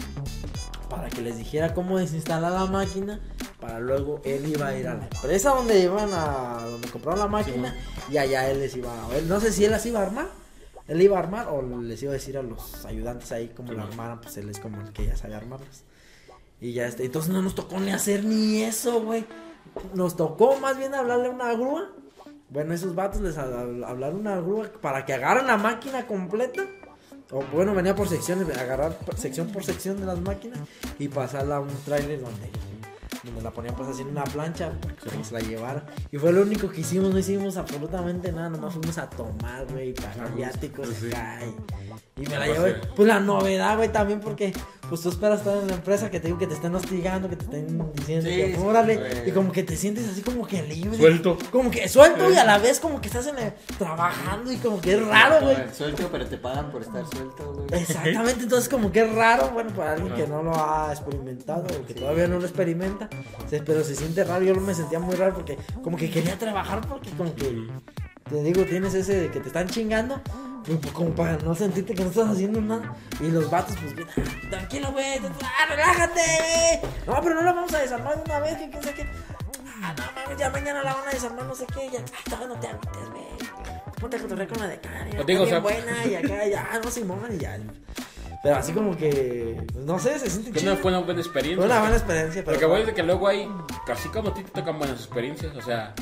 para 0.90 1.08
que 1.08 1.22
les 1.22 1.38
dijera 1.38 1.72
cómo 1.72 1.98
desinstalar 1.98 2.52
la 2.52 2.66
máquina, 2.66 3.18
para 3.60 3.80
luego 3.80 4.20
él 4.24 4.46
iba 4.46 4.66
a 4.68 4.76
ir 4.76 4.86
a 4.88 4.94
la 4.94 5.04
empresa 5.04 5.50
donde 5.50 5.80
iban 5.80 6.10
a, 6.12 6.58
donde 6.64 6.88
compraron 6.88 7.20
la 7.20 7.28
máquina 7.28 7.74
y 8.10 8.18
allá 8.18 8.50
él 8.50 8.60
les 8.60 8.76
iba 8.76 8.92
a 9.04 9.08
ver, 9.08 9.22
no 9.22 9.40
sé 9.40 9.50
si 9.52 9.64
él 9.64 9.70
las 9.70 9.86
iba 9.86 10.00
a 10.00 10.02
armar. 10.02 10.26
Él 10.86 11.00
iba 11.00 11.16
a 11.16 11.20
armar 11.20 11.48
o 11.48 11.62
les 11.80 12.02
iba 12.02 12.10
a 12.10 12.12
decir 12.12 12.36
a 12.36 12.42
los 12.42 12.84
ayudantes 12.84 13.32
ahí 13.32 13.50
cómo 13.56 13.70
Sí, 13.70 13.74
la 13.76 13.84
armaran, 13.84 14.20
pues 14.20 14.36
él 14.36 14.50
es 14.50 14.60
como 14.60 14.82
el 14.82 14.92
que 14.92 15.06
ya 15.06 15.16
sabe 15.16 15.34
armarlas. 15.34 15.82
Y 16.60 16.72
ya 16.72 16.86
este, 16.86 17.04
entonces 17.04 17.30
no 17.32 17.42
nos 17.42 17.54
tocó 17.54 17.78
ni 17.78 17.90
hacer 17.90 18.24
ni 18.24 18.62
eso, 18.62 19.02
güey. 19.02 19.24
Nos 19.94 20.16
tocó 20.16 20.58
más 20.60 20.78
bien 20.78 20.94
hablarle 20.94 21.26
a 21.26 21.30
una 21.30 21.52
grúa. 21.54 21.90
Bueno, 22.50 22.72
esos 22.74 22.94
vatos 22.94 23.20
les 23.20 23.36
hab- 23.36 23.84
hablaron 23.84 24.26
a 24.26 24.32
una 24.32 24.40
grúa 24.40 24.70
para 24.80 25.04
que 25.04 25.12
agarren 25.12 25.46
la 25.46 25.56
máquina 25.56 26.06
completa. 26.06 26.62
O 27.30 27.42
bueno, 27.52 27.74
venía 27.74 27.94
por 27.96 28.08
secciones, 28.08 28.48
agarrar 28.56 28.96
sección 29.16 29.48
por 29.48 29.64
sección 29.64 29.98
de 29.98 30.06
las 30.06 30.20
máquinas 30.20 30.60
y 30.98 31.08
pasarla 31.08 31.56
a 31.56 31.60
un 31.60 31.68
trailer 31.84 32.20
donde, 32.20 32.50
donde 33.24 33.42
la 33.42 33.50
ponían 33.50 33.74
pues 33.74 33.88
así 33.88 34.02
en 34.02 34.08
una 34.08 34.24
plancha 34.24 34.72
para 34.80 34.94
que 35.16 35.24
se 35.24 35.32
la 35.34 35.40
llevara. 35.40 35.86
Y 36.12 36.18
fue 36.18 36.32
lo 36.32 36.42
único 36.42 36.68
que 36.70 36.82
hicimos, 36.82 37.12
no 37.12 37.18
hicimos 37.18 37.56
absolutamente 37.56 38.30
nada, 38.30 38.50
nomás 38.50 38.74
fuimos 38.74 38.98
a 38.98 39.08
tomar, 39.10 39.66
güey, 39.72 39.92
pagar 39.94 40.32
viáticos 40.34 40.86
Pues 40.86 40.98
sí. 40.98 41.10
Y, 42.16 42.20
me 42.26 42.38
la 42.38 42.46
llevé. 42.46 42.74
sí. 42.82 42.88
Pues 42.96 43.08
la 43.08 43.20
novedad, 43.20 43.76
güey, 43.76 43.90
también 43.90 44.20
porque 44.20 44.52
pues 44.88 45.00
tú 45.00 45.08
esperas 45.08 45.38
estar 45.40 45.56
en 45.56 45.66
la 45.68 45.74
empresa 45.74 46.10
que 46.10 46.20
te 46.20 46.26
digo 46.28 46.38
que 46.38 46.46
te 46.46 46.52
estén 46.54 46.74
hostigando, 46.74 47.28
que 47.28 47.36
te 47.36 47.44
estén 47.44 47.90
diciendo 47.94 48.28
Sí, 48.28 48.36
que 48.36 48.54
sí, 48.54 48.60
órale, 48.62 48.96
güey. 48.98 49.28
y 49.30 49.32
como 49.32 49.50
que 49.50 49.62
te 49.62 49.76
sientes 49.76 50.06
así 50.08 50.20
como 50.20 50.46
que 50.46 50.62
libre. 50.62 50.96
Suelto. 50.98 51.38
Como 51.50 51.70
que 51.70 51.88
suelto 51.88 52.30
y 52.30 52.36
a 52.36 52.44
la 52.44 52.58
vez 52.58 52.80
como 52.80 53.00
que 53.00 53.08
estás 53.08 53.26
en 53.28 53.38
el- 53.38 53.52
trabajando 53.78 54.52
y 54.52 54.56
como 54.58 54.80
que 54.80 54.92
es 54.94 55.06
raro, 55.06 55.40
güey. 55.40 55.56
Suelto, 55.74 56.08
pero 56.12 56.26
te 56.26 56.36
pagan 56.36 56.70
por 56.70 56.82
estar 56.82 57.02
suelto, 57.06 57.52
güey. 57.54 57.82
Exactamente, 57.82 58.42
entonces 58.42 58.68
como 58.68 58.92
que 58.92 59.00
es 59.04 59.14
raro, 59.14 59.50
bueno, 59.50 59.70
para 59.74 59.92
alguien 59.94 60.12
que 60.14 60.26
no 60.26 60.42
lo 60.42 60.54
ha 60.54 60.88
experimentado 60.92 61.64
o 61.80 61.86
que 61.86 61.94
todavía 61.94 62.28
no 62.28 62.38
lo 62.38 62.44
experimenta, 62.44 63.08
pero 63.64 63.82
se 63.82 63.94
siente 63.96 64.22
raro, 64.24 64.44
yo 64.44 64.54
me 64.56 64.74
sentía 64.74 64.98
muy 64.98 65.14
raro 65.16 65.34
porque 65.34 65.58
como 65.82 65.96
que 65.96 66.10
quería 66.10 66.38
trabajar 66.38 66.86
porque 66.86 67.10
como 67.12 67.34
que, 67.34 67.66
te 68.28 68.42
digo, 68.42 68.62
tienes 68.64 68.92
ese 68.94 69.14
de 69.18 69.30
que 69.30 69.40
te 69.40 69.48
están 69.48 69.66
chingando, 69.68 70.20
pues, 70.66 70.78
pues, 70.80 70.92
como 70.92 71.10
para 71.10 71.36
no 71.38 71.54
sentirte 71.54 71.94
que 71.94 72.02
no 72.04 72.10
estás 72.10 72.30
haciendo 72.30 72.60
nada, 72.60 72.94
y 73.20 73.28
los 73.30 73.50
vatos 73.50 73.76
pues, 73.80 73.94
bien, 73.94 74.08
"Ah, 74.16 74.50
tranquilo, 74.50 74.92
güey, 74.92 75.18
ah, 75.42 75.66
relájate, 75.68 76.80
no, 77.06 77.20
pero 77.22 77.34
no 77.36 77.42
la 77.42 77.52
vamos 77.52 77.72
a 77.74 77.78
desarmar 77.80 78.16
de 78.16 78.22
una 78.22 78.40
vez, 78.40 78.56
que 78.58 78.70
quién 78.70 78.82
sabe 78.82 78.94
qué, 78.94 79.06
ah, 79.82 79.94
no 79.96 80.04
mames, 80.22 80.38
ya 80.38 80.50
mañana 80.50 80.82
la 80.82 80.94
van 80.94 81.08
a 81.08 81.10
desarmar, 81.10 81.44
no 81.44 81.54
sé 81.54 81.66
qué, 81.66 81.90
ya, 81.92 82.00
ah, 82.00 82.20
todavía 82.24 82.48
no 82.48 82.54
te 82.60 82.66
agüites, 82.68 83.10
güey, 83.10 83.24
ponte 84.00 84.16
a 84.16 84.20
cotorrear 84.20 84.48
con 84.48 84.60
la 84.60 84.68
decana, 84.68 85.10
Te 85.10 85.16
ya, 85.18 85.24
digo, 85.24 85.42
o 85.44 85.46
sea- 85.46 85.58
buena, 85.60 86.04
y 86.06 86.14
acá, 86.16 86.46
ya, 86.46 86.80
no 86.82 86.90
Simón, 86.90 87.20
y 87.34 87.38
ya, 87.38 87.58
pero 88.42 88.56
así 88.56 88.72
como 88.72 88.94
que, 88.94 89.58
pues, 89.72 89.86
no 89.86 89.98
sé, 89.98 90.18
se 90.18 90.28
siente 90.28 90.60
chido. 90.60 90.76
fue 90.76 90.90
una 90.90 91.00
buena 91.00 91.20
experiencia. 91.20 91.56
Fue 91.56 91.66
una 91.66 91.80
buena 91.80 91.96
experiencia, 91.96 92.42
pero. 92.44 92.54
Porque, 92.58 92.66
güey, 92.66 92.84
de 92.84 92.92
que 92.92 93.02
luego 93.02 93.26
hay, 93.26 93.48
casi 93.86 94.10
como 94.10 94.28
a 94.28 94.34
ti 94.34 94.42
te 94.42 94.50
tocan 94.50 94.78
buenas 94.78 94.98
experiencias, 94.98 95.56
o 95.56 95.62
sea, 95.62 95.94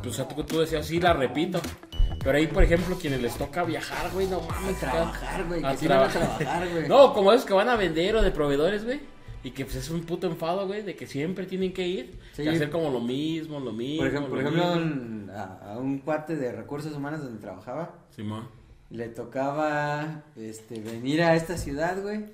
pues, 0.00 0.06
o 0.06 0.12
sea, 0.12 0.28
tú, 0.28 0.44
tú 0.44 0.60
decías, 0.60 0.86
sí, 0.86 1.00
la 1.00 1.12
repito. 1.12 1.60
Pero 2.18 2.38
ahí, 2.38 2.46
por 2.46 2.62
ejemplo, 2.62 2.96
quienes 2.96 3.20
les 3.22 3.36
toca 3.36 3.64
viajar, 3.64 4.10
güey, 4.12 4.26
no 4.28 4.40
mames. 4.40 4.78
trabajar, 4.78 5.44
güey, 5.46 5.64
A 5.64 5.72
que 5.72 5.78
sí 5.78 5.88
van 5.88 5.98
a 6.02 6.08
trabajar. 6.08 6.38
trabajar, 6.38 6.68
güey. 6.70 6.88
No, 6.88 7.12
como 7.12 7.32
esos 7.32 7.46
que 7.46 7.52
van 7.54 7.68
a 7.68 7.76
vender 7.76 8.16
o 8.16 8.22
de 8.22 8.30
proveedores, 8.30 8.84
güey. 8.84 9.00
Y 9.44 9.50
que 9.50 9.64
pues 9.64 9.74
es 9.76 9.90
un 9.90 10.02
puto 10.02 10.28
enfado, 10.28 10.68
güey, 10.68 10.82
de 10.82 10.94
que 10.94 11.06
siempre 11.08 11.46
tienen 11.46 11.72
que 11.72 11.86
ir 11.86 12.16
Sí. 12.32 12.42
y 12.42 12.48
hacer 12.48 12.70
como 12.70 12.90
lo 12.90 13.00
mismo, 13.00 13.58
lo 13.58 13.72
mismo. 13.72 13.98
Por 13.98 14.06
ejemplo, 14.06 14.28
por 14.30 14.38
lo 14.42 14.48
ejemplo 14.48 14.76
mismo. 14.76 14.92
un- 14.92 15.30
a, 15.30 15.72
a 15.72 15.78
un 15.78 15.98
cuate 15.98 16.36
de 16.36 16.52
recursos 16.52 16.92
humanos 16.94 17.22
donde 17.24 17.40
trabajaba, 17.40 17.92
Simón. 18.14 18.46
le 18.90 19.08
tocaba 19.08 20.22
este 20.36 20.80
venir 20.80 21.22
a 21.24 21.34
esta 21.34 21.56
ciudad, 21.58 22.00
güey. 22.00 22.24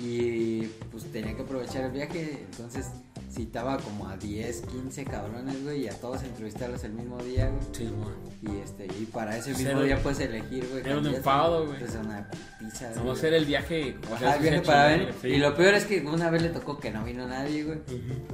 Y 0.00 0.62
pues 0.90 1.04
tenía 1.12 1.34
que 1.36 1.42
aprovechar 1.42 1.84
el 1.84 1.92
viaje, 1.92 2.44
entonces 2.50 2.90
citaba 3.30 3.78
como 3.78 4.08
a 4.08 4.16
10, 4.16 4.62
15 4.62 5.04
cabrones, 5.04 5.62
güey, 5.62 5.84
y 5.84 5.88
a 5.88 5.92
todos 6.00 6.22
entrevistarlos 6.22 6.82
el 6.84 6.92
mismo 6.92 7.18
día, 7.22 7.48
güey. 7.48 7.62
Simón. 7.74 8.14
Y 8.42 8.56
este, 8.58 8.86
y 8.86 9.04
para 9.06 9.36
ese 9.36 9.54
mismo 9.54 9.82
día 9.82 10.02
puedes 10.02 10.18
elegir, 10.20 10.66
güey. 10.70 10.82
era 10.84 10.98
un 10.98 11.06
enfado, 11.06 11.66
güey. 11.66 11.78
Pues 11.78 11.94
una 11.94 12.28
pizza. 12.58 12.86
Vamos 12.86 12.98
a 12.98 13.02
güey. 13.02 13.16
hacer 13.16 13.34
el 13.34 13.44
viaje. 13.44 13.96
o 14.12 14.18
sea, 14.18 14.28
Ajá, 14.30 14.36
el 14.36 14.42
sí 14.42 14.48
viaje 14.50 14.66
para 14.66 14.86
ver. 14.86 15.14
sí. 15.22 15.28
Y 15.28 15.36
lo 15.38 15.54
peor 15.54 15.74
es 15.74 15.84
que 15.84 16.00
una 16.00 16.30
vez 16.30 16.42
le 16.42 16.48
tocó 16.48 16.78
que 16.80 16.90
no 16.90 17.04
vino 17.04 17.26
nadie, 17.28 17.64
güey. 17.64 17.78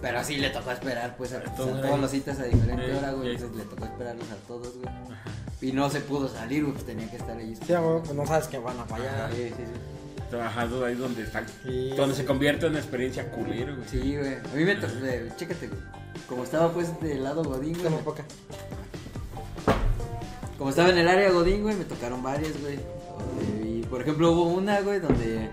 Pero 0.01 0.25
sí 0.25 0.37
le 0.39 0.51
tocó 0.51 0.71
esperar, 0.71 1.17
pues, 1.17 1.33
a, 1.33 1.41
pues, 1.43 1.69
a 1.69 1.81
todos 1.83 2.01
los 2.01 2.11
citas 2.11 2.39
a 2.41 2.45
diferente 2.45 2.91
Eh, 2.91 2.97
hora, 2.97 3.13
güey. 3.13 3.29
eh. 3.29 3.33
Entonces 3.33 3.57
le 3.57 3.65
tocó 3.65 3.85
esperarlos 3.85 4.31
a 4.31 4.37
todos, 4.47 4.75
güey. 4.79 4.89
Y 5.61 5.73
no 5.73 5.89
se 5.91 6.01
pudo 6.01 6.29
salir, 6.29 6.63
güey, 6.63 6.75
pues 6.75 6.87
tenía 6.87 7.11
que 7.11 7.17
estar 7.17 7.37
ahí. 7.37 7.55
Sí, 7.57 7.73
güey, 7.75 8.01
pues 8.03 8.15
no 8.15 8.27
sabes 8.27 8.47
que 8.47 8.59
van 8.59 8.79
a 8.79 8.85
fallar. 8.85 9.31
Sí, 9.33 9.49
sí, 9.49 9.55
sí. 9.57 9.96
Trabajando 10.31 10.85
ahí 10.85 10.95
donde 10.95 11.23
está. 11.23 11.45
Sí. 11.65 11.91
Donde 11.97 12.15
se 12.15 12.25
convierte 12.25 12.67
en 12.67 12.73
una 12.73 12.81
experiencia 12.81 13.31
culero, 13.31 13.77
güey. 13.77 13.89
Sí, 13.89 14.17
güey. 14.17 14.35
A 14.35 14.57
mí 14.57 14.65
me 14.65 14.75
tocó, 14.75 14.93
eh, 15.05 15.31
chécate, 15.37 15.69
güey. 15.69 15.81
Como 16.29 16.45
estaba, 16.45 16.73
pues, 16.73 17.01
del 17.01 17.23
lado 17.23 17.45
Godín, 17.45 17.79
güey. 17.79 17.93
Poca. 18.03 18.25
Como 20.59 20.71
estaba 20.71 20.89
en 20.89 20.99
el 20.99 21.09
área 21.09 21.31
Godín, 21.31 21.63
güey, 21.63 21.77
me 21.77 21.85
tocaron 21.85 22.23
varias, 22.23 22.53
güey. 22.61 22.79
Y 23.63 23.83
por 23.83 24.01
ejemplo 24.01 24.33
hubo 24.33 24.45
una, 24.45 24.81
güey, 24.81 25.01
donde 25.01 25.51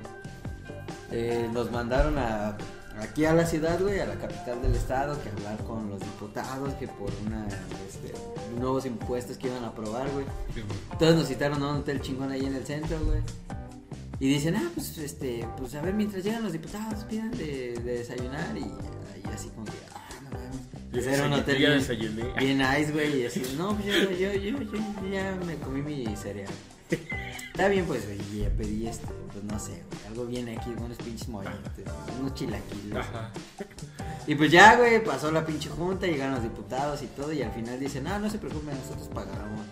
eh, 1.12 1.50
nos 1.52 1.72
mandaron 1.72 2.18
a 2.18 2.58
aquí 3.00 3.26
a 3.26 3.34
la 3.34 3.46
ciudad, 3.46 3.80
güey, 3.82 4.00
a 4.00 4.06
la 4.06 4.16
capital 4.16 4.62
del 4.62 4.76
estado, 4.76 5.22
que 5.22 5.30
hablar 5.30 5.58
con 5.66 5.90
los 5.90 6.00
diputados, 6.00 6.74
que 6.76 6.88
por 6.88 7.12
una, 7.26 7.48
este, 7.88 8.14
nuevos 8.58 8.86
impuestos 8.86 9.38
que 9.38 9.48
iban 9.48 9.64
a 9.64 9.68
aprobar, 9.68 10.10
güey. 10.12 10.26
Entonces 10.92 11.18
nos 11.18 11.28
citaron 11.28 11.62
a 11.64 11.72
un 11.72 11.78
hotel 11.78 12.02
chingón 12.02 12.32
ahí 12.32 12.46
en 12.46 12.56
el 12.56 12.66
centro, 12.66 12.98
güey. 13.04 13.20
Y 14.24 14.30
dicen, 14.30 14.56
ah, 14.56 14.72
pues, 14.74 14.98
este, 15.00 15.46
pues 15.58 15.76
a 15.76 15.82
ver, 15.82 15.94
mientras 15.94 16.24
llegan 16.24 16.44
los 16.44 16.54
diputados, 16.54 17.04
pidan 17.04 17.30
de, 17.32 17.74
de 17.84 17.98
desayunar 17.98 18.56
y, 18.56 18.62
y 18.62 19.34
así 19.34 19.50
como 19.50 19.66
que, 19.66 19.74
ah, 19.94 20.08
no 20.24 20.30
mames. 20.30 20.62
Pues 20.94 21.08
era 21.08 21.26
un 21.26 21.34
hotel 21.34 21.60
ya 21.60 21.94
bien, 21.94 22.16
bien 22.40 22.58
nice, 22.58 22.94
güey, 22.94 23.22
y 23.22 23.26
así, 23.26 23.44
no, 23.58 23.76
pues 23.76 23.86
yo, 23.86 24.12
yo, 24.12 24.32
yo, 24.32 24.62
yo 24.62 25.12
ya 25.12 25.38
me 25.46 25.58
comí 25.58 25.82
mi 25.82 26.16
cereal. 26.16 26.54
Está 27.52 27.68
bien, 27.68 27.86
pues, 27.86 28.06
güey, 28.06 28.18
y 28.18 28.48
pedí 28.58 28.88
este, 28.88 29.08
pues 29.34 29.44
no 29.44 29.60
sé, 29.60 29.72
güey, 29.72 30.08
algo 30.08 30.26
bien 30.26 30.48
aquí, 30.58 30.70
unos 30.70 30.98
pinches 31.00 31.28
molletes, 31.28 31.86
unos 32.18 32.34
chilaquiles. 32.34 32.96
Ajá. 32.96 33.30
Y 34.26 34.36
pues 34.36 34.50
ya, 34.54 34.78
güey, 34.78 35.04
pasó 35.04 35.34
la 35.34 35.46
pinche 35.46 35.68
junta, 35.68 36.08
llegaron 36.08 36.36
los 36.36 36.44
diputados 36.44 37.04
y 37.04 37.08
todo, 37.08 37.34
y 37.34 37.42
al 37.42 37.52
final 37.52 37.78
dicen, 37.78 38.06
no, 38.06 38.18
no 38.20 38.30
se 38.30 38.38
preocupen, 38.38 38.74
nosotros 38.74 39.10
pagamos. 39.14 39.66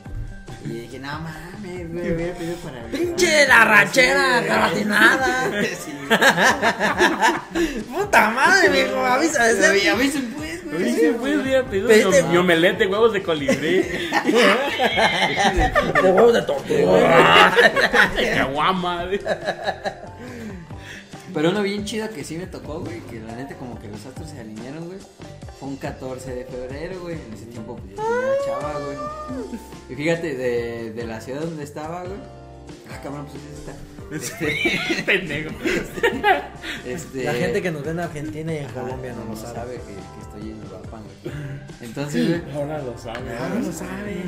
Y 0.63 0.67
dije, 0.69 0.99
no 0.99 1.19
mames, 1.19 1.91
güey, 1.91 2.13
voy 2.13 2.23
a 2.29 2.33
pedir 2.35 2.55
para 2.57 2.83
¡Pinche 2.85 3.47
la 3.47 3.65
ranchera 3.65 4.41
garatinada! 4.41 5.49
Sí, 5.63 5.91
¡Puta 7.93 8.29
madre, 8.29 8.69
viejo! 8.69 9.03
Avisa 9.03 9.43
de 9.45 9.55
ser. 9.55 9.89
avisen 9.89 10.31
pues, 10.37 10.63
güey. 10.63 10.83
Oye, 10.83 11.13
pues, 11.19 11.37
hubiera 11.37 11.63
pedido 11.65 11.89
mi, 11.89 11.95
mi 12.29 12.37
omelette, 12.37 12.87
huevos 12.87 13.11
de 13.13 13.23
colibrí, 13.23 13.81
De 13.81 14.11
huevos 16.11 16.33
de 16.33 16.41
tortuga. 16.43 17.55
de 18.15 18.31
caguama. 18.31 19.05
Pero 21.33 21.49
uno 21.49 21.61
bien 21.63 21.85
chido 21.85 22.07
que 22.09 22.23
sí 22.23 22.37
me 22.37 22.45
tocó, 22.45 22.81
güey, 22.81 22.99
que 23.09 23.19
la 23.19 23.33
neta 23.35 23.55
como 23.55 23.79
que 23.79 23.87
los 23.87 24.05
astros 24.05 24.29
se 24.29 24.39
alinearon, 24.39 24.85
güey. 24.87 24.99
Fue 25.61 25.69
un 25.69 25.77
14 25.77 26.33
de 26.35 26.45
febrero, 26.45 26.99
güey. 27.01 27.15
En 27.15 27.33
ese 27.33 27.45
tiempo 27.45 27.75
pues, 27.77 27.95
yo 27.95 28.03
tenía 28.03 28.33
chava, 28.45 28.73
güey. 28.79 28.97
Y 29.89 29.95
fíjate, 29.95 30.35
de, 30.35 30.91
de 30.91 31.07
la 31.07 31.21
ciudad 31.21 31.41
donde 31.41 31.63
estaba, 31.63 32.01
güey. 32.01 32.17
Ah, 32.91 32.99
cabrón, 33.01 33.27
pues 33.31 33.41
es 33.43 33.59
esta. 33.59 33.75
Este, 34.11 35.03
Pendejo. 35.05 35.51
este, 36.85 37.23
La 37.23 37.33
gente 37.33 37.61
que 37.61 37.71
nos 37.71 37.83
ve 37.83 37.91
en 37.91 37.99
Argentina 38.01 38.51
y 38.53 38.57
en 38.57 38.65
ajá, 38.65 38.81
Colombia 38.81 39.13
no 39.13 39.31
lo 39.31 39.37
sabe. 39.39 39.75
que, 39.75 39.93
que 39.93 40.21
estoy 40.21 40.51
en 40.51 40.65
Uruapan, 40.65 41.01
güey. 41.23 41.35
Entonces, 41.81 42.41
güey, 42.43 42.55
Ahora 42.55 42.81
lo 42.81 42.97
sabe. 42.97 43.19
Ah, 43.39 43.49
no 43.53 43.59
lo 43.67 43.71
sabe. 43.71 44.23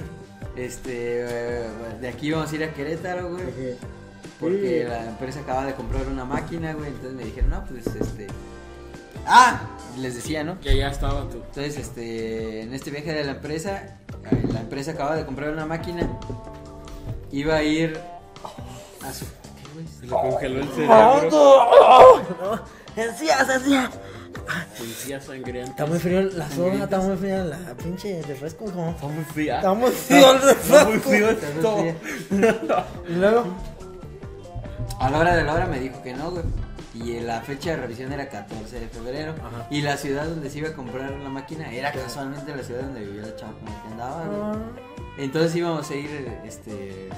este, 0.55 1.25
eh, 1.25 1.67
de 1.99 2.07
aquí 2.07 2.31
vamos 2.31 2.51
a 2.51 2.55
ir 2.55 2.63
a 2.63 2.73
Querétaro, 2.73 3.31
güey. 3.31 3.43
Porque 4.39 4.83
Sí. 4.83 4.87
la 4.89 5.05
empresa 5.09 5.39
acaba 5.41 5.65
de 5.65 5.73
comprar 5.73 6.07
una 6.07 6.25
máquina, 6.25 6.73
güey. 6.73 6.87
Entonces 6.89 7.13
me 7.13 7.25
dijeron, 7.25 7.49
no, 7.49 7.65
pues 7.65 7.87
este. 7.87 8.27
Ah, 9.25 9.61
les 9.97 10.15
decía, 10.15 10.43
¿no? 10.43 10.59
Que 10.59 10.75
ya 10.77 10.87
estaba 10.89 11.21
tú. 11.29 11.37
Entonces, 11.37 11.77
este, 11.77 12.61
en 12.61 12.73
este 12.73 12.91
viaje 12.91 13.13
de 13.13 13.23
la 13.23 13.31
empresa, 13.33 13.97
eh, 14.31 14.43
la 14.51 14.61
empresa 14.61 14.91
acaba 14.91 15.15
de 15.15 15.25
comprar 15.25 15.51
una 15.51 15.65
máquina. 15.65 16.07
Iba 17.31 17.55
a 17.55 17.63
ir 17.63 17.99
a 19.07 19.13
su. 19.13 19.25
¿Qué, 19.25 19.69
güey? 19.73 19.87
Se 19.87 20.05
le 20.05 20.11
congeló 20.11 20.59
el 20.61 20.69
cerebro. 20.69 21.29
No, 22.41 22.61
encías, 23.01 23.49
encías. 23.49 23.89
Sangrienta. 25.25 25.71
Está 25.71 25.85
muy 25.85 25.99
frío 25.99 26.21
la 26.21 26.49
soda, 26.49 26.83
está 26.83 26.99
muy 26.99 27.15
fría 27.17 27.43
la 27.45 27.57
pinche 27.75 28.21
refresco. 28.23 28.65
Como... 28.65 28.89
Está 28.91 29.07
muy 29.07 29.23
fría. 29.23 29.55
Está 29.57 29.73
muy 29.73 29.91
frío 29.91 30.31
el 30.31 30.49
Está 30.49 30.85
muy 30.85 30.93
refresco. 30.95 31.09
frío 31.09 31.29
esto. 31.29 32.85
Y 33.09 33.13
luego, 33.13 33.45
A 34.99 35.09
la 35.09 35.19
hora 35.19 35.35
de 35.35 35.43
la 35.43 35.53
hora 35.53 35.65
me 35.67 35.79
dijo 35.79 36.01
que 36.01 36.13
no, 36.13 36.31
güey. 36.31 36.43
Y 36.93 37.19
la 37.21 37.41
fecha 37.41 37.71
de 37.71 37.77
revisión 37.77 38.11
era 38.13 38.29
14 38.29 38.79
de 38.79 38.87
febrero. 38.87 39.33
Ajá. 39.39 39.67
Y 39.71 39.81
la 39.81 39.97
ciudad 39.97 40.25
donde 40.25 40.49
se 40.49 40.59
iba 40.59 40.69
a 40.69 40.73
comprar 40.73 41.09
la 41.11 41.29
máquina 41.29 41.71
era 41.73 41.91
casualmente 41.91 42.55
la 42.55 42.61
ciudad 42.63 42.81
donde 42.83 43.01
vivía 43.03 43.23
la 43.23 43.35
chava 43.35 43.53
con 43.53 43.65
la 43.65 43.81
que 43.81 43.87
andaba, 43.89 44.25
güey. 44.25 44.59
Entonces 45.17 45.55
íbamos 45.55 45.89
a 45.89 45.95
ir, 45.95 46.09
este... 46.45 47.09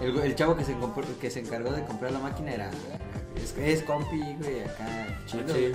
El, 0.00 0.18
el 0.18 0.34
chavo 0.34 0.56
que 0.56 0.64
se, 0.64 0.74
compró- 0.76 1.04
que 1.20 1.30
se 1.30 1.40
encargó 1.40 1.72
de 1.72 1.84
comprar 1.84 2.10
la 2.12 2.18
máquina 2.20 2.52
era... 2.52 2.70
Es, 3.36 3.54
es 3.58 3.82
compi, 3.82 4.18
güey, 4.40 4.62
acá, 4.64 4.86
chido, 5.26 5.42
Machín. 5.44 5.52
güey. 5.52 5.72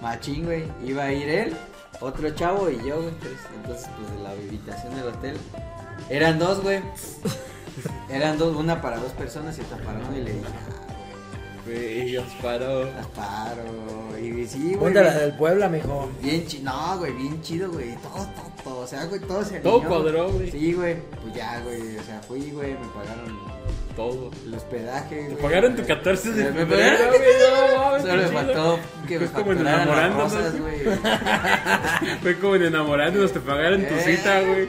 Machín, 0.00 0.44
güey. 0.44 0.64
Iba 0.84 1.04
a 1.04 1.12
ir 1.12 1.28
él, 1.28 1.56
otro 2.00 2.28
chavo 2.30 2.70
y 2.70 2.76
yo, 2.86 2.96
güey. 3.02 3.10
tres. 3.20 3.32
Entonces, 3.56 3.88
pues, 3.98 4.10
de 4.16 4.22
la 4.22 4.30
habitación 4.30 4.94
del 4.94 5.08
hotel. 5.08 5.36
Eran 6.10 6.38
dos, 6.38 6.62
güey. 6.62 6.80
Eran 8.10 8.38
dos, 8.38 8.56
una 8.56 8.80
para 8.80 8.98
dos 8.98 9.12
personas 9.12 9.58
y 9.58 9.62
otra 9.62 9.78
para 9.78 9.98
uno. 9.98 10.16
Y 10.16 10.22
le 10.22 10.32
dije, 10.32 10.44
ah, 10.46 10.85
Güey, 11.66 12.04
Dios 12.06 12.24
paró. 12.42 12.80
güey, 12.82 12.94
las 12.94 13.06
paro. 13.08 13.62
Y 14.22 14.46
sí, 14.46 14.58
güey. 14.68 14.76
ponte 14.76 15.02
la 15.02 15.12
del 15.14 15.32
Puebla, 15.36 15.68
mijo. 15.68 16.10
Bien 16.22 16.46
chido, 16.46 16.64
no, 16.70 16.98
güey, 16.98 17.12
bien 17.12 17.42
chido, 17.42 17.70
güey. 17.72 17.94
Todo, 17.96 18.12
todo, 18.14 18.52
todo. 18.64 18.78
O 18.80 18.86
sea, 18.86 19.04
güey, 19.06 19.20
todo 19.20 19.44
se 19.44 19.60
Todo 19.60 19.80
alineó, 19.80 19.88
cuadró, 19.88 20.32
güey. 20.32 20.50
Sí, 20.50 20.72
güey. 20.72 20.96
Pues 21.22 21.34
ya, 21.34 21.60
güey. 21.60 21.96
O 21.98 22.02
sea, 22.04 22.20
fui, 22.26 22.50
güey. 22.52 22.72
Me 22.72 22.86
pagaron 22.94 23.38
Todo. 23.96 24.30
el 24.46 24.54
hospedaje. 24.54 25.16
Te 25.16 25.28
güey. 25.30 25.42
pagaron 25.42 25.74
tu 25.76 25.84
14 25.84 26.30
de 26.32 26.44
Me 26.52 26.66
febrero, 26.66 26.96
pagaron- 26.98 27.08
güey. 27.08 28.00
Solo 28.02 28.22
me 28.22 28.28
faltó 28.28 28.78
que 29.08 29.18
me 29.18 29.26
Fue 29.26 29.42
como 29.42 29.52
en 29.52 29.58
facturaran 29.58 29.88
las 29.88 30.12
enamorándonos, 30.12 30.32
rosas, 30.32 30.60
güey. 30.60 32.18
Fue 32.22 32.38
como 32.38 32.54
en 32.56 32.62
enamorándonos, 32.64 33.32
te 33.32 33.40
pagaron 33.40 33.80
tu 33.86 33.94
Eh, 33.94 34.16
cita, 34.16 34.40
güey. 34.42 34.68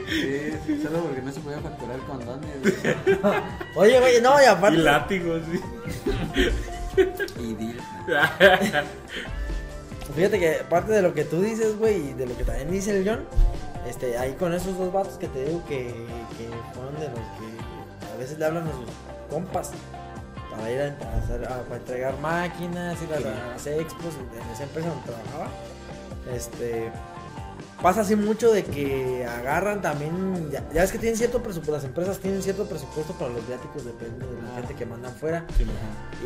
Sí, 0.66 0.82
solo 0.82 0.98
porque 1.04 1.22
no 1.22 1.32
se 1.32 1.40
podía 1.40 1.58
facturar 1.60 1.98
condones. 2.00 2.50
güey. 3.22 3.26
Oye, 3.76 4.00
güey, 4.00 4.20
no, 4.22 4.40
y 4.40 4.44
Y 4.44 4.46
aparte. 4.46 4.78
látigos, 4.78 5.42
sí. 5.52 6.48
Y 7.38 7.54
deal. 7.54 7.80
Fíjate 10.14 10.38
que 10.38 10.52
parte 10.68 10.92
de 10.92 11.02
lo 11.02 11.14
que 11.14 11.24
tú 11.24 11.40
dices, 11.40 11.78
güey, 11.78 12.10
y 12.10 12.12
de 12.14 12.26
lo 12.26 12.36
que 12.36 12.44
también 12.44 12.70
dice 12.70 12.96
el 12.96 13.08
John, 13.08 13.24
este, 13.86 14.16
ahí 14.18 14.32
con 14.32 14.52
esos 14.54 14.76
dos 14.78 14.92
vatos 14.92 15.14
que 15.18 15.28
te 15.28 15.44
digo 15.44 15.62
que, 15.66 15.86
que 16.36 16.48
fueron 16.74 16.94
de 16.98 17.08
los 17.08 17.18
que 17.18 18.14
a 18.14 18.16
veces 18.18 18.38
le 18.38 18.46
hablan 18.46 18.66
a 18.66 18.72
sus 18.72 18.86
compas 19.30 19.70
para 20.50 20.70
ir 20.70 20.80
a, 20.80 20.84
a 20.86 21.18
hacer, 21.18 21.44
a, 21.44 21.62
para 21.62 21.76
entregar 21.76 22.18
máquinas, 22.20 23.00
ir 23.02 23.14
a, 23.14 23.20
las 23.20 23.66
expos 23.66 24.14
en 24.16 24.50
esa 24.50 24.64
empresa 24.64 24.88
donde 24.88 25.04
trabajaba. 25.04 25.48
Este, 26.34 26.90
pasa 27.82 28.00
así 28.00 28.16
mucho 28.16 28.52
de 28.52 28.64
que 28.64 29.24
agarran 29.24 29.80
también, 29.80 30.50
ya, 30.50 30.64
ya 30.72 30.82
ves 30.82 30.90
que 30.92 30.98
tienen 30.98 31.16
cierto 31.16 31.42
presupuesto, 31.42 31.72
las 31.76 31.84
empresas 31.84 32.18
tienen 32.18 32.42
cierto 32.42 32.66
presupuesto 32.66 33.12
para 33.14 33.32
los 33.32 33.46
viáticos, 33.46 33.84
depende 33.84 34.26
de 34.26 34.42
la 34.42 34.54
gente 34.56 34.74
que 34.74 34.84
mandan 34.86 35.12
fuera. 35.14 35.44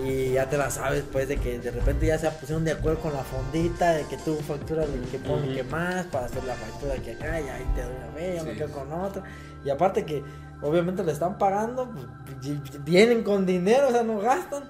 Y 0.04 0.32
ya 0.32 0.48
te 0.48 0.56
la 0.56 0.70
sabes, 0.70 1.04
pues, 1.12 1.28
de 1.28 1.36
que 1.36 1.58
de 1.58 1.70
repente 1.70 2.06
ya 2.06 2.18
se 2.18 2.30
pusieron 2.30 2.64
de 2.64 2.72
acuerdo 2.72 3.00
con 3.00 3.12
la 3.12 3.22
fondita, 3.22 3.92
de 3.92 4.04
que 4.06 4.16
tú 4.18 4.36
facturas 4.36 4.86
el 4.88 5.02
que 5.10 5.18
pone 5.18 5.46
Ujú. 5.48 5.54
que 5.56 5.64
más, 5.64 6.06
para 6.06 6.26
hacer 6.26 6.42
la 6.44 6.54
factura 6.54 6.94
que 6.96 7.12
acá, 7.12 7.40
y 7.40 7.48
ahí 7.48 7.66
te 7.74 7.82
doy 7.82 7.92
una 7.96 8.14
vez, 8.14 8.36
ya 8.36 8.42
me 8.44 8.52
Sí. 8.52 8.58
quedo 8.58 8.68
con 8.72 8.92
otra. 8.92 9.22
Y 9.64 9.70
aparte 9.70 10.04
que, 10.04 10.24
obviamente 10.62 11.04
le 11.04 11.12
están 11.12 11.38
pagando, 11.38 11.90
pues, 11.90 12.82
vienen 12.84 13.22
con 13.24 13.44
dinero, 13.46 13.88
o 13.88 13.90
sea, 13.92 14.02
no 14.02 14.18
gastan. 14.20 14.64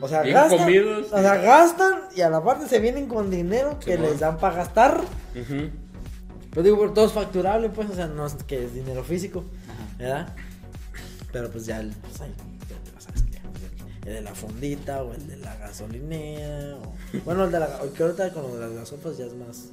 O 0.00 0.08
sea, 0.08 0.22
Bien 0.22 0.34
gastan. 0.34 0.58
comidos. 0.58 1.06
O 1.12 1.18
sea, 1.20 1.36
gastan 1.36 1.94
y 2.14 2.20
a 2.22 2.30
la 2.30 2.42
parte 2.42 2.66
se 2.66 2.78
vienen 2.80 3.06
con 3.06 3.30
dinero 3.30 3.78
que 3.78 3.96
les 3.96 4.18
dan 4.18 4.38
para 4.38 4.56
gastar. 4.56 5.00
Ujú. 5.34 5.70
Pero 6.56 6.64
digo, 6.64 6.78
pero 6.78 6.92
todo 6.94 7.04
es 7.04 7.12
facturable, 7.12 7.68
pues, 7.68 7.90
o 7.90 7.94
sea, 7.94 8.06
no 8.06 8.24
es 8.24 8.32
que 8.32 8.64
es 8.64 8.72
dinero 8.72 9.04
físico, 9.04 9.44
¿verdad? 9.98 10.34
Pero 11.30 11.50
pues 11.50 11.66
ya, 11.66 11.80
el, 11.80 11.90
pues 11.90 12.18
ahí, 12.22 12.32
ya 12.70 12.76
te 12.94 12.98
sabes 12.98 13.24
que 13.24 14.08
el 14.08 14.14
de 14.14 14.20
la 14.22 14.34
fondita 14.34 15.02
o 15.02 15.12
el 15.12 15.26
de 15.28 15.36
la 15.36 15.54
gasolinera, 15.56 16.76
o, 16.78 16.94
bueno, 17.26 17.44
el 17.44 17.52
de 17.52 17.60
la, 17.60 17.78
que 17.94 18.02
ahorita 18.02 18.32
con 18.32 18.44
lo 18.44 18.54
de 18.54 18.60
las 18.60 18.72
gasopas 18.72 19.18
ya 19.18 19.26
es 19.26 19.34
más, 19.34 19.68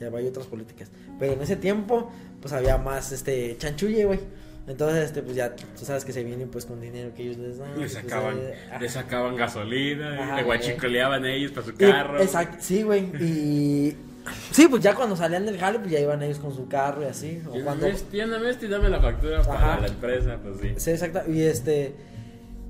ya 0.00 0.08
hay 0.08 0.26
otras 0.26 0.48
políticas. 0.48 0.90
Pero 1.20 1.34
en 1.34 1.42
ese 1.42 1.54
tiempo, 1.54 2.10
pues 2.40 2.52
había 2.54 2.76
más, 2.76 3.12
este, 3.12 3.56
chanchulle, 3.58 4.04
güey. 4.04 4.18
Entonces, 4.66 5.04
este, 5.04 5.22
pues 5.22 5.36
ya, 5.36 5.54
tú 5.54 5.84
sabes 5.84 6.04
que 6.04 6.12
se 6.12 6.24
vienen 6.24 6.48
pues 6.48 6.66
con 6.66 6.80
dinero 6.80 7.14
que 7.14 7.22
ellos 7.22 7.36
les 7.36 7.58
dan. 7.58 7.70
Le 7.70 7.76
pues, 7.76 7.92
sacaban, 7.92 8.36
eh, 8.36 8.54
le 8.80 8.88
sacaban 8.88 9.36
gasolina, 9.36 10.24
Ajá, 10.24 10.36
le 10.38 10.42
guachicoleaban 10.42 11.24
ellos 11.24 11.52
para 11.52 11.66
su 11.66 11.72
y- 11.72 11.76
carro. 11.76 12.20
Exacto, 12.20 12.56
sí, 12.60 12.82
güey. 12.82 13.04
Y 13.20 13.96
sí, 14.50 14.68
pues 14.68 14.82
ya 14.82 14.94
cuando 14.94 15.16
salían 15.16 15.46
del 15.46 15.58
jale, 15.58 15.78
pues 15.78 15.90
ya 15.90 16.00
iban 16.00 16.22
ellos 16.22 16.38
con 16.38 16.54
su 16.54 16.68
carro 16.68 17.02
y 17.02 17.06
así. 17.06 17.42
O 17.50 17.56
Y 17.56 17.62
cuando, 17.62 17.86
Lléname 18.12 18.50
esto 18.50 18.66
y 18.66 18.68
dame 18.68 18.88
la 18.88 19.00
factura 19.00 19.42
para 19.42 19.72
Ajá. 19.74 19.80
la 19.80 19.88
empresa, 19.88 20.38
pues 20.42 20.56
sí. 20.60 20.74
Sí, 20.76 20.90
exacto. 20.90 21.30
Y 21.30 21.42
este. 21.42 21.94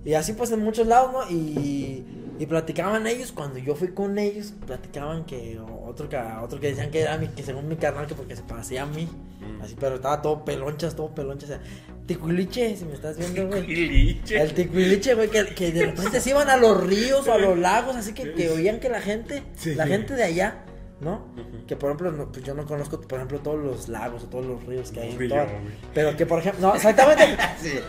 Y 0.05 0.15
así 0.15 0.33
pues 0.33 0.51
en 0.51 0.61
muchos 0.61 0.87
lados, 0.87 1.13
¿no? 1.13 1.31
Y, 1.31 2.05
y 2.39 2.47
platicaban 2.47 3.07
ellos, 3.07 3.33
cuando 3.33 3.59
yo 3.59 3.75
fui 3.75 3.89
con 3.89 4.19
ellos, 4.19 4.55
platicaban 4.67 5.27
que 5.27 5.61
otro 5.87 6.09
que, 6.09 6.17
otro 6.17 6.59
que 6.59 6.69
decían 6.69 6.91
que 6.91 7.03
era 7.03 7.19
mi, 7.19 7.29
que 7.29 7.43
según 7.43 7.69
mi 7.69 7.77
carnal, 7.77 8.07
que 8.07 8.15
porque 8.15 8.35
se 8.35 8.43
parecía 8.43 8.85
a 8.85 8.87
mí. 8.87 9.07
Mm. 9.41 9.61
Así, 9.61 9.77
pero 9.79 9.97
estaba 9.97 10.23
todo 10.23 10.43
pelonchas, 10.43 10.97
todo 10.97 11.15
pelonchas. 11.15 11.51
O 11.51 11.53
sea, 11.53 11.61
ticuiliche, 12.07 12.75
si 12.77 12.87
me 12.87 12.95
estás 12.95 13.19
viendo, 13.19 13.47
güey. 13.47 13.67
Liche. 13.67 14.41
El 14.41 14.55
ticuiliche, 14.55 15.15
güey, 15.15 15.29
que, 15.29 15.45
que 15.55 15.71
de 15.71 15.85
repente 15.87 16.19
se 16.21 16.31
iban 16.31 16.49
a 16.49 16.57
los 16.57 16.83
ríos 16.83 17.29
o 17.29 17.33
a 17.35 17.39
los 17.39 17.59
lagos, 17.59 17.95
así 17.95 18.15
que, 18.15 18.33
que 18.33 18.49
oían 18.49 18.81
que 18.81 18.89
la 18.89 19.03
gente, 19.03 19.43
Sí. 19.57 19.75
la 19.75 19.87
gente 19.87 20.15
de 20.15 20.23
allá, 20.25 20.65
¿no? 21.01 21.15
Ujú. 21.37 21.67
Que 21.67 21.77
por 21.77 21.91
ejemplo, 21.91 22.13
no, 22.13 22.27
pues 22.31 22.45
yo 22.45 22.55
no 22.55 22.67
conozco, 22.67 23.01
por 23.01 23.19
ejemplo, 23.19 23.39
todos 23.41 23.59
los 23.59 23.89
lagos 23.89 24.25
o 24.25 24.27
todos 24.27 24.45
los 24.47 24.65
ríos 24.67 24.91
que 24.91 25.01
hay 25.01 25.11
en 25.13 25.19
yo, 25.19 25.29
toda- 25.29 25.45
güey. 25.45 25.57
Pero 25.95 26.17
que 26.17 26.27
por 26.27 26.39
ejemplo, 26.41 26.69
no, 26.69 26.75
exactamente. 26.75 27.37
Sí. 27.61 27.81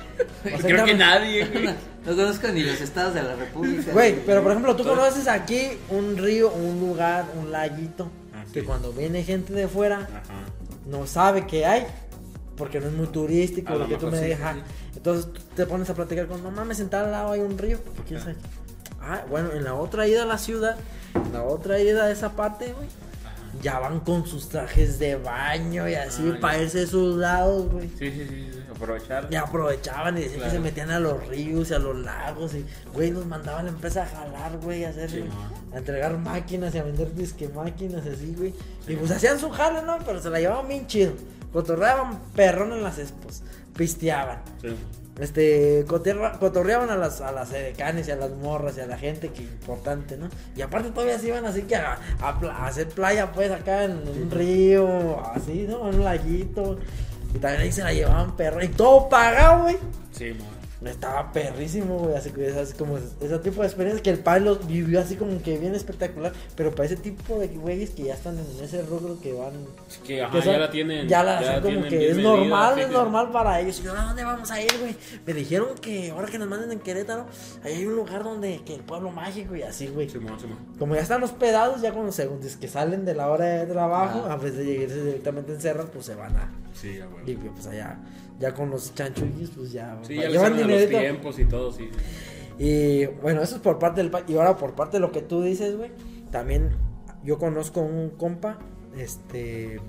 Creo 0.61 0.85
que 0.85 0.93
nadie, 0.93 1.45
güey. 1.45 1.69
No 2.05 2.15
conozco 2.15 2.47
ni 2.47 2.63
los 2.63 2.81
estados 2.81 3.13
de 3.13 3.21
la 3.21 3.35
república. 3.35 3.91
Güey, 3.91 4.25
pero 4.25 4.41
por 4.41 4.51
ejemplo, 4.51 4.75
tú 4.75 4.83
Todo- 4.83 4.95
conoces 4.95 5.27
aquí 5.27 5.67
un 5.89 6.17
río, 6.17 6.51
un 6.51 6.79
lugar, 6.79 7.25
un 7.39 7.51
laguito, 7.51 8.09
Ah, 8.33 8.43
que 8.51 8.61
sí. 8.61 8.65
cuando 8.65 8.91
viene 8.91 9.23
gente 9.23 9.53
de 9.53 9.67
fuera 9.67 9.97
Ajá. 9.99 10.45
no 10.89 11.05
sabe 11.05 11.45
que 11.45 11.63
hay, 11.65 11.85
porque 12.57 12.79
no 12.79 12.87
es 12.87 12.93
muy 12.93 13.05
turístico, 13.07 13.75
lo 13.75 13.87
que 13.87 13.97
tú 13.97 14.07
me 14.07 14.17
sí, 14.17 14.25
dejas. 14.25 14.55
sí. 14.55 14.61
Entonces 14.97 15.31
tú 15.31 15.41
te 15.55 15.65
pones 15.67 15.89
a 15.91 15.93
platicar 15.93 16.25
con, 16.27 16.41
no 16.41 16.49
mames, 16.49 16.79
en 16.79 16.89
tal 16.89 17.11
lado 17.11 17.33
hay 17.33 17.41
un 17.41 17.55
río, 17.57 17.77
¿qué 18.07 18.17
saber? 18.19 18.35
Ah, 18.99 19.21
bueno, 19.29 19.51
en 19.53 19.63
la 19.63 19.75
otra 19.75 20.07
ida 20.07 20.23
a 20.23 20.25
la 20.25 20.37
ciudad, 20.39 20.77
la 21.33 21.43
otra 21.43 21.79
ida 21.79 22.05
a 22.05 22.11
esa 22.11 22.31
parte, 22.31 22.73
güey, 22.73 22.87
ya 23.61 23.79
van 23.79 23.99
con 23.99 24.25
sus 24.25 24.49
trajes 24.49 24.97
de 24.97 25.15
baño 25.17 25.87
y 25.87 25.93
así 25.95 26.31
Ah, 26.35 26.37
para 26.39 26.61
irse 26.61 26.79
a 26.79 26.83
esos 26.83 27.15
lados, 27.17 27.69
güey. 27.71 27.89
Sí, 27.89 28.09
sí, 28.11 28.25
sí, 28.27 28.49
sí, 28.53 28.59
aprovechar. 28.73 29.27
Y 29.29 29.35
aprovechaban 29.35 30.17
y 30.17 30.21
decían 30.21 30.41
que 30.41 30.49
se 30.49 30.59
metían 30.59 30.89
a 30.91 30.99
los 30.99 31.27
ríos 31.27 31.69
y 31.69 31.73
a 31.73 31.79
los 31.79 31.95
lagos 31.97 32.55
y, 32.55 32.65
güey, 32.93 33.11
nos 33.11 33.25
mandaban 33.25 33.65
la 33.65 33.71
empresa 33.71 34.03
a 34.03 34.05
jalar, 34.07 34.57
güey, 34.63 34.85
a 34.85 34.89
hacer, 34.89 35.09
Sí, 35.09 35.23
a 35.73 35.77
entregar 35.77 36.17
máquinas 36.17 36.73
y 36.73 36.79
a 36.79 36.83
vender 36.83 37.13
disque 37.13 37.49
máquinas 37.49 38.05
así, 38.07 38.33
güey. 38.37 38.53
Y 38.87 38.95
pues 38.95 39.11
hacían 39.11 39.37
su 39.39 39.49
jale, 39.49 39.81
¿no? 39.83 39.97
Pero 40.05 40.21
se 40.21 40.29
la 40.29 40.39
llevaban 40.39 40.67
bien 40.67 40.87
chido. 40.87 41.13
Cotorreaban 41.53 42.19
perrón 42.35 42.71
en 42.73 42.81
las 42.81 42.97
expos, 42.97 43.43
pisteaban. 43.75 44.39
Sí. 44.61 44.69
Este, 45.21 45.85
coterra- 45.87 46.37
cotorreaban 46.39 46.89
a 46.89 46.95
las, 46.97 47.21
a 47.21 47.31
las 47.31 47.53
edecanes 47.53 48.07
y 48.07 48.11
a 48.11 48.15
las 48.17 48.31
morras 48.31 48.75
y 48.77 48.81
a 48.81 48.87
la 48.87 48.97
gente 48.97 49.29
que 49.29 49.43
importante, 49.43 50.17
¿no? 50.17 50.27
Y 50.57 50.61
aparte 50.61 50.89
todavía 50.89 51.17
se 51.19 51.27
iban 51.27 51.45
así 51.45 51.61
que 51.61 51.75
a, 51.77 51.97
a 52.21 52.39
pla- 52.39 52.51
a 52.55 52.67
hacer 52.67 52.87
playa 52.89 53.31
pues 53.31 53.51
acá 53.51 53.83
en, 53.85 53.91
un 54.07 54.31
río, 54.31 55.23
así, 55.33 55.65
¿no? 55.69 55.87
En 55.89 55.95
un 55.95 56.03
laguito. 56.03 56.79
Y 57.33 57.37
también 57.37 57.61
ahí 57.61 57.71
se 57.71 57.83
la 57.83 57.93
llevaban 57.93 58.35
perro. 58.35 58.61
Y 58.63 58.67
todo 58.69 59.07
pagado, 59.07 59.63
güey. 59.63 59.77
Sí, 60.11 60.33
man. 60.33 60.60
Estaba 60.83 61.31
perrísimo, 61.31 61.99
güey, 61.99 62.15
así 62.15 62.31
que 62.31 62.47
es 62.47 62.73
como 62.73 62.97
ese 62.97 63.37
tipo 63.39 63.61
de 63.61 63.67
experiencia 63.67 64.01
que 64.01 64.09
el 64.09 64.17
padre 64.17 64.41
lo 64.45 64.55
vivió 64.55 64.99
así 64.99 65.15
como 65.15 65.39
que 65.43 65.59
bien 65.59 65.75
espectacular, 65.75 66.33
pero 66.55 66.71
para 66.71 66.85
ese 66.87 66.95
tipo 66.95 67.37
de 67.37 67.49
güeyes 67.49 67.91
que 67.91 68.05
ya 68.05 68.15
están 68.15 68.35
en 68.39 68.63
ese 68.63 68.81
rubro 68.81 69.19
que 69.21 69.31
van 69.33 69.51
Que, 70.07 70.23
ajá, 70.23 70.31
que 70.35 70.41
son- 70.41 70.53
ya 70.53 70.57
la 70.59 70.71
tienen. 70.71 71.07
ya 71.07 71.23
la 71.23 71.37
hacen 71.37 71.61
como 71.61 71.83
que 71.87 72.09
es 72.09 72.17
normal, 72.17 72.79
es 72.79 72.89
normal 72.89 73.29
para 73.31 73.59
ellos. 73.59 73.79
Y 73.79 73.83
yo, 73.83 73.93
¿a 73.95 74.05
dónde 74.05 74.23
vamos 74.23 74.49
a 74.49 74.59
ir, 74.59 74.71
güey? 74.79 74.95
Me 75.23 75.33
dijeron 75.33 75.69
que 75.79 76.09
ahora 76.09 76.27
que 76.27 76.39
nos 76.39 76.47
manden 76.47 76.71
en 76.71 76.79
Querétaro, 76.79 77.27
ahí 77.63 77.73
hay 77.73 77.85
un 77.85 77.95
lugar 77.95 78.23
donde, 78.23 78.61
que 78.65 78.73
el 78.73 78.81
pueblo 78.81 79.11
mágico 79.11 79.55
y 79.55 79.61
así, 79.61 79.85
güey. 79.87 80.07
Como 80.79 80.95
ya 80.95 81.01
están 81.01 81.21
hospedados, 81.21 81.81
ya 81.81 81.91
cuando 81.93 82.11
según 82.11 82.41
es 82.43 82.57
que 82.57 82.67
salen 82.67 83.05
de 83.05 83.13
la 83.13 83.29
hora 83.29 83.45
de 83.45 83.67
trabajo, 83.67 84.25
Ah. 84.27 84.33
a 84.33 84.35
vez 84.37 84.57
de 84.57 84.65
llegarse 84.65 85.03
directamente 85.03 85.53
en 85.53 85.61
Cerras, 85.61 85.85
pues 85.93 86.07
se 86.07 86.15
van 86.15 86.35
a 86.37 86.49
Sí, 86.73 86.99
a 86.99 87.05
huevo. 87.07 87.19
limpio, 87.25 87.51
pues 87.51 87.67
allá, 87.67 87.99
ya 88.41 88.53
con 88.53 88.71
los 88.71 88.93
chanchullos, 88.95 89.51
pues 89.55 89.71
ya, 89.71 89.97
Sí, 90.01 90.15
ya 90.15 90.23
le 90.23 90.31
llevan 90.31 90.67
los 90.67 90.89
tiempos 90.89 91.39
y 91.39 91.45
todo, 91.45 91.71
sí. 91.71 91.89
Y 92.57 93.05
bueno, 93.05 93.41
eso 93.41 93.55
es 93.55 93.61
por 93.61 93.79
parte 93.79 94.03
del 94.03 94.11
y 94.27 94.35
ahora 94.35 94.57
por 94.57 94.73
parte 94.73 94.97
de 94.97 95.01
lo 95.01 95.11
que 95.11 95.21
tú 95.21 95.41
dices, 95.43 95.77
güey, 95.77 95.91
también 96.31 96.71
yo 97.23 97.37
conozco 97.37 97.81
un 97.81 98.09
compa, 98.09 98.57
este, 98.97 99.79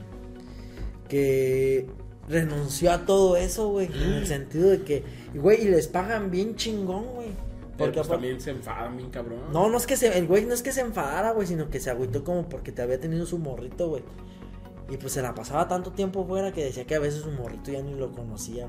que 1.09 1.89
renunció 2.29 2.93
a 2.93 3.05
todo 3.05 3.37
eso, 3.37 3.69
güey, 3.69 3.87
en 3.87 4.13
el 4.13 4.27
sentido 4.29 4.71
de 4.71 4.83
que, 4.83 5.03
güey, 5.35 5.63
y 5.63 5.69
les 5.69 5.89
pagan 5.89 6.31
bien 6.31 6.55
chingón, 6.55 7.07
güey. 7.15 7.29
Pero 7.77 7.91
Porque 7.91 8.01
pues 8.01 8.09
también 8.09 8.41
se 8.41 8.51
enfadan 8.51 8.99
bien 8.99 9.11
cabrón. 9.11 9.41
no, 9.51 9.71
no 9.71 9.79
es 9.79 9.87
que 9.87 9.97
se, 9.97 10.19
el 10.19 10.27
güey 10.27 10.45
no 10.45 10.53
es 10.53 10.63
que 10.63 10.73
se 10.73 10.83
enfadara, 10.83 11.33
güey, 11.33 11.47
sino 11.47 11.71
que 11.71 11.81
se 11.81 11.91
agüitó 11.91 12.23
como 12.23 12.49
porque 12.49 12.71
te 12.71 12.83
había 12.83 13.01
tenido 13.01 13.25
su 13.25 13.39
morrito, 13.39 13.89
güey. 13.89 14.03
Y 14.93 14.99
pues 14.99 15.15
se 15.15 15.23
la 15.23 15.35
pasaba 15.35 15.69
tanto 15.69 15.93
tiempo 15.93 16.27
fuera 16.27 16.53
que 16.53 16.65
decía 16.65 16.85
que 16.87 16.95
a 16.95 16.99
veces 16.99 17.23
su 17.23 17.31
morrito 17.31 17.73
ya 17.73 17.81
ni 17.81 17.95
lo 17.95 18.13
conocía. 18.13 18.69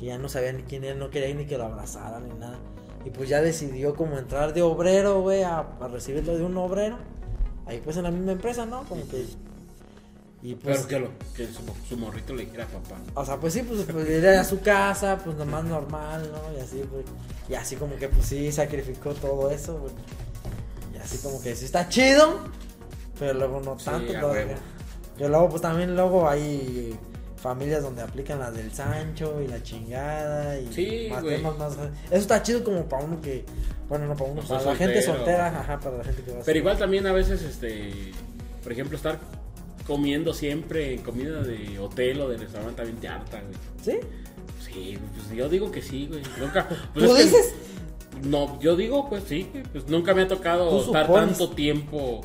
Que 0.00 0.06
ya 0.06 0.18
no 0.18 0.28
sabía 0.28 0.52
ni 0.52 0.64
quién 0.64 0.82
era, 0.82 0.96
no 0.96 1.10
quería 1.10 1.32
ni 1.32 1.46
que 1.46 1.56
lo 1.56 1.66
abrazaran 1.66 2.28
ni 2.28 2.34
nada. 2.34 2.58
Y 3.04 3.10
pues 3.10 3.28
ya 3.28 3.40
decidió 3.40 3.94
como 3.94 4.18
entrar 4.18 4.52
de 4.52 4.62
obrero, 4.62 5.20
güey, 5.20 5.44
a, 5.44 5.60
a 5.60 5.86
recibirlo 5.86 6.36
de 6.36 6.42
un 6.42 6.56
obrero. 6.56 6.98
Ahí 7.66 7.80
pues 7.84 7.96
en 7.96 8.02
la 8.02 8.10
misma 8.10 8.32
empresa, 8.32 8.66
¿no? 8.66 8.82
Como 8.88 9.06
que... 9.08 9.26
Y 10.42 10.56
pues... 10.56 10.78
Pero 10.78 10.88
que, 10.88 10.98
lo, 10.98 11.10
que 11.36 11.46
su, 11.46 11.62
su 11.88 11.96
morrito 11.98 12.34
le 12.34 12.46
dijera 12.46 12.66
papá. 12.66 12.96
O 13.14 13.24
sea, 13.24 13.36
pues 13.36 13.52
sí, 13.52 13.62
pues, 13.62 13.84
pues 13.84 14.08
era 14.08 14.40
a 14.40 14.44
su 14.44 14.60
casa, 14.60 15.20
pues 15.22 15.36
nomás 15.36 15.62
normal, 15.62 16.32
¿no? 16.32 16.58
Y 16.58 16.62
así, 16.62 16.82
pues. 16.90 17.04
Y 17.48 17.54
así 17.54 17.76
como 17.76 17.94
que, 17.94 18.08
pues 18.08 18.26
sí, 18.26 18.50
sacrificó 18.50 19.14
todo 19.14 19.48
eso, 19.52 19.78
güey. 19.78 19.94
Y 20.92 20.98
así 20.98 21.16
como 21.18 21.40
que 21.40 21.54
sí 21.54 21.64
está 21.64 21.88
chido, 21.88 22.40
pero 23.20 23.34
luego 23.34 23.60
no 23.60 23.78
Sí, 23.78 23.84
tanto 23.84 24.12
todavía. 24.18 24.58
Pero 25.16 25.28
luego, 25.28 25.48
pues 25.50 25.62
también 25.62 25.94
luego 25.94 26.28
hay 26.28 26.94
familias 27.36 27.82
donde 27.82 28.02
aplican 28.02 28.38
las 28.38 28.54
del 28.54 28.72
Sancho 28.72 29.40
y 29.42 29.48
la 29.48 29.62
chingada 29.62 30.58
y 30.58 30.72
Sí, 30.72 31.08
más 31.10 31.22
güey. 31.22 31.36
temas 31.36 31.58
más. 31.58 31.72
Eso 31.74 31.88
está 32.16 32.42
chido 32.42 32.64
como 32.64 32.84
para 32.88 33.04
uno 33.04 33.20
que. 33.20 33.44
Bueno, 33.88 34.06
no 34.06 34.16
para 34.16 34.30
uno, 34.30 34.42
No 34.42 34.48
para 34.48 34.62
la 34.64 34.76
gente 34.76 35.02
soltera, 35.02 35.48
ajá, 35.60 35.78
para 35.78 35.98
la 35.98 36.04
gente 36.04 36.22
que 36.22 36.32
va 36.32 36.40
a 36.40 36.42
Pero 36.44 36.58
igual 36.58 36.78
también 36.78 37.06
a 37.06 37.12
veces, 37.12 37.42
este, 37.42 37.92
por 38.62 38.72
ejemplo, 38.72 38.96
estar 38.96 39.18
comiendo 39.86 40.32
siempre 40.32 40.96
comida 41.02 41.42
de 41.42 41.78
hotel 41.78 42.22
o 42.22 42.28
de 42.30 42.38
restaurante 42.38 42.76
también 42.76 42.98
te 42.98 43.08
harta, 43.08 43.40
güey. 43.42 43.54
¿Sí? 43.82 44.06
Sí, 44.64 44.98
pues 45.14 45.36
yo 45.36 45.48
digo 45.50 45.70
que 45.70 45.82
sí, 45.82 46.06
güey. 46.08 46.22
Nunca. 46.40 46.66
pues 46.94 47.06
¿Tú 47.06 47.12
es 47.14 47.18
que- 47.18 47.24
dices? 47.24 47.54
No, 48.24 48.58
yo 48.60 48.74
digo, 48.76 49.08
pues 49.10 49.24
sí, 49.28 49.50
pues 49.72 49.86
nunca 49.88 50.14
me 50.14 50.22
ha 50.22 50.28
tocado 50.28 50.80
estar 50.80 51.12
tanto 51.12 51.50
tiempo 51.50 52.22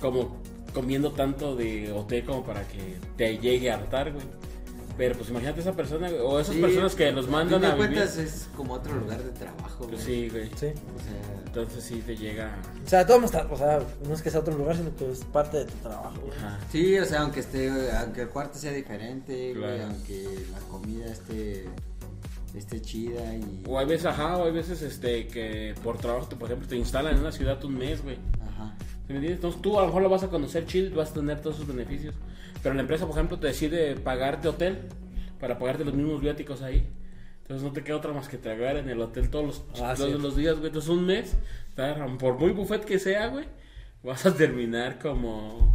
como 0.00 0.42
comiendo 0.76 1.10
tanto 1.12 1.56
de 1.56 1.90
hotel 1.90 2.24
como 2.26 2.44
para 2.44 2.68
que 2.68 2.98
te 3.16 3.38
llegue 3.38 3.70
a 3.70 3.76
hartar, 3.76 4.12
güey. 4.12 4.26
Pero 4.98 5.14
pues 5.14 5.28
imagínate 5.30 5.60
esa 5.60 5.72
persona, 5.72 6.08
güey, 6.08 6.20
o 6.22 6.38
esas 6.40 6.54
Sí, 6.54 6.60
personas 6.60 6.94
que 6.94 7.10
los 7.12 7.28
mandan 7.28 7.62
a 7.64 7.68
de 7.68 7.74
vivir. 7.74 7.88
cuentas 7.96 8.16
es 8.18 8.48
como 8.56 8.74
otro 8.74 8.94
lugar 8.94 9.22
de 9.22 9.30
trabajo, 9.30 9.84
güey. 9.84 9.90
Pues 9.90 10.02
sí, 10.04 10.28
güey. 10.30 10.48
Sí. 10.56 10.66
O 10.68 11.00
sea, 11.02 11.42
Entonces 11.46 11.84
sí 11.84 12.02
te 12.06 12.16
llega. 12.16 12.56
O 12.84 12.88
sea, 12.88 13.06
todo 13.06 13.22
está, 13.24 13.46
o 13.50 13.56
sea, 13.56 13.80
no 14.06 14.14
es 14.14 14.20
que 14.22 14.30
sea 14.30 14.40
otro 14.40 14.56
lugar, 14.56 14.76
sino 14.76 14.94
que 14.96 15.10
es 15.10 15.24
parte 15.24 15.58
de 15.58 15.64
tu 15.66 15.74
trabajo, 15.78 16.14
güey. 16.20 16.36
Ajá. 16.38 16.58
sí, 16.72 16.98
o 16.98 17.04
sea, 17.06 17.20
aunque 17.22 17.40
esté, 17.40 17.90
aunque 17.92 18.22
el 18.22 18.28
cuarto 18.28 18.58
sea 18.58 18.72
diferente, 18.72 19.54
güey, 19.54 19.76
Claro. 19.76 19.84
aunque 19.92 20.24
la 20.52 20.58
comida 20.70 21.06
esté, 21.06 21.66
esté 22.54 22.80
chida 22.80 23.34
y... 23.34 23.64
O 23.68 23.78
hay 23.78 23.86
veces, 23.86 24.06
ajá, 24.06 24.38
o 24.38 24.46
hay 24.46 24.52
veces 24.52 24.80
este 24.82 25.26
que 25.28 25.74
por 25.84 25.98
trabajo, 25.98 26.26
te- 26.26 26.36
por 26.36 26.48
ejemplo, 26.48 26.66
te 26.68 26.76
instalan 26.76 27.14
en 27.14 27.20
una 27.20 27.32
ciudad 27.32 27.62
un 27.64 27.76
mes, 27.76 28.02
güey. 28.02 28.16
Ajá. 28.40 28.74
¿Sí 29.06 29.12
me 29.12 29.16
entiendes? 29.16 29.36
Entonces 29.36 29.62
tú 29.62 29.78
a 29.78 29.82
lo 29.82 29.86
mejor 29.88 30.02
lo 30.02 30.08
vas 30.08 30.22
a 30.24 30.28
conocer 30.28 30.66
chill, 30.66 30.90
vas 30.90 31.10
a 31.12 31.14
tener 31.14 31.40
todos 31.40 31.56
sus 31.56 31.66
beneficios. 31.66 32.14
Pero 32.62 32.74
la 32.74 32.80
empresa, 32.80 33.06
por 33.06 33.14
ejemplo, 33.14 33.38
te 33.38 33.46
decide 33.48 33.94
pagarte 33.96 34.48
hotel 34.48 34.78
para 35.38 35.58
pagarte 35.58 35.84
los 35.84 35.94
mismos 35.94 36.20
viáticos 36.20 36.62
ahí. 36.62 36.88
Entonces 37.42 37.64
no 37.64 37.72
te 37.72 37.84
queda 37.84 37.96
otra 37.98 38.12
más 38.12 38.28
que 38.28 38.38
tragar 38.38 38.76
en 38.76 38.88
el 38.88 39.00
hotel 39.00 39.30
todos 39.30 39.44
los, 39.46 39.64
Ah, 39.80 39.94
todos 39.96 40.14
sí. 40.16 40.18
los 40.20 40.36
días, 40.36 40.54
güey. 40.56 40.66
Entonces 40.68 40.90
un 40.90 41.06
mes, 41.06 41.36
por 42.18 42.38
muy 42.38 42.50
buffet 42.50 42.84
que 42.84 42.98
sea, 42.98 43.28
güey, 43.28 43.44
vas 44.02 44.26
a 44.26 44.34
terminar 44.34 44.98
como 44.98 45.72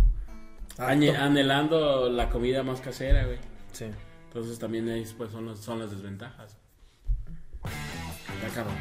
anhelando 0.77 2.09
la 2.09 2.29
comida 2.29 2.63
más 2.63 2.81
casera, 2.81 3.25
güey. 3.25 3.37
Sí. 3.71 3.85
Entonces 4.27 4.59
también 4.59 4.89
ahí 4.89 5.05
pues, 5.17 5.31
son, 5.31 5.45
los- 5.45 5.59
son 5.59 5.79
las 5.79 5.91
desventajas. 5.91 6.57
Ya 8.41 8.49
cabrón. 8.53 8.75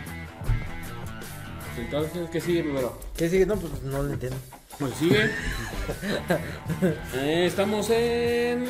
Entonces, 1.79 2.29
¿qué 2.31 2.41
sigue 2.41 2.63
primero? 2.63 2.99
¿Qué 3.17 3.29
sigue? 3.29 3.47
No, 3.47 3.57
pues 3.57 3.83
no 3.83 4.03
lo 4.03 4.13
entiendo. 4.13 4.39
Pues 4.79 4.95
sigue. 4.95 5.31
Eh, 7.15 7.47
estamos 7.47 7.91
en. 7.91 8.67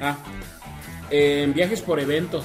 Ah, 0.00 0.16
en 1.10 1.54
viajes 1.54 1.80
por 1.80 2.00
eventos. 2.00 2.44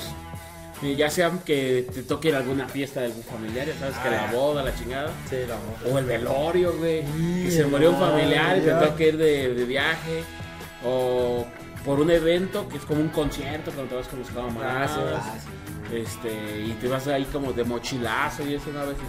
Ya 0.98 1.10
sea 1.10 1.32
que 1.46 1.88
te 1.94 2.04
toque 2.04 2.28
ir 2.28 2.36
a 2.36 2.40
alguna 2.40 2.68
fiesta 2.68 3.00
de 3.00 3.06
algún 3.08 3.24
familiar, 3.24 3.66
ya 3.66 3.74
sabes 3.80 3.96
que 3.98 4.10
la 4.10 4.32
boda, 4.34 4.64
la 4.64 4.76
chingada. 4.76 5.12
Sí, 5.30 5.38
la 5.48 5.56
moto. 5.56 5.96
O 5.96 5.98
el 5.98 6.06
velorio, 6.06 6.74
güey. 6.78 7.04
Sí, 7.04 7.44
Que 7.46 7.52
se 7.52 7.66
murió 7.66 7.92
un 7.92 8.00
familiar 8.00 8.58
y 8.58 8.62
te 8.62 8.72
toca 8.72 9.04
ir 9.04 9.18
de, 9.18 9.54
de 9.54 9.66
viaje. 9.66 10.24
O 10.86 11.46
por 11.86 12.02
un 12.02 12.12
evento 12.12 12.68
que 12.68 12.78
es 12.78 12.84
como 12.84 13.00
un 13.00 13.10
concierto 13.10 13.72
cuando 13.72 13.92
te 13.92 13.96
vas 13.96 14.08
con 14.10 14.20
los 14.20 14.30
camaradas. 14.30 14.92
Ah, 14.98 15.36
sí. 15.40 15.48
Este, 16.02 16.62
y 16.66 16.72
te 16.82 16.88
vas 16.88 17.08
ahí 17.08 17.26
como 17.26 17.54
de 17.54 17.64
mochilazo 17.64 18.44
y 18.48 18.56
eso 18.56 18.72
¿no? 18.72 18.80
a 18.80 18.86
veces. 18.86 19.04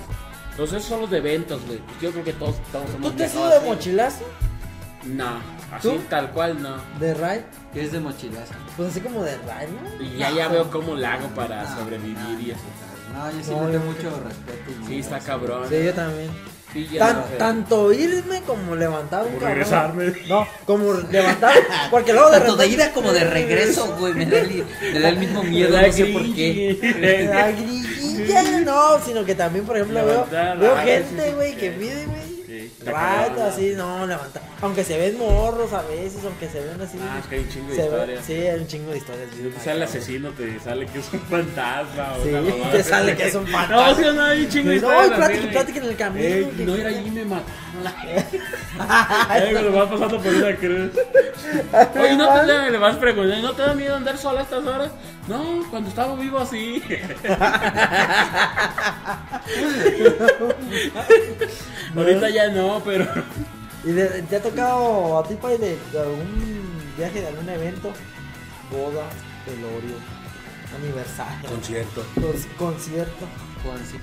Entonces 0.50 0.78
esos 0.78 0.88
son 0.88 1.00
los 1.02 1.10
de 1.10 1.18
eventos, 1.18 1.64
güey. 1.66 1.78
Pues 1.78 2.00
yo 2.00 2.10
creo 2.12 2.24
que 2.24 2.32
todos, 2.34 2.56
todos 2.70 2.86
¿Tú 3.02 3.10
te 3.12 3.24
has 3.24 3.34
ido 3.34 3.48
de 3.48 3.60
mochilazo? 3.60 4.24
No, 5.04 5.38
así 5.72 5.88
¿Tú? 5.88 5.98
tal 6.08 6.30
cual 6.30 6.62
no. 6.62 6.76
¿De 6.98 7.12
ride? 7.14 7.44
¿Qué 7.72 7.84
es 7.84 7.92
de 7.92 8.00
mochilazo? 8.00 8.54
Pues 8.76 8.90
así 8.90 9.00
como 9.00 9.22
de 9.22 9.36
ride, 9.38 9.68
¿no? 9.98 10.04
Y 10.04 10.16
ya, 10.18 10.30
ya 10.30 10.48
veo 10.48 10.70
cómo 10.70 10.94
la 10.94 11.14
hago 11.14 11.28
para 11.28 11.62
No, 11.64 11.76
sobrevivir 11.78 12.16
no, 12.18 12.40
y 12.40 12.50
eso. 12.52 12.60
No, 13.12 13.30
yo 13.30 13.44
sí 13.44 13.50
No, 13.50 13.68
le 13.68 13.78
mucho 13.78 14.20
respeto. 14.24 14.86
Sí, 14.86 14.98
está 15.00 15.18
cabrón. 15.20 15.68
Sí, 15.68 15.84
yo 15.84 15.92
también. 15.92 16.30
Sí, 16.74 16.88
ya 16.92 16.98
Tan- 17.06 17.16
no 17.20 17.28
sé. 17.28 17.34
tanto 17.36 17.92
irme 17.92 18.40
como 18.42 18.74
levantar 18.74 19.24
un 19.24 19.40
regresarme. 19.40 20.12
No, 20.28 20.46
como 20.66 20.92
levantar. 20.92 21.54
Porque 21.90 22.12
luego 22.12 22.30
de 22.30 22.38
Tanto 22.40 22.56
de 22.56 22.66
ida 22.66 22.90
como 22.92 23.12
de 23.12 23.24
regreso, 23.24 23.96
güey. 23.96 24.12
Me 24.14 24.26
da 24.26 24.38
el, 24.40 24.64
me 24.92 24.98
da 25.00 25.08
el 25.10 25.16
mismo 25.18 25.42
miedo, 25.44 25.80
no 25.80 25.92
sé 25.92 26.06
por 26.06 26.22
qué. 26.34 27.28
La 27.32 27.52
grillilla, 27.52 28.60
no, 28.64 29.00
sino 29.04 29.24
que 29.24 29.34
también, 29.36 29.64
por 29.64 29.76
ejemplo, 29.76 30.04
veo, 30.04 30.14
Levantar, 30.14 30.58
veo 30.58 30.74
ah, 30.74 30.82
gente, 30.82 31.08
sí, 31.22 31.28
sí. 31.28 31.34
güey, 31.36 31.56
que 31.56 31.70
pide, 31.70 32.04
güey. 32.06 32.23
Right, 32.86 33.38
así, 33.40 33.72
no, 33.76 34.06
levantar. 34.06 34.42
Aunque 34.62 34.84
se 34.84 34.96
ven 34.98 35.18
morros 35.18 35.72
a 35.72 35.82
veces, 35.82 36.20
aunque 36.24 36.48
se 36.48 36.60
ven 36.60 36.80
así. 36.80 36.98
Ah, 37.02 37.18
es 37.20 37.26
que 37.26 37.34
hay 37.36 37.40
un 37.42 37.48
chingo 37.48 37.68
de 37.74 37.76
historias. 37.84 38.24
Sí, 38.24 38.32
hay 38.34 38.60
un 38.60 38.66
chingo 38.66 38.90
de 38.92 38.98
historias. 38.98 39.28
Te 39.30 39.60
sale 39.60 39.76
el 39.76 39.82
asesino, 39.82 40.30
te 40.30 40.60
sale 40.60 40.86
que 40.86 40.98
es 40.98 41.12
un 41.12 41.20
fantasma. 41.20 42.14
o 42.18 42.22
Sí, 42.22 42.28
una 42.30 42.70
te 42.70 42.82
sale 42.82 43.16
que 43.16 43.26
es 43.28 43.34
un 43.34 43.46
fantasma. 43.48 43.88
No, 43.90 43.94
sí, 43.96 44.02
no, 44.16 44.22
hay 44.22 44.40
un 44.44 44.48
chingo 44.48 44.70
de 44.70 44.80
No, 44.80 44.88
historias. 44.92 45.16
plática, 45.18 45.40
de- 45.46 45.48
plática 45.52 45.78
en 45.78 45.84
el 45.84 45.96
camino, 45.96 46.24
Eh, 46.26 46.52
que- 46.56 46.64
no, 46.64 46.74
era 46.76 46.88
allí 46.90 47.10
me 47.10 47.24
mataron. 47.24 47.54
Ay, 49.28 49.52
cuando 49.52 49.72
vas 49.72 49.88
pasando 49.90 50.18
por 50.20 50.34
una 50.34 50.56
cruz. 50.56 50.90
Oye, 52.00 52.16
no 52.16 52.28
te 52.40 52.46
da, 52.46 52.70
le 52.70 52.78
vas 52.78 52.96
preguntando, 52.96 53.48
¿no 53.48 53.54
te 53.54 53.62
da 53.62 53.74
miedo 53.74 53.94
andar 53.96 54.16
sola 54.18 54.40
a 54.40 54.42
estas 54.44 54.64
horas? 54.64 54.90
No, 55.28 55.64
cuando 55.70 55.88
estaba 55.88 56.14
vivo 56.16 56.38
así. 56.38 56.82
Ahorita 61.96 62.28
ya 62.30 62.48
no, 62.48 62.80
pero. 62.84 63.06
¿Y 63.84 63.92
de- 63.92 64.22
te 64.22 64.36
ha 64.36 64.42
tocado 64.42 65.18
a 65.18 65.24
ti, 65.28 65.34
Pai, 65.34 65.58
de, 65.58 65.78
de 65.92 66.00
algún 66.00 66.64
viaje, 66.96 67.20
de 67.20 67.28
algún 67.28 67.46
evento? 67.48 67.92
Boda, 68.70 69.04
velorio, 69.46 69.96
aniversario, 70.76 71.48
Concierto. 71.50 72.02
cons- 72.16 72.48
concierto. 72.56 73.26
Conci- 73.62 74.00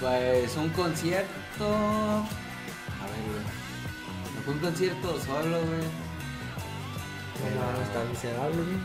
Pues 0.00 0.56
un 0.56 0.68
concierto. 0.70 1.66
A 1.66 3.06
ver, 3.06 3.22
güey. 3.26 3.44
Fue 4.44 4.54
un 4.54 4.60
concierto 4.60 5.18
solo, 5.20 5.58
güey. 5.58 6.05
No, 7.36 7.82
está 7.82 8.04
miserable, 8.10 8.56
güey. 8.56 8.78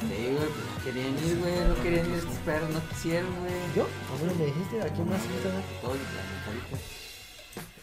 Sí, 0.00 0.22
güey, 0.32 0.48
pues 0.48 0.64
no 0.66 0.84
querían 0.84 1.14
ir, 1.26 1.38
güey. 1.38 1.68
No 1.68 1.82
querían 1.82 2.06
ir 2.10 2.14
estos 2.16 2.36
perros, 2.44 2.70
no 2.70 2.80
quisieron, 2.88 3.30
güey. 3.40 3.54
¿Yo? 3.74 3.82
A 3.84 4.22
mí 4.22 4.24
no 4.26 4.34
me 4.38 4.46
dijiste, 4.46 4.82
¿a 4.82 4.88
quién 4.88 5.08
más 5.10 5.20
fuiste, 5.22 5.48
güey? 5.48 5.62
Todos 5.82 5.96
los 5.96 6.46
ahorita. 6.46 6.76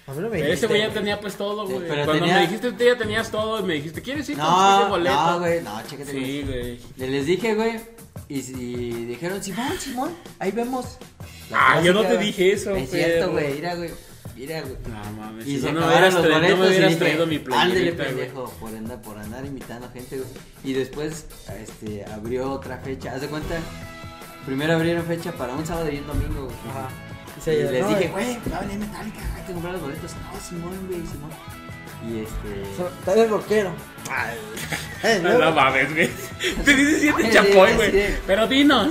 A 0.06 0.12
mí 0.14 0.20
no 0.22 0.30
me 0.30 0.36
dijiste. 0.38 0.54
ese 0.54 0.68
güey 0.68 0.82
ya 0.82 0.90
tenía 0.94 1.20
pues 1.22 1.36
todo, 1.36 1.66
Sí, 1.68 1.74
güey. 1.74 1.88
pero 1.88 2.06
Cuando 2.06 2.24
tenía- 2.26 2.36
me 2.36 2.42
dijiste 2.42 2.72
tú 2.74 2.84
ya 2.84 2.98
tenías 2.98 3.32
todo 3.32 3.60
y 3.60 3.64
me 3.64 3.74
dijiste, 3.76 4.02
¿quieres 4.02 4.28
ir? 4.30 4.38
Consigue 4.38 4.84
No, 4.84 4.90
boleto. 4.90 5.16
no, 5.16 5.40
güey, 5.40 5.62
no, 5.62 5.82
chécate. 5.88 6.12
Sí, 6.12 6.42
güey. 6.46 6.46
güey. 6.46 6.80
Le- 6.98 7.08
Les 7.10 7.26
dije, 7.26 7.56
güey. 7.56 7.80
Y, 8.28 8.40
y 8.40 9.06
dijeron, 9.06 9.42
Simón, 9.44 9.80
Simón, 9.80 10.16
ahí 10.40 10.52
vemos. 10.52 10.98
Ah, 11.52 11.82
yo 11.82 11.94
no 11.94 12.00
clásica, 12.02 12.20
te 12.20 12.26
dije 12.26 12.52
eso, 12.54 12.76
Es 12.76 12.90
cierto, 12.90 13.32
güey, 13.32 13.54
mira, 13.54 13.76
güey. 13.76 13.92
Mira, 14.36 14.62
güey. 14.62 14.76
No 14.88 15.12
mames, 15.22 15.46
Y 15.48 15.56
si 15.56 15.62
se 15.62 15.72
no 15.72 15.80
acabaron 15.80 16.14
los 16.14 16.24
traído, 16.24 16.30
no 16.40 16.42
boletos 16.42 16.60
me 16.60 16.66
y 16.66 16.70
hubieras 16.70 16.90
dije, 16.90 17.00
traído 17.00 17.28
mi 17.28 17.36
ándale, 17.36 17.64
playerita, 17.72 18.04
güey. 18.04 18.16
pendejo, 18.16 18.50
por 18.60 18.76
andar, 18.76 19.02
por 19.02 19.18
andar 19.20 19.46
invitando 19.46 19.90
gente, 19.92 20.18
güey. 20.18 20.30
Y 20.64 20.74
después, 20.74 21.26
este, 21.62 22.06
abrió 22.06 22.52
otra 22.52 22.78
fecha. 22.80 23.14
Haz 23.14 23.22
de 23.22 23.28
cuenta, 23.28 23.56
primero 24.46 24.74
abrieron 24.74 25.06
fecha 25.06 25.32
para 25.34 25.54
un 25.54 25.66
sábado 25.66 25.90
y 25.92 25.98
un 26.00 26.08
domingo, 26.08 26.46
güey. 26.46 26.56
Ajá. 26.70 26.90
Y 27.46 27.50
Y 27.50 27.56
les 27.56 27.82
no, 27.82 27.90
dije, 27.90 28.06
y- 28.06 28.12
güey, 28.12 28.38
va 28.52 28.58
a 28.58 28.62
venir 28.62 28.80
Metallica, 28.80 29.20
hay 29.36 29.44
que 29.46 29.54
comprar 29.54 29.74
los 29.74 29.82
boletos. 29.82 30.12
No, 30.14 30.40
Simón, 30.40 30.88
güey, 30.88 31.02
Simón. 31.06 31.30
Y 32.10 32.20
este... 32.20 32.64
Tú 33.06 33.12
eres 33.12 33.30
rockero. 33.30 33.70
Eh, 35.04 35.20
No, 35.24 35.38
no 35.38 35.52
mames, 35.52 35.94
güey. 35.94 36.10
Te 36.64 36.74
dices 36.76 37.02
siete 37.02 37.24
Sí, 37.24 37.30
chapoy, 37.32 37.70
sí, 37.72 37.76
güey. 37.76 37.92
sí. 37.92 38.16
Pero 38.26 38.48
dinos. 38.48 38.88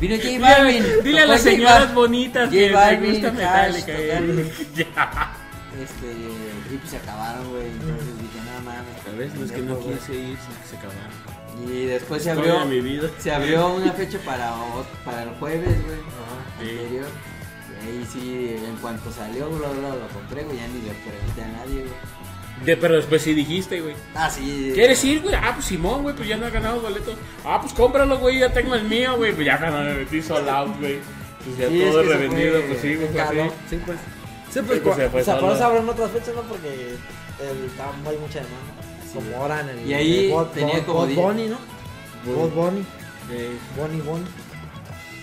Vino 0.00 0.16
J 0.16 0.38
Balvin. 0.38 0.84
dile 1.02 1.20
a 1.20 1.26
las 1.26 1.40
J 1.42 1.50
señoras 1.50 1.94
bonitas 1.94 2.44
J 2.44 2.50
que 2.50 2.60
les 2.66 2.72
Balvin, 2.72 3.10
gusta 3.12 3.32
Metallica. 3.32 3.92
güey. 3.92 4.52
Ya. 4.74 5.32
Este, 5.82 6.06
y 6.72 6.76
pues 6.76 6.90
se 6.90 6.96
acabaron, 6.98 7.48
güey. 7.50 7.66
Entonces 7.66 8.06
dije, 8.20 8.38
no 8.44 8.60
mames. 8.64 9.02
¿Sabes? 9.04 9.34
No 9.34 9.44
es 9.44 9.52
que 9.52 9.60
no 9.62 9.78
quise 9.80 10.14
ir, 10.14 10.38
se 10.68 10.76
acabaron. 10.76 11.70
Y 11.72 11.84
después 11.86 12.22
se 12.22 12.30
abrió. 12.30 12.60
de 12.60 12.64
mi 12.66 12.80
vida. 12.80 13.08
Se 13.18 13.32
abrió 13.32 13.68
una 13.74 13.92
fecha 13.92 14.18
para, 14.24 14.52
para 15.04 15.22
el 15.24 15.30
jueves, 15.40 15.64
güey. 15.84 15.98
Sí. 16.60 16.78
Anterior. 16.78 17.06
Y 17.82 17.86
ahí 17.86 18.06
sí, 18.12 18.56
en 18.66 18.76
cuanto 18.76 19.10
salió, 19.12 19.48
bro, 19.50 19.70
bro, 19.70 19.88
lo 19.96 20.08
compré, 20.08 20.42
güey. 20.44 20.56
Ya 20.58 20.66
ni 20.68 20.82
le 20.82 20.92
pregunté 20.94 21.42
a 21.42 21.48
nadie, 21.48 21.80
güey. 21.80 21.94
De, 22.64 22.76
pero 22.76 22.94
después 22.96 23.20
sí 23.22 23.34
dijiste, 23.34 23.80
güey. 23.80 23.94
Ah, 24.14 24.30
sí. 24.30 24.70
¿Quieres 24.74 25.04
ir, 25.04 25.20
güey? 25.22 25.34
Ah, 25.34 25.52
pues 25.54 25.66
Simón, 25.66 26.02
güey, 26.02 26.14
pues 26.14 26.28
ya 26.28 26.36
no 26.36 26.46
ha 26.46 26.50
ganado 26.50 26.80
boletos. 26.80 27.14
Ah, 27.44 27.58
pues 27.60 27.72
cómpralo, 27.72 28.18
güey, 28.18 28.38
ya 28.38 28.52
tengo 28.52 28.74
el 28.74 28.84
mío, 28.84 29.16
güey. 29.16 29.32
Pues 29.32 29.46
ya 29.46 29.56
ganó 29.58 29.82
el 29.82 29.96
metí 29.98 30.22
sold 30.22 30.48
out, 30.48 30.78
güey. 30.78 30.98
Pues 31.44 31.58
ya 31.58 31.68
Sí, 31.68 31.82
es 31.82 31.90
todo 31.90 32.02
que 32.02 32.08
se 32.08 32.14
revendido, 32.14 32.52
fue 32.60 32.68
pues 32.68 32.80
sí, 32.80 32.94
güey, 32.94 33.08
pues 33.12 33.28
sí. 33.28 33.36
Sí, 33.70 33.82
pues. 33.84 33.98
Sí, 34.50 34.60
pues, 34.64 34.80
pues, 34.80 34.96
se 34.96 35.06
o 35.06 35.24
sea, 35.24 35.40
por 35.40 35.52
eso 35.52 35.64
abren 35.64 35.88
otras 35.88 36.10
fechas, 36.12 36.34
¿no? 36.36 36.42
Porque 36.42 36.68
el, 37.40 37.64
está 37.66 37.90
muy 38.04 38.16
mucha 38.18 38.38
demanda. 38.38 38.72
Sí. 39.04 39.10
Como 39.14 39.36
ahora 39.36 39.60
en 39.60 39.68
el. 39.70 39.86
Y 39.86 39.94
ahí 39.94 40.26
el 40.26 40.32
Bud- 40.32 40.50
tenía 40.54 40.76
Bud- 40.78 40.84
como 40.86 41.06
diez- 41.08 41.16
Bunny, 41.16 41.48
¿no? 41.48 41.58
Bunny. 42.54 42.84
Eh, 43.32 43.50
Bunny, 43.76 44.00
Bunny. 44.00 44.24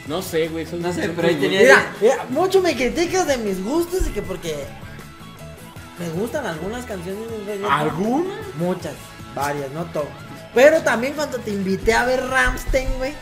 no 0.08 0.22
sé, 0.22 0.48
güey. 0.50 0.66
son- 0.66 0.82
No 0.82 0.92
sé, 0.92 1.10
pero 1.16 1.28
ahí 1.30 1.36
tenía-. 1.36 1.62
Mira, 1.62 1.94
mira, 2.02 2.26
mucho 2.30 2.62
me 2.62 2.76
criticas 2.76 3.26
de 3.28 3.38
mis 3.38 3.64
gustos 3.64 4.06
y 4.08 4.12
que 4.12 4.22
porque 4.22 4.66
me 6.00 6.10
gustan 6.10 6.46
algunas 6.46 6.86
canciones 6.86 7.30
de 7.30 7.38
reggaetón. 7.54 7.72
¿Alguna? 7.72 8.34
Muchas, 8.58 8.94
varias, 9.36 9.72
no 9.72 9.86
todo. 9.86 10.08
Pero 10.54 10.82
también 10.82 11.14
cuando 11.14 11.38
te 11.38 11.52
invité 11.52 11.94
a 11.94 12.04
ver 12.06 12.26
Ramstein, 12.28 12.90
güey, 12.98 13.14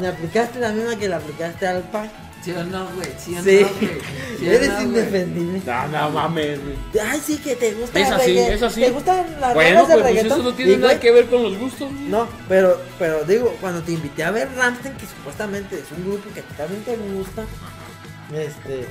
me 0.00 0.08
aplicaste 0.08 0.58
la 0.60 0.70
misma 0.72 0.96
que 0.96 1.08
le 1.08 1.14
aplicaste 1.14 1.66
al 1.66 1.82
Pai. 1.84 2.10
¿Sí 2.42 2.52
o 2.52 2.62
no, 2.62 2.86
güey? 2.94 3.08
¿Sí 3.18 3.34
o 3.36 3.42
Sí, 3.42 3.60
no, 3.62 3.68
güey? 3.80 4.00
¿Sí 4.38 4.46
o 4.48 4.52
eres 4.52 4.68
no, 4.74 4.82
indefendible. 4.82 5.62
No, 5.66 5.88
no 5.88 6.10
mames, 6.10 6.60
güey. 6.62 6.76
Ay, 7.04 7.20
sí, 7.24 7.38
que 7.38 7.56
te 7.56 7.72
gusta 7.72 7.98
Es 7.98 8.06
el 8.08 8.12
así, 8.14 8.38
es 8.38 8.62
así. 8.62 8.80
¿Te 8.82 8.90
gustan 8.90 9.26
las 9.40 9.54
Bueno, 9.54 9.70
rolas 9.80 9.88
de 9.88 9.94
pues, 9.94 10.02
pues 10.04 10.14
reggaetón? 10.14 10.40
eso 10.40 10.50
no 10.50 10.54
tiene 10.56 10.72
Y, 10.72 10.76
nada 10.76 10.88
güey, 10.88 11.00
que 11.00 11.10
ver 11.12 11.26
con 11.26 11.42
los 11.42 11.58
gustos. 11.58 11.90
güey. 11.90 12.04
No, 12.08 12.28
pero, 12.48 12.80
pero 13.00 13.24
digo, 13.24 13.56
cuando 13.60 13.82
te 13.82 13.92
invité 13.92 14.22
a 14.22 14.30
ver 14.30 14.48
Ramstein, 14.54 14.94
que 14.96 15.06
supuestamente 15.06 15.76
es 15.80 15.90
un 15.96 16.04
grupo 16.04 16.28
que 16.34 16.40
a 16.40 16.42
ti 16.44 16.54
también 16.56 16.82
te 16.84 16.96
gusta, 16.96 17.44
este, 18.32 18.86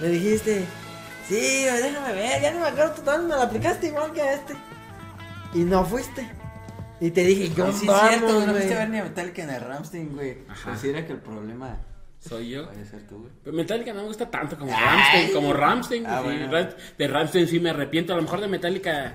me 0.00 0.08
dijiste, 0.08 0.64
sí, 1.40 1.66
güey, 1.68 1.82
déjame 1.82 2.12
ver, 2.14 2.42
ya 2.42 2.52
no 2.52 2.60
me 2.60 2.66
acuerdo 2.66 2.92
total, 2.94 3.22
me 3.24 3.30
la 3.36 3.42
aplicaste 3.42 3.86
igual 3.88 4.12
que 4.12 4.22
a 4.22 4.34
este. 4.34 4.54
Y 5.54 5.58
no 5.60 5.84
fuiste. 5.84 6.28
Y 7.00 7.10
te 7.10 7.24
dije, 7.24 7.52
yo 7.54 7.66
Ah, 7.66 7.72
sí, 7.72 7.84
es 7.84 7.86
vamos, 7.88 8.08
cierto, 8.10 8.34
güey. 8.34 8.46
No 8.46 8.52
fuiste 8.52 8.74
a 8.74 8.78
ver 8.78 8.88
ni 8.90 8.98
a 8.98 9.02
Metallica 9.04 9.44
ni 9.46 9.52
a 9.52 9.58
Ramstein, 9.58 10.12
güey. 10.14 10.38
Ajá. 10.48 10.70
Considera 10.70 11.04
que 11.06 11.12
el 11.12 11.18
problema 11.18 11.78
Soy 12.20 12.50
yo. 12.50 12.66
puede 12.70 12.84
ser 12.86 13.06
tú, 13.08 13.18
güey. 13.18 13.30
Pero 13.42 13.56
Metallica 13.56 13.92
no 13.92 14.02
me 14.02 14.06
gusta 14.06 14.30
tanto 14.30 14.56
como. 14.56 14.70
Ramstein. 14.72 15.32
Como 15.32 15.52
Ramstein. 15.52 16.06
Ah, 16.06 16.18
sí, 16.18 16.24
bueno. 16.24 16.52
Ram- 16.52 16.74
De 16.96 17.08
Ramstein 17.08 17.48
sí 17.48 17.58
me 17.60 17.70
arrepiento. 17.70 18.12
A 18.12 18.16
lo 18.16 18.22
mejor 18.22 18.40
de 18.40 18.48
Metallica. 18.48 19.14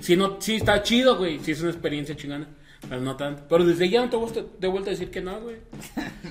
Sí, 0.00 0.16
no, 0.16 0.40
sí 0.40 0.56
está 0.56 0.82
chido, 0.82 1.18
güey. 1.18 1.40
Sí 1.40 1.52
es 1.52 1.60
una 1.60 1.70
experiencia 1.72 2.16
chingona. 2.16 2.48
Pero 2.88 3.00
no 3.02 3.16
tanto. 3.16 3.42
Pero 3.48 3.64
desde 3.64 3.88
ya 3.90 4.00
no 4.02 4.10
te 4.10 4.16
gusta 4.16 4.40
de 4.58 4.68
vuelta 4.68 4.90
a 4.90 4.92
decir 4.92 5.10
que 5.10 5.20
no, 5.20 5.40
güey. 5.40 5.56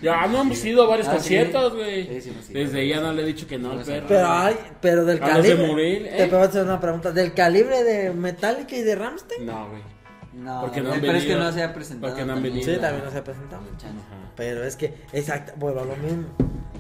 Ya 0.01 0.25
no 0.27 0.41
hemos 0.41 0.63
ido 0.65 0.83
a 0.83 0.87
varios 0.87 1.07
Ah, 1.07 1.11
sí. 1.11 1.17
conciertos, 1.17 1.75
güey. 1.75 2.07
Sí, 2.07 2.21
sí, 2.21 2.37
sí. 2.47 2.53
desde 2.53 2.87
ya 2.87 2.99
no 3.01 3.13
le 3.13 3.21
he 3.21 3.25
dicho 3.25 3.45
que 3.47 3.57
no 3.59 3.71
al 3.73 3.83
perro. 3.83 4.05
Pero 4.07 4.27
hay, 4.27 4.55
pero 4.81 5.05
del 5.05 5.21
A 5.23 5.37
los 5.37 5.43
de 5.43 5.55
calibre. 5.55 5.99
Te 6.17 6.23
¿eh? 6.23 6.27
puedo 6.27 6.41
hacer 6.43 6.63
una 6.63 6.79
pregunta. 6.79 7.11
¿Del 7.11 7.33
calibre 7.33 7.83
de 7.83 8.11
Metallica 8.11 8.75
y 8.75 8.81
de 8.81 8.95
Ramstein? 8.95 9.45
No, 9.45 9.69
güey. 9.69 9.81
No, 10.33 10.61
Porque 10.61 10.81
no 10.81 10.93
han 10.93 11.01
pero 11.01 11.13
es 11.13 11.23
que 11.23 11.29
venido. 11.29 11.45
no 11.45 11.53
se 11.53 11.63
ha 11.63 11.73
presentado. 11.73 12.13
Porque 12.13 12.25
no 12.25 12.33
han 12.33 12.41
venido. 12.43 12.63
Sí, 12.73 12.79
también 12.79 13.03
no 13.05 13.11
se 13.11 13.17
ha 13.17 13.23
presentado. 13.23 13.63
Chance. 13.77 14.03
Pero 14.35 14.63
es 14.63 14.75
que, 14.75 14.93
exacto, 15.13 15.53
bueno, 15.57 15.83
lo 15.85 15.95
mismo. 15.97 16.27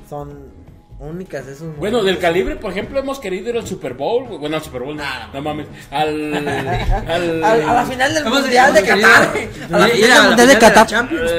Son 0.09 0.51
únicas 0.99 1.47
esos. 1.47 1.75
Bueno, 1.77 2.03
del 2.03 2.17
calibre, 2.19 2.55
por 2.57 2.71
ejemplo, 2.71 2.99
hemos 2.99 3.19
querido 3.19 3.49
ir 3.49 3.57
al 3.57 3.65
Super 3.67 3.93
Bowl. 3.93 4.25
Bueno, 4.37 4.57
al 4.57 4.63
Super 4.63 4.81
Bowl, 4.83 4.95
no, 4.95 5.03
no 5.33 5.41
mames. 5.41 5.67
Al. 5.91 6.33
al 7.07 7.43
A, 7.43 7.51
a 7.53 7.73
la 7.73 7.85
final 7.85 8.13
del 8.13 8.25
Mundial 8.25 8.73
de 8.73 8.83
Qatar. 8.83 9.33
A 9.71 9.77
la 9.79 9.87
final 9.87 10.09
del 10.19 10.27
Mundial 10.27 10.47
de 10.47 10.53
de 10.53 10.59
Qatar. 10.59 10.87
Champions, 10.87 11.31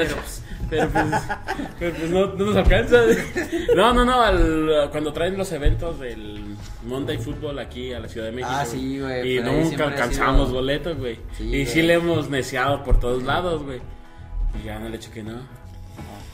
Pero 0.71 0.89
pues, 0.89 1.13
pero 1.81 1.95
pues 1.95 2.11
no, 2.11 2.27
no 2.29 2.45
nos 2.47 2.57
alcanza. 2.57 2.99
No, 3.75 3.93
no, 3.93 4.05
no. 4.05 4.23
al- 4.23 4.89
cuando 4.93 5.13
traen 5.13 5.37
los 5.37 5.51
eventos 5.53 5.99
del 5.99 6.55
Monday 6.85 7.19
Football 7.19 7.59
aquí 7.59 7.93
a 7.93 7.99
la 8.01 8.09
Ciudad 8.09 8.27
de 8.27 8.33
México. 8.33 8.53
Ah, 8.55 8.65
sí, 8.65 9.01
güey, 9.01 9.37
Y 9.37 9.41
nunca 9.43 9.85
alcanzamos 9.85 10.47
sido- 10.49 10.61
boletos, 10.61 10.97
güey. 10.97 11.19
Sí, 11.37 11.55
y 11.55 11.67
sí 11.67 11.83
le 11.83 11.95
hemos 11.95 12.31
neciado 12.31 12.85
por 12.85 13.01
todos 13.01 13.25
lados, 13.25 13.63
güey. 13.65 13.81
Y 14.63 14.67
ya 14.67 14.79
no 14.79 14.89
le 14.89 14.95
he 14.95 14.99
hecho 14.99 15.11
que 15.13 15.23
no. 15.25 15.60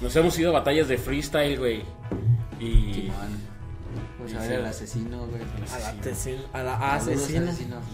Nos 0.00 0.16
hemos 0.16 0.38
ido 0.38 0.50
a 0.50 0.54
batallas 0.58 0.88
de 0.88 0.98
freestyle, 0.98 1.58
güey. 1.58 1.82
Y. 2.60 2.92
Simón. 2.92 3.46
Pues 4.18 4.34
a 4.34 4.40
ver 4.40 4.60
al 4.60 4.66
asesino, 4.66 5.26
güey. 5.26 5.40
A 5.42 5.78
la 5.78 5.88
asesina. 5.90 6.42
A 6.52 6.62
la 6.62 6.78
Saludos, 7.00 7.22
asesina. 7.22 7.52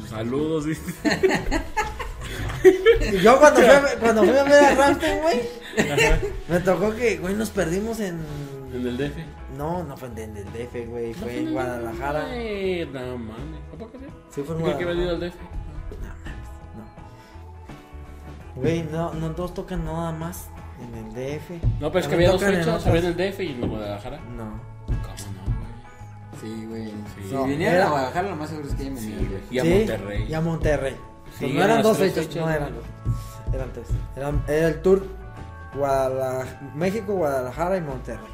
Saludos, 0.09 0.65
yo 3.23 3.39
cuando 3.39 3.61
fui, 3.61 3.69
a, 3.69 3.83
cuando 4.01 4.23
fui 4.23 4.37
a 4.37 4.45
ver 4.45 4.65
a 4.65 4.75
Ramstein, 4.75 5.21
güey, 5.21 5.43
me 6.49 6.61
tocó 6.61 6.95
que, 6.95 7.19
güey, 7.19 7.35
nos 7.35 7.51
perdimos 7.51 8.01
en... 8.01 8.19
En 8.73 8.87
el 8.87 8.97
DF. 8.97 9.19
No, 9.59 9.85
no 9.85 9.95
fue 9.97 10.09
en 10.09 10.37
el 10.37 10.45
DF, 10.47 10.89
güey, 10.89 11.11
No 11.11 11.17
fue 11.19 11.39
en 11.39 11.53
Guadalajara. 11.53 12.29
No 12.93 13.19
mames. 13.19 13.61
¿A 13.75 13.77
poco 13.77 13.99
sí? 13.99 14.07
Sí, 14.31 14.43
fue 14.43 14.57
en 14.57 14.65
había 14.65 14.93
ido 14.93 15.11
al. 15.11 15.21
DF. 15.21 15.35
No. 16.75 16.85
Güey, 18.63 18.83
no, 18.85 19.13
no 19.13 19.33
todos 19.33 19.53
tocan 19.53 19.85
nada 19.85 20.13
más 20.13 20.49
en 20.83 20.95
el 20.95 21.15
DF. 21.15 21.51
No, 21.81 21.91
pero 21.93 22.01
es 22.01 22.09
que 22.09 22.15
había 22.15 22.31
dos 22.31 22.43
fechas. 22.43 22.87
Había 22.87 23.01
en 23.01 23.07
el 23.07 23.17
DF 23.17 23.41
y 23.41 23.49
en 23.53 23.69
Guadalajara. 23.69 24.21
No. 24.37 24.61
¿Cómo 24.87 24.97
no, 25.33 25.45
güey? 25.59 26.41
Sí, 26.41 26.67
güey. 26.67 26.87
Sí. 26.89 27.29
Si 27.29 27.35
No, 27.35 27.45
vinieran 27.45 27.75
era- 27.77 27.87
a 27.87 27.91
Guadalajara, 27.91 28.31
lo 28.31 28.37
más 28.37 28.49
seguro 28.51 28.69
es 28.69 28.75
que 28.75 28.83
hayan 28.83 28.95
venido, 28.95 29.19
güey. 29.29 29.41
Y 29.51 29.59
a 29.59 29.63
Sí, 29.63 29.69
Monterrey. 29.71 30.27
Y 30.29 30.35
a 30.35 30.41
Monterrey. 30.41 30.93
Sí, 30.93 30.99
Pues 31.41 31.41
no 31.41 31.47
eran 31.47 31.65
eran 31.65 31.77
las 31.77 31.83
dos 31.85 31.97
tres 31.99 32.13
fechas, 32.13 32.27
fechas, 32.27 32.45
no 32.47 32.51
eran 32.53 32.75
dos. 32.75 32.85
Eran 33.55 33.73
tres. 33.73 33.87
Eran- 34.17 34.45
era 34.49 34.69
el 34.69 34.83
tour 34.83 35.07
Guadalajara, 35.75 36.73
México, 36.75 37.15
Guadalajara 37.15 37.77
y 37.77 37.81
Monterrey. 37.81 38.27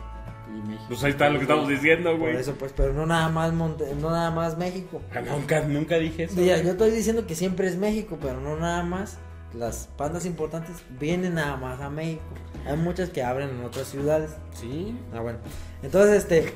Y 0.48 0.66
México. 0.66 0.84
Pues 0.88 1.04
ahí 1.04 1.10
está 1.10 1.28
lo 1.28 1.36
que 1.38 1.42
estamos 1.42 1.68
diciendo, 1.68 2.10
Por 2.12 2.18
güey. 2.20 2.36
eso 2.36 2.54
pues, 2.54 2.72
pero 2.76 2.92
no 2.92 3.06
nada 3.06 3.28
más 3.28 3.52
Monte- 3.52 3.94
no 4.00 4.10
nada 4.10 4.30
más 4.30 4.56
México. 4.58 5.00
Ah, 5.14 5.20
Nunca, 5.20 5.60
nunca 5.60 5.96
dije 5.96 6.24
eso. 6.24 6.34
Mira, 6.36 6.54
güey. 6.54 6.64
yo 6.66 6.72
estoy 6.72 6.90
diciendo 6.90 7.26
que 7.26 7.34
siempre 7.34 7.68
es 7.68 7.76
México, 7.76 8.16
pero 8.20 8.40
no 8.40 8.56
nada 8.56 8.82
más. 8.82 9.18
Las 9.54 9.88
bandas 9.96 10.26
importantes 10.26 10.76
vienen 11.00 11.34
nada 11.34 11.56
más 11.56 11.80
a 11.80 11.88
México. 11.88 12.22
Hay 12.66 12.76
muchas 12.76 13.08
que 13.08 13.22
abren 13.22 13.48
en 13.48 13.64
otras 13.64 13.88
ciudades. 13.88 14.30
Sí. 14.52 14.94
Ah, 15.14 15.20
bueno. 15.20 15.38
Entonces, 15.82 16.18
este, 16.18 16.52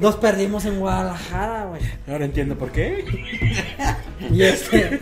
nos 0.00 0.16
perdimos 0.16 0.64
en 0.64 0.80
Guadalajara, 0.80 1.66
güey. 1.66 1.82
Ahora 2.08 2.24
entiendo 2.24 2.56
por 2.56 2.70
qué. 2.72 3.04
Y 4.30 4.42
este, 4.42 5.00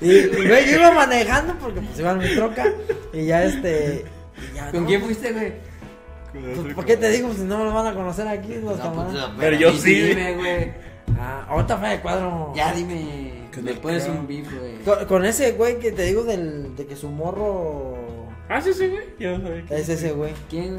y, 0.00 0.10
y, 0.10 0.48
güey, 0.48 0.66
yo 0.68 0.78
iba 0.78 0.90
manejando 0.90 1.54
porque 1.58 1.80
pues 1.80 1.98
iba 1.98 2.12
en 2.12 2.18
mi 2.18 2.34
troca. 2.34 2.72
Y 3.12 3.26
ya 3.26 3.44
este, 3.44 4.04
y 4.52 4.56
ya, 4.56 4.70
¿Con 4.72 4.82
no, 4.82 4.88
quién 4.88 5.02
fuiste, 5.02 5.32
güey? 5.32 5.52
pues, 6.32 6.74
¿Por 6.74 6.84
qué 6.84 6.96
te 6.96 7.08
digo 7.10 7.32
si 7.34 7.42
no 7.42 7.58
me 7.58 7.64
lo 7.64 7.72
van 7.72 7.86
a 7.86 7.94
conocer 7.94 8.26
aquí 8.26 8.54
los 8.54 8.78
No, 8.78 8.92
pues, 8.92 9.24
Pero 9.38 9.56
yo 9.56 9.68
a 9.70 9.72
sí. 9.74 10.00
Dime, 10.00 10.34
güey. 10.34 10.72
Ah, 11.18 11.46
ahorita 11.48 11.76
fue 11.76 11.88
de 11.90 12.00
cuadro. 12.00 12.52
Ya 12.56 12.72
dime. 12.72 13.33
Con 13.54 13.64
Me 13.64 13.74
pones 13.74 14.08
un 14.08 14.26
beef, 14.26 14.48
güey. 14.52 14.78
Con, 14.84 15.06
con 15.06 15.24
ese 15.24 15.52
güey 15.52 15.78
que 15.78 15.92
te 15.92 16.02
digo 16.02 16.24
del, 16.24 16.74
de 16.76 16.86
que 16.86 16.96
su 16.96 17.08
morro 17.08 17.94
Ah, 18.48 18.60
sí, 18.60 18.72
sí, 18.74 18.88
güey. 18.88 19.04
Yo 19.18 19.38
no 19.38 19.48
sabía. 19.48 19.64
es 19.70 19.88
ese 19.88 20.12
güey. 20.12 20.32
¿Quién? 20.50 20.78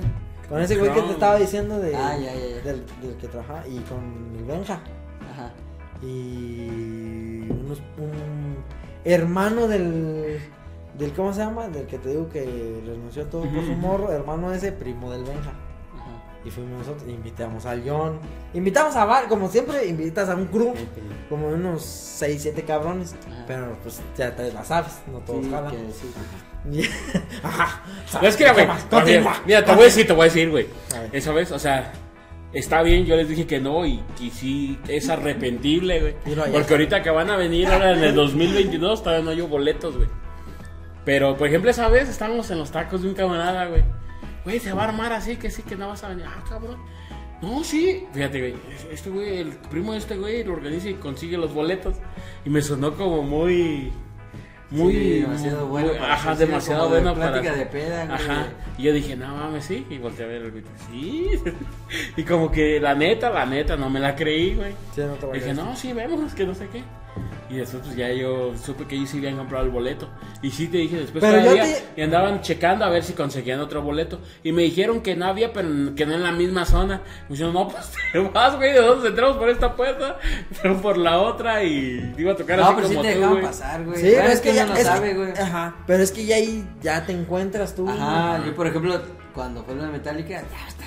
Con 0.49 0.61
ese 0.61 0.77
güey 0.77 0.93
que 0.93 1.01
te 1.01 1.11
estaba 1.11 1.37
diciendo 1.37 1.79
de, 1.79 1.95
Ah, 1.95 2.15
ya, 2.17 2.33
ya, 2.33 2.47
ya. 2.47 2.61
Del, 2.61 2.83
del 3.01 3.15
que 3.19 3.27
trabaja 3.27 3.67
y 3.67 3.79
con 3.79 4.35
el 4.37 4.45
Benja. 4.45 4.79
Ajá. 5.31 5.51
Y 6.03 7.47
unos, 7.49 7.79
un 7.97 8.57
hermano 9.03 9.67
del, 9.67 10.39
del, 10.97 11.11
¿cómo 11.13 11.33
se 11.33 11.39
llama? 11.39 11.67
Del 11.69 11.87
que 11.87 11.97
te 11.97 12.09
digo 12.09 12.29
que 12.29 12.43
renunció 12.85 13.23
a 13.23 13.29
todo 13.29 13.43
por 13.43 13.65
su 13.65 13.73
morro, 13.73 14.11
hermano 14.11 14.53
ese, 14.53 14.71
primo 14.71 15.11
del 15.11 15.23
Benja. 15.23 15.53
Y 16.45 16.51
fuimos 16.51 16.77
nosotros, 16.77 17.09
invitamos 17.09 17.65
al 17.65 17.83
John. 17.83 18.19
Invitamos 18.53 18.95
a 18.95 19.05
Val, 19.05 19.27
como 19.27 19.49
siempre, 19.49 19.87
invitas 19.87 20.29
a 20.29 20.35
un 20.35 20.45
crew, 20.45 20.75
como 21.27 21.47
unos 21.47 21.81
6, 21.83 22.39
7 22.39 22.63
cabrones. 22.63 23.15
Ajá. 23.27 23.43
Pero 23.47 23.77
pues 23.81 23.99
ya 24.15 24.35
te 24.35 24.53
la 24.53 24.63
sabes, 24.63 25.01
no 25.11 25.17
todos 25.19 25.43
jalan. 25.47 25.73
Ajá. 27.43 27.81
No, 28.21 28.27
es 28.27 28.35
que, 28.37 28.51
güey, 28.51 28.65
a 28.65 28.77
continúa. 28.89 29.41
mira, 29.45 29.65
te 29.65 29.71
voy 29.71 29.81
a 29.81 29.85
decir, 29.85 30.05
te 30.05 30.13
voy 30.13 30.21
a 30.21 30.25
decir, 30.25 30.49
güey. 30.51 30.67
A. 30.95 31.15
Esa 31.15 31.31
vez, 31.31 31.51
o 31.51 31.57
sea, 31.57 31.91
está 32.53 32.83
bien, 32.83 33.05
yo 33.05 33.15
les 33.15 33.27
dije 33.27 33.47
que 33.47 33.59
no 33.59 33.83
y 33.85 34.03
sí 34.31 34.77
es 34.87 35.09
arrepentible, 35.09 35.99
güey. 35.99 36.15
Porque 36.51 36.73
ahorita 36.73 37.01
que 37.01 37.09
van 37.09 37.31
a 37.31 37.37
venir 37.37 37.67
ahora 37.67 37.91
en 37.93 38.03
el 38.03 38.13
2022 38.15 39.01
todavía 39.01 39.25
no 39.25 39.31
hay 39.31 39.41
boletos, 39.41 39.97
güey. 39.97 40.09
Pero, 41.05 41.37
por 41.37 41.47
ejemplo, 41.47 41.71
esa 41.71 41.87
vez 41.87 42.07
estábamos 42.07 42.49
en 42.51 42.59
los 42.59 42.71
tacos 42.71 43.01
de 43.01 43.09
un 43.09 43.15
camarada, 43.15 43.65
güey. 43.65 43.83
Güey, 44.45 44.59
se 44.59 44.71
va 44.73 44.83
a 44.83 44.87
armar 44.89 45.11
así, 45.11 45.35
que 45.35 45.49
sí, 45.49 45.63
que 45.63 45.75
no 45.75 45.87
vas 45.87 46.03
a 46.03 46.09
venir. 46.09 46.25
Ah, 46.27 46.43
cabrón. 46.47 46.77
No, 47.41 47.63
sí. 47.63 48.05
Fíjate, 48.13 48.39
güey. 48.39 48.55
Este 48.91 49.09
güey, 49.09 49.39
el 49.39 49.49
primo 49.49 49.93
de 49.93 49.97
este 49.97 50.15
güey, 50.17 50.43
lo 50.43 50.53
organiza 50.53 50.89
y 50.89 50.93
consigue 50.93 51.37
los 51.37 51.53
boletos. 51.53 51.95
Y 52.45 52.49
me 52.49 52.61
sonó 52.61 52.93
como 52.93 53.23
muy. 53.23 53.91
Muy. 54.69 54.93
Sí, 54.93 55.19
demasiado 55.21 55.67
bueno. 55.67 55.91
Ajá, 56.01 56.35
demasiado 56.35 56.83
como 56.83 56.95
de 56.95 57.01
bueno 57.01 57.19
para. 57.19 57.31
Plática 57.33 57.55
de 57.55 57.65
peda, 57.65 58.05
güey. 58.05 58.17
Ajá. 58.17 58.47
Y 58.77 58.83
yo 58.83 58.93
dije, 58.93 59.15
no 59.15 59.35
mames, 59.35 59.65
sí. 59.65 59.85
Y 59.89 59.97
volteé 59.97 60.25
a 60.25 60.27
ver 60.27 60.41
el 60.43 60.51
güey. 60.51 60.63
Sí. 60.89 61.29
y 62.17 62.23
como 62.23 62.51
que 62.51 62.79
la 62.79 62.93
neta, 62.93 63.31
la 63.31 63.45
neta, 63.45 63.75
no 63.75 63.89
me 63.89 63.99
la 63.99 64.15
creí, 64.15 64.53
güey. 64.53 64.73
Sí, 64.93 65.01
no 65.01 65.13
te 65.13 65.25
voy 65.25 65.37
a 65.37 65.41
Dije, 65.41 65.53
no, 65.55 65.75
sí, 65.75 65.91
vemos, 65.91 66.33
que 66.35 66.45
no 66.45 66.53
sé 66.53 66.67
qué. 66.69 66.83
Y 67.49 67.57
después 67.57 67.83
pues 67.85 67.95
ya 67.95 68.11
yo 68.11 68.53
supe 68.57 68.85
que 68.85 68.95
ellos 68.95 69.09
sí 69.11 69.19
habían 69.19 69.37
comprado 69.37 69.63
el 69.65 69.69
boleto. 69.71 70.09
Y 70.41 70.49
sí 70.51 70.67
te 70.67 70.77
dije 70.77 70.97
después 70.97 71.23
Pero 71.23 71.37
yo 71.37 71.43
todavía, 71.51 71.63
te- 71.63 72.01
y 72.01 72.03
andaban 72.03 72.41
checando 72.41 72.83
a 72.85 72.89
ver 72.89 73.03
si 73.03 73.13
conseguían 73.13 73.59
otro 73.59 73.81
boleto. 73.83 74.19
Y 74.43 74.51
me 74.51 74.63
dijeron 74.63 75.01
que 75.01 75.15
no 75.15 75.25
había, 75.27 75.53
pero 75.53 75.69
que 75.95 76.05
no 76.07 76.15
en 76.15 76.23
la 76.23 76.31
misma 76.31 76.65
zona. 76.65 77.01
Me 77.29 77.35
dijeron, 77.35 77.53
no, 77.53 77.67
pues 77.69 77.91
te 78.11 78.19
vas, 78.19 78.55
güey, 78.57 78.73
¿de 78.73 78.79
dónde 78.81 79.09
entramos 79.09 79.37
por 79.37 79.49
esta 79.49 79.75
puerta? 79.75 80.17
Pero 80.61 80.81
por 80.81 80.97
la 80.97 81.19
otra 81.19 81.63
y 81.63 82.13
iba 82.17 82.31
a 82.31 82.35
tocar 82.35 82.57
No, 82.57 82.65
así 82.65 82.73
pero 82.77 82.87
sí 82.87 82.93
como 82.95 83.03
te 83.07 83.13
tú, 83.13 83.15
dejaban 83.19 83.35
güey. 83.37 83.45
pasar, 83.45 83.85
güey. 83.85 83.97
Sí, 84.01 84.11
pero 84.15 84.27
es 84.29 84.41
que 84.41 84.53
ya 84.53 84.65
no 84.65 84.73
es 84.75 84.83
sabe, 84.83 85.13
güey. 85.13 85.31
Ajá, 85.31 85.75
pero 85.85 86.03
es 86.03 86.11
que 86.11 86.25
ya 86.25 86.35
ahí 86.37 86.67
ya 86.81 87.05
te 87.05 87.11
encuentras 87.13 87.75
tú. 87.75 87.87
Ajá, 87.87 88.43
yo 88.45 88.55
por 88.55 88.65
ejemplo, 88.67 88.99
cuando 89.33 89.63
fue 89.63 89.75
la 89.75 89.87
metálica, 89.87 90.41
ya 90.41 90.67
está. 90.67 90.85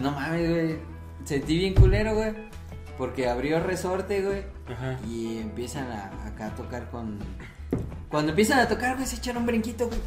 No 0.00 0.12
mames, 0.12 0.50
güey. 0.50 0.76
Sentí 1.24 1.56
bien 1.58 1.74
culero, 1.74 2.14
güey. 2.14 2.32
Porque 2.98 3.28
abrió 3.28 3.60
resorte, 3.60 4.22
güey. 4.22 4.44
Ajá. 4.72 4.98
Y 5.06 5.38
empiezan 5.38 5.90
a, 5.90 6.26
acá 6.26 6.46
a 6.48 6.54
tocar 6.54 6.90
con. 6.90 7.18
Cuando 8.08 8.30
empiezan 8.30 8.60
a 8.60 8.68
tocar, 8.68 8.94
güey, 8.96 9.06
se 9.06 9.16
echan 9.16 9.36
un 9.36 9.46
brinquito, 9.46 9.86
güey. 9.88 9.98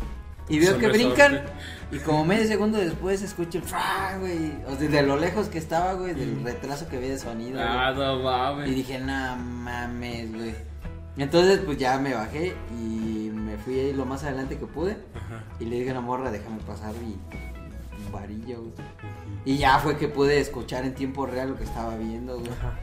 Y 0.47 0.57
veo 0.59 0.71
Son 0.71 0.79
que 0.79 0.87
resorte. 0.87 1.23
brincan. 1.27 1.45
Y 1.91 1.99
como 1.99 2.25
medio 2.25 2.47
segundo 2.47 2.79
después 2.79 3.21
escucho 3.21 3.59
el 3.59 3.63
fra, 3.63 4.17
güey. 4.19 4.51
O 4.67 4.75
sea, 4.75 4.87
de 4.89 5.03
lo 5.03 5.17
lejos 5.17 5.47
que 5.47 5.59
estaba, 5.59 5.93
güey, 5.93 6.15
del 6.15 6.43
retraso 6.43 6.87
que 6.87 6.97
había 6.97 7.09
de 7.09 7.19
sonido. 7.19 7.51
güey. 7.59 7.63
Ah, 7.67 7.91
no 7.95 8.19
mames. 8.23 8.67
Y 8.69 8.73
dije, 8.73 8.97
no 8.99 9.35
mames, 9.35 10.33
güey. 10.33 10.55
Entonces, 11.17 11.59
pues 11.59 11.77
ya 11.77 11.99
me 11.99 12.15
bajé 12.15 12.55
y 12.81 13.29
me 13.31 13.57
fui 13.57 13.77
ahí 13.79 13.93
lo 13.93 14.05
más 14.05 14.23
adelante 14.23 14.57
que 14.57 14.65
pude. 14.65 14.97
Ajá. 15.13 15.43
Y 15.59 15.65
le 15.65 15.77
dije 15.79 15.91
a 15.91 15.95
la 15.95 16.01
morra, 16.01 16.31
déjame 16.31 16.59
pasar 16.61 16.93
y 16.95 17.19
un 18.05 18.11
varillo, 18.11 18.61
güey. 18.61 18.73
Y 19.45 19.57
ya 19.57 19.79
fue 19.79 19.97
que 19.97 20.07
pude 20.07 20.39
escuchar 20.39 20.85
en 20.85 20.93
tiempo 20.93 21.25
real 21.25 21.49
lo 21.49 21.55
que 21.57 21.63
estaba 21.63 21.95
viendo, 21.95 22.37
güey. 22.39 22.51
Ajá. 22.51 22.77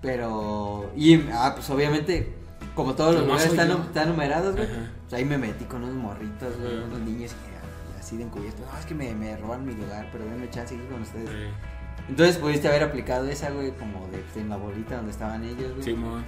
Pero, 0.00 0.90
y, 0.96 1.20
ah, 1.32 1.52
pues 1.54 1.68
obviamente, 1.70 2.34
como 2.74 2.94
todos 2.94 3.14
los 3.14 3.24
lugares 3.24 3.46
están, 3.46 4.08
numerados, 4.08 4.54
güey. 4.54 4.68
Pues 4.68 5.12
ahí 5.12 5.24
me 5.24 5.38
metí 5.38 5.64
con 5.64 5.82
unos 5.82 5.96
morritos, 5.96 6.56
güey, 6.58 6.76
unos 6.76 7.00
niños 7.00 7.32
y, 7.32 7.98
así 7.98 8.16
de 8.16 8.24
encubierto. 8.24 8.62
No, 8.70 8.78
es 8.78 8.86
que 8.86 8.94
me, 8.94 9.12
me 9.14 9.36
roban 9.36 9.66
mi 9.66 9.74
lugar, 9.74 10.08
pero 10.12 10.24
denme 10.24 10.48
chance 10.50 10.74
aquí 10.74 10.84
con 10.86 11.02
ustedes. 11.02 11.28
Sí. 11.28 12.04
Entonces 12.08 12.36
pudiste 12.38 12.68
haber 12.68 12.84
aplicado 12.84 13.26
esa, 13.26 13.50
güey, 13.50 13.72
como 13.72 14.06
de 14.08 14.18
pues, 14.18 14.36
en 14.36 14.48
la 14.48 14.56
bolita 14.56 14.96
donde 14.96 15.10
estaban 15.10 15.44
ellos, 15.44 15.72
güey. 15.72 15.82
Simón. 15.82 16.24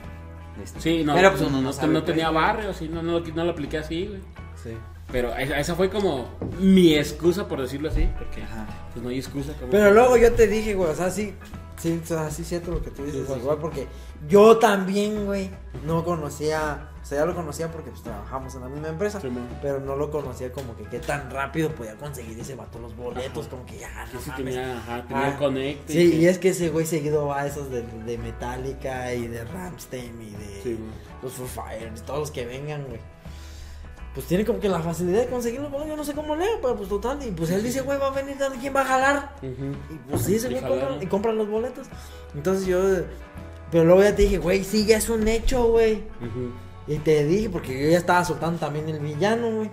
Este, 0.62 0.80
Sí, 0.80 1.04
no, 1.04 1.14
pero 1.14 1.30
pues 1.30 1.42
no, 1.42 1.60
no, 1.62 1.86
no, 1.86 2.02
tenía 2.02 2.30
barrio, 2.30 2.74
sí, 2.74 2.88
no, 2.88 3.02
no, 3.02 3.20
no 3.20 3.44
lo 3.44 3.50
apliqué 3.50 3.78
así, 3.78 4.06
güey. 4.06 4.20
Sí. 4.62 4.76
Pero 5.12 5.34
esa, 5.36 5.58
esa 5.58 5.74
fue 5.74 5.90
como 5.90 6.28
mi 6.58 6.94
excusa, 6.94 7.48
por 7.48 7.60
decirlo 7.60 7.88
así, 7.88 8.08
porque 8.18 8.42
Ajá. 8.42 8.66
pues 8.92 9.02
no 9.02 9.08
hay 9.10 9.18
excusa. 9.18 9.52
Como 9.58 9.70
Pero 9.70 9.90
luego 9.92 10.16
yo 10.16 10.32
te 10.32 10.46
dije, 10.46 10.74
güey, 10.74 10.90
o 10.90 10.94
sea, 10.94 11.10
sí, 11.10 11.34
sí, 11.78 12.00
o 12.02 12.06
sea, 12.06 12.30
sí 12.30 12.44
cierto 12.44 12.70
lo 12.70 12.82
que 12.82 12.90
tú 12.90 13.04
dices, 13.04 13.28
igual 13.36 13.58
porque 13.60 13.86
yo 14.28 14.58
también, 14.58 15.24
güey, 15.26 15.50
no 15.84 16.04
conocía, 16.04 16.90
o 17.02 17.04
sea, 17.04 17.18
ya 17.20 17.24
lo 17.24 17.34
conocía 17.34 17.70
porque 17.72 17.90
pues 17.90 18.02
trabajamos 18.02 18.54
en 18.54 18.60
la 18.60 18.68
misma 18.68 18.88
empresa, 18.88 19.20
Sí, 19.20 19.28
pero 19.62 19.80
no 19.80 19.96
lo 19.96 20.10
conocía 20.10 20.52
como 20.52 20.76
que 20.76 20.84
qué 20.84 20.98
tan 21.00 21.30
rápido 21.30 21.70
podía 21.70 21.94
conseguir 21.96 22.38
ese 22.38 22.54
vato 22.54 22.78
los 22.78 22.94
boletos, 22.94 23.48
como 23.48 23.64
que 23.66 23.78
ya, 23.78 24.04
que 24.10 24.14
no 24.14 24.20
sí 24.20 24.30
mames. 24.30 24.44
tenía, 24.54 24.76
ajá, 24.78 25.04
tenía 25.08 25.26
Ah, 25.28 25.36
conecte. 25.38 25.92
Sí, 25.92 26.10
que- 26.10 26.16
y 26.18 26.26
es 26.26 26.38
que 26.38 26.50
ese 26.50 26.68
güey 26.68 26.86
seguido 26.86 27.26
va 27.26 27.40
a 27.40 27.46
esos 27.46 27.70
de, 27.70 27.82
de 27.82 28.18
Metallica 28.18 29.12
y 29.14 29.26
de 29.26 29.42
Ramstein 29.44 30.20
y 30.22 30.30
de 30.32 30.60
Sí, 30.62 30.78
los 31.22 31.32
Foo 31.32 31.46
Fighters, 31.46 32.02
todos 32.02 32.20
los 32.20 32.30
que 32.30 32.44
vengan, 32.46 32.84
güey. 32.84 33.00
Pues 34.14 34.26
tiene 34.26 34.44
como 34.44 34.58
que 34.58 34.68
la 34.68 34.80
facilidad 34.80 35.20
de 35.20 35.26
conseguir 35.28 35.60
los 35.60 35.70
boletos, 35.70 35.90
yo 35.90 35.96
no 35.96 36.04
sé 36.04 36.14
cómo 36.14 36.34
leo, 36.34 36.58
pero 36.60 36.74
pues 36.76 36.88
total, 36.88 37.18
y 37.24 37.30
pues 37.30 37.48
él 37.50 37.62
dice, 37.62 37.80
güey, 37.82 37.96
va 37.98 38.08
a 38.08 38.10
venir, 38.10 38.36
¿quién 38.60 38.74
va 38.74 38.80
a 38.80 38.84
jalar? 38.84 39.34
Y 39.42 39.94
pues 40.10 40.22
sí, 40.22 40.38
se 40.40 40.48
compran, 40.52 41.00
y 41.02 41.06
compran 41.06 41.36
los 41.36 41.48
boletos. 41.48 41.86
Entonces 42.34 42.66
yo, 42.66 42.80
pero 43.70 43.84
luego 43.84 44.02
ya 44.02 44.14
te 44.16 44.22
dije, 44.22 44.38
güey, 44.38 44.64
sí, 44.64 44.84
ya 44.84 44.96
es 44.96 45.08
un 45.08 45.28
hecho, 45.28 45.64
güey. 45.68 46.02
Y 46.88 46.96
te 46.98 47.24
dije, 47.24 47.48
porque 47.50 47.84
yo 47.84 47.88
ya 47.90 47.98
estaba 47.98 48.24
soltando 48.24 48.58
también 48.58 48.88
el 48.88 48.98
villano, 48.98 49.48
güey. 49.48 49.70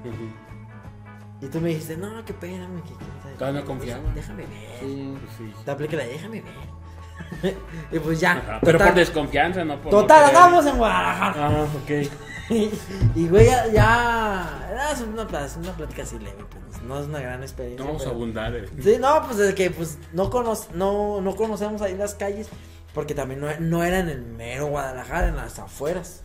Y 1.42 1.48
tú 1.48 1.60
me 1.60 1.70
dijiste, 1.70 1.98
no, 1.98 2.24
que 2.26 2.34
espérame, 2.34 2.82
que 2.84 2.90
quién 2.94 3.10
sabe 3.24 3.36
Todavía 3.36 3.60
no 3.62 3.66
qué". 3.66 3.72
confiaba. 3.72 4.04
Déjame 4.14 4.44
ver. 4.44 4.50
Sí. 4.80 5.14
Pues 5.20 5.32
sí. 5.38 5.54
Te 5.66 5.72
apliqué 5.72 5.96
la 5.96 6.04
déjame 6.06 6.42
ver. 6.42 7.56
y 7.92 8.00
pues 8.00 8.20
ya. 8.20 8.34
Ajá, 8.34 8.60
Pero 8.64 8.78
total, 8.78 8.94
por 8.94 9.00
desconfianza, 9.00 9.64
no 9.66 9.80
por. 9.82 9.92
total, 9.92 10.22
no 10.22 10.28
andamos 10.40 10.66
en 10.66 10.78
Guadalajara. 10.78 11.48
Ah, 11.48 11.64
ok. 11.84 12.08
Y 12.50 13.28
güey, 13.28 13.46
ya, 13.46 13.68
ya 13.68 14.68
era 14.72 14.92
una, 15.06 15.24
una 15.24 15.74
plática 15.76 16.04
así 16.04 16.18
leve, 16.20 16.46
pues, 16.50 16.82
no 16.84 17.00
es 17.00 17.08
una 17.08 17.20
gran 17.20 17.42
experiencia. 17.42 17.84
No 17.86 17.92
vamos 17.92 18.08
a 18.08 18.10
abundar. 18.10 18.56
eh. 18.56 18.70
Sí, 18.82 18.98
no, 19.00 19.22
pues 19.26 19.38
de 19.38 19.54
que 19.56 19.72
pues 19.72 19.98
no, 20.14 20.30
cono 20.30 20.54
no, 20.74 21.22
no 21.22 21.36
conocemos 21.36 21.82
ahí 21.82 21.96
las 21.98 22.16
calles, 22.16 22.48
porque 22.94 23.14
también 23.14 23.42
no, 23.42 23.48
no 23.60 23.84
era 23.84 24.00
en 24.00 24.10
el 24.10 24.22
mero 24.22 24.68
Guadalajara, 24.68 25.28
en 25.28 25.36
las 25.36 25.60
afueras, 25.60 26.24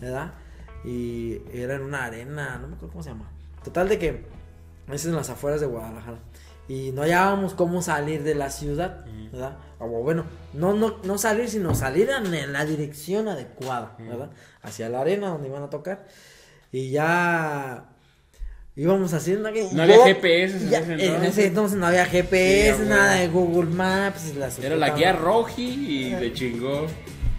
¿verdad? 0.00 0.32
Y 0.84 1.40
era 1.52 1.76
en 1.76 1.82
una 1.82 2.04
arena, 2.04 2.58
no 2.60 2.68
me 2.68 2.74
acuerdo 2.74 2.92
cómo 2.92 3.02
se 3.02 3.10
llama. 3.10 3.30
Total 3.62 3.88
de 3.88 3.98
que 3.98 4.26
es 4.92 5.06
en 5.06 5.14
las 5.16 5.30
afueras 5.30 5.60
de 5.60 5.66
Guadalajara. 5.66 6.18
Y 6.66 6.92
no 6.92 7.02
hallábamos 7.02 7.52
cómo 7.52 7.82
salir 7.82 8.22
de 8.22 8.34
la 8.34 8.48
ciudad, 8.48 9.04
¿verdad? 9.30 9.58
O 9.78 9.86
bueno, 9.86 10.24
no, 10.54 10.72
no, 10.72 10.96
no 11.04 11.18
salir, 11.18 11.50
sino 11.50 11.74
salir 11.74 12.08
en 12.10 12.52
la 12.54 12.64
dirección 12.64 13.28
adecuada, 13.28 13.96
¿verdad? 13.98 14.30
Hacia 14.64 14.88
la 14.88 15.00
arena 15.02 15.28
donde 15.28 15.48
iban 15.48 15.62
a 15.62 15.70
tocar. 15.70 16.06
Y 16.72 16.90
ya 16.90 17.84
íbamos 18.76 19.12
haciendo 19.14 19.52
que 19.52 19.68
No 19.72 19.82
había 19.84 20.04
GPS 20.04 20.56
en 20.56 20.70
ya, 20.70 20.78
ese 20.80 20.92
en 20.94 21.00
entonces. 21.00 21.28
ese 21.30 21.46
entonces 21.46 21.78
no 21.78 21.86
había 21.86 22.06
GPS, 22.06 22.82
Sí, 22.82 22.88
nada 22.88 23.12
de 23.14 23.28
Google 23.28 23.70
Maps. 23.70 24.34
la 24.36 24.48
Era 24.62 24.76
la 24.76 24.90
guía 24.90 25.12
roji 25.12 25.62
y 25.62 26.10
le 26.10 26.32
chingó. 26.32 26.86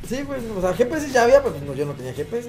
Sí, 0.07 0.19
pues, 0.25 0.39
o 0.55 0.61
sea, 0.61 0.73
GPS 0.73 1.09
ya 1.11 1.23
había, 1.23 1.41
pero 1.41 1.55
pues, 1.55 1.63
no, 1.65 1.73
yo 1.73 1.85
no 1.85 1.93
tenía 1.93 2.13
GPS. 2.13 2.47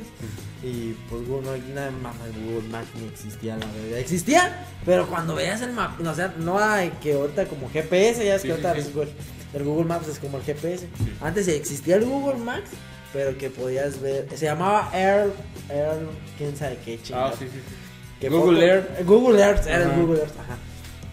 Y 0.62 0.93
pues 1.09 1.27
Google, 1.27 1.59
no, 1.59 1.74
nada 1.74 1.90
más 1.90 2.15
Google 2.44 2.69
Maps 2.69 2.89
ni 3.01 3.09
existía, 3.09 3.57
la 3.57 3.66
verdad. 3.66 3.98
Existía, 3.98 4.66
pero 4.85 5.07
cuando 5.09 5.35
veías 5.35 5.62
el 5.62 5.73
mapa, 5.73 5.97
o 6.09 6.15
sea, 6.15 6.35
no 6.39 6.59
hay 6.59 6.90
que 7.03 7.15
ahorita 7.15 7.47
como 7.47 7.69
GPS, 7.70 8.24
ya 8.24 8.35
es 8.35 8.43
Sí, 8.43 8.48
que 8.48 8.53
ahorita 8.53 8.74
sí. 8.82 8.90
Google- 8.93 9.12
el 9.55 9.65
Google 9.65 9.86
Maps 9.86 10.09
es 10.09 10.19
como 10.19 10.36
el 10.39 10.44
GPS. 10.44 10.86
Antes 11.23 11.48
existía 11.48 11.97
el 11.97 12.05
Google 12.05 12.36
Maps, 12.39 12.69
pero 13.12 13.37
que 13.39 13.51
podías 13.51 14.01
ver, 14.01 14.28
se 14.35 14.45
llamaba 14.47 14.91
Air, 14.93 15.31
Air, 15.70 15.99
quién 16.39 16.57
sabe 16.57 16.78
qué 16.85 16.95
Ah, 16.95 17.03
chingada. 17.03 17.33
sí, 17.33 17.45
sí. 17.47 17.51
sí. 17.55 17.74
Que 18.20 18.28
Google 18.28 18.61
foto- 18.61 18.66
Earth. 18.66 19.01
eh, 19.01 19.05
Google 19.05 19.43
Earth, 19.43 19.66
era 19.66 19.85
el. 19.85 20.01
Google 20.01 20.20
Earth, 20.20 20.39
ajá. 20.41 20.57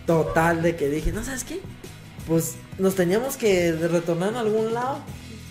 Total 0.06 0.62
de 0.62 0.76
que 0.76 0.90
dije, 0.90 1.12
¿no 1.12 1.24
sabes 1.24 1.44
qué? 1.44 1.60
Pues 2.28 2.56
nos 2.78 2.96
teníamos 2.96 3.38
que 3.38 3.72
retornar 3.74 4.30
en 4.30 4.36
algún 4.38 4.74
lado 4.74 5.00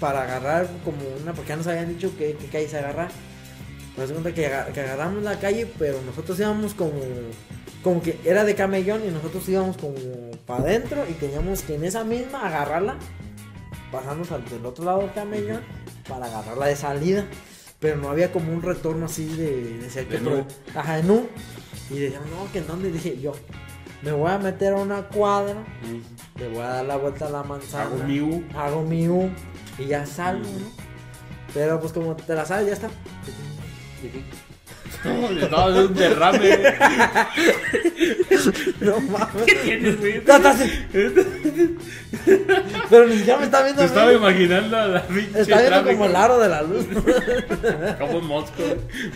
para 0.01 0.23
agarrar 0.23 0.69
como 0.85 0.99
una, 1.23 1.33
porque 1.33 1.51
ya 1.51 1.57
nos 1.57 1.67
habían 1.67 1.89
dicho 1.89 2.11
que, 2.17 2.35
qué 2.37 2.47
calles 2.47 2.75
agarrar. 2.75 3.09
Nos 3.97 4.11
cuenta 4.11 4.33
que, 4.33 4.51
que 4.73 4.81
agarramos 4.81 5.23
la 5.23 5.39
calle, 5.39 5.71
pero 5.79 6.01
nosotros 6.07 6.39
íbamos 6.41 6.73
como, 6.75 6.93
como 7.83 8.03
que 8.03 8.19
era 8.25 8.45
de 8.45 8.55
camellón 8.55 9.03
y 9.07 9.11
nosotros 9.11 9.47
íbamos 9.49 9.77
como 9.77 9.95
para 10.47 10.63
adentro 10.65 11.05
y 11.09 11.13
teníamos 11.13 11.63
que 11.63 11.75
en 11.75 11.85
esa 11.85 12.03
misma 12.03 12.47
agarrarla, 12.47 12.97
pasarnos 13.91 14.31
al 14.33 14.45
del 14.49 14.65
otro 14.65 14.85
lado 14.87 15.01
del 15.01 15.13
camellón 15.13 15.61
para 16.09 16.27
agarrarla 16.27 16.67
de 16.67 16.77
salida. 16.77 17.27
Pero 17.81 17.97
no 17.97 18.11
había 18.11 18.31
como 18.31 18.53
un 18.53 18.63
retorno 18.63 19.07
así 19.07 19.27
de, 19.27 19.79
de 19.79 20.05
De. 20.05 20.45
Ajá, 20.75 20.97
de 20.97 21.03
nu. 21.03 21.27
Y 21.91 21.99
decían, 21.99 22.23
no, 22.31 22.51
que 22.53 22.59
en 22.59 22.67
dónde 22.67 22.93
dije 22.93 23.19
yo. 23.21 23.33
Me 24.03 24.13
voy 24.13 24.31
a 24.31 24.39
meter 24.39 24.73
a 24.73 24.77
una 24.77 25.09
cuadra, 25.09 25.55
Mm. 25.83 26.39
le 26.41 26.49
voy 26.49 26.59
a 26.61 26.69
dar 26.69 26.85
la 26.85 26.97
vuelta 26.97 27.27
a 27.27 27.31
la 27.31 27.43
manzana. 27.43 27.85
Hago 27.85 27.99
mi 28.05 28.21
U. 28.21 28.45
Hago 28.57 28.83
mi 28.83 29.09
U 29.09 29.31
y 29.79 29.87
ya 29.87 30.07
salgo, 30.07 30.43
Mm. 30.49 30.61
¿no? 30.63 30.71
Pero 31.55 31.79
pues 31.81 31.93
como 31.93 32.15
te 32.17 32.35
la 32.35 32.45
sabes, 32.47 32.67
ya 32.69 32.73
está. 32.73 32.89
No, 35.05 35.31
le 35.31 35.43
estaba 35.45 35.67
un 35.67 35.95
derrame. 35.95 36.59
No 38.81 39.01
mames. 39.01 39.45
¿Qué 39.47 39.55
tienes, 39.57 39.99
güey? 40.01 40.23
No, 40.27 40.37
estás- 40.37 40.61
Pero 42.91 43.07
ni 43.09 43.17
siquiera 43.19 43.39
me 43.39 43.45
está 43.47 43.63
viendo. 43.63 43.81
Te 43.83 43.87
estaba 43.87 44.13
imaginando 44.13 44.77
a 44.77 44.87
la 44.87 45.03
pinche 45.07 45.41
Está 45.41 45.59
viendo 45.59 45.69
tráfico. 45.71 45.93
como 45.93 46.05
el 46.07 46.17
aro 46.17 46.39
de 46.39 46.49
la 46.49 46.63
luz. 46.63 46.85
Como 47.99 48.19
un 48.19 48.27
mosco. 48.27 48.63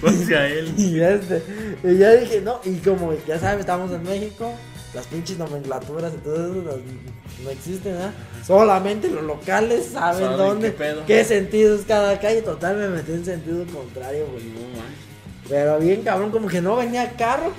Hacia 0.05 0.47
él. 0.49 0.73
Y 0.77 1.01
este, 1.01 1.43
y 1.85 1.99
ya 1.99 2.13
dije, 2.13 2.41
no, 2.41 2.61
y 2.65 2.77
como 2.77 3.13
ya 3.27 3.39
sabes, 3.39 3.61
estamos 3.61 3.91
en 3.93 4.03
México, 4.03 4.53
las 4.95 5.07
pinches 5.07 5.39
nomenclaturas 5.39 6.13
y 6.15 6.19
todo 6.19 6.35
eso 6.53 6.63
las- 6.67 7.45
no 7.45 7.51
existen, 7.51 7.93
¿verdad? 7.93 8.13
Solamente 8.47 9.11
los 9.11 9.23
locales 9.23 9.91
saben 9.93 10.23
Saben 10.25 10.39
dónde, 10.39 10.69
qué 10.73 10.79
pedo. 10.79 11.03
qué 11.07 11.23
sentido 11.25 11.77
es 11.77 11.83
cada 11.85 12.19
calle. 12.19 12.41
Total, 12.43 12.77
me 12.77 12.89
metí 12.89 13.13
en 13.13 13.25
sentido 13.25 13.65
contrario, 13.67 14.27
güey. 14.33 14.45
No, 14.45 14.61
man. 14.61 15.06
Pero 15.49 15.79
bien 15.79 16.03
cabrón, 16.03 16.31
como 16.31 16.49
que 16.49 16.61
no 16.61 16.77
venía 16.77 17.13
carro. 17.13 17.53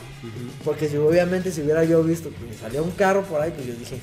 Porque 0.64 0.90
si 0.90 0.98
obviamente 0.98 1.52
si 1.52 1.62
hubiera 1.62 1.84
yo 1.84 2.04
visto 2.04 2.30
que 2.30 2.58
salía 2.58 2.82
un 2.82 2.92
carro 2.92 3.24
por 3.24 3.42
ahí, 3.42 3.52
pues 3.52 3.68
yo 3.68 3.74
dije, 3.74 4.00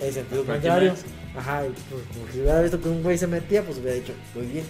en 0.00 0.12
sentido 0.12 0.42
¿Para 0.44 0.60
qué 0.60 0.68
contrario. 0.68 0.94
Ajá, 1.36 1.64
y 1.66 1.70
pues, 1.90 2.02
como 2.12 2.32
si 2.32 2.40
hubiera 2.40 2.60
visto 2.60 2.80
que 2.80 2.88
un 2.88 3.02
güey 3.02 3.16
se 3.16 3.26
metía, 3.26 3.62
pues 3.62 3.78
hubiera 3.78 3.94
dicho, 3.94 4.12
muy 4.34 4.46
bien. 4.46 4.64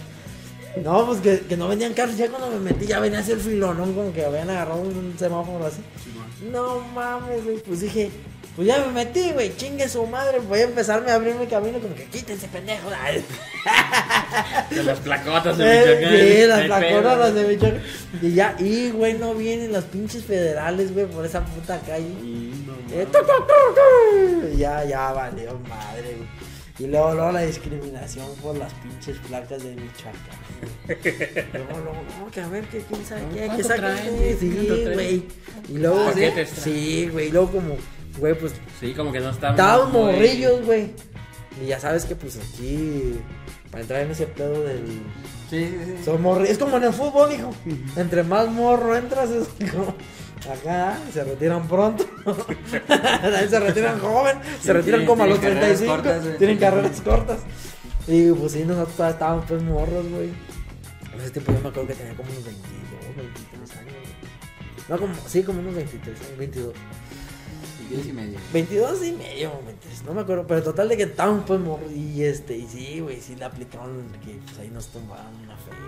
No, 0.83 1.05
pues 1.05 1.19
que, 1.19 1.39
que 1.41 1.57
no 1.57 1.67
venían 1.67 1.93
carros, 1.93 2.17
ya 2.17 2.29
cuando 2.29 2.49
me 2.49 2.71
metí 2.71 2.85
ya 2.85 2.99
venía 2.99 3.19
así 3.19 3.31
el 3.31 3.39
filonón, 3.39 3.93
como 3.93 4.11
que 4.13 4.25
habían 4.25 4.49
agarrado 4.49 4.81
un 4.81 5.13
semáforo 5.17 5.65
así. 5.65 5.81
No 6.51 6.79
mames, 6.93 7.43
güey, 7.43 7.57
pues 7.57 7.81
dije, 7.81 8.11
pues 8.55 8.67
ya 8.67 8.85
me 8.85 8.91
metí, 8.91 9.31
güey, 9.31 9.55
chingue 9.57 9.89
su 9.89 10.05
madre, 10.05 10.39
voy 10.39 10.59
a 10.59 10.63
empezarme 10.63 11.09
a 11.09 11.15
abrir 11.15 11.33
mi 11.35 11.47
camino, 11.47 11.79
como 11.79 11.95
que 11.95 12.05
quítense, 12.05 12.47
pendejos. 12.47 12.93
Ay, 13.01 13.25
De 14.69 14.83
las 14.83 14.99
placotas 14.99 15.57
de 15.57 15.65
eh, 15.65 15.79
Michoacán. 15.79 16.19
Sí, 16.19 16.47
las 16.47 17.17
las 17.17 17.33
de 17.33 17.47
Michoacán. 17.47 17.81
Y 18.21 18.33
ya, 18.33 18.55
y 18.59 18.91
güey, 18.91 19.13
no 19.15 19.33
vienen 19.33 19.71
los 19.71 19.85
pinches 19.85 20.23
federales, 20.23 20.93
güey, 20.93 21.07
por 21.07 21.25
esa 21.25 21.43
puta 21.43 21.79
calle. 21.79 22.05
Y 22.05 22.65
no, 22.67 22.73
Eh, 22.95 23.07
tu, 23.11 23.17
tu, 23.19 24.51
tu, 24.51 24.57
Ya, 24.57 24.83
ya 24.85 25.11
valió 25.13 25.59
madre, 25.67 26.15
güey. 26.15 26.53
Y 26.79 26.87
luego, 26.87 27.13
luego 27.13 27.31
la 27.31 27.41
discriminación 27.41 28.35
por 28.35 28.57
las 28.57 28.73
pinches 28.73 29.17
placas 29.27 29.63
de 29.63 29.75
Michoacán. 29.75 30.43
luego, 31.53 31.79
luego, 31.83 32.03
no, 32.19 32.31
que 32.31 32.41
a 32.41 32.47
ver, 32.47 32.65
que 32.65 32.79
quién 32.81 33.05
sabe 33.05 33.21
qué, 33.33 33.39
que 33.41 33.45
¿Cuánto 33.47 33.67
saca 33.67 33.81
traen? 33.81 34.17
qué. 34.19 34.37
Sí, 34.39 34.85
güey. 34.93 35.23
Y 35.69 35.77
luego, 35.79 36.11
sí, 36.45 37.09
güey. 37.11 37.27
Y 37.27 37.31
luego, 37.31 37.51
como, 37.51 37.77
güey, 38.17 38.33
pues 38.37 38.53
Sí, 38.79 38.93
como 38.93 39.11
que 39.11 39.19
no. 39.19 39.29
Estaban 39.29 39.91
muy- 39.91 40.01
morrillos, 40.13 40.65
güey. 40.65 40.91
Y 41.61 41.67
ya 41.67 41.79
sabes 41.79 42.05
que 42.05 42.15
pues 42.15 42.37
aquí, 42.37 43.19
para 43.71 43.81
entrar 43.81 44.01
en 44.01 44.11
ese 44.11 44.25
pedo 44.27 44.63
del... 44.63 44.85
Sí, 45.49 45.65
sí, 45.67 45.77
sí. 45.97 46.03
Son 46.03 46.21
morri- 46.23 46.47
Es 46.47 46.57
como 46.57 46.77
en 46.77 46.83
el 46.85 46.93
fútbol, 46.93 47.31
hijo. 47.31 47.51
Entre 47.95 48.23
más 48.23 48.47
morro 48.49 48.95
entras, 48.95 49.29
es 49.29 49.47
como... 49.71 49.93
Acá 50.51 50.97
se 51.13 51.23
retiran 51.23 51.67
pronto. 51.69 52.05
Se 53.49 53.59
retiran 53.61 53.97
joven. 53.99 54.37
Se 54.61 54.73
retiran 54.73 55.05
como 55.05 55.23
a 55.23 55.27
los 55.27 55.39
tienen 55.39 55.57
carreras 55.59 55.79
35. 55.79 55.95
cortas, 55.95 56.37
tienen 56.37 56.57
carreras 56.57 57.01
cortas. 57.01 57.39
Y 58.07 58.29
pues 58.31 58.51
sí, 58.51 58.65
nosotros 58.65 59.09
estábamos 59.09 59.45
pues 59.47 59.63
morros, 59.63 60.05
güey. 60.09 60.31
En 61.13 61.21
ese 61.21 61.29
tiempo 61.31 61.53
yo 61.53 61.59
me 61.61 61.69
acuerdo 61.69 61.87
que 61.87 61.93
tenía 61.93 62.13
como 62.15 62.29
unos 62.29 62.43
22, 62.43 63.15
23 63.15 63.77
años. 63.77 63.93
güey. 63.93 64.89
No, 64.89 64.97
como, 64.97 65.13
sí, 65.29 65.43
como 65.43 65.59
unos 65.59 65.75
23, 65.75 66.37
22. 66.37 66.73
Diez 67.89 68.07
y 68.07 68.13
medio. 68.13 68.39
22 68.53 69.03
y 69.05 69.11
medio, 69.13 69.51
23, 69.65 70.03
no 70.03 70.13
me 70.13 70.21
acuerdo, 70.21 70.45
pero 70.47 70.63
total 70.63 70.89
de 70.89 70.97
que 70.97 71.03
estábamos 71.03 71.43
pues 71.45 71.59
morros 71.59 71.91
y 71.91 72.23
este, 72.23 72.57
y 72.57 72.67
sí, 72.67 72.99
güey, 72.99 73.19
sí 73.21 73.35
le 73.35 73.45
aplicaron 73.45 74.05
que 74.23 74.39
pues 74.45 74.59
ahí 74.59 74.69
nos 74.69 74.87
tumbaron 74.87 75.27
una 75.43 75.55
feria, 75.57 75.79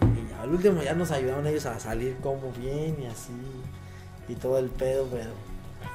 güey. 0.00 0.24
Y 0.26 0.30
ya 0.30 0.42
al 0.42 0.50
último 0.50 0.82
ya 0.82 0.94
nos 0.94 1.10
ayudaron 1.10 1.46
ellos 1.46 1.66
a 1.66 1.78
salir 1.78 2.16
como 2.22 2.52
bien 2.52 2.96
y 3.02 3.06
así, 3.06 3.32
y 4.28 4.34
todo 4.34 4.58
el 4.58 4.70
pedo, 4.70 5.06
pero 5.10 5.30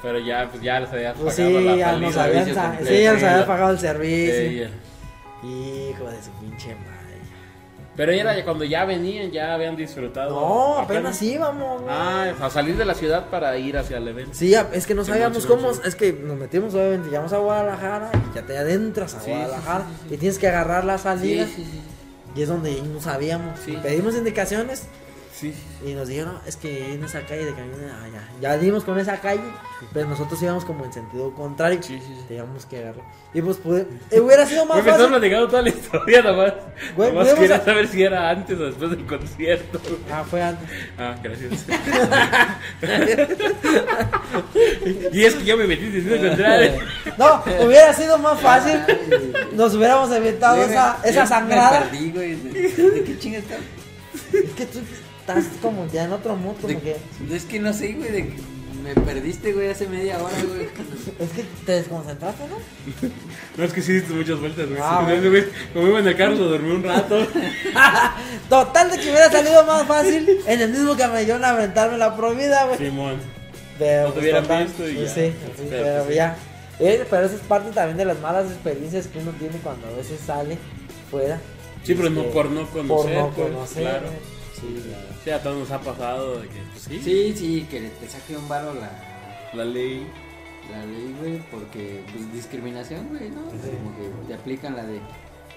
Pero 0.02 0.20
ya, 0.20 0.50
pues 0.50 0.64
ya 0.64 0.80
les 0.80 0.90
habías 0.90 1.16
pues 1.18 1.36
pagado 1.36 1.60
sí, 1.60 1.66
la 1.66 1.76
ya 1.76 1.98
nos 1.98 2.18
habían, 2.18 2.46
sí, 2.46 2.54
ya 2.54 2.68
nos 2.68 2.88
sí, 2.88 3.06
había 3.06 3.38
la- 3.38 3.46
pagado 3.48 3.72
el 3.72 3.78
Sí, 3.78 3.82
servicio. 3.86 4.52
ya. 4.64 4.70
Hijo 5.48 6.06
de 6.10 6.24
su 6.24 6.32
pinche 6.40 6.76
madre. 6.76 6.91
Pero 7.96 8.14
era 8.14 8.44
cuando 8.46 8.64
ya 8.64 8.86
venían, 8.86 9.32
ya 9.32 9.54
habían 9.54 9.76
disfrutado. 9.76 10.30
No, 10.40 10.78
apenas 10.80 11.22
íbamos, 11.22 11.82
güey. 11.82 11.94
Ah, 11.94 12.34
a 12.42 12.50
salir 12.50 12.78
de 12.78 12.86
la 12.86 12.94
ciudad 12.94 13.26
para 13.30 13.58
ir 13.58 13.78
hacia 13.78 13.98
el 13.98 14.08
evento. 14.08 14.32
Sí, 14.34 14.54
es 14.72 14.88
que 14.88 14.96
no 14.96 15.04
Sí, 15.04 15.12
sabíamos 15.12 15.46
cómo, 15.46 15.72
es 15.72 15.96
que 15.96 16.14
nos 16.14 16.38
metimos 16.38 16.74
obviamente, 16.74 17.10
llegamos 17.10 17.34
a 17.34 17.38
Guadalajara 17.40 18.12
y 18.32 18.36
ya 18.36 18.44
te 18.44 18.58
adentras 18.58 19.16
a 19.16 19.20
Sí, 19.20 19.32
Guadalajara 19.32 19.86
sí, 20.08 20.14
y 20.16 20.18
tienes 20.18 20.40
que 20.40 20.48
agarrar 20.48 20.86
la 20.86 20.98
salida. 20.98 21.46
Y 22.34 22.42
es 22.42 22.48
donde 22.48 22.82
no 22.82 23.02
sabíamos. 23.02 23.60
Pedimos 23.84 24.16
indicaciones 24.16 24.84
Sí, 25.34 25.54
y 25.86 25.94
nos 25.94 26.08
dijeron, 26.08 26.34
"No, 26.34 26.42
es 26.46 26.56
que 26.56 26.94
en 26.94 27.04
esa 27.04 27.22
calle 27.26 27.46
de 27.46 27.54
camino, 27.54 27.78
ah, 27.92 28.08
ya. 28.12 28.28
Ya 28.42 28.58
dimos 28.58 28.84
con 28.84 29.00
esa 29.00 29.20
calle, 29.22 29.42
pero 29.94 30.08
nosotros 30.08 30.42
íbamos 30.44 30.66
como 30.66 30.86
en 30.86 30.94
sentido 30.94 31.34
contrario. 31.34 31.82
Sí, 31.82 32.00
sí, 32.00 32.14
sí. 32.16 32.26
Teníamos 32.28 32.66
que 32.68 32.78
agarrar. 32.80 33.04
Y 33.34 33.42
pues 33.42 33.58
pude, 33.58 33.88
eh, 34.12 34.20
hubiera 34.20 34.46
sido 34.46 34.66
más 34.66 34.84
fácil. 34.84 35.08
platicando 35.08 35.48
toda 35.48 35.62
la 35.64 35.70
historia 35.70 36.22
nomás. 36.22 36.54
Güey, 36.96 37.12
nomás 37.14 37.34
quería 37.34 37.56
a- 37.56 37.66
saber 37.66 37.88
si 37.88 38.04
era 38.04 38.30
antes 38.30 38.60
o 38.60 38.66
después 38.66 38.92
del 38.92 39.06
concierto. 39.06 39.80
Ah, 40.12 40.24
fue 40.30 40.42
antes. 40.44 40.70
Ah, 40.98 41.16
gracias. 41.24 41.66
y 45.12 45.24
es 45.24 45.36
que 45.36 45.46
yo 45.46 45.58
me 45.58 45.68
metí 45.68 45.86
diciendo 45.86 46.28
contrario. 46.28 46.72
No, 47.18 47.44
hubiera 47.66 47.94
sido 47.94 48.18
más 48.18 48.40
fácil. 48.40 48.80
Nos 49.54 49.74
hubiéramos 49.76 50.12
evitado 50.12 50.62
esa, 50.64 50.98
esa 51.04 51.22
me 51.22 51.28
sangrada. 51.28 51.84
perdí, 51.90 52.12
güey. 52.12 52.36
¿De, 52.36 52.52
de 52.92 53.04
qué 53.04 53.20
chingas 53.20 53.44
está? 53.44 53.56
Es 54.34 54.52
que 54.56 54.66
tú 54.66 54.80
estás 55.22 55.46
como 55.62 55.88
ya 55.92 56.04
en 56.06 56.12
otro 56.14 56.36
mood, 56.36 56.56
como 56.56 56.68
De- 56.68 56.80
que. 56.80 56.96
Es 57.34 57.46
que 57.46 57.60
no 57.60 57.72
sé, 57.74 57.94
güey. 57.94 58.12
De 58.12 58.28
que 58.28 58.36
me 58.84 58.96
perdiste, 58.96 59.54
güey, 59.54 59.70
hace 59.70 59.88
media 59.88 60.18
hora, 60.22 60.36
güey. 60.48 60.68
Es 61.20 61.30
que 61.32 61.44
te 61.66 61.72
desconcentraste, 61.74 62.44
¿no? 62.48 62.56
No, 63.58 63.64
es 63.66 63.74
que 63.74 63.82
sí 63.82 63.94
diste 63.94 64.14
muchas 64.14 64.40
vueltas, 64.40 64.68
güey. 64.68 64.80
Ah, 64.82 65.06
Sí, 65.06 65.12
bueno. 65.16 65.30
güey, 65.30 65.44
Como 65.74 65.88
iba 65.88 66.00
en 66.00 66.08
el 66.08 66.16
carro, 66.18 66.34
lo 66.36 66.50
dormí 66.50 66.72
un 66.72 66.84
rato. 66.84 67.28
Total 68.50 68.90
de 68.92 68.98
que 68.98 69.04
hubiera 69.10 69.30
salido 69.32 69.66
más 69.66 69.86
fácil 69.86 70.40
en 70.48 70.62
el 70.62 70.70
mismo 70.72 70.96
camellón 70.98 71.44
aventarme 71.46 71.98
la 71.98 72.16
prohibida, 72.16 72.66
güey. 72.66 72.78
Simón. 72.78 73.18
Pero, 73.78 74.08
No 74.10 74.14
te 74.14 74.20
hubieran 74.20 74.44
total, 74.44 74.66
visto 74.66 74.88
y 74.90 74.94
pues 74.96 75.08
ya. 75.10 75.14
Sí, 75.16 75.34
Pero 75.40 75.54
sí, 75.58 75.64
pues 75.70 75.70
pero 75.70 76.08
sí. 76.08 76.14
ya. 76.16 76.36
Eh, 76.80 77.06
pero 77.10 77.26
eso 77.26 77.36
es 77.36 77.42
parte 77.42 77.72
también 77.72 77.98
de 77.98 78.06
las 78.06 78.20
malas 78.20 78.46
experiencias 78.52 79.08
que 79.08 79.20
uno 79.20 79.32
tiene 79.38 79.58
cuando 79.64 79.88
a 79.88 79.92
veces 79.92 80.20
sale 80.26 80.58
fuera. 81.12 81.40
Sí, 81.84 81.94
pero 81.96 82.10
no 82.10 82.22
Este, 82.22 82.34
por 82.34 82.50
no 82.50 82.66
Por 82.66 82.88
conocer. 82.88 83.18
no 83.18 83.30
pues, 83.32 83.48
conocer. 83.48 83.84
Claro. 83.84 84.08
Sí. 84.62 84.84
Sí, 85.24 85.30
a 85.32 85.42
todos 85.42 85.58
nos 85.60 85.72
ha 85.72 85.80
pasado 85.82 86.40
de 86.40 86.48
que, 86.48 86.60
pues, 86.72 86.84
sí, 86.84 87.00
Sí, 87.02 87.34
sí, 87.36 87.68
que 87.70 87.82
te 87.82 88.08
saque 88.08 88.38
un 88.38 88.48
varo 88.48 88.74
la, 88.74 88.92
la 89.54 89.66
ley. 89.66 90.08
la 90.72 90.86
ley, 90.86 91.16
güey, 91.20 91.40
porque, 91.52 92.04
pues, 92.12 92.32
discriminación, 92.32 93.10
güey, 93.10 93.30
¿no? 93.30 93.42
Sí. 93.52 93.70
Como 93.78 93.98
que 93.98 94.28
te 94.28 94.34
aplican 94.36 94.76
la 94.76 94.86
de... 94.86 95.00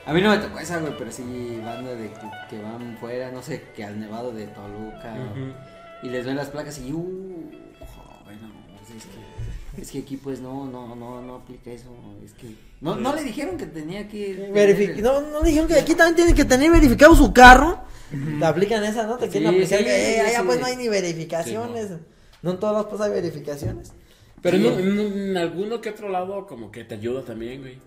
A 0.06 0.12
mí 0.12 0.20
no 0.20 0.30
me 0.30 0.38
tocó 0.38 0.58
esa, 0.58 0.80
güey, 0.80 0.92
pero 0.98 1.10
sí 1.12 1.22
banda 1.64 1.94
de 1.94 2.08
que, 2.10 2.30
que 2.50 2.62
van 2.62 2.96
fuera, 2.98 3.30
no 3.30 3.42
sé, 3.42 3.62
que 3.74 3.84
al 3.84 3.98
nevado 3.98 4.32
de 4.32 4.46
Toluca, 4.48 5.14
y 6.02 6.08
les 6.08 6.26
ven 6.26 6.36
las 6.36 6.48
placas 6.50 6.78
y, 6.78 6.92
uh, 6.92 7.50
joven, 7.80 8.38
no, 8.42 8.48
pues 8.76 8.90
es 8.90 9.06
que, 9.06 9.18
es 9.78 9.90
que 9.90 9.98
aquí, 10.00 10.16
pues, 10.16 10.40
no, 10.40 10.66
no, 10.66 10.94
no, 10.96 11.22
no 11.22 11.34
aplica 11.36 11.70
eso, 11.70 11.88
es 12.24 12.32
que... 12.34 12.54
No, 12.80 12.96
no 12.96 13.14
le 13.14 13.22
dijeron 13.24 13.56
que 13.56 13.66
tenía 13.66 14.08
que... 14.08 14.52
Verifi- 14.52 15.00
no, 15.00 15.20
no 15.22 15.40
dijeron 15.42 15.66
que 15.68 15.74
aquí 15.74 15.94
también 15.94 16.16
tienen 16.16 16.34
que 16.34 16.44
tener 16.44 16.70
verificado 16.70 17.14
su 17.14 17.32
carro. 17.32 17.80
Te 18.38 18.44
aplican 18.44 18.84
esa, 18.84 19.06
¿no? 19.06 19.16
Te 19.16 19.28
quieren 19.28 19.50
Sí, 19.50 19.56
aplicar 19.56 19.78
sí, 19.78 19.84
que 19.86 20.10
eh, 20.10 20.14
sí, 20.14 20.20
allá 20.20 20.38
sí. 20.40 20.46
pues 20.46 20.60
no 20.60 20.66
hay 20.66 20.76
ni 20.76 20.88
verificaciones. 20.88 21.90
no. 22.42 22.50
en 22.52 22.58
todos 22.60 22.76
los 22.76 22.86
pues 22.86 23.00
hay 23.00 23.10
verificaciones. 23.10 23.92
Pero 24.42 24.58
Sí. 24.58 24.66
en, 24.66 24.78
en, 24.78 25.00
en 25.30 25.36
alguno 25.38 25.80
que 25.80 25.88
otro 25.90 26.08
lado, 26.10 26.46
como 26.46 26.70
que 26.70 26.84
te 26.84 26.94
ayuda 26.96 27.24
también, 27.24 27.62
güey. 27.62 27.78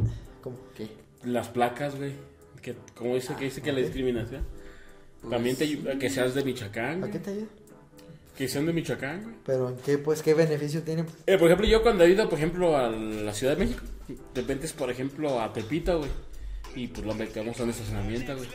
¿Cómo? 0.42 0.58
¿Qué? 0.76 0.88
Las 1.24 1.48
placas, 1.50 1.96
güey. 1.96 2.14
Que, 2.62 2.76
como 2.96 3.14
dice 3.16 3.36
que 3.38 3.46
dice 3.46 3.62
que 3.62 3.72
la 3.72 3.80
discriminación. 3.80 4.44
Pues, 5.22 5.32
También 5.32 5.56
te 5.56 5.64
ayuda 5.66 5.98
que 6.00 6.10
seas 6.10 6.34
de 6.34 6.44
Michoacán, 6.44 7.00
¿Para 7.02 7.08
güey. 7.08 7.12
qué 7.12 7.20
te 7.20 7.30
ayuda? 7.32 7.48
Que 8.38 8.48
sean 8.48 8.66
de 8.68 8.74
Michoacán, 8.74 9.24
güey. 9.24 9.36
Pero 9.46 9.70
en 9.70 9.78
qué, 9.78 9.98
pues, 9.98 10.22
qué 10.22 10.34
beneficio 10.36 10.84
tiene. 10.84 11.04
pues? 11.04 11.16
Eh, 11.26 11.38
por 11.38 11.48
ejemplo, 11.48 11.66
yo 11.68 11.82
cuando 11.82 12.04
he 12.04 12.10
ido, 12.12 12.30
por 12.30 12.38
ejemplo, 12.38 12.78
a 12.78 12.90
la 12.90 13.34
Ciudad 13.34 13.58
de 13.58 13.66
México, 13.66 13.82
de 14.08 14.42
repente 14.42 14.68
es, 14.68 14.74
por 14.74 14.92
ejemplo, 14.92 15.42
a 15.42 15.52
Tepito, 15.52 15.98
güey. 16.00 16.12
Y 16.76 16.88
pues 16.88 17.06
lo 17.06 17.16
metemos 17.16 17.60
en 17.60 17.70
estacionamiento, 17.72 18.36
güey. 18.38 18.48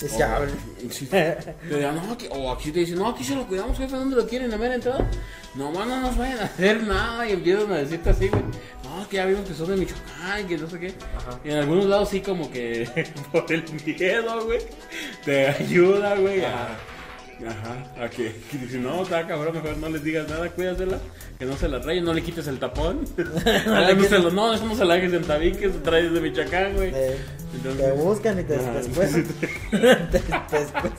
Es 0.00 0.12
que, 0.14 0.22
a 0.22 0.40
Sí. 0.90 1.06
Te 1.06 1.36
digan, 1.68 1.96
no, 1.96 2.12
aquí- 2.12 2.28
o 2.30 2.50
aquí 2.50 2.70
te 2.70 2.80
dicen, 2.80 2.98
no, 2.98 3.08
aquí 3.08 3.22
se 3.24 3.34
lo 3.34 3.46
cuidamos, 3.46 3.76
jefe, 3.76 3.94
¿dónde 3.96 4.16
lo 4.16 4.26
quieren? 4.26 4.52
¿A 4.54 4.56
ver 4.56 4.72
entrada? 4.72 5.10
No, 5.56 5.70
man, 5.72 5.88
no 5.88 6.00
nos 6.00 6.16
vayan 6.16 6.38
a 6.38 6.44
hacer 6.44 6.82
nada. 6.84 7.28
Y 7.28 7.32
empiezan 7.32 7.70
a 7.70 7.78
decirte 7.78 8.08
así, 8.10 8.28
güey. 8.28 8.42
No, 8.84 9.06
que 9.08 9.16
ya 9.16 9.26
vimos 9.26 9.46
que 9.46 9.52
son 9.54 9.68
de 9.68 9.76
Michoacán, 9.76 10.46
que 10.48 10.56
no 10.56 10.70
sé 10.70 10.78
qué. 10.80 10.94
Y 11.44 11.50
en 11.50 11.58
algunos 11.58 11.84
lados 11.84 12.08
sí, 12.08 12.20
como 12.22 12.50
que 12.50 12.88
por 13.32 13.52
el 13.52 13.64
miedo, 13.84 14.44
güey, 14.46 14.60
te 15.24 15.48
ayuda, 15.48 16.16
güey. 16.16 16.42
a- 16.44 16.78
Ajá, 17.48 18.04
a 18.04 18.08
que, 18.08 18.34
que 18.50 18.58
dicen, 18.58 18.82
no, 18.82 19.02
está 19.02 19.26
cabrón, 19.26 19.54
mejor 19.54 19.76
no 19.78 19.88
les 19.88 20.04
digas 20.04 20.28
nada, 20.28 20.48
cuídasela, 20.50 20.98
que 21.38 21.44
no 21.44 21.56
se 21.56 21.68
la 21.68 21.78
rayen, 21.80 22.04
no 22.04 22.14
le 22.14 22.22
quites 22.22 22.46
el 22.46 22.58
tapón. 22.58 23.04
no, 23.16 23.94
no, 23.94 24.04
se 24.04 24.18
lo- 24.18 24.30
no, 24.30 24.54
eso 24.54 24.64
no 24.66 24.76
se 24.76 24.84
la 24.84 24.94
dejes 24.94 25.12
en 25.14 25.24
tabiques, 25.24 25.82
traes 25.82 26.12
de 26.12 26.20
Michoacán, 26.20 26.74
güey. 26.74 26.92
eh, 26.94 27.16
Entonces- 27.54 27.84
te 27.84 27.92
buscan 27.92 28.38
y 28.40 28.44
te 28.44 28.56
después. 28.58 29.10
te 29.70 29.78
después. 30.58 30.92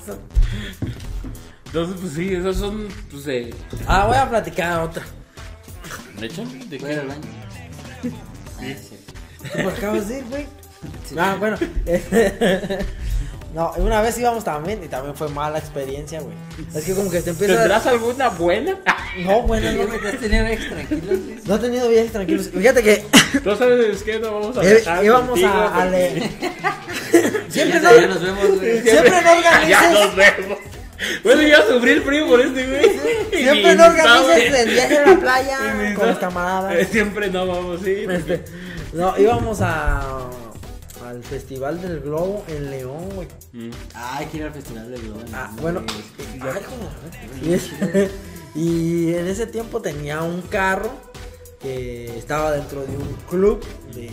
Entonces, 1.65 1.98
pues 2.02 2.14
sí, 2.14 2.34
esos 2.34 2.57
son, 2.57 2.88
pues 3.10 3.26
de... 3.26 3.53
Ah, 3.88 4.06
voy 4.07 4.18
a 4.18 4.30
platicar 4.30 4.82
otra. 4.82 5.03
¿De 6.20 6.26
hecho? 6.28 6.44
¿De 6.70 6.78
qué? 6.78 6.98
baño. 6.98 7.22
Ah, 8.60 8.65
es 8.68 8.90
cierto. 8.90 9.64
¿Por 9.64 9.74
qué 9.74 9.86
vas 9.88 9.98
a 9.98 10.02
decir, 10.07 10.24
güey? 10.30 10.45
Sí. 11.10 11.15
Ah, 11.18 11.36
bueno. 11.40 11.57
No, 13.54 13.72
una 13.78 14.02
vez 14.02 14.18
íbamos 14.18 14.44
también 14.44 14.84
y 14.84 14.88
también 14.88 15.16
fue 15.16 15.30
mala 15.30 15.60
experiencia, 15.60 16.20
güey. 16.22 16.34
Es 16.76 16.84
que 16.86 16.94
como 16.96 17.10
que 17.12 17.22
te 17.22 17.30
empieza 17.32 17.56
¿Tendrás 17.56 17.86
alguna 17.88 18.30
buena? 18.30 18.78
No, 19.24 19.44
bueno, 19.44 19.72
no. 19.72 19.78
Siempre 19.78 20.00
te 20.00 20.08
has 20.08 20.20
tenido 20.20 20.48
ex 20.48 20.70
tranquilos. 20.70 21.20
No 21.46 21.56
he 21.56 21.60
tenido 21.60 21.88
viajes 21.88 22.12
tranquilos. 22.12 22.50
Fíjate 22.52 22.82
que 22.82 23.06
¿Tú 23.44 23.56
sabes 23.56 24.02
qué? 24.02 24.20
No 24.20 24.40
vamos 24.40 24.58
a 24.58 24.64
eh, 24.64 24.74
viajar 24.82 25.06
íbamos 25.06 25.30
contigo 25.30 25.50
a, 25.50 25.66
a 25.68 25.84
porque- 25.84 26.32
le- 27.12 27.52
Siempre 27.52 27.80
Ya, 27.80 27.92
no, 27.92 28.00
ya 28.00 28.08
nos 28.08 28.22
vemos, 28.24 28.60
güey. 28.60 28.82
siempre 28.82 29.12
no 29.12 29.22
Ya 29.22 29.38
organices. 29.38 29.92
nos 29.92 30.16
vemos. 30.16 30.58
Bueno, 31.24 31.42
yo 31.44 31.58
a 31.58 31.68
sufrir 31.68 32.02
frío 32.02 32.28
por 32.28 32.42
este 32.42 32.66
güey. 32.68 33.00
Siempre 33.44 33.76
no 33.76 33.86
organices 33.86 34.54
el 34.60 34.70
viaje 34.72 34.98
a 34.98 35.06
la 35.06 35.20
playa 35.20 35.94
con 35.96 36.08
los 36.08 36.18
camaradas. 36.18 36.74
Eh, 36.76 36.86
Siempre 36.92 37.30
no 37.30 37.46
vamos, 37.46 37.82
sí. 37.84 38.06
Este, 38.10 38.46
no, 38.94 39.16
íbamos 39.20 39.60
a 39.62 40.02
al 41.06 41.24
Festival 41.24 41.82
del 41.82 42.00
Globo 42.02 42.44
en 42.48 42.70
León, 42.70 43.10
güey. 43.16 43.28
Mm. 43.54 43.72
Ah, 43.96 44.18
hay 44.18 44.26
que 44.28 44.38
ir 44.38 44.44
al 44.44 44.54
festival 44.54 44.92
de 44.92 44.98
Globo. 45.00 45.22
Ah, 45.34 45.52
no, 45.56 45.62
bueno. 45.62 45.84
Ay, 45.90 46.40
joder. 46.42 47.42
Y, 47.44 47.54
es- 47.54 47.70
y 48.56 49.14
en 49.14 49.28
ese 49.28 49.48
tiempo 49.48 49.82
tenía 49.82 50.22
un 50.24 50.42
carro 50.44 50.92
que 51.60 52.18
estaba 52.18 52.52
dentro 52.52 52.86
de 52.86 52.98
un 52.98 53.14
club 53.30 53.64
de, 53.94 54.12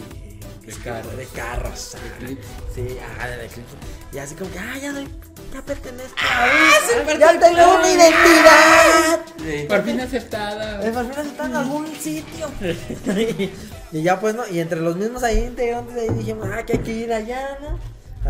De 0.67 0.73
carros. 0.85 1.17
De 1.17 1.27
carros. 1.27 1.95
ah, 1.97 2.17
Eclipse. 2.23 2.49
Sí, 2.75 2.97
ah, 3.21 3.27
de 3.29 3.35
Eclipse. 3.47 3.75
Y 4.12 4.19
así 4.19 4.35
como 4.35 4.51
que, 4.51 4.59
ah, 4.59 4.79
ya, 4.81 4.93
doy, 4.93 5.09
ya 5.52 5.62
pertenezco. 5.62 6.16
a 6.20 7.18
ya 7.18 7.39
tengo 7.39 7.74
una 7.74 7.89
identidad. 7.89 9.20
Sí. 9.39 9.66
Por 9.68 9.82
fin 9.82 10.01
aceptada. 10.01 10.85
El 10.85 10.93
Farfán 10.93 11.27
está 11.27 11.47
en 11.47 11.56
algún 11.56 11.86
sitio. 11.94 12.48
y 13.93 14.02
ya 14.02 14.20
pues, 14.20 14.35
¿no? 14.35 14.47
Y 14.48 14.60
entre 14.60 14.81
los 14.81 14.97
mismos 14.97 15.22
ahí 15.22 15.39
integrantes 15.39 15.97
ahí 15.97 16.09
dijimos, 16.10 16.48
ah, 16.52 16.64
que 16.64 16.74
hay 16.74 16.78
que 16.81 16.93
ir 16.93 17.12
allá, 17.12 17.59
¿no? 17.60 17.78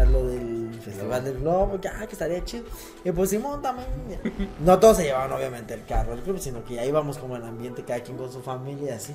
A 0.01 0.05
lo 0.05 0.27
del 0.27 0.79
Festival 0.85 1.25
del 1.25 1.39
Globo, 1.39 1.81
que, 1.81 1.89
ah, 1.89 2.07
que 2.07 2.13
estaría 2.13 2.45
chido. 2.45 2.65
Y 3.05 3.11
pues 3.11 3.31
Simón 3.31 3.61
también. 3.61 3.89
No 4.61 4.79
todos 4.79 4.99
se 4.99 5.05
llevaban 5.05 5.33
obviamente 5.33 5.75
el 5.75 5.85
carro 5.85 6.15
del 6.15 6.23
club, 6.23 6.39
sino 6.39 6.65
que 6.65 6.75
ya 6.75 6.85
íbamos 6.85 7.19
como 7.19 7.37
en 7.37 7.45
ambiente, 7.45 7.85
cada 7.85 8.01
quien 8.01 8.17
con 8.17 8.33
su 8.33 8.41
familia 8.41 8.93
y 8.93 8.95
así. 8.95 9.15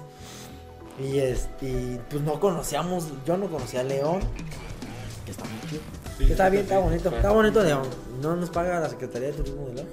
Y, 0.99 1.19
es, 1.19 1.49
y 1.61 1.97
pues 2.09 2.21
no 2.21 2.39
conocíamos, 2.39 3.07
yo 3.25 3.35
no 3.35 3.47
conocía 3.47 3.81
a 3.81 3.83
León, 3.83 4.21
que 5.25 5.31
está 5.31 5.43
muy 5.43 5.69
chido. 5.69 5.81
Sí, 6.17 6.31
está 6.31 6.49
bien, 6.49 6.63
está 6.63 6.79
bonito, 6.79 7.09
está 7.09 7.31
bonito 7.31 7.63
León. 7.63 7.83
No 8.21 8.35
nos 8.35 8.49
paga 8.49 8.79
la 8.79 8.89
Secretaría 8.89 9.29
de 9.29 9.33
Turismo 9.33 9.67
de 9.67 9.73
León. 9.75 9.87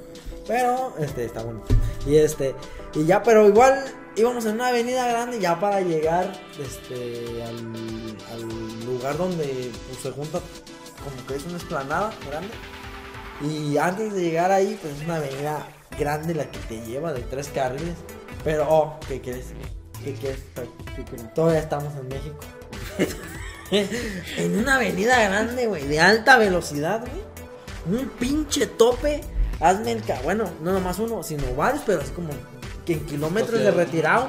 Pero, 0.46 0.94
este, 0.98 1.24
está 1.24 1.42
bonito. 1.42 1.66
Y 2.06 2.16
este, 2.16 2.54
y 2.94 3.04
ya, 3.04 3.22
pero 3.22 3.48
igual 3.48 3.84
íbamos 4.16 4.44
en 4.44 4.54
una 4.54 4.68
avenida 4.68 5.06
grande 5.06 5.40
ya 5.40 5.58
para 5.58 5.80
llegar, 5.80 6.32
este, 6.60 7.42
al, 7.42 7.56
al 8.32 8.86
lugar 8.86 9.16
donde 9.16 9.70
pues, 9.88 9.98
se 10.02 10.10
junta, 10.10 10.40
como 11.02 11.26
que 11.26 11.36
es 11.36 11.44
una 11.46 11.56
esplanada 11.56 12.12
grande. 12.28 12.52
Y 13.40 13.76
antes 13.76 14.12
de 14.12 14.20
llegar 14.20 14.50
ahí, 14.52 14.78
pues 14.80 14.94
es 14.94 15.04
una 15.04 15.16
avenida 15.16 15.66
grande 15.98 16.34
la 16.34 16.50
que 16.50 16.58
te 16.60 16.80
lleva 16.82 17.12
de 17.12 17.22
tres 17.22 17.48
carriles. 17.48 17.96
Pero, 18.44 18.66
oh, 18.68 18.98
¿qué 19.08 19.20
quieres? 19.20 19.46
¿Qué 20.04 20.14
quieres? 20.14 20.40
Todavía 21.34 21.60
estamos 21.60 21.92
en 21.96 22.08
México. 22.08 22.38
en 24.36 24.58
una 24.58 24.74
avenida 24.76 25.22
grande, 25.22 25.66
güey, 25.66 25.86
de 25.86 25.98
alta 25.98 26.36
velocidad, 26.36 27.00
güey. 27.00 28.00
Un 28.00 28.08
pinche 28.10 28.66
tope. 28.66 29.22
Hazme 29.60 29.92
el 29.92 30.02
ca... 30.02 30.20
Bueno, 30.22 30.44
no 30.62 30.72
nomás 30.72 30.98
uno, 30.98 31.22
sino 31.22 31.54
varios, 31.54 31.82
pero 31.86 32.00
así 32.00 32.10
como 32.12 32.30
que 32.84 32.94
en 32.94 33.06
kilómetros 33.06 33.60
de 33.60 33.70
retirado. 33.70 34.28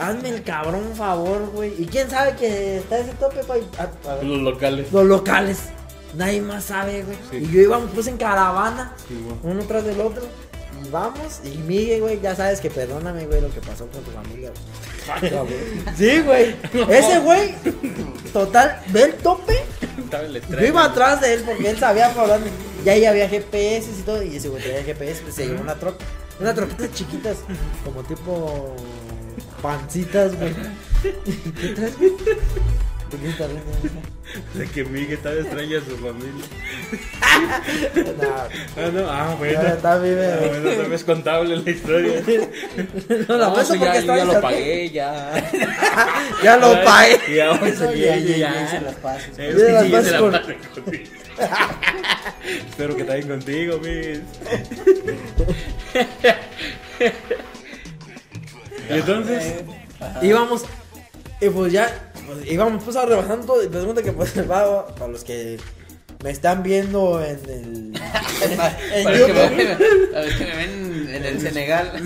Hazme 0.00 0.30
el 0.30 0.42
cabrón 0.42 0.94
favor, 0.96 1.50
güey. 1.52 1.80
¿Y 1.80 1.86
quién 1.86 2.08
sabe 2.08 2.34
que 2.36 2.78
está 2.78 2.98
ese 2.98 3.12
tope, 3.14 3.42
güey? 3.42 3.62
Los 4.22 4.40
locales. 4.40 4.92
Los 4.92 5.04
locales. 5.04 5.58
Nadie 6.16 6.40
más 6.40 6.64
sabe, 6.64 7.02
güey. 7.02 7.18
Sí. 7.30 7.36
Y 7.36 7.52
yo 7.52 7.60
íbamos 7.60 7.90
pues 7.94 8.06
en 8.06 8.16
caravana, 8.16 8.94
Sí, 9.08 9.14
uno 9.42 9.64
tras 9.64 9.84
del 9.84 10.00
otro. 10.00 10.22
Y 10.84 10.90
vamos. 10.90 11.40
Y 11.44 11.56
Miguel, 11.58 12.00
güey, 12.00 12.20
ya 12.20 12.34
sabes 12.36 12.60
que 12.60 12.70
perdóname, 12.70 13.26
güey, 13.26 13.40
lo 13.40 13.50
que 13.50 13.60
pasó 13.60 13.86
con 13.88 14.02
tu 14.02 14.10
familia, 14.10 14.50
güey. 14.50 15.52
Sí, 15.96 16.20
güey. 16.20 16.56
Ese 16.88 17.18
güey, 17.20 17.54
total, 18.32 18.80
ve 18.88 19.02
el 19.04 19.14
tope. 19.14 19.64
Yo 20.50 20.64
iba 20.64 20.84
atrás 20.84 21.20
de 21.20 21.34
él 21.34 21.42
porque 21.44 21.70
él 21.70 21.78
sabía 21.78 22.12
por 22.12 22.28
dónde. 22.28 22.50
Ya 22.84 22.92
ahí 22.92 23.04
había 23.04 23.28
GPS 23.28 23.90
y 23.90 24.02
todo. 24.02 24.22
Y 24.22 24.36
ese 24.36 24.48
güey 24.48 24.62
traía 24.62 24.82
GPS, 24.82 25.22
pues 25.22 25.34
se 25.34 25.46
llevó 25.46 25.62
una 25.62 25.74
troca. 25.74 26.04
Una 26.40 26.52
troquita 26.52 26.90
chiquitas, 26.92 27.36
como 27.84 28.02
tipo 28.02 28.74
pancitas, 29.62 30.36
güey. 30.36 30.52
¿Qué 31.60 31.68
traes, 31.68 31.96
güey? 31.96 32.10
¿De 32.10 33.18
qué 33.20 33.28
estás 33.28 33.48
riendo, 33.48 33.70
güey? 33.80 33.92
De 34.54 34.66
que 34.68 34.84
Miguel 34.84 35.12
estaba 35.12 35.34
extraña 35.36 35.78
a 35.78 35.80
su 35.80 35.96
familia. 35.96 36.44
No, 37.94 38.32
Ah, 38.76 38.90
no, 38.92 39.08
ah, 39.08 39.34
bueno. 39.38 39.62
Está 39.62 39.98
bien, 39.98 40.18
Ah, 40.20 40.36
bueno, 40.40 40.88
no 40.88 40.94
es 40.94 41.04
contable 41.04 41.56
la 41.56 41.70
historia. 41.70 42.22
No, 43.28 43.36
la 43.36 43.48
No, 43.48 43.60
eso 43.60 43.74
porque 43.78 44.04
ya, 44.04 44.16
ya 44.16 44.24
lo 44.24 44.40
pagué, 44.40 44.90
ya. 44.90 45.50
Ya 46.42 46.56
lo 46.56 46.84
pagué. 46.84 47.18
Ya, 47.34 47.52
Eso 47.52 47.92
ya, 47.94 48.16
ya, 48.16 48.82
las. 48.82 49.22
Eh, 49.38 50.02
sí, 50.04 50.12
contigo. 50.18 50.64
Espero 52.68 52.96
que 52.96 53.04
también 53.04 53.28
contigo, 53.28 53.78
mis. 53.78 54.20
y 58.88 58.92
entonces, 58.92 59.64
Íbamos, 60.22 60.64
y 61.40 61.48
pues 61.48 61.72
ya, 61.72 62.12
pues, 62.26 62.38
íbamos 62.50 62.82
pues 62.84 62.96
a 62.96 63.06
rebasando. 63.06 63.62
Y 63.62 63.68
pregunta 63.68 64.02
que 64.02 64.12
pues 64.12 64.32
va, 64.50 64.86
para 64.94 65.12
los 65.12 65.24
que 65.24 65.58
me 66.22 66.30
están 66.30 66.62
viendo 66.62 67.22
en 67.22 67.38
el. 67.48 67.92
en 67.92 67.94
Para 69.04 69.16
los 69.16 69.26
que 69.26 69.32
me 69.32 69.40
YouTube. 69.40 69.56
ven- 69.56 69.78
para 70.12 70.24
los 70.26 70.34
que 70.34 70.44
me 70.44 70.56
ven 70.56 71.08
en 71.14 71.24
el 71.24 71.40
Senegal. 71.40 71.92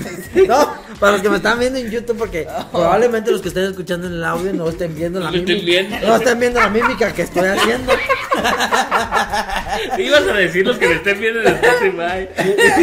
No, 0.48 0.72
para 0.98 1.12
los 1.12 1.22
que 1.22 1.28
me 1.30 1.36
están 1.36 1.58
viendo 1.58 1.78
en 1.78 1.90
YouTube, 1.90 2.16
porque 2.18 2.46
probablemente 2.72 3.30
los 3.30 3.40
que 3.42 3.48
estén 3.48 3.64
escuchando 3.64 4.06
en 4.06 4.14
el 4.14 4.24
audio 4.24 4.52
no 4.52 4.68
estén 4.68 4.94
viendo 4.94 5.20
la 5.20 5.26
No 5.26 5.32
lo 5.32 5.38
estén 5.38 5.56
mímica. 5.64 5.88
viendo. 5.88 6.06
No 6.08 6.16
estén 6.16 6.40
viendo 6.40 6.60
la 6.60 6.68
mímica 6.68 7.12
que 7.12 7.22
estoy 7.22 7.46
haciendo. 7.48 7.92
ibas 9.98 10.22
a 10.28 10.32
decir 10.34 10.66
los 10.66 10.78
que 10.78 10.88
me 10.88 10.94
estén 10.94 11.20
viendo 11.20 11.40
en 11.40 11.46
Spotify. 11.48 12.28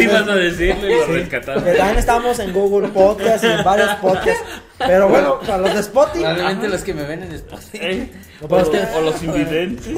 Ibas 0.02 0.28
a 0.28 0.34
decirlo 0.34 0.90
y 0.90 0.94
lo 1.00 1.06
Que 1.06 1.12
rescataste. 1.12 1.72
también 1.74 1.98
estamos 1.98 2.38
en 2.38 2.52
Google 2.52 2.88
Podcast 2.88 3.44
y 3.44 3.48
en 3.48 3.64
varios 3.64 3.90
podcasts. 3.96 4.42
Pero 4.78 5.08
bueno, 5.08 5.40
para 5.40 5.58
los 5.58 5.74
de 5.74 5.80
Spotify. 5.80 6.20
Probablemente 6.24 6.68
los 6.68 6.82
que 6.82 6.94
me 6.94 7.04
ven 7.04 7.22
en 7.22 7.32
Spotify. 7.32 7.78
¿Eh? 7.80 8.12
O 8.42 8.48
los 8.58 8.68
que- 8.68 8.78
o 8.94 9.00
los 9.00 9.22
invidentes. 9.22 9.88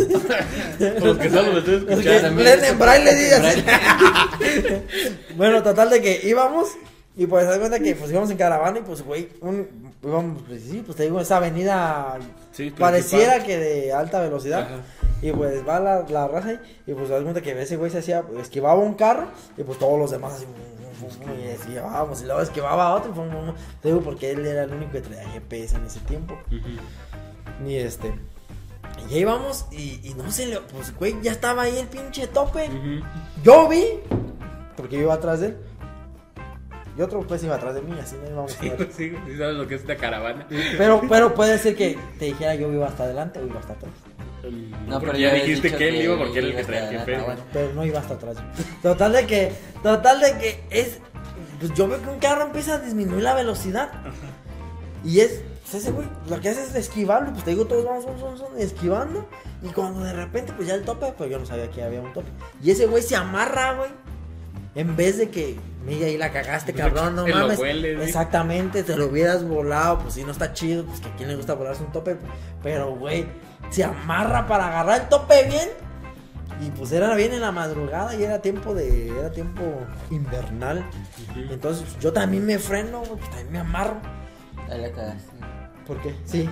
o 1.03 1.05
los 1.07 1.19
que 1.19 1.31
solo 1.31 1.53
me 1.53 1.59
estén 1.59 1.87
escuchando. 1.89 2.43
leen 2.43 2.65
en 2.65 2.79
braille, 2.79 3.15
digas. 3.15 3.41
Braille. 3.41 3.65
Bueno, 5.37 5.63
total 5.63 5.91
de 5.91 6.01
que 6.03 6.21
íbamos 6.25 6.69
y 7.17 7.27
pues 7.27 7.45
se 7.45 7.51
da 7.51 7.59
cuenta 7.59 7.79
que 7.81 7.95
pues 7.97 8.11
íbamos 8.11 8.31
en 8.31 8.37
caravana 8.37 8.79
y 8.79 8.83
pues 8.83 9.03
güey, 9.03 9.29
un, 9.41 9.93
íbamos, 10.05 10.43
pues 10.47 10.63
sí, 10.63 10.83
pues 10.85 10.97
te 10.97 11.05
digo, 11.05 11.21
esa 11.21 11.37
avenida 11.39 12.17
Sí, 12.53 12.71
pareciera 12.71 13.35
principal. 13.35 13.47
que 13.47 13.59
de 13.59 13.93
alta 13.93 14.21
velocidad. 14.21 14.61
Ajá. 14.63 14.77
Y 15.21 15.33
pues 15.33 15.67
va 15.67 15.81
la, 15.81 16.05
la 16.09 16.29
raza 16.29 16.51
ahí, 16.51 16.61
y 16.87 16.95
pues 16.95 17.09
se 17.09 17.15
da 17.15 17.21
cuenta 17.23 17.41
que 17.41 17.61
ese 17.61 17.77
güey 17.77 17.91
se 17.91 17.99
hacía, 17.99 18.23
pues, 18.23 18.43
esquivaba 18.43 18.79
un 18.79 18.95
carro 18.95 19.27
y 19.57 19.65
pues 19.65 19.77
todos 19.81 19.99
los 19.99 20.13
demás 20.13 20.35
así, 20.35 20.45
y 21.39 21.49
esquivábamos, 21.49 22.23
y 22.23 22.25
luego 22.27 22.41
esquivaba 22.41 22.95
otro, 22.95 23.11
y 23.11 23.15
fue 23.15 23.25
un- 23.25 23.55
te 23.83 23.89
digo 23.89 24.01
porque 24.01 24.31
él 24.31 24.45
era 24.47 24.65
el 24.65 24.73
único 24.73 24.93
que 24.93 25.01
traía 25.01 25.29
GPS 25.31 25.77
en 25.77 25.85
ese 25.87 26.01
tiempo. 26.01 26.35
Ujú. 26.49 27.67
Y 27.69 27.77
este, 27.77 28.15
y 29.11 29.15
ahí 29.15 29.25
vamos, 29.25 29.67
y, 29.71 30.01
y 30.03 30.15
no 30.15 30.31
sé, 30.31 30.47
le- 30.47 30.61
pues 30.61 30.95
güey, 30.97 31.17
ya 31.23 31.33
estaba 31.33 31.63
ahí 31.63 31.77
el 31.79 31.87
pinche 31.87 32.27
tope. 32.27 32.69
Yo 33.43 33.69
vi, 33.69 33.85
porque 34.77 34.97
yo 34.97 35.03
iba 35.03 35.15
atrás 35.15 35.41
de 35.41 35.47
él. 35.49 35.57
Y 36.97 37.01
otro 37.03 37.21
pues 37.21 37.45
iba 37.45 37.55
atrás 37.55 37.77
de 37.77 37.83
mí, 37.83 37.97
así 38.01 38.17
no 38.21 38.29
íbamos 38.29 38.59
a 38.59 38.61
ver. 38.63 38.89
sí, 38.93 39.13
sí 39.27 39.37
sabes 39.39 39.55
lo 39.57 39.69
que 39.69 39.77
es 39.77 39.85
una 39.85 39.95
caravana. 39.97 40.49
Pero, 40.77 41.01
pero 41.09 41.33
puede 41.33 41.57
ser 41.59 41.77
que 41.77 41.97
te 42.19 42.25
dijera 42.25 42.57
yo 42.57 42.73
iba 42.73 42.89
hasta 42.89 43.05
adelante 43.05 43.39
o 43.39 43.47
iba 43.47 43.61
hasta 43.61 43.75
atrás. 43.75 43.93
No, 44.87 45.01
pero 45.01 45.17
ya 45.17 45.35
dijiste 45.35 45.73
que 45.75 45.89
él 45.89 45.97
iba 45.97 46.17
porque 46.17 46.39
era 46.39 46.49
el 46.49 46.57
que 46.57 46.65
traía 46.65 46.87
a- 46.87 47.05
jefe. 47.05 47.19
bueno. 47.23 47.41
Pero 47.53 47.73
no 47.75 47.85
iba 47.85 47.99
hasta 48.01 48.15
atrás. 48.15 48.37
Total 48.83 49.13
de 49.13 49.27
que, 49.27 49.53
total 49.83 50.21
de 50.21 50.33
que 50.39 50.65
es, 50.71 50.99
pues 51.59 51.73
yo 51.75 51.89
veo 51.89 52.01
que 52.03 52.09
un 52.09 52.19
carro 52.19 52.45
empieza 52.47 52.75
a 52.75 52.79
disminuir 52.79 53.23
la 53.23 53.35
velocidad. 53.35 53.91
Y 55.05 55.21
es, 55.21 55.43
pues 55.63 55.83
ese 55.83 55.93
güey, 55.93 56.07
lo 56.29 56.41
que 56.41 56.49
hace 56.49 56.63
es 56.63 56.75
esquivarlo, 56.75 57.33
pues 57.33 57.45
te 57.45 57.51
digo, 57.51 57.67
todos 57.67 57.85
vamos, 57.85 58.05
son, 58.05 58.19
son, 58.19 58.39
son, 58.39 58.59
esquivando. 58.59 59.29
Y 59.63 59.69
cuando 59.69 60.01
de 60.01 60.13
repente, 60.13 60.53
pues 60.55 60.69
ya 60.69 60.75
el 60.75 60.83
tope, 60.83 61.13
pues 61.17 61.31
yo 61.31 61.39
no 61.39 61.47
sabía 61.47 61.71
que 61.71 61.83
había 61.83 62.01
un 62.01 62.13
tope. 62.13 62.29
Y 62.63 62.71
ese 62.71 62.87
güey 62.87 63.03
se 63.03 63.17
amarra, 63.17 63.75
güey. 63.75 63.91
En 64.75 64.95
vez 64.97 65.19
de 65.19 65.31
que, 65.31 65.57
mira, 65.85 66.07
ahí 66.07 66.17
la 66.17 66.31
cagaste, 66.31 66.73
Pues, 66.73 66.85
cabrón, 66.85 67.17
no 67.17 67.27
mames. 67.27 67.59
vueles, 67.59 67.97
¿sí? 67.99 68.05
Exactamente, 68.07 68.83
te 68.85 68.97
lo 68.97 69.07
hubieras 69.07 69.43
volado, 69.47 69.99
pues 70.01 70.15
si 70.15 70.23
no 70.25 70.31
está 70.31 70.53
chido, 70.53 70.85
pues 70.85 71.01
que 71.01 71.09
a 71.09 71.17
quién 71.17 71.29
le 71.29 71.37
gusta 71.37 71.55
volarse 71.55 71.83
un 71.83 71.91
tope. 71.91 72.17
Pero, 72.63 72.95
güey, 72.95 73.27
se 73.71 73.85
amarra 73.85 74.47
para 74.47 74.69
agarrar 74.69 75.03
el 75.03 75.09
tope 75.09 75.45
bien. 75.45 75.69
Y 76.61 76.71
pues 76.71 76.91
era 76.91 77.15
bien 77.15 77.33
en 77.33 77.41
la 77.41 77.53
madrugada 77.53 78.15
y 78.17 78.25
era 78.25 78.41
tiempo 78.41 78.75
de. 78.75 79.09
Era 79.17 79.31
tiempo 79.31 79.63
invernal. 80.11 80.85
Entonces 81.37 81.85
yo 82.01 82.13
también 82.13 82.45
me 82.45 82.59
freno, 82.59 82.99
güey, 83.01 83.13
pues 83.17 83.31
también 83.31 83.53
me 83.53 83.59
amarro. 83.61 83.97
Ahí 84.69 84.81
la 84.81 84.91
cagaste. 84.91 85.33
¿Por 85.87 86.01
qué? 86.03 86.15
Sí. 86.25 86.49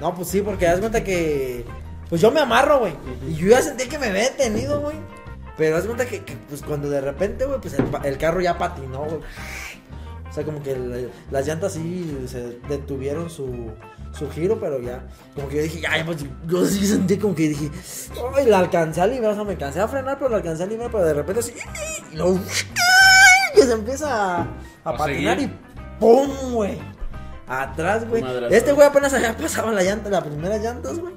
No, 0.00 0.12
pues 0.14 0.28
sí, 0.28 0.40
porque 0.42 0.66
das 0.66 0.80
cuenta 0.80 1.04
que. 1.04 1.64
Pues 2.08 2.20
yo 2.20 2.30
me 2.32 2.40
amarro, 2.40 2.80
güey. 2.80 2.94
Y 3.28 3.34
yo 3.34 3.48
ya 3.48 3.62
sentí 3.62 3.86
que 3.88 3.98
me 3.98 4.06
había 4.08 4.24
detenido, 4.24 4.80
güey. 4.80 4.96
Pero 5.56 5.76
das 5.76 5.84
cuenta 5.86 6.04
que, 6.06 6.24
que, 6.24 6.36
pues 6.48 6.62
cuando 6.62 6.90
de 6.90 7.00
repente, 7.00 7.44
güey, 7.46 7.60
pues 7.60 7.74
el, 7.74 8.18
carro 8.18 8.40
ya 8.40 8.58
patinó, 8.58 9.04
güey. 9.04 9.20
O 10.28 10.32
sea, 10.34 10.44
como 10.44 10.62
que 10.64 10.72
el- 10.72 11.12
las 11.30 11.46
llantas 11.46 11.74
sí 11.74 12.24
se 12.26 12.58
detuvieron 12.68 13.30
su, 13.30 13.70
su 14.16 14.30
giro, 14.30 14.58
pero 14.60 14.80
ya. 14.80 15.04
Como 15.34 15.48
que 15.48 15.56
yo 15.56 15.62
dije, 15.64 15.80
ya, 15.80 15.90
pues 16.06 16.24
yo 16.46 16.64
sí 16.64 16.86
sentí 16.86 17.16
como 17.18 17.34
que 17.34 17.48
dije, 17.48 17.70
ay, 18.34 18.46
la 18.46 18.60
alcancé 18.60 19.00
a 19.00 19.06
librar, 19.06 19.32
o 19.32 19.34
sea, 19.34 19.44
me 19.44 19.56
cansé 19.56 19.80
a 19.80 19.88
frenar, 19.88 20.18
pero 20.18 20.30
la 20.30 20.36
alcancé 20.36 20.62
a 20.62 20.66
librar, 20.66 20.90
pero 20.90 21.04
de 21.04 21.14
repente 21.14 21.40
así, 21.40 21.52
y 22.12 22.16
luego, 22.16 22.38
que 23.54 23.62
se 23.62 23.72
empieza 23.72 24.08
a, 24.08 24.40
a 24.84 24.90
¿A 24.90 24.96
patinar 24.96 25.38
seguir? 25.38 25.52
y 25.52 25.98
¡pum, 26.00 26.30
güey! 26.52 26.78
Atrás, 27.46 28.08
güey. 28.08 28.24
Este 28.50 28.72
güey 28.72 28.86
apenas 28.86 29.12
había 29.12 29.36
pasado 29.36 29.70
la 29.72 29.82
llanta, 29.82 30.08
las 30.10 30.24
primeras 30.24 30.62
llantas, 30.62 30.98
güey. 30.98 31.14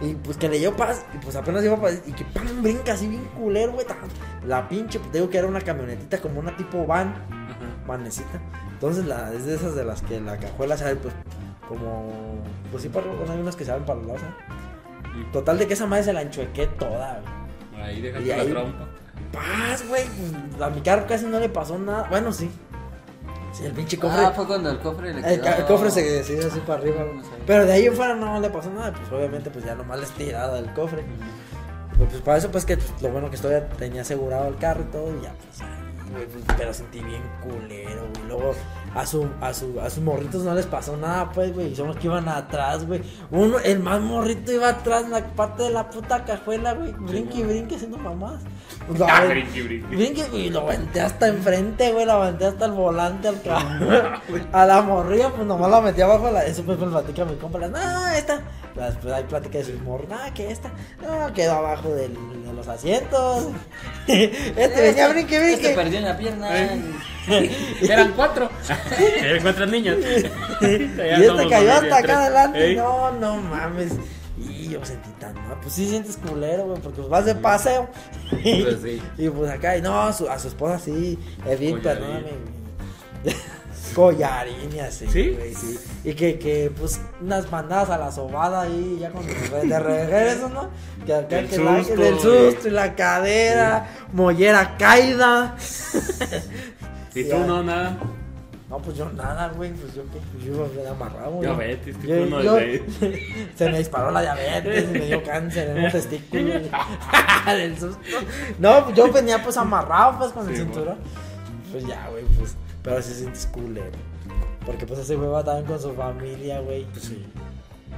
Y 0.00 0.14
pues 0.14 0.36
que 0.36 0.48
le 0.48 0.58
dio 0.60 0.76
paz, 0.76 1.04
y 1.12 1.18
pues 1.18 1.34
apenas 1.34 1.64
iba 1.64 1.74
a 1.74 1.80
pasar, 1.80 1.98
y 2.06 2.12
que 2.12 2.24
pam, 2.26 2.62
brinca 2.62 2.92
así 2.92 3.08
bien 3.08 3.24
culero, 3.36 3.72
güey. 3.72 3.84
La 4.46 4.68
pinche, 4.68 5.00
pues 5.00 5.10
te 5.10 5.18
digo 5.18 5.28
que 5.30 5.38
era 5.38 5.48
una 5.48 5.60
camionetita 5.60 6.18
como 6.18 6.38
una 6.38 6.56
tipo 6.56 6.86
van, 6.86 7.08
Ajá. 7.08 7.86
vanecita. 7.86 8.40
Entonces 8.70 9.06
la, 9.06 9.32
es 9.34 9.46
de 9.46 9.56
esas 9.56 9.74
de 9.74 9.84
las 9.84 10.02
que 10.02 10.20
la 10.20 10.36
cajuela 10.38 10.76
sale, 10.76 10.94
pues, 10.96 11.12
como, 11.68 12.08
pues 12.70 12.82
sí, 12.82 12.88
para, 12.88 13.06
bueno, 13.06 13.32
hay 13.32 13.40
unas 13.40 13.56
que 13.56 13.64
salen 13.64 13.84
para 13.84 13.98
los 13.98 14.06
lados, 14.08 14.22
¿eh? 14.22 15.24
Total 15.32 15.58
de 15.58 15.66
que 15.66 15.74
esa 15.74 15.86
madre 15.86 16.04
se 16.04 16.12
la 16.12 16.22
enchuequé 16.22 16.66
toda, 16.68 17.20
güey. 17.72 17.82
Ahí 17.84 17.98
Y 17.98 18.02
dejaste 18.02 18.32
ahí- 18.32 18.48
la 18.48 18.60
trampa. 18.62 18.86
Paz, 19.32 19.86
güey, 19.88 20.04
pues 20.06 20.62
a 20.62 20.70
mi 20.70 20.80
carro 20.80 21.06
casi 21.06 21.26
no 21.26 21.38
le 21.38 21.48
pasó 21.48 21.78
nada. 21.78 22.06
Bueno, 22.08 22.32
sí. 22.32 22.50
Sí, 23.52 23.64
el 23.66 23.72
pinche 23.72 23.98
cofre. 23.98 24.24
Ah, 24.24 24.30
fue 24.30 24.46
cuando 24.46 24.70
el 24.70 24.78
cofre 24.78 25.12
le 25.12 25.20
El, 25.34 25.40
quedó... 25.40 25.54
el 25.56 25.64
cofre 25.66 25.90
se 25.90 26.02
decidió 26.02 26.46
así 26.46 26.60
para 26.60 26.80
arriba. 26.80 27.02
No. 27.02 27.22
Pero 27.46 27.66
de 27.66 27.72
ahí 27.72 27.86
en 27.86 27.94
fuera 27.94 28.14
no 28.14 28.40
le 28.40 28.48
pasó 28.50 28.70
nada, 28.70 28.92
pues 28.92 29.10
obviamente 29.10 29.50
pues 29.50 29.64
ya 29.64 29.74
nomás 29.74 29.98
le 29.98 30.04
estirada 30.04 30.58
el 30.58 30.72
cofre. 30.72 31.02
Pues, 31.96 32.10
pues, 32.10 32.22
para 32.22 32.38
eso 32.38 32.50
pues 32.50 32.64
que 32.64 32.76
pues, 32.76 33.02
lo 33.02 33.10
bueno 33.10 33.28
que 33.30 33.36
estoy 33.36 33.54
tenía 33.78 34.02
asegurado 34.02 34.48
el 34.48 34.56
carro 34.56 34.82
y 34.82 34.92
todo 34.92 35.08
y 35.18 35.22
ya 35.22 35.32
pues 35.32 35.60
ahí, 35.62 36.12
güey, 36.12 36.26
pues, 36.26 36.44
pero 36.56 36.72
sentí 36.72 37.00
bien 37.00 37.22
culero, 37.42 38.02
güey. 38.14 38.28
Luego 38.28 38.54
a 38.94 39.06
su, 39.06 39.26
a 39.40 39.52
su, 39.54 39.80
a 39.80 39.90
sus 39.90 40.02
morritos 40.02 40.42
no 40.44 40.54
les 40.54 40.66
pasó 40.66 40.96
nada, 40.96 41.30
pues, 41.32 41.54
güey, 41.54 41.72
y 41.72 41.76
son 41.76 41.88
los 41.88 41.96
que 41.96 42.06
iban 42.06 42.28
atrás, 42.28 42.86
güey. 42.86 43.02
Uno, 43.30 43.58
el 43.58 43.80
más 43.80 44.00
morrito 44.00 44.52
iba 44.52 44.68
atrás 44.68 45.04
en 45.04 45.10
la 45.10 45.24
parte 45.24 45.64
de 45.64 45.70
la 45.70 45.90
puta 45.90 46.24
cajuela, 46.24 46.74
güey, 46.74 46.92
brinque 46.98 47.38
y 47.38 47.42
brinque 47.44 47.76
haciendo 47.76 47.98
mamás. 47.98 48.42
Ah, 49.06 49.24
brinqui, 49.28 49.62
brinqui. 49.62 49.96
Brinque 49.96 50.28
y 50.32 50.50
lo 50.50 50.60
aventé 50.60 51.00
hasta 51.00 51.28
enfrente, 51.28 51.92
güey, 51.92 52.06
lo 52.06 52.12
aventé 52.12 52.46
hasta 52.46 52.64
el 52.66 52.72
volante 52.72 53.28
al 53.28 53.42
carro. 53.42 54.20
a 54.52 54.66
la 54.66 54.82
morrilla, 54.82 55.30
pues 55.30 55.46
nomás 55.46 55.70
la 55.70 55.80
metí 55.80 56.00
abajo. 56.00 56.30
La, 56.30 56.44
eso 56.44 56.62
pues 56.62 56.78
me 56.78 56.86
platica 56.86 57.24
mi 57.24 57.36
compa. 57.36 57.58
No, 57.58 58.08
esta. 58.08 58.40
Después 58.86 59.12
hay 59.14 59.24
plática 59.24 59.58
de 59.58 59.64
sus 59.64 59.80
morros. 59.82 60.08
No, 60.08 60.16
que 60.34 60.50
esta. 60.50 60.70
No, 61.02 61.32
quedó 61.34 61.52
abajo 61.52 61.88
del- 61.90 62.14
de 62.14 62.52
los 62.54 62.66
asientos. 62.68 63.48
este 64.06 64.80
venía 64.82 65.08
brinque, 65.08 65.36
Este 65.36 65.56
brinque. 65.56 65.74
perdió 65.74 65.98
una 66.00 66.16
pierna. 66.16 66.48
Eran 67.82 68.12
cuatro. 68.12 68.48
Eran 69.20 69.42
cuatro 69.42 69.66
niños. 69.66 69.96
y 70.00 70.64
este 70.64 71.48
cayó 71.48 71.72
hasta 71.72 71.98
acá 71.98 72.20
adelante. 72.24 72.74
No, 72.76 73.10
no 73.12 73.36
mames. 73.36 73.92
Y 74.38 74.68
yo 74.70 74.84
sentí 74.84 75.10
tan 75.18 75.34
mal. 75.34 75.58
Pues 75.60 75.74
sí 75.74 75.88
sientes 75.88 76.16
culero, 76.16 76.66
güey, 76.66 76.80
porque 76.80 76.98
pues 76.98 77.08
vas 77.08 77.24
de 77.24 77.34
paseo. 77.34 77.88
Pues 78.30 78.78
sí. 78.82 79.02
Y 79.18 79.28
pues 79.28 79.50
acá, 79.50 79.76
y 79.76 79.82
no, 79.82 80.00
a 80.02 80.12
su, 80.12 80.28
a 80.28 80.38
su 80.38 80.48
esposa 80.48 80.78
sí, 80.78 81.18
es 81.46 81.58
bien, 81.58 81.80
perdóname. 81.82 82.30
Collarín 83.98 84.74
y 84.74 84.78
así, 84.78 85.06
¿Sí? 85.08 85.30
güey, 85.36 85.54
sí. 85.54 85.78
Y 86.04 86.14
que, 86.14 86.38
que, 86.38 86.70
pues, 86.78 87.00
unas 87.20 87.50
bandadas 87.50 87.90
a 87.90 87.98
la 87.98 88.12
sobada 88.12 88.62
ahí, 88.62 88.98
ya 89.00 89.10
cuando 89.10 89.32
de 89.32 89.78
regreso, 89.80 90.48
¿no? 90.48 90.68
Que 91.04 91.14
acá, 91.14 91.36
Del 91.36 91.48
que 91.48 91.58
la- 91.58 91.78
susto, 91.78 91.96
del 92.00 92.18
susto 92.20 92.68
y 92.68 92.70
la 92.70 92.94
cadera, 92.94 93.88
mollera 94.12 94.76
caída. 94.78 95.56
¿Y 97.14 97.22
Sí, 97.24 97.28
tú 97.30 97.38
no, 97.38 97.62
nada? 97.64 97.96
No, 98.70 98.78
pues 98.78 98.98
yo 98.98 99.08
nada, 99.10 99.48
güey, 99.56 99.72
pues 99.72 99.94
yo 99.94 100.02
qué, 100.12 100.18
pues 100.32 100.44
yo 100.44 100.68
me 100.82 100.88
amarrado, 100.88 101.30
güey. 101.32 101.48
Diabetes, 101.48 101.96
tipo 101.96 102.06
Yo- 102.14 102.22
uno 102.22 102.42
yo- 102.42 102.54
de 102.56 103.48
Se 103.56 103.70
me 103.70 103.78
disparó 103.78 104.10
la 104.10 104.20
diabetes, 104.20 104.88
me 104.90 105.00
dio 105.06 105.22
cáncer 105.24 105.70
en 105.76 105.84
un 105.86 105.90
testículo. 105.90 106.42
Del 107.46 107.78
susto. 107.80 107.98
No, 108.58 108.84
pues 108.84 108.96
yo 108.96 109.10
venía 109.10 109.42
pues 109.42 109.56
amarrado 109.56 110.18
pues 110.18 110.32
con 110.32 110.46
el 110.48 110.54
Sí, 110.54 110.62
cinturón. 110.62 110.98
Pues 111.72 111.86
ya, 111.86 112.06
güey, 112.10 112.24
pues. 112.38 112.54
Pero 112.88 113.02
sí 113.02 113.14
sientes 113.14 113.46
culero. 113.46 113.90
Porque 114.64 114.86
pues 114.86 115.00
ese 115.00 115.16
güey 115.16 115.28
va 115.28 115.44
también 115.44 115.66
con 115.66 115.80
su 115.80 115.92
familia, 115.94 116.60
güey. 116.60 116.84
Pues 116.86 117.04
sí. 117.04 117.24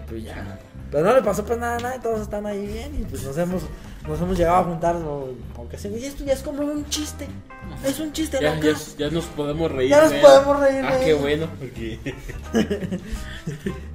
Pues 0.09 0.25
ya. 0.25 0.59
Pero 0.91 1.05
no 1.05 1.15
le 1.15 1.23
pasó 1.23 1.45
pues 1.45 1.59
nada, 1.59 1.79
nada, 1.79 1.97
y 1.97 2.01
todos 2.01 2.21
están 2.21 2.47
ahí 2.47 2.67
bien. 2.67 2.95
Y 3.01 3.05
pues 3.05 3.23
nos 3.25 3.37
hemos, 3.39 3.63
nos 4.09 4.21
hemos 4.21 4.37
llegado 4.37 4.57
a 4.59 4.65
juntar. 4.65 4.97
o- 4.97 5.35
Porque 5.55 5.79
sí, 5.79 5.89
güey, 5.89 6.05
esto 6.05 6.25
ya 6.25 6.33
es 6.33 6.43
como 6.43 6.63
un 6.63 6.85
chiste. 6.89 7.29
Es 7.85 8.01
un 8.01 8.13
chiste, 8.13 8.39
Ya, 8.41 8.59
ya, 8.59 8.73
ya 8.99 9.11
nos 9.11 9.27
podemos 9.27 9.71
reír. 9.71 9.91
Ya 9.91 10.03
nos 10.03 10.13
podemos 10.15 10.61
reír 10.61 10.85
Ah, 10.85 10.99
qué 11.05 11.15
bueno. 11.15 11.47
Porque... 11.59 11.99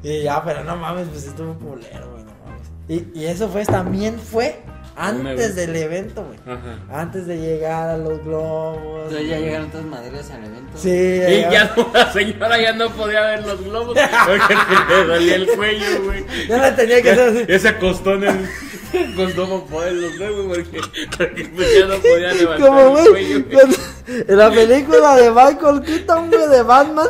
Y 0.04 0.24
ya, 0.24 0.44
pero 0.44 0.64
no 0.64 0.76
mames, 0.76 1.08
pues 1.10 1.26
estuvo 1.26 1.54
culero, 1.56 2.12
güey, 2.12 2.24
no 2.24 2.32
mames. 2.46 2.68
Y, 3.14 3.20
y 3.20 3.26
eso 3.26 3.50
fue, 3.50 3.66
también 3.66 4.20
fue 4.20 4.60
antes 4.96 5.56
del 5.56 5.76
evento, 5.76 6.24
güey. 6.26 6.40
Ajá. 6.46 7.02
Antes 7.02 7.28
de 7.28 7.38
llegar 7.38 7.90
a 7.90 7.98
los 7.98 8.24
globos. 8.24 9.04
Entonces 9.08 9.30
ya 9.30 9.40
llegaron 9.40 9.70
todas 9.72 9.86
madres 9.86 10.32
al 10.32 10.44
evento. 10.46 10.72
Sí, 10.78 10.90
Y 10.90 11.42
ya, 11.52 11.74
no, 11.76 11.90
la 11.94 12.12
señora 12.14 12.62
ya 12.62 12.74
no 12.74 12.90
podía 12.92 13.22
ver 13.22 13.46
los 13.46 13.64
globos 13.64 13.98
porque 14.28 14.56
le 14.90 15.06
dolía 15.06 15.36
el 15.36 15.48
cuello, 15.48 16.04
güey. 16.04 16.26
ya 16.48 16.58
la 16.58 16.76
tenía 16.76 17.02
que 17.02 17.12
hacer 17.12 17.30
así. 17.30 17.46
Ya 17.48 17.60
se 17.60 17.68
acostó 17.70 18.14
en 18.14 18.24
el. 18.24 18.50
Se 18.92 19.00
acostó 19.04 19.66
para 19.66 19.86
ver, 19.92 19.96
güey, 20.32 20.64
porque, 20.64 20.80
porque 21.18 21.50
pues 21.54 21.68
ya 21.80 21.86
no 21.88 21.96
podía 21.98 22.34
levantar 22.34 22.68
Como, 22.70 22.80
el 22.82 22.90
güey, 22.90 23.08
cuello, 23.10 23.30
güey. 23.30 23.44
cuando- 23.54 23.78
en 24.32 24.38
la 24.38 24.52
película 24.52 25.16
de 25.18 25.32
Michael 25.32 25.82
Keaton, 25.82 26.30
güey, 26.32 26.48
de 26.50 26.62
Batman. 26.62 27.08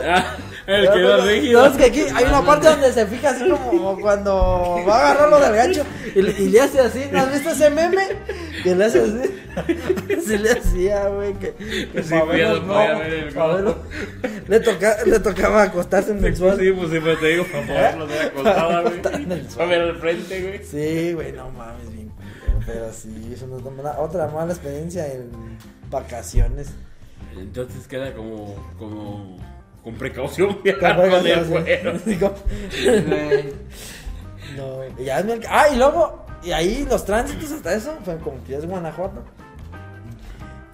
El 0.67 0.89
quedó 0.91 1.17
No, 1.17 1.25
rígido. 1.25 1.65
es 1.67 1.73
que 1.77 1.85
aquí 1.85 2.01
hay 2.13 2.25
una 2.25 2.41
parte 2.43 2.67
donde 2.67 2.91
se 2.91 3.05
fija 3.05 3.29
así 3.29 3.47
como 3.47 3.99
cuando 4.01 4.83
va 4.87 4.95
a 4.97 5.11
agarrarlo 5.11 5.39
del 5.39 5.55
gancho 5.55 5.83
y, 6.15 6.21
le- 6.23 6.31
y 6.31 6.49
le 6.49 6.61
hace 6.61 6.79
así. 6.79 7.03
¿No 7.11 7.19
has 7.19 7.31
visto 7.31 7.51
ese 7.51 7.69
meme? 7.69 8.07
Que 8.63 8.73
le 8.75 8.85
hace 8.85 9.01
así. 9.01 9.31
Así 10.17 10.37
le 10.37 10.51
hacía, 10.51 11.07
güey. 11.07 11.33
Que, 11.35 11.53
que 11.53 12.03
Sí, 12.03 12.13
no 12.13 12.25
podía 12.25 12.47
ver 12.51 12.55
el 13.13 13.33
pa' 13.33 13.47
globo. 13.47 13.53
verlo. 13.53 13.77
Le, 14.49 14.59
toca, 14.59 14.97
le 15.05 15.19
tocaba 15.19 15.63
acostarse 15.63 16.11
en 16.11 16.25
el 16.25 16.35
suelo. 16.35 16.57
sí, 16.57 16.71
pues 16.71 16.91
sí, 16.91 16.99
pues 16.99 17.19
te 17.21 17.27
digo, 17.27 17.45
para 17.45 17.65
poderlos 17.67 18.09
ver 18.09 18.21
acostada, 18.25 18.81
güey. 18.81 19.01
Para 19.01 19.65
ver 19.67 19.81
al 19.81 19.95
frente, 19.99 20.41
güey. 20.41 20.63
Sí, 20.65 21.13
güey, 21.13 21.31
no 21.31 21.49
mames, 21.51 21.89
bien 21.93 22.11
Pero 22.65 22.91
sí, 22.91 23.31
es 23.33 23.41
una 23.43 23.69
mala- 23.69 23.99
otra 23.99 24.27
mala 24.27 24.51
experiencia 24.51 25.05
en 25.07 25.29
vacaciones. 25.89 26.67
Entonces 27.37 27.87
queda 27.87 28.13
como, 28.13 28.55
como 28.77 29.37
con 29.85 29.93
precaución 29.93 30.59
viajar 30.63 30.95
con 30.97 31.25
el 31.27 31.45
cuero. 31.45 31.93
Güey. 32.03 33.53
No, 34.57 34.97
ya 34.97 35.19
es 35.19 35.25
Ah, 35.47 35.69
y 35.71 35.77
luego, 35.77 36.25
y 36.43 36.51
ahí 36.51 36.87
los 36.89 37.05
tránsitos 37.05 37.51
hasta 37.51 37.73
eso, 37.75 37.95
fue 38.03 38.17
como 38.17 38.43
que 38.43 38.53
ya 38.53 38.57
es 38.57 38.65
Guanajuato. 38.65 39.23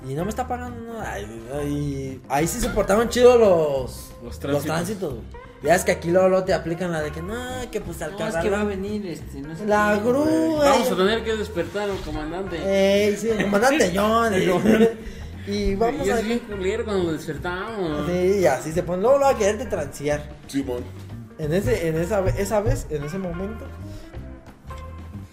Y 0.08 0.14
no 0.14 0.24
me 0.24 0.30
está 0.30 0.48
pagando 0.48 0.94
nada. 0.94 1.14
Ay, 1.14 2.22
ahí 2.30 2.48
sí 2.48 2.60
se 2.62 2.70
portaban 2.70 3.10
chido 3.10 3.38
los, 3.38 4.14
Los 4.24 4.42
los 4.44 4.64
tránsitos. 4.64 5.16
Ya 5.62 5.76
es 5.76 5.84
que 5.84 5.92
aquí 5.92 6.10
luego, 6.10 6.30
luego 6.30 6.46
te 6.46 6.54
aplican 6.54 6.92
la 6.92 7.02
de 7.02 7.12
que 7.12 7.22
no, 7.22 7.36
que 7.70 7.82
pues 7.82 8.02
al 8.02 8.14
No, 8.18 8.28
es 8.28 8.36
que 8.38 8.50
va 8.50 8.62
a 8.62 8.64
venir 8.64 9.06
este, 9.06 9.42
no 9.42 9.56
sé 9.56 9.66
La 9.68 9.98
grúa. 9.98 10.26
Vamos 10.58 10.90
a 10.90 10.96
tener 10.96 11.24
que 11.24 11.36
despertar 11.36 11.90
al 11.90 11.98
comandante. 11.98 12.58
Ey, 12.64 13.16
sí, 13.18 13.30
el 13.30 13.44
comandante 13.44 13.92
John. 13.96 14.34
Y, 15.48 15.52
y 15.52 15.76
vamos 15.76 16.06
y 16.06 16.10
a 16.10 16.20
es 16.20 16.26
bien 16.26 16.40
culero 16.40 16.86
cuando 16.86 17.14
despertamos. 17.14 18.08
Sí, 18.08 18.40
y 18.42 18.46
así 18.46 18.72
se 18.72 18.84
pone. 18.84 19.02
Luego 19.02 19.18
lo 19.18 19.26
va 19.26 19.32
a 19.32 19.38
quererte 19.38 19.66
transear. 19.66 20.24
Simón. 20.48 20.84
En 21.38 21.54
ese, 21.54 21.88
en 21.88 21.98
esa, 21.98 22.24
esa 22.30 22.62
vez, 22.62 22.88
en 22.90 23.04
ese 23.04 23.18
momento, 23.18 23.66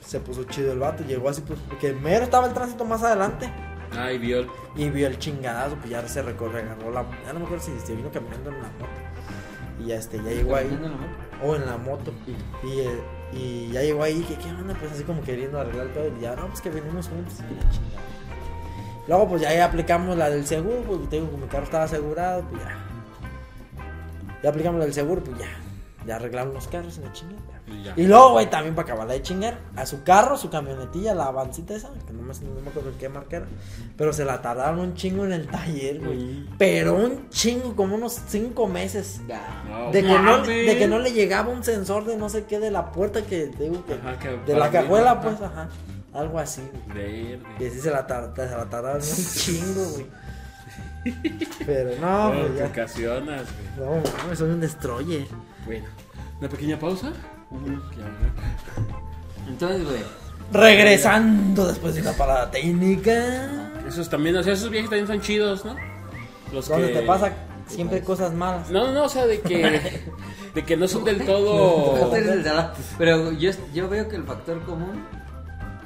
se 0.01 0.21
puso 0.21 0.45
chido 0.45 0.73
el 0.73 0.79
vato. 0.79 1.05
Llegó 1.05 1.29
así, 1.29 1.43
pues, 1.43 1.59
porque 1.69 1.93
mero 1.93 2.25
estaba 2.25 2.47
el 2.47 2.55
tránsito 2.55 2.85
más 2.85 3.03
adelante. 3.03 3.51
Ay, 3.97 4.19
vio. 4.19 4.47
Y 4.77 4.91
vio 4.91 5.07
el 5.07 5.19
chingadazo, 5.19 5.77
pues 5.77 5.91
ya 5.91 6.07
se 6.09 6.23
recorre, 6.23 6.61
agarró 6.63 6.91
la. 6.91 7.05
Ya 7.25 7.33
no 7.33 7.41
me 7.41 7.45
acuerdo 7.47 7.65
si 7.65 7.79
se 7.85 7.95
vino 7.95 8.11
caminando 8.11 8.51
en 8.51 8.57
la 8.57 8.69
moto. 8.69 8.87
Y 9.83 9.87
ya 9.89 9.97
este, 9.97 10.17
ya 10.19 10.31
llegó 10.31 10.57
ahí. 10.57 10.69
En 10.69 10.83
la 10.83 10.89
moto. 10.89 11.45
O 11.45 11.57
en 11.57 11.67
la 11.67 11.77
moto. 11.77 12.13
Y, 12.65 12.81
eh, 12.81 13.01
y 13.33 13.69
ya 13.73 13.83
llegó 13.83 14.03
ahí, 14.03 14.21
que 14.23 14.35
qué 14.37 14.49
onda, 14.51 14.75
pues 14.75 14.93
así 14.93 15.05
como 15.05 15.23
queriendo 15.23 15.61
arreglar 15.61 15.89
todo. 15.89 16.07
Y 16.17 16.21
ya, 16.21 16.35
no, 16.37 16.47
pues 16.49 16.61
que 16.61 16.71
venimos 16.71 17.09
juntos. 17.09 17.35
Y 17.39 17.55
la 17.55 17.71
chingada. 17.71 18.08
Luego, 19.09 19.27
pues 19.29 19.43
ya 19.43 19.49
ahí 19.49 19.59
aplicamos 19.59 20.17
la 20.19 20.29
del 20.29 20.47
seguro, 20.47 20.83
pues 20.87 21.09
te 21.09 21.17
digo 21.17 21.31
que 21.31 21.37
mi 21.39 21.47
carro 21.49 21.65
estaba 21.65 21.85
asegurado, 21.85 22.43
pues 22.51 22.63
ya. 22.63 22.77
Ya 24.43 24.51
aplicamos 24.51 24.79
la 24.79 24.85
del 24.85 24.95
seguro, 24.95 25.25
pues 25.25 25.39
ya. 25.39 25.47
de 26.05 26.13
arreglar 26.13 26.47
unos 26.49 26.69
carros 26.69 26.97
en 26.99 27.05
la 27.05 27.13
chingada. 27.13 27.43
Y 27.67 27.83
ya. 27.85 27.93
Y 27.97 28.07
luego, 28.07 28.33
güey, 28.33 28.49
también 28.49 28.75
para 28.75 28.87
acabarla 28.87 29.15
de 29.15 29.23
chingar, 29.23 29.59
a 29.77 29.85
su 29.85 30.03
carro, 30.03 30.37
su 30.37 30.49
camionetilla, 30.51 31.15
la 31.15 31.25
avancita 31.25 31.75
esa, 31.75 31.91
que 32.07 32.13
no 32.13 32.23
me, 32.23 32.33
no 32.35 32.61
me 32.63 32.69
acuerdo 32.71 32.93
qué 32.99 33.09
marca 33.09 33.39
era, 33.39 33.47
pero 33.97 34.13
se 34.13 34.25
la 34.25 34.41
tardaron 34.41 34.79
un 34.79 34.95
chingo 34.95 35.25
en 35.25 35.33
el 35.33 35.49
taller, 35.49 36.01
güey. 36.01 36.47
Pero 36.59 36.95
un 36.95 37.29
chingo, 37.31 37.75
como 37.77 37.97
unos 37.97 38.21
cinco 38.29 38.69
meses. 38.69 39.21
Ya. 39.27 39.65
No, 39.69 39.91
De 39.91 40.03
que, 40.03 40.19
no, 40.19 40.43
de 40.43 40.77
que 40.79 40.87
no 40.87 40.99
le 40.99 41.13
llegaba 41.13 41.51
un 41.51 41.65
sensor 41.65 42.05
de 42.05 42.17
no 42.17 42.29
sé 42.29 42.45
qué 42.45 42.59
de 42.59 42.71
la 42.71 42.93
puerta 42.93 43.23
que 43.23 43.47
digo 43.47 43.85
que. 43.85 43.95
Ajá, 43.95 44.19
que 44.19 44.37
de 44.51 44.59
la 44.59 44.71
cajuela, 44.71 45.21
pues, 45.21 45.41
ajá. 45.41 45.69
Algo 46.19 46.39
así, 46.39 46.63
güey. 46.93 47.37
Verde. 47.37 47.41
Y 47.61 47.67
así 47.67 47.81
se 47.81 47.91
la, 47.91 48.07
tar- 48.07 48.33
se 48.35 48.47
la 48.57 48.65
tardaron 48.69 49.01
un 49.03 49.33
chingo, 49.35 49.85
güey. 49.93 50.07
Pero 51.65 51.91
no, 52.01 52.35
No, 52.35 52.49
güey, 52.51 52.63
ocasionas, 52.63 53.43
güey. 53.77 53.89
No, 53.89 54.03
mames, 54.23 54.39
soy 54.39 54.51
un 54.51 54.61
destroyer. 54.61 55.27
Bueno, 55.65 55.87
una 56.41 56.49
pequeña 56.49 56.79
pausa. 56.79 57.13
Entonces, 59.49 59.85
güey. 59.85 60.03
Regresando 60.53 61.67
después 61.67 61.95
de 61.95 62.03
una 62.03 62.13
parada 62.13 62.51
técnica. 62.51 63.71
Esos 63.87 64.09
también, 64.09 64.37
o 64.37 64.43
sea, 64.43 64.53
esos 64.55 64.71
viajes 64.71 64.91
también 64.91 65.07
son 65.07 65.21
chidos, 65.21 65.65
¿no? 65.65 65.77
Los 66.53 66.69
Donde 66.69 66.89
que... 66.89 66.95
te 67.01 67.03
pasa 67.07 67.33
siempre 67.67 68.03
cosas 68.03 68.33
malas. 68.35 68.71
No, 68.71 68.87
no, 68.87 68.93
no, 68.93 69.05
o 69.05 69.09
sea, 69.09 69.27
de 69.27 69.41
que, 69.41 69.89
de 70.55 70.65
que 70.65 70.77
no 70.77 70.89
son 70.89 71.05
del 71.05 71.25
todo... 71.25 72.11
Pero 72.99 73.33
yo, 73.33 73.51
yo 73.75 73.89
veo 73.89 74.09
que 74.09 74.17
el 74.17 74.25
factor 74.25 74.61
común 74.65 75.05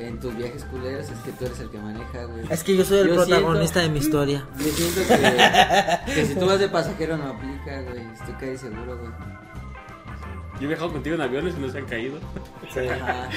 en 0.07 0.19
tus 0.21 0.37
viajes 0.37 0.65
culeros 0.65 1.09
es 1.11 1.19
que 1.21 1.33
tú 1.33 1.45
eres 1.47 1.61
el 1.61 1.71
que 1.71 1.79
maneja, 1.79 2.25
güey. 2.25 2.45
Es 2.51 2.63
que 2.65 2.77
yo 2.77 2.85
soy 2.85 2.99
el 2.99 3.09
Yo 3.09 3.15
protagonista 3.17 3.81
siento- 3.81 3.81
de 3.81 3.89
mi 3.91 3.99
historia. 3.99 4.47
Yo 4.59 4.65
siento 4.65 5.01
que, 6.07 6.13
que 6.15 6.27
si 6.27 6.35
tú 6.35 6.47
vas 6.47 6.59
de 6.59 6.69
pasajero 6.69 7.17
no 7.17 7.29
aplica, 7.29 7.81
güey. 7.83 8.03
Estoy 8.13 8.35
casi 8.35 8.59
seguro, 8.59 8.99
güey. 8.99 9.11
Yo 10.61 10.65
he 10.65 10.69
viajado 10.69 10.93
contigo 10.93 11.15
en 11.17 11.21
aviones 11.23 11.55
y 11.57 11.61
no 11.61 11.69
se 11.71 11.79
han 11.79 11.87
caído. 11.87 12.19
Ajá. 12.69 13.29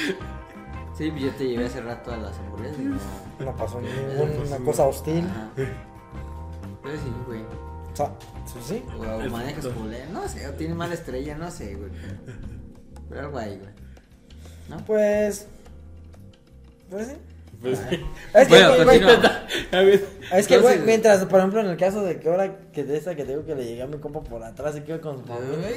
Sí, 0.97 1.11
yo 1.17 1.29
te 1.31 1.47
llevé 1.47 1.65
hace 1.65 1.81
rato 1.81 2.13
a 2.13 2.17
las 2.17 2.37
hamburguesas 2.39 2.77
no. 2.79 2.97
No 3.45 3.55
pasó 3.57 3.81
ninguna 3.81 4.57
cosa 4.63 4.83
hostil. 4.85 5.25
Ajá. 5.29 5.49
Pero 5.55 6.95
sí, 6.97 7.11
güey. 7.25 7.41
O 7.41 7.95
sea, 7.95 8.11
sí, 8.45 8.59
sí. 8.63 8.83
O, 8.97 9.01
o 9.01 9.29
manejas 9.29 9.65
culero. 9.67 10.05
No 10.13 10.27
sé, 10.27 10.47
o 10.47 10.51
tienes 10.51 10.75
mala 10.77 10.93
estrella, 10.93 11.35
no 11.37 11.49
sé, 11.51 11.75
güey. 11.75 11.89
Pero 13.09 13.21
algo 13.21 13.37
ahí, 13.39 13.57
güey. 13.57 13.71
¿No? 14.69 14.77
Pues. 14.85 15.47
Pues 16.89 17.07
sí. 17.07 17.13
Pues, 17.61 17.79
Es 17.79 18.47
que, 18.47 18.47
Bueno, 18.47 18.83
güey, 18.83 19.01
güey, 19.01 20.01
es 20.33 20.47
que, 20.47 20.57
güey, 20.59 20.79
mientras, 20.79 21.25
por 21.25 21.39
ejemplo, 21.39 21.61
en 21.61 21.67
el 21.67 21.77
caso 21.77 22.03
de 22.03 22.19
que 22.19 22.29
ahora 22.29 22.57
que 22.71 22.83
de 22.83 22.97
esta 22.97 23.15
que 23.15 23.25
digo 23.25 23.45
que 23.45 23.55
le 23.55 23.65
llegué 23.65 23.81
a 23.81 23.87
mi 23.87 23.97
compa 23.97 24.21
por 24.21 24.43
atrás 24.43 24.75
y 24.75 24.81
que 24.81 24.91
iba 24.91 25.01
con 25.01 25.19
su 25.19 25.25
familia, 25.25 25.69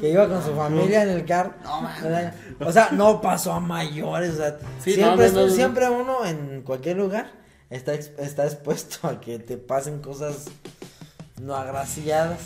que 0.00 0.10
iba 0.10 0.28
con 0.28 0.42
su 0.42 0.54
familia 0.54 1.02
en 1.02 1.08
el 1.10 1.24
carro. 1.24 1.54
No. 1.64 2.68
O 2.68 2.72
sea, 2.72 2.90
no 2.92 3.20
pasó 3.20 3.52
a 3.52 3.60
mayores. 3.60 4.34
O 4.34 4.36
sea, 4.36 4.58
Sí, 4.80 4.92
siempre, 4.92 5.30
no, 5.30 5.46
no, 5.46 5.48
siempre 5.48 5.88
uno 5.90 6.24
en 6.24 6.62
cualquier 6.62 6.98
lugar 6.98 7.32
está, 7.70 7.94
está 7.94 8.44
expuesto 8.44 9.08
a 9.08 9.20
que 9.20 9.38
te 9.38 9.56
pasen 9.56 10.00
cosas 10.00 10.46
no 11.40 11.56
agraciadas. 11.56 12.38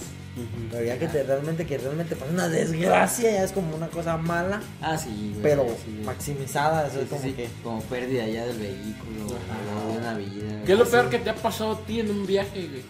Pero 0.71 0.85
ya 0.85 0.99
que 0.99 1.09
te 1.09 1.23
realmente, 1.23 1.65
que 1.67 1.79
realmente 1.79 2.15
pasa 2.15 2.31
una 2.31 2.49
desgracia, 2.49 3.31
ya 3.33 3.43
es 3.45 3.53
como 3.53 3.75
una 3.75 3.89
cosa 3.89 4.17
mala, 4.19 4.61
Ah, 4.83 4.99
sí, 4.99 5.31
güey. 5.31 5.43
pero 5.43 5.63
sí, 5.65 5.93
güey. 5.93 6.05
maximizada. 6.05 6.87
Eso 6.89 6.97
Sí, 6.97 7.03
es 7.05 7.09
como 7.09 7.23
sí, 7.23 7.29
sí, 7.31 7.35
que. 7.35 7.49
como 7.63 7.81
pérdida 7.83 8.27
ya 8.27 8.45
del 8.45 8.59
vehículo, 8.59 9.27
o 9.27 9.93
de 9.93 9.99
una 9.99 10.15
vida. 10.15 10.63
¿qué 10.67 10.73
es 10.75 10.79
lo 10.79 10.87
peor 10.87 11.09
que 11.09 11.19
te 11.21 11.31
ha 11.31 11.35
pasado 11.35 11.73
a 11.73 11.81
ti 11.87 12.01
en 12.01 12.11
un 12.11 12.27
viaje, 12.27 12.69
güey? 12.69 12.83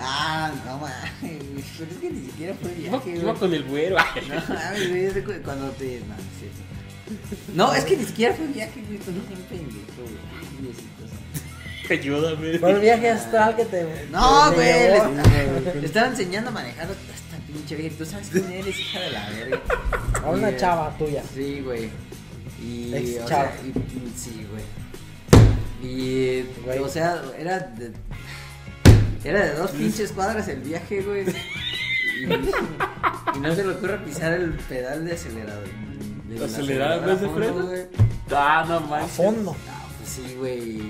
Ah, 0.00 0.50
ah, 0.50 0.52
no 0.64 0.78
mames, 0.78 1.38
güey, 1.52 1.64
pero 1.78 1.90
es 1.90 1.96
que 1.98 2.10
ni 2.10 2.26
siquiera 2.26 2.54
fue 2.54 2.70
viaje, 2.72 3.10
iba 3.10 3.22
güey. 3.24 3.34
con 3.36 3.54
el 3.54 3.64
güero. 3.64 3.96
No 3.98 4.54
mames, 4.54 4.88
güey, 4.88 5.04
es 5.04 5.14
de 5.14 5.24
cu- 5.24 5.32
cuando 5.44 5.70
te. 5.72 6.00
No, 6.00 6.06
no 6.06 6.14
es 6.14 6.38
cierto. 6.38 6.62
No, 7.54 7.74
es 7.74 7.84
que 7.84 7.96
ni 7.96 8.04
siquiera 8.04 8.34
fue 8.34 8.46
viaje, 8.46 8.80
güey, 8.86 8.98
no 8.98 9.20
un 9.20 9.42
pendejo, 9.42 10.02
güey. 10.02 10.72
Ayúdame. 11.90 12.50
El 12.50 12.80
viaje 12.80 13.10
astral 13.10 13.56
que 13.56 13.64
te. 13.64 13.86
No, 14.10 14.50
te 14.50 14.56
güey, 14.56 15.80
le 15.80 15.86
estaba 15.86 16.06
enseñando 16.08 16.50
a 16.50 16.52
manejar 16.52 16.86
a 16.86 16.92
esta 16.92 17.36
pinche 17.46 17.76
vieja. 17.76 17.94
Tú 17.98 18.04
sabes 18.06 18.28
quién 18.30 18.50
eres, 18.50 18.78
hija 18.78 19.00
de 19.00 19.10
la 19.10 19.28
verga. 19.30 19.60
A 20.24 20.30
una 20.30 20.50
Y, 20.50 20.54
eh, 20.54 20.56
chava 20.56 20.96
tuya. 20.98 21.22
Sí, 21.34 21.60
güey. 21.60 21.90
Y. 22.62 22.94
Ex 22.94 23.22
o 23.24 23.28
chava. 23.28 23.42
sea, 23.52 23.60
y- 23.64 23.68
y- 23.78 24.12
sí, 24.16 24.46
güey. 24.50 24.64
Y. 25.92 26.42
Güey. 26.64 26.78
O 26.78 26.88
sea, 26.88 27.20
era 27.38 27.58
de. 27.58 27.92
Era 29.24 29.44
de 29.46 29.54
dos 29.54 29.70
pinches 29.72 30.12
cuadras 30.12 30.48
el 30.48 30.60
viaje, 30.60 31.02
güey. 31.02 31.24
Y, 31.28 32.24
y 33.36 33.40
no 33.40 33.54
se 33.54 33.64
le 33.64 33.72
ocurre 33.72 33.98
pisar 33.98 34.32
el 34.32 34.50
pedal 34.52 35.04
de 35.04 35.12
acelerador. 35.12 35.68
del 36.28 36.42
¿Acelerar 36.42 36.98
en 36.98 37.04
acelerador 37.04 37.06
vez 37.06 37.20
de 37.20 37.26
a 37.26 37.28
fondo, 37.30 37.44
freno? 37.48 37.66
güey. 37.66 37.82
Ah, 38.34 38.64
no 38.68 38.76
A 38.76 38.80
manches. 38.80 39.10
fondo. 39.16 39.56
Ah, 39.68 39.86
pues 39.98 40.10
sí, 40.10 40.34
güey. 40.38 40.80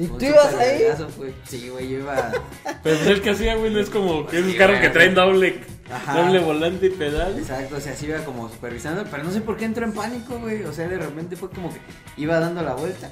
¿Y 0.00 0.06
tú 0.06 0.14
un 0.14 0.24
ibas 0.24 0.54
ahí? 0.54 0.82
güey. 1.16 1.34
Sí, 1.46 1.68
güey, 1.68 1.88
yo 1.90 1.98
iba. 1.98 2.30
Pero 2.64 2.78
pues 2.82 3.06
el 3.06 3.20
que 3.22 3.30
hacía, 3.30 3.54
güey, 3.56 3.72
no 3.72 3.80
es 3.80 3.90
como 3.90 4.26
que 4.26 4.42
Sí, 4.42 4.54
carros 4.54 4.78
güey. 4.78 4.88
que 4.88 4.94
traen 4.94 5.14
doble, 5.14 5.60
Ajá. 5.92 6.22
doble 6.22 6.38
volante 6.40 6.86
y 6.86 6.90
pedal. 6.90 7.38
Exacto, 7.38 7.76
o 7.76 7.80
sea, 7.80 7.94
sí 7.94 8.06
iba 8.06 8.18
como 8.24 8.48
supervisando, 8.48 9.04
pero 9.10 9.22
no 9.24 9.30
sé 9.30 9.40
por 9.42 9.56
qué 9.56 9.66
entró 9.66 9.84
en 9.84 9.92
pánico, 9.92 10.38
güey. 10.38 10.62
O 10.64 10.72
sea, 10.72 10.88
de 10.88 10.96
repente 10.98 11.36
fue 11.36 11.50
como 11.50 11.72
que 11.72 11.80
iba 12.16 12.38
dando 12.40 12.62
la 12.62 12.74
vuelta. 12.74 13.10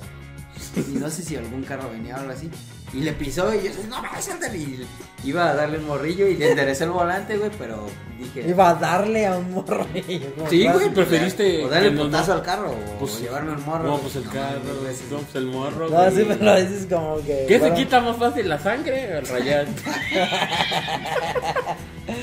Y 0.76 0.92
no 0.98 1.08
sé 1.10 1.22
si 1.22 1.36
algún 1.36 1.62
carro 1.62 1.90
venía 1.90 2.16
o 2.16 2.20
algo 2.20 2.32
así. 2.32 2.50
Y 2.92 3.00
le 3.02 3.12
pisó 3.12 3.52
y 3.54 3.62
yo, 3.64 3.70
no 3.88 4.00
me 4.00 4.22
suéltale. 4.22 4.56
Y 4.58 4.86
iba 5.24 5.50
a 5.50 5.54
darle 5.54 5.78
un 5.78 5.86
morrillo 5.86 6.26
y 6.26 6.36
le 6.36 6.50
enderecé 6.50 6.84
el 6.84 6.90
volante, 6.90 7.36
güey, 7.36 7.50
pero 7.58 7.86
dije. 8.18 8.48
Iba 8.48 8.70
a 8.70 8.74
darle 8.76 9.26
a 9.26 9.36
un 9.36 9.52
morrillo. 9.52 10.32
Sí, 10.48 10.66
güey, 10.66 10.88
preferiste 10.94 11.64
O 11.64 11.68
darle 11.68 11.90
no- 11.90 12.04
putazo 12.04 12.32
al 12.32 12.42
carro 12.42 12.70
o 12.70 12.98
Pues, 12.98 13.20
llevarme 13.20 13.52
un 13.52 13.64
morro. 13.64 13.84
No, 13.84 13.98
pues 13.98 14.16
el 14.16 14.24
No, 14.24 14.30
carro, 14.32 14.60
no, 14.64 14.80
pues 15.20 15.34
el 15.34 15.46
morro. 15.46 15.88
No, 15.90 16.10
sí 16.10 16.24
me 16.24 16.36
lo 16.36 16.56
dices 16.60 16.86
como 16.90 17.16
que. 17.24 17.44
¿Qué 17.46 17.60
se 17.60 17.74
quita 17.74 18.00
más 18.00 18.16
fácil, 18.16 18.48
la 18.48 18.58
sangre 18.58 19.14
o 19.14 19.18
el 19.18 19.26
rayar? 19.28 19.66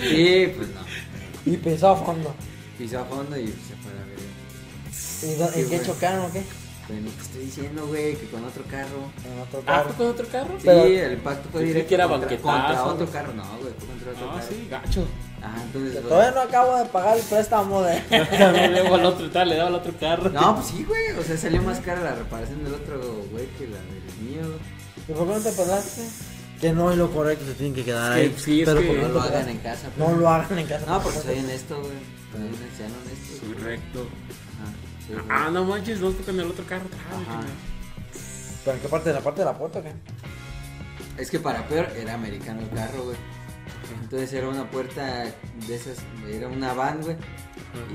Sí, 0.02 0.52
pues 0.56 0.68
no. 0.70 0.82
Y 1.46 1.58
pisó 1.58 1.90
a 1.90 1.96
fondo. 1.96 2.34
Pisó 2.78 3.00
a 3.02 3.06
fondo 3.06 3.38
y 3.38 3.46
se 3.48 3.76
fue 3.82 3.92
a 3.92 3.96
la 3.96 4.06
verga. 5.46 5.58
¿Y 5.58 5.62
¿En 5.62 5.70
qué 5.70 5.82
chocaron 5.86 6.26
o 6.26 6.32
qué? 6.32 6.42
Bueno, 6.88 7.10
te 7.10 7.22
estoy 7.24 7.42
diciendo, 7.46 7.88
güey, 7.88 8.16
que 8.16 8.28
con 8.28 8.44
otro 8.46 8.64
carro. 8.70 9.10
En 9.26 9.40
otro 9.40 9.64
¿Ah, 9.66 9.66
carro. 9.66 9.90
fue 9.90 9.96
con 10.06 10.08
otro 10.14 10.28
carro? 10.28 10.54
Sí, 10.58 10.64
Pero- 10.66 10.84
el 10.86 11.14
impacto 11.14 11.50
fue 11.52 11.64
directo. 11.64 11.90
que 11.90 11.96
era 11.96 12.08
contra, 12.08 12.38
contra 12.38 12.84
otro 12.86 13.10
carro. 13.10 13.34
No, 13.34 13.44
güey, 13.60 13.74
fue 13.80 13.88
contra 13.88 14.12
otro 14.12 14.30
Ah, 14.32 14.36
carro. 14.36 14.48
sí, 14.50 14.68
gacho. 14.70 15.08
Ajá, 15.42 15.62
entonces. 15.64 15.94
Güey, 15.94 16.04
todavía 16.04 16.32
no 16.32 16.42
acabo 16.42 16.78
de 16.78 16.86
pagar 16.86 17.18
el 17.18 17.24
préstamo 17.24 17.82
de. 17.82 18.02
no 18.12 18.52
le 18.52 18.84
daba 18.84 18.96
al 18.98 19.06
otro, 19.06 19.30
tal, 19.32 19.50
le 19.50 19.56
daba 19.56 19.70
al 19.70 19.76
otro 19.76 19.94
carro. 20.00 20.30
No, 20.30 20.56
pues 20.56 20.68
sí, 20.68 20.84
güey. 20.84 21.12
O 21.20 21.24
sea, 21.24 21.38
salió 21.38 21.62
más 21.64 21.80
cara 21.80 22.02
la 22.02 22.14
reparación 22.16 22.64
del 22.64 22.74
otro, 22.76 23.00
güey, 23.32 23.48
que 23.58 23.68
la 23.68 23.78
del 23.78 24.30
mío. 24.30 24.58
¿Y 25.08 25.12
por 25.12 25.28
qué 25.28 25.34
no 25.34 25.40
te 25.40 25.52
pelaste? 25.52 26.02
Que 26.62 26.72
no 26.72 26.92
es 26.92 26.98
lo 26.98 27.12
correcto, 27.12 27.46
se 27.46 27.54
tienen 27.56 27.74
que 27.76 27.84
quedar 27.84 28.18
Es 28.18 28.30
ahí. 28.32 28.36
sí, 28.38 28.62
es 28.62 28.66
Pero 28.70 28.80
que- 28.82 28.88
¿por 28.88 28.96
qué 28.96 29.02
No 29.02 29.08
lo 29.10 29.22
hagan 29.22 29.50
en 29.50 29.58
casa. 29.58 29.88
No 29.98 30.06
pues. 30.06 30.18
lo 30.18 30.30
hagan 30.30 30.60
en 30.60 30.68
casa. 30.68 30.86
No, 30.86 30.94
por 31.02 31.14
porque 31.14 31.20
soy 31.30 31.40
honesto, 31.44 31.76
güey. 31.80 31.98
Soy 32.32 32.42
sean 32.78 32.92
honestos. 32.94 33.64
güey. 33.64 33.80
Sí. 35.08 35.14
Ah, 35.30 35.50
no 35.52 35.64
manches, 35.66 36.00
no 36.00 36.12
con 36.12 36.40
el 36.40 36.48
otro 36.48 36.66
carro. 36.66 36.86
Ah, 37.12 37.22
Ajá. 37.22 37.42
¿Pero 38.64 38.78
en 38.78 38.82
qué 38.82 38.88
parte? 38.90 39.10
¿En 39.10 39.16
la 39.16 39.22
parte 39.22 39.42
de 39.42 39.46
la 39.46 39.58
puerta 39.58 39.80
o 39.80 39.84
qué? 39.84 39.92
Es 41.18 41.30
que 41.30 41.40
para 41.40 41.68
peor 41.68 41.88
era 41.96 42.14
americano 42.16 42.62
el 42.62 42.70
carro, 42.70 43.04
güey. 43.06 43.18
Entonces 44.02 44.34
era 44.34 44.50
una 44.50 44.70
puerta 44.70 45.26
de 45.68 45.76
esas, 45.76 45.98
era 46.30 46.48
una 46.48 46.74
van, 46.74 47.02
güey. 47.02 47.16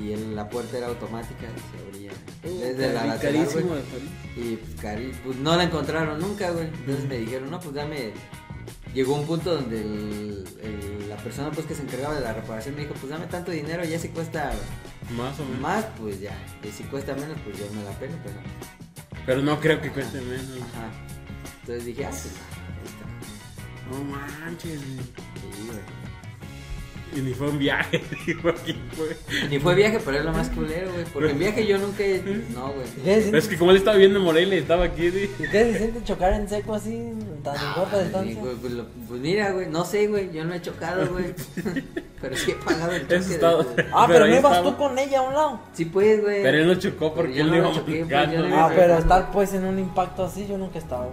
Y 0.02 0.12
el- 0.12 0.36
la 0.36 0.48
puerta 0.48 0.76
era 0.78 0.88
automática, 0.88 1.40
se 1.40 1.86
abría. 1.88 2.12
Desde 2.42 2.92
la 2.92 3.06
lateral, 3.06 3.46
Carísimo 3.46 3.70
güey. 3.70 3.82
de 3.82 3.88
París. 3.88 4.10
Y 4.36 4.56
pues, 4.56 4.76
cari- 4.82 5.12
pues, 5.24 5.36
no 5.38 5.56
la 5.56 5.64
encontraron 5.64 6.20
nunca, 6.20 6.50
güey. 6.50 6.66
Entonces 6.66 7.04
me 7.08 7.16
dijeron, 7.18 7.50
no, 7.50 7.58
pues 7.60 7.74
dame. 7.74 8.12
Llegó 8.94 9.14
un 9.14 9.26
punto 9.26 9.54
donde 9.54 9.80
el- 9.80 10.44
el- 10.62 11.08
la 11.08 11.16
persona 11.16 11.50
pues 11.50 11.66
que 11.66 11.74
se 11.74 11.82
encargaba 11.82 12.14
de 12.14 12.20
la 12.20 12.32
reparación 12.32 12.74
me 12.74 12.82
dijo, 12.82 12.94
pues 12.94 13.10
dame 13.10 13.26
tanto 13.26 13.50
dinero, 13.52 13.84
ya 13.84 13.98
si 13.98 14.08
cuesta 14.08 14.52
Más 15.16 15.38
o 15.40 15.44
menos. 15.44 15.60
más, 15.60 15.84
pues 15.98 16.20
ya. 16.20 16.36
Y 16.62 16.68
si 16.70 16.84
cuesta 16.84 17.14
menos, 17.14 17.36
pues 17.44 17.58
yo 17.58 17.66
me 17.74 17.82
la 17.84 17.90
pelo, 17.98 18.14
pero. 18.22 18.36
Pero 19.26 19.42
no 19.42 19.60
creo 19.60 19.80
que 19.80 19.90
cueste 19.90 20.20
menos. 20.20 20.58
Ajá. 20.72 20.90
Entonces 21.60 21.84
dije, 21.84 22.04
ah, 22.06 22.10
pues 22.10 22.26
ahí 22.26 23.90
No 23.90 24.04
manches. 24.04 24.80
güey. 24.84 24.98
está. 25.00 25.22
Sí, 25.56 25.66
güey. 25.66 25.99
Y 27.16 27.20
ni 27.20 27.34
fue 27.34 27.48
un 27.48 27.58
viaje, 27.58 28.00
digo, 28.26 28.50
aquí 28.50 28.76
fue. 28.92 29.16
Ni 29.48 29.58
fue 29.58 29.74
viaje, 29.74 29.98
pero 30.04 30.18
es 30.18 30.24
lo 30.24 30.32
más 30.32 30.48
culero, 30.50 30.92
güey. 30.92 31.04
Porque 31.12 31.30
en 31.30 31.38
viaje 31.38 31.66
yo 31.66 31.78
nunca. 31.78 32.04
he- 32.04 32.22
No, 32.54 32.68
güey. 32.72 32.86
¿Y 32.98 33.00
qué 33.02 33.20
se 33.20 33.26
Pero 33.26 33.38
es 33.38 33.48
que 33.48 33.58
como 33.58 33.70
él 33.72 33.76
estaba 33.78 33.96
viendo 33.96 34.18
en 34.18 34.24
Morelia 34.24 34.54
y 34.56 34.58
estaba 34.58 34.84
aquí, 34.84 35.10
di- 35.10 35.24
¿y 35.38 35.48
qué 35.50 35.72
se 35.72 35.78
siente 35.78 36.04
chocar 36.04 36.32
en 36.34 36.48
seco 36.48 36.74
así, 36.74 37.02
tan 37.42 37.56
Ah, 37.58 37.72
corta 37.74 38.02
distancia? 38.02 38.40
Pues, 38.40 38.54
pues, 38.60 38.72
lo- 38.72 38.86
pues 39.08 39.20
mira, 39.20 39.50
güey, 39.52 39.68
no 39.68 39.84
sé, 39.84 40.06
güey, 40.06 40.32
yo 40.32 40.44
no 40.44 40.54
he 40.54 40.62
chocado, 40.62 41.06
güey. 41.12 41.34
pero 42.20 42.36
sí 42.36 42.52
he 42.52 42.54
pagado 42.54 42.92
el 42.92 43.02
choque. 43.02 43.16
De- 43.76 43.86
Ah, 43.92 44.04
Pero 44.08 44.20
no 44.26 44.36
ibas 44.36 44.52
estaba. 44.52 44.62
tú 44.70 44.76
con 44.76 44.98
ella 44.98 45.18
a 45.18 45.22
un 45.22 45.34
lado. 45.34 45.60
Sí, 45.72 45.84
pues, 45.86 46.20
güey. 46.22 46.42
Pero 46.42 46.58
él 46.58 46.66
no 46.66 46.74
chocó 46.76 47.14
porque 47.14 47.34
Yo 47.34 47.40
él 47.42 47.46
no 47.50 47.52
no 47.56 47.58
iba 47.58 47.84
pues, 47.84 48.08
no 48.08 48.56
Ah, 48.56 48.70
pero 48.74 48.98
estar 48.98 49.30
pues 49.32 49.52
en 49.54 49.64
un 49.64 49.78
impacto 49.78 50.24
así, 50.24 50.46
yo 50.46 50.56
nunca 50.58 50.78
he 50.78 50.82
estado. 50.82 51.10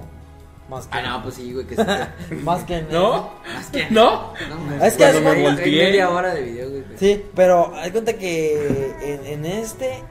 Más 0.69 0.85
que 0.87 0.97
Ah, 0.97 1.01
no, 1.01 1.23
pues 1.23 1.35
sí, 1.35 1.53
güey, 1.53 1.65
que 1.65 1.75
te- 1.75 2.35
Más 2.43 2.63
que 2.65 2.77
en 2.79 2.89
¿No? 2.89 3.31
Más 3.53 3.67
que... 3.67 3.89
¿No? 3.89 4.33
No. 4.49 4.83
Es 4.85 4.93
que 4.95 5.03
Cuando 5.03 5.19
es- 5.31 5.37
me 5.37 5.41
volteé. 5.43 5.83
media 5.85 6.09
hora 6.09 6.33
de 6.33 6.41
video, 6.41 6.69
güey. 6.69 6.83
Sí, 6.97 7.25
pero 7.35 7.73
hay 7.75 7.91
cuenta 7.91 8.13
que 8.13 8.93
en, 9.01 9.25
en 9.25 9.45
este 9.45 10.03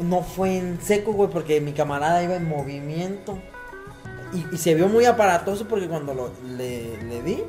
no 0.00 0.22
fue 0.22 0.56
en 0.56 0.80
seco, 0.82 1.12
güey, 1.12 1.30
porque 1.30 1.60
mi 1.60 1.72
camarada 1.72 2.22
iba 2.22 2.34
en 2.34 2.48
movimiento. 2.48 3.38
Y, 4.32 4.46
y 4.54 4.58
se 4.58 4.74
vio 4.74 4.88
muy 4.88 5.04
aparatoso 5.04 5.66
porque 5.68 5.88
cuando 5.88 6.14
lo, 6.14 6.30
le, 6.56 6.96
le 7.02 7.22
di, 7.22 7.42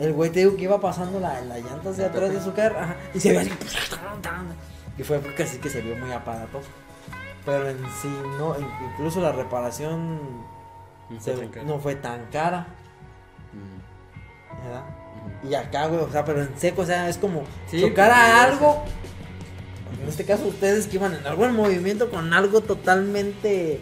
el 0.00 0.12
güey 0.12 0.30
te 0.30 0.40
digo 0.40 0.56
que 0.56 0.62
iba 0.64 0.80
pasando 0.80 1.18
la, 1.20 1.40
la 1.42 1.58
llanta 1.58 1.90
hacia 1.90 2.06
atrás 2.06 2.30
de 2.32 2.40
su 2.42 2.52
carro 2.52 2.78
ajá, 2.80 2.96
y 3.14 3.20
se 3.20 3.30
vio 3.30 3.40
así. 3.40 3.50
Y 4.98 5.02
fue 5.02 5.20
así 5.42 5.58
que 5.58 5.68
se 5.70 5.80
vio 5.80 5.96
muy 5.96 6.12
aparatoso. 6.12 6.68
Pero 7.44 7.68
en 7.68 7.78
sí, 8.00 8.08
no, 8.38 8.56
in- 8.58 8.66
incluso 8.92 9.20
la 9.20 9.32
reparación 9.32 10.20
No 11.10 11.20
se- 11.20 11.32
fue 11.34 11.42
tan 11.42 11.50
caro. 11.52 11.66
no 11.66 11.78
fue 11.78 11.94
tan 11.96 12.24
cara, 12.26 12.66
Mm, 13.52 14.64
¿verdad? 14.64 14.84
Y 15.48 15.54
acá, 15.54 15.86
güey, 15.86 16.00
o 16.00 16.10
sea, 16.10 16.24
pero 16.24 16.42
en 16.42 16.58
seco, 16.58 16.82
o 16.82 16.86
sea, 16.86 17.08
es 17.08 17.18
como 17.18 17.44
Sí, 17.70 17.80
chocar 17.80 18.08
pues, 18.10 18.18
a 18.18 18.44
algo. 18.44 18.84
En 20.02 20.08
este 20.08 20.24
caso, 20.24 20.46
ustedes 20.48 20.86
que 20.86 20.96
iban 20.96 21.14
en 21.14 21.26
algo 21.26 21.44
en 21.46 21.54
movimiento 21.54 22.10
con 22.10 22.32
algo 22.32 22.60
totalmente. 22.60 23.80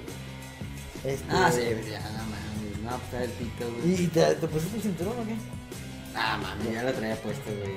Este, 1.04 1.24
Ah, 1.30 1.50
sí, 1.52 1.62
pues 1.72 1.90
ya, 1.90 2.00
no 2.00 2.18
mames. 2.18 2.82
No, 2.84 2.90
pues 2.90 3.02
está 3.04 3.24
el 3.24 3.30
pito, 3.30 3.64
güey. 3.72 4.02
¿Y 4.04 4.06
te, 4.08 4.22
te 4.34 4.46
pusiste 4.48 4.76
el 4.76 4.82
cinturón 4.82 5.14
o 5.20 5.24
qué? 5.26 5.34
Ah, 6.14 6.38
mames, 6.40 6.72
ya 6.74 6.82
lo 6.82 6.92
traía 6.92 7.16
puesto, 7.16 7.50
güey. 7.50 7.74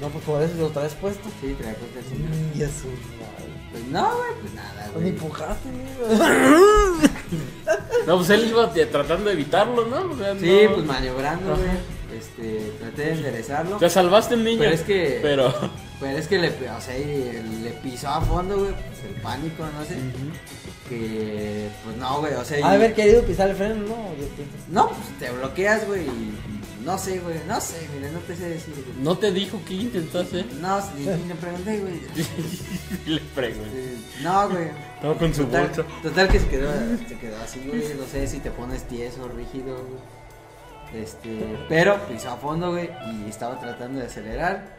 No, 0.00 0.06
No, 0.06 0.08
pues 0.12 0.24
por 0.24 0.42
eso 0.42 0.54
lo 0.58 0.68
traes 0.70 0.94
puesto. 0.94 1.28
Sí, 1.40 1.54
traía 1.58 1.74
puesto 1.76 1.98
el 1.98 2.04
cinturón. 2.04 2.50
Y 2.54 2.62
eso, 2.62 2.86
madre. 2.88 3.52
Pues 3.72 3.84
no, 3.86 4.16
güey, 4.16 4.30
pues 4.42 4.54
nada, 4.54 4.86
Ni 4.88 4.92
güey. 4.94 5.08
empujaste, 5.08 5.68
güey. 5.70 6.18
No, 8.06 8.16
pues 8.16 8.30
él 8.30 8.48
iba 8.48 8.72
tratando 8.72 9.26
de 9.26 9.32
evitarlo, 9.32 9.86
¿no? 9.86 10.12
O 10.12 10.16
sea, 10.16 10.34
Sí, 10.38 10.60
no- 10.64 10.74
pues 10.74 10.86
maniobrando, 10.86 11.56
güey. 11.56 11.68
Este, 12.18 12.72
traté 12.80 13.02
de 13.02 13.12
enderezarlo. 13.12 13.76
Te 13.76 13.90
salvaste 13.90 14.34
el 14.34 14.44
niño. 14.44 14.58
Pero 14.60 14.72
es 14.74 14.80
que- 14.80 15.18
Pero. 15.22 15.52
Pero 16.00 16.16
es 16.16 16.26
que 16.28 16.38
le, 16.38 16.48
o 16.48 16.80
sea, 16.80 16.96
le 16.96 17.70
pisó 17.82 18.08
a 18.08 18.20
fondo, 18.22 18.56
güey. 18.58 18.70
Pues 18.72 19.04
el 19.14 19.20
pánico, 19.20 19.64
no 19.64 19.84
sé. 19.84 19.96
Que, 20.88 21.68
pues 21.84 21.96
no, 21.96 22.20
güey, 22.20 22.32
o 22.34 22.44
sea. 22.44 22.58
y- 22.58 22.62
Haber 22.62 22.94
querido 22.94 23.22
pisar 23.22 23.50
el 23.50 23.56
freno, 23.56 23.74
no. 23.74 23.96
No, 24.70 24.88
pues 24.88 25.18
te 25.18 25.30
bloqueas, 25.30 25.86
güey. 25.86 26.02
y 26.06 26.34
No 26.84 26.96
sé, 26.96 27.18
güey, 27.18 27.36
no 27.46 27.60
sé, 27.60 27.86
mire, 27.94 28.10
no 28.12 28.20
te 28.20 28.34
sé 28.36 28.48
decir, 28.48 28.72
güey. 28.74 29.02
¿No 29.04 29.18
te 29.18 29.30
dijo 29.32 29.60
qué 29.68 29.74
intentó 29.74 30.20
hacer? 30.20 30.46
No, 30.60 30.78
ni, 30.96 31.04
ni 31.04 31.28
le 31.28 31.34
pregunté, 31.34 31.78
güey. 31.80 32.00
Le 33.14 33.20
pregunto. 33.34 33.68
Eh, 33.74 33.96
No, 34.22 34.48
güey. 34.48 34.68
Estaba 34.98 35.14
con 35.14 35.32
su 35.32 35.44
Total, 35.44 35.66
bolsa. 35.68 35.84
total 36.02 36.28
que 36.28 36.40
se 36.40 36.48
quedó, 36.48 36.72
se 37.08 37.18
quedó 37.18 37.36
así, 37.36 37.60
güey. 37.64 37.94
No 37.94 38.04
sé 38.04 38.26
si 38.26 38.40
te 38.40 38.50
pones 38.50 38.82
tieso, 38.88 39.28
rígido, 39.28 39.76
güey. 39.76 41.02
Este, 41.02 41.56
pero 41.68 41.96
pisó 42.08 42.30
a 42.30 42.36
fondo, 42.36 42.72
güey. 42.72 42.90
Y 43.24 43.28
estaba 43.28 43.60
tratando 43.60 44.00
de 44.00 44.06
acelerar. 44.06 44.76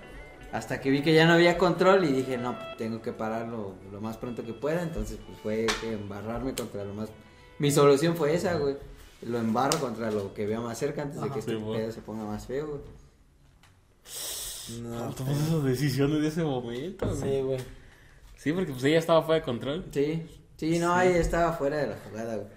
Hasta 0.52 0.82
que 0.82 0.90
vi 0.90 1.02
que 1.04 1.14
ya 1.14 1.26
no 1.26 1.34
había 1.34 1.58
control 1.58 2.04
y 2.04 2.12
dije, 2.12 2.38
no, 2.38 2.58
tengo 2.78 3.02
que 3.02 3.14
pararlo 3.14 3.76
lo 3.94 4.02
más 4.02 4.18
pronto 4.18 4.44
que 4.44 4.52
pueda. 4.52 4.82
Entonces, 4.82 5.20
pues 5.26 5.40
fue 5.40 5.68
que 5.80 5.94
embarrarme 5.94 6.54
contra 6.54 6.84
lo 6.84 6.94
más. 6.94 7.10
Mi 7.58 7.72
solución 7.72 8.18
fue 8.18 8.34
esa, 8.36 8.56
güey. 8.56 8.76
Lo 9.22 9.38
embarro 9.38 9.80
contra 9.80 10.12
lo 10.12 10.34
que 10.34 10.46
vea 10.48 10.60
más 10.60 10.78
cerca 10.78 11.04
antes 11.04 11.22
de 11.22 11.30
que 11.30 11.40
este 11.40 11.56
pedo 11.56 11.92
se 11.94 12.02
ponga 12.02 12.26
más 12.26 12.46
feo, 12.46 12.68
güey. 12.68 12.82
No. 14.82 15.12
Tomas 15.14 15.38
esas 15.38 15.64
decisiones 15.64 16.22
de 16.22 16.28
ese 16.28 16.44
momento, 16.44 17.08
güey. 17.08 17.22
Sí, 17.22 17.42
güey. 17.42 17.79
Sí, 18.40 18.54
porque 18.54 18.72
pues 18.72 18.86
ella 18.86 19.00
estaba 19.00 19.22
fuera 19.22 19.42
de 19.42 19.46
control. 19.46 19.86
Sí, 19.92 20.26
sí, 20.56 20.80
no, 20.80 20.94
ahí 20.96 21.10
estaba 21.10 21.52
fuera 21.52 21.76
de 21.76 21.88
la 21.88 21.98
jugada, 21.98 22.38
güey. 22.38 22.48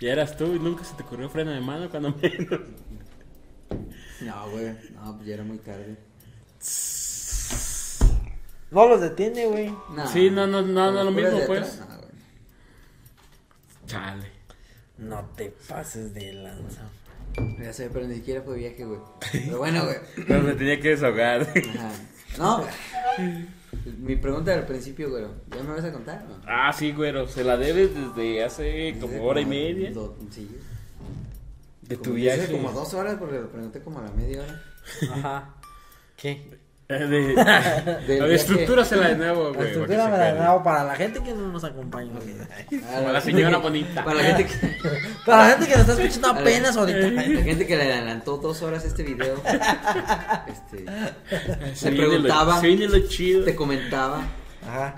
Y 0.00 0.06
eras 0.06 0.36
tú 0.36 0.54
y 0.54 0.58
nunca 0.58 0.84
se 0.84 0.94
te 0.96 1.02
ocurrió 1.02 1.30
freno 1.30 1.50
de 1.50 1.62
mano 1.62 1.88
cuando 1.88 2.14
menos. 2.20 2.60
No, 4.20 4.50
güey, 4.50 4.76
no, 4.92 5.16
pues 5.16 5.26
ya 5.26 5.34
era 5.34 5.44
muy 5.44 5.56
tarde. 5.58 5.96
No 8.70 8.86
los 8.86 9.00
detiene, 9.00 9.46
güey. 9.46 9.74
No. 9.96 10.06
Sí, 10.06 10.28
no, 10.28 10.46
no, 10.46 10.60
no, 10.60 10.92
no, 10.92 11.04
lo 11.04 11.10
mismo, 11.10 11.40
pues. 11.46 11.80
atrás, 11.80 11.88
no. 11.88 13.86
Chale. 13.86 14.30
No 14.98 15.24
te 15.36 15.54
pases 15.66 16.12
de 16.12 16.34
lanza. 16.34 16.82
Ya 17.58 17.72
sé, 17.72 17.88
pero 17.88 18.06
ni 18.06 18.16
siquiera 18.16 18.42
fue 18.42 18.58
viaje, 18.58 18.84
güey. 18.84 19.00
Pero 19.32 19.56
bueno, 19.56 19.84
güey. 19.84 19.96
Pero 20.28 20.42
me 20.42 20.52
tenía 20.52 20.78
que 20.78 20.90
desahogar. 20.90 21.42
Ajá. 21.42 21.92
No, 22.38 22.64
mi 23.98 24.16
pregunta 24.16 24.52
del 24.52 24.64
principio, 24.66 25.10
güey. 25.10 25.24
¿Ya 25.56 25.62
me 25.62 25.74
vas 25.74 25.84
a 25.84 25.92
contar? 25.92 26.24
No? 26.24 26.36
Ah, 26.46 26.72
sí, 26.72 26.92
güero. 26.92 27.26
Se 27.28 27.44
la 27.44 27.56
debes 27.56 27.90
desde 27.94 28.44
hace 28.44 28.96
como 29.00 29.24
hora 29.24 29.40
y 29.40 29.46
media. 29.46 29.90
Do- 29.92 30.16
sí. 30.30 30.48
De 31.82 31.96
tu 31.96 32.02
Como- 32.04 32.14
viaje. 32.16 32.42
Hace 32.42 32.52
como 32.52 32.72
dos 32.72 32.94
horas 32.94 33.16
porque 33.18 33.38
lo 33.40 33.50
pregunté 33.50 33.80
como 33.82 33.98
a 33.98 34.02
la 34.02 34.12
media 34.12 34.42
hora. 34.42 34.62
Ajá. 35.12 35.54
¿Qué? 36.16 36.59
De... 36.90 37.34
Ver, 38.06 38.06
viaje- 38.06 38.34
estructúrasela 38.34 39.08
de 39.08 39.16
nuevo, 39.16 39.44
La 39.50 39.56
güey. 39.56 39.66
estructura 39.68 39.98
para 40.04 40.10
me 40.10 40.16
que 40.16 40.18
la 40.18 40.24
se 40.24 40.24
he 40.24 40.28
acuerde. 40.30 40.38
dado 40.44 40.62
para 40.64 40.84
la 40.84 40.94
gente 40.96 41.22
que 41.22 41.32
no 41.32 41.48
nos 41.48 41.64
acompaña. 41.64 42.12
a 42.16 42.96
Como 42.96 43.12
la 43.12 43.20
señora 43.20 43.50
que- 43.56 43.62
bonita. 43.62 44.04
Para 44.04 44.16
la 44.16 44.22
gente 44.24 44.46
que, 44.46 44.90
Para 45.26 45.42
la 45.44 45.48
gente 45.50 45.66
que 45.66 45.76
nos 45.78 45.88
está 45.88 46.02
escuchando 46.02 46.40
apenas 46.40 46.76
ahorita. 46.76 46.98
la 47.10 47.22
gente 47.42 47.66
que 47.66 47.76
le 47.76 47.92
adelantó 47.92 48.36
dos 48.38 48.62
horas 48.62 48.84
este 48.84 49.02
video. 49.04 49.40
Este, 50.48 50.84
Se 51.74 51.90
preguntaba, 51.92 52.60
Se 52.60 52.66
viene 52.66 52.88
lo 52.88 52.98
chido. 53.06 53.44
te 53.44 53.54
comentaba 53.54 54.22
Ajá. 54.66 54.94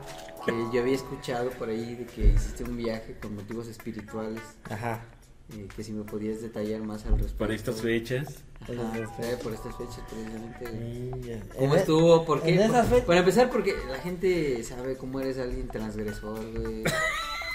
que 0.47 0.53
yo 0.73 0.81
había 0.81 0.95
escuchado 0.95 1.51
por 1.51 1.69
ahí 1.69 1.95
de 1.95 2.07
que 2.07 2.29
hiciste 2.29 2.65
un 2.65 2.77
viaje 2.77 3.17
con 3.21 3.35
motivos 3.35 3.69
espirituales. 3.69 4.41
Ajá. 4.71 5.01
Eh, 5.57 5.69
que 5.75 5.83
si 5.85 5.93
me 5.93 6.05
podías 6.05 6.41
detallar 6.43 6.81
más 6.83 7.05
al 7.07 7.13
respecto. 7.13 7.39
Para 7.39 7.55
estas 7.55 7.81
fechas. 7.81 8.43
Ajá, 8.63 8.93
por 9.43 9.53
estas 9.53 9.77
fechas, 9.77 10.01
precisamente. 10.09 11.43
¿Cómo 11.59 11.75
e- 11.75 11.79
estuvo? 11.79 12.25
¿Por 12.25 12.43
qué? 12.43 12.55
Por- 12.91 13.03
Para 13.05 13.19
empezar, 13.21 13.51
porque 13.51 13.75
la 13.91 13.99
gente 13.99 14.63
sabe 14.63 14.97
cómo 14.97 15.21
eres 15.21 15.39
alguien 15.39 15.67
transgresor, 15.69 16.39
güey. 16.53 16.85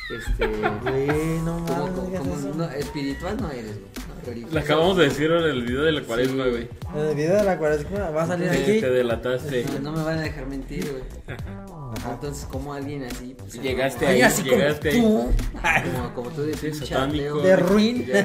Este. 0.09 0.47
Güey, 0.83 1.39
no 1.43 1.65
como, 1.65 1.87
mames, 1.97 2.19
como- 2.19 2.35
como- 2.35 2.55
no, 2.55 2.69
espiritual 2.71 3.37
no 3.41 3.51
eres, 3.51 3.75
güey. 4.25 4.45
no, 4.51 4.59
acabamos 4.59 4.97
de 4.97 5.03
decir 5.05 5.29
en 5.31 5.43
el 5.43 5.63
video 5.65 5.83
de 5.83 5.91
la 5.93 6.01
cuaresma, 6.03 6.43
Sí. 6.45 6.49
güey. 6.49 6.69
En 6.95 7.09
el 7.09 7.15
video 7.15 7.35
de 7.37 7.43
la 7.43 7.57
cuaresma 7.57 8.09
va 8.11 8.23
a 8.23 8.27
salir 8.27 8.49
Sí, 8.51 8.57
aquí. 8.61 8.81
Te 8.81 8.89
delataste. 8.89 9.65
No, 9.65 9.91
no 9.91 9.97
me 9.97 10.03
van 10.03 10.19
a 10.19 10.21
dejar 10.21 10.45
mentir, 10.47 10.89
güey. 10.91 11.03
Entonces, 12.09 12.45
como 12.45 12.73
alguien 12.73 13.03
así. 13.03 13.35
Pues, 13.37 13.53
Llegaste 13.53 13.99
como- 13.99 14.11
ahí, 14.11 14.21
así 14.21 14.41
como 14.43 14.55
llegaste 14.55 14.89
ahí. 14.89 15.01
tú. 15.01 15.31
Como, 15.93 16.13
como 16.13 16.29
tú 16.31 16.41
de 16.43 16.73
satánico. 16.73 17.39
De 17.41 17.55
ruin. 17.55 18.09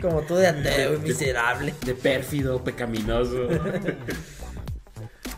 Como 0.00 0.20
tú 0.22 0.36
de 0.36 0.46
ateo 0.46 0.94
y 0.94 0.98
miserable. 0.98 1.74
De 1.84 1.94
pérfido, 1.94 2.62
pecaminoso. 2.62 3.48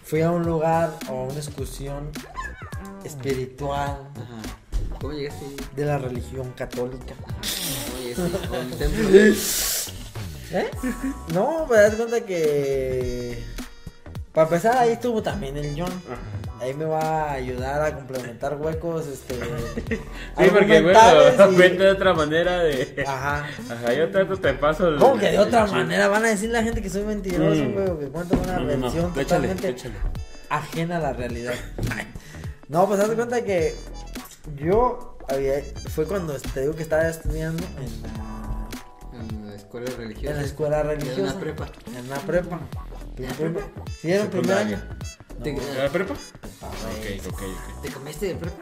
Fui 0.05 0.21
a 0.21 0.31
un 0.31 0.43
lugar 0.43 0.91
o 1.09 1.21
a 1.21 1.23
una 1.25 1.39
excursión 1.39 2.11
espiritual 3.03 4.11
Ajá. 4.15 4.43
¿Cómo 5.01 5.15
llegaste 5.15 5.45
ahí? 5.47 5.57
de 5.75 5.85
la 5.87 5.97
religión 5.99 6.53
católica. 6.53 7.15
¿Cómo 7.17 8.03
llegaste? 8.03 8.49
¿Con 8.49 8.59
el 8.59 8.77
templo? 8.79 9.09
¿Eh? 10.55 10.71
No, 11.33 11.67
me 11.67 11.77
das 11.79 11.95
cuenta 11.95 12.21
que. 12.27 13.43
Para 14.33 14.47
empezar, 14.47 14.79
ahí 14.79 14.93
estuvo 14.93 15.23
también 15.23 15.57
el 15.59 15.75
John. 15.79 15.93
Ahí 16.59 16.73
me 16.75 16.85
va 16.87 17.01
a 17.25 17.33
ayudar 17.33 17.83
a 17.83 17.95
complementar 17.95 18.57
huecos, 18.57 19.07
este. 19.07 19.35
Sí, 20.39 20.45
porque, 20.51 20.79
y- 20.79 20.83
cuenta 20.83 21.85
de 21.85 21.91
otra 21.91 22.15
manera 22.15 22.59
de. 22.63 23.05
Ajá. 23.07 23.47
Ajá, 23.71 23.93
yo 23.93 24.11
tanto 24.11 24.37
te 24.39 24.55
paso 24.55 24.89
el. 24.89 24.97
¿Cómo 24.99 25.19
que 25.19 25.33
de 25.33 25.39
otra 25.39 25.65
el 25.65 25.73
manera? 25.73 26.09
Van 26.09 26.25
a 26.25 26.29
decir 26.29 26.51
la 26.51 26.63
gente 26.63 26.81
que 26.81 26.89
soy 26.89 27.03
mentiroso, 27.05 27.63
Mm. 27.63 27.73
güey, 27.73 27.99
que 27.99 28.09
cuento 28.09 28.37
una 28.43 28.57
No, 28.59 28.61
no, 28.61 28.77
no, 28.77 28.81
versión 28.83 29.05
échale, 29.11 29.25
totalmente 29.25 29.69
échale. 29.69 29.95
ajena 30.49 30.97
a 30.97 31.01
la 31.01 31.13
realidad. 31.13 31.55
No, 32.69 32.87
pues 32.87 33.01
haz 33.01 33.11
de 33.11 33.17
cuenta 33.17 33.45
que 33.45 33.75
yo 34.57 35.19
había, 35.29 35.55
fue 35.95 36.07
cuando 36.07 36.35
te 36.35 36.61
digo 36.63 36.75
que 36.75 36.83
estaba 36.85 37.07
estudiando 37.09 37.63
en 37.77 38.03
la, 38.03 38.69
En 39.21 39.47
la 39.49 39.55
escuela 39.57 39.91
religiosa. 39.97 40.31
en 40.31 40.37
la 40.41 40.43
escuela 40.47 40.81
En 40.81 40.87
religiosa. 40.87 41.35
la 41.35 41.41
prepa. 41.41 41.67
En 41.97 42.09
la 42.09 42.17
prepa. 42.21 42.61
Prim- 43.17 43.31
prim- 43.31 43.57
Sí, 44.01 44.11
era 44.11 44.23
el 44.25 44.29
primer 44.31 44.57
año. 44.57 44.83
¿Te, 45.43 45.51
¿A 45.81 45.85
la 45.85 45.91
prepa? 45.91 46.15
Ah. 46.63 46.67
Ok, 46.69 47.27
ok, 47.27 47.33
ok. 47.43 47.83
¿Te 47.83 47.91
comiste 47.91 48.27
de 48.27 48.35
prepa? 48.37 48.57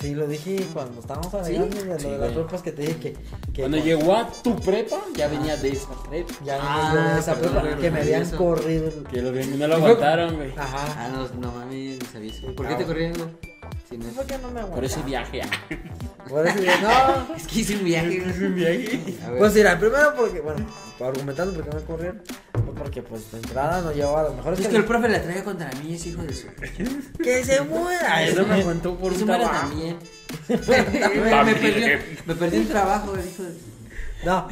Sí, 0.00 0.14
lo 0.14 0.26
dije 0.26 0.66
cuando 0.72 1.00
estábamos 1.00 1.30
¿Sí? 1.30 1.54
hablando 1.56 1.76
de 1.76 1.84
lo 1.84 1.98
Sí, 1.98 2.08
de 2.08 2.16
las 2.18 2.32
prepas 2.32 2.62
que 2.62 2.72
te 2.72 2.82
dije 2.82 2.96
que, 2.98 3.12
que 3.52 3.60
Cuando 3.60 3.76
llegó 3.76 4.16
a 4.16 4.30
tu 4.42 4.56
prepa, 4.56 4.96
ya 5.14 5.28
venía 5.28 5.56
de 5.58 5.68
esa 5.72 5.90
prepa. 6.08 6.32
ya 6.42 6.54
venía 6.56 6.60
Ah, 6.62 6.92
yo 6.94 7.14
de 7.14 7.20
esa 7.20 7.34
prepa 7.34 7.76
que 7.78 7.90
me 7.90 8.00
habían 8.00 8.22
eso. 8.22 8.36
corrido. 8.38 8.90
Que 9.10 9.20
lo 9.20 9.30
no 9.32 9.66
lo 9.68 9.74
aguantaron, 9.74 10.36
güey. 10.36 10.52
Ajá. 10.56 10.86
Ah, 10.96 11.08
no, 11.12 11.28
no 11.38 11.52
mames, 11.52 11.98
no 12.02 12.06
sabía 12.10 12.32
eso. 12.32 12.54
¿Por 12.54 12.66
qué 12.66 12.74
Ah, 12.74 12.78
te 12.78 12.86
corrieron, 12.86 13.36
no- 13.96 14.06
¿Por 14.10 14.26
qué 14.26 14.38
no 14.38 14.50
me 14.50 14.62
Por 14.62 14.84
ese 14.84 15.02
viaje. 15.02 15.42
ah. 15.42 15.50
Por 16.28 16.46
eso 16.46 16.58
dije, 16.60 16.72
no. 16.82 17.34
Es 17.36 17.46
que 17.46 17.60
hice 17.60 17.76
un 17.76 17.84
viaje, 17.84 18.20
güey. 18.20 18.44
un 18.44 18.54
viaje. 18.54 19.18
A. 19.26 19.38
Pues 19.38 19.54
mira, 19.54 19.78
primero 19.78 20.14
porque, 20.16 20.40
bueno, 20.40 20.66
para 20.98 21.10
argumentando 21.10 21.54
porque 21.54 21.76
me 21.76 21.82
corrieron. 21.82 22.22
Porque 22.52 22.70
porque 22.80 23.02
pues 23.02 23.30
de 23.32 23.38
entrada 23.38 23.82
no 23.82 23.92
llevaba 23.92 24.22
las 24.24 24.34
mejores 24.34 24.60
Es 24.60 24.68
que 24.68 24.76
el 24.76 24.84
profe 24.84 25.08
la 25.08 25.20
traía 25.22 25.44
contra 25.44 25.70
mí, 25.82 25.94
ese 25.94 26.10
hijo 26.10 26.22
de 26.22 26.32
su. 26.34 26.46
que 27.22 27.44
se 27.44 27.60
muera. 27.62 28.22
Eso 28.24 28.46
me 28.46 28.62
contó 28.62 28.96
por 28.96 29.12
un 29.12 29.26
muera 29.26 29.44
trabajo. 29.44 29.68
también. 29.68 29.96
me, 30.48 30.56
me 31.20 31.30
También. 31.30 31.58
perdió, 31.60 31.98
me 32.26 32.34
perdí 32.36 32.58
un 32.58 32.68
trabajo, 32.68 33.14
el 33.14 33.28
hijo 33.28 33.42
de. 33.42 33.50
No, 34.24 34.48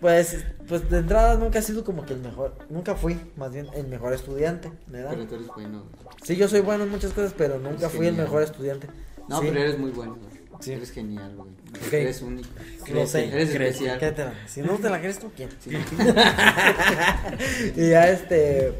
pues, 0.00 0.44
pues 0.68 0.90
de 0.90 0.98
entrada 0.98 1.36
nunca 1.36 1.60
he 1.60 1.62
sido 1.62 1.82
como 1.84 2.04
que 2.04 2.12
el 2.12 2.20
mejor, 2.20 2.54
nunca 2.68 2.94
fui, 2.94 3.18
más 3.36 3.52
bien 3.52 3.68
el 3.74 3.86
mejor 3.86 4.12
estudiante, 4.12 4.70
¿verdad? 4.86 5.10
Pero 5.12 5.26
tú 5.26 5.34
eres 5.36 5.46
bueno. 5.48 5.84
güey. 6.02 6.16
Sí, 6.22 6.36
yo 6.36 6.48
soy 6.48 6.60
bueno 6.60 6.84
en 6.84 6.90
muchas 6.90 7.12
cosas, 7.12 7.34
pero 7.36 7.58
nunca 7.58 7.88
fui 7.88 8.06
el 8.06 8.14
mejor 8.14 8.42
estudiante. 8.42 8.88
No, 9.28 9.40
Sí. 9.40 9.46
pero 9.48 9.60
eres 9.60 9.78
muy 9.78 9.90
bueno, 9.92 10.16
güey. 10.16 10.38
Sí. 10.60 10.72
Eres 10.72 10.90
genial, 10.90 11.36
güey. 11.36 11.48
Eres 11.92 12.20
único. 12.20 12.48
Lo 12.92 13.06
sé. 13.06 13.28
Eres 13.28 13.50
especial. 13.50 14.34
Si 14.46 14.60
no 14.60 14.74
te 14.76 14.90
la 14.90 14.98
crees 14.98 15.20
tú, 15.20 15.30
¿quién? 15.36 15.50
Sí. 15.60 15.70
y 17.76 17.90
ya 17.90 18.10
este. 18.10 18.72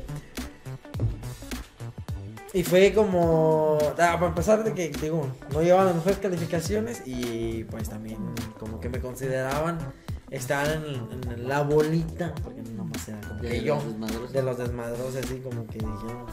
Y 2.53 2.65
fue 2.65 2.93
como. 2.93 3.79
ah, 3.81 3.95
para 3.95 4.27
empezar, 4.27 4.65
de 4.65 4.73
que 4.73 4.89
digo, 4.89 5.29
no 5.53 5.63
llevaban 5.63 5.87
las 5.87 5.95
mejores 5.97 6.19
calificaciones 6.19 7.03
y 7.07 7.65
pues 7.65 7.89
también 7.89 8.19
como 8.59 8.81
que 8.81 8.89
me 8.89 9.01
consideraban 9.01 9.79
estar 10.31 10.67
en, 10.71 11.31
en 11.33 11.49
la 11.49 11.63
bolita, 11.63 12.35
porque 12.43 12.63
no 12.63 12.85
más 12.85 13.09
era 13.09 13.21
como 13.21 13.41
De 13.41 13.49
que 13.49 13.63
yo, 13.63 13.83
los 14.21 14.33
de 14.33 14.43
los 14.43 14.59
desmadrosos, 14.59 15.17
así 15.17 15.39
como 15.41 15.67
que 15.67 15.79
dijeron. 15.79 16.25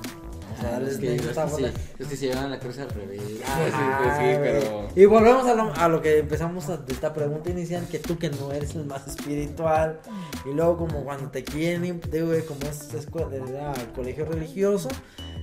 O 0.58 0.58
sea, 0.62 0.70
Ah, 0.70 0.72
darles 0.74 0.94
es 0.94 1.00
que, 1.00 1.16
es 1.16 1.22
que 1.22 1.34
sí, 1.50 1.66
es 2.00 2.08
que 2.08 2.16
se 2.16 2.28
llevan 2.28 2.50
la 2.50 2.60
cruz 2.60 2.78
al 2.80 2.90
revés. 2.90 3.20
Ah, 3.46 3.66
sí, 3.68 4.04
pues 4.04 4.14
sí, 4.18 4.40
pero- 4.42 4.88
Y 4.96 5.06
volvemos 5.06 5.46
a 5.48 5.54
lo, 5.54 5.74
a 5.76 5.88
lo 5.90 6.02
que 6.02 6.20
empezamos 6.20 6.70
a, 6.70 6.78
de 6.78 6.94
esta 6.94 7.14
pregunta 7.14 7.50
inicial, 7.50 7.86
que 7.90 8.00
tú 8.00 8.18
que 8.18 8.30
no 8.30 8.52
eres 8.54 8.74
el 8.76 8.86
más 8.86 9.06
espiritual, 9.08 10.00
y 10.46 10.54
luego 10.54 10.78
como 10.78 11.04
cuando 11.04 11.30
te 11.30 11.44
quieren, 11.44 12.00
digo, 12.10 12.28
güey, 12.28 12.46
como 12.46 12.62
es 12.68 12.94
escuela, 12.94 13.36
era 13.36 13.74
colegio 13.96 14.24
religioso, 14.26 14.88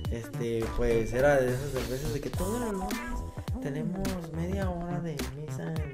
este, 0.09 0.65
pues 0.77 1.13
era 1.13 1.39
de 1.39 1.49
esas 1.53 1.73
veces 1.89 2.13
de 2.13 2.19
que 2.21 2.29
todos 2.31 2.59
los 2.61 2.71
lunes 2.71 3.19
tenemos 3.61 4.07
media 4.35 4.69
hora 4.69 4.99
de 4.99 5.15
misa 5.35 5.73
en, 5.73 5.93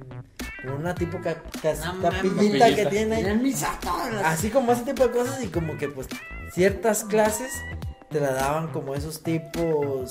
en 0.64 0.70
una 0.72 0.94
tipo 0.96 1.20
ca- 1.22 1.42
No 1.86 2.02
capillita 2.02 2.76
que 2.76 2.86
tiene 2.88 3.40
Así 4.26 4.50
como 4.50 4.72
ese 4.74 4.84
tipo 4.84 5.04
de 5.04 5.12
cosas 5.12 5.42
y 5.44 5.48
como 5.48 5.78
que 5.78 5.88
pues 5.90 6.08
ciertas 6.54 7.04
clases 7.06 7.52
te 8.10 8.20
la 8.20 8.32
daban 8.32 8.68
como 8.70 8.96
esos 8.96 9.22
tipos 9.24 10.10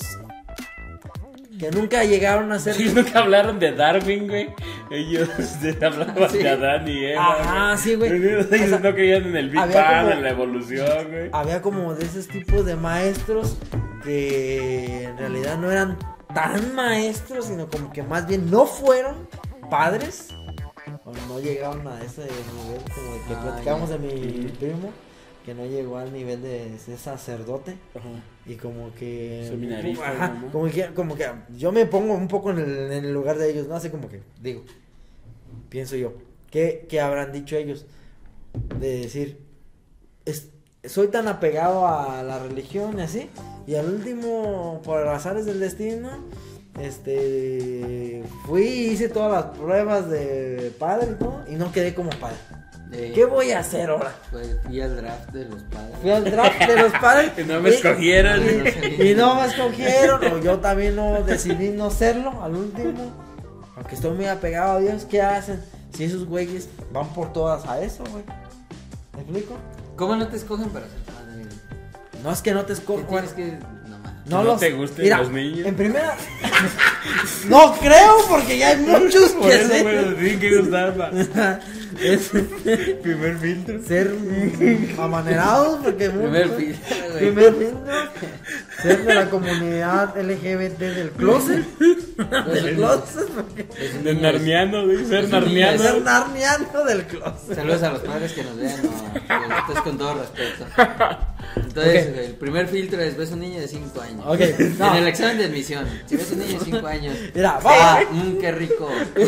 que 1.59 1.69
nunca 1.71 2.05
llegaron 2.05 2.53
a 2.53 2.59
ser... 2.59 2.73
Sí, 2.73 2.89
nunca 2.95 3.19
hablaron 3.19 3.59
de 3.59 3.73
Darwin, 3.73 4.29
güey. 4.29 4.47
Ellos 4.89 5.27
hablaban 5.85 6.29
Sí. 6.29 6.37
de 6.37 6.49
Adán 6.49 6.87
y 6.87 7.05
Eva. 7.07 7.33
Ajá, 7.33 7.77
sí, 7.77 7.95
güey. 7.95 8.13
Ellos 8.13 8.45
O 8.45 8.49
sea, 8.49 8.79
no 8.79 8.93
creían 8.93 9.23
en 9.25 9.35
el 9.35 9.49
Big 9.49 9.59
Bang, 9.59 9.71
como- 9.73 10.11
en 10.11 10.23
la 10.23 10.29
evolución, 10.29 11.07
güey. 11.11 11.29
Había 11.33 11.61
como 11.61 11.93
de 11.95 12.05
esos 12.05 12.29
tipos 12.29 12.65
de 12.65 12.77
maestros 12.77 13.57
que 14.05 15.03
en 15.03 15.17
realidad 15.17 15.57
no 15.57 15.69
eran 15.69 15.97
tan 16.33 16.73
maestros, 16.75 17.47
sino 17.47 17.67
como 17.67 17.91
que 17.91 18.03
más 18.03 18.25
bien 18.25 18.49
no 18.49 18.65
fueron 18.65 19.27
padres 19.69 20.29
o 21.09 21.27
no 21.27 21.39
llegaron 21.39 21.87
a 21.87 22.01
ese 22.03 22.21
nivel 22.23 22.81
como 22.95 23.15
el 23.15 23.21
que 23.27 23.33
Ah, 23.33 23.41
platicamos 23.43 23.89
de 23.89 23.99
mi 23.99 24.47
primo 24.59 24.89
que 25.45 25.53
no 25.55 25.65
llegó 25.65 25.97
al 25.97 26.11
nivel 26.13 26.41
de 26.41 26.77
sacerdote. 26.97 27.77
Ajá. 27.95 28.09
y 28.45 28.55
como 28.55 28.93
que 28.93 29.45
Seminarista, 29.49 30.09
Ajá, 30.11 30.27
¿no? 30.41 30.51
como 30.51 30.65
que 30.69 30.85
como 30.93 31.15
que 31.15 31.25
yo 31.57 31.71
me 31.71 31.85
pongo 31.85 32.13
un 32.13 32.27
poco 32.27 32.51
en 32.51 32.59
el, 32.59 32.91
en 32.91 33.05
el 33.05 33.13
lugar 33.13 33.37
de 33.37 33.49
ellos 33.49 33.67
no 33.67 33.75
así 33.75 33.89
como 33.89 34.09
que 34.09 34.21
digo 34.41 34.63
pienso 35.69 35.95
yo 35.95 36.13
qué, 36.51 36.85
qué 36.89 36.99
habrán 36.99 37.31
dicho 37.31 37.55
ellos 37.55 37.85
de 38.79 39.01
decir 39.01 39.39
es- 40.25 40.49
soy 40.85 41.07
tan 41.09 41.27
apegado 41.27 41.85
a 41.87 42.23
la 42.23 42.39
religión 42.39 42.97
y 42.99 43.01
así. 43.01 43.29
Y 43.67 43.75
al 43.75 43.89
último 43.93 44.81
por 44.83 45.05
azares 45.09 45.45
del 45.45 45.59
destino 45.59 46.09
este 46.79 48.23
fui 48.45 48.63
hice 48.63 49.09
todas 49.09 49.31
las 49.45 49.57
pruebas 49.57 50.09
de 50.09 50.73
padre 50.79 51.09
y 51.11 51.15
todo 51.15 51.43
y 51.49 51.55
no 51.55 51.71
quedé 51.71 51.93
como 51.93 52.09
padre 52.11 52.37
de- 52.89 53.11
qué 53.13 53.25
voy 53.25 53.51
a 53.51 53.59
hacer 53.59 53.89
ahora 53.89 54.13
Pues 54.31 54.57
fui 54.65 54.81
al 54.81 54.95
draft 54.95 55.29
de 55.29 55.45
los 55.45 55.61
padres. 55.63 55.95
Fui 56.01 56.09
al 56.09 56.23
draft 56.25 56.59
de 56.67 56.75
los 56.81 56.91
padres. 56.93 57.31
Y 57.37 57.43
no 57.43 57.61
me 57.61 57.69
escogieron. 57.69 58.41
Y, 58.43 59.03
y 59.09 59.13
no 59.15 59.35
me 59.35 59.45
escogieron. 59.45 60.23
O 60.25 60.39
yo 60.39 60.57
también 60.59 60.95
no 60.95 61.21
decidí 61.23 61.69
no 61.69 61.91
serlo 61.91 62.41
al 62.43 62.55
último. 62.55 63.11
Aunque 63.75 63.93
estoy 63.93 64.11
muy 64.15 64.25
apegado 64.25 64.77
a 64.77 64.79
Dios, 64.79 65.05
¿qué 65.05 65.21
hacen? 65.21 65.61
Si 65.93 66.03
esos 66.05 66.25
güeyes 66.25 66.67
van 66.91 67.07
por 67.13 67.31
todas 67.31 67.63
a 67.67 67.79
eso, 67.79 68.03
güey. 68.11 68.23
¿Me 69.15 69.21
explico? 69.21 69.53
¿Cómo 69.95 70.15
no 70.15 70.27
te 70.27 70.37
escogen 70.37 70.69
para 70.69 70.87
ser 70.87 70.97
padre? 71.01 71.45
No 72.23 72.31
es 72.31 72.41
que 72.41 72.53
no 72.53 72.61
te 72.61 72.67
¿Qué 72.67 72.73
escojan. 72.73 73.05
tienes 73.07 73.33
que.? 73.33 73.59
No 74.29 74.37
mames. 74.37 74.39
No, 74.39 74.39
¿Que 74.39 74.43
no 74.45 74.51
los, 74.51 74.59
te 74.59 74.71
gusten 74.71 75.03
Mira, 75.03 75.17
los 75.19 75.31
niños? 75.31 75.67
En 75.67 75.75
primera. 75.75 76.15
no 77.49 77.73
creo, 77.79 78.17
porque 78.29 78.57
ya 78.57 78.69
hay 78.69 78.77
muchos 78.77 79.29
Por 79.31 79.49
que 79.49 79.55
eso, 79.55 79.67
sé. 79.69 79.81
güey, 79.83 79.95
nos 79.95 80.15
tienen 80.17 80.39
que 80.39 80.57
gustar, 80.57 80.93
pa. 80.95 81.11
Es 82.01 82.29
Primer 83.01 83.37
filtro. 83.39 83.81
ser 83.83 84.13
amanerados, 84.97 85.79
porque 85.83 86.09
Primer 86.09 86.49
filtro, 86.49 86.95
güey. 87.11 87.19
Primer 87.31 87.53
filtro, 87.55 87.79
ser 88.81 89.05
de 89.05 89.15
la 89.15 89.29
comunidad 89.29 90.17
LGBT 90.17 90.79
del 90.79 91.09
closet. 91.11 91.65
del 91.77 92.75
closet, 92.75 93.27
porque 93.29 93.61
Es 93.79 94.03
De 94.03 94.13
niños. 94.13 94.21
narniano, 94.33 94.85
güey. 94.85 95.05
Ser 95.05 95.29
narniano. 95.29 95.81
ser 95.83 96.01
narniano 96.01 96.83
del 96.85 97.03
closet. 97.05 97.55
Saludos 97.55 97.83
a 97.83 97.91
los 97.91 98.01
padres 98.01 98.33
que 98.33 98.43
nos 98.43 98.55
vean, 98.57 98.81
no, 98.83 99.57
esto 99.57 99.73
es 99.73 99.81
con 99.81 99.97
todo 99.97 100.13
respeto. 100.15 100.65
Entonces, 101.55 102.17
el 102.27 102.33
primer 102.35 102.67
filtro 102.67 103.01
es 103.01 103.17
ves 103.17 103.31
un 103.31 103.39
niño 103.39 103.59
de 103.59 103.67
5 103.67 104.01
años. 104.01 104.25
No. 104.77 104.91
En 104.91 104.95
el 105.01 105.07
examen 105.07 105.37
de 105.39 105.45
admisión, 105.45 105.85
si 106.05 106.15
ves 106.17 106.31
un 106.31 106.39
niño 106.39 106.59
de 106.59 106.65
5 106.65 106.87
años, 106.87 107.15
Mira, 107.33 107.59
ah, 107.63 108.01
vamos, 108.03 108.25
mmm, 108.25 108.37
qué 108.37 108.51
rico. 108.51 108.89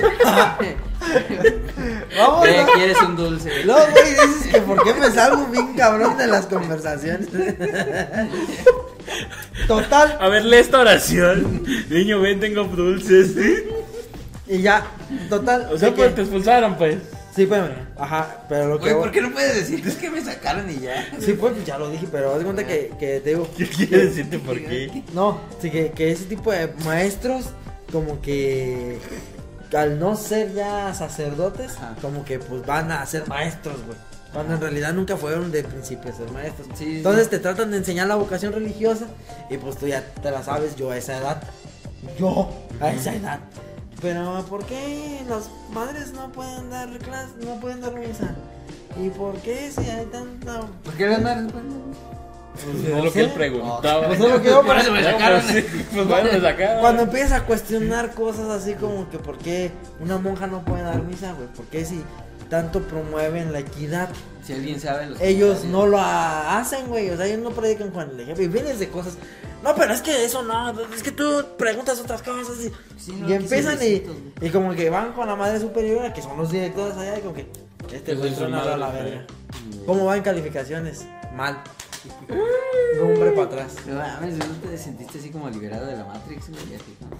vamos. 2.17 2.47
No. 2.57 2.71
quieres 2.73 3.01
un 3.01 3.15
dulce. 3.15 3.65
No, 3.65 3.73
güey, 3.75 4.11
dices 4.11 4.51
que 4.51 4.61
por 4.61 4.83
qué 4.83 4.93
me 4.93 5.09
salgo 5.11 5.45
bien 5.47 5.73
cabrón 5.75 6.17
de 6.17 6.27
las 6.27 6.45
conversaciones. 6.47 7.27
Total, 9.67 10.17
A 10.19 10.27
ver, 10.29 10.45
lee 10.45 10.57
esta 10.57 10.79
oración. 10.79 11.63
Niño, 11.89 12.19
ven, 12.21 12.39
tengo 12.39 12.63
dulces. 12.65 13.31
y 14.47 14.61
ya, 14.61 14.85
total. 15.29 15.69
O 15.71 15.77
sea, 15.77 15.93
pues 15.93 16.09
que- 16.09 16.15
te 16.15 16.21
expulsaron, 16.21 16.75
pues. 16.77 16.97
Sí, 17.35 17.45
pues, 17.45 17.61
ajá, 17.97 18.43
pero 18.49 18.67
lo 18.67 18.77
que. 18.79 18.91
Güey, 18.91 19.03
¿por 19.03 19.11
qué 19.11 19.21
no 19.21 19.31
puedes 19.31 19.55
decir? 19.55 19.87
Es 19.87 19.95
que 19.95 20.09
me 20.09 20.21
sacaron 20.21 20.69
y 20.69 20.81
ya. 20.81 21.07
Sí, 21.19 21.31
pues, 21.33 21.53
ya 21.65 21.77
lo 21.77 21.89
dije, 21.89 22.05
pero 22.11 22.33
haz 22.33 22.39
de 22.39 22.43
cuenta 22.43 22.67
que, 22.67 22.91
que 22.99 23.21
te 23.21 23.29
digo. 23.29 23.47
¿Qué 23.57 23.67
quiere 23.69 24.07
decirte 24.07 24.37
por 24.37 24.57
qué? 24.59 25.03
No, 25.13 25.39
sí, 25.61 25.71
que, 25.71 25.91
que 25.91 26.11
ese 26.11 26.25
tipo 26.25 26.51
de 26.51 26.73
maestros, 26.83 27.45
como 27.89 28.21
que 28.21 28.97
al 29.73 29.99
no 29.99 30.15
ser 30.15 30.53
ya 30.53 30.93
sacerdotes, 30.93 31.75
Ajá. 31.77 31.95
como 32.01 32.25
que 32.25 32.39
pues 32.39 32.65
van 32.65 32.91
a 32.91 33.05
ser 33.05 33.27
maestros, 33.27 33.77
güey. 33.85 33.97
Cuando 34.33 34.53
en 34.53 34.61
realidad 34.61 34.93
nunca 34.93 35.17
fueron 35.17 35.51
de 35.51 35.63
principio 35.63 36.11
a 36.11 36.15
ser 36.15 36.31
maestros. 36.31 36.67
Sí, 36.75 36.85
sí. 36.85 36.97
Entonces 36.97 37.29
te 37.29 37.39
tratan 37.39 37.71
de 37.71 37.77
enseñar 37.77 38.07
la 38.07 38.15
vocación 38.15 38.53
religiosa 38.53 39.07
y 39.49 39.57
pues 39.57 39.77
tú 39.77 39.87
ya 39.87 40.05
te 40.21 40.31
la 40.31 40.41
sabes, 40.41 40.75
yo 40.75 40.91
a 40.91 40.97
esa 40.97 41.17
edad. 41.17 41.43
Yo 42.17 42.49
a 42.79 42.91
esa 42.91 43.13
edad. 43.13 43.39
Pero 44.01 44.43
¿por 44.49 44.65
qué 44.65 45.21
las 45.29 45.49
madres 45.73 46.13
no 46.13 46.31
pueden 46.31 46.69
dar 46.69 46.89
clase, 46.99 47.33
no 47.45 47.59
pueden 47.59 47.81
dar 47.81 47.93
misa? 47.93 48.33
¿Y 48.99 49.09
por 49.09 49.35
qué 49.41 49.71
si 49.71 49.89
hay 49.89 50.05
tanta... 50.05 50.61
¿Por 50.83 50.93
qué 50.95 51.07
las 51.07 51.21
madres? 51.21 51.53
No? 51.53 52.20
Pues 52.53 52.65
No 52.89 52.97
es 52.97 53.03
lo 53.05 53.11
sé. 53.11 53.13
que 53.13 53.19
él 53.25 53.31
preguntaba. 53.31 54.07
Pues 54.07 54.19
es 54.19 54.29
lo 54.29 54.41
que 54.41 54.49
yo 54.49 54.61
Por 54.63 54.77
eso 54.77 54.91
me 54.91 55.01
No, 55.01 55.11
sacaron. 55.11 55.41
Pues, 55.41 55.53
sí, 55.65 55.85
pues 55.93 56.07
bueno, 56.07 56.29
me 56.33 56.41
sacaron. 56.41 56.79
Cuando 56.81 57.03
empiezas 57.03 57.31
a 57.33 57.45
cuestionar 57.45 58.13
cosas 58.13 58.49
así 58.49 58.73
como 58.75 59.09
que 59.09 59.17
por 59.19 59.37
qué 59.37 59.71
una 59.99 60.17
monja 60.17 60.47
no 60.47 60.63
puede 60.65 60.83
dar 60.83 61.01
misa, 61.03 61.33
güey, 61.33 61.47
por 61.47 61.65
qué 61.65 61.85
si 61.85 62.03
tanto 62.49 62.81
promueven 62.81 63.53
la 63.53 63.59
equidad, 63.59 64.09
Si 64.43 64.51
alguien 64.53 64.79
sabe 64.81 65.07
los 65.07 65.21
ellos 65.21 65.63
no 65.63 65.85
lo 65.87 65.97
ha- 65.99 66.57
hacen, 66.59 66.87
güey, 66.87 67.09
o 67.09 67.15
sea, 67.15 67.25
ellos 67.25 67.39
no 67.39 67.51
predican 67.51 67.91
con 67.91 68.09
el 68.09 68.19
ejemplo 68.19 68.43
y 68.43 68.47
vienes 68.49 68.77
de 68.77 68.89
cosas, 68.89 69.13
no, 69.63 69.73
pero 69.73 69.93
es 69.93 70.01
que 70.01 70.25
eso 70.25 70.43
no, 70.43 70.71
es 70.93 71.01
que 71.01 71.11
tú 71.11 71.45
preguntas 71.57 71.97
otras 72.01 72.21
cosas 72.21 72.57
y, 72.59 72.71
Sí, 73.01 73.13
no, 73.17 73.29
y 73.29 73.33
empiezan 73.33 73.77
y, 73.81 74.03
y 74.45 74.49
como 74.49 74.73
que 74.73 74.89
van 74.89 75.13
con 75.13 75.27
la 75.27 75.37
madre 75.37 75.61
superiora, 75.61 76.11
que 76.13 76.21
son 76.21 76.35
los 76.37 76.51
directores 76.51 76.97
allá, 76.97 77.17
y 77.19 77.21
como 77.21 77.35
que 77.35 77.47
este 77.93 78.15
güey 78.15 78.35
suena 78.35 78.61
a 78.63 78.75
la 78.75 78.89
verga. 78.89 79.25
¿Cómo 79.85 80.03
va 80.05 80.17
en 80.17 80.23
calificaciones? 80.23 81.05
Mal. 81.35 81.61
Rumbre 82.99 83.31
para 83.31 83.43
atrás. 83.47 83.75
No 83.85 83.95
mames, 83.95 84.37
¿no 84.37 84.45
te 84.55 84.75
sentiste 84.77 85.19
así 85.19 85.29
como 85.29 85.49
liberado 85.49 85.85
de 85.85 85.95
la 85.95 86.03
Matrix, 86.05 86.49
güey? 86.49 86.61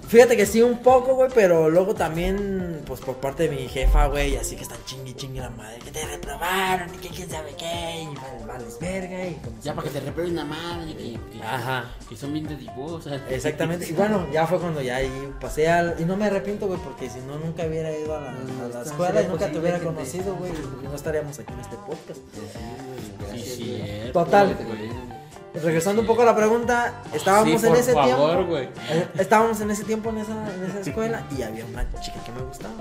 Fíjate 0.07 0.35
que 0.35 0.45
sí, 0.48 0.61
un 0.61 0.80
poco, 0.80 1.14
güey, 1.15 1.30
pero 1.33 1.69
luego 1.69 1.93
también, 1.93 2.81
pues 2.85 2.99
por 2.99 3.15
parte 3.17 3.48
de 3.48 3.56
mi 3.56 3.67
jefa, 3.67 4.07
güey, 4.07 4.35
así 4.38 4.56
que 4.56 4.64
están 4.64 4.80
chingui 4.85 5.14
chingui 5.14 5.40
la 5.40 5.49
madre, 5.51 5.80
que 5.80 5.91
te 5.91 6.03
reprobaron 6.06 6.93
y 6.95 6.98
que 6.98 7.09
quién 7.09 7.30
sabe 7.30 7.53
qué, 7.57 8.01
y 8.03 8.15
vales, 8.15 8.48
vales 8.48 8.80
verga, 8.80 9.27
y 9.27 9.35
como 9.35 9.61
Ya 9.61 9.73
para 9.75 9.88
que 9.88 9.93
te 9.99 10.06
reprueben 10.06 10.35
la 10.35 10.45
madre, 10.45 10.95
que, 10.95 11.19
que, 11.31 11.43
Ajá. 11.43 11.85
que 12.09 12.17
son 12.17 12.33
bien 12.33 12.48
dedivosas. 12.48 13.22
Exactamente, 13.30 13.88
y 13.88 13.93
bueno, 13.93 14.27
ya 14.33 14.48
fue 14.48 14.59
cuando 14.59 14.81
ya 14.81 14.95
ahí 14.98 15.31
pasé 15.40 15.69
al... 15.69 15.95
Y 15.99 16.06
no 16.06 16.17
me 16.17 16.25
arrepiento, 16.25 16.67
güey, 16.67 16.80
porque 16.80 17.07
si 17.09 17.19
no, 17.19 17.38
nunca 17.38 17.65
hubiera 17.65 17.95
ido 17.95 18.15
a 18.17 18.19
la, 18.22 18.30
a 18.31 18.33
la 18.33 18.75
No, 18.75 18.81
escuela 18.81 19.22
y 19.22 19.27
nunca 19.27 19.49
te 19.51 19.59
hubiera 19.59 19.77
te- 19.80 19.85
conocido, 19.85 20.35
güey, 20.35 20.51
y 20.51 20.85
no 20.88 20.95
estaríamos 20.95 21.38
aquí 21.40 21.53
en 21.53 21.59
este 21.59 21.75
podcast. 21.77 22.19
Gracias, 23.19 23.56
Sí, 23.56 23.77
güey. 23.80 24.00
Cierto, 24.01 24.23
Total. 24.23 24.57
Regresando 25.53 26.01
un 26.01 26.07
poco 26.07 26.21
a 26.21 26.25
la 26.25 26.35
pregunta, 26.35 26.93
estábamos 27.13 27.59
Sí, 27.59 27.67
en 27.67 27.75
ese 27.75 27.91
favor, 27.93 28.38
tiempo... 28.38 28.57
eh, 28.57 29.07
Estábamos 29.19 29.59
en 29.59 29.71
ese 29.71 29.83
tiempo 29.83 30.09
en 30.09 30.19
esa, 30.19 30.31
en 30.55 30.63
esa 30.69 30.80
escuela 30.80 31.23
y 31.38 31.41
había 31.41 31.65
una 31.65 31.85
chica 31.99 32.23
que 32.23 32.31
me 32.31 32.41
gustaba. 32.41 32.73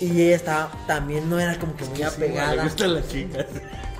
Y 0.00 0.22
ella 0.22 0.36
estaba, 0.36 0.70
también 0.86 1.28
no 1.28 1.38
era 1.40 1.58
como 1.58 1.76
que 1.76 1.84
muy 1.86 2.02
apegada. 2.02 2.62
gustan 2.62 2.94
las 2.94 3.08
chicas. 3.08 3.46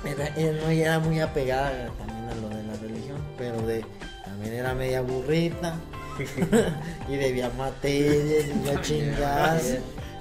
Era, 0.05 0.27
ella 0.37 0.53
no 0.63 0.69
era 0.69 0.99
muy 0.99 1.19
apegada 1.19 1.89
también 1.97 2.29
a 2.29 2.35
lo 2.35 2.49
de 2.49 2.63
la 2.63 2.73
religión, 2.81 3.17
pero 3.37 3.61
de 3.67 3.85
también 4.25 4.53
era 4.53 4.73
media 4.73 5.01
burrita 5.01 5.75
y 7.09 7.15
debía 7.17 7.49
materias 7.57 8.45
y 8.47 8.65
la 8.65 8.81
chingada. 8.81 9.59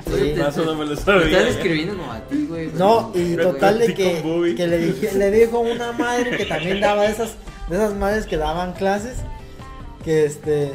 Sí. 0.06 0.34
no 0.64 0.74
me 0.74 0.84
lo 0.86 0.96
Te 0.96 1.02
sabía. 1.02 1.26
estás 1.26 1.56
escribiendo 1.56 1.96
como 1.96 2.12
a 2.12 2.20
ti, 2.20 2.46
güey. 2.48 2.70
No, 2.74 3.12
y 3.14 3.36
total 3.36 3.78
de 3.78 3.94
que, 3.94 4.54
que 4.56 4.66
le, 4.66 4.78
dije, 4.78 5.12
le 5.12 5.30
dijo 5.30 5.60
una 5.60 5.92
madre 5.92 6.36
que 6.36 6.44
también 6.46 6.80
daba 6.80 7.06
esas, 7.06 7.34
de 7.68 7.76
esas 7.76 7.94
madres 7.94 8.26
que 8.26 8.36
daban 8.36 8.72
clases, 8.72 9.18
que 10.04 10.24
este... 10.24 10.72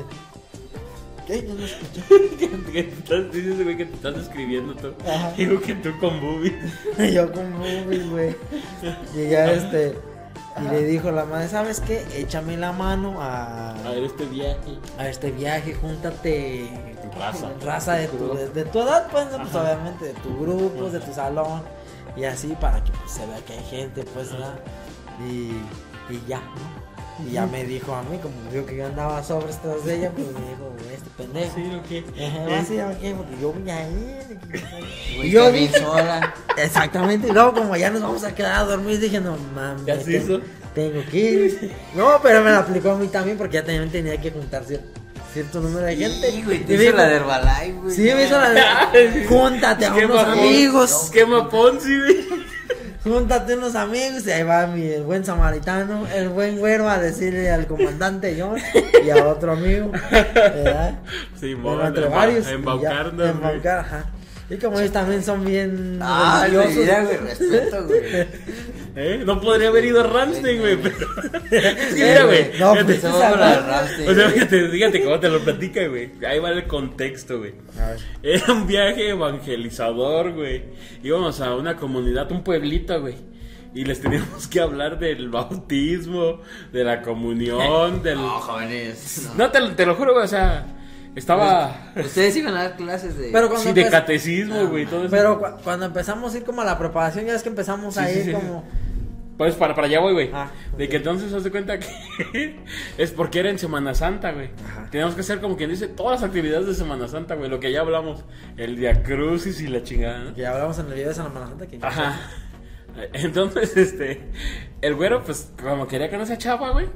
¿Qué? 1.27 1.41
No 1.41 1.55
lo 1.55 1.65
escuché. 1.65 2.03
que 2.71 2.83
te 2.83 2.93
estás, 2.93 3.31
dices, 3.31 3.63
güey, 3.63 3.77
que 3.77 3.85
te 3.85 3.95
estás 3.95 4.15
escribiendo 4.17 4.75
tú. 4.75 4.93
Ajá. 5.09 5.33
Digo 5.35 5.59
que 5.59 5.73
tú 5.75 5.89
con 5.99 6.21
boobies. 6.21 6.53
Yo 7.13 7.31
con 7.31 7.57
Bobby, 7.57 7.97
güey. 8.09 8.35
Y 9.15 9.29
ya 9.29 9.51
este... 9.51 9.95
Y 10.57 10.67
le 10.69 10.83
dijo 10.83 11.11
la 11.11 11.25
madre, 11.25 11.49
¿sabes 11.49 11.81
qué? 11.81 12.05
Échame 12.15 12.55
la 12.55 12.71
mano 12.71 13.21
a... 13.21 13.71
A 13.71 13.89
ver 13.91 14.03
este 14.05 14.25
viaje. 14.25 14.77
a 14.97 15.09
este 15.09 15.31
viaje, 15.31 15.73
júntate 15.73 16.69
Raza. 17.19 17.49
raza 17.61 17.93
de 17.93 18.07
tu, 18.07 18.33
de, 18.35 18.49
de 18.49 18.63
tu 18.65 18.79
edad, 18.79 19.07
pues, 19.11 19.29
¿no? 19.31 19.37
pues 19.39 19.53
obviamente 19.53 20.05
de 20.05 20.13
tu 20.13 20.37
grupo, 20.39 20.89
de 20.89 20.99
tu 21.01 21.13
salón, 21.13 21.61
y 22.15 22.23
así 22.23 22.55
para 22.59 22.81
que 22.83 22.91
pues, 22.93 23.11
se 23.11 23.25
vea 23.25 23.37
que 23.45 23.53
hay 23.53 23.63
gente, 23.65 24.03
pues, 24.13 24.31
¿verdad? 24.31 24.55
Y, 25.29 25.51
y 26.13 26.23
ya, 26.27 26.39
¿no? 26.39 26.84
Y 27.27 27.31
ya 27.31 27.45
me 27.45 27.63
dijo 27.63 27.95
a 27.95 28.03
mí, 28.03 28.17
como 28.17 28.33
vio 28.51 28.65
que 28.65 28.75
yo 28.75 28.85
andaba 28.87 29.23
sobre 29.23 29.53
tras 29.53 29.85
de 29.85 29.95
ella, 29.99 30.11
pues 30.11 30.27
me 30.27 30.33
dijo, 30.49 30.75
este 30.93 31.09
pendejo. 31.17 31.55
Sí, 31.55 31.71
¿o 31.73 31.83
qué? 31.87 32.25
Ajá, 32.25 32.45
¿vas 32.49 32.69
a 32.69 32.73
ir 32.73 32.81
a 32.81 32.99
qué? 32.99 33.13
Porque 33.15 33.35
yo 33.41 33.53
voy 33.53 33.69
a 33.69 33.87
ir. 33.87 34.39
Güey, 35.15 35.27
Y 35.29 35.31
yo 35.31 35.51
dije, 35.51 35.79
sola. 35.79 36.33
Exactamente, 36.57 37.29
y 37.29 37.31
luego 37.31 37.53
como 37.53 37.75
ya 37.77 37.89
nos 37.89 38.01
vamos 38.01 38.23
a 38.25 38.35
quedar 38.35 38.55
a 38.55 38.63
dormir, 38.65 38.99
dije, 38.99 39.21
no 39.21 39.37
mames. 39.55 39.85
¿Ya 39.85 39.97
se 39.97 40.11
tengo- 40.11 40.35
hizo? 40.35 40.41
Tengo 40.73 41.01
que 41.09 41.17
ir. 41.17 41.71
No, 41.95 42.19
pero 42.21 42.43
me 42.43 42.51
la 42.51 42.59
aplicó 42.59 42.91
a 42.91 42.95
mí 42.97 43.07
también 43.07 43.37
porque 43.37 43.53
ya 43.55 43.63
también 43.63 43.89
tenía 43.89 44.19
que 44.19 44.29
juntar 44.31 44.65
cier- 44.65 44.81
cierto 45.31 45.61
número 45.61 45.85
de 45.85 45.95
gente. 45.95 46.31
Sí, 46.31 46.43
güey, 46.43 46.65
te 46.65 46.77
me 46.77 46.83
hizo 46.83 46.97
la 46.97 47.07
de 47.07 47.15
Herbalife, 47.15 47.71
güey. 47.81 47.95
Sí, 47.95 48.01
me 48.01 48.25
hizo 48.25 48.37
la 48.41 48.49
de. 48.91 49.25
Júntate 49.29 49.85
a 49.85 49.93
unos 49.93 50.23
amigos. 50.25 51.03
Esquema 51.05 51.49
Ponzi, 51.49 51.97
güey. 51.97 52.45
Júntate 53.05 53.55
unos 53.55 53.75
amigos. 53.75 54.25
Y 54.25 54.31
ahí 54.31 54.43
va 54.43 54.67
mi 54.67 54.81
el 54.81 55.03
buen 55.03 55.23
samaritano, 55.23 56.07
el 56.13 56.29
buen 56.29 56.57
güero 56.57 56.89
a 56.89 56.97
decirle 56.97 57.51
al 57.51 57.67
comandante 57.67 58.35
John 58.37 58.57
y 59.05 59.09
a 59.11 59.27
otro 59.27 59.53
amigo. 59.53 59.91
¿Verdad? 60.11 60.99
Sí, 61.39 61.53
Bueno, 61.53 61.87
entre 61.87 62.07
varios. 62.07 62.47
Embaucarnos. 62.47 63.29
Embaucar, 63.29 63.79
ajá. 63.79 64.05
Y 64.49 64.57
como 64.57 64.79
ellos 64.79 64.91
también 64.91 65.23
son 65.23 65.45
bien. 65.45 65.99
Ah, 66.01 66.47
religiosos, 66.49 67.05
güey, 67.05 67.17
respeto, 67.17 67.87
güey. 67.87 68.01
¿Eh? 68.97 69.23
No 69.25 69.41
podría 69.41 69.67
haber 69.67 69.83
ido 69.85 69.99
a 69.99 70.03
Ramstein, 70.03 70.59
güey, 70.61 70.77
pero... 70.77 70.95
Mira, 71.93 72.23
güey. 72.25 72.51
no, 72.59 72.69
pues, 72.71 72.81
Empezamos 72.81 73.19
con 73.21 73.39
la 73.39 73.59
Ramstein. 73.59 73.67
Ramstein, 73.67 74.09
O 74.09 74.13
sea, 74.15 74.29
fíjate, 74.29 74.69
fíjate 74.69 75.03
cómo 75.03 75.19
te 75.19 75.29
lo 75.29 75.39
platica, 75.41 75.87
güey. 75.87 76.11
Ahí 76.25 76.39
va 76.39 76.49
el 76.51 76.65
contexto, 76.65 77.39
güey. 77.39 77.53
A 77.81 77.89
ver. 77.89 77.99
Era 78.23 78.53
un 78.53 78.65
viaje 78.67 79.09
evangelizador, 79.09 80.31
güey. 80.33 80.63
Íbamos 81.03 81.41
a 81.41 81.55
una 81.55 81.75
comunidad, 81.75 82.31
un 82.31 82.43
pueblito, 82.43 82.99
güey. 83.01 83.15
Y 83.73 83.83
les 83.83 83.99
teníamos 83.99 84.47
que 84.47 84.61
hablar 84.61 84.97
del 84.97 85.29
bautismo, 85.29 86.39
de 86.71 86.83
la 86.85 87.01
comunión, 87.01 88.01
del... 88.03 88.15
No, 88.15 88.29
jóvenes. 88.39 89.29
no. 89.35 89.43
No, 89.45 89.51
te, 89.51 89.59
lo- 89.59 89.75
te 89.75 89.85
lo 89.85 89.95
juro, 89.95 90.13
güey, 90.13 90.23
o 90.23 90.27
sea... 90.29 90.67
Estaba... 91.15 91.93
Ustedes 91.95 92.35
iban 92.35 92.57
a 92.57 92.63
dar 92.63 92.75
clases 92.75 93.17
de. 93.17 93.29
Pero 93.31 93.57
Sí, 93.57 93.71
de 93.71 93.89
catecismo, 93.89 94.67
güey, 94.67 94.85
todo 94.85 95.01
eso. 95.05 95.11
Pero 95.11 95.39
cu- 95.39 95.63
cuando 95.63 95.85
empezamos 95.85 96.33
a 96.33 96.37
ir 96.37 96.43
como 96.43 96.61
a 96.61 96.65
la 96.65 96.77
preparación, 96.77 97.25
ya 97.25 97.35
es 97.35 97.41
que 97.43 97.47
empezamos 97.47 97.93
Sí, 97.93 97.99
a 98.01 98.07
sí, 98.07 98.19
ir 98.19 98.25
sí. 98.25 98.31
como. 98.33 98.65
Pues 99.37 99.55
para, 99.55 99.75
para 99.75 99.87
allá 99.87 99.99
voy, 99.99 100.13
güey. 100.13 100.29
Ah, 100.33 100.49
De 100.77 100.87
que 100.87 100.97
entonces 100.97 101.33
haz 101.33 101.43
de 101.43 101.51
cuenta 101.51 101.77
que 101.77 102.55
es 102.97 103.11
porque 103.11 103.39
era 103.39 103.49
en 103.49 103.59
Semana 103.59 103.93
Santa, 103.93 104.31
güey. 104.31 104.49
Teníamos 104.91 105.15
que 105.15 105.21
hacer 105.21 105.41
como 105.41 105.57
quien 105.57 105.69
dice 105.69 105.87
todas 105.87 106.21
las 106.21 106.29
actividades 106.29 106.67
de 106.67 106.73
Semana 106.73 107.07
Santa, 107.07 107.35
güey. 107.35 107.49
Lo 107.49 107.59
que 107.59 107.71
ya 107.71 107.81
hablamos. 107.81 108.23
El 108.55 108.77
Día 108.77 109.03
Crucis 109.03 109.59
y 109.59 109.67
la 109.67 109.83
chingada, 109.83 110.19
¿no? 110.19 110.33
Que 110.33 110.47
hablamos 110.47 110.79
en 110.79 110.87
el 110.87 110.93
video 110.93 111.09
de 111.09 111.15
San 111.15 111.33
Santa 111.33 111.67
que 111.67 111.79
Ajá. 111.81 112.19
Entonces, 113.13 113.75
este. 113.75 114.21
El 114.81 114.95
güero, 114.95 115.23
pues, 115.23 115.51
como 115.61 115.87
quería 115.87 116.09
que 116.09 116.17
no 116.17 116.25
se 116.25 116.37
chava, 116.37 116.71
güey. 116.71 116.87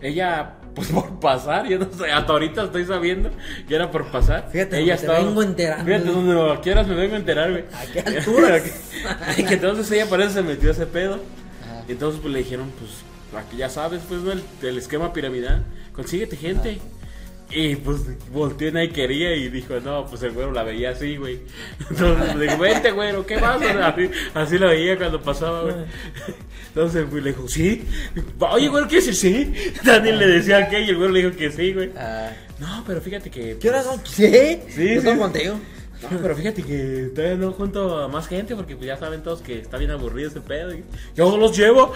Ella, 0.00 0.56
pues 0.74 0.88
por 0.92 1.20
pasar, 1.20 1.68
yo 1.68 1.78
no 1.78 1.86
sé, 1.92 2.10
hasta 2.10 2.32
ahorita 2.32 2.64
estoy 2.64 2.84
sabiendo 2.84 3.30
que 3.68 3.74
era 3.74 3.90
por 3.90 4.10
pasar. 4.10 4.48
Fíjate, 4.50 4.80
ella 4.80 4.96
porque 4.96 5.12
te 5.12 5.24
vengo 5.24 5.42
enterando. 5.42 5.84
Fíjate, 5.84 6.04
donde 6.08 6.34
lo 6.34 6.60
quieras 6.60 6.86
me 6.86 6.94
vengo 6.94 7.14
a 7.14 7.18
enterar, 7.18 7.50
güey. 7.50 7.64
¿A 7.74 7.92
qué 7.92 8.00
alturas? 8.00 8.62
Y 9.36 9.44
que 9.44 9.54
entonces 9.54 9.90
ella 9.92 10.06
parece 10.08 10.34
se 10.34 10.42
metió 10.42 10.70
ese 10.70 10.86
pedo. 10.86 11.20
Entonces 11.90 12.20
pues 12.20 12.32
le 12.32 12.40
dijeron, 12.40 12.70
pues, 12.78 13.42
aquí 13.44 13.56
ya 13.56 13.68
sabes, 13.68 14.00
pues, 14.08 14.20
¿no? 14.22 14.32
El, 14.32 14.42
el 14.62 14.78
esquema 14.78 15.12
piramidal. 15.12 15.64
Consíguete 15.94 16.36
gente. 16.36 16.78
Y 17.52 17.74
pues 17.74 18.02
volteó 18.32 18.68
y 18.68 18.72
nadie 18.72 18.90
quería 18.90 19.34
y 19.34 19.48
dijo, 19.48 19.74
no, 19.80 20.06
pues 20.06 20.22
el 20.22 20.30
güero 20.30 20.52
la 20.52 20.62
veía 20.62 20.90
así, 20.90 21.16
güey. 21.16 21.40
Entonces 21.90 22.36
le 22.36 22.46
digo, 22.46 22.58
vente, 22.58 22.92
güero, 22.92 23.26
¿qué 23.26 23.38
pasa? 23.38 23.88
Así, 23.88 24.10
así 24.34 24.58
la 24.58 24.66
veía 24.68 24.96
cuando 24.96 25.20
pasaba, 25.20 25.62
güey. 25.62 25.74
Entonces 26.68 27.06
pues, 27.10 27.24
le 27.24 27.30
dijo, 27.30 27.48
sí. 27.48 27.84
Oye, 28.38 28.68
güero, 28.68 28.86
¿qué 28.86 28.96
decir 28.96 29.16
sí? 29.16 29.52
Daniel 29.84 30.18
le 30.20 30.26
decía 30.28 30.68
que 30.68 30.80
y 30.80 30.90
el 30.90 30.96
güero 30.96 31.12
le 31.12 31.24
dijo 31.24 31.36
que 31.36 31.50
sí, 31.50 31.72
güey. 31.72 31.90
Ah, 31.96 32.30
No, 32.60 32.84
pero 32.86 33.00
fíjate 33.00 33.30
que... 33.30 33.56
¿Qué 33.60 33.68
horas 33.68 33.84
son? 33.84 34.00
¿Sí? 34.06 34.60
Sí, 34.68 34.94
Yo 34.94 35.12
sí. 35.12 35.18
contigo. 35.18 35.58
No, 36.10 36.18
pero 36.22 36.34
fíjate 36.34 36.62
que 36.62 37.10
todavía 37.14 37.36
no 37.36 37.52
junto 37.52 37.98
a 37.98 38.08
más 38.08 38.26
gente 38.26 38.56
porque 38.56 38.74
pues 38.74 38.86
ya 38.86 38.96
saben 38.96 39.22
todos 39.22 39.42
que 39.42 39.58
está 39.58 39.76
bien 39.76 39.90
aburrido 39.90 40.30
ese 40.30 40.40
pedo. 40.40 40.72
Yo 41.14 41.36
los 41.36 41.56
llevo. 41.56 41.92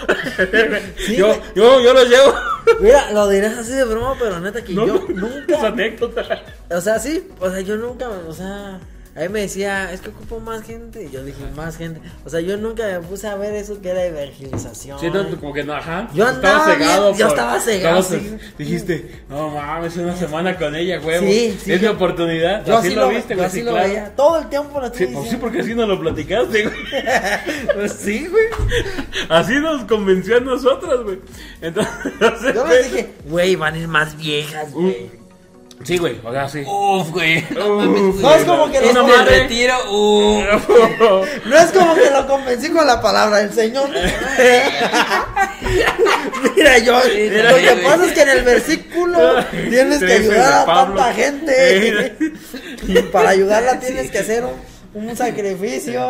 Sí, 1.07 1.17
yo, 1.17 1.33
yo, 1.55 1.81
yo 1.81 1.95
los 1.95 2.09
llevo. 2.09 2.35
Mira, 2.81 3.13
lo 3.13 3.29
dirás 3.29 3.57
así 3.59 3.73
de 3.73 3.85
broma, 3.85 4.15
pero 4.19 4.41
neta 4.41 4.63
que 4.63 4.75
No, 4.75 4.87
yo 4.87 4.95
no, 5.09 5.27
Es 5.27 5.47
nunca. 5.49 5.67
anécdota. 5.69 6.43
O 6.71 6.81
sea, 6.81 6.99
sí, 6.99 7.29
o 7.41 7.51
sea, 7.51 7.61
yo 7.61 7.77
nunca, 7.77 8.09
o 8.09 8.33
sea, 8.33 8.79
ahí 9.17 9.29
me 9.29 9.41
decía, 9.41 9.93
es 9.93 10.01
que 10.01 10.11
ocupo 10.11 10.41
más 10.41 10.63
gente. 10.65 11.05
Y 11.05 11.11
yo 11.11 11.25
dije, 11.25 11.43
más 11.57 11.77
gente. 11.77 12.01
O 12.25 12.31
sea, 12.31 12.41
yo 12.41 12.57
nunca 12.57 12.87
me 12.87 13.01
puse 13.01 13.27
a 13.27 13.37
ver 13.37 13.55
eso 13.55 13.81
que 13.81 13.91
era 13.91 14.05
evangelización. 14.05 14.99
Sí, 14.99 15.11
no, 15.11 15.29
como 15.41 15.53
que 15.53 15.65
no, 15.65 15.75
ajá. 15.75 16.09
Yo 16.15 16.29
Estaba 16.29 16.73
andaba 16.73 17.07
bien, 17.09 17.19
yo 17.19 17.29
estaba 17.29 17.61
cegado, 17.61 18.03
sí. 18.03 18.37
Dijiste, 18.59 19.25
no 19.29 19.51
mames, 19.51 19.97
una 19.97 20.17
semana 20.17 20.57
con 20.57 20.75
ella, 20.75 21.01
huevo. 21.01 21.27
Sí, 21.27 21.59
sí, 21.63 21.73
es 21.73 21.81
mi 21.81 21.87
oportunidad. 21.89 22.65
Yo 22.65 22.77
así 22.79 22.89
así 22.89 22.97
lo 22.97 23.03
lo, 23.03 23.09
viste, 23.11 23.35
güey. 23.35 23.47
así 23.47 23.59
Sí, 23.59 23.65
lo 23.65 23.73
claro. 23.73 23.89
veía. 23.89 24.17
Todo 24.17 24.39
el 24.39 24.49
tiempo 24.49 24.81
lo 24.81 24.93
Sí, 24.95 25.07
pues 25.07 25.31
sí, 25.31 25.37
porque 25.37 25.61
así 25.61 25.75
nos 25.75 25.89
lo 25.89 26.01
platicaste, 26.01 26.63
güey. 26.65 26.77
Pues 27.75 27.93
sí, 27.93 28.27
güey. 28.29 28.45
Así 29.29 29.55
nos 29.55 29.85
convenció 29.85 30.37
a 30.37 30.41
nosotros, 30.41 31.05
güey. 31.05 31.19
Entonces, 31.61 32.55
Yo 32.55 32.67
les 32.69 32.93
dije, 32.93 33.11
güey, 33.27 33.57
van 33.57 33.75
a 33.75 33.79
ir 33.79 33.89
más 33.89 34.17
viejas, 34.17 34.73
güey. 34.73 35.24
Sí, 35.85 35.99
güey, 35.99 36.19
o 36.25 36.33
sea, 36.33 36.49
sí. 36.49 36.63
Uf, 36.67 37.11
güey. 37.11 37.39
Uf, 37.53 38.21
No 38.21 38.35
es 38.35 38.45
como 38.45 38.71
que 38.73 38.81
lo- 38.81 38.91
Una 38.91 39.03
madre. 39.03 39.41
retiro, 39.41 39.75
uf. 39.91 40.45
No 41.47 41.57
es 41.59 41.71
como 41.73 41.95
que 41.95 42.11
lo 42.11 42.27
convencí 42.27 42.71
con 42.71 42.87
la 42.87 43.01
palabra 43.03 43.39
del 43.39 43.53
Señor. 43.53 43.89
Mira, 46.57 46.79
yo, 46.79 47.01
Mira, 47.15 47.51
lo 47.51 47.57
que 47.57 47.73
güey. 47.73 47.85
pasa 47.85 48.07
es 48.07 48.13
que 48.13 48.23
en 48.23 48.29
el 48.29 48.43
versículo 48.45 49.19
tienes 49.71 49.99
que 49.99 50.13
ayudar 50.13 50.53
a 50.53 50.65
tanta 50.65 51.13
gente. 51.13 52.15
Y 52.87 52.99
para 53.05 53.31
ayudarla 53.31 53.81
tienes 53.81 54.11
que 54.11 54.19
hacer 54.19 54.45
un, 54.45 55.09
un 55.09 55.17
sacrificio. 55.17 56.07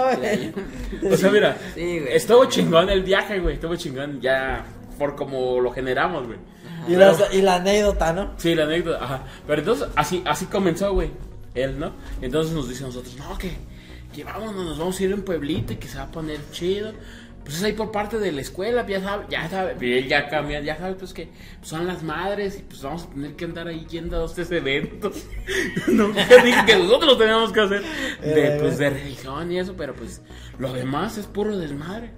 O 1.08 1.16
sea, 1.16 1.30
mira, 1.30 1.56
Sí, 1.74 2.00
güey. 2.00 2.16
estuvo 2.16 2.44
chingón 2.46 2.90
el 2.90 3.02
viaje, 3.04 3.38
güey. 3.38 3.54
Estuvo 3.54 3.76
chingón 3.76 4.20
ya 4.20 4.64
por 4.98 5.14
como 5.14 5.60
lo 5.60 5.70
generamos, 5.72 6.26
güey. 6.26 6.38
Y 6.88 6.96
la, 6.96 7.16
y 7.32 7.42
la 7.42 7.56
anécdota, 7.56 8.12
¿no? 8.12 8.32
Sí, 8.36 8.54
la 8.54 8.64
anécdota, 8.64 9.02
ajá. 9.02 9.24
Pero 9.46 9.60
entonces, 9.60 9.88
así, 9.96 10.22
así 10.26 10.46
comenzó, 10.46 10.92
güey. 10.92 11.10
Él, 11.54 11.78
¿no? 11.78 11.92
Entonces 12.20 12.52
nos 12.52 12.68
dice 12.68 12.82
a 12.84 12.88
nosotros, 12.88 13.16
no, 13.16 13.38
que, 13.38 13.52
que 14.12 14.24
vámonos, 14.24 14.64
nos 14.64 14.78
vamos 14.78 14.98
a 14.98 15.04
ir 15.04 15.12
a 15.12 15.14
un 15.14 15.22
pueblito 15.22 15.72
y 15.72 15.76
que 15.76 15.86
se 15.86 15.98
va 15.98 16.04
a 16.04 16.10
poner 16.10 16.40
chido. 16.50 16.92
pues 17.44 17.58
es 17.58 17.62
ahí 17.62 17.74
por 17.74 17.92
parte 17.92 18.18
de 18.18 18.32
la 18.32 18.40
escuela, 18.40 18.84
ya 18.86 19.00
sabe, 19.00 19.26
ya 19.30 19.48
sabe, 19.48 19.76
él 19.98 20.08
ya 20.08 20.28
cambia, 20.28 20.60
ya 20.60 20.76
sabe, 20.76 20.94
pues 20.94 21.14
que 21.14 21.28
son 21.62 21.86
las 21.86 22.02
madres 22.02 22.58
y 22.58 22.62
pues 22.62 22.82
vamos 22.82 23.04
a 23.04 23.10
tener 23.10 23.36
que 23.36 23.44
andar 23.44 23.68
ahí 23.68 23.86
yendo 23.88 24.20
a 24.20 24.26
estos 24.26 24.50
eventos. 24.50 25.26
no, 25.86 26.08
dije 26.08 26.66
que 26.66 26.76
nosotros 26.76 27.18
teníamos 27.18 27.52
que 27.52 27.60
hacer 27.60 27.82
de, 28.20 28.58
pues, 28.60 28.78
de 28.78 28.90
religión 28.90 29.52
y 29.52 29.58
eso, 29.60 29.74
pero 29.76 29.94
pues 29.94 30.22
lo 30.58 30.72
demás 30.72 31.18
es 31.18 31.26
puro 31.26 31.56
desmadre. 31.56 32.10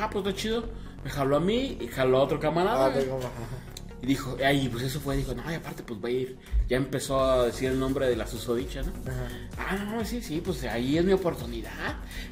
Ah, 0.00 0.10
pues 0.10 0.26
está 0.26 0.36
chido. 0.36 0.64
Me 1.04 1.10
jaló 1.10 1.36
a 1.36 1.40
mí 1.40 1.78
y 1.80 1.86
jaló 1.88 2.18
a 2.18 2.22
otro 2.22 2.40
camarada. 2.40 2.86
Ah, 2.86 2.88
ajá. 2.88 3.71
Y 4.02 4.06
dijo, 4.06 4.36
ahí 4.44 4.68
pues 4.68 4.82
eso 4.82 4.98
fue, 4.98 5.16
dijo, 5.16 5.32
no, 5.32 5.48
y 5.50 5.54
aparte 5.54 5.84
pues 5.84 6.00
voy 6.00 6.16
a 6.16 6.20
ir. 6.20 6.38
Ya 6.68 6.76
empezó 6.76 7.22
a 7.24 7.46
decir 7.46 7.70
el 7.70 7.78
nombre 7.78 8.08
de 8.08 8.16
la 8.16 8.26
susodicha, 8.26 8.82
¿no? 8.82 8.92
Ajá. 9.08 9.28
Ah, 9.56 9.76
no, 9.76 10.04
sí, 10.04 10.20
sí, 10.20 10.42
pues 10.44 10.64
ahí 10.64 10.98
es 10.98 11.04
mi 11.04 11.12
oportunidad. 11.12 11.70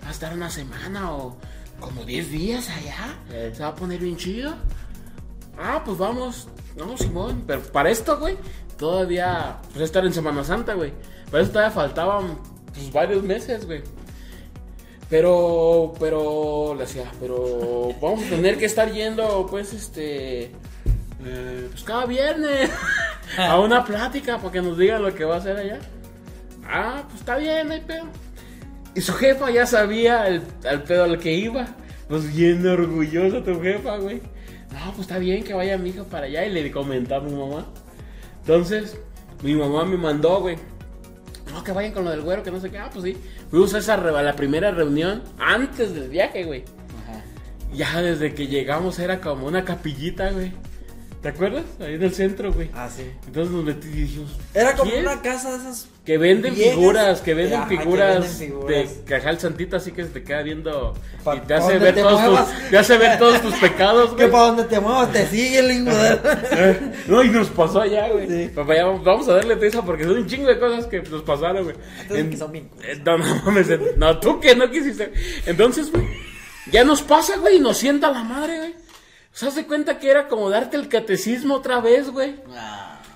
Va 0.03 0.09
a 0.09 0.11
estar 0.11 0.35
una 0.35 0.51
semana 0.51 1.13
o 1.13 1.37
como 1.79 2.05
10 2.05 2.31
días 2.31 2.69
allá. 2.69 3.19
Se 3.55 3.63
va 3.63 3.69
a 3.69 3.75
poner 3.75 4.01
bien 4.01 4.17
chido. 4.17 4.55
Ah, 5.57 5.83
pues 5.85 5.97
vamos. 5.97 6.49
No, 6.77 6.97
Simón. 6.97 7.45
Pero 7.47 7.63
para 7.63 7.91
esto, 7.91 8.19
güey, 8.19 8.37
todavía, 8.77 9.59
pues 9.73 9.85
estar 9.85 10.05
en 10.05 10.13
Semana 10.13 10.43
Santa, 10.43 10.75
güey. 10.75 10.93
Para 11.31 11.43
eso 11.43 11.53
todavía 11.53 11.71
faltaban, 11.71 12.39
pues 12.73 12.93
varios 12.93 13.23
meses, 13.23 13.65
güey. 13.65 13.83
Pero, 15.09 15.93
pero, 15.99 16.75
le 16.75 16.83
decía, 16.83 17.11
pero 17.21 17.91
vamos 18.01 18.25
a 18.25 18.31
tener 18.31 18.59
que 18.59 18.65
estar 18.65 18.93
yendo, 18.93 19.47
pues, 19.51 19.73
este, 19.73 20.53
eh, 21.25 21.69
pues 21.71 21.85
cada 21.85 22.07
viernes 22.07 22.71
a 23.39 23.61
una 23.61 23.85
plática 23.85 24.39
para 24.39 24.53
que 24.53 24.63
nos 24.63 24.79
digan 24.79 25.03
lo 25.03 25.15
que 25.15 25.25
va 25.25 25.37
a 25.37 25.39
hacer 25.39 25.57
allá. 25.57 25.79
Ah, 26.67 27.03
pues 27.09 27.21
está 27.21 27.37
bien, 27.37 27.71
hay 27.71 27.81
pedo. 27.81 28.07
Y 28.95 29.01
su 29.01 29.13
jefa 29.15 29.51
ya 29.51 29.67
sabía 29.67 30.27
el, 30.29 30.43
al 30.69 30.83
pedo 30.83 31.05
al 31.05 31.19
que 31.19 31.33
iba. 31.33 31.67
Pues 32.09 32.35
bien 32.35 32.67
orgullosa 32.67 33.43
tu 33.43 33.61
jefa, 33.61 33.99
güey. 33.99 34.21
No, 34.73 34.93
pues 34.93 35.01
está 35.01 35.19
bien 35.19 35.45
que 35.45 35.55
vaya 35.55 35.79
mi 35.79 35.91
hija 35.91 36.05
para 36.05 36.27
allá. 36.27 36.45
Y 36.45 36.53
le 36.53 36.71
comentaba 36.71 37.25
a 37.25 37.29
mi 37.29 37.35
mamá. 37.35 37.67
Entonces, 38.41 38.99
mi 39.43 39.55
mamá 39.55 39.85
me 39.85 39.97
mandó, 39.97 40.41
güey. 40.41 40.57
No, 41.53 41.63
que 41.65 41.73
vayan 41.73 41.93
con 41.93 42.05
lo 42.05 42.11
del 42.11 42.21
güero, 42.23 42.43
que 42.43 42.51
no 42.51 42.61
sé 42.61 42.71
qué. 42.71 42.79
Ah, 42.79 42.91
pues 42.93 43.05
sí. 43.05 43.17
Fuimos 43.51 43.75
a, 43.75 43.79
esa 43.79 43.95
a 43.95 44.23
la 44.23 44.35
primera 44.35 44.71
reunión 44.71 45.23
antes 45.39 45.95
del 45.95 46.09
viaje, 46.09 46.45
güey. 46.45 46.65
Ajá. 47.03 47.23
Ya 47.73 48.03
desde 48.03 48.35
que 48.35 48.47
llegamos 48.47 48.99
era 48.99 49.21
como 49.21 49.47
una 49.47 49.65
capillita, 49.65 50.31
güey. 50.31 50.53
¿Te 51.23 51.29
acuerdas? 51.29 51.65
Ahí 51.81 51.95
en 51.95 52.03
el 52.03 52.15
centro, 52.15 52.51
güey. 52.51 52.71
Ah, 52.73 52.89
sí. 52.95 53.03
Entonces 53.27 53.53
nos 53.53 53.63
metí 53.63 53.89
y 53.89 53.91
dijimos. 53.91 54.31
Era 54.55 54.75
como 54.75 54.91
¿quién? 54.91 55.03
una 55.07 55.21
casa 55.21 55.51
de 55.53 55.59
esas. 55.59 55.87
Que 56.07 56.17
venden 56.17 56.55
Viejas. 56.55 56.75
figuras, 56.75 57.21
que 57.21 57.35
venden 57.35 57.61
Ajá, 57.61 57.69
que 57.69 57.79
figuras, 57.79 58.15
venden 58.21 58.31
figuras. 58.39 58.69
de 58.97 59.05
caja 59.05 59.29
el 59.31 59.39
santito 59.39 59.77
así 59.77 59.93
que 59.93 60.03
se 60.05 60.09
te 60.11 60.23
queda 60.25 60.41
viendo 60.43 60.95
Pa- 61.23 61.37
y 61.37 61.41
te 61.41 61.53
hace 61.55 61.79
ver 61.79 61.95
te 61.95 62.01
todos 62.01 62.21
muevas. 62.23 62.51
tus, 62.51 62.71
te 62.71 62.79
hace 62.79 62.97
ver 62.97 63.19
todos 63.19 63.43
tus 63.43 63.55
pecados, 63.57 64.09
Que 64.13 64.15
güey. 64.17 64.31
para 64.31 64.45
donde 64.47 64.65
te 64.65 64.81
muevas 64.81 65.13
te 65.13 65.27
sigue 65.27 65.59
el 65.59 65.69
lingüero. 65.69 66.19
No, 67.07 67.23
y 67.23 67.29
nos 67.29 67.49
pasó 67.49 67.83
allá, 67.83 68.09
güey. 68.09 68.27
Sí. 68.27 68.51
Papá, 68.55 68.77
ya 68.77 68.87
vamos 68.87 69.29
a 69.29 69.35
darle 69.35 69.57
prisa 69.59 69.83
porque 69.85 70.05
son 70.05 70.17
un 70.17 70.27
chingo 70.27 70.49
de 70.49 70.59
cosas 70.59 70.87
que 70.87 71.03
nos 71.03 71.21
pasaron, 71.23 71.65
güey. 71.65 71.77
Entonces, 72.01 72.19
En- 72.25 72.31
que 72.31 72.37
son 72.39 72.51
bien 72.53 72.71
eh, 72.83 72.99
No, 73.05 73.19
no 73.19 73.43
mames. 73.45 73.69
eh, 73.69 73.79
No, 73.99 74.19
tú 74.19 74.41
que 74.41 74.57
no 74.57 74.71
quisiste. 74.71 75.13
Entonces, 75.45 75.93
güey, 75.93 76.07
ya 76.73 76.83
nos 76.83 77.03
pasa, 77.03 77.37
güey, 77.37 77.57
y 77.57 77.61
nos 77.61 77.77
sienta 77.77 78.11
la 78.11 78.25
madre, 78.25 78.57
güey. 78.57 78.75
¿Se 79.33 79.47
hace 79.47 79.67
cuenta 79.67 79.99
que 79.99 80.11
era 80.11 80.29
como 80.29 80.51
darte 80.51 80.77
el 80.77 80.89
catecismo 80.89 81.55
otra 81.57 81.81
vez, 81.81 82.11
güey? 82.11 82.37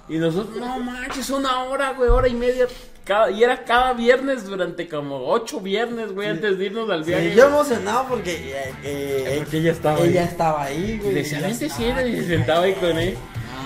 Y 0.08 0.16
nosotros, 0.18 0.56
no 0.56 0.78
manches, 0.78 1.30
una 1.30 1.64
hora, 1.64 1.92
güey, 1.92 2.08
hora 2.10 2.28
y 2.28 2.34
media. 2.34 2.66
Cada, 3.04 3.30
y 3.30 3.42
era 3.44 3.64
cada 3.64 3.92
viernes 3.92 4.46
durante 4.46 4.88
como 4.88 5.28
ocho 5.28 5.60
viernes, 5.60 6.12
güey, 6.12 6.28
antes 6.28 6.56
de 6.58 6.64
irnos 6.66 6.88
al 6.88 7.04
viaje. 7.04 7.30
Sí, 7.32 7.36
yo 7.36 7.46
emocionado 7.48 8.06
porque, 8.08 8.32
eh, 8.54 8.74
eh, 8.82 9.34
Porque 9.38 9.58
ella 9.58 9.72
estaba 9.72 9.98
ahí. 9.98 10.08
ella 10.08 10.24
estaba 10.24 10.62
ahí, 10.64 10.90
Y 10.92 10.98
güey. 10.98 11.14
le 11.14 11.22
decía, 11.22 11.40
Ya 11.40 11.46
vente, 11.48 11.66
está, 11.66 11.76
siéntate", 11.76 12.08
y 12.08 12.16
se 12.16 12.26
sentaba 12.28 12.64
ahí 12.64 12.72
con 12.74 12.98
él. 12.98 13.16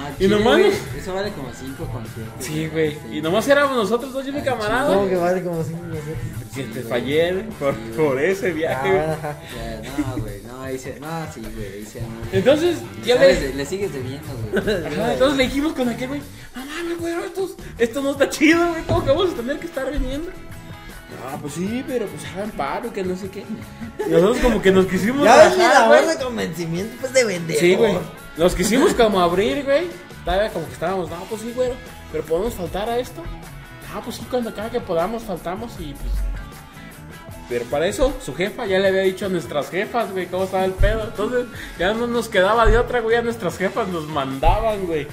Ah, 0.08 0.14
Y 0.18 0.28
nomás 0.28 0.58
güey. 0.58 0.72
Eso 0.98 1.14
vale 1.14 1.30
como 1.32 1.48
5 1.52 1.84
conciertos. 1.92 2.44
Sí, 2.44 2.66
güey. 2.68 2.98
Y 3.10 3.20
nomás 3.20 3.46
éramos 3.48 3.76
nosotros 3.76 4.12
dos 4.12 4.26
y 4.26 4.32
mi 4.32 4.40
camarada. 4.42 4.94
Como 4.94 5.08
que 5.08 5.16
vale 5.16 5.42
como 5.42 5.62
cinco 5.62 5.82
minutos. 5.82 6.02
Que 6.54 6.62
te 6.64 6.82
fallé 6.82 7.32
güey, 7.32 7.44
por, 7.58 7.74
por 7.96 8.20
ese 8.20 8.48
Ah, 8.48 8.52
viaje, 8.52 8.88
güey. 8.90 9.02
Ya, 9.02 9.98
no, 9.98 10.16
güey, 10.22 10.42
no, 10.46 10.60
ahí 10.62 10.78
se, 10.78 10.98
no, 10.98 11.06
sí, 11.32 11.40
güey, 11.54 11.72
ahí 11.72 11.84
se. 11.86 12.00
Entonces, 12.36 12.78
ya 13.04 13.14
le, 13.16 13.54
Le 13.54 13.66
sigues 13.66 13.92
debiendo, 13.92 14.26
güey. 14.52 14.86
Ajá, 14.86 15.12
entonces 15.12 15.38
le 15.38 15.44
dijimos 15.44 15.72
con 15.74 15.88
aquel 15.88 16.08
güey, 16.08 16.20
no 16.56 16.64
mames, 16.64 16.98
güey, 16.98 17.14
esto, 17.24 17.50
esto 17.78 18.02
no 18.02 18.10
está 18.12 18.28
chido, 18.28 18.68
güey, 18.70 18.82
¿cómo 18.84 19.04
que 19.04 19.10
vamos 19.10 19.30
a 19.32 19.36
tener 19.36 19.58
que 19.58 19.66
estar 19.66 19.90
viniendo? 19.90 20.30
Ah, 21.26 21.38
pues 21.40 21.54
sí, 21.54 21.84
pero 21.86 22.06
pues 22.06 22.24
hagan 22.26 22.50
paro, 22.50 22.92
que 22.92 23.02
no 23.02 23.16
sé 23.16 23.30
qué. 23.30 23.44
Y 24.06 24.10
nosotros 24.10 24.38
como 24.38 24.62
que 24.62 24.70
nos 24.70 24.86
quisimos 24.86 25.24
Ya 25.24 25.36
ves 25.36 25.56
mi 25.56 25.64
labor 25.64 26.06
de 26.06 26.16
convencimiento, 26.22 26.96
pues 27.00 27.12
de 27.12 27.24
vender. 27.24 27.58
Sí, 27.58 27.74
güey. 27.74 27.98
Nos 28.36 28.54
quisimos 28.54 28.94
como 28.96 29.20
abrir, 29.20 29.64
güey. 29.64 29.88
Todavía 30.24 30.50
como 30.50 30.66
que 30.66 30.72
estábamos, 30.74 31.08
no, 31.10 31.16
pues 31.24 31.40
sí, 31.40 31.52
güey, 31.54 31.72
pero 32.12 32.24
podemos 32.24 32.54
faltar 32.54 32.88
a 32.88 32.98
esto. 32.98 33.22
Ah, 33.94 34.00
pues 34.04 34.16
sí, 34.16 34.26
cuando 34.30 34.54
cada 34.54 34.70
que 34.70 34.80
podamos 34.80 35.22
faltamos 35.22 35.72
y 35.80 35.94
pues... 35.94 36.12
Pero 37.48 37.64
para 37.64 37.86
eso, 37.86 38.12
su 38.20 38.34
jefa 38.34 38.66
ya 38.66 38.78
le 38.78 38.88
había 38.88 39.00
dicho 39.02 39.24
a 39.24 39.30
nuestras 39.30 39.70
jefas, 39.70 40.12
güey, 40.12 40.26
cómo 40.26 40.44
estaba 40.44 40.66
el 40.66 40.72
pedo. 40.72 41.04
Entonces, 41.04 41.46
ya 41.78 41.94
no 41.94 42.06
nos 42.06 42.28
quedaba 42.28 42.66
de 42.66 42.76
otra, 42.76 43.00
güey, 43.00 43.16
a 43.16 43.22
nuestras 43.22 43.56
jefas 43.56 43.88
nos 43.88 44.06
mandaban, 44.06 44.86
güey. 44.86 45.06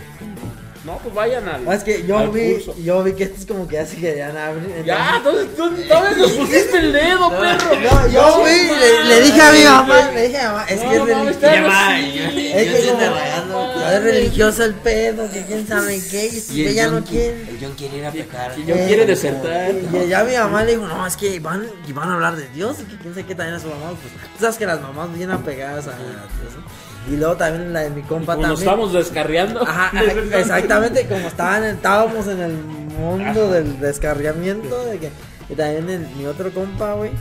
No, 0.86 1.00
pues 1.00 1.16
vayan 1.16 1.50
al. 1.50 1.68
Ah, 1.68 1.74
Es 1.74 1.84
que 1.84 2.06
yo 2.06 2.32
vi, 2.32 2.54
curso. 2.54 2.76
yo 2.78 3.04
vi 3.04 3.14
que 3.14 3.24
estos 3.24 3.46
como 3.48 3.68
que 3.68 3.74
ya 3.76 3.86
se 3.88 3.96
querían 3.98 4.38
abrir. 4.38 4.84
Ya, 4.86 5.16
entonces 5.18 5.56
tú 5.56 5.72
todavía 5.88 6.16
nos 6.18 6.32
pusiste 6.34 6.78
el 6.78 6.94
dedo, 6.94 7.30
perro. 7.32 7.70
No, 7.76 8.08
yo 8.08 8.44
vi, 8.44 8.52
le, 8.80 9.04
le 9.06 9.22
dije 9.22 9.42
a 9.42 9.52
mi 9.52 9.64
mamá, 9.64 10.12
le 10.14 10.22
dije 10.28 10.38
a 10.38 10.42
mi 10.44 10.48
mamá, 10.56 10.66
es 10.70 10.84
No, 10.84 10.90
que 10.90 10.96
es 11.32 11.42
Ya 11.42 11.96
así. 11.96 12.14
yo- 12.14 12.24
Es 12.56 12.84
que 12.86 12.92
como- 12.92 13.80
Ya 13.80 13.98
es 13.98 14.04
religioso 14.04 14.64
el 14.64 14.74
pedo, 14.76 15.32
que 15.32 15.44
quién 15.46 15.68
sabe 15.68 16.00
qué, 16.12 16.28
y 16.28 16.32
si 16.40 16.54
Y 16.54 16.62
el 16.62 16.68
ella 16.74 16.86
no 16.88 16.94
John- 16.98 17.04
quiere. 17.04 17.42
El 17.50 17.58
John 17.62 17.74
quiere 17.76 17.98
ir 17.98 18.06
a 18.06 18.12
pecar. 18.12 18.54
Y 18.60 18.66
yo 18.66 18.76
quiere 18.76 19.06
desertar. 19.08 19.72
Y 19.72 20.08
ya 20.08 20.24
mi 20.24 20.36
mamá 20.36 20.64
le 20.64 20.72
dijo, 20.74 20.86
no, 20.88 21.08
es 21.08 21.18
que 21.18 21.40
van, 21.40 21.66
y 21.88 21.94
van 21.94 22.10
a 22.10 22.14
hablar 22.14 22.36
de 22.36 22.48
Dios, 22.50 22.78
y 22.82 22.84
que 22.86 22.98
quién 22.98 23.14
sabe 23.16 23.26
qué 23.26 23.34
también 23.34 23.56
a 23.58 23.60
su 23.60 23.68
mamá, 23.70 23.90
pues, 23.90 24.14
tú 24.14 24.40
sabes 24.40 24.58
que 24.58 24.66
las 24.68 24.80
mamás 24.82 25.10
vienen 25.16 25.32
apegadas 25.36 25.88
a 25.88 25.92
Dios, 25.98 26.10
¿no? 26.12 26.95
Y 27.12 27.18
luego 27.18 27.36
también 27.38 27.72
la 27.74 27.82
de 27.82 27.90
mi 27.92 28.02
compa 28.02 28.36
Como 28.36 28.48
nos 28.48 28.60
también. 28.60 28.70
estamos 28.70 28.94
descarriando. 28.94 29.62
Ajá, 29.62 29.92
exactamente, 30.40 31.06
como 31.08 31.28
estaban, 31.28 31.64
estábamos 31.64 32.28
en 32.28 32.42
el 32.42 32.54
mundo 32.54 33.52
del 33.52 33.80
descarriamiento, 33.80 34.86
de 34.86 34.98
que, 35.00 35.12
y 35.50 35.56
también 35.56 35.90
el- 35.90 36.08
mi 36.16 36.26
otro 36.26 36.52
compa, 36.52 36.94
güey, 36.94 37.12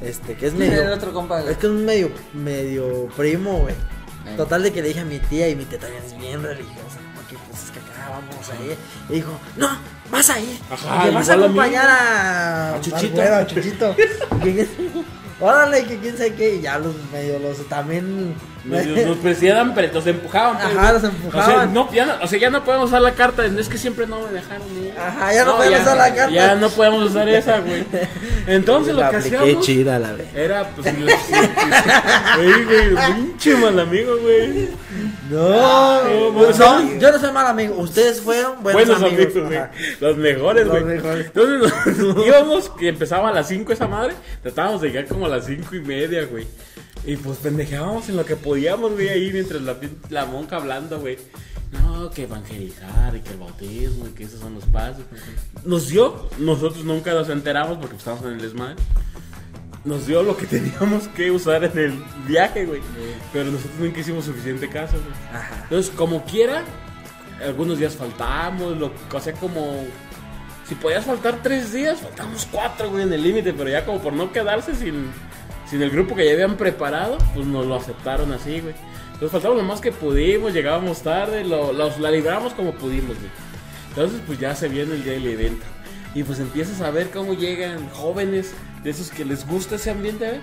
este, 0.00 0.34
que 0.34 0.46
es 0.46 0.52
¿Quién 0.52 0.64
era 0.70 0.76
el 0.76 0.84
medio, 0.84 0.96
otro 0.96 1.12
compa, 1.12 1.40
güey? 1.40 1.52
es 1.52 1.58
que 1.58 1.66
es 1.66 1.72
un 1.72 1.84
medio, 1.84 2.10
medio 2.32 3.08
primo, 3.16 3.58
güey. 3.60 3.74
Eh. 3.74 4.34
Total 4.36 4.62
de 4.62 4.72
que 4.72 4.80
le 4.82 4.88
dije 4.88 5.00
a 5.00 5.04
mi 5.04 5.18
tía 5.18 5.48
y 5.48 5.56
mi 5.56 5.64
tía 5.64 5.78
también 5.80 6.02
es 6.04 6.16
bien 6.16 6.42
religiosa, 6.42 6.98
porque 7.16 7.36
pues 7.50 7.64
es 7.64 7.70
que 7.72 7.80
acá 7.80 8.10
vamos 8.10 8.50
a 8.50 8.64
ir. 8.64 8.76
Y 9.10 9.12
dijo, 9.14 9.32
no, 9.56 9.68
vas 10.12 10.30
a 10.30 10.38
ir, 10.38 10.58
Ajá, 10.70 11.10
vas 11.10 11.28
a 11.28 11.34
acompañar 11.34 11.86
a, 11.88 12.74
A 12.76 12.80
Chuchito. 12.80 13.20
a 13.20 13.46
Chuchito. 13.46 13.96
Órale, 15.40 15.84
que 15.84 15.98
quién 15.98 16.16
sabe 16.16 16.34
qué, 16.34 16.54
y 16.54 16.60
ya 16.62 16.78
los 16.78 16.94
medio 17.12 17.38
los 17.40 17.68
también. 17.68 18.34
Nos, 18.64 18.86
nos 18.86 19.16
presionaban, 19.18 19.74
pero 19.74 19.92
nos 19.92 20.06
empujaban. 20.06 20.56
pues, 20.56 20.76
Ajá, 20.76 20.92
los 20.94 21.04
empujaban. 21.04 21.50
O 21.50 21.52
sea, 21.58 21.66
no, 21.66 21.92
ya 21.92 22.06
no, 22.06 22.14
o 22.22 22.26
sea, 22.26 22.38
ya 22.38 22.48
no 22.50 22.64
podemos 22.64 22.88
usar 22.88 23.02
la 23.02 23.12
carta. 23.12 23.44
Es 23.44 23.68
que 23.68 23.76
siempre 23.76 24.06
no 24.06 24.20
me 24.20 24.32
dejaron 24.32 24.66
ir. 24.82 24.92
Ajá, 24.98 25.34
ya 25.34 25.44
no 25.44 25.56
podemos 25.56 25.76
ya- 25.78 25.82
usar 25.82 25.96
la 25.98 26.14
carta. 26.14 26.30
Ya 26.34 26.54
no 26.54 26.70
podemos 26.70 27.10
usar 27.10 27.28
esa, 27.28 27.58
güey. 27.60 27.84
Entonces 28.46 28.94
lo 28.94 29.10
que 29.10 29.16
hacíamos 29.16 29.60
chida 29.60 29.98
la 29.98 30.12
vez. 30.12 30.34
era, 30.34 30.68
pues, 30.70 30.98
los- 30.98 31.10
Güey, 32.36 32.64
güey, 32.64 33.14
pinche 33.14 33.54
mal 33.56 33.78
amigo, 33.78 34.16
güey. 34.18 34.68
No, 35.30 36.02
no, 36.04 36.30
no, 36.30 36.52
no. 36.52 36.98
yo 36.98 37.12
no 37.12 37.18
soy 37.18 37.32
mal 37.32 37.46
amigo. 37.46 37.74
Ustedes 37.76 38.20
fueron 38.20 38.62
buenos, 38.62 38.86
Buenos 38.86 39.02
amigos, 39.02 39.34
güey. 39.34 39.56
Ajá. 39.56 39.70
Los 40.00 40.16
mejores, 40.16 40.68
güey. 40.68 40.82
Entonces 40.82 41.98
nos 41.98 42.26
íbamos, 42.26 42.68
que 42.70 42.88
empezaba 42.88 43.28
a 43.28 43.32
las 43.32 43.48
5 43.48 43.72
esa 43.72 43.86
madre. 43.88 44.14
Tratábamos 44.42 44.80
de 44.82 44.88
llegar 44.88 45.06
como 45.06 45.26
a 45.26 45.28
las 45.28 45.46
5 45.46 45.76
y 45.76 45.80
media, 45.80 46.24
güey. 46.26 46.46
Y 47.06 47.16
pues 47.16 47.38
pendejábamos 47.38 48.08
en 48.08 48.16
lo 48.16 48.24
que 48.24 48.36
podíamos, 48.36 48.92
güey, 48.92 49.08
ahí 49.08 49.30
mientras 49.32 49.60
la, 49.60 49.76
la 50.08 50.24
monja 50.24 50.56
hablando, 50.56 51.00
güey. 51.00 51.18
No, 51.72 52.10
que 52.10 52.22
evangelizar 52.22 53.14
y 53.16 53.20
que 53.20 53.30
el 53.30 53.38
bautismo 53.38 54.06
y 54.06 54.10
que 54.10 54.24
esos 54.24 54.40
son 54.40 54.54
los 54.54 54.64
pasos. 54.66 55.04
Nos 55.64 55.88
dio, 55.88 56.28
nosotros 56.38 56.84
nunca 56.84 57.12
nos 57.12 57.28
enteramos 57.28 57.78
porque 57.78 57.96
estábamos 57.96 58.24
en 58.26 58.32
el 58.32 58.40
desmadre. 58.40 58.76
Nos 59.84 60.06
dio 60.06 60.22
lo 60.22 60.36
que 60.36 60.46
teníamos 60.46 61.08
que 61.08 61.30
usar 61.30 61.64
en 61.64 61.78
el 61.78 62.04
viaje, 62.26 62.64
güey. 62.64 62.80
Pero 63.32 63.50
nosotros 63.50 63.78
nunca 63.78 64.00
hicimos 64.00 64.24
suficiente 64.24 64.68
caso, 64.68 64.94
güey. 64.94 65.14
Ajá. 65.32 65.60
Entonces, 65.64 65.92
como 65.94 66.24
quiera, 66.24 66.64
algunos 67.44 67.78
días 67.78 67.94
faltamos, 67.94 68.76
lo, 68.78 68.92
o 69.12 69.20
sea, 69.20 69.32
como... 69.34 69.84
Si 70.66 70.74
podías 70.76 71.04
faltar 71.04 71.40
tres 71.42 71.74
días, 71.74 72.00
faltamos 72.00 72.48
cuatro, 72.50 72.90
güey, 72.90 73.02
en 73.02 73.12
el 73.12 73.22
límite, 73.22 73.52
pero 73.52 73.68
ya 73.68 73.84
como 73.84 74.00
por 74.00 74.14
no 74.14 74.32
quedarse 74.32 74.74
sin, 74.74 75.10
sin 75.74 75.82
el 75.82 75.90
grupo 75.90 76.14
que 76.14 76.24
ya 76.24 76.34
habían 76.34 76.56
preparado, 76.56 77.18
pues 77.34 77.48
nos 77.48 77.66
lo 77.66 77.74
aceptaron 77.74 78.30
así, 78.30 78.60
güey. 78.60 78.76
Entonces 79.06 79.32
faltamos 79.32 79.56
lo 79.56 79.64
más 79.64 79.80
que 79.80 79.90
pudimos, 79.90 80.52
llegábamos 80.54 81.02
tarde, 81.02 81.42
lo, 81.42 81.72
los- 81.72 81.98
la 81.98 82.12
libramos 82.12 82.52
como 82.54 82.70
pudimos, 82.74 83.16
güey. 83.16 83.30
Entonces, 83.88 84.20
pues 84.24 84.38
ya 84.38 84.54
se 84.54 84.68
viene 84.68 84.94
el 84.94 85.02
día 85.02 85.14
del 85.14 85.26
evento. 85.26 85.66
Y 86.14 86.22
pues 86.22 86.38
empiezas 86.38 86.80
a 86.80 86.92
ver 86.92 87.10
cómo 87.10 87.34
llegan 87.34 87.88
jóvenes, 87.90 88.52
de 88.84 88.90
esos 88.90 89.10
que 89.10 89.24
les 89.24 89.44
gusta 89.48 89.74
ese 89.74 89.90
ambiente, 89.90 90.26
¿eh? 90.36 90.40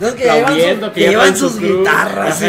Los 0.00 0.14
que 0.14 0.22
llevan, 0.24 0.42
aplaudiendo, 0.44 0.86
su- 0.86 0.92
que 0.92 1.00
que 1.00 1.04
ya 1.04 1.10
llevan 1.10 1.24
traen 1.26 1.36
sus 1.36 1.52
cruz. 1.56 1.78
guitarras, 1.78 2.42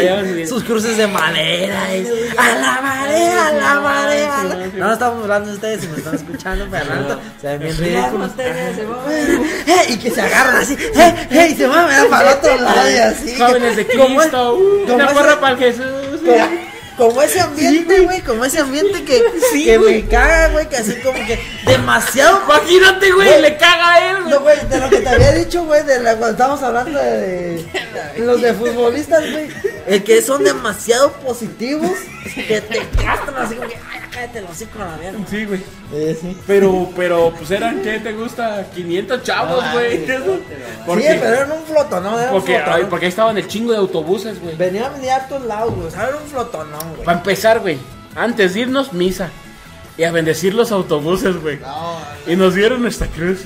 sus 0.48 0.64
cruces 0.64 0.96
de 0.96 1.06
madera. 1.06 1.96
y, 1.96 2.06
a 2.36 2.54
la 2.58 2.80
marea, 2.80 3.46
a 3.48 3.52
la 3.52 3.80
marea. 3.80 4.40
a 4.40 4.44
la-". 4.44 4.56
No, 4.76 4.86
no 4.86 4.92
estamos 4.92 5.22
hablando 5.22 5.48
de 5.50 5.54
ustedes 5.54 5.80
si 5.82 5.88
me 5.88 5.98
están 5.98 6.14
escuchando, 6.14 6.66
pero 6.70 7.20
se 7.40 7.46
ven 7.48 7.58
bien 7.60 7.76
ridículos. 7.78 8.30
Eh, 9.66 9.86
y 9.88 9.96
que 9.98 10.10
se 10.10 10.20
agarran 10.20 10.56
así, 10.56 10.74
eh, 10.74 11.14
eh, 11.30 11.48
y 11.52 11.54
se 11.56 11.66
van 11.66 11.90
a 11.90 12.04
para 12.08 12.30
el 12.32 12.38
otro 12.38 12.56
lado 12.58 12.90
y 12.90 12.96
así. 12.96 13.36
Jóvenes 13.36 13.76
de 13.76 13.86
Cristo, 13.86 14.54
uh, 14.56 14.92
una 14.94 15.08
porra 15.08 15.40
para 15.40 15.52
el 15.54 15.58
Jesús. 15.58 15.84
Como, 17.08 17.22
ese 17.22 17.40
ambiente, 17.40 18.00
güey, 18.00 18.20
como 18.20 18.44
ese 18.44 18.58
ambiente 18.60 19.04
que, 19.04 19.22
Sí, 19.52 19.64
que 19.64 19.78
me 19.78 20.04
caga, 20.06 20.48
güey, 20.48 20.68
que 20.68 20.76
así 20.76 20.94
como 21.00 21.18
que 21.26 21.38
demasiado 21.66 22.42
Imagínate, 22.44 23.10
güey, 23.12 23.28
Güey. 23.28 23.42
le 23.42 23.56
caga 23.56 23.94
a 23.94 24.10
él, 24.10 24.16
güey. 24.22 24.34
No, 24.34 24.40
güey, 24.40 24.56
de 24.68 24.78
lo 24.78 24.90
que 24.90 25.00
te 25.00 25.08
había 25.08 25.32
dicho, 25.32 25.64
güey, 25.64 25.82
de 25.84 25.98
la, 26.00 26.10
cuando 26.16 26.30
estábamos 26.32 26.62
hablando 26.62 26.98
de, 26.98 27.64
de 28.16 28.18
los 28.18 28.40
de 28.42 28.52
futbolistas, 28.54 29.30
güey, 29.30 29.48
el 29.86 30.04
que 30.04 30.22
son 30.22 30.44
demasiado 30.44 31.12
positivos, 31.12 31.90
que 32.34 32.60
te 32.60 32.86
castran 33.02 33.36
así 33.38 33.54
como 33.54 33.68
que, 33.68 33.76
ay, 33.92 33.99
cállate 34.12 34.40
los 34.42 34.50
hocico 34.50 34.82
a 34.82 34.86
la 34.86 34.96
mierda. 34.96 35.18
Sí, 35.28 35.44
güey. 35.44 35.60
Eh, 35.92 36.18
sí. 36.20 36.36
Pero, 36.46 36.90
pero, 36.96 37.32
pues 37.36 37.50
eran, 37.50 37.80
¿qué 37.82 37.98
te 38.00 38.12
gusta? 38.12 38.64
500 38.74 39.22
chavos, 39.22 39.62
Ah, 39.64 39.72
güey. 39.74 40.06
sí, 40.06 40.12
Porque, 40.86 41.02
sí, 41.12 41.18
pero 41.20 41.34
era 41.34 41.54
un 41.54 41.64
flotón, 41.64 42.02
¿no? 42.04 42.18
Era 42.18 42.32
un 42.32 42.38
porque, 42.38 42.56
flotón. 42.56 42.74
ay, 42.74 42.86
porque 42.88 43.06
ahí 43.06 43.10
estaban 43.10 43.38
el 43.38 43.46
chingo 43.48 43.72
de 43.72 43.78
autobuses, 43.78 44.40
güey. 44.40 44.56
Venían 44.56 44.84
a 44.84 44.88
venir 44.90 45.10
a 45.10 45.28
todos 45.28 45.44
lados, 45.46 45.74
güey, 45.74 45.86
o 45.86 45.90
sea, 45.90 46.08
era 46.08 46.16
un 46.16 46.28
flotonón, 46.28 46.88
güey. 46.94 47.04
Para 47.04 47.18
empezar, 47.18 47.60
güey, 47.60 47.78
antes 48.14 48.54
de 48.54 48.60
irnos, 48.60 48.92
misa. 48.92 49.30
Y 49.98 50.04
a 50.04 50.12
bendecir 50.12 50.54
los 50.54 50.72
autobuses, 50.72 51.36
güey. 51.42 51.58
Y 52.26 52.34
nos 52.36 52.54
dieron 52.54 52.80
nuestra 52.82 53.06
cruz. 53.08 53.40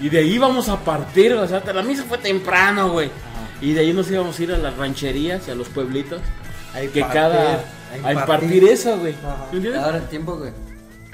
Y 0.00 0.08
de 0.10 0.18
ahí 0.18 0.34
íbamos 0.34 0.68
a 0.68 0.76
partir, 0.78 1.32
o 1.34 1.46
sea, 1.48 1.62
la 1.72 1.82
misa 1.82 2.04
fue 2.06 2.18
temprano, 2.18 2.90
güey. 2.90 3.10
Y 3.60 3.72
de 3.72 3.80
ahí 3.80 3.92
nos 3.92 4.10
íbamos 4.10 4.38
a 4.38 4.42
ir 4.42 4.52
a 4.52 4.58
las 4.58 4.76
rancherías 4.76 5.48
y 5.48 5.50
a 5.50 5.54
los 5.54 5.68
pueblitos. 5.68 6.20
Que 6.92 7.00
cada. 7.00 7.64
A 8.04 8.08
A 8.08 8.12
impartir 8.12 8.64
eso, 8.64 8.98
güey. 8.98 9.14
Ajá. 9.14 9.46
¿Me 9.50 9.56
entiendes? 9.58 9.82
Ahora 9.82 10.00
tiempo, 10.00 10.36
güey. 10.36 10.52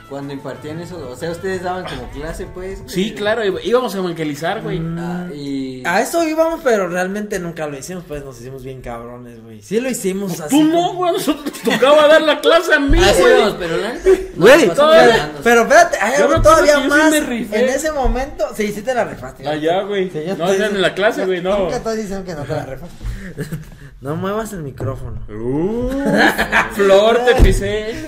Cuando 0.07 0.35
impartían 0.35 0.79
eso, 0.81 0.99
o 1.11 1.17
sea, 1.17 1.31
ustedes 1.31 1.63
daban 1.63 1.87
como 1.87 2.09
clase, 2.11 2.47
pues. 2.53 2.79
güey? 2.83 2.91
Sí, 2.91 3.15
claro, 3.15 3.43
íbamos 3.61 3.95
a 3.95 3.99
evangelizar, 3.99 4.61
güey. 4.61 4.79
Ah, 4.99 5.29
y. 5.35 5.83
A 5.87 6.03
eso 6.03 6.23
íbamos, 6.29 6.61
pero 6.63 6.89
realmente 6.89 7.39
nunca 7.39 7.67
lo 7.67 7.77
hicimos, 7.79 8.05
pues 8.07 8.23
nos 8.23 8.39
hicimos 8.39 8.63
bien 8.63 8.83
cabrones, 8.83 9.43
güey. 9.43 9.63
Sí 9.63 9.81
lo 9.81 9.89
hicimos 9.89 10.39
así. 10.41 10.51
Tú 10.51 10.63
no, 10.65 10.89
como- 10.89 10.95
güey, 10.99 11.13
nosotros 11.15 11.47
nos 11.47 11.63
tocaba 11.63 12.07
dar 12.07 12.21
la 12.21 12.39
clase 12.43 12.75
a 12.75 12.81
mí, 12.81 12.99
Ah, 13.03 13.13
sí, 13.17 13.23
güey. 13.23 13.35
vamos, 13.35 13.57
pero 13.59 13.77
la 13.79 13.93
neta. 13.95 14.11
Güey, 14.37 14.53
pasamos 14.55 14.77
todavía- 14.77 15.13
hablando. 15.15 15.41
Pero 15.43 15.63
espérate, 15.63 15.99
hay 15.99 16.11
Yo 16.11 16.17
algo 16.17 16.29
me 16.29 16.35
acuerdo 16.37 16.43
todavía 16.51 16.75
que 16.75 16.79
yo 16.79 16.83
sí 16.85 16.89
más. 17.01 17.11
me 17.11 17.21
rifé. 17.21 17.61
En 17.65 17.69
ese 17.71 17.93
momento, 17.93 18.45
sí, 18.55 18.73
sí 18.73 18.83
te 18.83 18.95
la 18.95 19.05
rifaste. 19.05 19.49
Allá, 19.49 19.83
güey. 19.85 20.11
Sí, 20.11 20.19
yo 20.27 20.37
No, 20.37 20.45
estoy 20.45 20.57
era 20.57 20.67
en 20.67 20.83
la 20.83 20.95
clase, 20.95 21.25
güey, 21.25 21.41
no. 21.41 21.59
Nunca 21.61 21.77
estoy 21.79 21.97
diciendo 21.97 22.25
que 22.27 22.35
no 22.35 22.43
te 22.43 22.53
la 22.53 22.67
rifaste. 22.67 22.95
No 24.05 24.17
muevas 24.17 24.53
el 24.53 24.63
micrófono. 24.63 25.19
Uh, 25.31 25.89
flor, 26.75 27.21
te 27.25 27.43
pisé. 27.43 28.07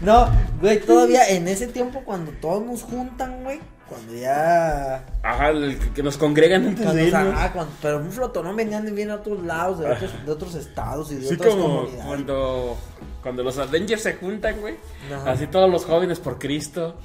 No, 0.00 0.26
güey, 0.58 0.80
todavía 0.80 1.28
en 1.28 1.46
ese 1.48 1.66
tiempo 1.66 2.00
cuando 2.02 2.32
todos 2.40 2.64
nos 2.64 2.82
juntan, 2.82 3.42
güey. 3.44 3.60
Cuando 3.90 4.14
ya. 4.14 5.04
Ajá, 5.22 5.50
el 5.50 5.78
que- 5.92 6.02
nos 6.02 6.16
congregan 6.16 6.66
antes 6.68 6.82
Cuando, 6.82 7.02
de 7.02 7.08
irnos. 7.08 7.34
ah, 7.36 7.50
cuando- 7.52 7.72
pero 7.82 7.98
un 7.98 8.10
flotonón 8.10 8.56
venían 8.56 8.86
de 8.86 8.90
bien 8.92 9.10
a 9.10 9.16
otros 9.16 9.44
lados, 9.44 9.80
de 9.80 9.86
otros, 9.92 10.10
de 10.24 10.32
otros 10.32 10.54
estados 10.54 11.12
y 11.12 11.16
de 11.16 11.28
Sí, 11.28 11.34
otras 11.34 11.50
como 11.54 11.62
comunidades. 11.80 12.04
cuando, 12.06 12.78
cuando 13.22 13.42
los 13.42 13.58
Avengers 13.58 14.02
se 14.02 14.14
juntan, 14.14 14.60
güey. 14.60 14.76
Ajá. 15.14 15.32
Así 15.32 15.46
todos 15.48 15.70
los 15.70 15.84
jóvenes 15.84 16.18
por 16.20 16.38
Cristo. 16.38 16.96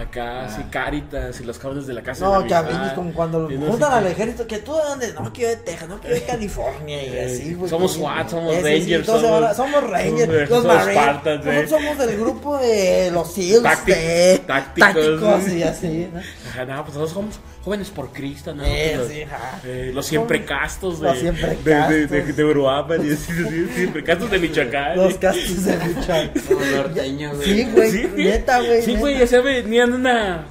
Acá, 0.00 0.44
así 0.46 0.62
Caritas 0.70 1.40
y 1.40 1.44
los 1.44 1.58
jóvenes 1.58 1.88
de 1.88 1.92
la 1.94 2.02
casa. 2.02 2.24
No, 2.24 2.40
de 2.42 2.46
que 2.46 2.54
a 2.54 2.62
Navidad. 2.62 2.80
veces 2.82 2.92
como 2.94 3.12
cuando 3.12 3.48
no 3.48 3.66
juntan 3.66 3.92
al 3.92 4.06
ejército, 4.06 4.46
que 4.46 4.58
tú 4.58 4.74
de 4.76 4.82
dónde, 4.84 5.12
no, 5.12 5.32
que 5.32 5.42
yo 5.42 5.48
de 5.48 5.56
Texas, 5.56 5.88
no, 5.88 6.00
que 6.00 6.08
yo 6.08 6.14
de 6.14 6.22
California 6.22 7.02
y 7.02 7.06
Eh, 7.08 7.24
así, 7.26 7.54
güey. 7.54 7.68
somos 7.68 7.94
SWAT, 7.94 8.28
somos 8.30 8.54
Ese, 8.54 8.62
Rangers, 8.62 9.00
entonces 9.08 9.28
somos- 9.28 9.56
somos 9.56 9.90
Rangers, 9.90 10.48
somos- 10.48 10.64
los 10.64 10.64
Marines, 10.76 10.96
nosotros 11.24 11.46
eh. 11.54 11.66
somos 11.68 11.98
del 11.98 12.16
grupo 12.20 12.58
de 12.58 13.10
los 13.12 13.32
SEALs, 13.32 13.62
tácticos, 13.64 14.46
tácticos 14.46 15.20
¿no? 15.20 15.52
y 15.54 15.62
así, 15.64 16.08
¿no? 16.12 16.20
Ajá, 16.50 16.64
no, 16.64 16.84
pues 16.84 16.96
nosotros 16.96 17.10
somos 17.12 17.40
jóvenes 17.64 17.90
por 17.90 18.12
Cristo, 18.12 18.54
¿no? 18.54 18.64
Eh, 18.64 18.94
los, 18.96 19.08
sí, 19.08 19.22
ajá. 19.22 19.60
eh, 19.64 19.90
los 19.94 20.06
siempre 20.06 20.44
castos 20.44 21.00
de, 21.00 21.08
Los 21.08 21.18
siempre 21.18 21.48
de, 21.48 21.74
de, 21.74 22.06
de, 22.06 22.18
castos. 22.18 22.36
de 22.36 22.44
Uruapan 22.44 23.06
y 23.08 23.12
así, 23.12 23.32
así, 23.32 23.66
siempre 23.74 24.04
castos 24.04 24.30
de 24.30 24.38
Michoacán. 24.38 24.96
Los 24.96 25.14
castos 25.14 25.64
de 25.64 25.76
Michoacán. 25.86 26.30
Como 26.48 26.64
norteño, 26.64 27.34
güey. 27.34 27.44
Sí, 27.44 27.68
güey, 27.72 27.90
Sí, 27.90 28.08
neta, 28.16 28.58
güey. 28.60 28.82
Sí, 28.82 28.96
güey, 28.96 29.22
o 29.22 29.26
sea, 29.26 29.40
venían 29.40 29.92
una. 29.92 30.46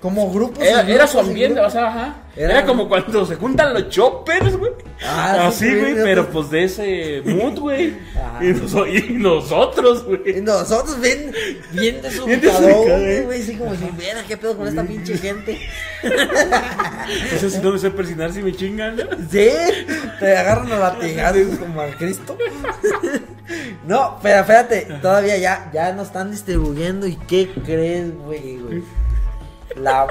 Como 0.00 0.32
grupos. 0.32 0.64
Era, 0.64 0.82
y 0.88 0.92
era 0.92 1.06
su 1.06 1.18
y 1.18 1.20
ambiente, 1.20 1.60
o 1.60 1.68
sea, 1.68 1.88
ajá. 1.88 2.16
Era, 2.34 2.52
Era- 2.58 2.66
como 2.66 2.88
cuando 2.88 3.26
se 3.26 3.36
juntan 3.36 3.74
los 3.74 3.90
choppers, 3.90 4.56
güey. 4.56 4.72
Ah, 5.04 5.48
Así, 5.48 5.66
sí, 5.66 5.74
güey, 5.78 5.92
güey, 5.92 6.04
pero 6.04 6.26
pues 6.30 6.48
de 6.50 6.64
ese 6.64 7.22
mood, 7.26 7.58
güey. 7.58 7.94
Ajá. 8.16 8.42
Y, 8.42 8.48
noso- 8.54 8.86
y 8.86 9.12
nosotros, 9.12 10.04
Y 10.08 10.16
güey. 10.16 10.40
nosotros 10.40 10.98
bien, 11.02 11.34
bien 11.72 12.00
desubicados, 12.00 12.62
güey, 13.26 13.42
así 13.42 13.56
como 13.56 13.74
si, 13.74 13.84
mira, 13.98 14.24
qué 14.26 14.38
pedo 14.38 14.56
con 14.56 14.68
esta 14.68 14.84
pinche 14.84 15.18
gente. 15.18 15.58
O 16.02 17.38
sea, 17.38 17.50
si 17.50 17.58
no 17.58 17.72
me 17.72 17.78
sé 17.78 17.90
persinar 17.90 18.32
si 18.32 18.42
me 18.42 18.52
chingan, 18.54 18.96
¿no? 18.96 19.02
Sí, 19.30 19.48
te 20.18 20.36
agarran 20.36 20.72
a 20.72 20.78
latigazos 20.78 21.58
como 21.58 21.78
al 21.80 21.94
Cristo. 21.96 22.38
No, 23.86 24.18
pero 24.22 24.40
espérate, 24.40 24.86
todavía 25.02 25.36
ya, 25.36 25.70
ya 25.74 25.92
nos 25.92 26.06
están 26.06 26.30
distribuyendo 26.30 27.06
y 27.06 27.16
¿qué 27.16 27.50
crees, 27.66 28.16
güey, 28.16 28.56
güey? 28.58 28.82
La... 29.76 30.06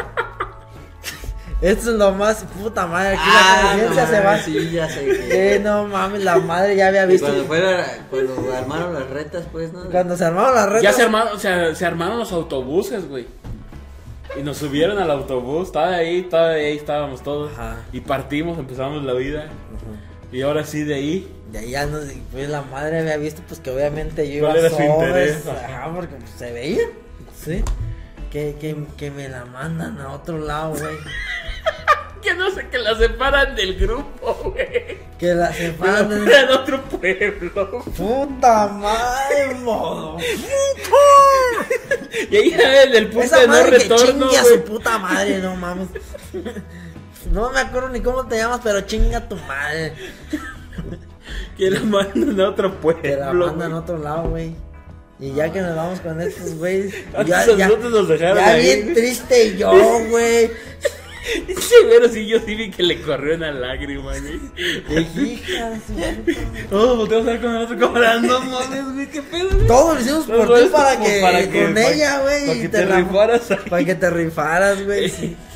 Esto 1.62 1.92
es 1.92 1.98
lo 1.98 2.14
más 2.14 2.46
puta 2.62 2.88
madre, 2.88 3.16
aquí 3.16 3.22
Ah, 3.26 3.62
la 3.64 3.70
conciencia 3.72 4.04
no, 4.06 4.10
se 4.12 4.20
va. 4.22 4.38
Sí, 4.40 4.72
ya 4.72 4.88
sé. 4.90 5.04
que- 5.06 5.56
Eh, 5.56 5.60
no 5.60 5.86
mames, 5.88 6.24
la 6.24 6.38
madre 6.38 6.76
ya 6.78 6.88
había 6.88 7.06
visto. 7.06 7.26
cuando, 7.28 7.44
fuera, 7.46 7.86
cuando 8.10 8.54
armaron 8.56 8.94
las 8.94 9.10
retas, 9.10 9.46
pues, 9.52 9.74
¿no? 9.74 9.84
Cuando 9.90 10.16
se 10.16 10.24
armaron 10.24 10.56
las 10.56 10.66
retas. 10.68 10.84
Ya 10.84 10.94
se 10.94 11.02
armaron, 11.04 11.36
o 11.36 11.40
sea, 11.40 11.76
se 11.76 11.86
armaron 11.86 12.18
los 12.18 12.32
autobuses, 12.32 13.10
güey. 13.10 13.28
Y 14.40 14.44
nos 14.44 14.56
subieron 14.58 15.00
al 15.00 15.12
autobús, 15.12 15.68
estaba 15.68 15.96
ahí, 15.96 16.20
estaba 16.22 16.52
ahí, 16.52 16.78
estábamos 16.78 17.24
todos. 17.24 17.52
Ajá. 17.52 17.78
Y 17.92 18.00
partimos, 18.02 18.58
empezamos 18.58 19.04
la 19.04 19.14
vida. 19.14 19.48
Y 20.32 20.42
ahora 20.44 20.64
sí, 20.64 20.84
de 20.84 20.96
ahí. 20.96 21.34
De 21.52 21.58
ahí 21.60 21.72
ya 21.72 21.86
no, 21.88 21.98
pues 22.32 22.48
la 22.48 22.62
madre 22.62 23.00
había 23.00 23.18
visto 23.18 23.42
pues 23.48 23.60
que 23.60 23.72
obviamente 23.72 24.30
yo 24.30 24.36
iba 24.38 24.50
¿Cuál 24.50 24.60
era 24.60 24.70
su 24.70 24.76
sobres, 24.78 25.38
interés? 25.40 25.48
ajá, 25.48 25.92
porque 25.94 26.16
pues, 26.16 26.30
se 26.38 26.52
veía, 26.54 26.84
sí, 27.44 27.64
que, 28.32 28.56
que, 28.60 28.76
que 28.98 29.12
me 29.12 29.28
la 29.30 29.46
mandan 29.46 30.00
a 30.00 30.14
otro 30.14 30.38
lado, 30.38 30.74
güey, 30.76 30.98
Que 32.22 32.34
no 32.34 32.52
sé, 32.52 32.68
que 32.68 32.78
la 32.78 32.98
separan 32.98 33.56
del 33.56 33.76
grupo, 33.80 34.52
güey. 34.54 34.98
que 35.18 35.34
la 35.34 35.54
separan 35.54 36.10
de... 36.10 36.16
mandan 36.18 36.50
a 36.50 36.56
otro 36.56 36.82
pueblo. 36.84 37.84
Puta 37.96 38.68
madre, 38.68 39.56
modo. 39.56 40.18
Y 42.30 42.36
ahí 42.36 42.56
el 42.84 42.92
del 42.92 43.08
punto 43.10 43.24
Esa 43.24 43.40
de 43.40 43.48
no 43.48 43.54
madre 43.54 43.72
que 43.72 43.78
retorno, 43.84 44.26
chingue 44.26 44.38
a 44.38 44.44
su 44.44 44.64
puta 44.64 44.98
madre, 44.98 45.38
no 45.40 45.56
mames. 45.56 45.88
No 47.32 47.52
me 47.52 47.60
acuerdo 47.60 47.90
ni 47.90 48.00
cómo 48.02 48.26
te 48.26 48.38
llamas, 48.38 48.62
pero 48.64 48.82
chinga 48.82 49.28
tu 49.28 49.36
madre. 49.36 49.94
Que 51.58 51.70
la 51.70 51.82
mandan 51.82 52.40
a 52.42 52.50
otro 52.50 52.80
pueblo. 52.80 53.02
Que 53.02 53.16
la 53.16 53.34
mandan 53.34 53.74
a 53.74 53.80
otro 53.80 53.98
lado, 53.98 54.30
güey. 54.30 54.56
Y 55.20 55.34
ya 55.34 55.52
que 55.52 55.62
nos 55.62 55.76
vamos 55.76 56.00
con 56.00 56.22
estos 56.22 56.56
güeyes. 56.56 56.94
Ya, 57.26 57.46
ya, 57.58 57.68
nos 57.68 58.08
dejaron 58.08 58.38
ya 58.38 58.48
ahí, 58.48 58.64
bien 58.64 58.94
triste 58.94 59.58
yo, 59.58 59.72
güey. 60.10 60.50
Sí, 61.48 61.76
pero 61.88 62.10
sí, 62.10 62.26
yo 62.26 62.40
sí 62.40 62.56
vi 62.56 62.72
que 62.72 62.82
le 62.82 63.02
corrió 63.02 63.36
una 63.36 63.52
lágrima, 63.52 64.14
güey. 64.18 64.40
Hija. 65.28 65.74
Todos 66.70 66.98
volteamos 66.98 67.28
a 67.28 67.32
ver 67.32 67.42
con 67.42 67.56
el 67.56 67.64
otro 67.64 67.78
cámara. 67.78 68.20
No 68.20 68.40
mames, 68.40 68.94
güey, 68.94 69.08
qué 69.12 69.22
pedo, 69.22 69.50
güey. 69.54 69.68
Todo 69.68 69.94
lo 69.94 70.02
hicimos 70.02 70.26
por 70.26 70.60
ti 70.60 70.70
para 70.72 71.00
que, 71.00 71.22
para 71.22 71.40
que- 71.52 71.64
con 71.66 71.78
ella, 71.78 72.22
güey. 72.22 72.48
para 72.48 72.62
que 72.62 72.70
te 72.70 72.86
rifaras. 72.86 73.42
Para 73.70 73.86
que 73.86 73.96
te 73.96 74.10
rifaras, 74.10 74.84
güey. 74.86 75.36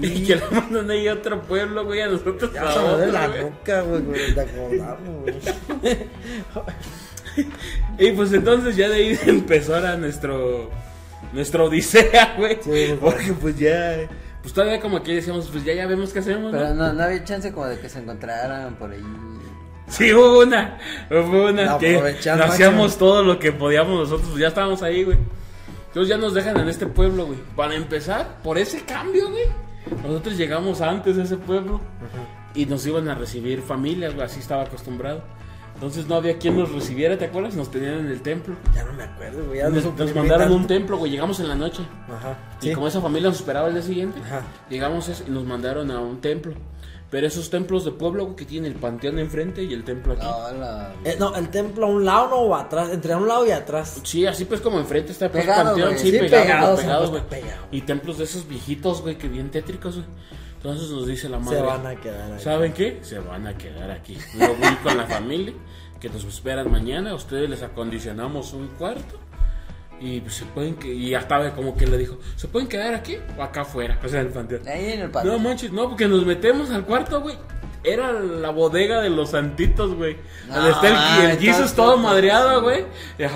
Y 0.00 0.24
que 0.24 0.36
la 0.36 0.48
mandan 0.50 0.90
ahí 0.90 1.06
a 1.08 1.14
otro 1.14 1.42
pueblo, 1.42 1.84
güey, 1.84 2.00
a 2.00 2.06
nosotros 2.06 2.50
Ya 2.54 2.72
se 2.72 2.78
me 2.78 3.06
la 3.12 3.28
nuca, 3.28 3.82
güey, 3.82 4.34
de 4.34 4.40
acordarme, 4.40 5.10
güey. 5.20 5.98
Y 7.98 8.12
pues 8.12 8.32
entonces 8.32 8.76
ya 8.76 8.88
de 8.88 8.96
ahí 8.96 9.18
empezó 9.26 9.74
ahora 9.74 9.96
nuestro 9.96 10.70
nuestra 11.32 11.64
odisea, 11.64 12.34
güey. 12.38 12.58
Sí. 12.62 12.96
Porque 13.00 13.32
pues 13.34 13.58
ya 13.58 14.08
pues 14.42 14.52
todavía 14.52 14.80
como 14.80 15.02
que 15.02 15.14
decíamos, 15.14 15.48
pues 15.50 15.64
ya 15.64 15.72
ya 15.72 15.86
vemos 15.86 16.12
qué 16.12 16.18
hacemos, 16.18 16.50
Pero 16.50 16.70
¿no? 16.70 16.74
no, 16.74 16.92
no 16.92 17.02
había 17.04 17.22
chance 17.24 17.52
como 17.52 17.66
de 17.66 17.78
que 17.78 17.88
se 17.88 18.00
encontraran 18.00 18.74
por 18.74 18.90
ahí. 18.90 19.02
Sí, 19.88 20.12
hubo 20.12 20.40
una, 20.40 20.78
hubo 21.10 21.48
una 21.48 21.64
La 21.64 21.78
que 21.78 21.98
al 22.30 22.42
hacíamos 22.42 22.96
todo 22.96 23.22
lo 23.22 23.38
que 23.38 23.52
podíamos 23.52 23.98
nosotros, 24.00 24.28
pues 24.30 24.40
ya 24.40 24.48
estábamos 24.48 24.82
ahí, 24.82 25.04
güey. 25.04 25.18
Entonces 25.88 26.08
ya 26.08 26.16
nos 26.16 26.34
dejan 26.34 26.58
en 26.58 26.68
este 26.68 26.86
pueblo, 26.86 27.26
güey. 27.26 27.38
Para 27.54 27.74
empezar, 27.74 28.38
por 28.42 28.58
ese 28.58 28.80
cambio, 28.80 29.30
güey. 29.30 29.44
Nosotros 30.02 30.36
llegamos 30.36 30.80
antes 30.80 31.18
a 31.18 31.22
ese 31.24 31.36
pueblo 31.36 31.80
y 32.54 32.66
nos 32.66 32.86
iban 32.86 33.08
a 33.08 33.14
recibir 33.14 33.60
familias, 33.60 34.14
güey, 34.14 34.24
así 34.24 34.40
estaba 34.40 34.62
acostumbrado. 34.62 35.22
Entonces 35.82 36.06
no 36.06 36.14
había 36.14 36.38
quien 36.38 36.56
nos 36.56 36.70
recibiera, 36.70 37.18
¿te 37.18 37.24
acuerdas? 37.24 37.56
Nos 37.56 37.68
tenían 37.68 37.94
en 37.94 38.06
el 38.06 38.22
templo. 38.22 38.54
Ya 38.72 38.84
no 38.84 38.92
me 38.92 39.02
acuerdo, 39.02 39.44
güey. 39.48 39.60
Nos, 39.64 39.84
nos 39.84 40.14
mandaron 40.14 40.44
tanto. 40.44 40.54
un 40.54 40.66
templo, 40.68 40.96
güey. 40.96 41.10
Llegamos 41.10 41.40
en 41.40 41.48
la 41.48 41.56
noche. 41.56 41.82
Ajá. 42.08 42.38
Y 42.62 42.68
Sí. 42.68 42.72
como 42.72 42.86
esa 42.86 43.00
familia 43.00 43.30
nos 43.30 43.40
esperaba 43.40 43.66
el 43.66 43.74
día 43.74 43.82
siguiente, 43.82 44.20
Ajá. 44.20 44.42
llegamos 44.70 45.10
y 45.26 45.28
nos 45.28 45.44
mandaron 45.44 45.90
a 45.90 45.98
un 45.98 46.20
templo. 46.20 46.54
Pero 47.10 47.26
esos 47.26 47.50
templos 47.50 47.84
de 47.84 47.90
pueblo 47.90 48.26
güey, 48.26 48.36
que 48.36 48.44
tienen 48.44 48.70
el 48.70 48.78
panteón 48.78 49.18
enfrente 49.18 49.64
y 49.64 49.72
el 49.72 49.82
templo 49.82 50.12
aquí. 50.12 50.24
Hola. 50.24 50.92
Eh, 51.04 51.16
no, 51.18 51.34
el 51.34 51.48
templo 51.48 51.86
a 51.86 51.88
un 51.88 52.04
lado 52.04 52.28
no 52.28 52.36
o 52.36 52.54
atrás, 52.54 52.90
entre 52.92 53.16
un 53.16 53.26
lado 53.26 53.44
y 53.44 53.50
atrás. 53.50 54.00
Sí, 54.04 54.24
así 54.24 54.44
pues 54.44 54.60
como 54.60 54.78
enfrente 54.78 55.10
está 55.10 55.28
pues, 55.32 55.42
Pegado, 55.44 55.70
panteón, 55.74 55.98
sí, 55.98 56.12
Sí, 56.12 56.18
pegado, 56.18 56.44
pegados, 56.44 56.80
pegados, 56.80 57.10
pues, 57.10 57.22
pegado. 57.24 57.62
Y 57.72 57.80
templos 57.80 58.18
de 58.18 58.24
esos 58.24 58.46
viejitos, 58.46 59.02
güey, 59.02 59.18
que 59.18 59.26
bien 59.26 59.50
tétricos, 59.50 59.96
güey. 59.96 60.06
Entonces 60.62 60.90
nos 60.90 61.08
dice 61.08 61.28
la 61.28 61.40
madre. 61.40 61.58
Se 61.58 61.62
van 61.64 61.86
a 61.86 61.96
quedar 61.96 62.32
ahí. 62.32 62.40
¿Saben 62.40 62.72
qué? 62.72 63.00
Se 63.02 63.18
van 63.18 63.48
a 63.48 63.58
quedar 63.58 63.90
aquí. 63.90 64.16
Yo 64.38 64.54
voy 64.54 64.76
con 64.76 64.96
la 64.96 65.06
familia 65.06 65.54
que 66.00 66.08
nos 66.08 66.22
esperan 66.22 66.70
mañana. 66.70 67.10
A 67.10 67.14
ustedes 67.16 67.50
les 67.50 67.64
acondicionamos 67.64 68.52
un 68.52 68.68
cuarto. 68.68 69.18
Y 70.00 70.20
pues, 70.20 70.34
se 70.34 70.44
pueden 70.44 70.76
que 70.76 70.94
y 70.94 71.14
hasta 71.14 71.52
como 71.54 71.76
que 71.76 71.86
le 71.86 71.98
dijo, 71.98 72.18
¿se 72.36 72.46
pueden 72.46 72.68
quedar 72.68 72.94
aquí 72.94 73.16
o 73.36 73.42
acá 73.42 73.62
afuera? 73.62 73.98
O 74.04 74.08
sea, 74.08 74.20
en 74.20 74.26
el 74.28 74.32
panteón. 74.32 74.68
Ahí 74.68 74.92
en 74.92 75.00
el 75.00 75.06
No 75.06 75.12
patio. 75.12 75.38
manches, 75.40 75.72
no, 75.72 75.88
porque 75.88 76.06
nos 76.06 76.24
metemos 76.24 76.70
al 76.70 76.84
cuarto, 76.84 77.20
güey. 77.20 77.36
Era 77.84 78.12
la 78.12 78.50
bodega 78.50 79.00
de 79.00 79.10
los 79.10 79.30
santitos, 79.30 79.94
güey. 79.96 80.16
No, 80.48 80.54
Donde 80.56 80.70
está 80.70 80.88
el, 80.88 80.94
ay, 80.96 81.30
el 81.32 81.38
Jesus 81.38 81.72
todo 81.72 81.96
madreado, 81.96 82.62
güey. 82.62 82.84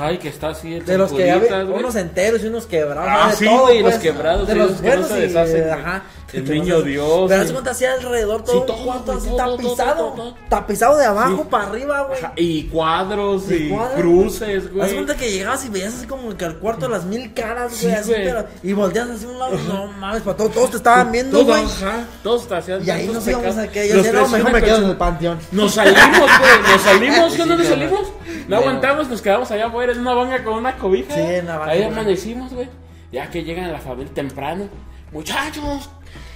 Ay, 0.00 0.18
que 0.18 0.28
está 0.28 0.50
así. 0.50 0.78
De 0.81 0.97
los 0.99 1.12
que 1.12 1.31
había 1.31 1.65
unos 1.65 1.97
enteros 1.97 2.42
y 2.44 2.47
unos 2.47 2.66
quebrados. 2.66 3.08
Ah, 3.10 3.31
de 3.31 3.36
sí, 3.36 3.47
güey, 3.47 3.81
los 3.83 3.91
pues. 3.92 4.02
quebrados, 4.02 4.47
De 4.47 4.52
sí, 4.52 4.58
los 4.58 4.70
los 4.70 4.81
que 4.81 4.86
no 4.89 4.92
buenos 4.92 5.08
se 5.08 5.20
deshacen. 5.20 5.70
Ajá. 5.70 6.02
El 6.33 6.44
niño 6.50 6.83
Dios, 6.83 7.26
Pero 7.28 7.41
sí. 7.41 7.44
hace 7.44 7.52
cuenta 7.52 7.70
así 7.70 7.84
alrededor 7.84 8.42
todo, 8.42 8.62
todo, 8.65 8.84
cuarto 8.84 9.05
güey, 9.05 9.18
así 9.18 9.28
todo, 9.28 9.36
todo, 9.39 9.57
tapizado. 9.57 10.12
todo. 10.12 10.34
Tapizado 10.50 10.97
de 10.99 11.05
abajo 11.07 11.44
para 11.49 11.68
arriba, 11.68 12.02
güey. 12.02 12.20
Y 12.36 12.65
cuadros 12.65 13.44
y, 13.50 13.68
cuadros, 13.70 14.00
cruces, 14.00 14.65
Haz 14.66 14.70
güey. 14.73 14.94
cuenta 14.94 15.16
que 15.16 15.31
llegabas 15.31 15.65
y 15.65 15.68
veías 15.70 15.94
así 15.94 16.07
como 16.07 16.36
que 16.36 16.44
al 16.44 16.57
cuarto 16.58 16.86
de 16.86 16.92
las 16.92 17.05
mil 17.05 17.33
caras, 17.33 17.68
güey. 17.70 17.81
Sí, 17.81 17.91
así, 17.91 18.10
güey. 18.10 18.25
pero- 18.25 18.44
y 18.62 18.73
volteas 18.73 19.08
hacia 19.08 19.28
un 19.28 19.39
lado 19.39 19.57
no 19.68 19.86
mames, 19.92 20.23
para 20.23 20.36
todos, 20.36 20.52
todos 20.52 20.70
te 20.73 20.76
estaban 20.78 21.12
viendo, 21.12 21.39
Todos, 21.39 21.47
güey. 21.47 21.65
ajá, 21.65 22.05
todos 22.25 22.49
te 22.49 22.55
hacían 22.57 22.84
Y 22.84 22.91
ahí 22.91 23.07
nos 23.07 23.26
íbamos 23.26 23.57
a 23.57 23.68
que 23.68 23.89
yo 23.89 24.02
Mejor 24.39 24.52
me 24.52 24.62
quedo 24.62 24.76
en 24.78 24.90
el 24.90 24.97
panteón. 24.97 25.39
Nos 25.52 25.74
salimos, 25.74 26.18
güey, 26.20 26.73
nos 26.73 26.82
salimos, 26.82 27.32
¿qué 27.34 27.42
Sí, 27.42 27.48
dónde 27.48 27.65
salimos? 27.65 28.12
No 28.48 28.56
aguantamos, 28.56 29.08
nos 29.08 29.23
quedamos 29.23 29.50
allá 29.50 29.66
afuera 29.66 29.92
en 29.92 30.00
una 30.00 30.15
banca 30.15 30.44
con 30.44 30.55
una 30.55 30.76
cobija. 30.76 31.15
Sí, 31.15 31.20
en 31.20 31.47
la 31.47 31.58
banca. 31.58 31.73
Ahí 31.73 31.82
amanecimos, 31.82 32.52
güey. 32.52 32.68
Ya 33.12 33.31
que 33.31 33.42
llegan 33.44 33.65
a 33.66 33.73
la 33.73 33.78
familia 33.81 34.12
temprano. 34.15 34.68
Muchachos, 35.12 35.89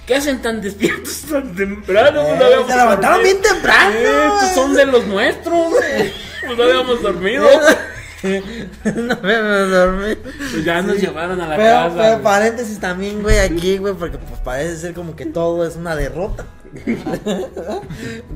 ¿qué 0.05 0.15
hacen 0.15 0.41
tan 0.41 0.61
despiertos 0.61 1.21
tan 1.29 1.55
temprano? 1.55 2.21
Eh, 2.21 2.37
no 2.39 2.67
se 2.67 2.75
levantaron 2.75 3.23
bien 3.23 3.41
temprano, 3.41 3.95
Eh, 3.95 4.29
son 4.55 4.73
de 4.73 4.85
los 4.85 5.05
nuestros. 5.07 5.73
Pues 6.45 6.57
no 6.57 6.63
habíamos 6.63 7.01
dormido. 7.01 7.45
no 8.95 9.17
me 9.21 9.33
dormí. 9.33 10.15
Pues 10.15 10.63
ya 10.65 10.81
nos 10.81 10.97
llevaron 10.97 11.39
a 11.41 11.47
la 11.47 11.55
Pero, 11.55 11.69
casa. 11.75 11.95
pero 11.97 12.11
güey. 12.13 12.23
paréntesis 12.23 12.79
también, 12.79 13.21
güey, 13.23 13.39
aquí, 13.39 13.77
güey, 13.77 13.93
porque 13.93 14.17
pues 14.17 14.39
parece 14.41 14.77
ser 14.77 14.93
como 14.93 15.15
que 15.15 15.25
todo 15.25 15.65
es 15.65 15.75
una 15.75 15.95
derrota. 15.95 16.45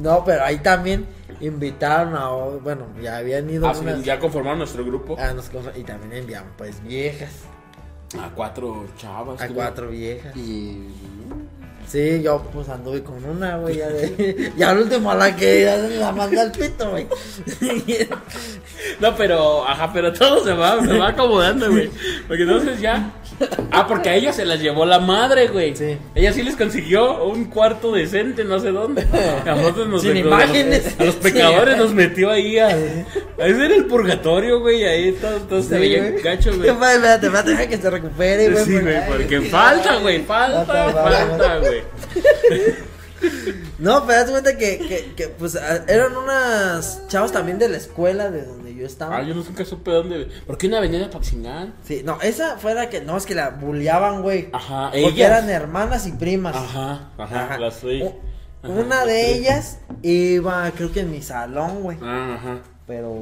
no, 0.02 0.24
pero 0.26 0.44
ahí 0.44 0.58
también 0.60 1.06
invitaron 1.40 2.16
a, 2.16 2.30
bueno, 2.30 2.86
ya 3.02 3.18
habían 3.18 3.50
ido 3.50 3.68
Ah, 3.68 3.74
unas- 3.80 4.04
ya 4.04 4.20
conformaron 4.20 4.60
nuestro 4.60 4.86
grupo 4.86 5.18
a 5.20 5.32
unas 5.32 5.50
cosas 5.50 5.78
y 5.78 5.84
también 5.84 6.14
enviaron 6.14 6.50
pues 6.58 6.82
viejas, 6.84 7.32
a 8.20 8.30
cuatro 8.30 8.86
chavas. 8.98 9.42
a 9.42 9.46
creo. 9.46 9.56
cuatro 9.56 9.90
viejas. 9.90 10.36
Y. 10.36 10.88
Sí, 11.88 12.22
yo 12.24 12.42
pues 12.52 12.68
anduve 12.70 13.04
con 13.04 13.24
una, 13.24 13.58
güey, 13.58 13.78
ya 13.78 13.88
de, 13.90 14.52
y 14.58 14.64
al 14.64 14.80
último 14.80 15.12
a 15.12 15.16
la 15.16 15.36
que 15.36 15.64
ya 15.64 15.78
la 15.78 16.12
mandé 16.12 16.40
al 16.40 16.52
pito, 16.52 16.90
güey. 16.92 17.08
No, 19.00 19.16
pero, 19.16 19.68
ajá, 19.68 19.92
pero 19.92 20.14
todo 20.14 20.44
se 20.44 20.54
va, 20.54 20.80
se 20.86 20.98
va 20.98 21.10
acomodando, 21.10 21.70
güey. 21.72 21.90
Porque 22.28 22.44
entonces 22.44 22.80
ya. 22.80 23.12
Ah, 23.72 23.86
porque 23.88 24.10
a 24.10 24.16
ella 24.16 24.32
se 24.32 24.46
las 24.46 24.60
llevó 24.62 24.86
la 24.86 25.00
madre, 25.00 25.48
güey. 25.48 25.76
Sí. 25.76 25.98
Ella 26.16 26.32
sí 26.32 26.42
les 26.44 26.56
consiguió 26.56 27.26
un 27.26 27.46
cuarto 27.46 27.92
decente, 27.92 28.44
no 28.46 28.60
sé 28.60 28.72
dónde. 28.72 29.06
A 29.46 29.56
nosotros 29.56 29.88
nos 29.90 30.02
Sin 30.02 30.16
imágenes. 30.18 30.96
A 31.00 31.04
los 31.04 31.16
pecadores 31.16 31.78
nos 31.78 31.94
metió 31.94 32.32
ahí 32.32 32.58
a. 32.60 32.68
a 32.68 32.72
ese 33.48 33.66
era 33.66 33.76
el 33.76 33.86
purgatorio, 33.86 34.62
güey. 34.62 34.86
Ahí 34.86 35.12
todo, 35.14 35.38
todo 35.42 35.62
se 35.62 35.76
Sí, 35.76 35.82
veía 35.82 36.10
güey. 36.10 36.22
gacho, 36.22 36.56
güey. 36.56 36.70
Espérate, 36.70 37.26
espérate, 37.26 37.50
deja 37.52 37.68
que 37.68 37.78
se 37.78 37.90
recupere, 37.90 38.50
güey. 38.50 38.66
Sí, 38.66 38.80
güey, 38.80 38.96
ay, 38.96 39.04
porque 39.08 39.36
ay, 39.36 39.46
falta, 39.50 39.96
güey, 39.98 40.24
falta, 40.24 40.66
Falta, 40.66 41.04
falta, 41.04 41.58
güey. 41.60 41.82
No, 43.80 44.06
pero 44.06 44.20
haz 44.20 44.26
de 44.28 44.32
cuenta 44.32 44.58
que, 44.58 44.78
que, 44.78 45.14
que, 45.16 45.28
pues 45.30 45.58
eran 45.88 46.16
unas 46.16 47.08
chavas 47.08 47.32
también 47.32 47.58
de 47.60 47.70
la 47.70 47.78
escuela 47.78 48.30
de 48.30 48.44
donde 48.46 48.65
yo 48.86 48.92
estaba. 48.92 49.18
Ah, 49.18 49.24
yo 49.24 49.34
nunca 49.34 49.66
supe 49.66 49.92
dónde. 49.92 50.28
¿Por 50.46 50.58
qué 50.58 50.68
una 50.68 50.78
avenida 50.78 51.10
Paxingán? 51.10 51.74
Sí, 51.84 52.02
no, 52.06 52.22
esa 52.22 52.58
fue 52.58 52.74
la 52.76 52.90
que, 52.90 53.02
no, 53.02 53.18
es 53.18 53.26
que 53.26 53.34
la 53.36 53.50
bulleaban, 53.50 54.22
güey. 54.22 54.50
Ajá, 54.54 54.86
Porque 54.92 55.08
ellas. 55.08 55.28
eran 55.32 55.50
hermanas 55.50 56.08
y 56.08 56.12
primas. 56.12 56.56
Ajá, 56.56 57.10
ajá, 57.18 57.46
Ajá. 57.46 57.58
las 57.60 57.76
soy. 57.76 58.04
U- 58.04 58.14
Ajá, 58.64 58.74
Una 58.74 58.96
las 58.98 59.08
de 59.08 59.34
ellas 59.36 59.80
iba, 60.02 60.72
creo 60.72 60.92
que 60.92 61.02
en 61.02 61.12
mi 61.12 61.22
salón, 61.22 61.82
güey. 61.84 61.98
Ah, 62.02 62.36
ajá. 62.40 62.60
Pero, 62.88 63.14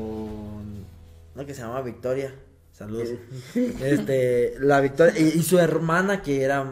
no, 1.35 1.45
que 1.45 1.53
se 1.53 1.61
llama 1.61 1.81
Victoria. 1.81 2.33
Saludos. 2.71 3.09
este, 3.81 4.55
la 4.59 4.79
Victoria, 4.81 5.13
y, 5.19 5.39
y 5.39 5.43
su 5.43 5.59
hermana, 5.59 6.21
que 6.21 6.41
era, 6.43 6.65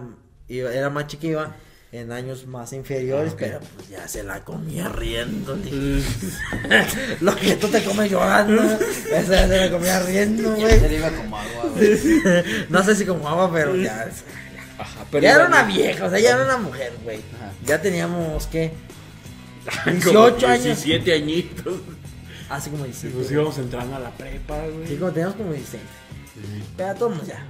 iba- 0.47 0.73
era 0.73 0.89
más 0.89 1.07
chica, 1.07 1.27
iba 1.27 1.55
en 1.93 2.11
años 2.11 2.47
más 2.47 2.71
inferiores, 2.73 3.31
Ah, 3.31 3.35
ok. 3.35 3.39
pero 3.39 3.59
pues 3.75 3.89
ya 3.89 4.07
se 4.07 4.23
la 4.23 4.43
comía 4.45 4.87
riendo. 4.89 5.57
Lo 7.21 7.35
que 7.35 7.55
tú 7.57 7.67
te 7.67 7.83
comes 7.83 8.09
llorando, 8.09 8.61
esa 9.11 9.21
ya 9.21 9.47
se 9.47 9.57
la 9.57 9.71
comía 9.71 9.99
riendo, 10.01 10.55
Se 10.55 10.61
güey. 10.61 10.79
le 10.79 10.95
iba 10.97 11.09
como 11.11 11.37
agua, 11.37 11.65
güey. 11.75 11.99
No 12.69 12.83
sé 12.83 12.95
si 12.95 13.05
como 13.05 13.27
agua, 13.27 13.51
pero 13.51 13.75
ya. 13.75 14.09
Ajá, 14.79 15.05
pero 15.11 15.23
ya 15.23 15.35
era 15.35 15.45
una 15.47 15.63
vieja, 15.63 16.05
o 16.05 16.09
sea, 16.09 16.19
ya 16.19 16.31
era 16.31 16.45
una 16.45 16.57
mujer, 16.57 16.93
güey. 17.03 17.19
Ya 17.65 17.81
teníamos, 17.81 18.47
¿qué? 18.47 18.71
Como 19.83 20.27
18 20.31 20.47
años. 20.47 20.63
17 20.83 21.13
añitos. 21.13 21.73
Así 22.49 22.69
como 22.69 22.85
17. 22.85 23.15
Pues 23.15 23.31
íbamos 23.31 23.57
entrando 23.59 23.95
a 23.95 23.99
la 23.99 24.09
prepa, 24.11 24.57
güey. 24.67 24.87
Sí, 24.87 24.95
como 24.95 25.11
teníamos 25.11 25.35
como 25.35 25.51
16. 25.53 25.81
Pero 26.75 26.95
todos 26.95 27.27
ya. 27.27 27.45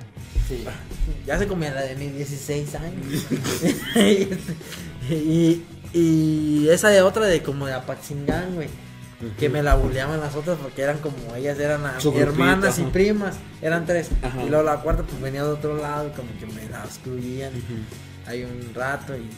Sí. 0.58 0.66
Ya 1.26 1.38
se 1.38 1.48
comía 1.48 1.72
la 1.72 1.82
de 1.82 1.96
mis 1.96 2.16
16 2.16 2.76
años. 2.76 3.26
y, 5.10 5.64
y 5.94 6.70
esa 6.70 6.90
de 6.90 7.02
otra 7.02 7.26
de 7.26 7.42
como 7.44 7.68
de 7.68 7.74
Apatzingán, 7.74 8.56
güey. 8.56 8.70
Que 9.38 9.50
me 9.50 9.62
la 9.62 9.76
bulleaban 9.76 10.20
las 10.20 10.36
otras 10.36 10.58
porque 10.60 10.82
eran 10.82 10.98
como 10.98 11.36
ellas 11.36 11.60
eran 11.60 11.84
hermanas 12.16 12.80
y 12.80 12.84
primas, 12.86 13.36
eran 13.62 13.86
tres. 13.86 14.10
Ajá. 14.24 14.44
Y 14.44 14.50
luego 14.50 14.64
la 14.64 14.78
cuarta 14.82 15.04
pues 15.04 15.22
venía 15.22 15.44
de 15.44 15.50
otro 15.50 15.78
lado 15.78 16.08
y 16.08 16.12
como 16.12 16.30
que 16.40 16.48
me 16.48 16.68
la 16.70 16.84
excluían 16.84 17.52
ahí 18.26 18.44
un 18.44 18.74
rato 18.74 19.16
y 19.16 19.30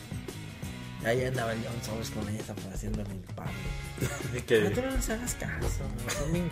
ahí 1.05 1.25
andaba 1.25 1.51
el 1.51 1.59
John 1.59 1.83
Sobres 1.85 2.11
con 2.11 2.27
ella 2.29 2.53
pues, 2.53 2.67
haciéndole 2.73 3.09
el 3.11 3.19
palo. 3.35 3.51
No 4.33 4.39
Que- 4.47 4.69
tú 4.69 4.81
no 4.81 4.91
les 4.91 5.09
hagas 5.09 5.35
caso, 5.35 5.83
no, 6.05 6.11
son 6.13 6.31
bien. 6.31 6.49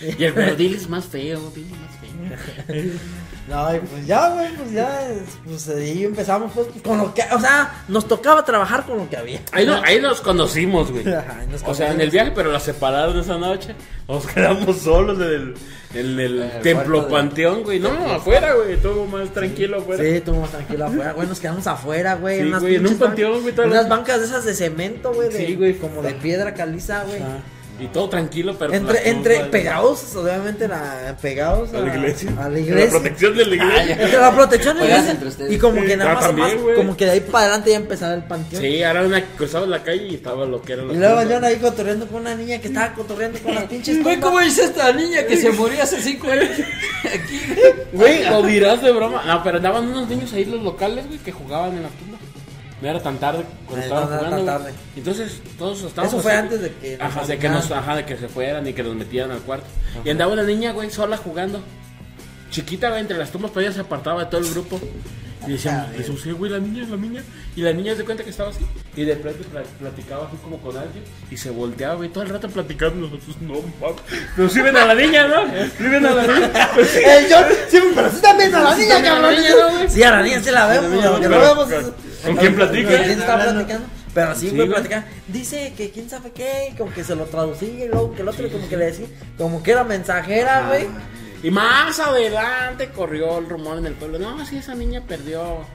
Y 0.00 0.24
el 0.24 0.32
pero 0.34 0.54
diles 0.56 0.88
más 0.88 1.04
feo, 1.06 1.50
diles 1.54 1.70
más 1.72 1.90
feo. 2.66 2.84
No, 3.46 3.76
y 3.76 3.78
pues 3.80 4.06
ya, 4.06 4.30
güey, 4.30 4.48
pues 4.56 4.72
ya, 4.72 5.02
pues 5.44 5.68
ahí 5.68 6.04
empezamos 6.04 6.50
pues 6.54 6.66
con 6.82 6.96
lo 6.96 7.12
que, 7.12 7.20
o 7.30 7.38
sea, 7.38 7.84
nos 7.88 8.08
tocaba 8.08 8.42
trabajar 8.42 8.86
con 8.86 8.96
lo 8.96 9.10
que 9.10 9.18
había. 9.18 9.40
Ahí, 9.52 9.66
no- 9.66 9.82
ahí 9.84 10.00
nos 10.00 10.22
conocimos, 10.22 10.90
güey. 10.90 11.06
Ajá, 11.12 11.36
ahí 11.40 11.46
nos 11.48 11.62
O 11.66 11.74
sea, 11.74 11.92
en 11.92 12.00
el 12.00 12.08
viaje, 12.08 12.32
pero 12.34 12.50
la 12.50 12.58
separaron 12.58 13.18
esa 13.18 13.36
noche. 13.36 13.74
Nos 14.08 14.26
quedamos 14.34 14.78
solos 14.78 15.18
en 15.18 15.24
el, 15.24 15.54
en 15.92 16.20
el 16.20 16.42
En 16.42 16.50
el 16.52 16.62
templo 16.62 17.06
panteón, 17.06 17.64
güey. 17.64 17.78
No, 17.80 17.90
afuera, 18.10 18.54
güey. 18.54 18.78
Todo 18.78 19.04
más 19.04 19.28
tranquilo 19.28 19.76
afuera. 19.80 20.02
Sí, 20.02 20.08
estuvimos 20.08 20.50
tranquilos 20.50 20.90
afuera, 20.90 21.12
güey, 21.12 21.28
nos 21.28 21.40
quedamos 21.40 21.66
afuera, 21.66 22.14
güey. 22.14 22.40
Sí, 22.40 22.46
unas 22.46 22.62
güey, 22.62 22.74
en 22.76 22.86
un 22.86 22.96
panteón, 22.98 23.42
güey, 23.42 23.54
Unas 23.58 23.68
las- 23.74 23.88
bancas 23.90 24.20
de 24.20 24.26
esas 24.26 24.44
de 24.46 24.54
cemento, 24.54 25.12
güey, 25.12 25.28
de, 25.28 25.46
Sí, 25.46 25.54
güey. 25.54 25.74
como 25.76 26.00
de 26.00 26.14
piedra 26.14 26.54
caliza, 26.54 27.04
güey. 27.04 27.20
Y 27.80 27.86
todo 27.88 28.08
tranquilo, 28.08 28.54
pero. 28.56 28.72
Entre, 28.72 29.08
entre 29.08 29.40
pegados, 29.46 30.14
obviamente, 30.14 30.68
la, 30.68 31.16
pegados 31.20 31.74
A 31.74 31.80
la 31.80 31.96
iglesia. 31.96 32.30
A 32.38 32.42
la 32.42 32.48
La 32.54 32.58
iglesia. 32.60 32.90
protección 32.90 33.36
de 33.36 33.46
la 33.46 33.54
iglesia. 33.56 33.92
Entre 34.04 34.18
la 34.18 34.32
protección 34.32 34.78
de 34.78 34.88
la 34.88 34.98
iglesia. 35.00 35.46
Y 35.50 35.58
como 35.58 35.82
que 35.82 35.96
nada 35.96 36.12
ah, 36.12 36.14
más, 36.14 36.24
también, 36.24 36.48
más- 36.48 36.62
güey. 36.62 36.76
como 36.76 36.96
que 36.96 37.04
de 37.04 37.10
ahí 37.10 37.20
para 37.20 37.44
adelante 37.46 37.70
ya 37.70 37.76
empezaba 37.76 38.14
el 38.14 38.22
panteón. 38.24 38.62
Sí, 38.62 38.82
ahora 38.84 39.02
una 39.02 39.24
cruzaba 39.36 39.66
la 39.66 39.82
calle 39.82 40.06
y 40.06 40.14
estaba 40.14 40.46
lo 40.46 40.62
que 40.62 40.74
era 40.74 40.82
Y 40.84 40.96
luego 40.96 41.22
yo 41.24 41.44
ahí 41.44 41.56
cotorreando 41.56 42.06
con 42.06 42.20
una 42.20 42.34
niña 42.36 42.60
que 42.60 42.68
estaba 42.68 42.94
cotorreando 42.94 43.38
con 43.40 43.54
las 43.54 43.64
pinches 43.64 44.02
Güey. 44.02 44.20
¿cómo 44.20 44.38
dice 44.38 44.64
esta 44.64 44.92
niña 44.92 45.24
que 45.26 45.36
se 45.36 45.50
murió 45.50 45.82
hace 45.82 46.00
cinco 46.00 46.30
años? 46.30 46.50
Aquí, 47.04 47.40
Güey, 47.92 48.24
lo 48.24 48.42
dirás 48.42 48.82
de 48.82 48.92
broma. 48.92 49.24
No, 49.26 49.42
pero 49.42 49.56
andaban 49.56 49.88
unos 49.88 50.08
niños 50.08 50.32
ahí 50.32 50.44
los 50.44 50.62
locales, 50.62 51.06
güey, 51.08 51.18
que 51.18 51.32
jugaban 51.32 51.76
en 51.76 51.82
la 51.82 51.88
tumba. 51.88 52.13
No 52.84 52.90
era 52.90 53.02
tan 53.02 53.16
tarde 53.16 53.44
cuando 53.66 53.82
estaban 53.82 54.04
no, 54.04 54.10
era 54.10 54.18
jugando. 54.26 54.36
tan 54.36 54.58
tarde. 54.58 54.74
Entonces, 54.94 55.40
todos 55.56 55.82
estábamos. 55.84 56.12
Eso 56.12 56.22
fue 56.22 56.32
así. 56.32 56.40
antes 56.42 56.60
de 56.60 56.70
que 56.74 56.98
nos 56.98 57.00
Ajá, 57.00 57.26
de 57.26 57.38
que 57.38 57.48
nos, 57.48 57.70
ajá, 57.70 57.96
de 57.96 58.04
que 58.04 58.16
se 58.18 58.28
fueran 58.28 58.66
y 58.66 58.74
que 58.74 58.82
nos 58.82 58.94
metieran 58.94 59.30
al 59.30 59.38
cuarto. 59.40 59.64
Y 60.04 60.10
andaba 60.10 60.34
una 60.34 60.42
niña, 60.42 60.72
güey, 60.72 60.90
sola 60.90 61.16
jugando. 61.16 61.62
Chiquita, 62.50 62.90
güey, 62.90 63.00
entre 63.00 63.16
las 63.16 63.30
tumbas, 63.30 63.52
pero 63.54 63.64
ella 63.66 63.74
se 63.74 63.80
apartaba 63.80 64.24
de 64.24 64.30
todo 64.30 64.42
el 64.42 64.50
grupo. 64.50 64.78
Y 65.46 65.52
decíamos, 65.52 65.90
le 65.92 65.98
decíamos, 65.98 66.26
"Eh, 66.26 66.32
güey, 66.32 66.50
la 66.52 66.58
niña, 66.58 66.86
la 66.88 66.96
niña. 66.96 67.22
Y 67.56 67.60
la 67.62 67.72
niña 67.72 67.94
se 67.94 68.04
cuenta 68.04 68.24
que 68.24 68.30
estaba 68.30 68.50
así. 68.50 68.66
Y 68.96 69.04
de 69.04 69.16
pronto 69.16 69.42
pla- 69.48 69.62
platicaba 69.80 70.26
así 70.26 70.36
como 70.42 70.58
con 70.58 70.76
alguien. 70.76 71.04
Y 71.30 71.36
se 71.36 71.50
volteaba, 71.50 71.94
güey, 71.94 72.08
todo 72.08 72.24
el 72.24 72.30
rato 72.30 72.48
platicando. 72.48 73.06
Nosotros, 73.08 73.36
no, 73.40 73.54
mames. 73.80 74.00
Pero 74.36 74.48
sí 74.48 74.60
ven 74.60 74.76
a 74.76 74.86
la 74.86 74.94
niña, 74.94 75.28
¿no? 75.28 75.44
Sí 75.78 75.84
ven 75.84 76.06
a 76.06 76.10
la 76.10 76.22
niña. 76.26 76.50
El 76.76 77.26
John, 77.32 77.44
sí, 77.68 77.78
pero 77.94 78.10
sí 78.10 78.16
viendo 78.38 78.56
a 78.58 78.60
la 78.62 78.76
niña, 78.76 78.98
la 78.98 79.02
cabrón. 79.04 79.34
Sí, 79.90 80.02
a 80.02 80.10
la 80.10 80.22
niña 80.22 80.40
sí 80.42 80.50
la 80.50 80.66
vemos, 80.66 80.90
no 80.90 81.18
vemos. 81.30 81.68
¿con- 81.68 81.94
con 82.24 82.36
quién 82.36 82.54
platica? 82.54 82.88
¿Con 82.90 82.98
quién 83.04 83.20
está 83.20 83.42
platicando? 83.42 83.86
Pero 84.14 84.34
sí, 84.36 84.48
Sí, 84.50 84.54
güey, 84.56 84.68
platicando. 84.68 85.08
Dice 85.26 85.72
que 85.76 85.90
quién 85.90 86.08
sabe 86.08 86.30
qué, 86.32 86.72
como 86.78 86.92
que 86.92 87.02
se 87.02 87.16
lo 87.16 87.24
traducía 87.24 87.68
y 87.84 87.88
luego 87.88 88.14
que 88.14 88.22
el 88.22 88.28
otro 88.28 88.48
como 88.48 88.68
que 88.68 88.76
le 88.76 88.86
decía, 88.86 89.06
como 89.36 89.60
que 89.62 89.72
era 89.72 89.82
mensajera, 89.82 90.68
güey. 90.68 90.86
Y 91.44 91.50
más 91.50 92.00
adelante 92.00 92.88
corrió 92.88 93.36
el 93.36 93.46
rumor 93.46 93.76
en 93.76 93.84
el 93.84 93.92
pueblo. 93.92 94.18
No, 94.18 94.46
sí, 94.46 94.56
esa 94.56 94.74
niña 94.74 95.02
perdió 95.06 95.66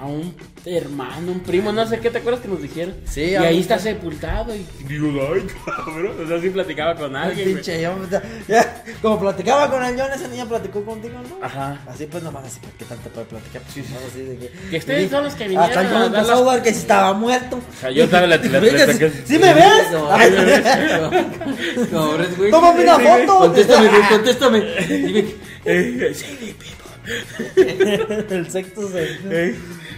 a 0.00 0.04
un 0.06 0.34
hermano, 0.66 1.32
un 1.32 1.40
primo, 1.40 1.72
no 1.72 1.86
sé 1.86 1.98
qué, 2.00 2.10
¿te 2.10 2.18
acuerdas 2.18 2.42
que 2.42 2.48
nos 2.48 2.60
dijeron? 2.60 2.94
Sí, 3.06 3.20
y 3.30 3.34
ahí 3.36 3.60
está 3.60 3.78
sepultado. 3.78 4.54
Y 4.54 4.66
digo, 4.88 5.08
ay, 5.32 5.46
cabrón. 5.64 6.12
O 6.22 6.28
sea, 6.28 6.40
sí 6.40 6.50
platicaba 6.50 6.94
con 6.96 7.14
alguien. 7.16 7.44
güey. 7.52 7.54
pinche 7.54 7.86
John, 7.86 8.08
ya, 8.48 8.82
como 9.00 9.18
platicaba 9.20 9.70
con 9.70 9.82
el 9.84 9.98
John, 9.98 10.10
esa 10.12 10.28
niña 10.28 10.44
platicó 10.46 10.84
contigo, 10.84 11.14
¿no? 11.28 11.44
Ajá. 11.44 11.80
Así 11.86 12.06
pues 12.06 12.22
nomás 12.22 12.44
así, 12.46 12.60
¿qué 12.78 12.84
tanto 12.84 13.08
puede 13.10 13.26
platicar? 13.26 13.62
Pues, 13.62 13.88
no, 13.90 13.96
así 14.06 14.20
de 14.22 14.36
que, 14.38 14.50
Que 14.70 14.76
ustedes 14.78 15.06
y- 15.06 15.08
son 15.08 15.24
los 15.24 15.34
que 15.34 15.44
vinieron 15.44 15.68
Hasta 15.68 15.80
el 15.80 15.86
a 15.86 15.90
John 15.90 16.00
dar 16.12 16.20
empezó 16.20 16.32
a 16.32 16.40
dudar 16.42 16.62
que 16.62 16.72
si 16.72 16.78
estaba 16.80 17.12
muerto. 17.14 17.56
O 17.56 17.80
sea, 17.80 17.90
yo 17.90 18.04
estaba 18.04 18.26
la 18.26 18.36
la- 18.42 18.92
¿sí- 18.92 19.12
¿Sí 19.24 19.38
me 19.38 19.54
ves? 19.54 19.64
Brett 22.16 22.30
Whitney. 22.38 22.50
Tómame 22.50 22.82
una 22.82 22.98
foto. 22.98 23.38
Contéstame, 23.38 23.88
güey, 23.88 24.02
contéstame. 24.10 24.60
Dime, 24.88 25.24
Eh, 25.64 26.12
sí, 26.14 26.26
mi 26.40 26.52
people. 26.52 26.76
el 28.36 28.50
sexto 28.50 28.88
se... 28.90 29.54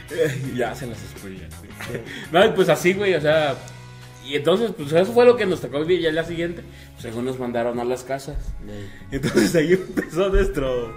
Ya 0.57 0.75
se 0.75 0.87
las 0.87 0.99
spoilé. 0.99 1.49
No, 2.33 2.55
pues 2.55 2.69
así, 2.69 2.93
güey, 2.93 3.15
o 3.15 3.21
sea. 3.21 3.57
Y 4.25 4.37
entonces, 4.37 4.73
pues 4.77 4.93
eso 4.93 5.13
fue 5.13 5.25
lo 5.25 5.37
que 5.37 5.47
nos 5.47 5.61
tocó 5.61 5.81
vivir 5.81 6.01
ya 6.01 6.11
día 6.11 6.25
siguiente. 6.25 6.63
Pues, 6.93 7.03
según 7.03 7.25
nos 7.25 7.39
mandaron 7.39 7.81
a 7.81 7.85
las 7.85 8.05
casas. 8.05 8.37
Entonces 9.11 9.55
ahí 9.55 9.73
empezó 9.73 10.29
nuestro, 10.29 10.95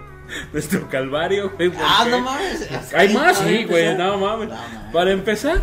nuestro 0.51 0.89
calvario, 0.89 1.51
güey. 1.55 1.71
Ah, 1.79 2.07
no 2.09 2.19
mames. 2.19 2.67
Hay 2.93 3.13
más, 3.13 3.37
sí, 3.37 3.63
güey, 3.63 3.95
no 3.95 4.17
mames. 4.17 4.49
No 4.49 4.55
mames. 4.55 4.91
Para 4.91 5.11
empezar, 5.11 5.61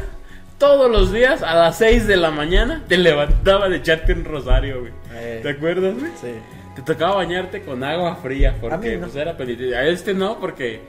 todos 0.59 0.91
los 0.91 1.13
días 1.13 1.43
a 1.43 1.55
las 1.55 1.79
6 1.79 2.07
de 2.07 2.17
la 2.17 2.31
mañana 2.31 2.85
te 2.89 2.97
levantaba 2.97 3.69
de 3.69 3.77
echarte 3.77 4.13
un 4.13 4.25
rosario, 4.25 4.81
güey. 4.81 4.93
Eh. 5.13 5.41
¿Te 5.43 5.51
acuerdas, 5.51 5.95
güey? 5.95 6.11
Sí. 6.21 6.33
Te 6.75 6.83
tocaba 6.83 7.17
bañarte 7.17 7.63
con 7.63 7.83
agua 7.83 8.17
fría 8.17 8.55
porque 8.61 8.97
no. 8.97 9.07
pues 9.07 9.17
era 9.17 9.37
penitencia. 9.37 9.79
A 9.79 9.87
este 9.89 10.15
no, 10.15 10.39
porque 10.39 10.81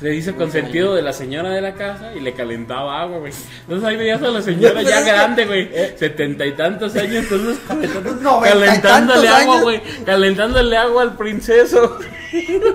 se 0.00 0.12
hizo 0.14 0.34
consentido 0.34 0.94
de 0.94 1.02
la 1.02 1.12
señora 1.12 1.50
de 1.50 1.60
la 1.60 1.74
casa 1.74 2.12
y 2.14 2.20
le 2.20 2.32
calentaba 2.34 3.00
agua, 3.00 3.18
güey. 3.18 3.32
Entonces 3.62 3.88
ahí 3.88 3.96
veías 3.96 4.20
a 4.22 4.28
la 4.28 4.42
señora 4.42 4.82
ya 4.82 5.00
grande, 5.06 5.46
güey. 5.46 5.70
Setenta 5.96 6.44
y 6.44 6.52
tantos 6.52 6.94
años, 6.96 7.24
entonces 7.30 7.58
calentándole 8.42 9.28
agua, 9.28 9.60
güey. 9.62 9.80
Calentándole 10.04 10.76
agua 10.76 11.02
al 11.02 11.16
princeso. 11.16 11.98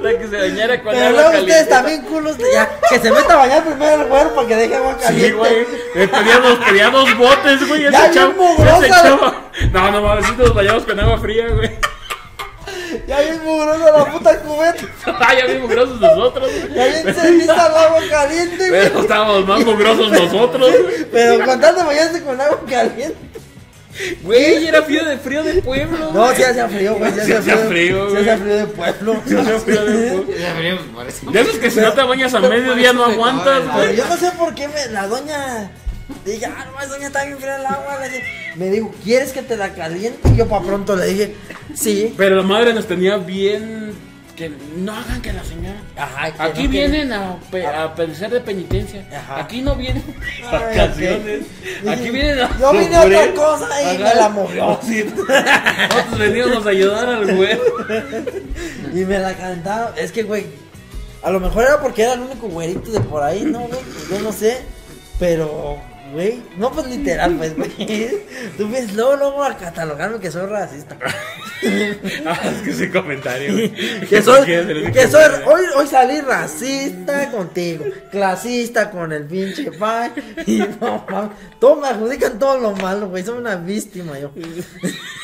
Para 0.01 0.17
que 0.17 0.27
se 0.29 0.37
bañara 0.37 0.81
con 0.81 0.93
Pero 0.93 1.05
agua 1.07 1.11
luego 1.11 1.31
caliente. 1.31 1.51
ustedes 1.51 1.69
también 1.69 2.01
culos, 2.03 2.37
de- 2.37 2.45
ya, 2.53 2.79
que 2.89 2.99
se 2.99 3.11
meta 3.11 3.33
a 3.33 3.37
bañar 3.37 3.63
primero 3.65 4.01
el 4.03 4.07
güero 4.07 4.33
para 4.33 4.47
que 4.47 4.55
deje 4.55 4.75
agua 4.75 4.97
caliente. 4.97 5.27
Sí, 5.27 5.33
güey. 5.33 5.53
Eh, 5.95 6.07
Pedía 6.67 6.89
dos, 6.89 7.17
botes, 7.17 7.67
güey. 7.67 7.81
Ya 7.83 7.89
ese 8.05 8.19
chavo- 8.19 8.79
ese 8.79 8.89
chavo- 8.89 9.33
No, 9.73 9.91
no 9.91 10.01
mames, 10.01 10.25
sí 10.25 10.31
nos 10.37 10.53
bañamos 10.53 10.83
con 10.85 10.97
agua 10.99 11.17
fría, 11.17 11.47
güey. 11.49 11.71
Ya 13.07 13.21
bien 13.21 13.43
mugrosa 13.43 13.91
la 13.91 14.05
puta 14.05 14.39
cubeta. 14.39 14.87
Ay, 15.19 15.37
ya 15.41 15.45
bien 15.45 15.61
mugrosos 15.61 15.99
nosotros, 15.99 16.49
güey. 16.51 16.73
Ya 16.73 16.85
bien 16.85 17.15
servida 17.15 17.53
el 17.53 17.75
agua 17.75 18.01
caliente, 18.09 18.69
güey. 18.69 18.81
Pero 18.83 18.99
estábamos 19.01 19.47
más 19.47 19.65
mugrosos 19.65 20.11
nosotros. 20.11 20.71
Pero 21.11 21.45
con 21.45 21.59
de 21.59 21.71
bañarse 21.71 22.23
con 22.23 22.41
agua 22.41 22.61
caliente. 22.67 23.29
Güey, 24.21 24.67
era 24.67 24.81
frío 24.83 25.03
de 25.03 25.17
frío 25.17 25.43
de 25.43 25.61
pueblo. 25.61 26.11
No, 26.13 26.33
sí 26.33 26.43
hacía 26.43 26.69
frío, 26.69 26.95
güey. 26.95 27.11
Sí 27.11 27.33
hacía 27.33 27.57
frío. 27.57 28.09
Sí 28.09 28.17
hacía 28.17 28.37
frío 28.37 28.55
de 28.55 28.65
pueblo. 28.67 29.21
Sí 29.25 29.35
hacía 29.35 29.59
frío 29.59 29.85
de 29.85 30.11
pueblo. 30.11 31.31
Ya 31.33 31.41
esos 31.41 31.55
que 31.55 31.69
si 31.69 31.79
no 31.79 31.91
te 31.93 32.03
bañas 32.03 32.33
a 32.33 32.39
mediodía 32.39 32.93
no 32.93 33.05
aguantas, 33.05 33.67
güey. 33.73 33.95
yo 33.97 34.05
no 34.07 34.15
sé 34.15 34.31
por 34.31 34.55
qué 34.55 34.67
me, 34.67 34.85
la 34.87 35.07
doña. 35.07 35.71
Dije, 36.25 36.45
ah, 36.45 36.65
no, 36.79 36.87
doña 36.87 37.07
está 37.07 37.23
bien 37.25 37.37
fría 37.37 37.57
el 37.57 37.65
agua. 37.65 37.97
le 38.01 38.09
dije. 38.09 38.23
Me 38.55 38.69
dijo, 38.69 38.91
¿quieres 39.03 39.31
que 39.31 39.41
te 39.41 39.55
la 39.57 39.73
caliente? 39.73 40.19
Y 40.33 40.35
yo 40.37 40.47
para 40.47 40.65
pronto 40.65 40.95
le 40.95 41.05
dije, 41.07 41.35
sí. 41.75 42.13
Pero 42.17 42.35
la 42.35 42.43
madre 42.43 42.73
nos 42.73 42.87
tenía 42.87 43.17
bien. 43.17 43.93
Que 44.35 44.49
no 44.77 44.93
hagan 44.95 45.21
que 45.21 45.33
la 45.33 45.43
señora. 45.43 45.81
Ajá, 45.97 46.31
que 46.33 46.41
Aquí 46.41 46.63
no 46.63 46.69
vienen 46.69 47.11
a, 47.11 47.37
pe- 47.51 47.67
a 47.67 47.93
perecer 47.93 48.29
de 48.29 48.39
penitencia. 48.39 49.05
Ajá. 49.13 49.41
Aquí 49.41 49.61
no 49.61 49.75
vienen 49.75 50.01
Ay, 50.45 50.77
vacaciones. 50.77 51.41
Aquí 51.85 52.09
vienen 52.09 52.39
a. 52.39 52.57
Yo 52.57 52.71
vine 52.71 52.95
a 52.95 53.01
otra 53.01 53.33
cosa 53.33 53.93
y 53.93 53.97
me 53.97 54.15
la 54.15 54.29
movió. 54.29 54.79
Sí. 54.81 55.03
Nosotros 55.17 56.19
veníamos 56.19 56.65
a 56.65 56.69
ayudar 56.69 57.09
al 57.09 57.35
güey. 57.35 57.59
Y 58.93 59.05
me 59.05 59.19
la 59.19 59.33
calentaba. 59.35 59.93
Es 59.97 60.11
que, 60.13 60.23
güey, 60.23 60.45
a 61.21 61.29
lo 61.31 61.39
mejor 61.41 61.63
era 61.65 61.81
porque 61.81 62.03
era 62.03 62.13
el 62.13 62.21
único 62.21 62.47
güerito 62.47 62.91
de 62.91 63.01
por 63.01 63.21
ahí, 63.21 63.43
¿no, 63.43 63.59
güey? 63.59 63.79
Yo 64.09 64.19
no 64.21 64.31
sé. 64.31 64.61
Pero, 65.19 65.77
güey, 66.11 66.41
no 66.57 66.71
pues 66.71 66.87
literal, 66.87 67.35
pues, 67.35 67.55
güey. 67.55 68.09
Tú 68.57 68.69
ves 68.69 68.93
luego, 68.93 69.15
luego 69.15 69.43
a 69.43 69.57
catalogarme 69.57 70.19
que 70.19 70.31
soy 70.31 70.45
racista. 70.47 70.97
Ah, 72.25 72.39
es 72.55 72.61
que 72.63 72.69
ese 72.71 72.89
comentario. 72.89 73.51
güey. 73.53 73.73
Que 74.09 74.21
soy, 74.21 74.45
que 74.45 75.07
soy, 75.07 75.23
hoy, 75.45 75.61
hoy 75.75 75.87
salí 75.87 76.21
racista 76.21 77.29
contigo, 77.31 77.85
clasista 78.11 78.89
con 78.89 79.11
el 79.11 79.25
pinche 79.25 79.71
pai, 79.71 80.11
y 80.45 80.59
no 80.59 81.05
mames, 81.09 81.31
todo 81.59 81.75
me 81.75 81.87
adjudican 81.89 82.39
todo 82.39 82.57
lo 82.57 82.71
malo, 82.75 83.09
güey, 83.09 83.23
soy 83.23 83.37
una 83.37 83.55
víctima 83.55 84.17
yo. 84.17 84.31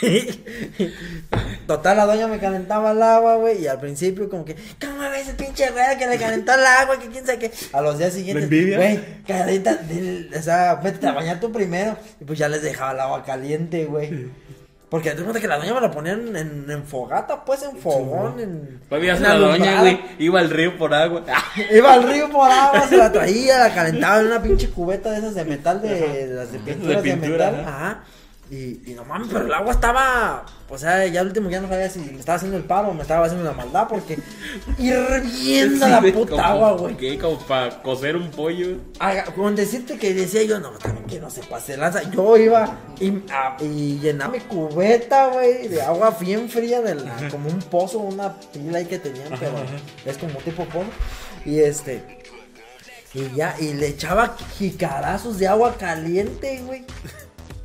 Total, 1.68 1.98
la 1.98 2.06
doña 2.06 2.28
me 2.28 2.38
calentaba 2.40 2.92
el 2.92 3.02
agua, 3.02 3.38
güey, 3.38 3.64
y 3.64 3.68
al 3.68 3.80
principio 3.80 4.30
como 4.30 4.46
que, 4.46 4.56
¿cómo 4.80 5.00
ves 5.10 5.24
ese 5.24 5.34
pinche 5.34 5.72
güey 5.72 5.98
que 5.98 6.08
le 6.08 6.18
calentó 6.18 6.54
el 6.54 6.66
agua, 6.66 7.00
que 7.00 7.08
quién 7.08 7.26
sabe 7.26 7.40
qué? 7.40 7.52
A 7.74 7.82
los 7.82 7.98
días 7.98 8.14
siguientes, 8.14 8.50
güey, 8.50 9.00
calienta, 9.26 9.76
dile, 9.76 10.38
o 10.38 10.42
sea, 10.42 10.75
vete 10.84 11.08
a 11.08 11.14
bañar 11.14 11.40
tú 11.40 11.52
primero, 11.52 11.98
y 12.20 12.26
pues 12.26 12.40
ya 12.40 12.48
les 12.48 12.62
dejaba 12.62 12.92
el 12.92 13.00
agua 13.00 13.24
caliente, 13.24 13.86
güey. 13.86 14.30
Porque 14.90 15.12
te 15.12 15.24
cuenta 15.24 15.42
que 15.42 15.48
la 15.48 15.58
doña 15.58 15.74
me 15.74 15.82
la 15.82 15.92
ponían 15.92 16.36
en, 16.38 16.70
en 16.70 16.84
fogata, 16.86 17.44
pues, 17.44 17.64
en 17.64 17.76
fogón, 17.78 18.40
en. 18.40 18.80
Todavía 18.88 19.16
se 19.18 19.24
la 19.24 19.36
doña, 19.36 19.82
güey. 19.82 20.00
Iba 20.20 20.40
al 20.40 20.50
río 20.50 20.78
por 20.78 20.94
agua. 20.94 21.24
Iba 21.76 21.94
al 21.94 22.04
río 22.04 22.30
por 22.30 22.50
agua, 22.50 22.88
se 22.88 22.96
la 22.96 23.12
traía, 23.12 23.58
la 23.60 23.74
calentaba 23.74 24.20
en 24.20 24.28
una 24.28 24.42
pinche 24.42 24.70
cubeta 24.70 25.12
de 25.12 25.18
esas 25.18 25.36
de 25.36 25.44
metal, 25.44 25.82
de, 25.82 26.28
de 26.28 26.36
las 26.36 26.52
de 26.52 26.60
pinturas 26.60 27.04
de, 27.04 27.12
pintura, 27.12 27.52
metal. 27.52 27.66
ajá. 27.68 27.90
Ajá. 27.92 28.04
Y, 28.52 28.92
y 28.92 28.94
no 28.96 29.04
mames, 29.06 29.28
pero 29.32 29.46
el 29.46 29.54
agua 29.54 29.72
estaba. 29.72 30.46
O 30.70 30.78
sea, 30.78 31.06
ya 31.08 31.22
al 31.22 31.28
último 31.28 31.50
ya 31.50 31.62
no 31.62 31.68
sabía 31.68 31.90
si 31.90 32.00
me 32.00 32.20
estaba 32.20 32.36
haciendo 32.36 32.58
el 32.58 32.64
paro 32.64 32.90
o 32.90 32.94
me 32.94 33.02
estaba 33.02 33.26
haciendo 33.26 33.44
la 33.44 33.54
maldad, 33.56 33.88
porque 33.88 34.20
hirviendo 34.78 35.86
Sí, 35.86 35.92
la 35.92 36.02
puta 36.02 36.32
como- 36.32 36.44
agua, 36.44 36.72
güey. 36.74 36.98
¿Qué? 36.98 37.18
Como 37.18 37.40
para 37.40 37.82
cocer 37.82 38.16
un 38.16 38.30
pollo. 38.32 38.78
Haga- 39.00 39.26
Con 39.34 39.56
decirte 39.56 39.98
que 39.98 40.14
decía 40.14 40.44
yo, 40.44 40.60
no, 40.60 40.70
también 40.72 41.06
que 41.08 41.20
no 41.20 41.30
se 41.30 41.42
pase 41.44 41.78
lanza. 41.78 42.04
Yo 42.12 42.38
iba 42.38 42.78
y, 43.00 43.10
a- 43.32 43.58
y 43.62 44.00
llenaba 44.00 44.34
mi 44.34 44.40
cubeta, 44.42 45.28
güey, 45.28 45.68
de 45.68 45.82
agua 45.82 46.16
bien 46.20 46.50
fría, 46.50 46.82
de 46.82 46.96
la- 46.96 47.30
como 47.30 47.50
un 47.50 47.60
pozo, 47.60 48.00
una 48.00 48.34
pila 48.40 48.80
ahí 48.80 48.86
que 48.86 49.00
tenían, 49.00 49.30
pero 49.40 49.54
es 50.06 50.18
como 50.18 50.34
tipo 50.40 50.66
pozo. 50.66 50.86
Y 51.46 51.60
este, 51.60 52.04
y 53.14 53.30
ya, 53.36 53.56
y 53.60 53.74
le 53.74 53.88
echaba 53.88 54.36
jicarazos 54.58 55.38
de 55.40 55.48
agua 55.48 55.76
caliente, 55.78 56.62
güey. 56.66 56.86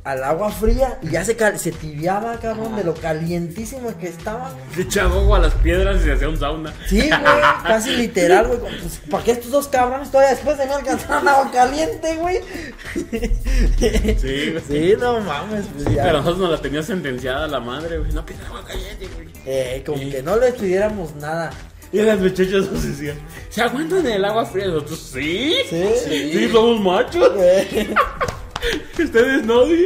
Al 0.03 0.23
agua 0.23 0.49
fría 0.51 0.97
y 1.03 1.09
ya 1.11 1.23
se, 1.23 1.35
cal- 1.37 1.59
se 1.59 1.71
tibiaba, 1.71 2.39
cabrón, 2.39 2.75
de 2.75 2.83
lo 2.83 2.95
calientísimo 2.95 3.95
que 3.99 4.07
estaba. 4.07 4.51
Le 4.75 4.81
echaba 4.81 5.15
agua 5.21 5.37
a 5.37 5.41
las 5.41 5.53
piedras 5.53 6.01
y 6.01 6.05
se 6.05 6.13
hacía 6.13 6.27
un 6.27 6.39
sauna. 6.39 6.73
Sí, 6.87 7.01
güey, 7.01 7.11
casi 7.63 7.91
literal, 7.95 8.47
güey. 8.47 8.59
Pues, 8.61 8.99
¿Para 9.11 9.23
qué 9.23 9.31
estos 9.33 9.51
dos 9.51 9.67
cabrones 9.67 10.09
todavía 10.09 10.31
después 10.33 10.57
de 10.57 10.65
no 10.65 10.75
alcanzaron 10.77 11.27
agua 11.27 11.51
caliente, 11.51 12.15
güey? 12.15 12.39
Sí, 14.19 14.51
güey. 14.51 14.63
Sí, 14.67 14.95
no 14.99 15.19
mames, 15.21 15.65
pues 15.73 15.85
ya. 15.95 16.03
Pero 16.03 16.17
nosotros 16.17 16.39
nos 16.39 16.49
la 16.51 16.57
tenía 16.57 16.81
sentenciada 16.81 17.47
la 17.47 17.59
madre, 17.59 17.99
güey. 17.99 18.11
No 18.11 18.25
pidas 18.25 18.45
agua 18.47 18.63
caliente, 18.65 19.07
güey. 19.13 19.27
Eh, 19.45 19.83
como 19.85 19.99
que 19.99 20.23
no 20.23 20.35
les 20.37 20.55
pidiéramos 20.55 21.15
nada. 21.17 21.51
Y 21.91 22.01
las 22.01 22.19
muchachas 22.19 22.71
nos 22.71 22.83
decían, 22.87 23.17
¿se 23.49 23.61
aguantan 23.61 24.07
el 24.07 24.23
agua 24.25 24.45
fría? 24.45 24.65
Nosotros, 24.67 25.11
¿sí? 25.13 25.53
Sí. 25.69 25.85
Sí, 26.33 26.49
somos 26.51 26.79
machos. 26.81 27.31
Eh, 27.37 27.93
Ustedes 29.03 29.45
no, 29.45 29.65
sí. 29.65 29.85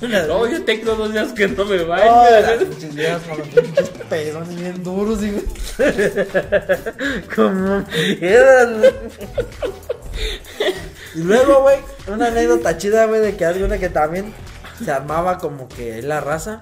No, 0.00 0.46
yo 0.46 0.62
tengo 0.62 0.94
dos 0.94 1.12
días 1.12 1.32
que 1.32 1.48
no 1.48 1.64
me 1.64 1.82
baño. 1.84 2.30
las 2.30 2.64
pinches 2.64 2.94
viejas 2.94 3.22
con 3.22 3.38
los 3.38 3.48
pinches 3.48 3.88
pezones 4.08 4.56
bien 4.56 4.82
duros 4.82 5.20
y 5.22 5.30
como 7.34 7.84
piedras, 8.18 8.78
güey. 8.78 8.92
Y 11.14 11.20
luego, 11.20 11.62
güey, 11.62 11.78
una 12.08 12.26
anécdota 12.26 12.76
chida, 12.76 13.06
güey, 13.06 13.22
de 13.22 13.36
que 13.36 13.46
hay 13.46 13.62
una 13.62 13.78
que 13.78 13.88
también 13.88 14.34
se 14.84 14.92
armaba 14.92 15.38
como 15.38 15.66
que 15.66 16.02
la 16.02 16.20
raza 16.20 16.60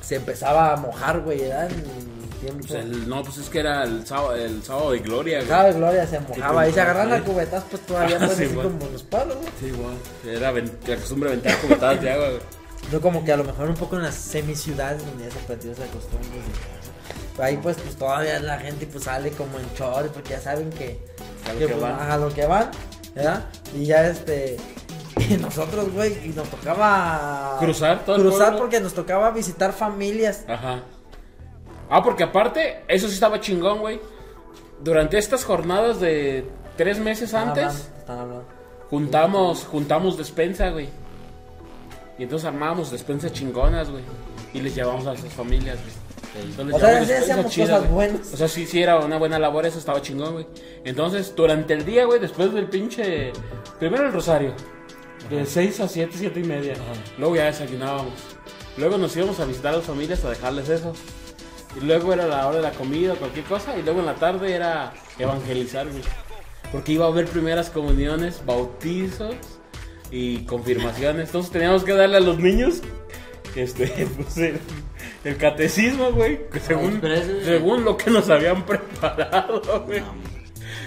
se 0.00 0.16
empezaba 0.16 0.72
a 0.72 0.76
mojar, 0.76 1.20
güey, 1.20 1.42
era 1.42 1.66
en 1.66 2.13
tiempo. 2.44 2.64
Pues 2.68 2.84
el- 2.84 3.08
no, 3.08 3.22
pues 3.22 3.38
es 3.38 3.48
que 3.48 3.60
era 3.60 3.82
el 3.84 4.06
sábado, 4.06 4.34
el 4.36 4.62
sábado 4.62 4.92
de 4.92 4.98
gloria, 5.00 5.38
güey. 5.38 5.48
Sabe, 5.48 5.72
Gloria 5.72 6.06
se 6.06 6.20
mojaba 6.20 6.68
y 6.68 6.72
se 6.72 6.80
agarran 6.80 7.08
Sí. 7.08 7.14
a 7.14 7.24
cubetas, 7.24 7.64
pues 7.70 7.82
todavía 7.86 8.16
Ah, 8.20 8.26
pues 8.26 8.38
sí, 8.38 8.44
así 8.44 8.54
como 8.54 8.86
los 8.92 9.02
palos, 9.02 9.36
güey. 9.36 9.48
Sí, 9.60 9.66
igual. 9.66 9.94
Era 10.26 10.52
la 10.52 10.96
costumbre 10.96 11.30
de 11.30 11.36
aventar 11.36 11.58
cubetadas 11.60 12.00
de 12.02 12.10
agua, 12.10 12.28
güey. 12.28 12.40
No 12.92 13.00
como 13.00 13.24
que 13.24 13.32
a 13.32 13.36
lo 13.38 13.44
mejor 13.44 13.68
un 13.68 13.74
poco 13.76 13.96
en 13.96 14.02
las 14.02 14.14
semiciudades 14.14 15.04
donde 15.06 15.24
ya 15.24 15.30
se 15.30 15.38
perdió 15.40 15.72
esa 15.72 15.86
costumbre. 15.86 16.28
y- 17.38 17.40
Ahí 17.42 17.56
pues, 17.56 17.76
pues 17.78 17.96
todavía 17.96 18.38
la 18.40 18.58
gente 18.60 18.86
pues 18.86 19.04
sale 19.04 19.30
como 19.32 19.58
en 19.58 19.66
short 19.76 20.12
porque 20.12 20.30
ya 20.30 20.40
saben 20.40 20.70
que, 20.70 21.00
A 21.48 21.52
lo 21.52 21.58
que, 21.58 21.66
que 21.66 21.72
pues, 21.72 21.82
van. 21.82 22.10
a 22.10 22.16
lo 22.16 22.32
que 22.32 22.46
van, 22.46 22.70
¿verdad? 23.14 23.46
Y 23.74 23.86
ya 23.86 24.06
este 24.06 24.56
y 25.28 25.34
nosotros, 25.38 25.92
güey, 25.92 26.12
y 26.24 26.28
nos 26.28 26.48
tocaba 26.48 27.56
Cruzar 27.58 28.04
todo 28.04 28.16
el 28.16 28.22
cruzar 28.22 28.40
pueblo. 28.50 28.58
porque 28.60 28.80
nos 28.80 28.94
tocaba 28.94 29.30
visitar 29.30 29.72
familias. 29.72 30.44
Ajá. 30.46 30.82
Ah, 31.96 32.02
porque 32.02 32.24
aparte, 32.24 32.82
eso 32.88 33.06
sí 33.06 33.14
estaba 33.14 33.40
chingón, 33.40 33.78
güey. 33.78 34.00
Durante 34.82 35.16
estas 35.16 35.44
jornadas 35.44 36.00
de 36.00 36.44
tres 36.76 36.98
meses 36.98 37.26
Están 37.26 37.50
antes, 37.50 37.64
hablando, 37.64 37.98
están 37.98 38.18
hablando. 38.18 38.44
juntamos, 38.90 39.64
juntamos 39.64 40.18
despensa, 40.18 40.70
güey. 40.70 40.88
Y 42.18 42.24
entonces 42.24 42.48
armábamos 42.48 42.90
despensas 42.90 43.32
chingonas, 43.32 43.90
güey. 43.90 44.02
Y 44.52 44.60
les 44.60 44.74
llevamos 44.74 45.06
a 45.06 45.16
sus 45.16 45.32
familias, 45.32 45.78
güey. 45.78 46.44
Entonces, 46.50 46.74
O 46.74 46.78
sea, 46.80 47.04
sí 47.04 47.12
hacíamos 47.12 47.52
chidas, 47.52 47.70
cosas 47.70 47.90
buenas. 47.92 48.34
O 48.34 48.36
sea, 48.38 48.48
sí, 48.48 48.66
sí 48.66 48.82
era 48.82 48.98
una 48.98 49.16
buena 49.16 49.38
labor, 49.38 49.64
eso 49.64 49.78
estaba 49.78 50.02
chingón, 50.02 50.32
güey. 50.32 50.46
Entonces, 50.82 51.32
durante 51.36 51.74
el 51.74 51.84
día, 51.84 52.06
güey, 52.06 52.18
después 52.18 52.52
del 52.52 52.66
pinche... 52.66 53.32
Primero 53.78 54.06
el 54.06 54.12
rosario. 54.12 54.52
De 55.30 55.46
6 55.46 55.78
a 55.78 55.86
7, 55.86 56.12
7 56.18 56.40
y 56.40 56.44
media. 56.44 56.74
Luego 57.18 57.36
ya 57.36 57.44
desayunábamos. 57.44 58.14
Luego 58.78 58.98
nos 58.98 59.16
íbamos 59.16 59.38
a 59.38 59.44
visitar 59.44 59.74
a 59.74 59.76
las 59.76 59.86
familias 59.86 60.24
a 60.24 60.30
dejarles 60.30 60.68
eso. 60.68 60.92
Y 61.76 61.84
luego 61.84 62.12
era 62.12 62.26
la 62.26 62.46
hora 62.46 62.56
de 62.56 62.62
la 62.62 62.72
comida 62.72 63.14
o 63.14 63.16
cualquier 63.16 63.44
cosa. 63.44 63.78
Y 63.78 63.82
luego 63.82 64.00
en 64.00 64.06
la 64.06 64.14
tarde 64.14 64.54
era 64.54 64.92
evangelizar, 65.18 65.88
güey. 65.88 66.02
Porque 66.72 66.92
iba 66.92 67.04
a 67.04 67.08
haber 67.08 67.26
primeras 67.26 67.70
comuniones, 67.70 68.42
bautizos 68.44 69.34
y 70.10 70.44
confirmaciones. 70.44 71.28
Entonces 71.28 71.52
teníamos 71.52 71.84
que 71.84 71.92
darle 71.92 72.16
a 72.16 72.20
los 72.20 72.38
niños 72.38 72.82
este, 73.56 73.86
pues, 74.16 74.36
el, 74.38 74.58
el 75.24 75.36
catecismo, 75.36 76.12
güey. 76.12 76.48
que 76.50 76.60
Según, 76.60 77.00
según 77.44 77.84
lo 77.84 77.96
que 77.96 78.10
nos 78.10 78.28
habían 78.30 78.62
preparado, 78.66 79.84
güey. 79.86 80.02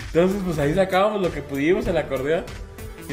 Entonces, 0.07 0.41
pues 0.45 0.57
ahí 0.59 0.73
sacábamos 0.73 1.21
lo 1.21 1.31
que 1.31 1.41
pudimos, 1.41 1.85
el 1.87 1.97
acordeón. 1.97 2.43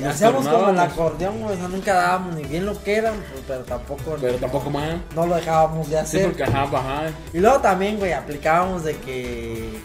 Hacíamos 0.02 0.46
como 0.48 0.70
el 0.70 0.78
acordeón, 0.78 1.42
o 1.44 1.54
sea, 1.54 1.68
nunca 1.68 1.94
dábamos 1.94 2.34
ni 2.36 2.44
bien 2.44 2.66
lo 2.66 2.82
que 2.82 2.96
eran, 2.96 3.14
pues, 3.14 3.42
pero 3.46 3.60
tampoco 3.60 4.16
Pero 4.20 4.36
tampoco 4.38 4.70
más. 4.70 4.96
no 5.14 5.26
lo 5.26 5.34
dejábamos 5.36 5.88
de 5.88 5.94
Sí, 5.96 6.02
hacer. 6.02 6.24
porque 6.26 6.44
ajá, 6.44 6.62
ajá. 6.64 7.02
Y 7.32 7.38
luego 7.38 7.58
también, 7.60 7.98
güey, 7.98 8.12
aplicábamos 8.12 8.84
de 8.84 8.96
que 8.96 9.78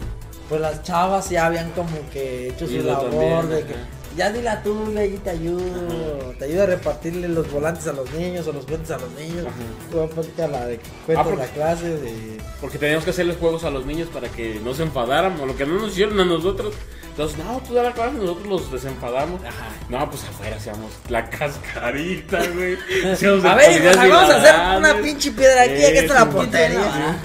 pues 0.48 0.60
las 0.60 0.82
chavas 0.82 1.30
ya 1.30 1.46
habían 1.46 1.70
como 1.72 1.90
que 2.12 2.48
hecho 2.48 2.64
Y 2.64 2.80
su 2.80 2.82
labor 2.86 3.10
también, 3.10 3.48
de 3.50 3.58
ajá. 3.58 3.66
que 3.68 3.74
ya 4.16 4.32
dile 4.32 4.48
a 4.48 4.60
tú, 4.64 4.74
güey, 4.92 5.14
y 5.14 5.18
te 5.18 5.30
ayudo, 5.30 6.34
te 6.36 6.44
ayudo 6.46 6.64
a 6.64 6.66
repartirle 6.66 7.28
los 7.28 7.48
volantes 7.52 7.86
a 7.86 7.92
los 7.92 8.10
niños 8.12 8.44
o 8.48 8.52
los 8.52 8.66
cuentos 8.66 8.90
a 8.90 8.98
los 8.98 9.10
niños. 9.12 9.46
Ajá. 9.46 10.02
Aplica 10.04 10.48
la 10.48 10.66
de 10.66 10.80
Ah, 11.16 11.22
porque- 11.22 11.36
la 11.36 11.46
clase 11.46 11.88
de 11.96 12.38
Porque 12.60 12.78
teníamos 12.78 13.04
que 13.04 13.10
hacerles 13.10 13.36
juegos 13.38 13.62
a 13.62 13.70
los 13.70 13.86
niños 13.86 14.08
para 14.12 14.28
que 14.28 14.60
no 14.64 14.74
se 14.74 14.82
enfadaran, 14.82 15.40
o 15.40 15.46
lo 15.46 15.56
que 15.56 15.64
no 15.64 15.74
nos 15.78 15.92
hicieron 15.92 16.18
a 16.18 16.24
nosotros. 16.24 16.74
Entonces, 17.20 17.44
no, 17.44 17.60
tú 17.60 17.74
da 17.74 17.82
la 17.82 17.92
clase, 17.92 18.16
nosotros 18.16 18.46
los 18.46 18.72
desenfadamos. 18.72 19.42
No, 19.90 20.08
pues 20.08 20.24
afuera 20.24 20.56
hacíamos 20.56 20.90
la 21.10 21.28
cascarita, 21.28 22.38
güey. 22.54 22.78
Hacíamos 23.12 23.44
A 23.44 23.54
ver, 23.56 23.72
hijos, 23.72 23.94
vamos 23.94 24.30
a 24.30 24.36
hacer 24.38 24.78
una 24.78 25.02
pinche 25.02 25.30
piedra 25.30 25.64
aquí, 25.64 25.84
aquí 25.84 25.98
está 25.98 26.14
la 26.14 26.30
portería. 26.30 27.18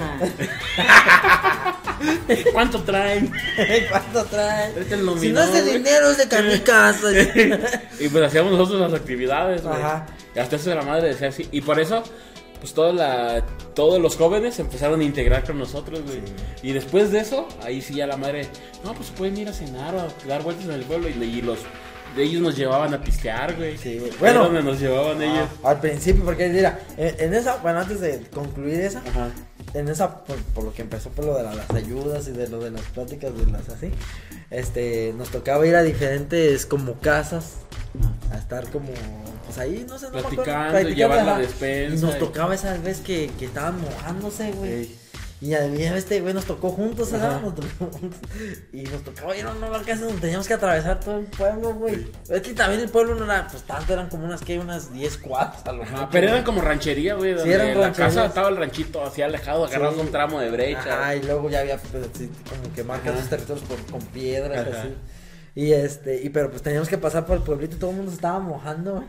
¿Cuánto 2.52 2.84
traen? 2.84 3.32
¿Cuánto 3.90 4.26
trae? 4.26 4.74
El 4.76 5.20
Si 5.22 5.30
no 5.30 5.44
es 5.44 5.54
de 5.54 5.64
dinero, 5.64 6.12
es 6.12 6.18
de 6.18 6.28
canicas. 6.28 6.98
y 8.02 8.10
pues 8.10 8.26
hacíamos 8.26 8.52
nosotros 8.52 8.92
las 8.92 9.00
actividades, 9.00 9.64
güey. 9.64 9.82
Ajá. 9.82 10.08
Y 10.36 10.40
hasta 10.40 10.58
eso 10.58 10.76
la 10.76 10.82
madre 10.82 11.08
decía 11.08 11.30
así. 11.30 11.48
Y 11.54 11.62
por 11.62 11.80
eso, 11.80 12.04
pues 12.60 12.74
toda 12.74 12.94
la, 12.94 13.46
todos 13.74 14.02
los 14.02 14.16
jóvenes 14.18 14.58
empezaron 14.60 15.02
a 15.02 15.04
integrar 15.04 15.44
con 15.44 15.58
nosotros, 15.60 16.02
güey. 16.04 16.20
Y 16.64 16.74
después 16.74 17.12
de 17.12 17.20
eso, 17.20 17.48
ahí 17.64 17.82
sí 17.82 17.96
ya 17.96 18.08
la 18.08 18.18
madre, 18.18 18.48
no, 18.84 18.94
pues 18.94 19.10
pueden 19.12 19.38
ir 19.38 19.50
a 19.50 19.54
cenar 19.54 19.94
o 19.96 20.00
a 20.02 20.08
dar 20.28 20.44
vueltas 20.44 20.66
en 20.66 20.72
el 20.72 20.84
pueblo. 20.84 21.08
Y, 21.10 21.14
y 21.24 21.42
los, 21.42 21.60
ellos 22.18 22.42
nos 22.42 22.56
llevaban 22.56 22.94
a 22.94 23.02
pistear, 23.02 23.56
güey. 23.56 23.78
Sí, 23.78 24.00
güey. 24.00 24.12
Bueno. 24.20 24.46
Donde 24.46 24.64
nos 24.64 24.80
llevaban 24.80 25.22
ellos. 25.22 25.48
Ah, 25.64 25.72
al 25.72 25.80
principio, 25.82 26.24
porque 26.24 26.48
mira, 26.50 26.80
en, 26.98 27.16
en 27.20 27.34
esa, 27.34 27.58
bueno, 27.58 27.80
antes 27.80 28.00
de 28.00 28.22
concluir 28.34 28.80
esa, 28.80 29.00
Ajá. 29.00 29.30
en 29.74 29.88
esa, 29.90 30.24
por, 30.24 30.38
por 30.54 30.64
lo 30.64 30.74
que 30.74 30.82
empezó 30.84 31.10
por 31.10 31.26
lo 31.26 31.38
de 31.38 31.44
la- 31.44 31.54
las 31.56 31.70
ayudas 31.72 32.28
y 32.28 32.32
de 32.32 32.48
lo 32.48 32.60
de 32.60 32.72
las 32.72 32.84
pláticas 32.84 33.38
de 33.38 33.52
las 33.52 33.68
así, 33.70 33.90
este, 34.50 35.14
nos 35.18 35.30
tocaba 35.30 35.66
ir 35.68 35.76
a 35.76 35.84
diferentes 35.84 36.66
como 36.66 36.94
casas, 37.00 37.56
a 38.32 38.38
estar 38.38 38.70
como, 38.72 38.90
pues 39.46 39.58
ahí, 39.58 39.86
no 39.88 39.98
sé, 39.98 40.08
no 40.08 40.14
me 40.14 40.20
acuerdo, 40.20 40.44
Platicando, 40.44 40.90
llevar 40.90 41.26
la 41.26 41.38
despensa 41.40 41.96
Y 41.96 42.00
nos 42.08 42.16
y- 42.16 42.20
tocaba 42.20 42.56
esa 42.56 42.78
vez 42.78 43.00
que, 43.02 43.30
que 43.40 43.46
estaban 43.46 43.80
mojándose, 43.82 44.52
güey. 44.52 44.72
Ey. 44.72 45.00
Y 45.42 45.54
a 45.54 45.68
mí 45.68 45.84
este 45.84 46.22
güey 46.22 46.34
nos 46.34 46.46
tocó 46.46 46.70
juntos. 46.70 47.12
Ajá. 47.14 47.40
Nos 47.42 47.54
tocó. 47.54 47.92
Y 48.72 48.84
nos 48.84 49.04
tocaba 49.04 49.36
ir 49.36 49.46
a 49.46 49.52
una 49.52 49.70
casa 49.84 50.06
donde 50.06 50.22
teníamos 50.22 50.48
que 50.48 50.54
atravesar 50.54 51.02
todo 51.02 51.20
el 51.20 51.26
pueblo, 51.26 51.74
güey. 51.74 52.08
Es 52.30 52.42
que 52.42 52.54
también 52.54 52.80
el 52.82 52.90
pueblo 52.90 53.16
no 53.16 53.26
era, 53.26 53.46
pues 53.50 53.62
tanto, 53.64 53.94
eran 53.94 54.08
como 54.10 54.26
unas, 54.26 54.42
que 54.42 54.58
Unas 54.58 54.94
10 54.94 55.18
cuadras 55.18 55.62
a 55.68 55.74
lo 55.74 55.84
Ajá, 55.84 56.10
pero 56.10 56.30
eran 56.30 56.44
como 56.44 56.62
ranchería, 56.62 57.16
güey. 57.16 57.32
eran 57.52 57.68
en 57.68 57.82
la 57.82 57.92
casa 57.92 58.26
estaba 58.26 58.48
el 58.48 58.56
ranchito 58.58 59.04
así 59.06 59.22
alejado, 59.22 59.66
agarramos 59.66 59.96
Sí. 59.96 60.02
un 60.02 60.12
tramo 60.12 60.40
de 60.40 60.50
brecha. 60.50 61.02
Ajá, 61.02 61.16
y 61.18 61.22
luego 61.24 61.50
ya 61.50 61.60
había 61.60 61.78
pues, 61.78 62.08
así, 62.16 62.32
como 62.50 62.74
que 62.74 62.84
marcas 62.86 63.16
los 63.16 63.30
territorios 63.30 63.66
por- 63.68 63.86
con 63.92 64.02
piedras 64.08 64.66
así. 64.74 64.96
Y 65.58 65.72
este, 65.72 66.22
y 66.22 66.28
pero 66.30 66.50
pues 66.50 66.62
teníamos 66.62 66.90
que 66.90 66.98
pasar 66.98 67.26
por 67.26 67.38
el 67.38 67.42
pueblito 67.42 67.78
y 67.78 67.80
todo 67.80 67.92
el 67.92 67.96
mundo 67.96 68.12
se 68.12 68.18
estaba 68.18 68.40
mojando. 68.40 69.06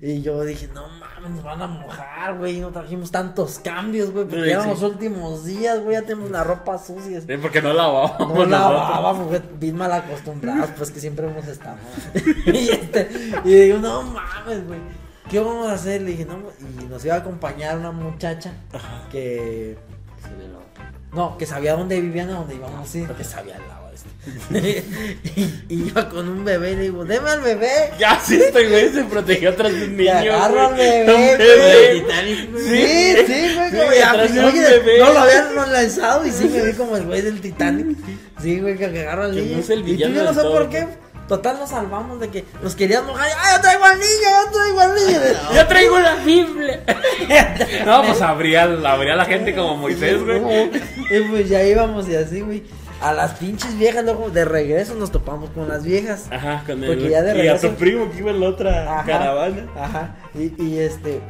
Y 0.00 0.22
yo 0.22 0.44
dije, 0.44 0.68
no 0.72 0.86
mames, 1.00 1.30
nos 1.30 1.42
van 1.42 1.60
a 1.60 1.66
mojar, 1.66 2.38
güey. 2.38 2.60
No 2.60 2.70
trajimos 2.70 3.10
tantos 3.10 3.58
cambios, 3.58 4.12
güey. 4.12 4.24
Porque 4.26 4.44
Sí, 4.44 4.50
eran 4.50 4.62
sí. 4.62 4.68
los 4.70 4.82
últimos 4.82 5.44
días, 5.44 5.82
güey. 5.82 5.94
Ya 5.96 6.02
tenemos 6.02 6.30
la 6.30 6.44
ropa 6.44 6.78
sucia. 6.78 7.20
Sí, 7.20 7.26
porque 7.42 7.60
no 7.60 7.72
lavábamos. 7.72 8.32
No 8.32 8.44
lavábamos, 8.46 9.26
güey, 9.26 9.42
bien 9.58 9.76
mal 9.76 9.90
acostumbrados, 9.92 10.70
pues 10.76 10.92
que 10.92 11.00
siempre 11.00 11.26
hemos 11.28 11.46
estado. 11.48 11.78
y, 12.46 12.68
este, 12.70 13.08
y 13.44 13.54
digo, 13.54 13.78
no 13.78 14.04
mames, 14.04 14.64
güey, 14.68 14.78
¿qué 15.28 15.40
vamos 15.40 15.66
a 15.66 15.72
hacer? 15.72 16.02
Le 16.02 16.12
dije, 16.12 16.24
no, 16.26 16.38
y 16.80 16.84
nos 16.84 17.04
iba 17.04 17.16
a 17.16 17.18
acompañar 17.18 17.76
una 17.76 17.90
muchacha 17.90 18.52
que, 19.10 19.76
no, 21.12 21.36
que 21.36 21.44
sabía 21.46 21.74
dónde 21.74 22.00
vivían, 22.00 22.30
a 22.30 22.34
dónde 22.34 22.54
íbamos 22.54 22.94
a 22.94 22.98
ir, 22.98 23.08
que 23.08 23.24
sabía 23.24 23.54
este. 23.56 23.77
y, 24.50 25.42
y 25.68 25.88
iba 25.88 26.08
con 26.08 26.28
un 26.28 26.44
bebé, 26.44 26.74
le 26.74 26.82
digo, 26.82 27.04
deme 27.04 27.30
al 27.30 27.40
bebé. 27.40 27.90
Ya 27.98 28.20
sí, 28.20 28.36
este 28.36 28.68
güey 28.68 28.88
se 28.90 29.04
protegió 29.04 29.52
de 29.52 29.64
un 29.84 29.96
niño. 29.96 30.12
agarra 30.12 30.66
al 30.68 30.74
güey. 30.74 31.06
bebé, 31.06 31.36
bebé. 31.36 32.46
güey. 32.50 32.62
Sí, 32.64 33.16
sí, 33.26 33.54
güey, 33.54 33.70
Sí, 33.70 34.02
atrás 34.02 34.34
de 34.34 34.40
un 34.44 34.52
bebé. 34.52 34.98
no 35.00 35.12
lo 35.12 35.18
habían 35.18 35.72
lanzado 35.72 36.26
y 36.26 36.30
sí 36.30 36.48
me 36.48 36.62
vi 36.62 36.72
como 36.72 36.96
el 36.96 37.04
güey 37.04 37.20
del 37.22 37.40
Titanic. 37.40 37.96
Sí, 38.42 38.60
güey, 38.60 38.76
que 38.76 38.86
agarra 38.86 39.24
al 39.26 39.34
niño. 39.34 39.58
no 39.58 39.74
y 39.74 39.96
tú 39.96 39.96
yo 39.96 40.08
no 40.08 40.32
sé 40.34 40.40
todo, 40.40 40.52
por 40.52 40.64
¿no? 40.64 40.70
qué. 40.70 40.86
Total 41.28 41.58
nos 41.58 41.68
salvamos 41.68 42.18
de 42.20 42.28
que 42.30 42.44
nos 42.62 42.74
querían 42.74 43.04
mojar. 43.04 43.28
¡Ay, 43.38 43.56
yo 43.56 43.60
traigo 43.60 43.84
al 43.84 43.98
niño! 43.98 44.28
¡Yo 44.46 44.50
traigo 44.50 44.80
al 44.80 44.94
niño! 44.94 45.18
Yo 45.54 45.66
traigo 45.66 45.98
la 45.98 46.14
Biblia. 46.24 46.80
No, 47.84 48.02
pues 48.02 48.22
abría, 48.22 48.62
abría 48.62 49.14
la 49.14 49.26
gente 49.26 49.54
como 49.54 49.76
Moisés, 49.76 50.24
güey. 50.24 50.40
Y 51.10 51.20
pues 51.28 51.48
ya 51.50 51.62
íbamos 51.62 52.08
y 52.08 52.16
así, 52.16 52.40
güey. 52.40 52.64
A 53.00 53.12
las 53.12 53.34
pinches 53.34 53.78
viejas, 53.78 54.04
luego 54.04 54.28
de 54.30 54.44
regreso 54.44 54.94
nos 54.94 55.12
topamos 55.12 55.50
con 55.50 55.68
las 55.68 55.84
viejas. 55.84 56.26
Ajá, 56.32 56.64
con 56.66 56.82
el. 56.82 56.88
Porque 56.90 57.10
ya 57.10 57.22
de 57.22 57.28
y 57.44 57.46
a 57.48 57.54
regreso- 57.54 57.68
tu 57.70 57.74
primo 57.76 58.10
que 58.10 58.18
iba 58.18 58.30
en 58.32 58.40
la 58.40 58.48
otra 58.48 58.92
Ajá, 59.00 59.04
caravana. 59.06 59.66
Ajá. 59.76 60.16
Y, 60.34 60.60
y 60.62 60.78
este. 60.80 61.20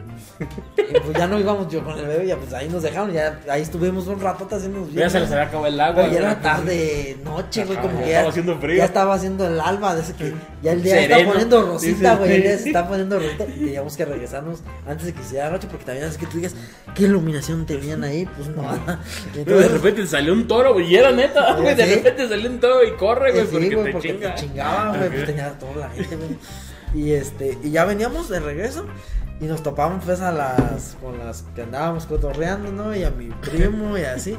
Y 0.41 1.01
pues 1.01 1.17
ya 1.19 1.27
no 1.27 1.39
íbamos 1.39 1.69
yo 1.69 1.83
con 1.83 1.99
el 1.99 2.07
bebé, 2.07 2.27
ya 2.27 2.37
pues 2.37 2.53
ahí 2.53 2.69
nos 2.69 2.83
dejaron. 2.83 3.13
Ya 3.13 3.41
ahí 3.51 3.63
estuvimos 3.63 4.07
un 4.07 4.21
rato 4.21 4.49
haciendo 4.51 4.89
Ya 4.91 5.11
se 5.11 5.21
les 5.21 5.31
había 5.31 5.45
acabado 5.45 5.67
el 5.67 5.81
agua. 5.81 6.03
Pero 6.03 6.13
ya 6.13 6.19
era 6.19 6.41
tarde, 6.41 7.17
noche, 7.25 7.65
güey, 7.65 7.79
Ajá, 7.79 7.89
como 7.89 8.01
ya 8.01 8.05
que 8.05 8.11
ya 8.11 8.19
estaba 8.19 8.31
haciendo 8.31 8.59
frío. 8.59 8.77
Ya 8.77 8.85
estaba 8.85 9.15
haciendo 9.15 9.47
el 9.49 9.61
alba, 9.61 9.95
de 9.97 10.03
ese 10.03 10.15
que 10.15 10.35
ya 10.63 10.73
el 10.73 10.83
día 10.83 11.01
está 11.01 11.15
Sereno. 11.15 11.33
poniendo 11.33 11.63
rosita, 11.63 12.17
güey, 12.17 12.33
el 12.33 12.43
día 12.43 12.59
se 12.59 12.69
está 12.69 12.89
poniendo 12.89 13.19
rosita 13.19 13.45
y 13.45 13.59
teníamos 13.59 13.97
que 13.97 14.05
regresarnos 14.05 14.63
antes 14.87 15.07
de 15.07 15.13
que 15.13 15.21
se 15.21 15.27
hiciera 15.27 15.51
noche 15.51 15.69
porque 15.71 15.85
también 15.85 16.07
es 16.07 16.17
que 16.17 16.27
tú 16.27 16.37
digas, 16.37 16.55
¿qué 16.95 17.05
iluminación 17.05 17.67
tenían 17.67 18.05
ahí? 18.05 18.29
Pues 18.37 18.49
no, 18.49 18.63
nada. 18.63 19.01
Pero 19.35 19.59
de 19.59 19.69
repente 19.69 20.07
salió 20.07 20.33
un 20.33 20.47
toro, 20.47 20.73
güey. 20.75 20.87
Y 20.87 20.97
era 20.97 21.11
neta, 21.11 21.55
güey. 21.55 21.75
De 21.75 21.87
repente 21.87 22.29
salió 22.29 22.49
un 22.49 22.61
toro 22.61 22.85
y 22.85 22.93
corre, 22.93 23.33
güey. 23.33 23.47
Sí, 23.47 23.53
porque 23.53 23.71
te 23.71 23.93
porque 23.93 24.09
chinga. 24.09 24.35
te 24.35 24.41
chingaban, 24.41 24.99
güey, 24.99 25.11
pues 25.11 25.27
tenía 25.27 25.51
toda 25.59 25.77
la 25.77 25.91
gente, 25.91 26.17
güey. 26.17 26.39
Y 26.95 27.13
este, 27.13 27.59
y 27.63 27.71
ya 27.71 27.85
veníamos 27.85 28.29
de 28.31 28.41
regreso 28.41 28.87
y 29.41 29.45
nos 29.45 29.63
topamos 29.63 30.05
pues 30.05 30.21
a 30.21 30.33
las 30.33 30.97
con 31.01 31.19
las 31.19 31.43
que 31.55 31.63
andábamos 31.63 32.07
cotorreando, 32.07 32.73
¿no? 32.73 32.95
Y 32.95 33.05
a 33.05 33.11
mi 33.11 33.29
primo 33.29 33.97
y 33.97 34.03
así. 34.03 34.37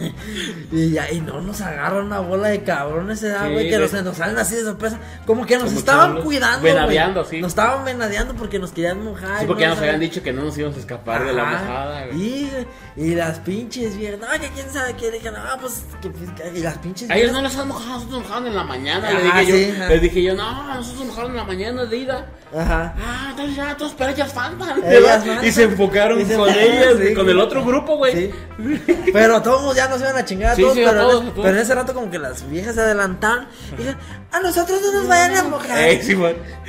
y 0.72 0.90
ya, 0.90 1.10
y 1.10 1.20
no 1.20 1.40
nos 1.40 1.60
agarra 1.60 2.00
una 2.02 2.20
bola 2.20 2.48
de 2.48 2.62
cabrones, 2.62 3.22
edad, 3.22 3.46
Sí, 3.46 3.52
güey, 3.52 3.68
que 3.70 3.78
nos, 3.78 3.92
nos 3.92 4.16
salen 4.16 4.38
así 4.38 4.56
de 4.56 4.62
sorpresa. 4.62 4.98
Como 5.26 5.46
que 5.46 5.56
nos 5.56 5.66
Como 5.66 5.78
estaban 5.78 6.22
cuidando. 6.22 6.62
Venadeando, 6.62 7.24
sí. 7.24 7.40
Nos 7.40 7.48
estaban 7.52 7.84
venadeando 7.84 8.34
porque 8.34 8.58
nos 8.58 8.72
querían 8.72 9.04
mojar. 9.04 9.40
Sí, 9.40 9.46
porque 9.46 9.62
ya 9.62 9.68
no 9.68 9.74
nos 9.74 9.82
habían 9.82 10.00
dicho 10.00 10.22
que 10.22 10.32
no 10.32 10.42
nos 10.44 10.56
íbamos 10.58 10.76
a 10.76 10.80
escapar 10.80 11.24
de 11.26 11.32
la 11.32 11.44
mojada, 11.44 12.06
güey. 12.06 12.18
Y, 12.20 12.50
y 12.96 13.14
las 13.14 13.38
pinches 13.40 13.96
viejas, 13.96 14.20
no, 14.20 14.26
que 14.40 14.48
quién 14.50 14.70
sabe 14.70 14.94
qué, 14.94 15.10
dije, 15.10 15.30
no, 15.30 15.38
pues, 15.60 15.84
que, 16.00 16.10
pues, 16.10 16.30
que- 16.30 16.58
y 16.58 16.62
las 16.62 16.78
pinches 16.78 17.10
A 17.10 17.16
ellos 17.16 17.30
viejas- 17.30 17.42
no 17.42 17.48
les 17.48 17.56
han 17.58 17.68
mojado, 17.68 17.90
nosotros 17.94 18.12
nos 18.20 18.22
mojaron 18.28 18.46
en 18.46 18.56
la 18.56 18.64
mañana. 18.64 19.08
Ajá, 19.08 19.18
le 19.18 19.24
dije 19.46 19.68
yo, 19.68 19.74
ajá. 19.74 19.88
les 19.88 20.02
dije 20.02 20.22
yo, 20.22 20.34
no, 20.34 20.74
nosotros 20.74 20.98
nos 21.00 21.06
mojaron 21.08 21.30
en 21.32 21.36
la 21.36 21.44
mañana 21.44 21.84
de 21.84 21.96
ida. 21.96 22.26
Ajá. 22.56 22.94
Ah, 23.00 23.28
entonces 23.30 23.56
ya, 23.56 23.76
todos, 23.76 23.94
pero 23.96 24.10
ellas 24.10 24.32
faltan. 24.32 24.80
Y 25.42 25.52
se 25.52 25.64
enfocaron 25.64 26.20
Y 26.20 26.24
se 26.24 26.34
con 26.36 26.48
ellas, 26.48 26.94
sí, 27.00 27.14
con 27.14 27.28
el 27.28 27.38
otro 27.38 27.64
grupo, 27.64 27.96
güey. 27.96 28.12
Sí. 28.12 28.30
Pero 29.12 29.40
todos 29.42 29.74
ya 29.74 29.88
nos 29.90 30.00
iban 30.00 30.16
a 30.16 30.24
chingar 30.24 30.52
a 30.52 30.56
Sí, 30.56 30.62
todos, 30.62 30.74
sí, 30.74 30.84
a 30.84 30.88
pero, 30.90 31.00
todos, 31.02 31.22
en, 31.22 31.28
a 31.28 31.30
todos. 31.32 31.44
pero 31.44 31.56
en 31.56 31.62
ese 31.62 31.74
rato 31.74 31.94
como 31.94 32.10
que 32.10 32.18
las 32.18 32.48
viejas 32.48 32.74
se 32.74 32.80
adelantaron 32.80 33.46
y 33.72 33.76
dijeron, 33.76 34.00
a 34.32 34.40
nosotros 34.40 34.80
no 34.82 34.92
nos 34.92 35.08
vayan 35.08 35.36
a 35.36 35.42
mojar. 35.44 35.78
Sí. 36.02 36.16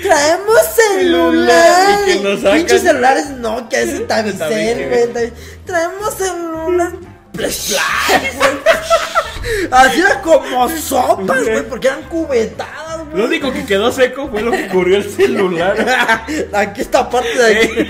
Traemos 0.02 0.58
celular. 0.76 2.00
Y 2.08 2.12
que 2.14 2.20
nos. 2.20 2.40
Pinches 2.54 2.82
celulares 2.82 3.30
Nokia, 3.30 3.82
ese 3.82 4.00
Tavicel, 4.02 4.40
Tabique, 4.40 5.10
güey. 5.14 5.34
Traemos 5.66 6.14
celular. 6.16 6.92
Así 9.72 10.00
era 10.02 10.22
como 10.22 10.70
sopas, 10.70 11.44
güey, 11.44 11.68
porque 11.68 11.88
eran 11.88 12.04
cubetadas, 12.04 12.91
Lo 13.14 13.26
único 13.26 13.52
que 13.52 13.66
quedó 13.66 13.92
seco 13.92 14.30
fue 14.30 14.42
lo 14.42 14.52
que 14.52 14.68
cubrió 14.68 14.98
el 14.98 15.10
celular. 15.10 15.76
Aquí 16.54 16.82
esta 16.82 17.10
parte 17.10 17.38
de 17.38 17.58
aquí. 17.58 17.88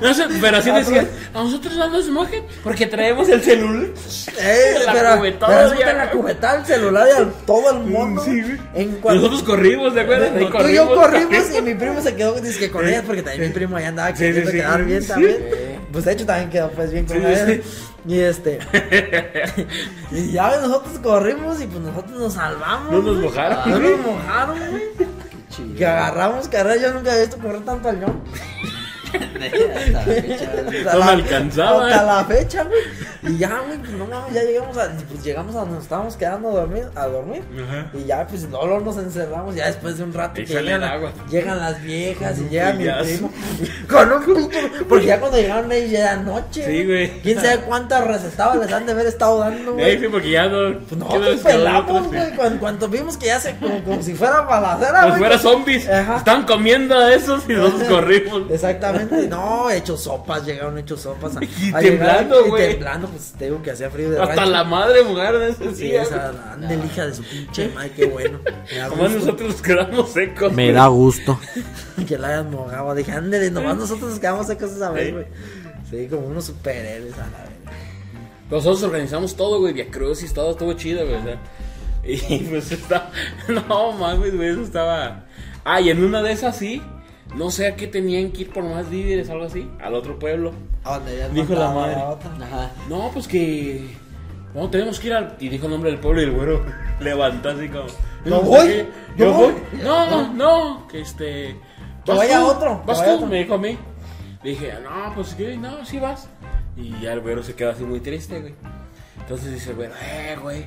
No 0.00 0.12
sé, 0.12 0.24
pero 0.40 0.58
así 0.58 0.70
decían, 0.70 1.08
a 1.32 1.42
nosotros 1.42 1.74
no 1.76 1.88
nos 1.88 2.08
mojen 2.08 2.44
porque 2.62 2.86
traemos 2.86 3.28
el 3.28 3.42
celular. 3.42 3.86
Eh, 4.38 4.74
La 4.84 4.92
pero, 4.92 5.16
cubetada 5.18 5.46
pero 5.56 5.66
eso 5.72 5.80
ya. 5.80 5.86
te 5.86 5.94
la 5.94 6.10
cubetada, 6.10 6.58
el 6.58 6.66
celular 6.66 7.08
y 7.08 7.16
al 7.16 7.32
todo 7.46 7.70
el 7.70 7.78
mundo. 7.84 8.22
Sí, 8.24 8.42
güey. 8.42 8.58
En 8.74 8.90
cuanto 8.96 9.22
Nosotros 9.22 9.42
corrimos, 9.42 9.94
¿de 9.94 10.00
acuerdo? 10.02 10.26
Tú 10.50 10.68
y 10.68 10.74
yo 10.74 10.94
corrimos 10.94 11.56
y 11.56 11.62
mi 11.62 11.74
primo 11.74 12.00
se 12.00 12.14
quedó 12.14 12.34
con 12.70 12.88
ellas 12.88 13.04
porque 13.06 13.22
también 13.22 13.48
mi 13.48 13.54
primo 13.54 13.76
allá 13.76 13.88
andaba 13.88 14.12
queriendo 14.12 14.50
quedar 14.50 14.84
bien 14.84 15.06
también. 15.06 15.36
Pues 15.90 16.04
de 16.04 16.12
hecho 16.12 16.26
también 16.26 16.50
quedó 16.50 16.70
pues 16.70 16.92
bien 16.92 17.06
con 17.06 17.16
ellas. 17.24 17.60
Y 18.06 18.18
este. 18.18 18.58
y 20.10 20.32
ya 20.32 20.60
nosotros 20.60 20.98
corrimos 20.98 21.60
y 21.60 21.66
pues 21.66 21.80
nosotros 21.80 22.18
nos 22.18 22.32
salvamos. 22.32 22.92
No 22.92 23.02
nos 23.02 23.16
mojaron. 23.22 23.70
No 23.70 23.78
nos 23.78 24.00
mojaron, 24.00 24.58
güey. 24.70 25.76
Que 25.76 25.86
agarramos 25.86 26.48
carrera, 26.48 26.80
yo 26.80 26.94
nunca 26.94 27.10
había 27.12 27.22
visto 27.22 27.38
correr 27.38 27.62
tanto 27.64 27.88
al 27.88 28.00
león. 28.00 28.20
Hasta 29.72 29.90
la 29.92 30.00
fecha, 30.02 30.50
güey. 30.64 30.78
Hasta 30.78 30.92
No 30.92 30.98
me 30.98 31.04
la- 31.06 31.12
alcanzaba. 31.12 31.86
Hasta 31.86 32.02
la 32.04 32.24
fecha, 32.24 32.64
güey. 32.64 32.80
Y 33.34 33.38
ya, 33.38 33.60
güey, 33.66 33.78
pues 33.78 33.90
no 33.92 34.06
mames, 34.06 34.34
ya 34.34 34.42
llegamos 34.42 34.76
a, 34.76 34.90
pues 35.08 35.22
llegamos 35.24 35.54
a 35.54 35.58
donde 35.60 35.74
nos 35.76 35.84
estábamos 35.84 36.16
quedando 36.16 36.48
a 36.48 36.52
dormir, 36.52 36.84
a 36.96 37.06
dormir. 37.06 37.42
Ajá. 37.68 37.90
Y 37.94 38.04
ya, 38.04 38.26
pues 38.26 38.48
no, 38.48 38.66
no 38.66 38.80
nos 38.80 38.96
encerramos. 38.98 39.54
Ya 39.54 39.66
después 39.66 39.96
de 39.98 40.04
un 40.04 40.12
rato 40.12 40.40
Y 40.40 40.44
que 40.44 40.54
llegan, 40.62 40.82
agua. 40.82 41.12
llegan 41.30 41.58
las 41.60 41.80
viejas 41.82 42.38
y 42.38 42.48
llega 42.48 42.72
mi 42.72 42.84
primo. 42.88 43.30
Con 43.88 44.12
un 44.12 44.24
pinche. 44.34 44.60
Porque 44.88 45.06
ya 45.06 45.20
cuando 45.20 45.38
llegaron 45.38 45.70
ahí 45.70 45.90
ya 45.90 45.98
era 46.00 46.16
noche. 46.16 46.64
Sí, 46.66 46.84
güey. 46.84 47.20
Quién 47.20 47.40
sabe 47.40 47.58
cuántas 47.60 48.04
recetadas 48.06 48.56
les 48.58 48.72
han 48.72 48.86
de 48.86 48.92
haber 48.92 49.06
estado 49.06 49.38
dando, 49.38 49.78
Eh, 49.78 49.92
sí, 49.92 49.96
güey. 49.98 50.10
porque 50.10 50.30
ya 50.30 50.46
no. 50.48 50.78
Pues 50.80 50.96
nos 51.00 51.12
quedó 51.12 51.42
pelamos, 51.42 52.06
güey. 52.08 52.30
Cuando, 52.34 52.58
cuando 52.60 52.88
vimos 52.88 53.16
que 53.16 53.26
ya 53.26 53.38
se. 53.40 53.54
Como, 53.56 53.82
como 53.84 54.02
si 54.02 54.14
fuera 54.14 54.40
balacera, 54.40 55.02
Como 55.02 55.02
güey. 55.02 55.12
si 55.14 55.18
fuera 55.18 55.38
zombies. 55.38 55.88
Ajá. 55.88 56.16
Están 56.16 56.44
comiendo 56.44 56.98
a 56.98 57.12
esos 57.14 57.44
y 57.48 57.52
nosotros 57.52 57.84
corrimos. 57.88 58.50
Exactamente, 58.50 59.01
no, 59.28 59.70
hechos 59.70 60.02
sopas, 60.02 60.44
llegaron 60.46 60.78
hechos 60.78 61.00
sopas. 61.00 61.36
a- 61.36 61.40
Y 61.62 61.72
a 61.74 61.78
temblando, 61.78 62.44
güey. 62.46 62.70
temblando, 62.72 63.08
pues 63.08 63.32
te 63.38 63.46
digo 63.46 63.62
que 63.62 63.70
hacía 63.70 63.90
frío 63.90 64.10
de 64.10 64.20
Hasta 64.20 64.34
rancho. 64.34 64.50
la 64.50 64.64
madre 64.64 65.02
mojaron 65.04 65.42
ese 65.42 65.74
Sí, 65.74 65.84
día. 65.84 66.02
esa 66.02 66.32
ande 66.52 66.74
el 66.74 66.84
hija 66.84 67.06
de 67.06 67.14
su 67.14 67.22
pinche 67.24 67.68
madre, 67.74 67.92
qué 67.96 68.06
bueno. 68.06 68.38
Gusto 68.90 69.08
nosotros 69.08 69.48
nos 69.52 69.62
quedamos 69.62 70.10
secos. 70.12 70.52
Me 70.52 70.72
da 70.72 70.86
gusto. 70.88 71.38
que 72.08 72.18
la 72.18 72.28
hayan 72.28 72.50
mojado. 72.50 72.94
Dije, 72.94 73.12
ándale, 73.12 73.50
nomás 73.50 73.76
nosotros 73.76 74.10
nos 74.10 74.18
quedamos 74.18 74.46
secos 74.46 74.70
esa 74.72 74.90
vez, 74.90 75.06
Sí. 75.06 75.12
güey. 75.12 75.26
Sí, 75.90 76.08
como 76.08 76.26
unos 76.26 76.44
superhéroes 76.46 77.14
a 77.14 77.18
la 77.18 77.24
vez. 77.44 77.52
Nosotros 78.50 78.82
organizamos 78.82 79.34
todo, 79.36 79.60
güey, 79.60 79.72
Via 79.72 79.90
Crucis, 79.90 80.32
todo 80.34 80.50
estuvo 80.52 80.72
chido, 80.74 81.04
güey. 81.06 81.16
o 81.16 81.22
sea. 81.22 81.38
Y 82.04 82.38
pues 82.50 82.72
está. 82.72 83.10
No 83.48 83.92
mames, 83.92 84.34
güey, 84.36 84.48
eso 84.50 84.62
estaba. 84.62 85.24
Ah, 85.64 85.80
y 85.80 85.90
en 85.90 86.02
una 86.04 86.20
de 86.22 86.32
esas 86.32 86.56
sí. 86.56 86.82
No 87.36 87.50
sé 87.50 87.66
a 87.66 87.76
qué 87.76 87.86
tenían 87.86 88.30
que 88.30 88.42
ir 88.42 88.50
por 88.50 88.62
más 88.64 88.90
víveres, 88.90 89.30
algo 89.30 89.44
así. 89.44 89.68
Al 89.80 89.94
otro 89.94 90.18
pueblo. 90.18 90.52
¿A 90.84 90.96
dónde 90.98 91.16
ya 91.18 91.28
Dijo 91.28 91.54
la 91.54 91.70
madre. 91.70 91.94
Ajá. 91.96 92.70
No, 92.88 93.10
pues 93.12 93.26
que. 93.26 93.86
No, 94.54 94.68
tenemos 94.68 95.00
que 95.00 95.06
ir 95.08 95.14
al. 95.14 95.36
Y 95.40 95.48
dijo 95.48 95.64
el 95.66 95.72
nombre 95.72 95.90
del 95.90 95.98
pueblo 96.00 96.20
y 96.20 96.24
el 96.24 96.32
güero 96.32 96.62
levantó 97.00 97.50
así 97.50 97.68
como. 97.68 97.86
Yo 97.86 98.30
no 98.30 98.40
sé 98.40 98.46
voy, 98.46 98.86
yo 99.16 99.24
Yo 99.24 99.32
voy. 99.32 99.52
voy. 99.52 99.80
No, 99.82 100.32
no, 100.34 100.86
que 100.88 101.00
este. 101.00 101.56
Que 102.04 102.10
vas 102.12 102.18
vaya 102.18 102.40
tú, 102.40 102.46
otro, 102.46 102.82
Vas 102.84 102.98
vaya 102.98 103.10
tú, 103.12 103.16
otro. 103.16 103.26
me 103.28 103.38
dijo 103.38 103.54
a 103.54 103.58
mí. 103.58 103.78
Le 104.42 104.50
dije, 104.50 104.74
no, 104.82 105.14
pues 105.14 105.34
que 105.34 105.56
no, 105.56 105.84
sí 105.86 105.98
vas. 106.00 106.28
Y 106.76 106.98
ya 107.00 107.12
el 107.12 107.20
güero 107.20 107.42
se 107.42 107.54
quedó 107.54 107.70
así 107.70 107.84
muy 107.84 108.00
triste, 108.00 108.40
güey. 108.40 108.54
Entonces 109.20 109.52
dice 109.52 109.70
el 109.70 109.76
güero, 109.76 109.94
eh, 110.02 110.36
güey. 110.42 110.64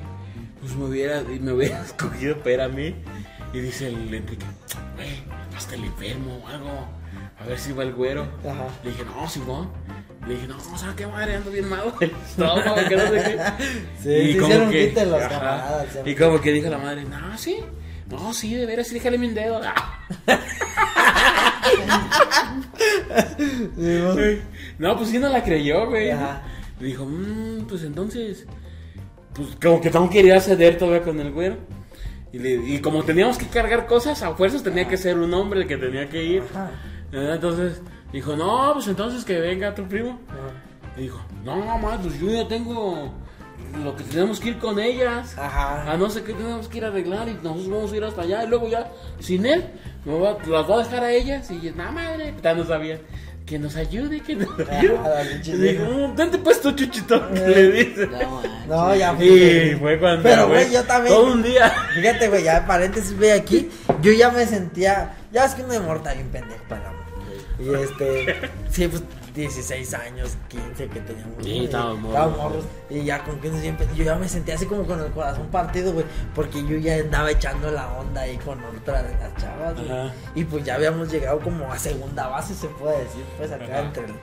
Pues 0.60 0.74
me 0.74 0.86
hubiera, 0.86 1.22
me 1.22 1.52
hubiera 1.52 1.80
escogido 1.84 2.38
para 2.38 2.52
ir 2.52 2.60
a 2.62 2.68
mí. 2.68 2.94
Y 3.52 3.60
dice 3.60 3.88
el 3.88 4.12
Enrique, 4.14 4.44
güey, 4.96 5.22
hasta 5.56 5.74
el 5.74 5.84
enfermo 5.84 6.42
o 6.44 6.48
algo. 6.48 6.70
A 7.38 7.44
ver 7.46 7.58
si 7.58 7.72
va 7.72 7.82
el 7.82 7.92
güero. 7.92 8.26
Ajá. 8.48 8.66
Le 8.84 8.90
dije, 8.90 9.04
no, 9.04 9.28
Simón. 9.28 9.70
Le 10.26 10.34
dije, 10.34 10.46
no, 10.48 10.58
¿sabes 10.76 10.94
qué 10.96 11.06
madre? 11.06 11.36
Ando 11.36 11.50
bien 11.50 11.68
malo 11.68 11.92
del 11.98 12.10
estómago, 12.28 12.76
que 12.88 12.96
no 12.96 13.06
sé 13.08 13.12
qué. 13.12 13.38
Sí, 13.98 14.02
se 14.02 14.22
hicieron 14.22 14.70
quite 14.70 15.06
los 15.06 15.22
ajá. 15.22 15.28
camaradas, 15.28 15.86
Y 16.04 16.14
como 16.14 16.40
que 16.40 16.52
dijo 16.52 16.68
la 16.68 16.78
madre, 16.78 17.04
no, 17.04 17.38
sí. 17.38 17.58
No, 18.10 18.32
sí, 18.32 18.54
de 18.54 18.66
veras, 18.66 18.86
sí, 18.86 18.94
déjale 18.94 19.18
mi 19.18 19.28
dedo. 19.30 19.60
no, 24.78 24.96
pues 24.96 25.10
sí 25.10 25.18
no 25.18 25.28
la 25.28 25.42
creyó, 25.42 25.88
güey. 25.88 26.10
Ajá. 26.10 26.42
Le 26.80 26.88
dijo, 26.88 27.04
mmm, 27.04 27.66
pues 27.66 27.82
entonces. 27.82 28.46
Pues 29.34 29.48
como 29.60 29.80
que 29.80 29.90
no 29.90 30.08
quería 30.08 30.40
ceder 30.40 30.78
todavía 30.78 31.02
con 31.02 31.20
el 31.20 31.32
güero. 31.32 31.56
Y, 32.36 32.38
le- 32.38 32.74
y 32.74 32.80
como 32.80 33.02
teníamos 33.02 33.38
que 33.38 33.46
cargar 33.46 33.86
cosas, 33.86 34.22
a 34.22 34.34
fuerzas 34.34 34.62
tenía 34.62 34.86
que 34.86 34.98
ser 34.98 35.16
un 35.16 35.32
hombre 35.32 35.60
el 35.62 35.66
que 35.66 35.78
tenía 35.78 36.06
que 36.08 36.22
ir. 36.22 36.42
Ajá. 36.50 36.70
Eh, 37.12 37.30
Entonces 37.34 37.80
dijo, 38.12 38.36
no, 38.36 38.72
pues 38.74 38.86
entonces 38.88 39.24
que 39.24 39.40
venga 39.40 39.74
tu 39.74 39.84
primo. 39.88 40.20
Ajá. 40.28 40.52
Y 40.98 41.02
dijo, 41.04 41.18
no, 41.44 41.56
mamá, 41.56 41.98
pues 42.02 42.20
yo 42.20 42.30
ya 42.30 42.46
tengo 42.46 43.10
lo 43.82 43.96
que 43.96 44.04
tenemos 44.04 44.38
que 44.38 44.50
ir 44.50 44.58
con 44.58 44.78
ellas. 44.78 45.36
Ajá. 45.38 45.90
A 45.90 45.96
no 45.96 46.10
sé 46.10 46.22
qué 46.24 46.34
tenemos 46.34 46.68
que 46.68 46.76
ir 46.78 46.84
a 46.84 46.88
arreglar 46.88 47.26
y 47.28 47.34
nosotros 47.34 47.70
vamos 47.70 47.92
a 47.92 47.96
ir 47.96 48.04
hasta 48.04 48.22
allá. 48.22 48.44
Y 48.44 48.48
luego 48.48 48.68
ya, 48.68 48.90
sin 49.18 49.46
él, 49.46 49.64
me 50.04 50.18
va- 50.18 50.36
las 50.46 50.66
voy 50.66 50.80
a 50.80 50.84
dejar 50.84 51.04
a 51.04 51.12
ellas. 51.12 51.50
Y 51.50 51.72
no, 51.74 51.90
madre, 51.92 52.34
ya 52.42 52.54
no 52.54 52.64
sabía. 52.64 53.00
Que 53.46 53.60
nos 53.60 53.76
ayude, 53.76 54.20
que 54.22 54.34
nos 54.34 54.48
ayude. 54.68 55.38
dijo, 55.40 55.56
vieja. 55.56 55.84
"Mm, 55.84 56.16
vente 56.16 56.38
pues 56.38 56.60
tu 56.60 56.72
chuchito, 56.72 57.28
que 57.32 57.40
le 57.40 57.70
dice. 57.72 58.06
No, 58.08 58.30
manches. 58.42 58.66
No, 58.66 58.96
ya 58.96 59.12
Y 59.12 59.16
fue. 59.16 59.76
fue 59.78 59.98
cuando. 60.00 60.22
Pero, 60.24 60.48
güey, 60.48 60.72
yo 60.72 60.82
también. 60.82 61.14
Todo 61.14 61.32
un 61.32 61.42
día. 61.44 61.72
Fíjate, 61.94 62.28
güey, 62.28 62.42
ya 62.42 62.66
paréntesis, 62.66 63.16
ve 63.16 63.32
aquí. 63.32 63.70
Yo 64.02 64.10
ya 64.12 64.30
me 64.30 64.44
sentía. 64.46 65.14
Ya 65.32 65.44
es 65.44 65.54
que 65.54 65.62
uno 65.62 65.74
de 65.74 65.80
morta 65.80 66.12
bien 66.12 66.26
pendejo 66.28 66.64
para. 66.68 66.92
Y 67.60 67.72
este. 67.72 68.50
Sí, 68.70 68.88
pues 68.88 69.02
16 69.36 69.94
años, 69.94 70.36
15 70.48 70.88
que 70.88 71.00
teníamos. 71.00 71.44
Sí, 71.44 71.64
estábamos 71.64 72.00
morros. 72.36 72.64
Y 72.90 73.04
ya 73.04 73.22
con 73.22 73.40
15 73.40 73.60
siempre. 73.60 73.86
Yo 73.94 74.04
ya 74.04 74.16
me 74.16 74.28
sentía 74.28 74.54
así 74.54 74.66
como 74.66 74.84
con 74.84 75.00
el 75.00 75.12
corazón 75.12 75.46
partido, 75.48 75.92
güey. 75.92 76.06
Porque 76.34 76.66
yo 76.66 76.76
ya 76.78 76.96
andaba 76.96 77.30
echando 77.30 77.70
la 77.70 77.86
onda 77.92 78.22
ahí 78.22 78.36
con 78.38 78.58
otra 78.64 79.02
de 79.02 79.14
las 79.14 79.36
chavas, 79.36 79.74
güey. 79.74 80.10
Y 80.34 80.44
pues 80.44 80.64
ya 80.64 80.74
habíamos 80.74 81.12
llegado 81.12 81.38
como 81.40 81.70
a 81.70 81.78
segunda 81.78 82.26
base, 82.28 82.54
se 82.54 82.66
puede 82.68 83.04
decir. 83.04 83.24
Pues 83.36 83.52
acá 83.52 83.64
Ajá. 83.64 83.80
entre 83.82 84.04
el. 84.06 84.14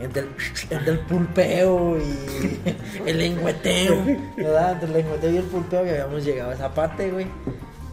Entre 0.00 0.22
el, 0.22 0.28
entre 0.70 0.92
el 0.92 1.00
pulpeo 1.00 1.98
y 1.98 2.60
el 3.04 3.18
lengüeteo, 3.18 3.96
¿verdad? 4.36 4.72
Entre 4.74 4.86
el 4.86 4.94
lengüeteo 4.94 5.30
y 5.32 5.36
el 5.38 5.44
pulpeo 5.44 5.82
que 5.82 5.90
habíamos 5.90 6.24
llegado 6.24 6.50
a 6.52 6.54
esa 6.54 6.72
parte, 6.72 7.10
güey. 7.10 7.26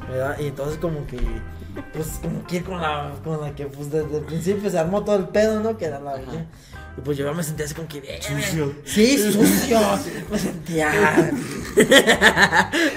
¿verdad? 0.07 0.37
Y 0.39 0.47
entonces 0.47 0.77
como 0.77 1.05
que, 1.07 1.17
pues 1.93 2.19
como 2.21 2.45
que 2.45 2.57
ir 2.57 2.63
con 2.63 2.81
la, 2.81 3.11
con 3.23 3.41
la 3.41 3.53
que 3.55 3.65
pues 3.65 3.91
desde 3.91 4.17
el 4.17 4.23
principio 4.23 4.69
se 4.69 4.77
armó 4.79 5.03
todo 5.03 5.15
el 5.15 5.27
pedo, 5.29 5.59
¿no? 5.59 5.77
Que 5.77 5.85
era 5.85 5.99
la 5.99 6.15
vieja. 6.15 6.45
Y 6.97 7.01
pues 7.01 7.17
yo 7.17 7.33
me 7.33 7.43
sentía 7.43 7.65
así 7.65 7.75
como 7.75 7.87
que... 7.89 7.97
"Eh, 7.97 8.21
Sucio. 8.21 8.73
Sí, 8.85 9.17
sucio. 9.17 9.79
Me 10.31 10.39
sentía... 10.39 11.31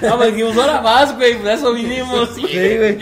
No, 0.03 0.17
pues 0.17 0.35
dijimos, 0.35 0.57
ahora 0.57 0.81
vas, 0.81 1.17
güey, 1.17 1.37
por 1.39 1.49
eso 1.51 1.73
vinimos. 1.73 2.31
Sí, 2.35 2.43
güey. 2.43 2.99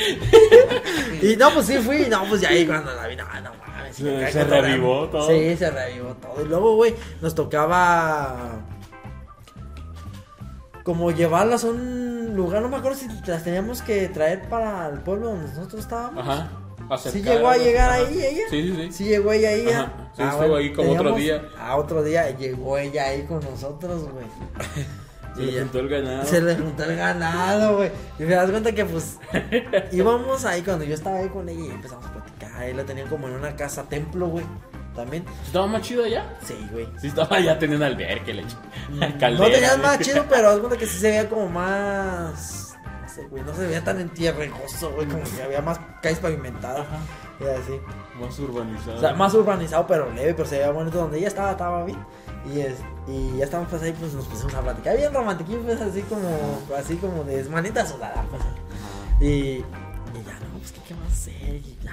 Y 1.22 1.36
no, 1.36 1.50
pues 1.52 1.66
sí 1.66 1.76
fui. 1.78 2.06
No, 2.08 2.24
pues 2.28 2.40
ya 2.40 2.48
ahí 2.48 2.66
cuando 2.66 2.94
la 2.94 3.06
vi, 3.08 3.16
no, 3.16 3.24
no 3.24 3.50
mames. 3.66 3.96
Se- 3.96 4.32
se 4.32 4.44
revivó 4.44 5.06
todo. 5.08 5.28
Sí, 5.28 5.56
se 5.56 5.70
revivó 5.70 6.14
todo. 6.14 6.42
Y 6.42 6.48
luego, 6.48 6.76
güey, 6.76 6.94
nos 7.20 7.34
tocaba. 7.34 8.60
Como 10.86 11.10
llevarlas 11.10 11.64
a 11.64 11.66
un 11.66 12.36
lugar, 12.36 12.62
no 12.62 12.68
me 12.68 12.76
acuerdo 12.76 12.96
si 12.96 13.08
las 13.26 13.42
teníamos 13.42 13.82
que 13.82 14.08
traer 14.08 14.48
para 14.48 14.86
el 14.86 15.00
pueblo 15.00 15.30
donde 15.30 15.48
nosotros 15.48 15.80
estábamos. 15.80 16.22
Ajá. 16.22 16.48
Sí 16.78 17.08
acercar 17.08 17.34
llegó 17.34 17.48
a 17.48 17.56
llegar 17.56 17.90
Ajá. 17.90 18.06
ahí 18.06 18.24
ella. 18.24 18.42
Sí, 18.48 18.62
sí, 18.62 18.76
sí. 18.76 18.92
Sí 18.92 19.04
llegó 19.06 19.32
ella 19.32 19.48
ahí. 19.48 19.68
Ajá. 19.68 20.10
Sí, 20.16 20.22
estuvo 20.22 20.54
ahí 20.54 20.72
como 20.72 20.92
otro 20.92 21.16
día. 21.16 21.42
A 21.58 21.76
otro 21.76 22.04
día 22.04 22.30
llegó 22.30 22.78
ella 22.78 23.06
ahí 23.06 23.24
con 23.24 23.40
nosotros, 23.40 24.04
güey. 24.12 24.26
Se 25.34 25.42
Y 25.42 25.50
le 25.50 25.60
juntó 25.60 25.80
el 25.80 25.88
ganado. 25.88 26.24
Se 26.24 26.40
le 26.40 26.54
juntó 26.54 26.84
el 26.84 26.96
ganado, 26.96 27.76
güey. 27.78 27.90
Y 28.20 28.22
me 28.22 28.34
das 28.36 28.48
cuenta 28.48 28.70
que, 28.70 28.84
pues, 28.84 29.18
íbamos 29.92 30.44
ahí 30.44 30.62
cuando 30.62 30.84
yo 30.84 30.94
estaba 30.94 31.18
ahí 31.18 31.28
con 31.30 31.48
ella 31.48 31.64
y 31.64 31.70
empezamos 31.70 32.06
a 32.06 32.12
platicar. 32.12 32.52
Ahí 32.54 32.72
la 32.74 32.84
tenían 32.84 33.08
como 33.08 33.26
en 33.26 33.34
una 33.34 33.56
casa 33.56 33.82
templo, 33.82 34.28
güey. 34.28 34.44
También. 34.96 35.24
¿Estaba 35.44 35.66
más 35.66 35.82
chido 35.82 36.04
allá? 36.04 36.34
Sí, 36.42 36.56
güey. 36.72 36.88
Sí, 36.98 37.08
estaba 37.08 37.38
ya 37.38 37.58
teniendo 37.58 37.84
albergue, 37.84 38.32
le 38.34 38.42
No 38.42 39.18
Caldera, 39.20 39.52
tenías 39.52 39.76
güey. 39.78 39.82
más 39.86 39.98
chido, 40.00 40.24
pero 40.28 40.48
haz 40.48 40.58
cuenta 40.58 40.76
que 40.78 40.86
sí 40.86 40.98
se 40.98 41.10
veía 41.10 41.28
como 41.28 41.48
más. 41.48 42.76
No 43.02 43.08
sé, 43.08 43.26
güey. 43.28 43.42
No 43.44 43.54
se 43.54 43.66
veía 43.66 43.84
tan 43.84 44.00
entierrejoso, 44.00 44.90
güey. 44.92 45.06
Como 45.06 45.22
que 45.22 45.42
había 45.42 45.60
más 45.60 45.78
calles 46.02 46.18
pavimentadas. 46.18 46.86
Ajá. 46.86 46.98
Y 47.38 47.44
así. 47.44 47.80
Más 48.18 48.38
urbanizado. 48.38 48.96
O 48.96 49.00
sea, 49.00 49.12
más 49.12 49.34
urbanizado, 49.34 49.86
pero 49.86 50.10
leve, 50.12 50.32
pero 50.32 50.48
se 50.48 50.56
veía 50.58 50.70
bonito. 50.70 50.96
Donde 50.98 51.18
ella 51.18 51.28
estaba, 51.28 51.50
estaba 51.50 51.84
bien. 51.84 51.98
Y, 52.50 52.60
es, 52.60 52.76
y 53.06 53.36
ya 53.36 53.44
estábamos 53.44 53.70
pues 53.70 53.82
ahí, 53.82 53.92
pues 53.92 54.14
nos 54.14 54.24
pusimos 54.24 54.54
a 54.54 54.62
platicar. 54.62 54.96
Bien 54.96 55.12
romantiquín, 55.12 55.62
pues 55.64 55.80
así 55.80 56.00
como, 56.02 56.62
así 56.78 56.96
como 56.96 57.22
de 57.24 57.44
manita 57.44 57.84
sudada, 57.84 58.24
pues. 58.30 58.42
Y, 59.20 59.62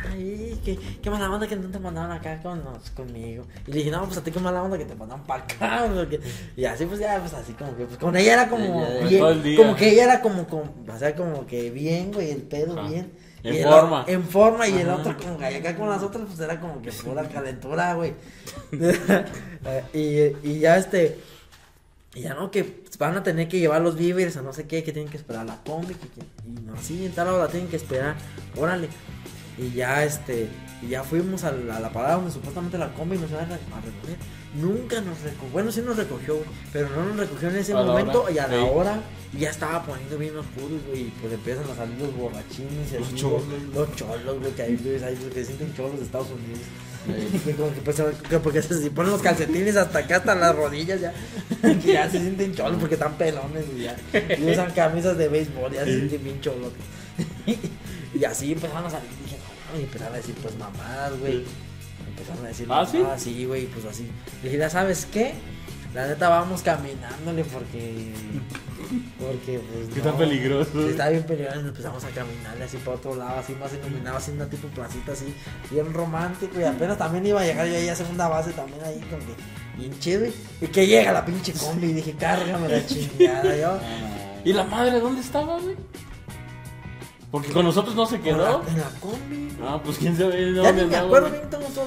ay, 0.09 0.59
¿qué, 0.64 0.77
qué 1.01 1.09
mala 1.09 1.30
onda 1.30 1.48
que 1.48 1.56
no 1.56 1.69
te 1.69 1.80
mandaron 1.80 2.11
acá 2.11 2.40
con, 2.41 2.64
nos- 2.64 2.90
conmigo. 2.91 3.45
Y 3.67 3.72
le 3.72 3.77
dije, 3.80 3.91
no, 3.91 4.03
pues 4.06 4.17
a 4.17 4.23
ti 4.23 4.32
qué 4.32 4.40
mala 4.40 4.61
onda 4.64 4.77
que 4.77 4.85
te 4.85 4.95
mandaron 4.95 5.23
para 5.25 5.43
acá. 5.43 5.85
porque- 5.95 6.19
Y 6.56 6.65
así, 6.65 6.85
pues 6.85 6.99
ya, 6.99 7.19
pues 7.19 7.33
así 7.33 7.53
como 7.53 7.75
que, 7.75 7.85
pues 7.85 7.98
con 7.98 8.15
ella 8.15 8.33
era 8.33 8.49
como 8.49 8.85
bien. 9.07 9.23
el. 9.25 9.56
Como 9.57 9.75
que 9.75 9.90
ella 9.91 10.03
era 10.06 10.22
como, 10.22 10.48
como, 10.48 10.73
o 10.93 10.98
sea, 10.98 11.15
como 11.15 11.45
que 11.48 11.69
bien, 11.72 12.11
güey, 12.11 12.32
el 12.32 12.41
pedo 12.43 12.80
Ajá. 12.80 12.90
bien. 12.90 13.11
En 13.43 13.56
el 13.56 13.64
forma. 13.64 14.06
En 14.07 14.23
forma, 14.23 14.67
y 14.69 14.77
el 14.77 14.90
otro 14.90 15.17
como 15.17 15.38
que 15.38 15.45
acá 15.45 15.75
con 15.75 15.90
las 15.90 16.01
otras, 16.01 16.23
pues 16.27 16.40
era 16.40 16.61
como 16.61 16.82
que 16.82 16.91
pura 16.93 17.23
calentura, 17.30 17.93
güey. 17.93 18.14
y, 19.93 20.48
y 20.49 20.59
ya 20.59 20.77
este. 20.77 21.19
Y 22.15 22.22
ya 22.22 22.35
no, 22.35 22.51
que 22.51 22.83
van 22.99 23.17
a 23.17 23.23
tener 23.23 23.48
que 23.48 23.57
llevar 23.59 23.82
los 23.82 23.98
víveres 23.98 24.38
a 24.38 24.43
no 24.43 24.53
sé 24.53 24.67
qué, 24.67 24.83
que 24.83 24.91
tienen 24.91 25.09
que 25.11 25.17
esperar 25.17 25.45
la 25.48 25.57
combi, 25.64 25.95
que, 25.95 26.07
que- 26.07 26.22
y 26.48 26.61
no, 26.64 26.75
sí, 26.80 27.06
en 27.07 27.11
tal 27.11 27.27
hora 27.30 27.45
la 27.45 27.49
tienen 27.49 27.69
que 27.69 27.75
esperar, 27.77 28.15
órale. 28.56 28.88
Y 29.57 29.72
ya 29.72 30.03
este, 30.03 30.48
y 30.82 30.88
ya 30.90 31.03
fuimos 31.03 31.43
a 31.43 31.51
la, 31.51 31.77
a 31.77 31.80
la 31.80 31.91
parada 31.91 32.15
donde 32.15 32.32
supuestamente 32.32 32.77
la 32.77 32.91
combi 32.93 33.17
nos 33.17 33.30
iba 33.30 33.41
a, 33.41 33.45
re- 33.45 33.53
a 33.53 33.82
recoger. 33.82 34.17
Nunca 34.56 35.01
nos 35.01 35.19
recogió, 35.22 35.49
bueno 35.51 35.72
sí 35.72 35.82
nos 35.82 35.98
recogió, 35.98 36.38
pero 36.72 36.90
no 36.90 37.06
nos 37.06 37.17
recogió 37.17 37.49
en 37.49 37.56
ese 37.57 37.73
A 37.73 37.82
momento 37.83 38.25
y 38.33 38.38
a 38.38 38.48
la 38.48 38.56
sí. 38.57 38.69
hora 38.72 38.99
y 39.33 39.40
ya 39.40 39.49
estaba 39.49 39.83
poniendo 39.83 40.17
bien 40.17 40.38
oscuro, 40.38 40.75
güey, 40.88 41.01
y 41.07 41.14
pues 41.22 41.33
empiezan 41.33 41.64
a 41.72 41.75
salir 41.75 41.98
los 41.99 42.15
borrachines 42.15 42.91
Los 42.93 43.07
así, 43.07 43.15
cholos. 43.15 43.43
güey, 43.48 43.61
los 43.73 43.95
cholos, 43.95 44.40
güey, 44.40 44.51
que 44.53 44.61
ahí, 44.61 44.75
güey, 44.77 44.99
que 44.99 45.40
se 45.40 45.45
sienten 45.45 45.73
cholos 45.75 45.98
de 45.99 46.06
Estados 46.06 46.27
Unidos. 46.30 46.59
Como 47.57 47.73
que 47.73 47.82
pues, 47.82 48.01
que 48.30 48.40
porque 48.40 48.61
se, 48.61 48.82
se 48.82 48.91
ponen 48.91 49.11
los 49.11 49.22
calcetines 49.22 49.75
hasta 49.75 49.99
acá, 49.99 50.17
hasta 50.17 50.35
las 50.35 50.56
rodillas 50.56 51.01
ya. 51.01 51.14
Que 51.83 51.93
ya 51.93 52.09
se 52.09 52.19
sienten 52.19 52.53
cholos 52.56 52.77
porque 52.80 52.93
están 52.95 53.14
pelones 53.17 53.65
y 53.75 53.82
ya. 53.83 53.95
Y 54.38 54.51
usan 54.51 54.72
camisas 54.72 55.17
de 55.17 55.27
béisbol, 55.30 55.73
ya 55.73 55.83
se 55.83 55.95
sienten 55.98 56.23
bien 56.23 56.41
cholos. 56.41 56.72
Y 58.15 58.23
así 58.25 58.51
empezaron 58.51 58.85
a 58.85 58.90
salir. 58.91 59.09
Y 59.74 59.77
no, 59.77 59.84
empezaron 59.84 60.14
a 60.14 60.18
decir, 60.18 60.35
pues 60.42 60.58
mamadas, 60.58 61.19
güey. 61.19 61.43
Empezaron 62.08 62.45
a 62.45 62.48
decir, 62.50 62.68
¿Ah, 62.69 62.84
mamadas, 62.84 63.22
sí, 63.22 63.45
güey, 63.45 63.66
pues 63.68 63.85
así. 63.85 64.10
Le 64.42 64.50
dije, 64.50 64.58
ya 64.60 64.69
sabes 64.69 65.08
qué? 65.11 65.34
La 65.93 66.08
neta 66.08 66.27
vamos 66.27 66.64
caminándole 66.64 67.43
porque. 67.45 68.14
Porque, 69.19 69.60
pues. 69.60 69.90
Que 69.90 70.00
está 70.00 70.11
no. 70.11 70.18
peligroso. 70.18 70.72
Sí, 70.74 70.90
está 70.90 71.10
bien 71.10 71.24
peligroso. 71.24 71.61
y 71.61 71.68
empezamos 71.68 72.03
a 72.03 72.10
caminarle 72.10 72.64
así 72.64 72.77
para 72.77 72.98
otro 72.98 73.16
lado, 73.16 73.40
así 73.40 73.53
más 73.53 73.72
iluminado, 73.74 74.18
así 74.18 74.32
una 74.32 74.50
tipo 74.50 74.68
placita 74.69 75.11
así, 75.11 75.34
bien 75.69 75.93
romántico. 75.93 76.60
Y 76.60 76.64
apenas 76.64 76.98
también 76.98 77.27
iba 77.27 77.42
a 77.42 77.45
llegar 77.45 77.68
yo 77.68 77.76
ahí 77.76 77.90
a 77.90 77.95
segunda 77.95 78.27
base, 78.27 78.53
también 78.53 78.84
ahí 78.84 79.00
con 79.02 79.19
que. 79.19 79.35
Bien 79.77 80.00
chido. 80.00 80.26
Y 80.61 80.68
que 80.68 80.88
llega 80.88 81.11
la 81.11 81.26
pinche 81.26 81.53
combi. 81.53 81.88
Y 81.88 81.93
dije, 81.93 82.14
cárgame 82.14 82.68
la 82.68 82.85
chingada. 82.88 83.56
Yo. 83.56 83.80
¿Y 84.43 84.53
la 84.53 84.64
madre 84.64 85.00
dónde 85.00 85.22
estaba, 85.22 85.60
güey? 85.60 85.76
Porque 87.34 87.52
con 87.52 87.66
nosotros 87.66 87.95
no 87.95 88.06
se 88.06 88.22
quedó. 88.22 88.62
en 88.68 88.78
la 88.78 88.90
combi. 89.00 89.50
Ah, 89.60 89.82
pues 89.84 89.98
quién 89.98 90.16
sabe 90.16 90.53
ya 90.53 90.62
dónde 90.62 90.84
ni 90.84 90.90
me 90.92 90.95
acuerdo 90.98 91.32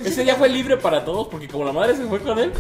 Ese 0.04 0.24
día. 0.24 0.34
fue 0.34 0.48
libre 0.48 0.76
para 0.76 1.04
todos, 1.04 1.28
porque 1.28 1.46
como 1.46 1.64
la 1.64 1.70
madre 1.72 1.94
se 1.96 2.04
fue 2.04 2.18
con 2.18 2.36
él, 2.40 2.52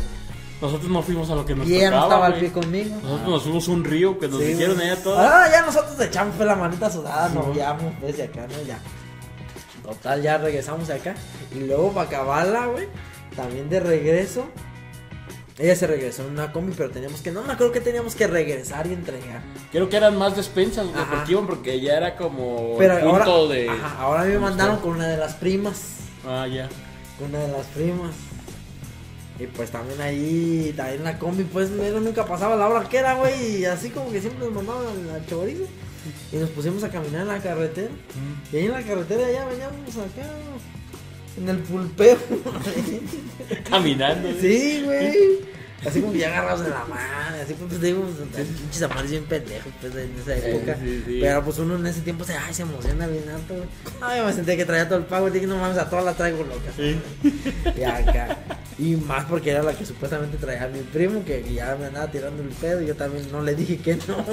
nosotros 0.60 0.88
no 0.88 1.02
fuimos 1.02 1.28
a 1.30 1.34
lo 1.34 1.44
que 1.44 1.56
nos 1.56 1.66
Y 1.66 1.78
ella 1.78 1.90
no 1.90 1.96
tocaba, 2.04 2.14
estaba 2.14 2.26
al 2.26 2.38
pie 2.38 2.52
conmigo. 2.52 2.94
Nosotros 3.02 3.28
nos 3.28 3.42
fuimos 3.42 3.68
a 3.68 3.70
un 3.72 3.82
río 3.84 4.16
que 4.20 4.28
nos 4.28 4.38
Sí, 4.38 4.46
dijeron 4.46 4.78
allá 4.80 5.02
todos. 5.02 5.18
Ah, 5.18 5.48
ya 5.50 5.62
nosotros 5.66 5.98
echamos 6.00 6.36
fue 6.36 6.46
la 6.46 6.54
manita 6.54 6.88
sudada, 6.88 7.28
nos 7.30 7.52
guiamos 7.52 8.00
desde 8.00 8.22
acá, 8.22 8.46
¿no? 8.46 8.62
Ya. 8.64 8.78
Total, 9.82 10.22
ya 10.22 10.38
regresamos 10.38 10.86
de 10.86 10.94
acá. 10.94 11.16
Y 11.56 11.58
luego 11.64 11.90
para 11.90 12.06
acabarla, 12.06 12.66
güey, 12.66 12.86
también 13.34 13.68
de 13.68 13.80
regreso. 13.80 14.46
Ella 15.58 15.74
se 15.74 15.86
regresó 15.86 16.22
en 16.22 16.32
una 16.32 16.52
combi, 16.52 16.74
pero 16.76 16.90
teníamos 16.90 17.22
que, 17.22 17.32
no 17.32 17.42
me 17.42 17.54
acuerdo 17.54 17.72
que 17.72 17.80
teníamos 17.80 18.14
que 18.14 18.26
regresar 18.26 18.86
y 18.86 18.92
entregar. 18.92 19.40
Creo 19.72 19.88
que 19.88 19.96
eran 19.96 20.18
más 20.18 20.36
despensas, 20.36 20.86
güey, 20.86 21.04
porque 21.08 21.32
iban 21.32 21.46
porque 21.46 21.80
ya 21.80 21.96
era 21.96 22.16
como 22.16 22.76
Pero 22.76 23.00
punto 23.00 23.32
ahora, 23.32 23.54
de... 23.54 23.68
ajá, 23.70 23.96
ahora 23.98 24.24
me 24.24 24.38
mandaron 24.38 24.80
con 24.80 24.90
una 24.92 25.08
de 25.08 25.16
las 25.16 25.34
primas. 25.34 25.96
Ah, 26.26 26.46
ya. 26.46 26.68
Con 27.18 27.30
una 27.30 27.38
de 27.38 27.52
las 27.52 27.66
primas. 27.68 28.14
Y 29.38 29.46
pues 29.46 29.70
también 29.70 30.00
ahí, 30.00 30.74
también 30.76 31.04
la 31.04 31.18
combi, 31.18 31.44
pues 31.44 31.70
él 31.70 32.04
nunca 32.04 32.26
pasaba 32.26 32.56
la 32.56 32.68
hora 32.68 32.86
que 32.88 32.98
era, 32.98 33.14
güey. 33.14 33.60
Y 33.60 33.64
así 33.64 33.88
como 33.90 34.10
que 34.10 34.20
siempre 34.20 34.44
nos 34.44 34.54
mandaban 34.54 34.86
al 35.14 35.26
chorizo. 35.26 35.64
Y 36.32 36.36
nos 36.36 36.50
pusimos 36.50 36.84
a 36.84 36.90
caminar 36.90 37.22
en 37.22 37.28
la 37.28 37.38
carretera. 37.38 37.90
Y 38.52 38.56
ahí 38.56 38.66
en 38.66 38.72
la 38.72 38.82
carretera 38.82 39.30
ya 39.30 39.44
veníamos 39.46 39.96
acá. 39.96 40.26
En 41.38 41.48
el 41.48 41.58
pulpeo. 41.58 42.16
Caminando. 43.70 44.28
sí, 44.40 44.82
güey. 44.84 45.46
Así 45.86 46.00
como 46.00 46.12
que 46.14 46.18
ya 46.20 46.28
agarrados 46.28 46.64
de 46.64 46.70
la 46.70 46.84
mano. 46.86 47.36
Así 47.44 47.54
pues 47.54 47.78
te 47.78 47.86
digo, 47.86 48.02
pinches 48.34 48.82
amores 48.82 49.10
bien 49.10 49.24
pendejos, 49.24 49.72
pues 49.80 49.94
en 49.94 50.10
esa 50.20 50.34
época. 50.36 50.76
sí, 50.82 51.02
sí. 51.06 51.18
Pero 51.20 51.44
pues 51.44 51.58
uno 51.58 51.76
en 51.76 51.86
ese 51.86 52.00
tiempo 52.00 52.24
se, 52.24 52.32
ay, 52.34 52.52
se 52.54 52.62
emociona 52.62 53.06
bien 53.06 53.28
alto, 53.28 53.54
güey. 53.54 53.68
Ay, 54.00 54.24
me 54.24 54.32
sentía 54.32 54.56
que 54.56 54.64
traía 54.64 54.88
todo 54.88 54.98
el 54.98 55.04
pago. 55.04 55.30
Dije, 55.30 55.46
no 55.46 55.56
mames, 55.58 55.78
a 55.78 55.88
todas 55.88 56.04
las 56.04 56.16
traigo 56.16 56.42
locas. 56.42 56.74
Sí. 56.76 56.98
Y 57.78 57.82
acá. 57.84 58.38
Y 58.78 58.96
más 58.96 59.26
porque 59.26 59.50
era 59.50 59.62
la 59.62 59.74
que 59.74 59.86
supuestamente 59.86 60.38
traía 60.38 60.64
a 60.64 60.68
mi 60.68 60.80
primo, 60.80 61.24
que 61.24 61.44
ya 61.54 61.76
me 61.78 61.86
andaba 61.86 62.10
tirando 62.10 62.42
el 62.42 62.48
pedo. 62.48 62.82
Y 62.82 62.86
yo 62.86 62.96
también 62.96 63.30
no 63.30 63.42
le 63.42 63.54
dije 63.54 63.76
que 63.78 63.96
no. 64.08 64.24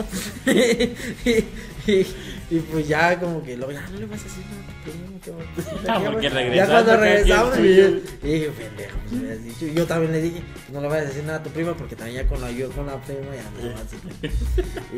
y, 0.51 1.91
y- 1.91 2.07
y 2.49 2.59
pues 2.59 2.87
ya, 2.87 3.19
como 3.19 3.41
que 3.43 3.55
luego, 3.57 3.71
ya 3.71 3.81
no 3.89 3.99
le 3.99 4.05
vas 4.05 4.19
a 4.21 4.23
decir 4.23 4.43
nada 4.49 4.63
a 4.63 4.67
tu 4.67 4.91
primo. 4.91 5.19
que 5.23 5.31
va- 5.31 5.93
Ah, 5.95 5.99
que 6.03 6.09
porque 6.11 6.29
va". 6.29 6.35
regresaste, 6.35 6.55
Ya 6.55 6.67
cuando 6.67 6.97
regresamos, 6.97 7.57
y, 7.59 7.61
dije, 7.63 8.49
pendejo, 8.51 8.97
pues, 9.09 9.21
me 9.21 9.31
has 9.31 9.43
dicho. 9.43 9.65
Y 9.65 9.73
yo 9.73 9.85
también 9.87 10.11
le 10.11 10.21
dije, 10.21 10.41
no 10.71 10.81
le 10.81 10.87
vayas 10.87 11.05
a 11.05 11.07
decir 11.09 11.23
nada 11.23 11.37
a 11.39 11.43
tu 11.43 11.49
prima, 11.51 11.73
porque 11.75 11.95
también 11.95 12.23
ya 12.23 12.29
con 12.29 12.41
la 12.41 12.51
yo 12.51 12.69
con 12.71 12.85
la 12.87 13.01
prima 13.01 13.21
ya 13.35 13.69
no 13.69 13.75
así. 13.75 13.97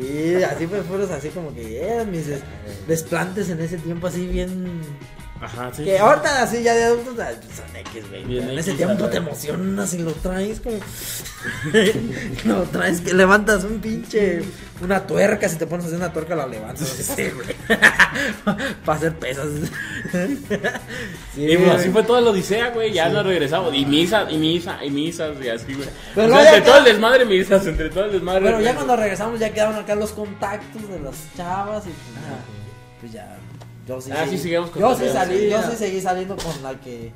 Y 0.00 0.42
así 0.42 0.66
pues 0.66 0.82
fueron 0.84 1.10
así 1.12 1.28
como 1.30 1.54
que 1.54 1.80
eran 1.82 2.10
mis 2.10 2.26
des- 2.26 2.42
desplantes 2.88 3.48
en 3.50 3.60
ese 3.60 3.78
tiempo, 3.78 4.06
así 4.08 4.26
bien 4.26 4.80
Ajá, 5.40 5.70
sí. 5.74 5.84
que 5.84 5.98
ahorita 5.98 6.42
así 6.42 6.62
ya 6.62 6.74
de 6.74 6.84
adultos 6.84 7.14
son 7.14 7.76
X, 7.76 8.08
güey. 8.08 8.38
En 8.38 8.58
ese 8.58 8.72
tiempo 8.72 9.06
te 9.06 9.18
emocionas 9.18 9.92
y 9.94 9.98
lo 9.98 10.12
traes 10.12 10.60
como. 10.60 10.78
lo 12.44 12.62
traes 12.64 13.00
que 13.00 13.12
levantas 13.14 13.64
un 13.64 13.80
pinche. 13.80 14.42
Una 14.80 15.06
tuerca, 15.06 15.48
si 15.48 15.56
te 15.56 15.66
pones 15.66 15.84
a 15.84 15.88
hacer 15.88 15.98
una 15.98 16.12
tuerca 16.12 16.34
la 16.36 16.46
levantas. 16.46 16.86
Sí, 16.88 17.30
güey. 17.30 17.48
Para 18.84 18.98
hacer 18.98 19.14
pesas. 19.16 19.46
sí, 20.12 21.46
Y 21.46 21.56
pues 21.56 21.70
así 21.70 21.88
fue 21.90 22.02
toda 22.02 22.20
la 22.20 22.30
odisea, 22.30 22.70
güey. 22.70 22.92
Ya 22.92 23.08
nos 23.08 23.24
regresamos. 23.24 23.74
Y 23.74 23.86
misa, 23.86 24.30
y 24.30 24.36
misa, 24.36 24.84
y 24.84 24.90
misas, 24.90 25.36
y 25.42 25.48
así, 25.48 25.72
güey. 25.74 25.88
Pero 26.14 26.26
O 26.26 26.28
luego 26.28 26.42
sea, 26.42 26.52
ya 26.52 26.58
entre 26.58 26.70
todo 26.70 26.78
el 26.78 26.84
desmadre, 26.84 27.24
misas, 27.24 27.66
entre 27.66 27.88
todo 27.88 28.04
el 28.04 28.12
desmadre. 28.12 28.42
Pero 28.42 28.60
ya 28.60 28.74
cuando 28.74 28.96
regresamos 28.96 29.40
ya 29.40 29.50
quedaron 29.50 29.76
acá 29.76 29.94
los 29.94 30.12
contactos 30.12 30.88
de 30.88 31.00
las 31.00 31.14
chavas 31.36 31.84
y 31.86 31.90
pues, 31.90 32.14
ya, 32.14 32.38
pues 33.00 33.12
ya. 33.12 33.38
Yo 33.86 34.00
sí, 34.00 34.10
Ah, 34.12 34.24
seguí- 34.24 34.30
sí, 34.36 34.38
sigamos 34.44 34.70
yo 34.70 34.74
sí 34.74 34.80
cotorreando, 34.80 35.14
salí, 35.14 35.38
sí, 35.38 35.48
yo 35.50 35.62
sí 35.62 35.76
seguí 35.76 36.00
saliendo 36.00 36.36
con 36.36 36.62
la 36.62 36.80
que 36.80 37.12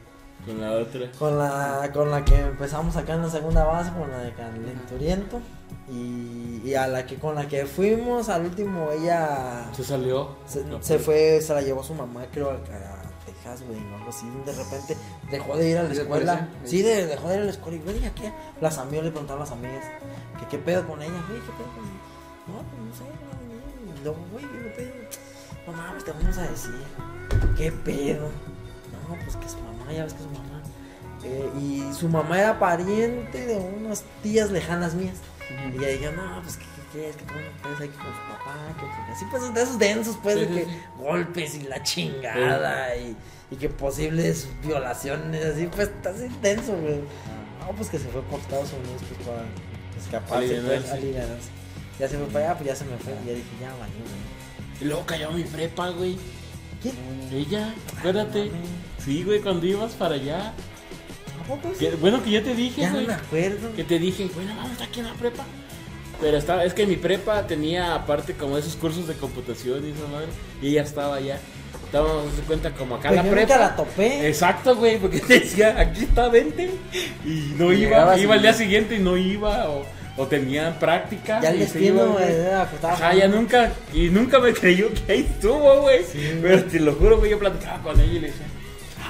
Con 0.47 0.60
la 0.60 0.73
otra. 0.73 1.10
con 1.18 1.39
la 1.39 1.90
con 1.92 2.10
la 2.10 2.24
que 2.24 2.36
empezamos 2.39 2.97
acá 2.97 3.15
en 3.15 3.23
la 3.23 3.31
segunda 3.31 3.65
base 3.65 3.90
con 3.92 4.10
la 4.10 4.18
de 4.18 4.32
Calenturiento. 4.32 5.40
Y, 5.92 6.62
y 6.65 6.74
a 6.74 6.86
la 6.86 7.05
que 7.05 7.16
con 7.16 7.34
la 7.34 7.49
que 7.49 7.66
fuimos 7.66 8.28
al 8.28 8.42
último 8.47 8.90
ella 8.92 9.68
Se 9.74 9.82
salió. 9.82 10.36
se, 10.47 10.65
No, 10.65 10.81
se 10.82 10.94
pues. 10.94 11.05
fue 11.05 11.40
se 11.40 11.52
la 11.55 11.62
llevó 11.62 11.82
su 11.82 11.94
mamá 11.94 12.24
creo 12.32 12.50
a, 12.50 12.55
a 12.55 13.26
Texas 13.26 13.62
güey 13.66 13.81
o 13.92 13.97
algo 13.97 14.08
así 14.10 14.26
de 14.47 14.52
repente 14.52 14.97
dejó 15.32 15.57
de 15.57 15.68
ir 15.70 15.78
a 15.78 15.82
la 15.82 15.92
escuela. 15.92 16.49
sí 16.65 16.82
de, 16.82 17.07
dejó 17.07 17.28
de 17.28 17.34
ir 17.36 17.40
a 17.42 17.44
la 17.47 17.50
escuela 17.50 17.76
y 17.78 17.81
güey 17.81 18.05
¿a 18.05 18.15
qué 18.15 18.32
las 18.60 18.78
amigas 18.78 19.05
le 19.07 19.10
preguntaron 19.10 19.42
a 19.42 19.44
las 19.47 19.52
amigas 19.52 19.84
que 20.39 20.47
qué 20.47 20.58
pedo 20.58 20.86
con 20.86 21.02
ella 21.02 21.10
güey 21.28 21.40
qué 21.40 21.52
pedo 21.58 21.68
con 21.74 21.84
ella 21.84 22.00
no 22.47 22.55
pues 22.70 22.82
no 22.86 22.94
sé 22.94 23.05
no, 24.05 24.12
no, 24.12 24.16
no, 24.16 24.28
güey 24.32 24.44
no 25.66 25.72
mames 25.72 26.05
te 26.05 26.12
vamos 26.12 26.36
a 26.39 26.42
decir 26.42 26.74
qué 27.56 27.70
pedo 27.72 28.28
no 29.08 29.14
pues 29.24 29.36
que 29.36 29.48
su 29.48 29.58
mamá 29.58 29.92
ya 29.92 30.05
ves 30.05 30.14
que 30.14 30.22
su 30.22 30.28
mamá 30.30 30.62
eh, 31.24 31.50
y 31.60 31.92
su 31.94 32.08
mamá 32.08 32.39
era 32.40 32.58
pariente 32.58 33.44
de 33.47 33.56
unas 33.56 34.05
tías 34.22 34.50
lejanas 34.50 34.94
mías 34.94 35.16
y 35.50 35.76
ella 35.78 35.89
dijo, 35.89 36.12
no, 36.12 36.40
pues, 36.42 36.56
¿qué, 36.56 36.64
qué 36.64 36.82
qué, 36.92 37.08
es 37.10 37.16
que 37.16 37.24
tú 37.24 37.34
no 37.34 37.40
puedes 37.62 37.80
ahí 37.80 37.89
con 37.89 37.98
su 38.06 38.20
papá, 38.30 38.55
que, 38.78 38.86
que- 38.86 39.12
así 39.12 39.24
pues 39.32 39.52
de 39.52 39.62
esos 39.62 39.78
densos, 39.80 40.16
pues, 40.22 40.36
Sí, 40.36 40.40
de 40.42 40.47
que 40.47 40.64
sí. 40.64 40.80
golpes 40.97 41.55
y 41.56 41.62
la 41.64 41.82
chingada 41.82 42.94
y, 42.97 43.16
y 43.50 43.56
que 43.56 43.68
posibles 43.68 44.48
violaciones, 44.64 45.44
así, 45.44 45.66
pues, 45.66 45.89
está 45.89 46.10
así 46.10 46.28
denso, 46.40 46.72
güey. 46.76 47.00
No, 47.60 47.72
pues 47.76 47.89
que 47.90 47.98
se 47.98 48.06
fue 48.08 48.22
por 48.22 48.39
Estados 48.39 48.72
Unidos, 48.72 49.02
pues, 49.08 49.26
para 49.26 49.42
escaparse, 50.00 50.47
pues, 50.47 50.56
Alivianarse. 50.62 50.92
alivianarse. 50.92 51.48
Ya 51.98 52.08
se 52.08 52.16
fue 52.16 52.26
para 52.28 52.44
allá, 52.47 52.55
pues 52.58 52.66
ya 52.68 52.76
se 52.76 52.84
me 52.84 52.97
fue, 52.97 53.12
y 53.12 53.26
ya 53.26 53.32
dije, 53.34 53.48
ya 53.60 53.70
valió, 53.74 54.05
güey. 54.06 54.19
Y 54.81 54.84
luego 54.84 55.05
cayó 55.07 55.31
mi 55.33 55.42
prepa, 55.44 55.91
güey. 55.91 56.17
¿Quién? 56.83 56.94
Ella, 57.33 57.75
acuérdate. 57.99 58.50
Sí, 59.05 59.23
güey, 59.25 59.41
cuando 59.41 59.67
ibas 59.67 59.92
para 59.92 60.15
allá. 60.15 60.52
¿A 61.41 61.44
poco 61.47 61.70
sí? 61.78 61.86
Que- 61.86 61.97
bueno, 61.97 62.23
que 62.23 62.31
yo 62.31 62.42
te 62.42 62.55
dije, 62.55 62.81
Ya 62.83 62.89
no 62.89 62.94
güey. 62.94 63.07
me 63.07 63.15
acuerdo. 63.15 63.75
Que 63.75 63.84
te 63.84 63.99
dije, 63.99 64.28
bueno, 64.34 64.55
vamos 64.57 64.81
aquí 64.81 65.00
en 65.00 65.07
la 65.07 65.15
prepa. 65.15 65.44
Pero 66.20 66.36
estaba, 66.36 66.65
es 66.65 66.75
que 66.75 66.86
mi 66.86 66.97
prepa 66.97 67.47
tenía 67.47 67.94
aparte 67.94 68.34
como 68.34 68.59
esos 68.59 68.76
cursos 68.76 69.07
de 69.09 69.15
computación 69.15 69.86
y 69.86 69.91
esa 69.91 70.07
madre. 70.09 70.26
Y 70.62 70.68
ella 70.68 70.83
estaba 70.83 71.17
allá. 71.17 71.39
Estábamos 71.86 72.36
de 72.36 72.42
cuenta 72.42 72.73
como 72.73 72.94
acá 72.97 73.09
en 73.09 73.15
Pues 73.15 73.25
la 73.25 73.31
yo 73.31 73.34
prepa. 73.36 73.55
nunca 73.55 73.68
la 73.70 73.76
topé. 73.76 74.28
Exacto, 74.28 74.76
güey, 74.76 74.99
porque 74.99 75.20
te 75.20 75.34
decía, 75.41 75.78
aquí 75.81 76.05
está, 76.05 76.28
vente. 76.28 76.70
Y 77.25 77.55
no 77.59 77.73
Y 77.73 77.78
iba, 77.83 77.89
llegabas 77.91 78.20
iba 78.20 78.34
al 78.34 78.42
día 78.42 78.52
siguiente 78.52 78.97
y 78.97 78.99
no 79.00 79.17
iba, 79.17 79.68
o, 79.70 79.84
o 80.16 80.26
tenía 80.26 80.78
práctica. 80.78 81.40
Ya 81.40 81.50
el 81.50 81.60
destino, 81.60 82.12
güey, 82.12 82.26
Ajá, 82.82 83.14
ya 83.14 83.28
nunca, 83.28 83.72
y 83.92 84.08
nunca 84.08 84.39
me 84.39 84.52
creyó 84.52 84.89
que 84.92 85.12
ahí 85.12 85.20
estuvo, 85.20 85.82
güey. 85.82 86.05
Pero 86.42 86.64
te 86.64 86.80
lo 86.80 86.94
juro, 86.94 87.18
güey, 87.18 87.30
yo 87.30 87.39
platicaba 87.39 87.82
con 87.82 88.00
ella 88.00 88.12
y 88.12 88.20
le 88.20 88.26
decía, 88.28 88.47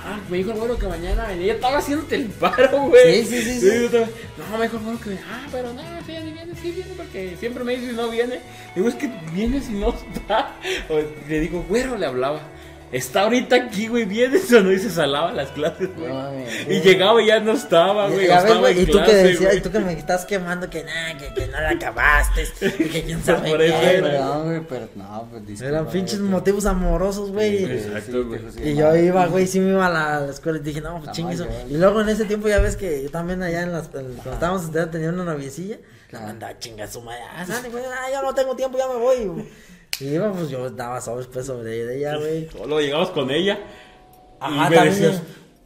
ah, 0.04 0.18
me 0.28 0.38
dijo 0.38 0.52
el 0.52 0.58
güero 0.58 0.78
que 0.78 0.86
mañana 0.86 1.26
venía. 1.26 1.44
Ella 1.44 1.54
estaba 1.54 1.78
haciéndote 1.78 2.16
el 2.16 2.26
paro, 2.26 2.82
güey. 2.88 3.24
Sí, 3.24 3.42
sí, 3.42 3.60
sí, 3.60 3.60
sí. 3.60 3.88
no, 3.90 4.58
me 4.58 4.64
dijo 4.64 4.76
el 4.76 4.82
güero 4.82 5.00
que 5.00 5.18
ah, 5.30 5.46
pero 5.50 5.72
no, 5.72 5.82
sí, 6.06 6.12
ya 6.12 6.20
ni 6.20 6.32
viene, 6.32 6.54
sí 6.54 6.70
viene, 6.72 6.90
porque 6.96 7.36
siempre 7.38 7.64
me 7.64 7.76
dice 7.76 7.90
si 7.90 7.96
no 7.96 8.08
viene. 8.08 8.40
Digo, 8.74 8.88
es 8.88 8.94
que 8.94 9.10
viene 9.32 9.60
si 9.60 9.72
no 9.72 9.94
está. 10.14 10.54
O 10.88 11.00
le 11.28 11.40
digo, 11.40 11.64
güero, 11.68 11.96
le 11.96 12.06
hablaba. 12.06 12.40
Está 12.92 13.22
ahorita 13.22 13.54
aquí, 13.54 13.86
güey, 13.86 14.04
vienes 14.04 14.52
o 14.52 14.60
no, 14.60 14.72
y 14.72 14.78
se 14.80 14.90
salaba 14.90 15.32
las 15.32 15.50
clases, 15.50 15.88
güey. 15.96 16.08
No, 16.12 16.32
y 16.68 16.80
llegaba 16.80 17.22
y 17.22 17.26
ya 17.26 17.38
no 17.38 17.52
estaba, 17.52 18.08
güey. 18.08 18.26
Güey, 18.26 18.78
en 18.78 18.82
y 18.82 18.86
tú 18.86 18.98
que 19.04 19.14
decías, 19.14 19.40
güey. 19.40 19.58
y 19.58 19.60
tú 19.60 19.70
que 19.70 19.78
me 19.78 19.92
estás 19.92 20.24
quemando 20.24 20.68
que 20.68 20.82
nada, 20.82 21.16
que, 21.16 21.32
que 21.32 21.46
no 21.46 21.60
la 21.60 21.70
acabaste, 21.70 22.48
y 22.80 22.84
que 22.88 23.02
quién 23.04 23.22
sabe 23.22 23.48
Por 23.50 23.58
qué, 23.58 23.66
eso 23.68 23.82
era. 23.82 24.28
güey. 24.28 24.44
güey, 24.44 24.60
pero 24.68 24.88
no, 24.96 25.28
pues 25.30 25.46
disculpa. 25.46 25.68
Eran 25.72 25.86
pinches 25.88 26.18
güey, 26.18 26.30
motivos 26.32 26.66
amorosos, 26.66 27.30
güey. 27.30 27.64
Exacto, 27.64 28.24
güey. 28.26 28.40
Y 28.64 28.74
yo 28.74 28.96
iba, 28.96 29.26
güey, 29.28 29.46
sí 29.46 29.60
me 29.60 29.70
iba 29.70 29.86
a 29.86 29.90
la, 29.90 30.16
a 30.16 30.20
la 30.22 30.30
escuela 30.32 30.58
y 30.58 30.62
dije, 30.62 30.80
no, 30.80 31.00
pues 31.00 31.16
eso. 31.16 31.46
Y 31.68 31.76
luego 31.76 32.00
en 32.00 32.08
ese 32.08 32.24
tiempo 32.24 32.48
ya 32.48 32.58
ves 32.58 32.74
que 32.76 33.04
yo 33.04 33.10
también 33.10 33.42
allá 33.42 33.62
en 33.62 33.72
las, 33.72 33.86
en- 33.94 34.14
cuando 34.14 34.32
estábamos 34.32 34.62
estudiando 34.62 34.90
tenía 34.90 35.10
una 35.10 35.24
noviecilla, 35.24 35.78
la 36.10 36.20
mandaba 36.22 36.58
chinga 36.58 36.88
su 36.88 37.00
madre, 37.02 37.20
ah, 37.36 37.46
sale, 37.46 37.68
güey, 37.68 37.84
ah, 37.84 38.10
ya 38.10 38.20
no 38.20 38.34
tengo 38.34 38.56
tiempo, 38.56 38.76
ya 38.76 38.88
me 38.88 38.96
voy. 38.96 39.48
Y 39.98 40.14
iba, 40.14 40.32
pues 40.32 40.48
yo 40.50 40.70
daba 40.70 41.00
sobres 41.00 41.26
pues 41.26 41.46
sobre 41.46 41.96
ella, 41.98 42.16
güey. 42.16 42.48
Solo 42.50 42.80
llegabas 42.80 43.10
con 43.10 43.30
ella. 43.30 43.58
Ajá, 44.40 44.68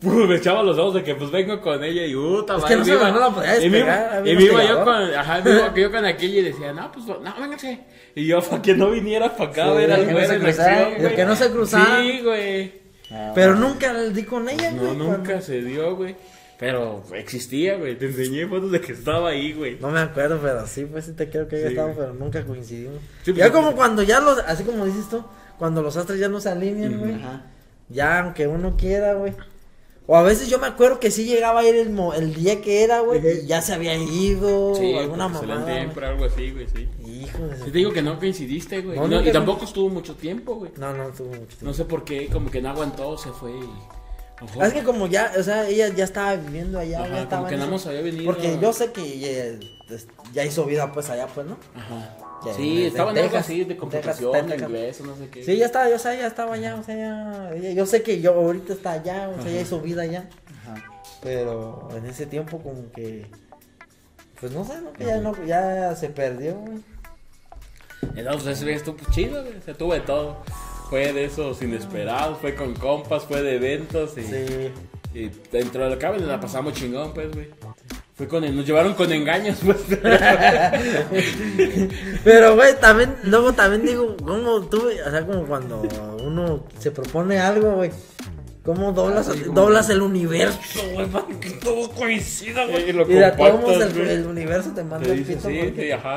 y 0.02 0.06
me 0.06 0.36
echaba 0.36 0.62
los 0.62 0.76
ojos 0.76 0.94
de 0.94 1.04
que 1.04 1.14
pues 1.14 1.30
vengo 1.30 1.60
con 1.62 1.82
ella 1.82 2.04
y 2.04 2.14
puta 2.14 2.56
Es 2.58 2.64
que 2.64 2.76
no 2.76 2.84
no 2.84 3.18
la 3.20 3.30
podía 3.30 3.64
y 3.64 3.70
me 3.70 3.78
iba- 3.78 3.86
despegar, 3.96 4.28
Y 4.28 4.36
me 4.36 4.42
iba 4.42 4.64
yo 4.64 4.84
con, 4.84 5.14
ajá, 5.14 5.40
me 5.42 5.50
iba 5.52 5.74
yo 5.74 5.90
con 5.92 6.04
aquella 6.04 6.38
y 6.40 6.42
decía, 6.42 6.72
no, 6.72 6.92
pues 6.92 7.06
no, 7.06 7.34
véngase. 7.40 7.80
Y 8.14 8.26
yo, 8.26 8.42
para 8.42 8.60
que 8.60 8.74
no 8.74 8.90
viniera 8.90 9.34
para 9.34 9.50
acá 9.50 9.64
a 9.64 9.70
Sí, 9.70 9.76
ver 9.78 9.92
al 9.92 10.00
que 10.00 10.06
no 10.06 10.12
güey 10.12 10.24
en 10.30 10.46
acción, 10.46 10.94
güey. 11.00 11.16
que 11.16 11.24
no 11.24 11.36
se 11.36 11.50
cruzara. 11.50 12.00
Sí, 12.02 12.20
güey. 12.22 12.72
Ah, 13.10 13.32
Pero 13.34 13.54
nunca 13.54 13.92
di 14.02 14.22
con 14.24 14.48
ella, 14.48 14.70
No, 14.72 14.82
güey. 14.82 14.96
nunca 14.96 15.22
cuando- 15.24 15.40
se 15.42 15.62
dio, 15.62 15.96
güey. 15.96 16.16
Pero 16.58 17.02
existía, 17.14 17.76
güey. 17.76 17.98
Te 17.98 18.06
enseñé 18.06 18.46
fotos 18.46 18.70
de 18.70 18.80
que 18.80 18.92
estaba 18.92 19.30
ahí, 19.30 19.52
güey. 19.52 19.78
No 19.80 19.90
me 19.90 20.00
acuerdo, 20.00 20.38
pero 20.40 20.66
sí, 20.66 20.84
pues 20.84 21.04
sí 21.06 21.12
te 21.12 21.28
creo 21.28 21.48
que 21.48 21.56
haya 21.56 21.66
Sí, 21.66 21.72
estado, 21.72 21.88
güey. 21.88 21.98
pero 21.98 22.14
nunca 22.14 22.44
coincidimos. 22.44 22.98
Sí, 23.24 23.32
pues, 23.32 23.36
ya 23.38 23.50
como 23.52 23.74
cuando 23.74 24.02
ya 24.02 24.20
los, 24.20 24.38
así 24.46 24.62
como 24.64 24.86
dices 24.86 25.08
tú, 25.08 25.24
cuando 25.58 25.82
los 25.82 25.96
astros 25.96 26.18
ya 26.18 26.28
no 26.28 26.40
se 26.40 26.50
alinean, 26.50 26.98
güey. 26.98 27.14
Ajá. 27.14 27.46
Ya, 27.88 28.20
aunque 28.20 28.46
uno 28.46 28.76
quiera, 28.76 29.14
güey. 29.14 29.32
O 30.06 30.16
a 30.16 30.22
veces 30.22 30.48
yo 30.50 30.58
me 30.58 30.66
acuerdo 30.66 31.00
que 31.00 31.10
sí 31.10 31.24
llegaba 31.24 31.60
a 31.60 31.64
ir 31.68 31.74
el, 31.76 31.88
mo- 31.90 32.12
el 32.12 32.34
día 32.34 32.60
que 32.60 32.84
era, 32.84 33.00
güey, 33.00 33.20
y 33.42 33.46
ya 33.46 33.62
se 33.62 33.72
había 33.72 33.96
ido, 33.96 34.74
Sí, 34.74 34.92
o 34.94 35.00
alguna 35.00 35.28
porque 35.28 35.40
se 35.40 35.46
le 35.46 35.54
mamada. 35.54 35.74
tiempo, 35.76 35.94
güey. 35.94 36.06
algo 36.06 36.24
así, 36.26 36.50
güey, 36.50 36.66
sí. 36.68 36.88
Hijo 37.10 37.46
de 37.46 37.56
Sí 37.56 37.64
te 37.70 37.78
digo 37.78 37.90
que 37.92 38.02
no 38.02 38.18
coincidiste, 38.18 38.82
güey. 38.82 38.98
No, 39.00 39.22
y 39.22 39.32
tampoco 39.32 39.64
estuvo 39.64 39.88
mucho 39.88 40.14
tiempo, 40.14 40.56
güey. 40.56 40.72
No, 40.76 40.92
no, 40.92 41.08
tuvo 41.08 41.28
mucho 41.28 41.46
tiempo. 41.46 41.64
No 41.64 41.72
sé 41.72 41.86
por 41.86 42.04
qué, 42.04 42.28
como 42.28 42.50
que 42.50 42.60
no 42.60 42.68
aguantó, 42.70 43.16
se 43.16 43.30
fue 43.30 43.50
y... 43.52 43.64
Ojo. 44.44 44.62
Es 44.64 44.72
que 44.72 44.82
como 44.84 45.06
ya, 45.06 45.32
o 45.38 45.42
sea, 45.42 45.68
ella 45.68 45.88
ya 45.88 46.04
estaba 46.04 46.34
viviendo 46.36 46.78
allá, 46.78 47.00
Ajá, 47.00 47.08
ya 47.08 47.22
estaba 47.22 47.42
como 47.42 47.48
que 47.50 47.56
nada 47.56 47.70
más 47.70 47.86
había 47.86 48.02
venido. 48.02 48.24
Porque 48.26 48.58
yo 48.60 48.72
sé 48.72 48.92
que 48.92 49.58
ya 50.32 50.44
hizo 50.44 50.64
vida 50.64 50.90
pues 50.92 51.10
allá, 51.10 51.26
pues, 51.28 51.46
¿no? 51.46 51.56
Ajá. 51.74 52.16
Ya, 52.46 52.52
Sí, 52.54 52.84
estaba 52.86 53.10
en 53.12 53.18
algo 53.18 53.36
así 53.38 53.64
de 53.64 53.76
computación, 53.76 54.32
Texas. 54.46 54.68
inglés 54.68 55.00
o 55.00 55.04
no 55.06 55.16
sé 55.16 55.28
qué. 55.30 55.44
Sí, 55.44 55.56
ya 55.56 55.66
estaba, 55.66 55.88
yo 55.88 55.98
sé, 55.98 56.18
ya 56.18 56.26
estaba 56.26 56.54
allá, 56.54 56.76
o 56.76 56.82
sea, 56.82 56.94
ya, 56.94 57.50
ella- 57.54 57.70
yo 57.72 57.86
sé 57.86 58.02
que 58.02 58.20
yo 58.20 58.34
ahorita 58.34 58.74
está 58.74 58.92
allá, 58.92 59.30
o 59.30 59.42
sea, 59.42 59.50
ya 59.50 59.60
hizo 59.62 59.80
vida 59.80 60.02
allá, 60.02 60.28
Ajá. 60.62 60.74
pero 61.22 61.88
en 61.96 62.04
ese 62.04 62.26
tiempo 62.26 62.58
como 62.58 62.90
que, 62.92 63.26
pues 64.40 64.52
no 64.52 64.62
sé, 64.64 64.78
¿no? 64.82 64.92
Que 64.92 65.06
ya, 65.06 65.18
no, 65.20 65.32
ya 65.46 65.96
se 65.96 66.10
perdió, 66.10 66.56
güey. 66.56 66.82
Entonces 68.14 68.62
pues, 68.62 69.10
chido, 69.12 69.42
güey. 69.42 69.54
Se 69.64 69.72
tuvo 69.72 69.94
de 69.94 70.00
todo. 70.00 70.36
Fue 70.90 71.12
de 71.12 71.24
esos 71.24 71.60
inesperados, 71.62 72.38
fue 72.40 72.54
con 72.54 72.74
compas, 72.74 73.24
fue 73.24 73.42
de 73.42 73.56
eventos 73.56 74.16
y, 74.18 74.22
Sí. 74.22 74.70
y 75.14 75.30
dentro 75.50 75.84
de 75.84 75.90
lo 75.90 75.98
cabe 75.98 76.18
la 76.20 76.38
pasamos 76.40 76.74
chingón, 76.74 77.12
pues, 77.14 77.32
güey. 77.32 77.48
Fue 78.16 78.28
con 78.28 78.42
nos 78.54 78.64
llevaron 78.64 78.94
con 78.94 79.10
engaños, 79.12 79.58
pues. 79.64 79.78
Pero, 82.24 82.54
güey, 82.54 82.74
también, 82.80 83.14
luego 83.24 83.52
también 83.52 83.84
digo, 83.84 84.16
¿cómo 84.24 84.62
tú, 84.62 84.88
o 84.88 85.10
sea, 85.10 85.26
como 85.26 85.44
cuando 85.46 85.82
uno 86.22 86.64
se 86.78 86.90
propone 86.90 87.38
algo, 87.38 87.74
güey? 87.76 87.90
¿Cómo 88.64 88.92
doblas, 88.92 89.28
Así 89.28 89.40
como- 89.42 89.60
doblas 89.60 89.90
el 89.90 90.00
universo, 90.00 90.80
güey? 90.94 91.06
Para 91.08 91.26
que 91.38 91.50
todo 91.50 91.90
coincida, 91.90 92.64
güey. 92.66 92.88
Y 92.88 92.92
lo 92.92 93.02
Y 93.10 93.14
de 93.14 93.30
todos 93.32 93.82
el, 93.82 94.08
el 94.08 94.26
universo 94.26 94.70
te 94.74 94.82
manda 94.84 95.12
el 95.12 95.22
pito. 95.22 95.48
sí, 95.48 95.58
porque- 95.62 95.82
sí, 95.82 95.90
ajá. 95.92 96.16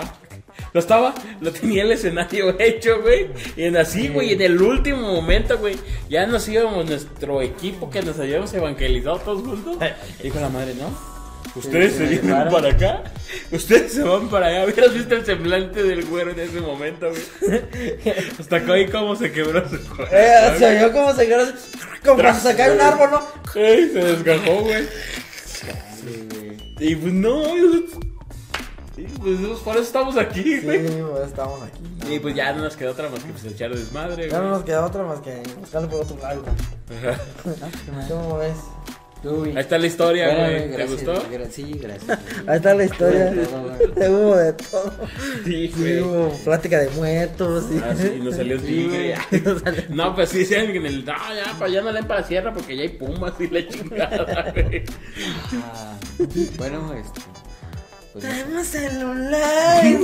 Lo 0.73 0.79
estaba, 0.79 1.15
lo 1.41 1.51
tenía 1.51 1.83
el 1.83 1.91
escenario 1.91 2.55
hecho, 2.59 3.01
güey. 3.01 3.27
Y 3.55 3.63
en 3.63 3.77
así, 3.77 4.09
güey, 4.09 4.33
en 4.33 4.41
el 4.41 4.61
último 4.61 5.13
momento, 5.13 5.57
güey, 5.57 5.75
ya 6.09 6.25
nos 6.25 6.47
íbamos 6.47 6.85
nuestro 6.85 7.41
equipo 7.41 7.89
que 7.89 8.01
nos 8.01 8.19
habíamos 8.19 8.53
evangelizado 8.53 9.17
todos 9.19 9.41
juntos. 9.41 9.77
Dijo 10.21 10.39
la 10.39 10.49
madre, 10.49 10.73
¿no? 10.75 11.17
Ustedes 11.55 11.93
se 11.93 11.97
se 11.97 12.05
vienen 12.05 12.27
llevaron. 12.27 12.53
para 12.53 12.69
acá, 12.69 13.03
ustedes 13.51 13.93
se 13.93 14.03
van 14.03 14.29
para 14.29 14.47
allá. 14.47 14.65
Hubieras 14.71 14.93
visto 14.93 15.15
el 15.15 15.25
semblante 15.25 15.83
del 15.83 16.05
güero 16.05 16.31
en 16.31 16.39
ese 16.39 16.59
momento, 16.61 17.09
güey. 17.09 17.61
Hasta 18.39 18.57
acá 18.57 18.73
ahí 18.73 18.87
cómo 18.87 19.15
se 19.15 19.31
quebró 19.31 19.67
su 19.67 19.83
corazón. 19.87 20.07
Eh, 20.11 20.55
se 20.57 20.77
oyó 20.77 20.91
como 20.91 21.13
se 21.13 21.33
así, 21.33 21.53
como 22.05 22.33
se 22.33 22.55
cae 22.55 22.71
un 22.71 22.81
árbol, 22.81 23.09
¿no? 23.11 23.59
Ey, 23.59 23.89
se 23.89 23.99
desgajó, 23.99 24.61
güey. 24.61 24.83
Sí, 24.85 26.27
güey. 26.31 26.57
Y 26.79 26.95
pues 26.95 27.13
no, 27.13 27.43
sí, 28.97 29.05
pues 29.21 29.59
por 29.59 29.75
eso 29.75 29.83
estamos 29.83 30.17
aquí, 30.17 30.43
Sí, 30.43 30.61
güey. 30.61 30.79
pues 31.01 31.27
estamos 31.27 31.61
aquí. 31.61 32.13
Y 32.15 32.19
pues 32.19 32.35
ya 32.35 32.51
no 32.53 32.63
nos 32.63 32.75
quedó 32.75 32.91
otra 32.91 33.09
más 33.09 33.23
que 33.23 33.31
pues 33.31 33.45
echar 33.45 33.73
desmadre, 33.73 34.29
Ya 34.29 34.39
no 34.41 34.49
nos 34.49 34.63
queda 34.63 34.85
otra 34.85 35.03
más 35.03 35.19
que 35.21 35.41
buscarle 35.59 35.87
por 35.87 36.01
otro 36.01 36.17
lado. 36.21 36.43
Ajá. 37.07 38.07
¿Cómo 38.09 38.37
ves? 38.39 38.57
Ahí 39.25 39.57
está 39.57 39.77
la 39.79 39.87
historia, 39.87 40.27
Bueno, 40.27 40.41
güey. 40.43 40.61
¿Te 40.61 40.67
gracias, 40.77 40.91
gustó? 41.03 41.29
gra- 41.29 41.49
sí, 41.49 41.73
gracias. 41.81 42.19
Ahí 42.47 42.55
está 42.57 42.73
la 42.75 42.83
historia. 42.85 43.33
Hubo 43.33 43.35
de 43.35 43.45
todo, 43.47 43.63
güey. 43.95 44.09
Hubo 44.09 44.35
de 44.37 44.53
todo. 44.53 44.93
Sí, 45.43 45.67
Sí, 45.67 45.73
güey. 45.75 45.99
hubo 46.01 46.29
plática 46.45 46.79
de 46.79 46.89
muertos. 46.91 47.65
Sí. 47.69 47.81
Ah, 47.83 47.93
sí, 47.97 48.19
nos 48.23 48.35
salió 48.35 48.59
tigre. 48.61 49.15
Nos 49.43 49.61
salió- 49.63 49.83
No, 49.89 50.15
pues 50.15 50.29
sí, 50.29 50.37
decían 50.39 50.67
que 50.67 50.77
en 50.77 50.85
el. 50.85 51.03
No, 51.03 51.13
ya, 51.35 51.51
para 51.53 51.65
allá 51.65 51.81
no 51.81 51.91
leen 51.91 52.05
para 52.07 52.21
la 52.21 52.27
sierra 52.27 52.53
porque 52.53 52.77
ya 52.77 52.83
hay 52.83 52.89
pumas 52.89 53.33
y 53.39 53.47
la 53.47 53.67
chingada, 53.67 54.51
güey. 54.53 54.83
Ah, 55.63 55.97
bueno, 56.57 56.93
este. 56.93 57.19
Pues. 58.19 58.33
Tenemos 58.33 58.67
celular. 58.67 59.83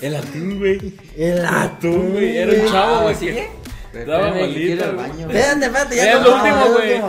El 0.00 0.16
atún, 0.16 0.58
güey. 0.58 0.94
El 1.16 1.44
Atún, 1.44 2.12
güey. 2.12 2.36
Era 2.38 2.52
un 2.52 2.70
chavo, 2.70 2.94
Ah, 2.96 3.02
güey. 3.02 3.14
¿sigue? 3.16 3.50
que 3.92 4.04
Daba 4.06 4.30
malito, 4.30 4.94
güey. 4.94 5.20
Espérate, 5.20 5.66
espérate, 5.66 5.96
ya 5.96 6.18
lo 6.20 6.34
último, 6.34 6.64
güey. 6.72 7.02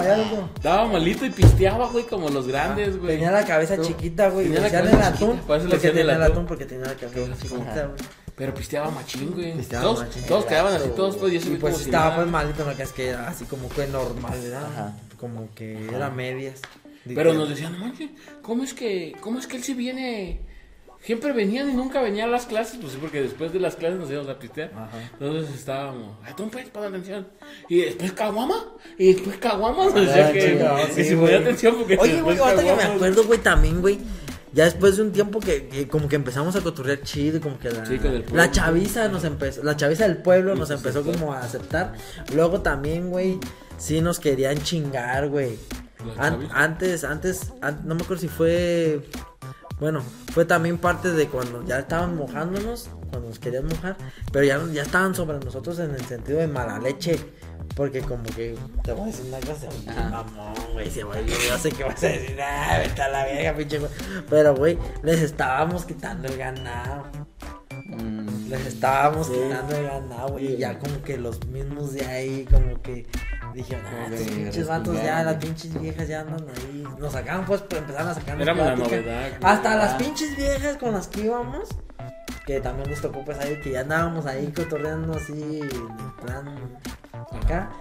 Daba 0.61 0.85
malito 0.87 1.25
y 1.25 1.29
pisteaba, 1.29 1.87
güey, 1.87 2.03
como 2.05 2.27
los 2.29 2.45
grandes, 2.47 2.97
güey. 2.99 3.13
Tenía 3.15 3.31
la 3.31 3.45
cabeza 3.45 3.77
Tú- 3.77 3.83
chiquita, 3.85 4.27
güey. 4.29 4.49
tenía 4.49 4.67
el 4.67 5.01
atún. 5.01 5.29
chiquita, 5.29 5.47
por 5.47 5.57
eso 5.57 5.65
le 5.67 5.71
Porque 5.71 5.89
tenía 5.91 6.15
el 6.15 6.21
atún. 6.23 6.45
porque 6.45 6.65
tenía 6.65 6.85
la 6.87 6.95
cabeza 6.95 7.33
chiquita, 7.41 7.85
güey. 7.85 8.01
Pero 8.35 8.53
pisteaba 8.53 8.89
machín, 8.91 9.31
güey. 9.31 9.53
Pisteaba 9.53 9.83
Todos, 9.85 9.99
machín. 9.99 10.23
todos 10.23 10.45
quedaban 10.45 10.73
así, 10.73 10.89
todos, 10.95 11.15
pues, 11.17 11.33
y 11.33 11.35
eso 11.37 11.49
Y 11.53 11.55
pues 11.57 11.79
estaba 11.79 12.15
pues 12.15 12.27
malito, 12.27 12.65
no 12.65 12.75
que 12.75 12.83
es 12.83 12.91
que 12.91 13.09
era 13.09 13.29
así 13.29 13.45
como 13.45 13.69
que 13.69 13.85
normal, 13.87 14.33
¿verdad? 14.41 14.63
Ajá. 14.73 14.93
Como 15.19 15.47
que 15.55 15.87
era 15.93 16.09
medias. 16.09 16.59
Pero 17.05 17.33
nos 17.33 17.49
decían, 17.49 17.73
no 17.73 17.79
manches, 17.79 18.09
¿cómo 18.41 18.63
es 18.63 18.73
que, 18.73 19.13
cómo 19.19 19.39
es 19.39 19.47
que 19.47 19.57
él 19.57 19.63
sí 19.63 19.73
viene? 19.73 20.39
Siempre 21.01 21.33
venían 21.33 21.69
y 21.69 21.73
nunca 21.73 22.01
venían 22.01 22.29
a 22.29 22.31
las 22.31 22.45
clases, 22.45 22.77
pues 22.79 22.93
sí, 22.93 22.97
porque 23.01 23.21
después 23.21 23.51
de 23.51 23.59
las 23.59 23.75
clases 23.75 23.99
nos 23.99 24.09
íbamos 24.09 24.29
a 24.29 24.39
pistear. 24.39 24.71
Ajá. 24.73 24.89
Entonces 25.19 25.53
estábamos, 25.53 26.15
atún 26.25 26.49
pues, 26.49 26.69
pon 26.69 26.85
atención. 26.85 27.27
Y 27.67 27.81
después 27.81 28.13
caguama, 28.13 28.55
y 28.97 29.11
después 29.11 29.35
caguama, 29.35 29.87
Ah, 29.93 30.29
que. 30.31 30.61
y 30.91 30.93
sí, 30.95 31.03
si 31.03 31.15
güey. 31.15 31.25
ponía 31.33 31.39
atención 31.39 31.75
porque 31.75 31.97
Oye, 31.99 32.21
güey, 32.21 32.37
ahorita 32.37 32.63
que 32.63 32.73
me 32.75 32.83
acuerdo, 32.83 33.23
güey, 33.25 33.39
también, 33.39 33.81
güey. 33.81 33.99
ya 34.53 34.63
después 34.63 34.95
de 34.95 35.01
un 35.03 35.11
tiempo 35.11 35.41
que, 35.41 35.67
que 35.67 35.89
como 35.89 36.07
que 36.07 36.15
empezamos 36.15 36.55
a 36.55 36.61
coturrear 36.61 37.01
chido, 37.01 37.35
y 37.35 37.39
como 37.41 37.59
que 37.59 37.69
la, 37.69 37.83
pueblo. 37.83 38.23
la 38.31 38.49
chaviza 38.49 39.09
nos 39.09 39.25
empezó, 39.25 39.61
la 39.61 39.75
chaviza 39.75 40.07
del 40.07 40.17
pueblo 40.19 40.55
nos 40.55 40.71
empezó 40.71 41.03
como 41.03 41.33
a 41.33 41.39
aceptar. 41.41 41.95
Luego 42.33 42.61
también, 42.61 43.09
güey, 43.09 43.39
sí 43.77 43.99
nos 43.99 44.21
querían 44.21 44.63
chingar, 44.63 45.27
güey. 45.27 45.57
An- 46.17 46.49
antes, 46.53 47.03
antes, 47.03 47.53
an- 47.61 47.81
no 47.85 47.95
me 47.95 48.03
acuerdo 48.03 48.21
si 48.21 48.27
fue, 48.27 49.01
bueno, 49.79 50.01
fue 50.33 50.45
también 50.45 50.77
parte 50.77 51.11
de 51.11 51.27
cuando 51.27 51.63
ya 51.65 51.79
estaban 51.79 52.15
mojándonos, 52.15 52.89
cuando 53.09 53.29
nos 53.29 53.39
querían 53.39 53.65
mojar, 53.67 53.95
pero 54.31 54.45
ya, 54.45 54.59
ya 54.71 54.81
estaban 54.83 55.13
sobre 55.15 55.39
nosotros 55.39 55.79
en 55.79 55.91
el 55.95 56.05
sentido 56.05 56.39
de 56.39 56.47
mala 56.47 56.79
leche. 56.79 57.19
Porque 57.75 58.01
como 58.01 58.21
que 58.23 58.55
te 58.83 58.91
voy 58.91 59.03
a 59.03 59.05
decir 59.07 59.25
una 59.25 59.39
cosa, 59.39 59.67
mamón, 60.11 60.53
güey, 60.73 60.89
güey, 61.01 61.25
yo, 61.25 61.33
yo 61.49 61.57
sé 61.57 61.71
que 61.71 61.83
vas 61.83 62.03
a 62.03 62.07
decir, 62.07 62.37
ah, 62.39 62.77
vete 62.77 63.01
a 63.01 63.07
la 63.07 63.25
verga, 63.25 63.55
pinche 63.55 63.79
güey. 63.79 63.91
Pero, 64.29 64.55
güey, 64.55 64.77
les 65.01 65.21
estábamos 65.21 65.83
quitando 65.85 66.27
el 66.27 66.37
ganado. 66.37 67.05
Mm, 67.87 68.27
Les 68.53 68.67
estábamos 68.67 69.27
Sí. 69.27 69.33
quitando 69.33 69.75
el 69.75 69.83
ganado, 69.87 70.27
güey. 70.29 70.53
Y 70.53 70.57
ya 70.57 70.77
como 70.77 71.01
que 71.01 71.17
los 71.17 71.43
mismos 71.47 71.93
de 71.93 72.05
ahí, 72.05 72.45
como 72.51 72.79
que 72.83 73.07
dijeron, 73.55 73.83
ah, 73.87 74.03
Como 74.03 74.15
estos 74.15 74.35
pinches 74.35 74.67
vatos 74.67 74.95
ya, 75.03 75.23
las 75.23 75.35
pinches 75.35 75.81
viejas 75.81 76.07
ya 76.07 76.21
andan 76.21 76.45
ahí. 76.57 76.83
Nos 76.99 77.13
sacaban 77.13 77.45
pues, 77.45 77.61
pero 77.67 77.81
empezaron 77.81 78.09
a 78.09 78.13
sacar 78.13 78.39
Éramos 78.41 78.65
la 78.65 78.75
novedad. 78.75 79.31
Hasta 79.41 79.75
las 79.75 79.93
Ah. 79.93 79.97
pinches 79.97 80.37
viejas 80.37 80.77
con 80.77 80.93
las 80.93 81.07
que 81.07 81.21
íbamos, 81.21 81.67
que 82.45 82.59
también 82.59 82.89
nos 82.91 83.01
tocó 83.01 83.25
pues 83.25 83.39
ahí, 83.39 83.59
que 83.63 83.71
ya 83.71 83.79
andábamos 83.81 84.25
ahí 84.27 84.51
cotorreando 84.55 85.15
así, 85.15 85.59
en 85.61 86.11
plan 86.23 86.55
acá. 87.43 87.71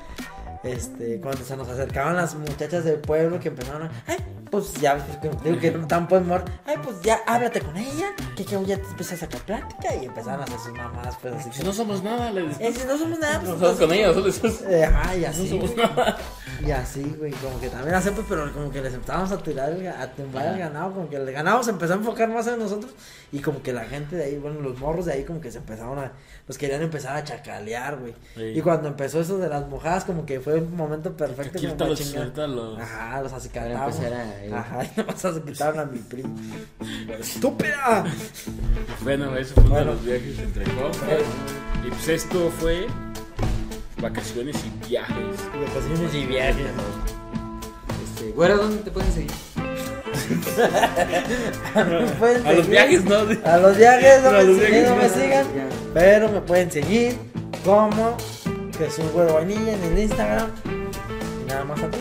Este, 0.62 1.20
cuando 1.20 1.44
se 1.44 1.56
nos 1.56 1.68
acercaban 1.68 2.16
las 2.16 2.34
muchachas 2.34 2.84
del 2.84 2.98
pueblo 2.98 3.40
que 3.40 3.48
empezaron 3.48 3.82
a, 3.82 3.90
ay, 4.06 4.16
pues 4.50 4.74
ya, 4.74 4.96
digo 5.42 5.58
que 5.58 5.70
tan 5.70 6.06
buen 6.06 6.22
humor, 6.24 6.44
ay, 6.66 6.76
pues 6.84 7.00
ya 7.02 7.20
háblate 7.26 7.60
con 7.60 7.76
ella, 7.76 8.10
que, 8.36 8.44
que 8.44 8.64
ya 8.64 8.76
te 8.76 8.86
empieza 8.86 9.14
a 9.14 9.18
sacar 9.18 9.40
plática 9.40 9.94
y 9.96 10.04
empezaron 10.04 10.40
a 10.40 10.44
hacer 10.44 10.58
sus 10.58 10.72
mamás, 10.74 11.16
pues 11.20 11.34
así. 11.34 11.50
Si 11.52 11.64
no 11.64 11.72
somos 11.72 12.02
nada, 12.02 12.30
le. 12.30 12.42
Eh, 12.60 12.72
si 12.72 12.86
no 12.86 12.96
somos 12.96 13.18
nada, 13.18 13.40
pues, 13.40 13.52
Nosotros 13.52 13.78
con 13.80 13.92
ella, 13.92 14.08
nosotros 14.08 14.62
eh, 14.68 14.88
no 15.36 15.46
somos 15.46 15.76
nada. 15.76 16.18
Y 16.64 16.70
así, 16.70 17.02
güey, 17.18 17.32
como 17.32 17.58
que 17.60 17.68
también 17.68 17.94
hacemos, 17.96 18.24
pero 18.28 18.52
como 18.52 18.70
que 18.70 18.80
les 18.80 18.94
empezamos 18.94 19.32
a 19.32 19.38
tirar, 19.38 19.70
el 19.72 19.86
a 19.88 20.12
tumbar 20.12 20.46
el 20.46 20.58
ganado, 20.58 20.92
como 20.92 21.08
que 21.10 21.16
el 21.16 21.32
ganado 21.32 21.62
se 21.64 21.70
empezó 21.70 21.94
a 21.94 21.96
enfocar 21.96 22.28
más 22.28 22.46
en 22.46 22.58
nosotros 22.60 22.92
y 23.32 23.40
como 23.40 23.62
que 23.62 23.72
la 23.72 23.84
gente 23.84 24.14
de 24.14 24.24
ahí, 24.24 24.36
bueno, 24.38 24.60
los 24.60 24.78
morros 24.78 25.06
de 25.06 25.14
ahí 25.14 25.24
como 25.24 25.40
que 25.40 25.50
se 25.50 25.58
empezaron 25.58 25.98
a, 25.98 26.12
los 26.46 26.58
querían 26.58 26.82
empezar 26.82 27.16
a 27.16 27.24
chacalear, 27.24 27.98
güey. 27.98 28.14
Sí. 28.36 28.42
Y 28.56 28.60
cuando 28.60 28.86
empezó 28.88 29.20
eso 29.20 29.38
de 29.38 29.48
las 29.48 29.66
mojadas, 29.68 30.04
como 30.04 30.24
que 30.24 30.38
fue 30.40 30.54
un 30.60 30.76
momento 30.76 31.16
perfecto 31.16 31.58
como 31.58 31.72
Quítalo, 31.72 31.94
chingar. 31.96 32.12
suéltalo. 32.14 32.76
Ajá, 32.78 33.22
los 33.22 33.32
acicatamos. 33.32 33.98
Ajá, 34.52 34.84
y 34.84 35.00
nomás 35.00 35.20
se 35.20 35.42
quitaron 35.42 35.80
a 35.80 35.84
mi 35.86 35.98
primo. 35.98 36.34
¡Estúpida! 37.18 38.04
Bueno, 39.02 39.36
eso 39.36 39.54
fue 39.54 39.64
uno 39.64 39.70
Bueno. 39.74 39.90
de 39.90 39.96
los 39.96 40.04
viajes 40.04 40.38
entre 40.38 40.64
compas. 40.64 41.20
Y 41.84 41.88
pues 41.88 42.08
esto 42.08 42.50
fue 42.60 42.86
vacaciones 44.02 44.56
y 44.64 44.88
viajes. 44.88 45.36
Vacaciones 45.66 46.14
y 46.14 46.26
viajes. 46.26 46.66
Este, 48.04 48.32
güero, 48.32 48.58
¿dónde 48.58 48.82
te 48.82 48.90
pueden 48.90 49.12
seguir? 49.12 49.30
A 51.74 52.52
los 52.52 52.68
viajes, 52.68 53.04
¿no? 53.04 53.16
A 53.44 53.56
los 53.58 53.76
viajes, 53.76 54.22
no, 54.22 54.30
me, 54.32 54.44
los 54.44 54.56
siguen, 54.56 54.70
viajes, 54.70 54.90
no 54.90 54.96
me 54.96 55.08
no. 55.08 55.14
sigan. 55.14 55.46
Pero 55.94 56.28
me 56.30 56.40
pueden 56.40 56.70
seguir 56.70 57.16
como 57.64 58.16
Jesús 58.76 59.10
Güero 59.12 59.34
Vainilla 59.34 59.72
en 59.72 59.84
el 59.84 59.98
Instagram. 59.98 60.50
Y 61.42 61.44
nada 61.48 61.64
más 61.64 61.80
a 61.82 61.90
ti. 61.90 61.98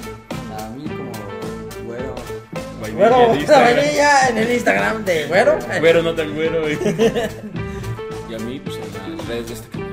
A 0.57 0.69
mí 0.69 0.83
como 0.85 1.11
güero. 1.87 2.15
Vainilla 2.81 3.09
Güero. 3.09 3.47
Vainilla 3.47 4.29
en 4.29 4.37
el 4.37 4.51
Instagram 4.51 5.05
de 5.05 5.27
Güero. 5.27 5.59
Güero, 5.79 6.03
no 6.03 6.15
tan 6.15 6.33
güero. 6.35 6.61
güey. 6.61 6.77
Y 8.29 8.33
a 8.33 8.39
mí, 8.39 8.61
pues 8.63 8.77
en 8.77 9.17
las 9.17 9.27
redes 9.27 9.47
de 9.47 9.53
este 9.55 9.67
canal. 9.69 9.90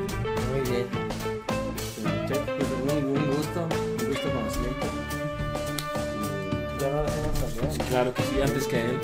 Claro 7.88 8.12
que 8.14 8.22
sí, 8.22 8.40
antes 8.42 8.66
que 8.66 8.76
a 8.76 8.80
él. 8.80 9.00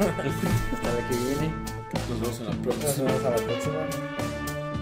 Hasta 0.00 0.92
la 0.92 1.08
que 1.08 1.14
viene. 1.16 1.52
Nos 2.08 2.20
vemos 2.20 2.38
en 2.40 2.46
la 2.46 2.54
Nos 2.54 2.76
próxima. 2.76 3.06
vemos 3.08 3.24
a 3.24 3.30
la 3.30 3.36
próxima. 3.36 3.74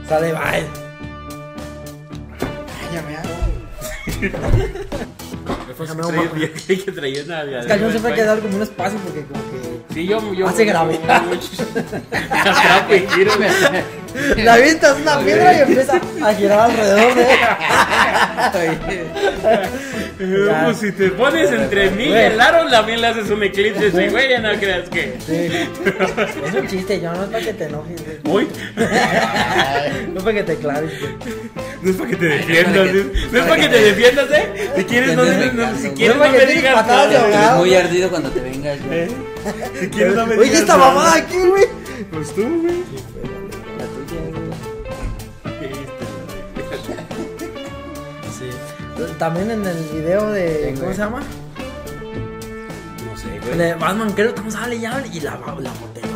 Sale, 0.09 0.33
bye. 0.33 0.41
Ay, 0.41 0.67
ya 2.93 3.03
me 3.03 3.17
hago. 3.17 3.35
Me 5.69 5.75
fue 5.75 5.87
Ya 5.87 5.93
a 5.93 5.95
me 5.95 6.03
traer 6.03 6.29
voy. 6.29 6.39
viaje 6.39 6.85
que 6.85 6.93
traía 6.93 7.25
que 7.25 7.73
al 7.73 7.81
mío 7.81 7.91
siempre 7.91 8.12
hay 8.12 8.19
que 8.19 8.25
dar 8.25 8.39
como 8.41 8.57
un 8.57 8.62
espacio 8.62 8.99
porque 9.05 9.23
como 9.25 9.41
que... 9.51 9.95
Sí, 9.95 10.07
yo, 10.07 10.33
yo. 10.35 10.47
Hace 10.49 10.65
gravedad. 10.65 11.23
Atrapo 12.12 12.95
y 12.95 13.07
giro. 13.09 13.33
La 14.39 14.57
vista 14.57 14.93
es 14.93 15.03
una 15.03 15.19
piedra 15.20 15.53
y 15.57 15.61
empieza 15.62 16.01
a 16.25 16.35
girar 16.35 16.61
alrededor 16.70 17.15
de 17.15 17.27
Ya. 20.20 20.65
Pues 20.65 20.77
si 20.79 20.93
te 20.93 21.09
pones 21.11 21.51
entre 21.51 21.91
mí 21.93 22.05
y 22.05 22.12
el 22.12 22.41
aro, 22.41 22.69
también 22.70 23.01
le 23.01 23.07
haces 23.09 23.31
un 23.31 23.43
eclipse. 23.43 23.91
Sí, 23.91 24.09
güey, 24.09 24.29
ya 24.31 24.39
no 24.41 24.53
creas 24.59 24.89
que. 24.89 25.15
Sí. 25.27 25.51
Es 26.47 26.55
un 26.55 26.67
chiste, 26.69 27.01
yo 27.01 27.12
no 27.12 27.23
es 27.25 27.29
para 27.31 27.45
que 27.45 27.53
te 27.55 27.65
enojes, 27.65 28.03
güey. 28.25 28.45
Uy, 28.45 28.49
No 30.12 30.19
es 30.19 30.23
para 30.25 30.35
que 30.37 30.43
te 30.43 30.57
claves, 30.57 30.93
güey. 31.01 31.12
no 31.83 31.91
es 31.91 31.97
para 31.97 32.11
que 32.11 32.17
te 32.17 32.27
defiendas, 32.29 32.89
¿eh? 32.89 33.07
no 33.33 33.39
es 33.39 33.45
para 33.47 33.61
que 33.62 33.69
te 33.69 33.81
defiendas, 33.83 34.31
¿eh? 34.31 34.70
Si 34.77 34.85
quieres, 34.85 35.17
no, 35.17 35.25
no, 35.47 35.73
no, 35.73 35.78
si 35.78 35.89
quieres, 35.91 36.17
No 36.17 36.25
no 36.25 36.33
me 36.33 36.47
digas 36.47 36.75
patadas 36.75 37.09
de 37.10 37.15
nada. 37.15 37.25
ahogado. 37.27 37.49
Eres 37.49 37.59
muy 37.59 37.75
ardido 37.75 38.10
cuando 38.10 38.31
te 38.31 38.41
vengas. 38.41 38.85
güey. 38.86 38.99
¿Eh? 39.01 39.09
Si 39.81 39.89
quieres, 39.89 40.15
no 40.15 40.27
me 40.27 40.35
Oye, 40.36 40.44
digas 40.44 40.60
esta 40.60 40.77
nada. 40.77 40.89
mamada 40.91 41.15
aquí, 41.17 41.36
güey. 41.39 41.65
Pues 42.12 42.35
tú, 42.35 42.43
güey. 42.43 42.83
La 43.78 43.85
tuya, 43.86 44.20
güey. 44.33 45.70
Sí. 48.39 48.51
También 49.19 49.51
en 49.51 49.65
el 49.67 49.77
video 49.93 50.31
de. 50.31 50.75
¿Cómo 50.78 50.93
se 50.93 50.99
llama? 50.99 51.20
No 51.20 53.17
sé, 53.19 53.35
El 53.36 53.41
güey. 53.41 53.59
de 53.59 53.75
Batman, 53.75 54.12
creo 54.12 54.35
que 54.35 54.51
sale 54.51 54.78
ya. 54.78 55.02
Y 55.12 55.20
la, 55.20 55.33
la 55.33 55.52
botellona 55.52 55.59
ahí, 55.59 56.01
güey. 56.01 56.10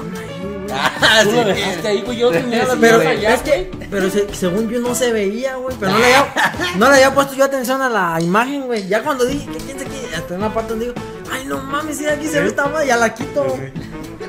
Ah, 0.77 1.21
Tú 1.25 1.31
lo 1.33 1.43
sí. 1.43 1.49
dejaste 1.61 1.89
ahí, 1.89 2.03
güey. 2.03 2.19
Yo 2.19 2.31
tenía 2.31 2.65
la 2.65 2.77
Pero 2.77 3.01
allá, 3.01 3.35
es 3.35 3.43
que, 3.43 3.71
pero 3.91 4.11
se- 4.11 4.33
según 4.35 4.69
yo 4.69 4.81
no 4.81 4.95
se 4.95 5.13
veía, 5.13 5.55
güey. 5.57 5.77
Pero 5.79 5.93
no 5.93 5.99
le, 5.99 6.05
había, 6.05 6.27
no 6.77 6.89
le 6.89 6.95
había 6.97 7.15
puesto 7.15 7.35
yo 7.35 7.45
atención 7.45 7.81
a 7.83 7.89
la 7.89 8.19
imagen, 8.21 8.63
güey. 8.63 8.87
Ya 8.89 9.03
cuando 9.03 9.25
dije, 9.25 9.47
¿qué 9.53 9.59
quién 9.59 9.79
se 9.79 9.85
quiere? 9.87 10.15
Hasta 10.17 10.35
en 10.35 10.41
una 10.41 10.53
parte 10.53 10.71
donde 10.71 10.87
digo, 10.87 10.97
ay, 11.33 11.45
no 11.47 11.59
mames, 11.63 11.99
si 11.99 12.07
aquí 12.07 12.27
se 12.27 12.41
ve 12.41 12.49
esta 12.49 12.67
madre, 12.67 12.89
ya 12.89 12.97
la 12.97 13.15
quito. 13.15 13.57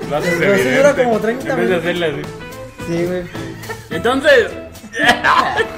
Lo 0.09 0.17
haces 0.17 0.35
Pero 0.39 0.55
sí 0.55 0.61
evidente. 0.61 0.77
dura 0.77 0.95
como 0.95 1.19
30 1.19 1.49
En 1.49 1.57
vez 1.57 1.69
de 1.69 1.75
minutos. 1.75 1.83
hacerla 1.83 2.07
así. 2.07 2.21
Sí, 2.87 3.05
güey. 3.05 3.23
Entonces. 3.89 4.47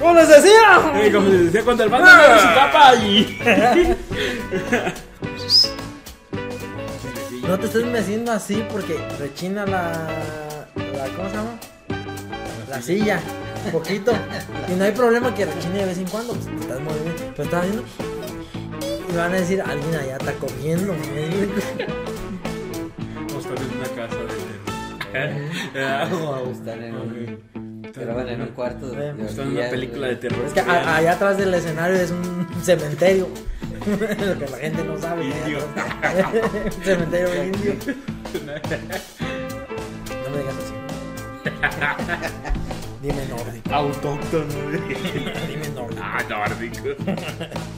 ¿Cómo 0.00 0.14
les 0.14 0.28
decía? 0.28 1.10
Como 1.12 1.28
les 1.28 1.44
decía, 1.46 1.62
cuando 1.64 1.84
el 1.84 1.90
bando 1.90 2.08
abre 2.10 2.40
su 2.40 2.46
capa 2.54 2.94
y. 2.96 3.38
No 7.48 7.58
te 7.58 7.66
estés 7.66 7.86
meciendo 7.86 8.32
así 8.32 8.64
porque 8.72 8.98
rechina 9.18 9.64
la, 9.66 9.92
la 10.74 11.08
¿cómo 11.16 11.28
se 11.28 11.36
llama? 11.36 11.58
La 12.68 12.82
silla, 12.82 13.20
un 13.66 13.72
poquito. 13.72 14.12
Y 14.68 14.72
no 14.72 14.84
hay 14.84 14.92
problema 14.92 15.34
que 15.34 15.46
rechine 15.46 15.78
de 15.78 15.84
vez 15.86 15.98
en 15.98 16.06
cuando, 16.08 16.34
pues 16.34 16.46
te 16.46 16.56
estás 16.56 16.80
moviendo, 16.80 17.12
pero 17.36 17.44
estás 17.44 17.60
haciendo 17.62 17.84
y 19.08 19.16
van 19.16 19.32
a 19.32 19.36
decir, 19.36 19.62
alguien 19.62 19.94
allá 19.94 20.16
está 20.16 20.32
comiendo. 20.34 20.92
güey". 20.92 21.48
Vamos 23.14 23.34
a 23.34 23.38
estar 23.38 23.58
en 23.58 23.78
una 23.78 23.88
casa 23.94 24.16
de. 24.16 24.56
En 26.86 26.94
un. 26.94 27.55
Graban 27.96 28.28
en 28.28 28.40
un 28.42 28.48
cuarto. 28.48 28.88
de 28.90 29.10
Están 29.24 29.46
en 29.48 29.56
una 29.56 29.70
película 29.70 30.06
de 30.08 30.16
terror. 30.16 30.44
Es 30.46 30.52
que 30.52 30.60
a- 30.60 30.96
allá 30.96 31.12
atrás 31.12 31.38
del 31.38 31.54
escenario 31.54 31.96
es 31.96 32.10
un 32.10 32.46
cementerio. 32.62 33.28
Lo 33.86 34.38
que 34.38 34.48
la 34.50 34.56
gente 34.58 34.84
no 34.84 34.98
sabe. 34.98 35.24
Indio. 35.24 35.58
un 36.76 36.82
cementerio 36.84 37.44
indio. 37.44 37.72
No 40.24 40.30
me 40.30 40.38
digas 40.38 40.54
así. 40.58 40.74
Dime 43.02 43.26
nórdico. 43.26 43.74
Autóctono. 43.74 44.44
Dime 45.48 45.68
nórdico. 45.74 46.02
Ah, 46.02 46.22
nórdico. 46.28 46.88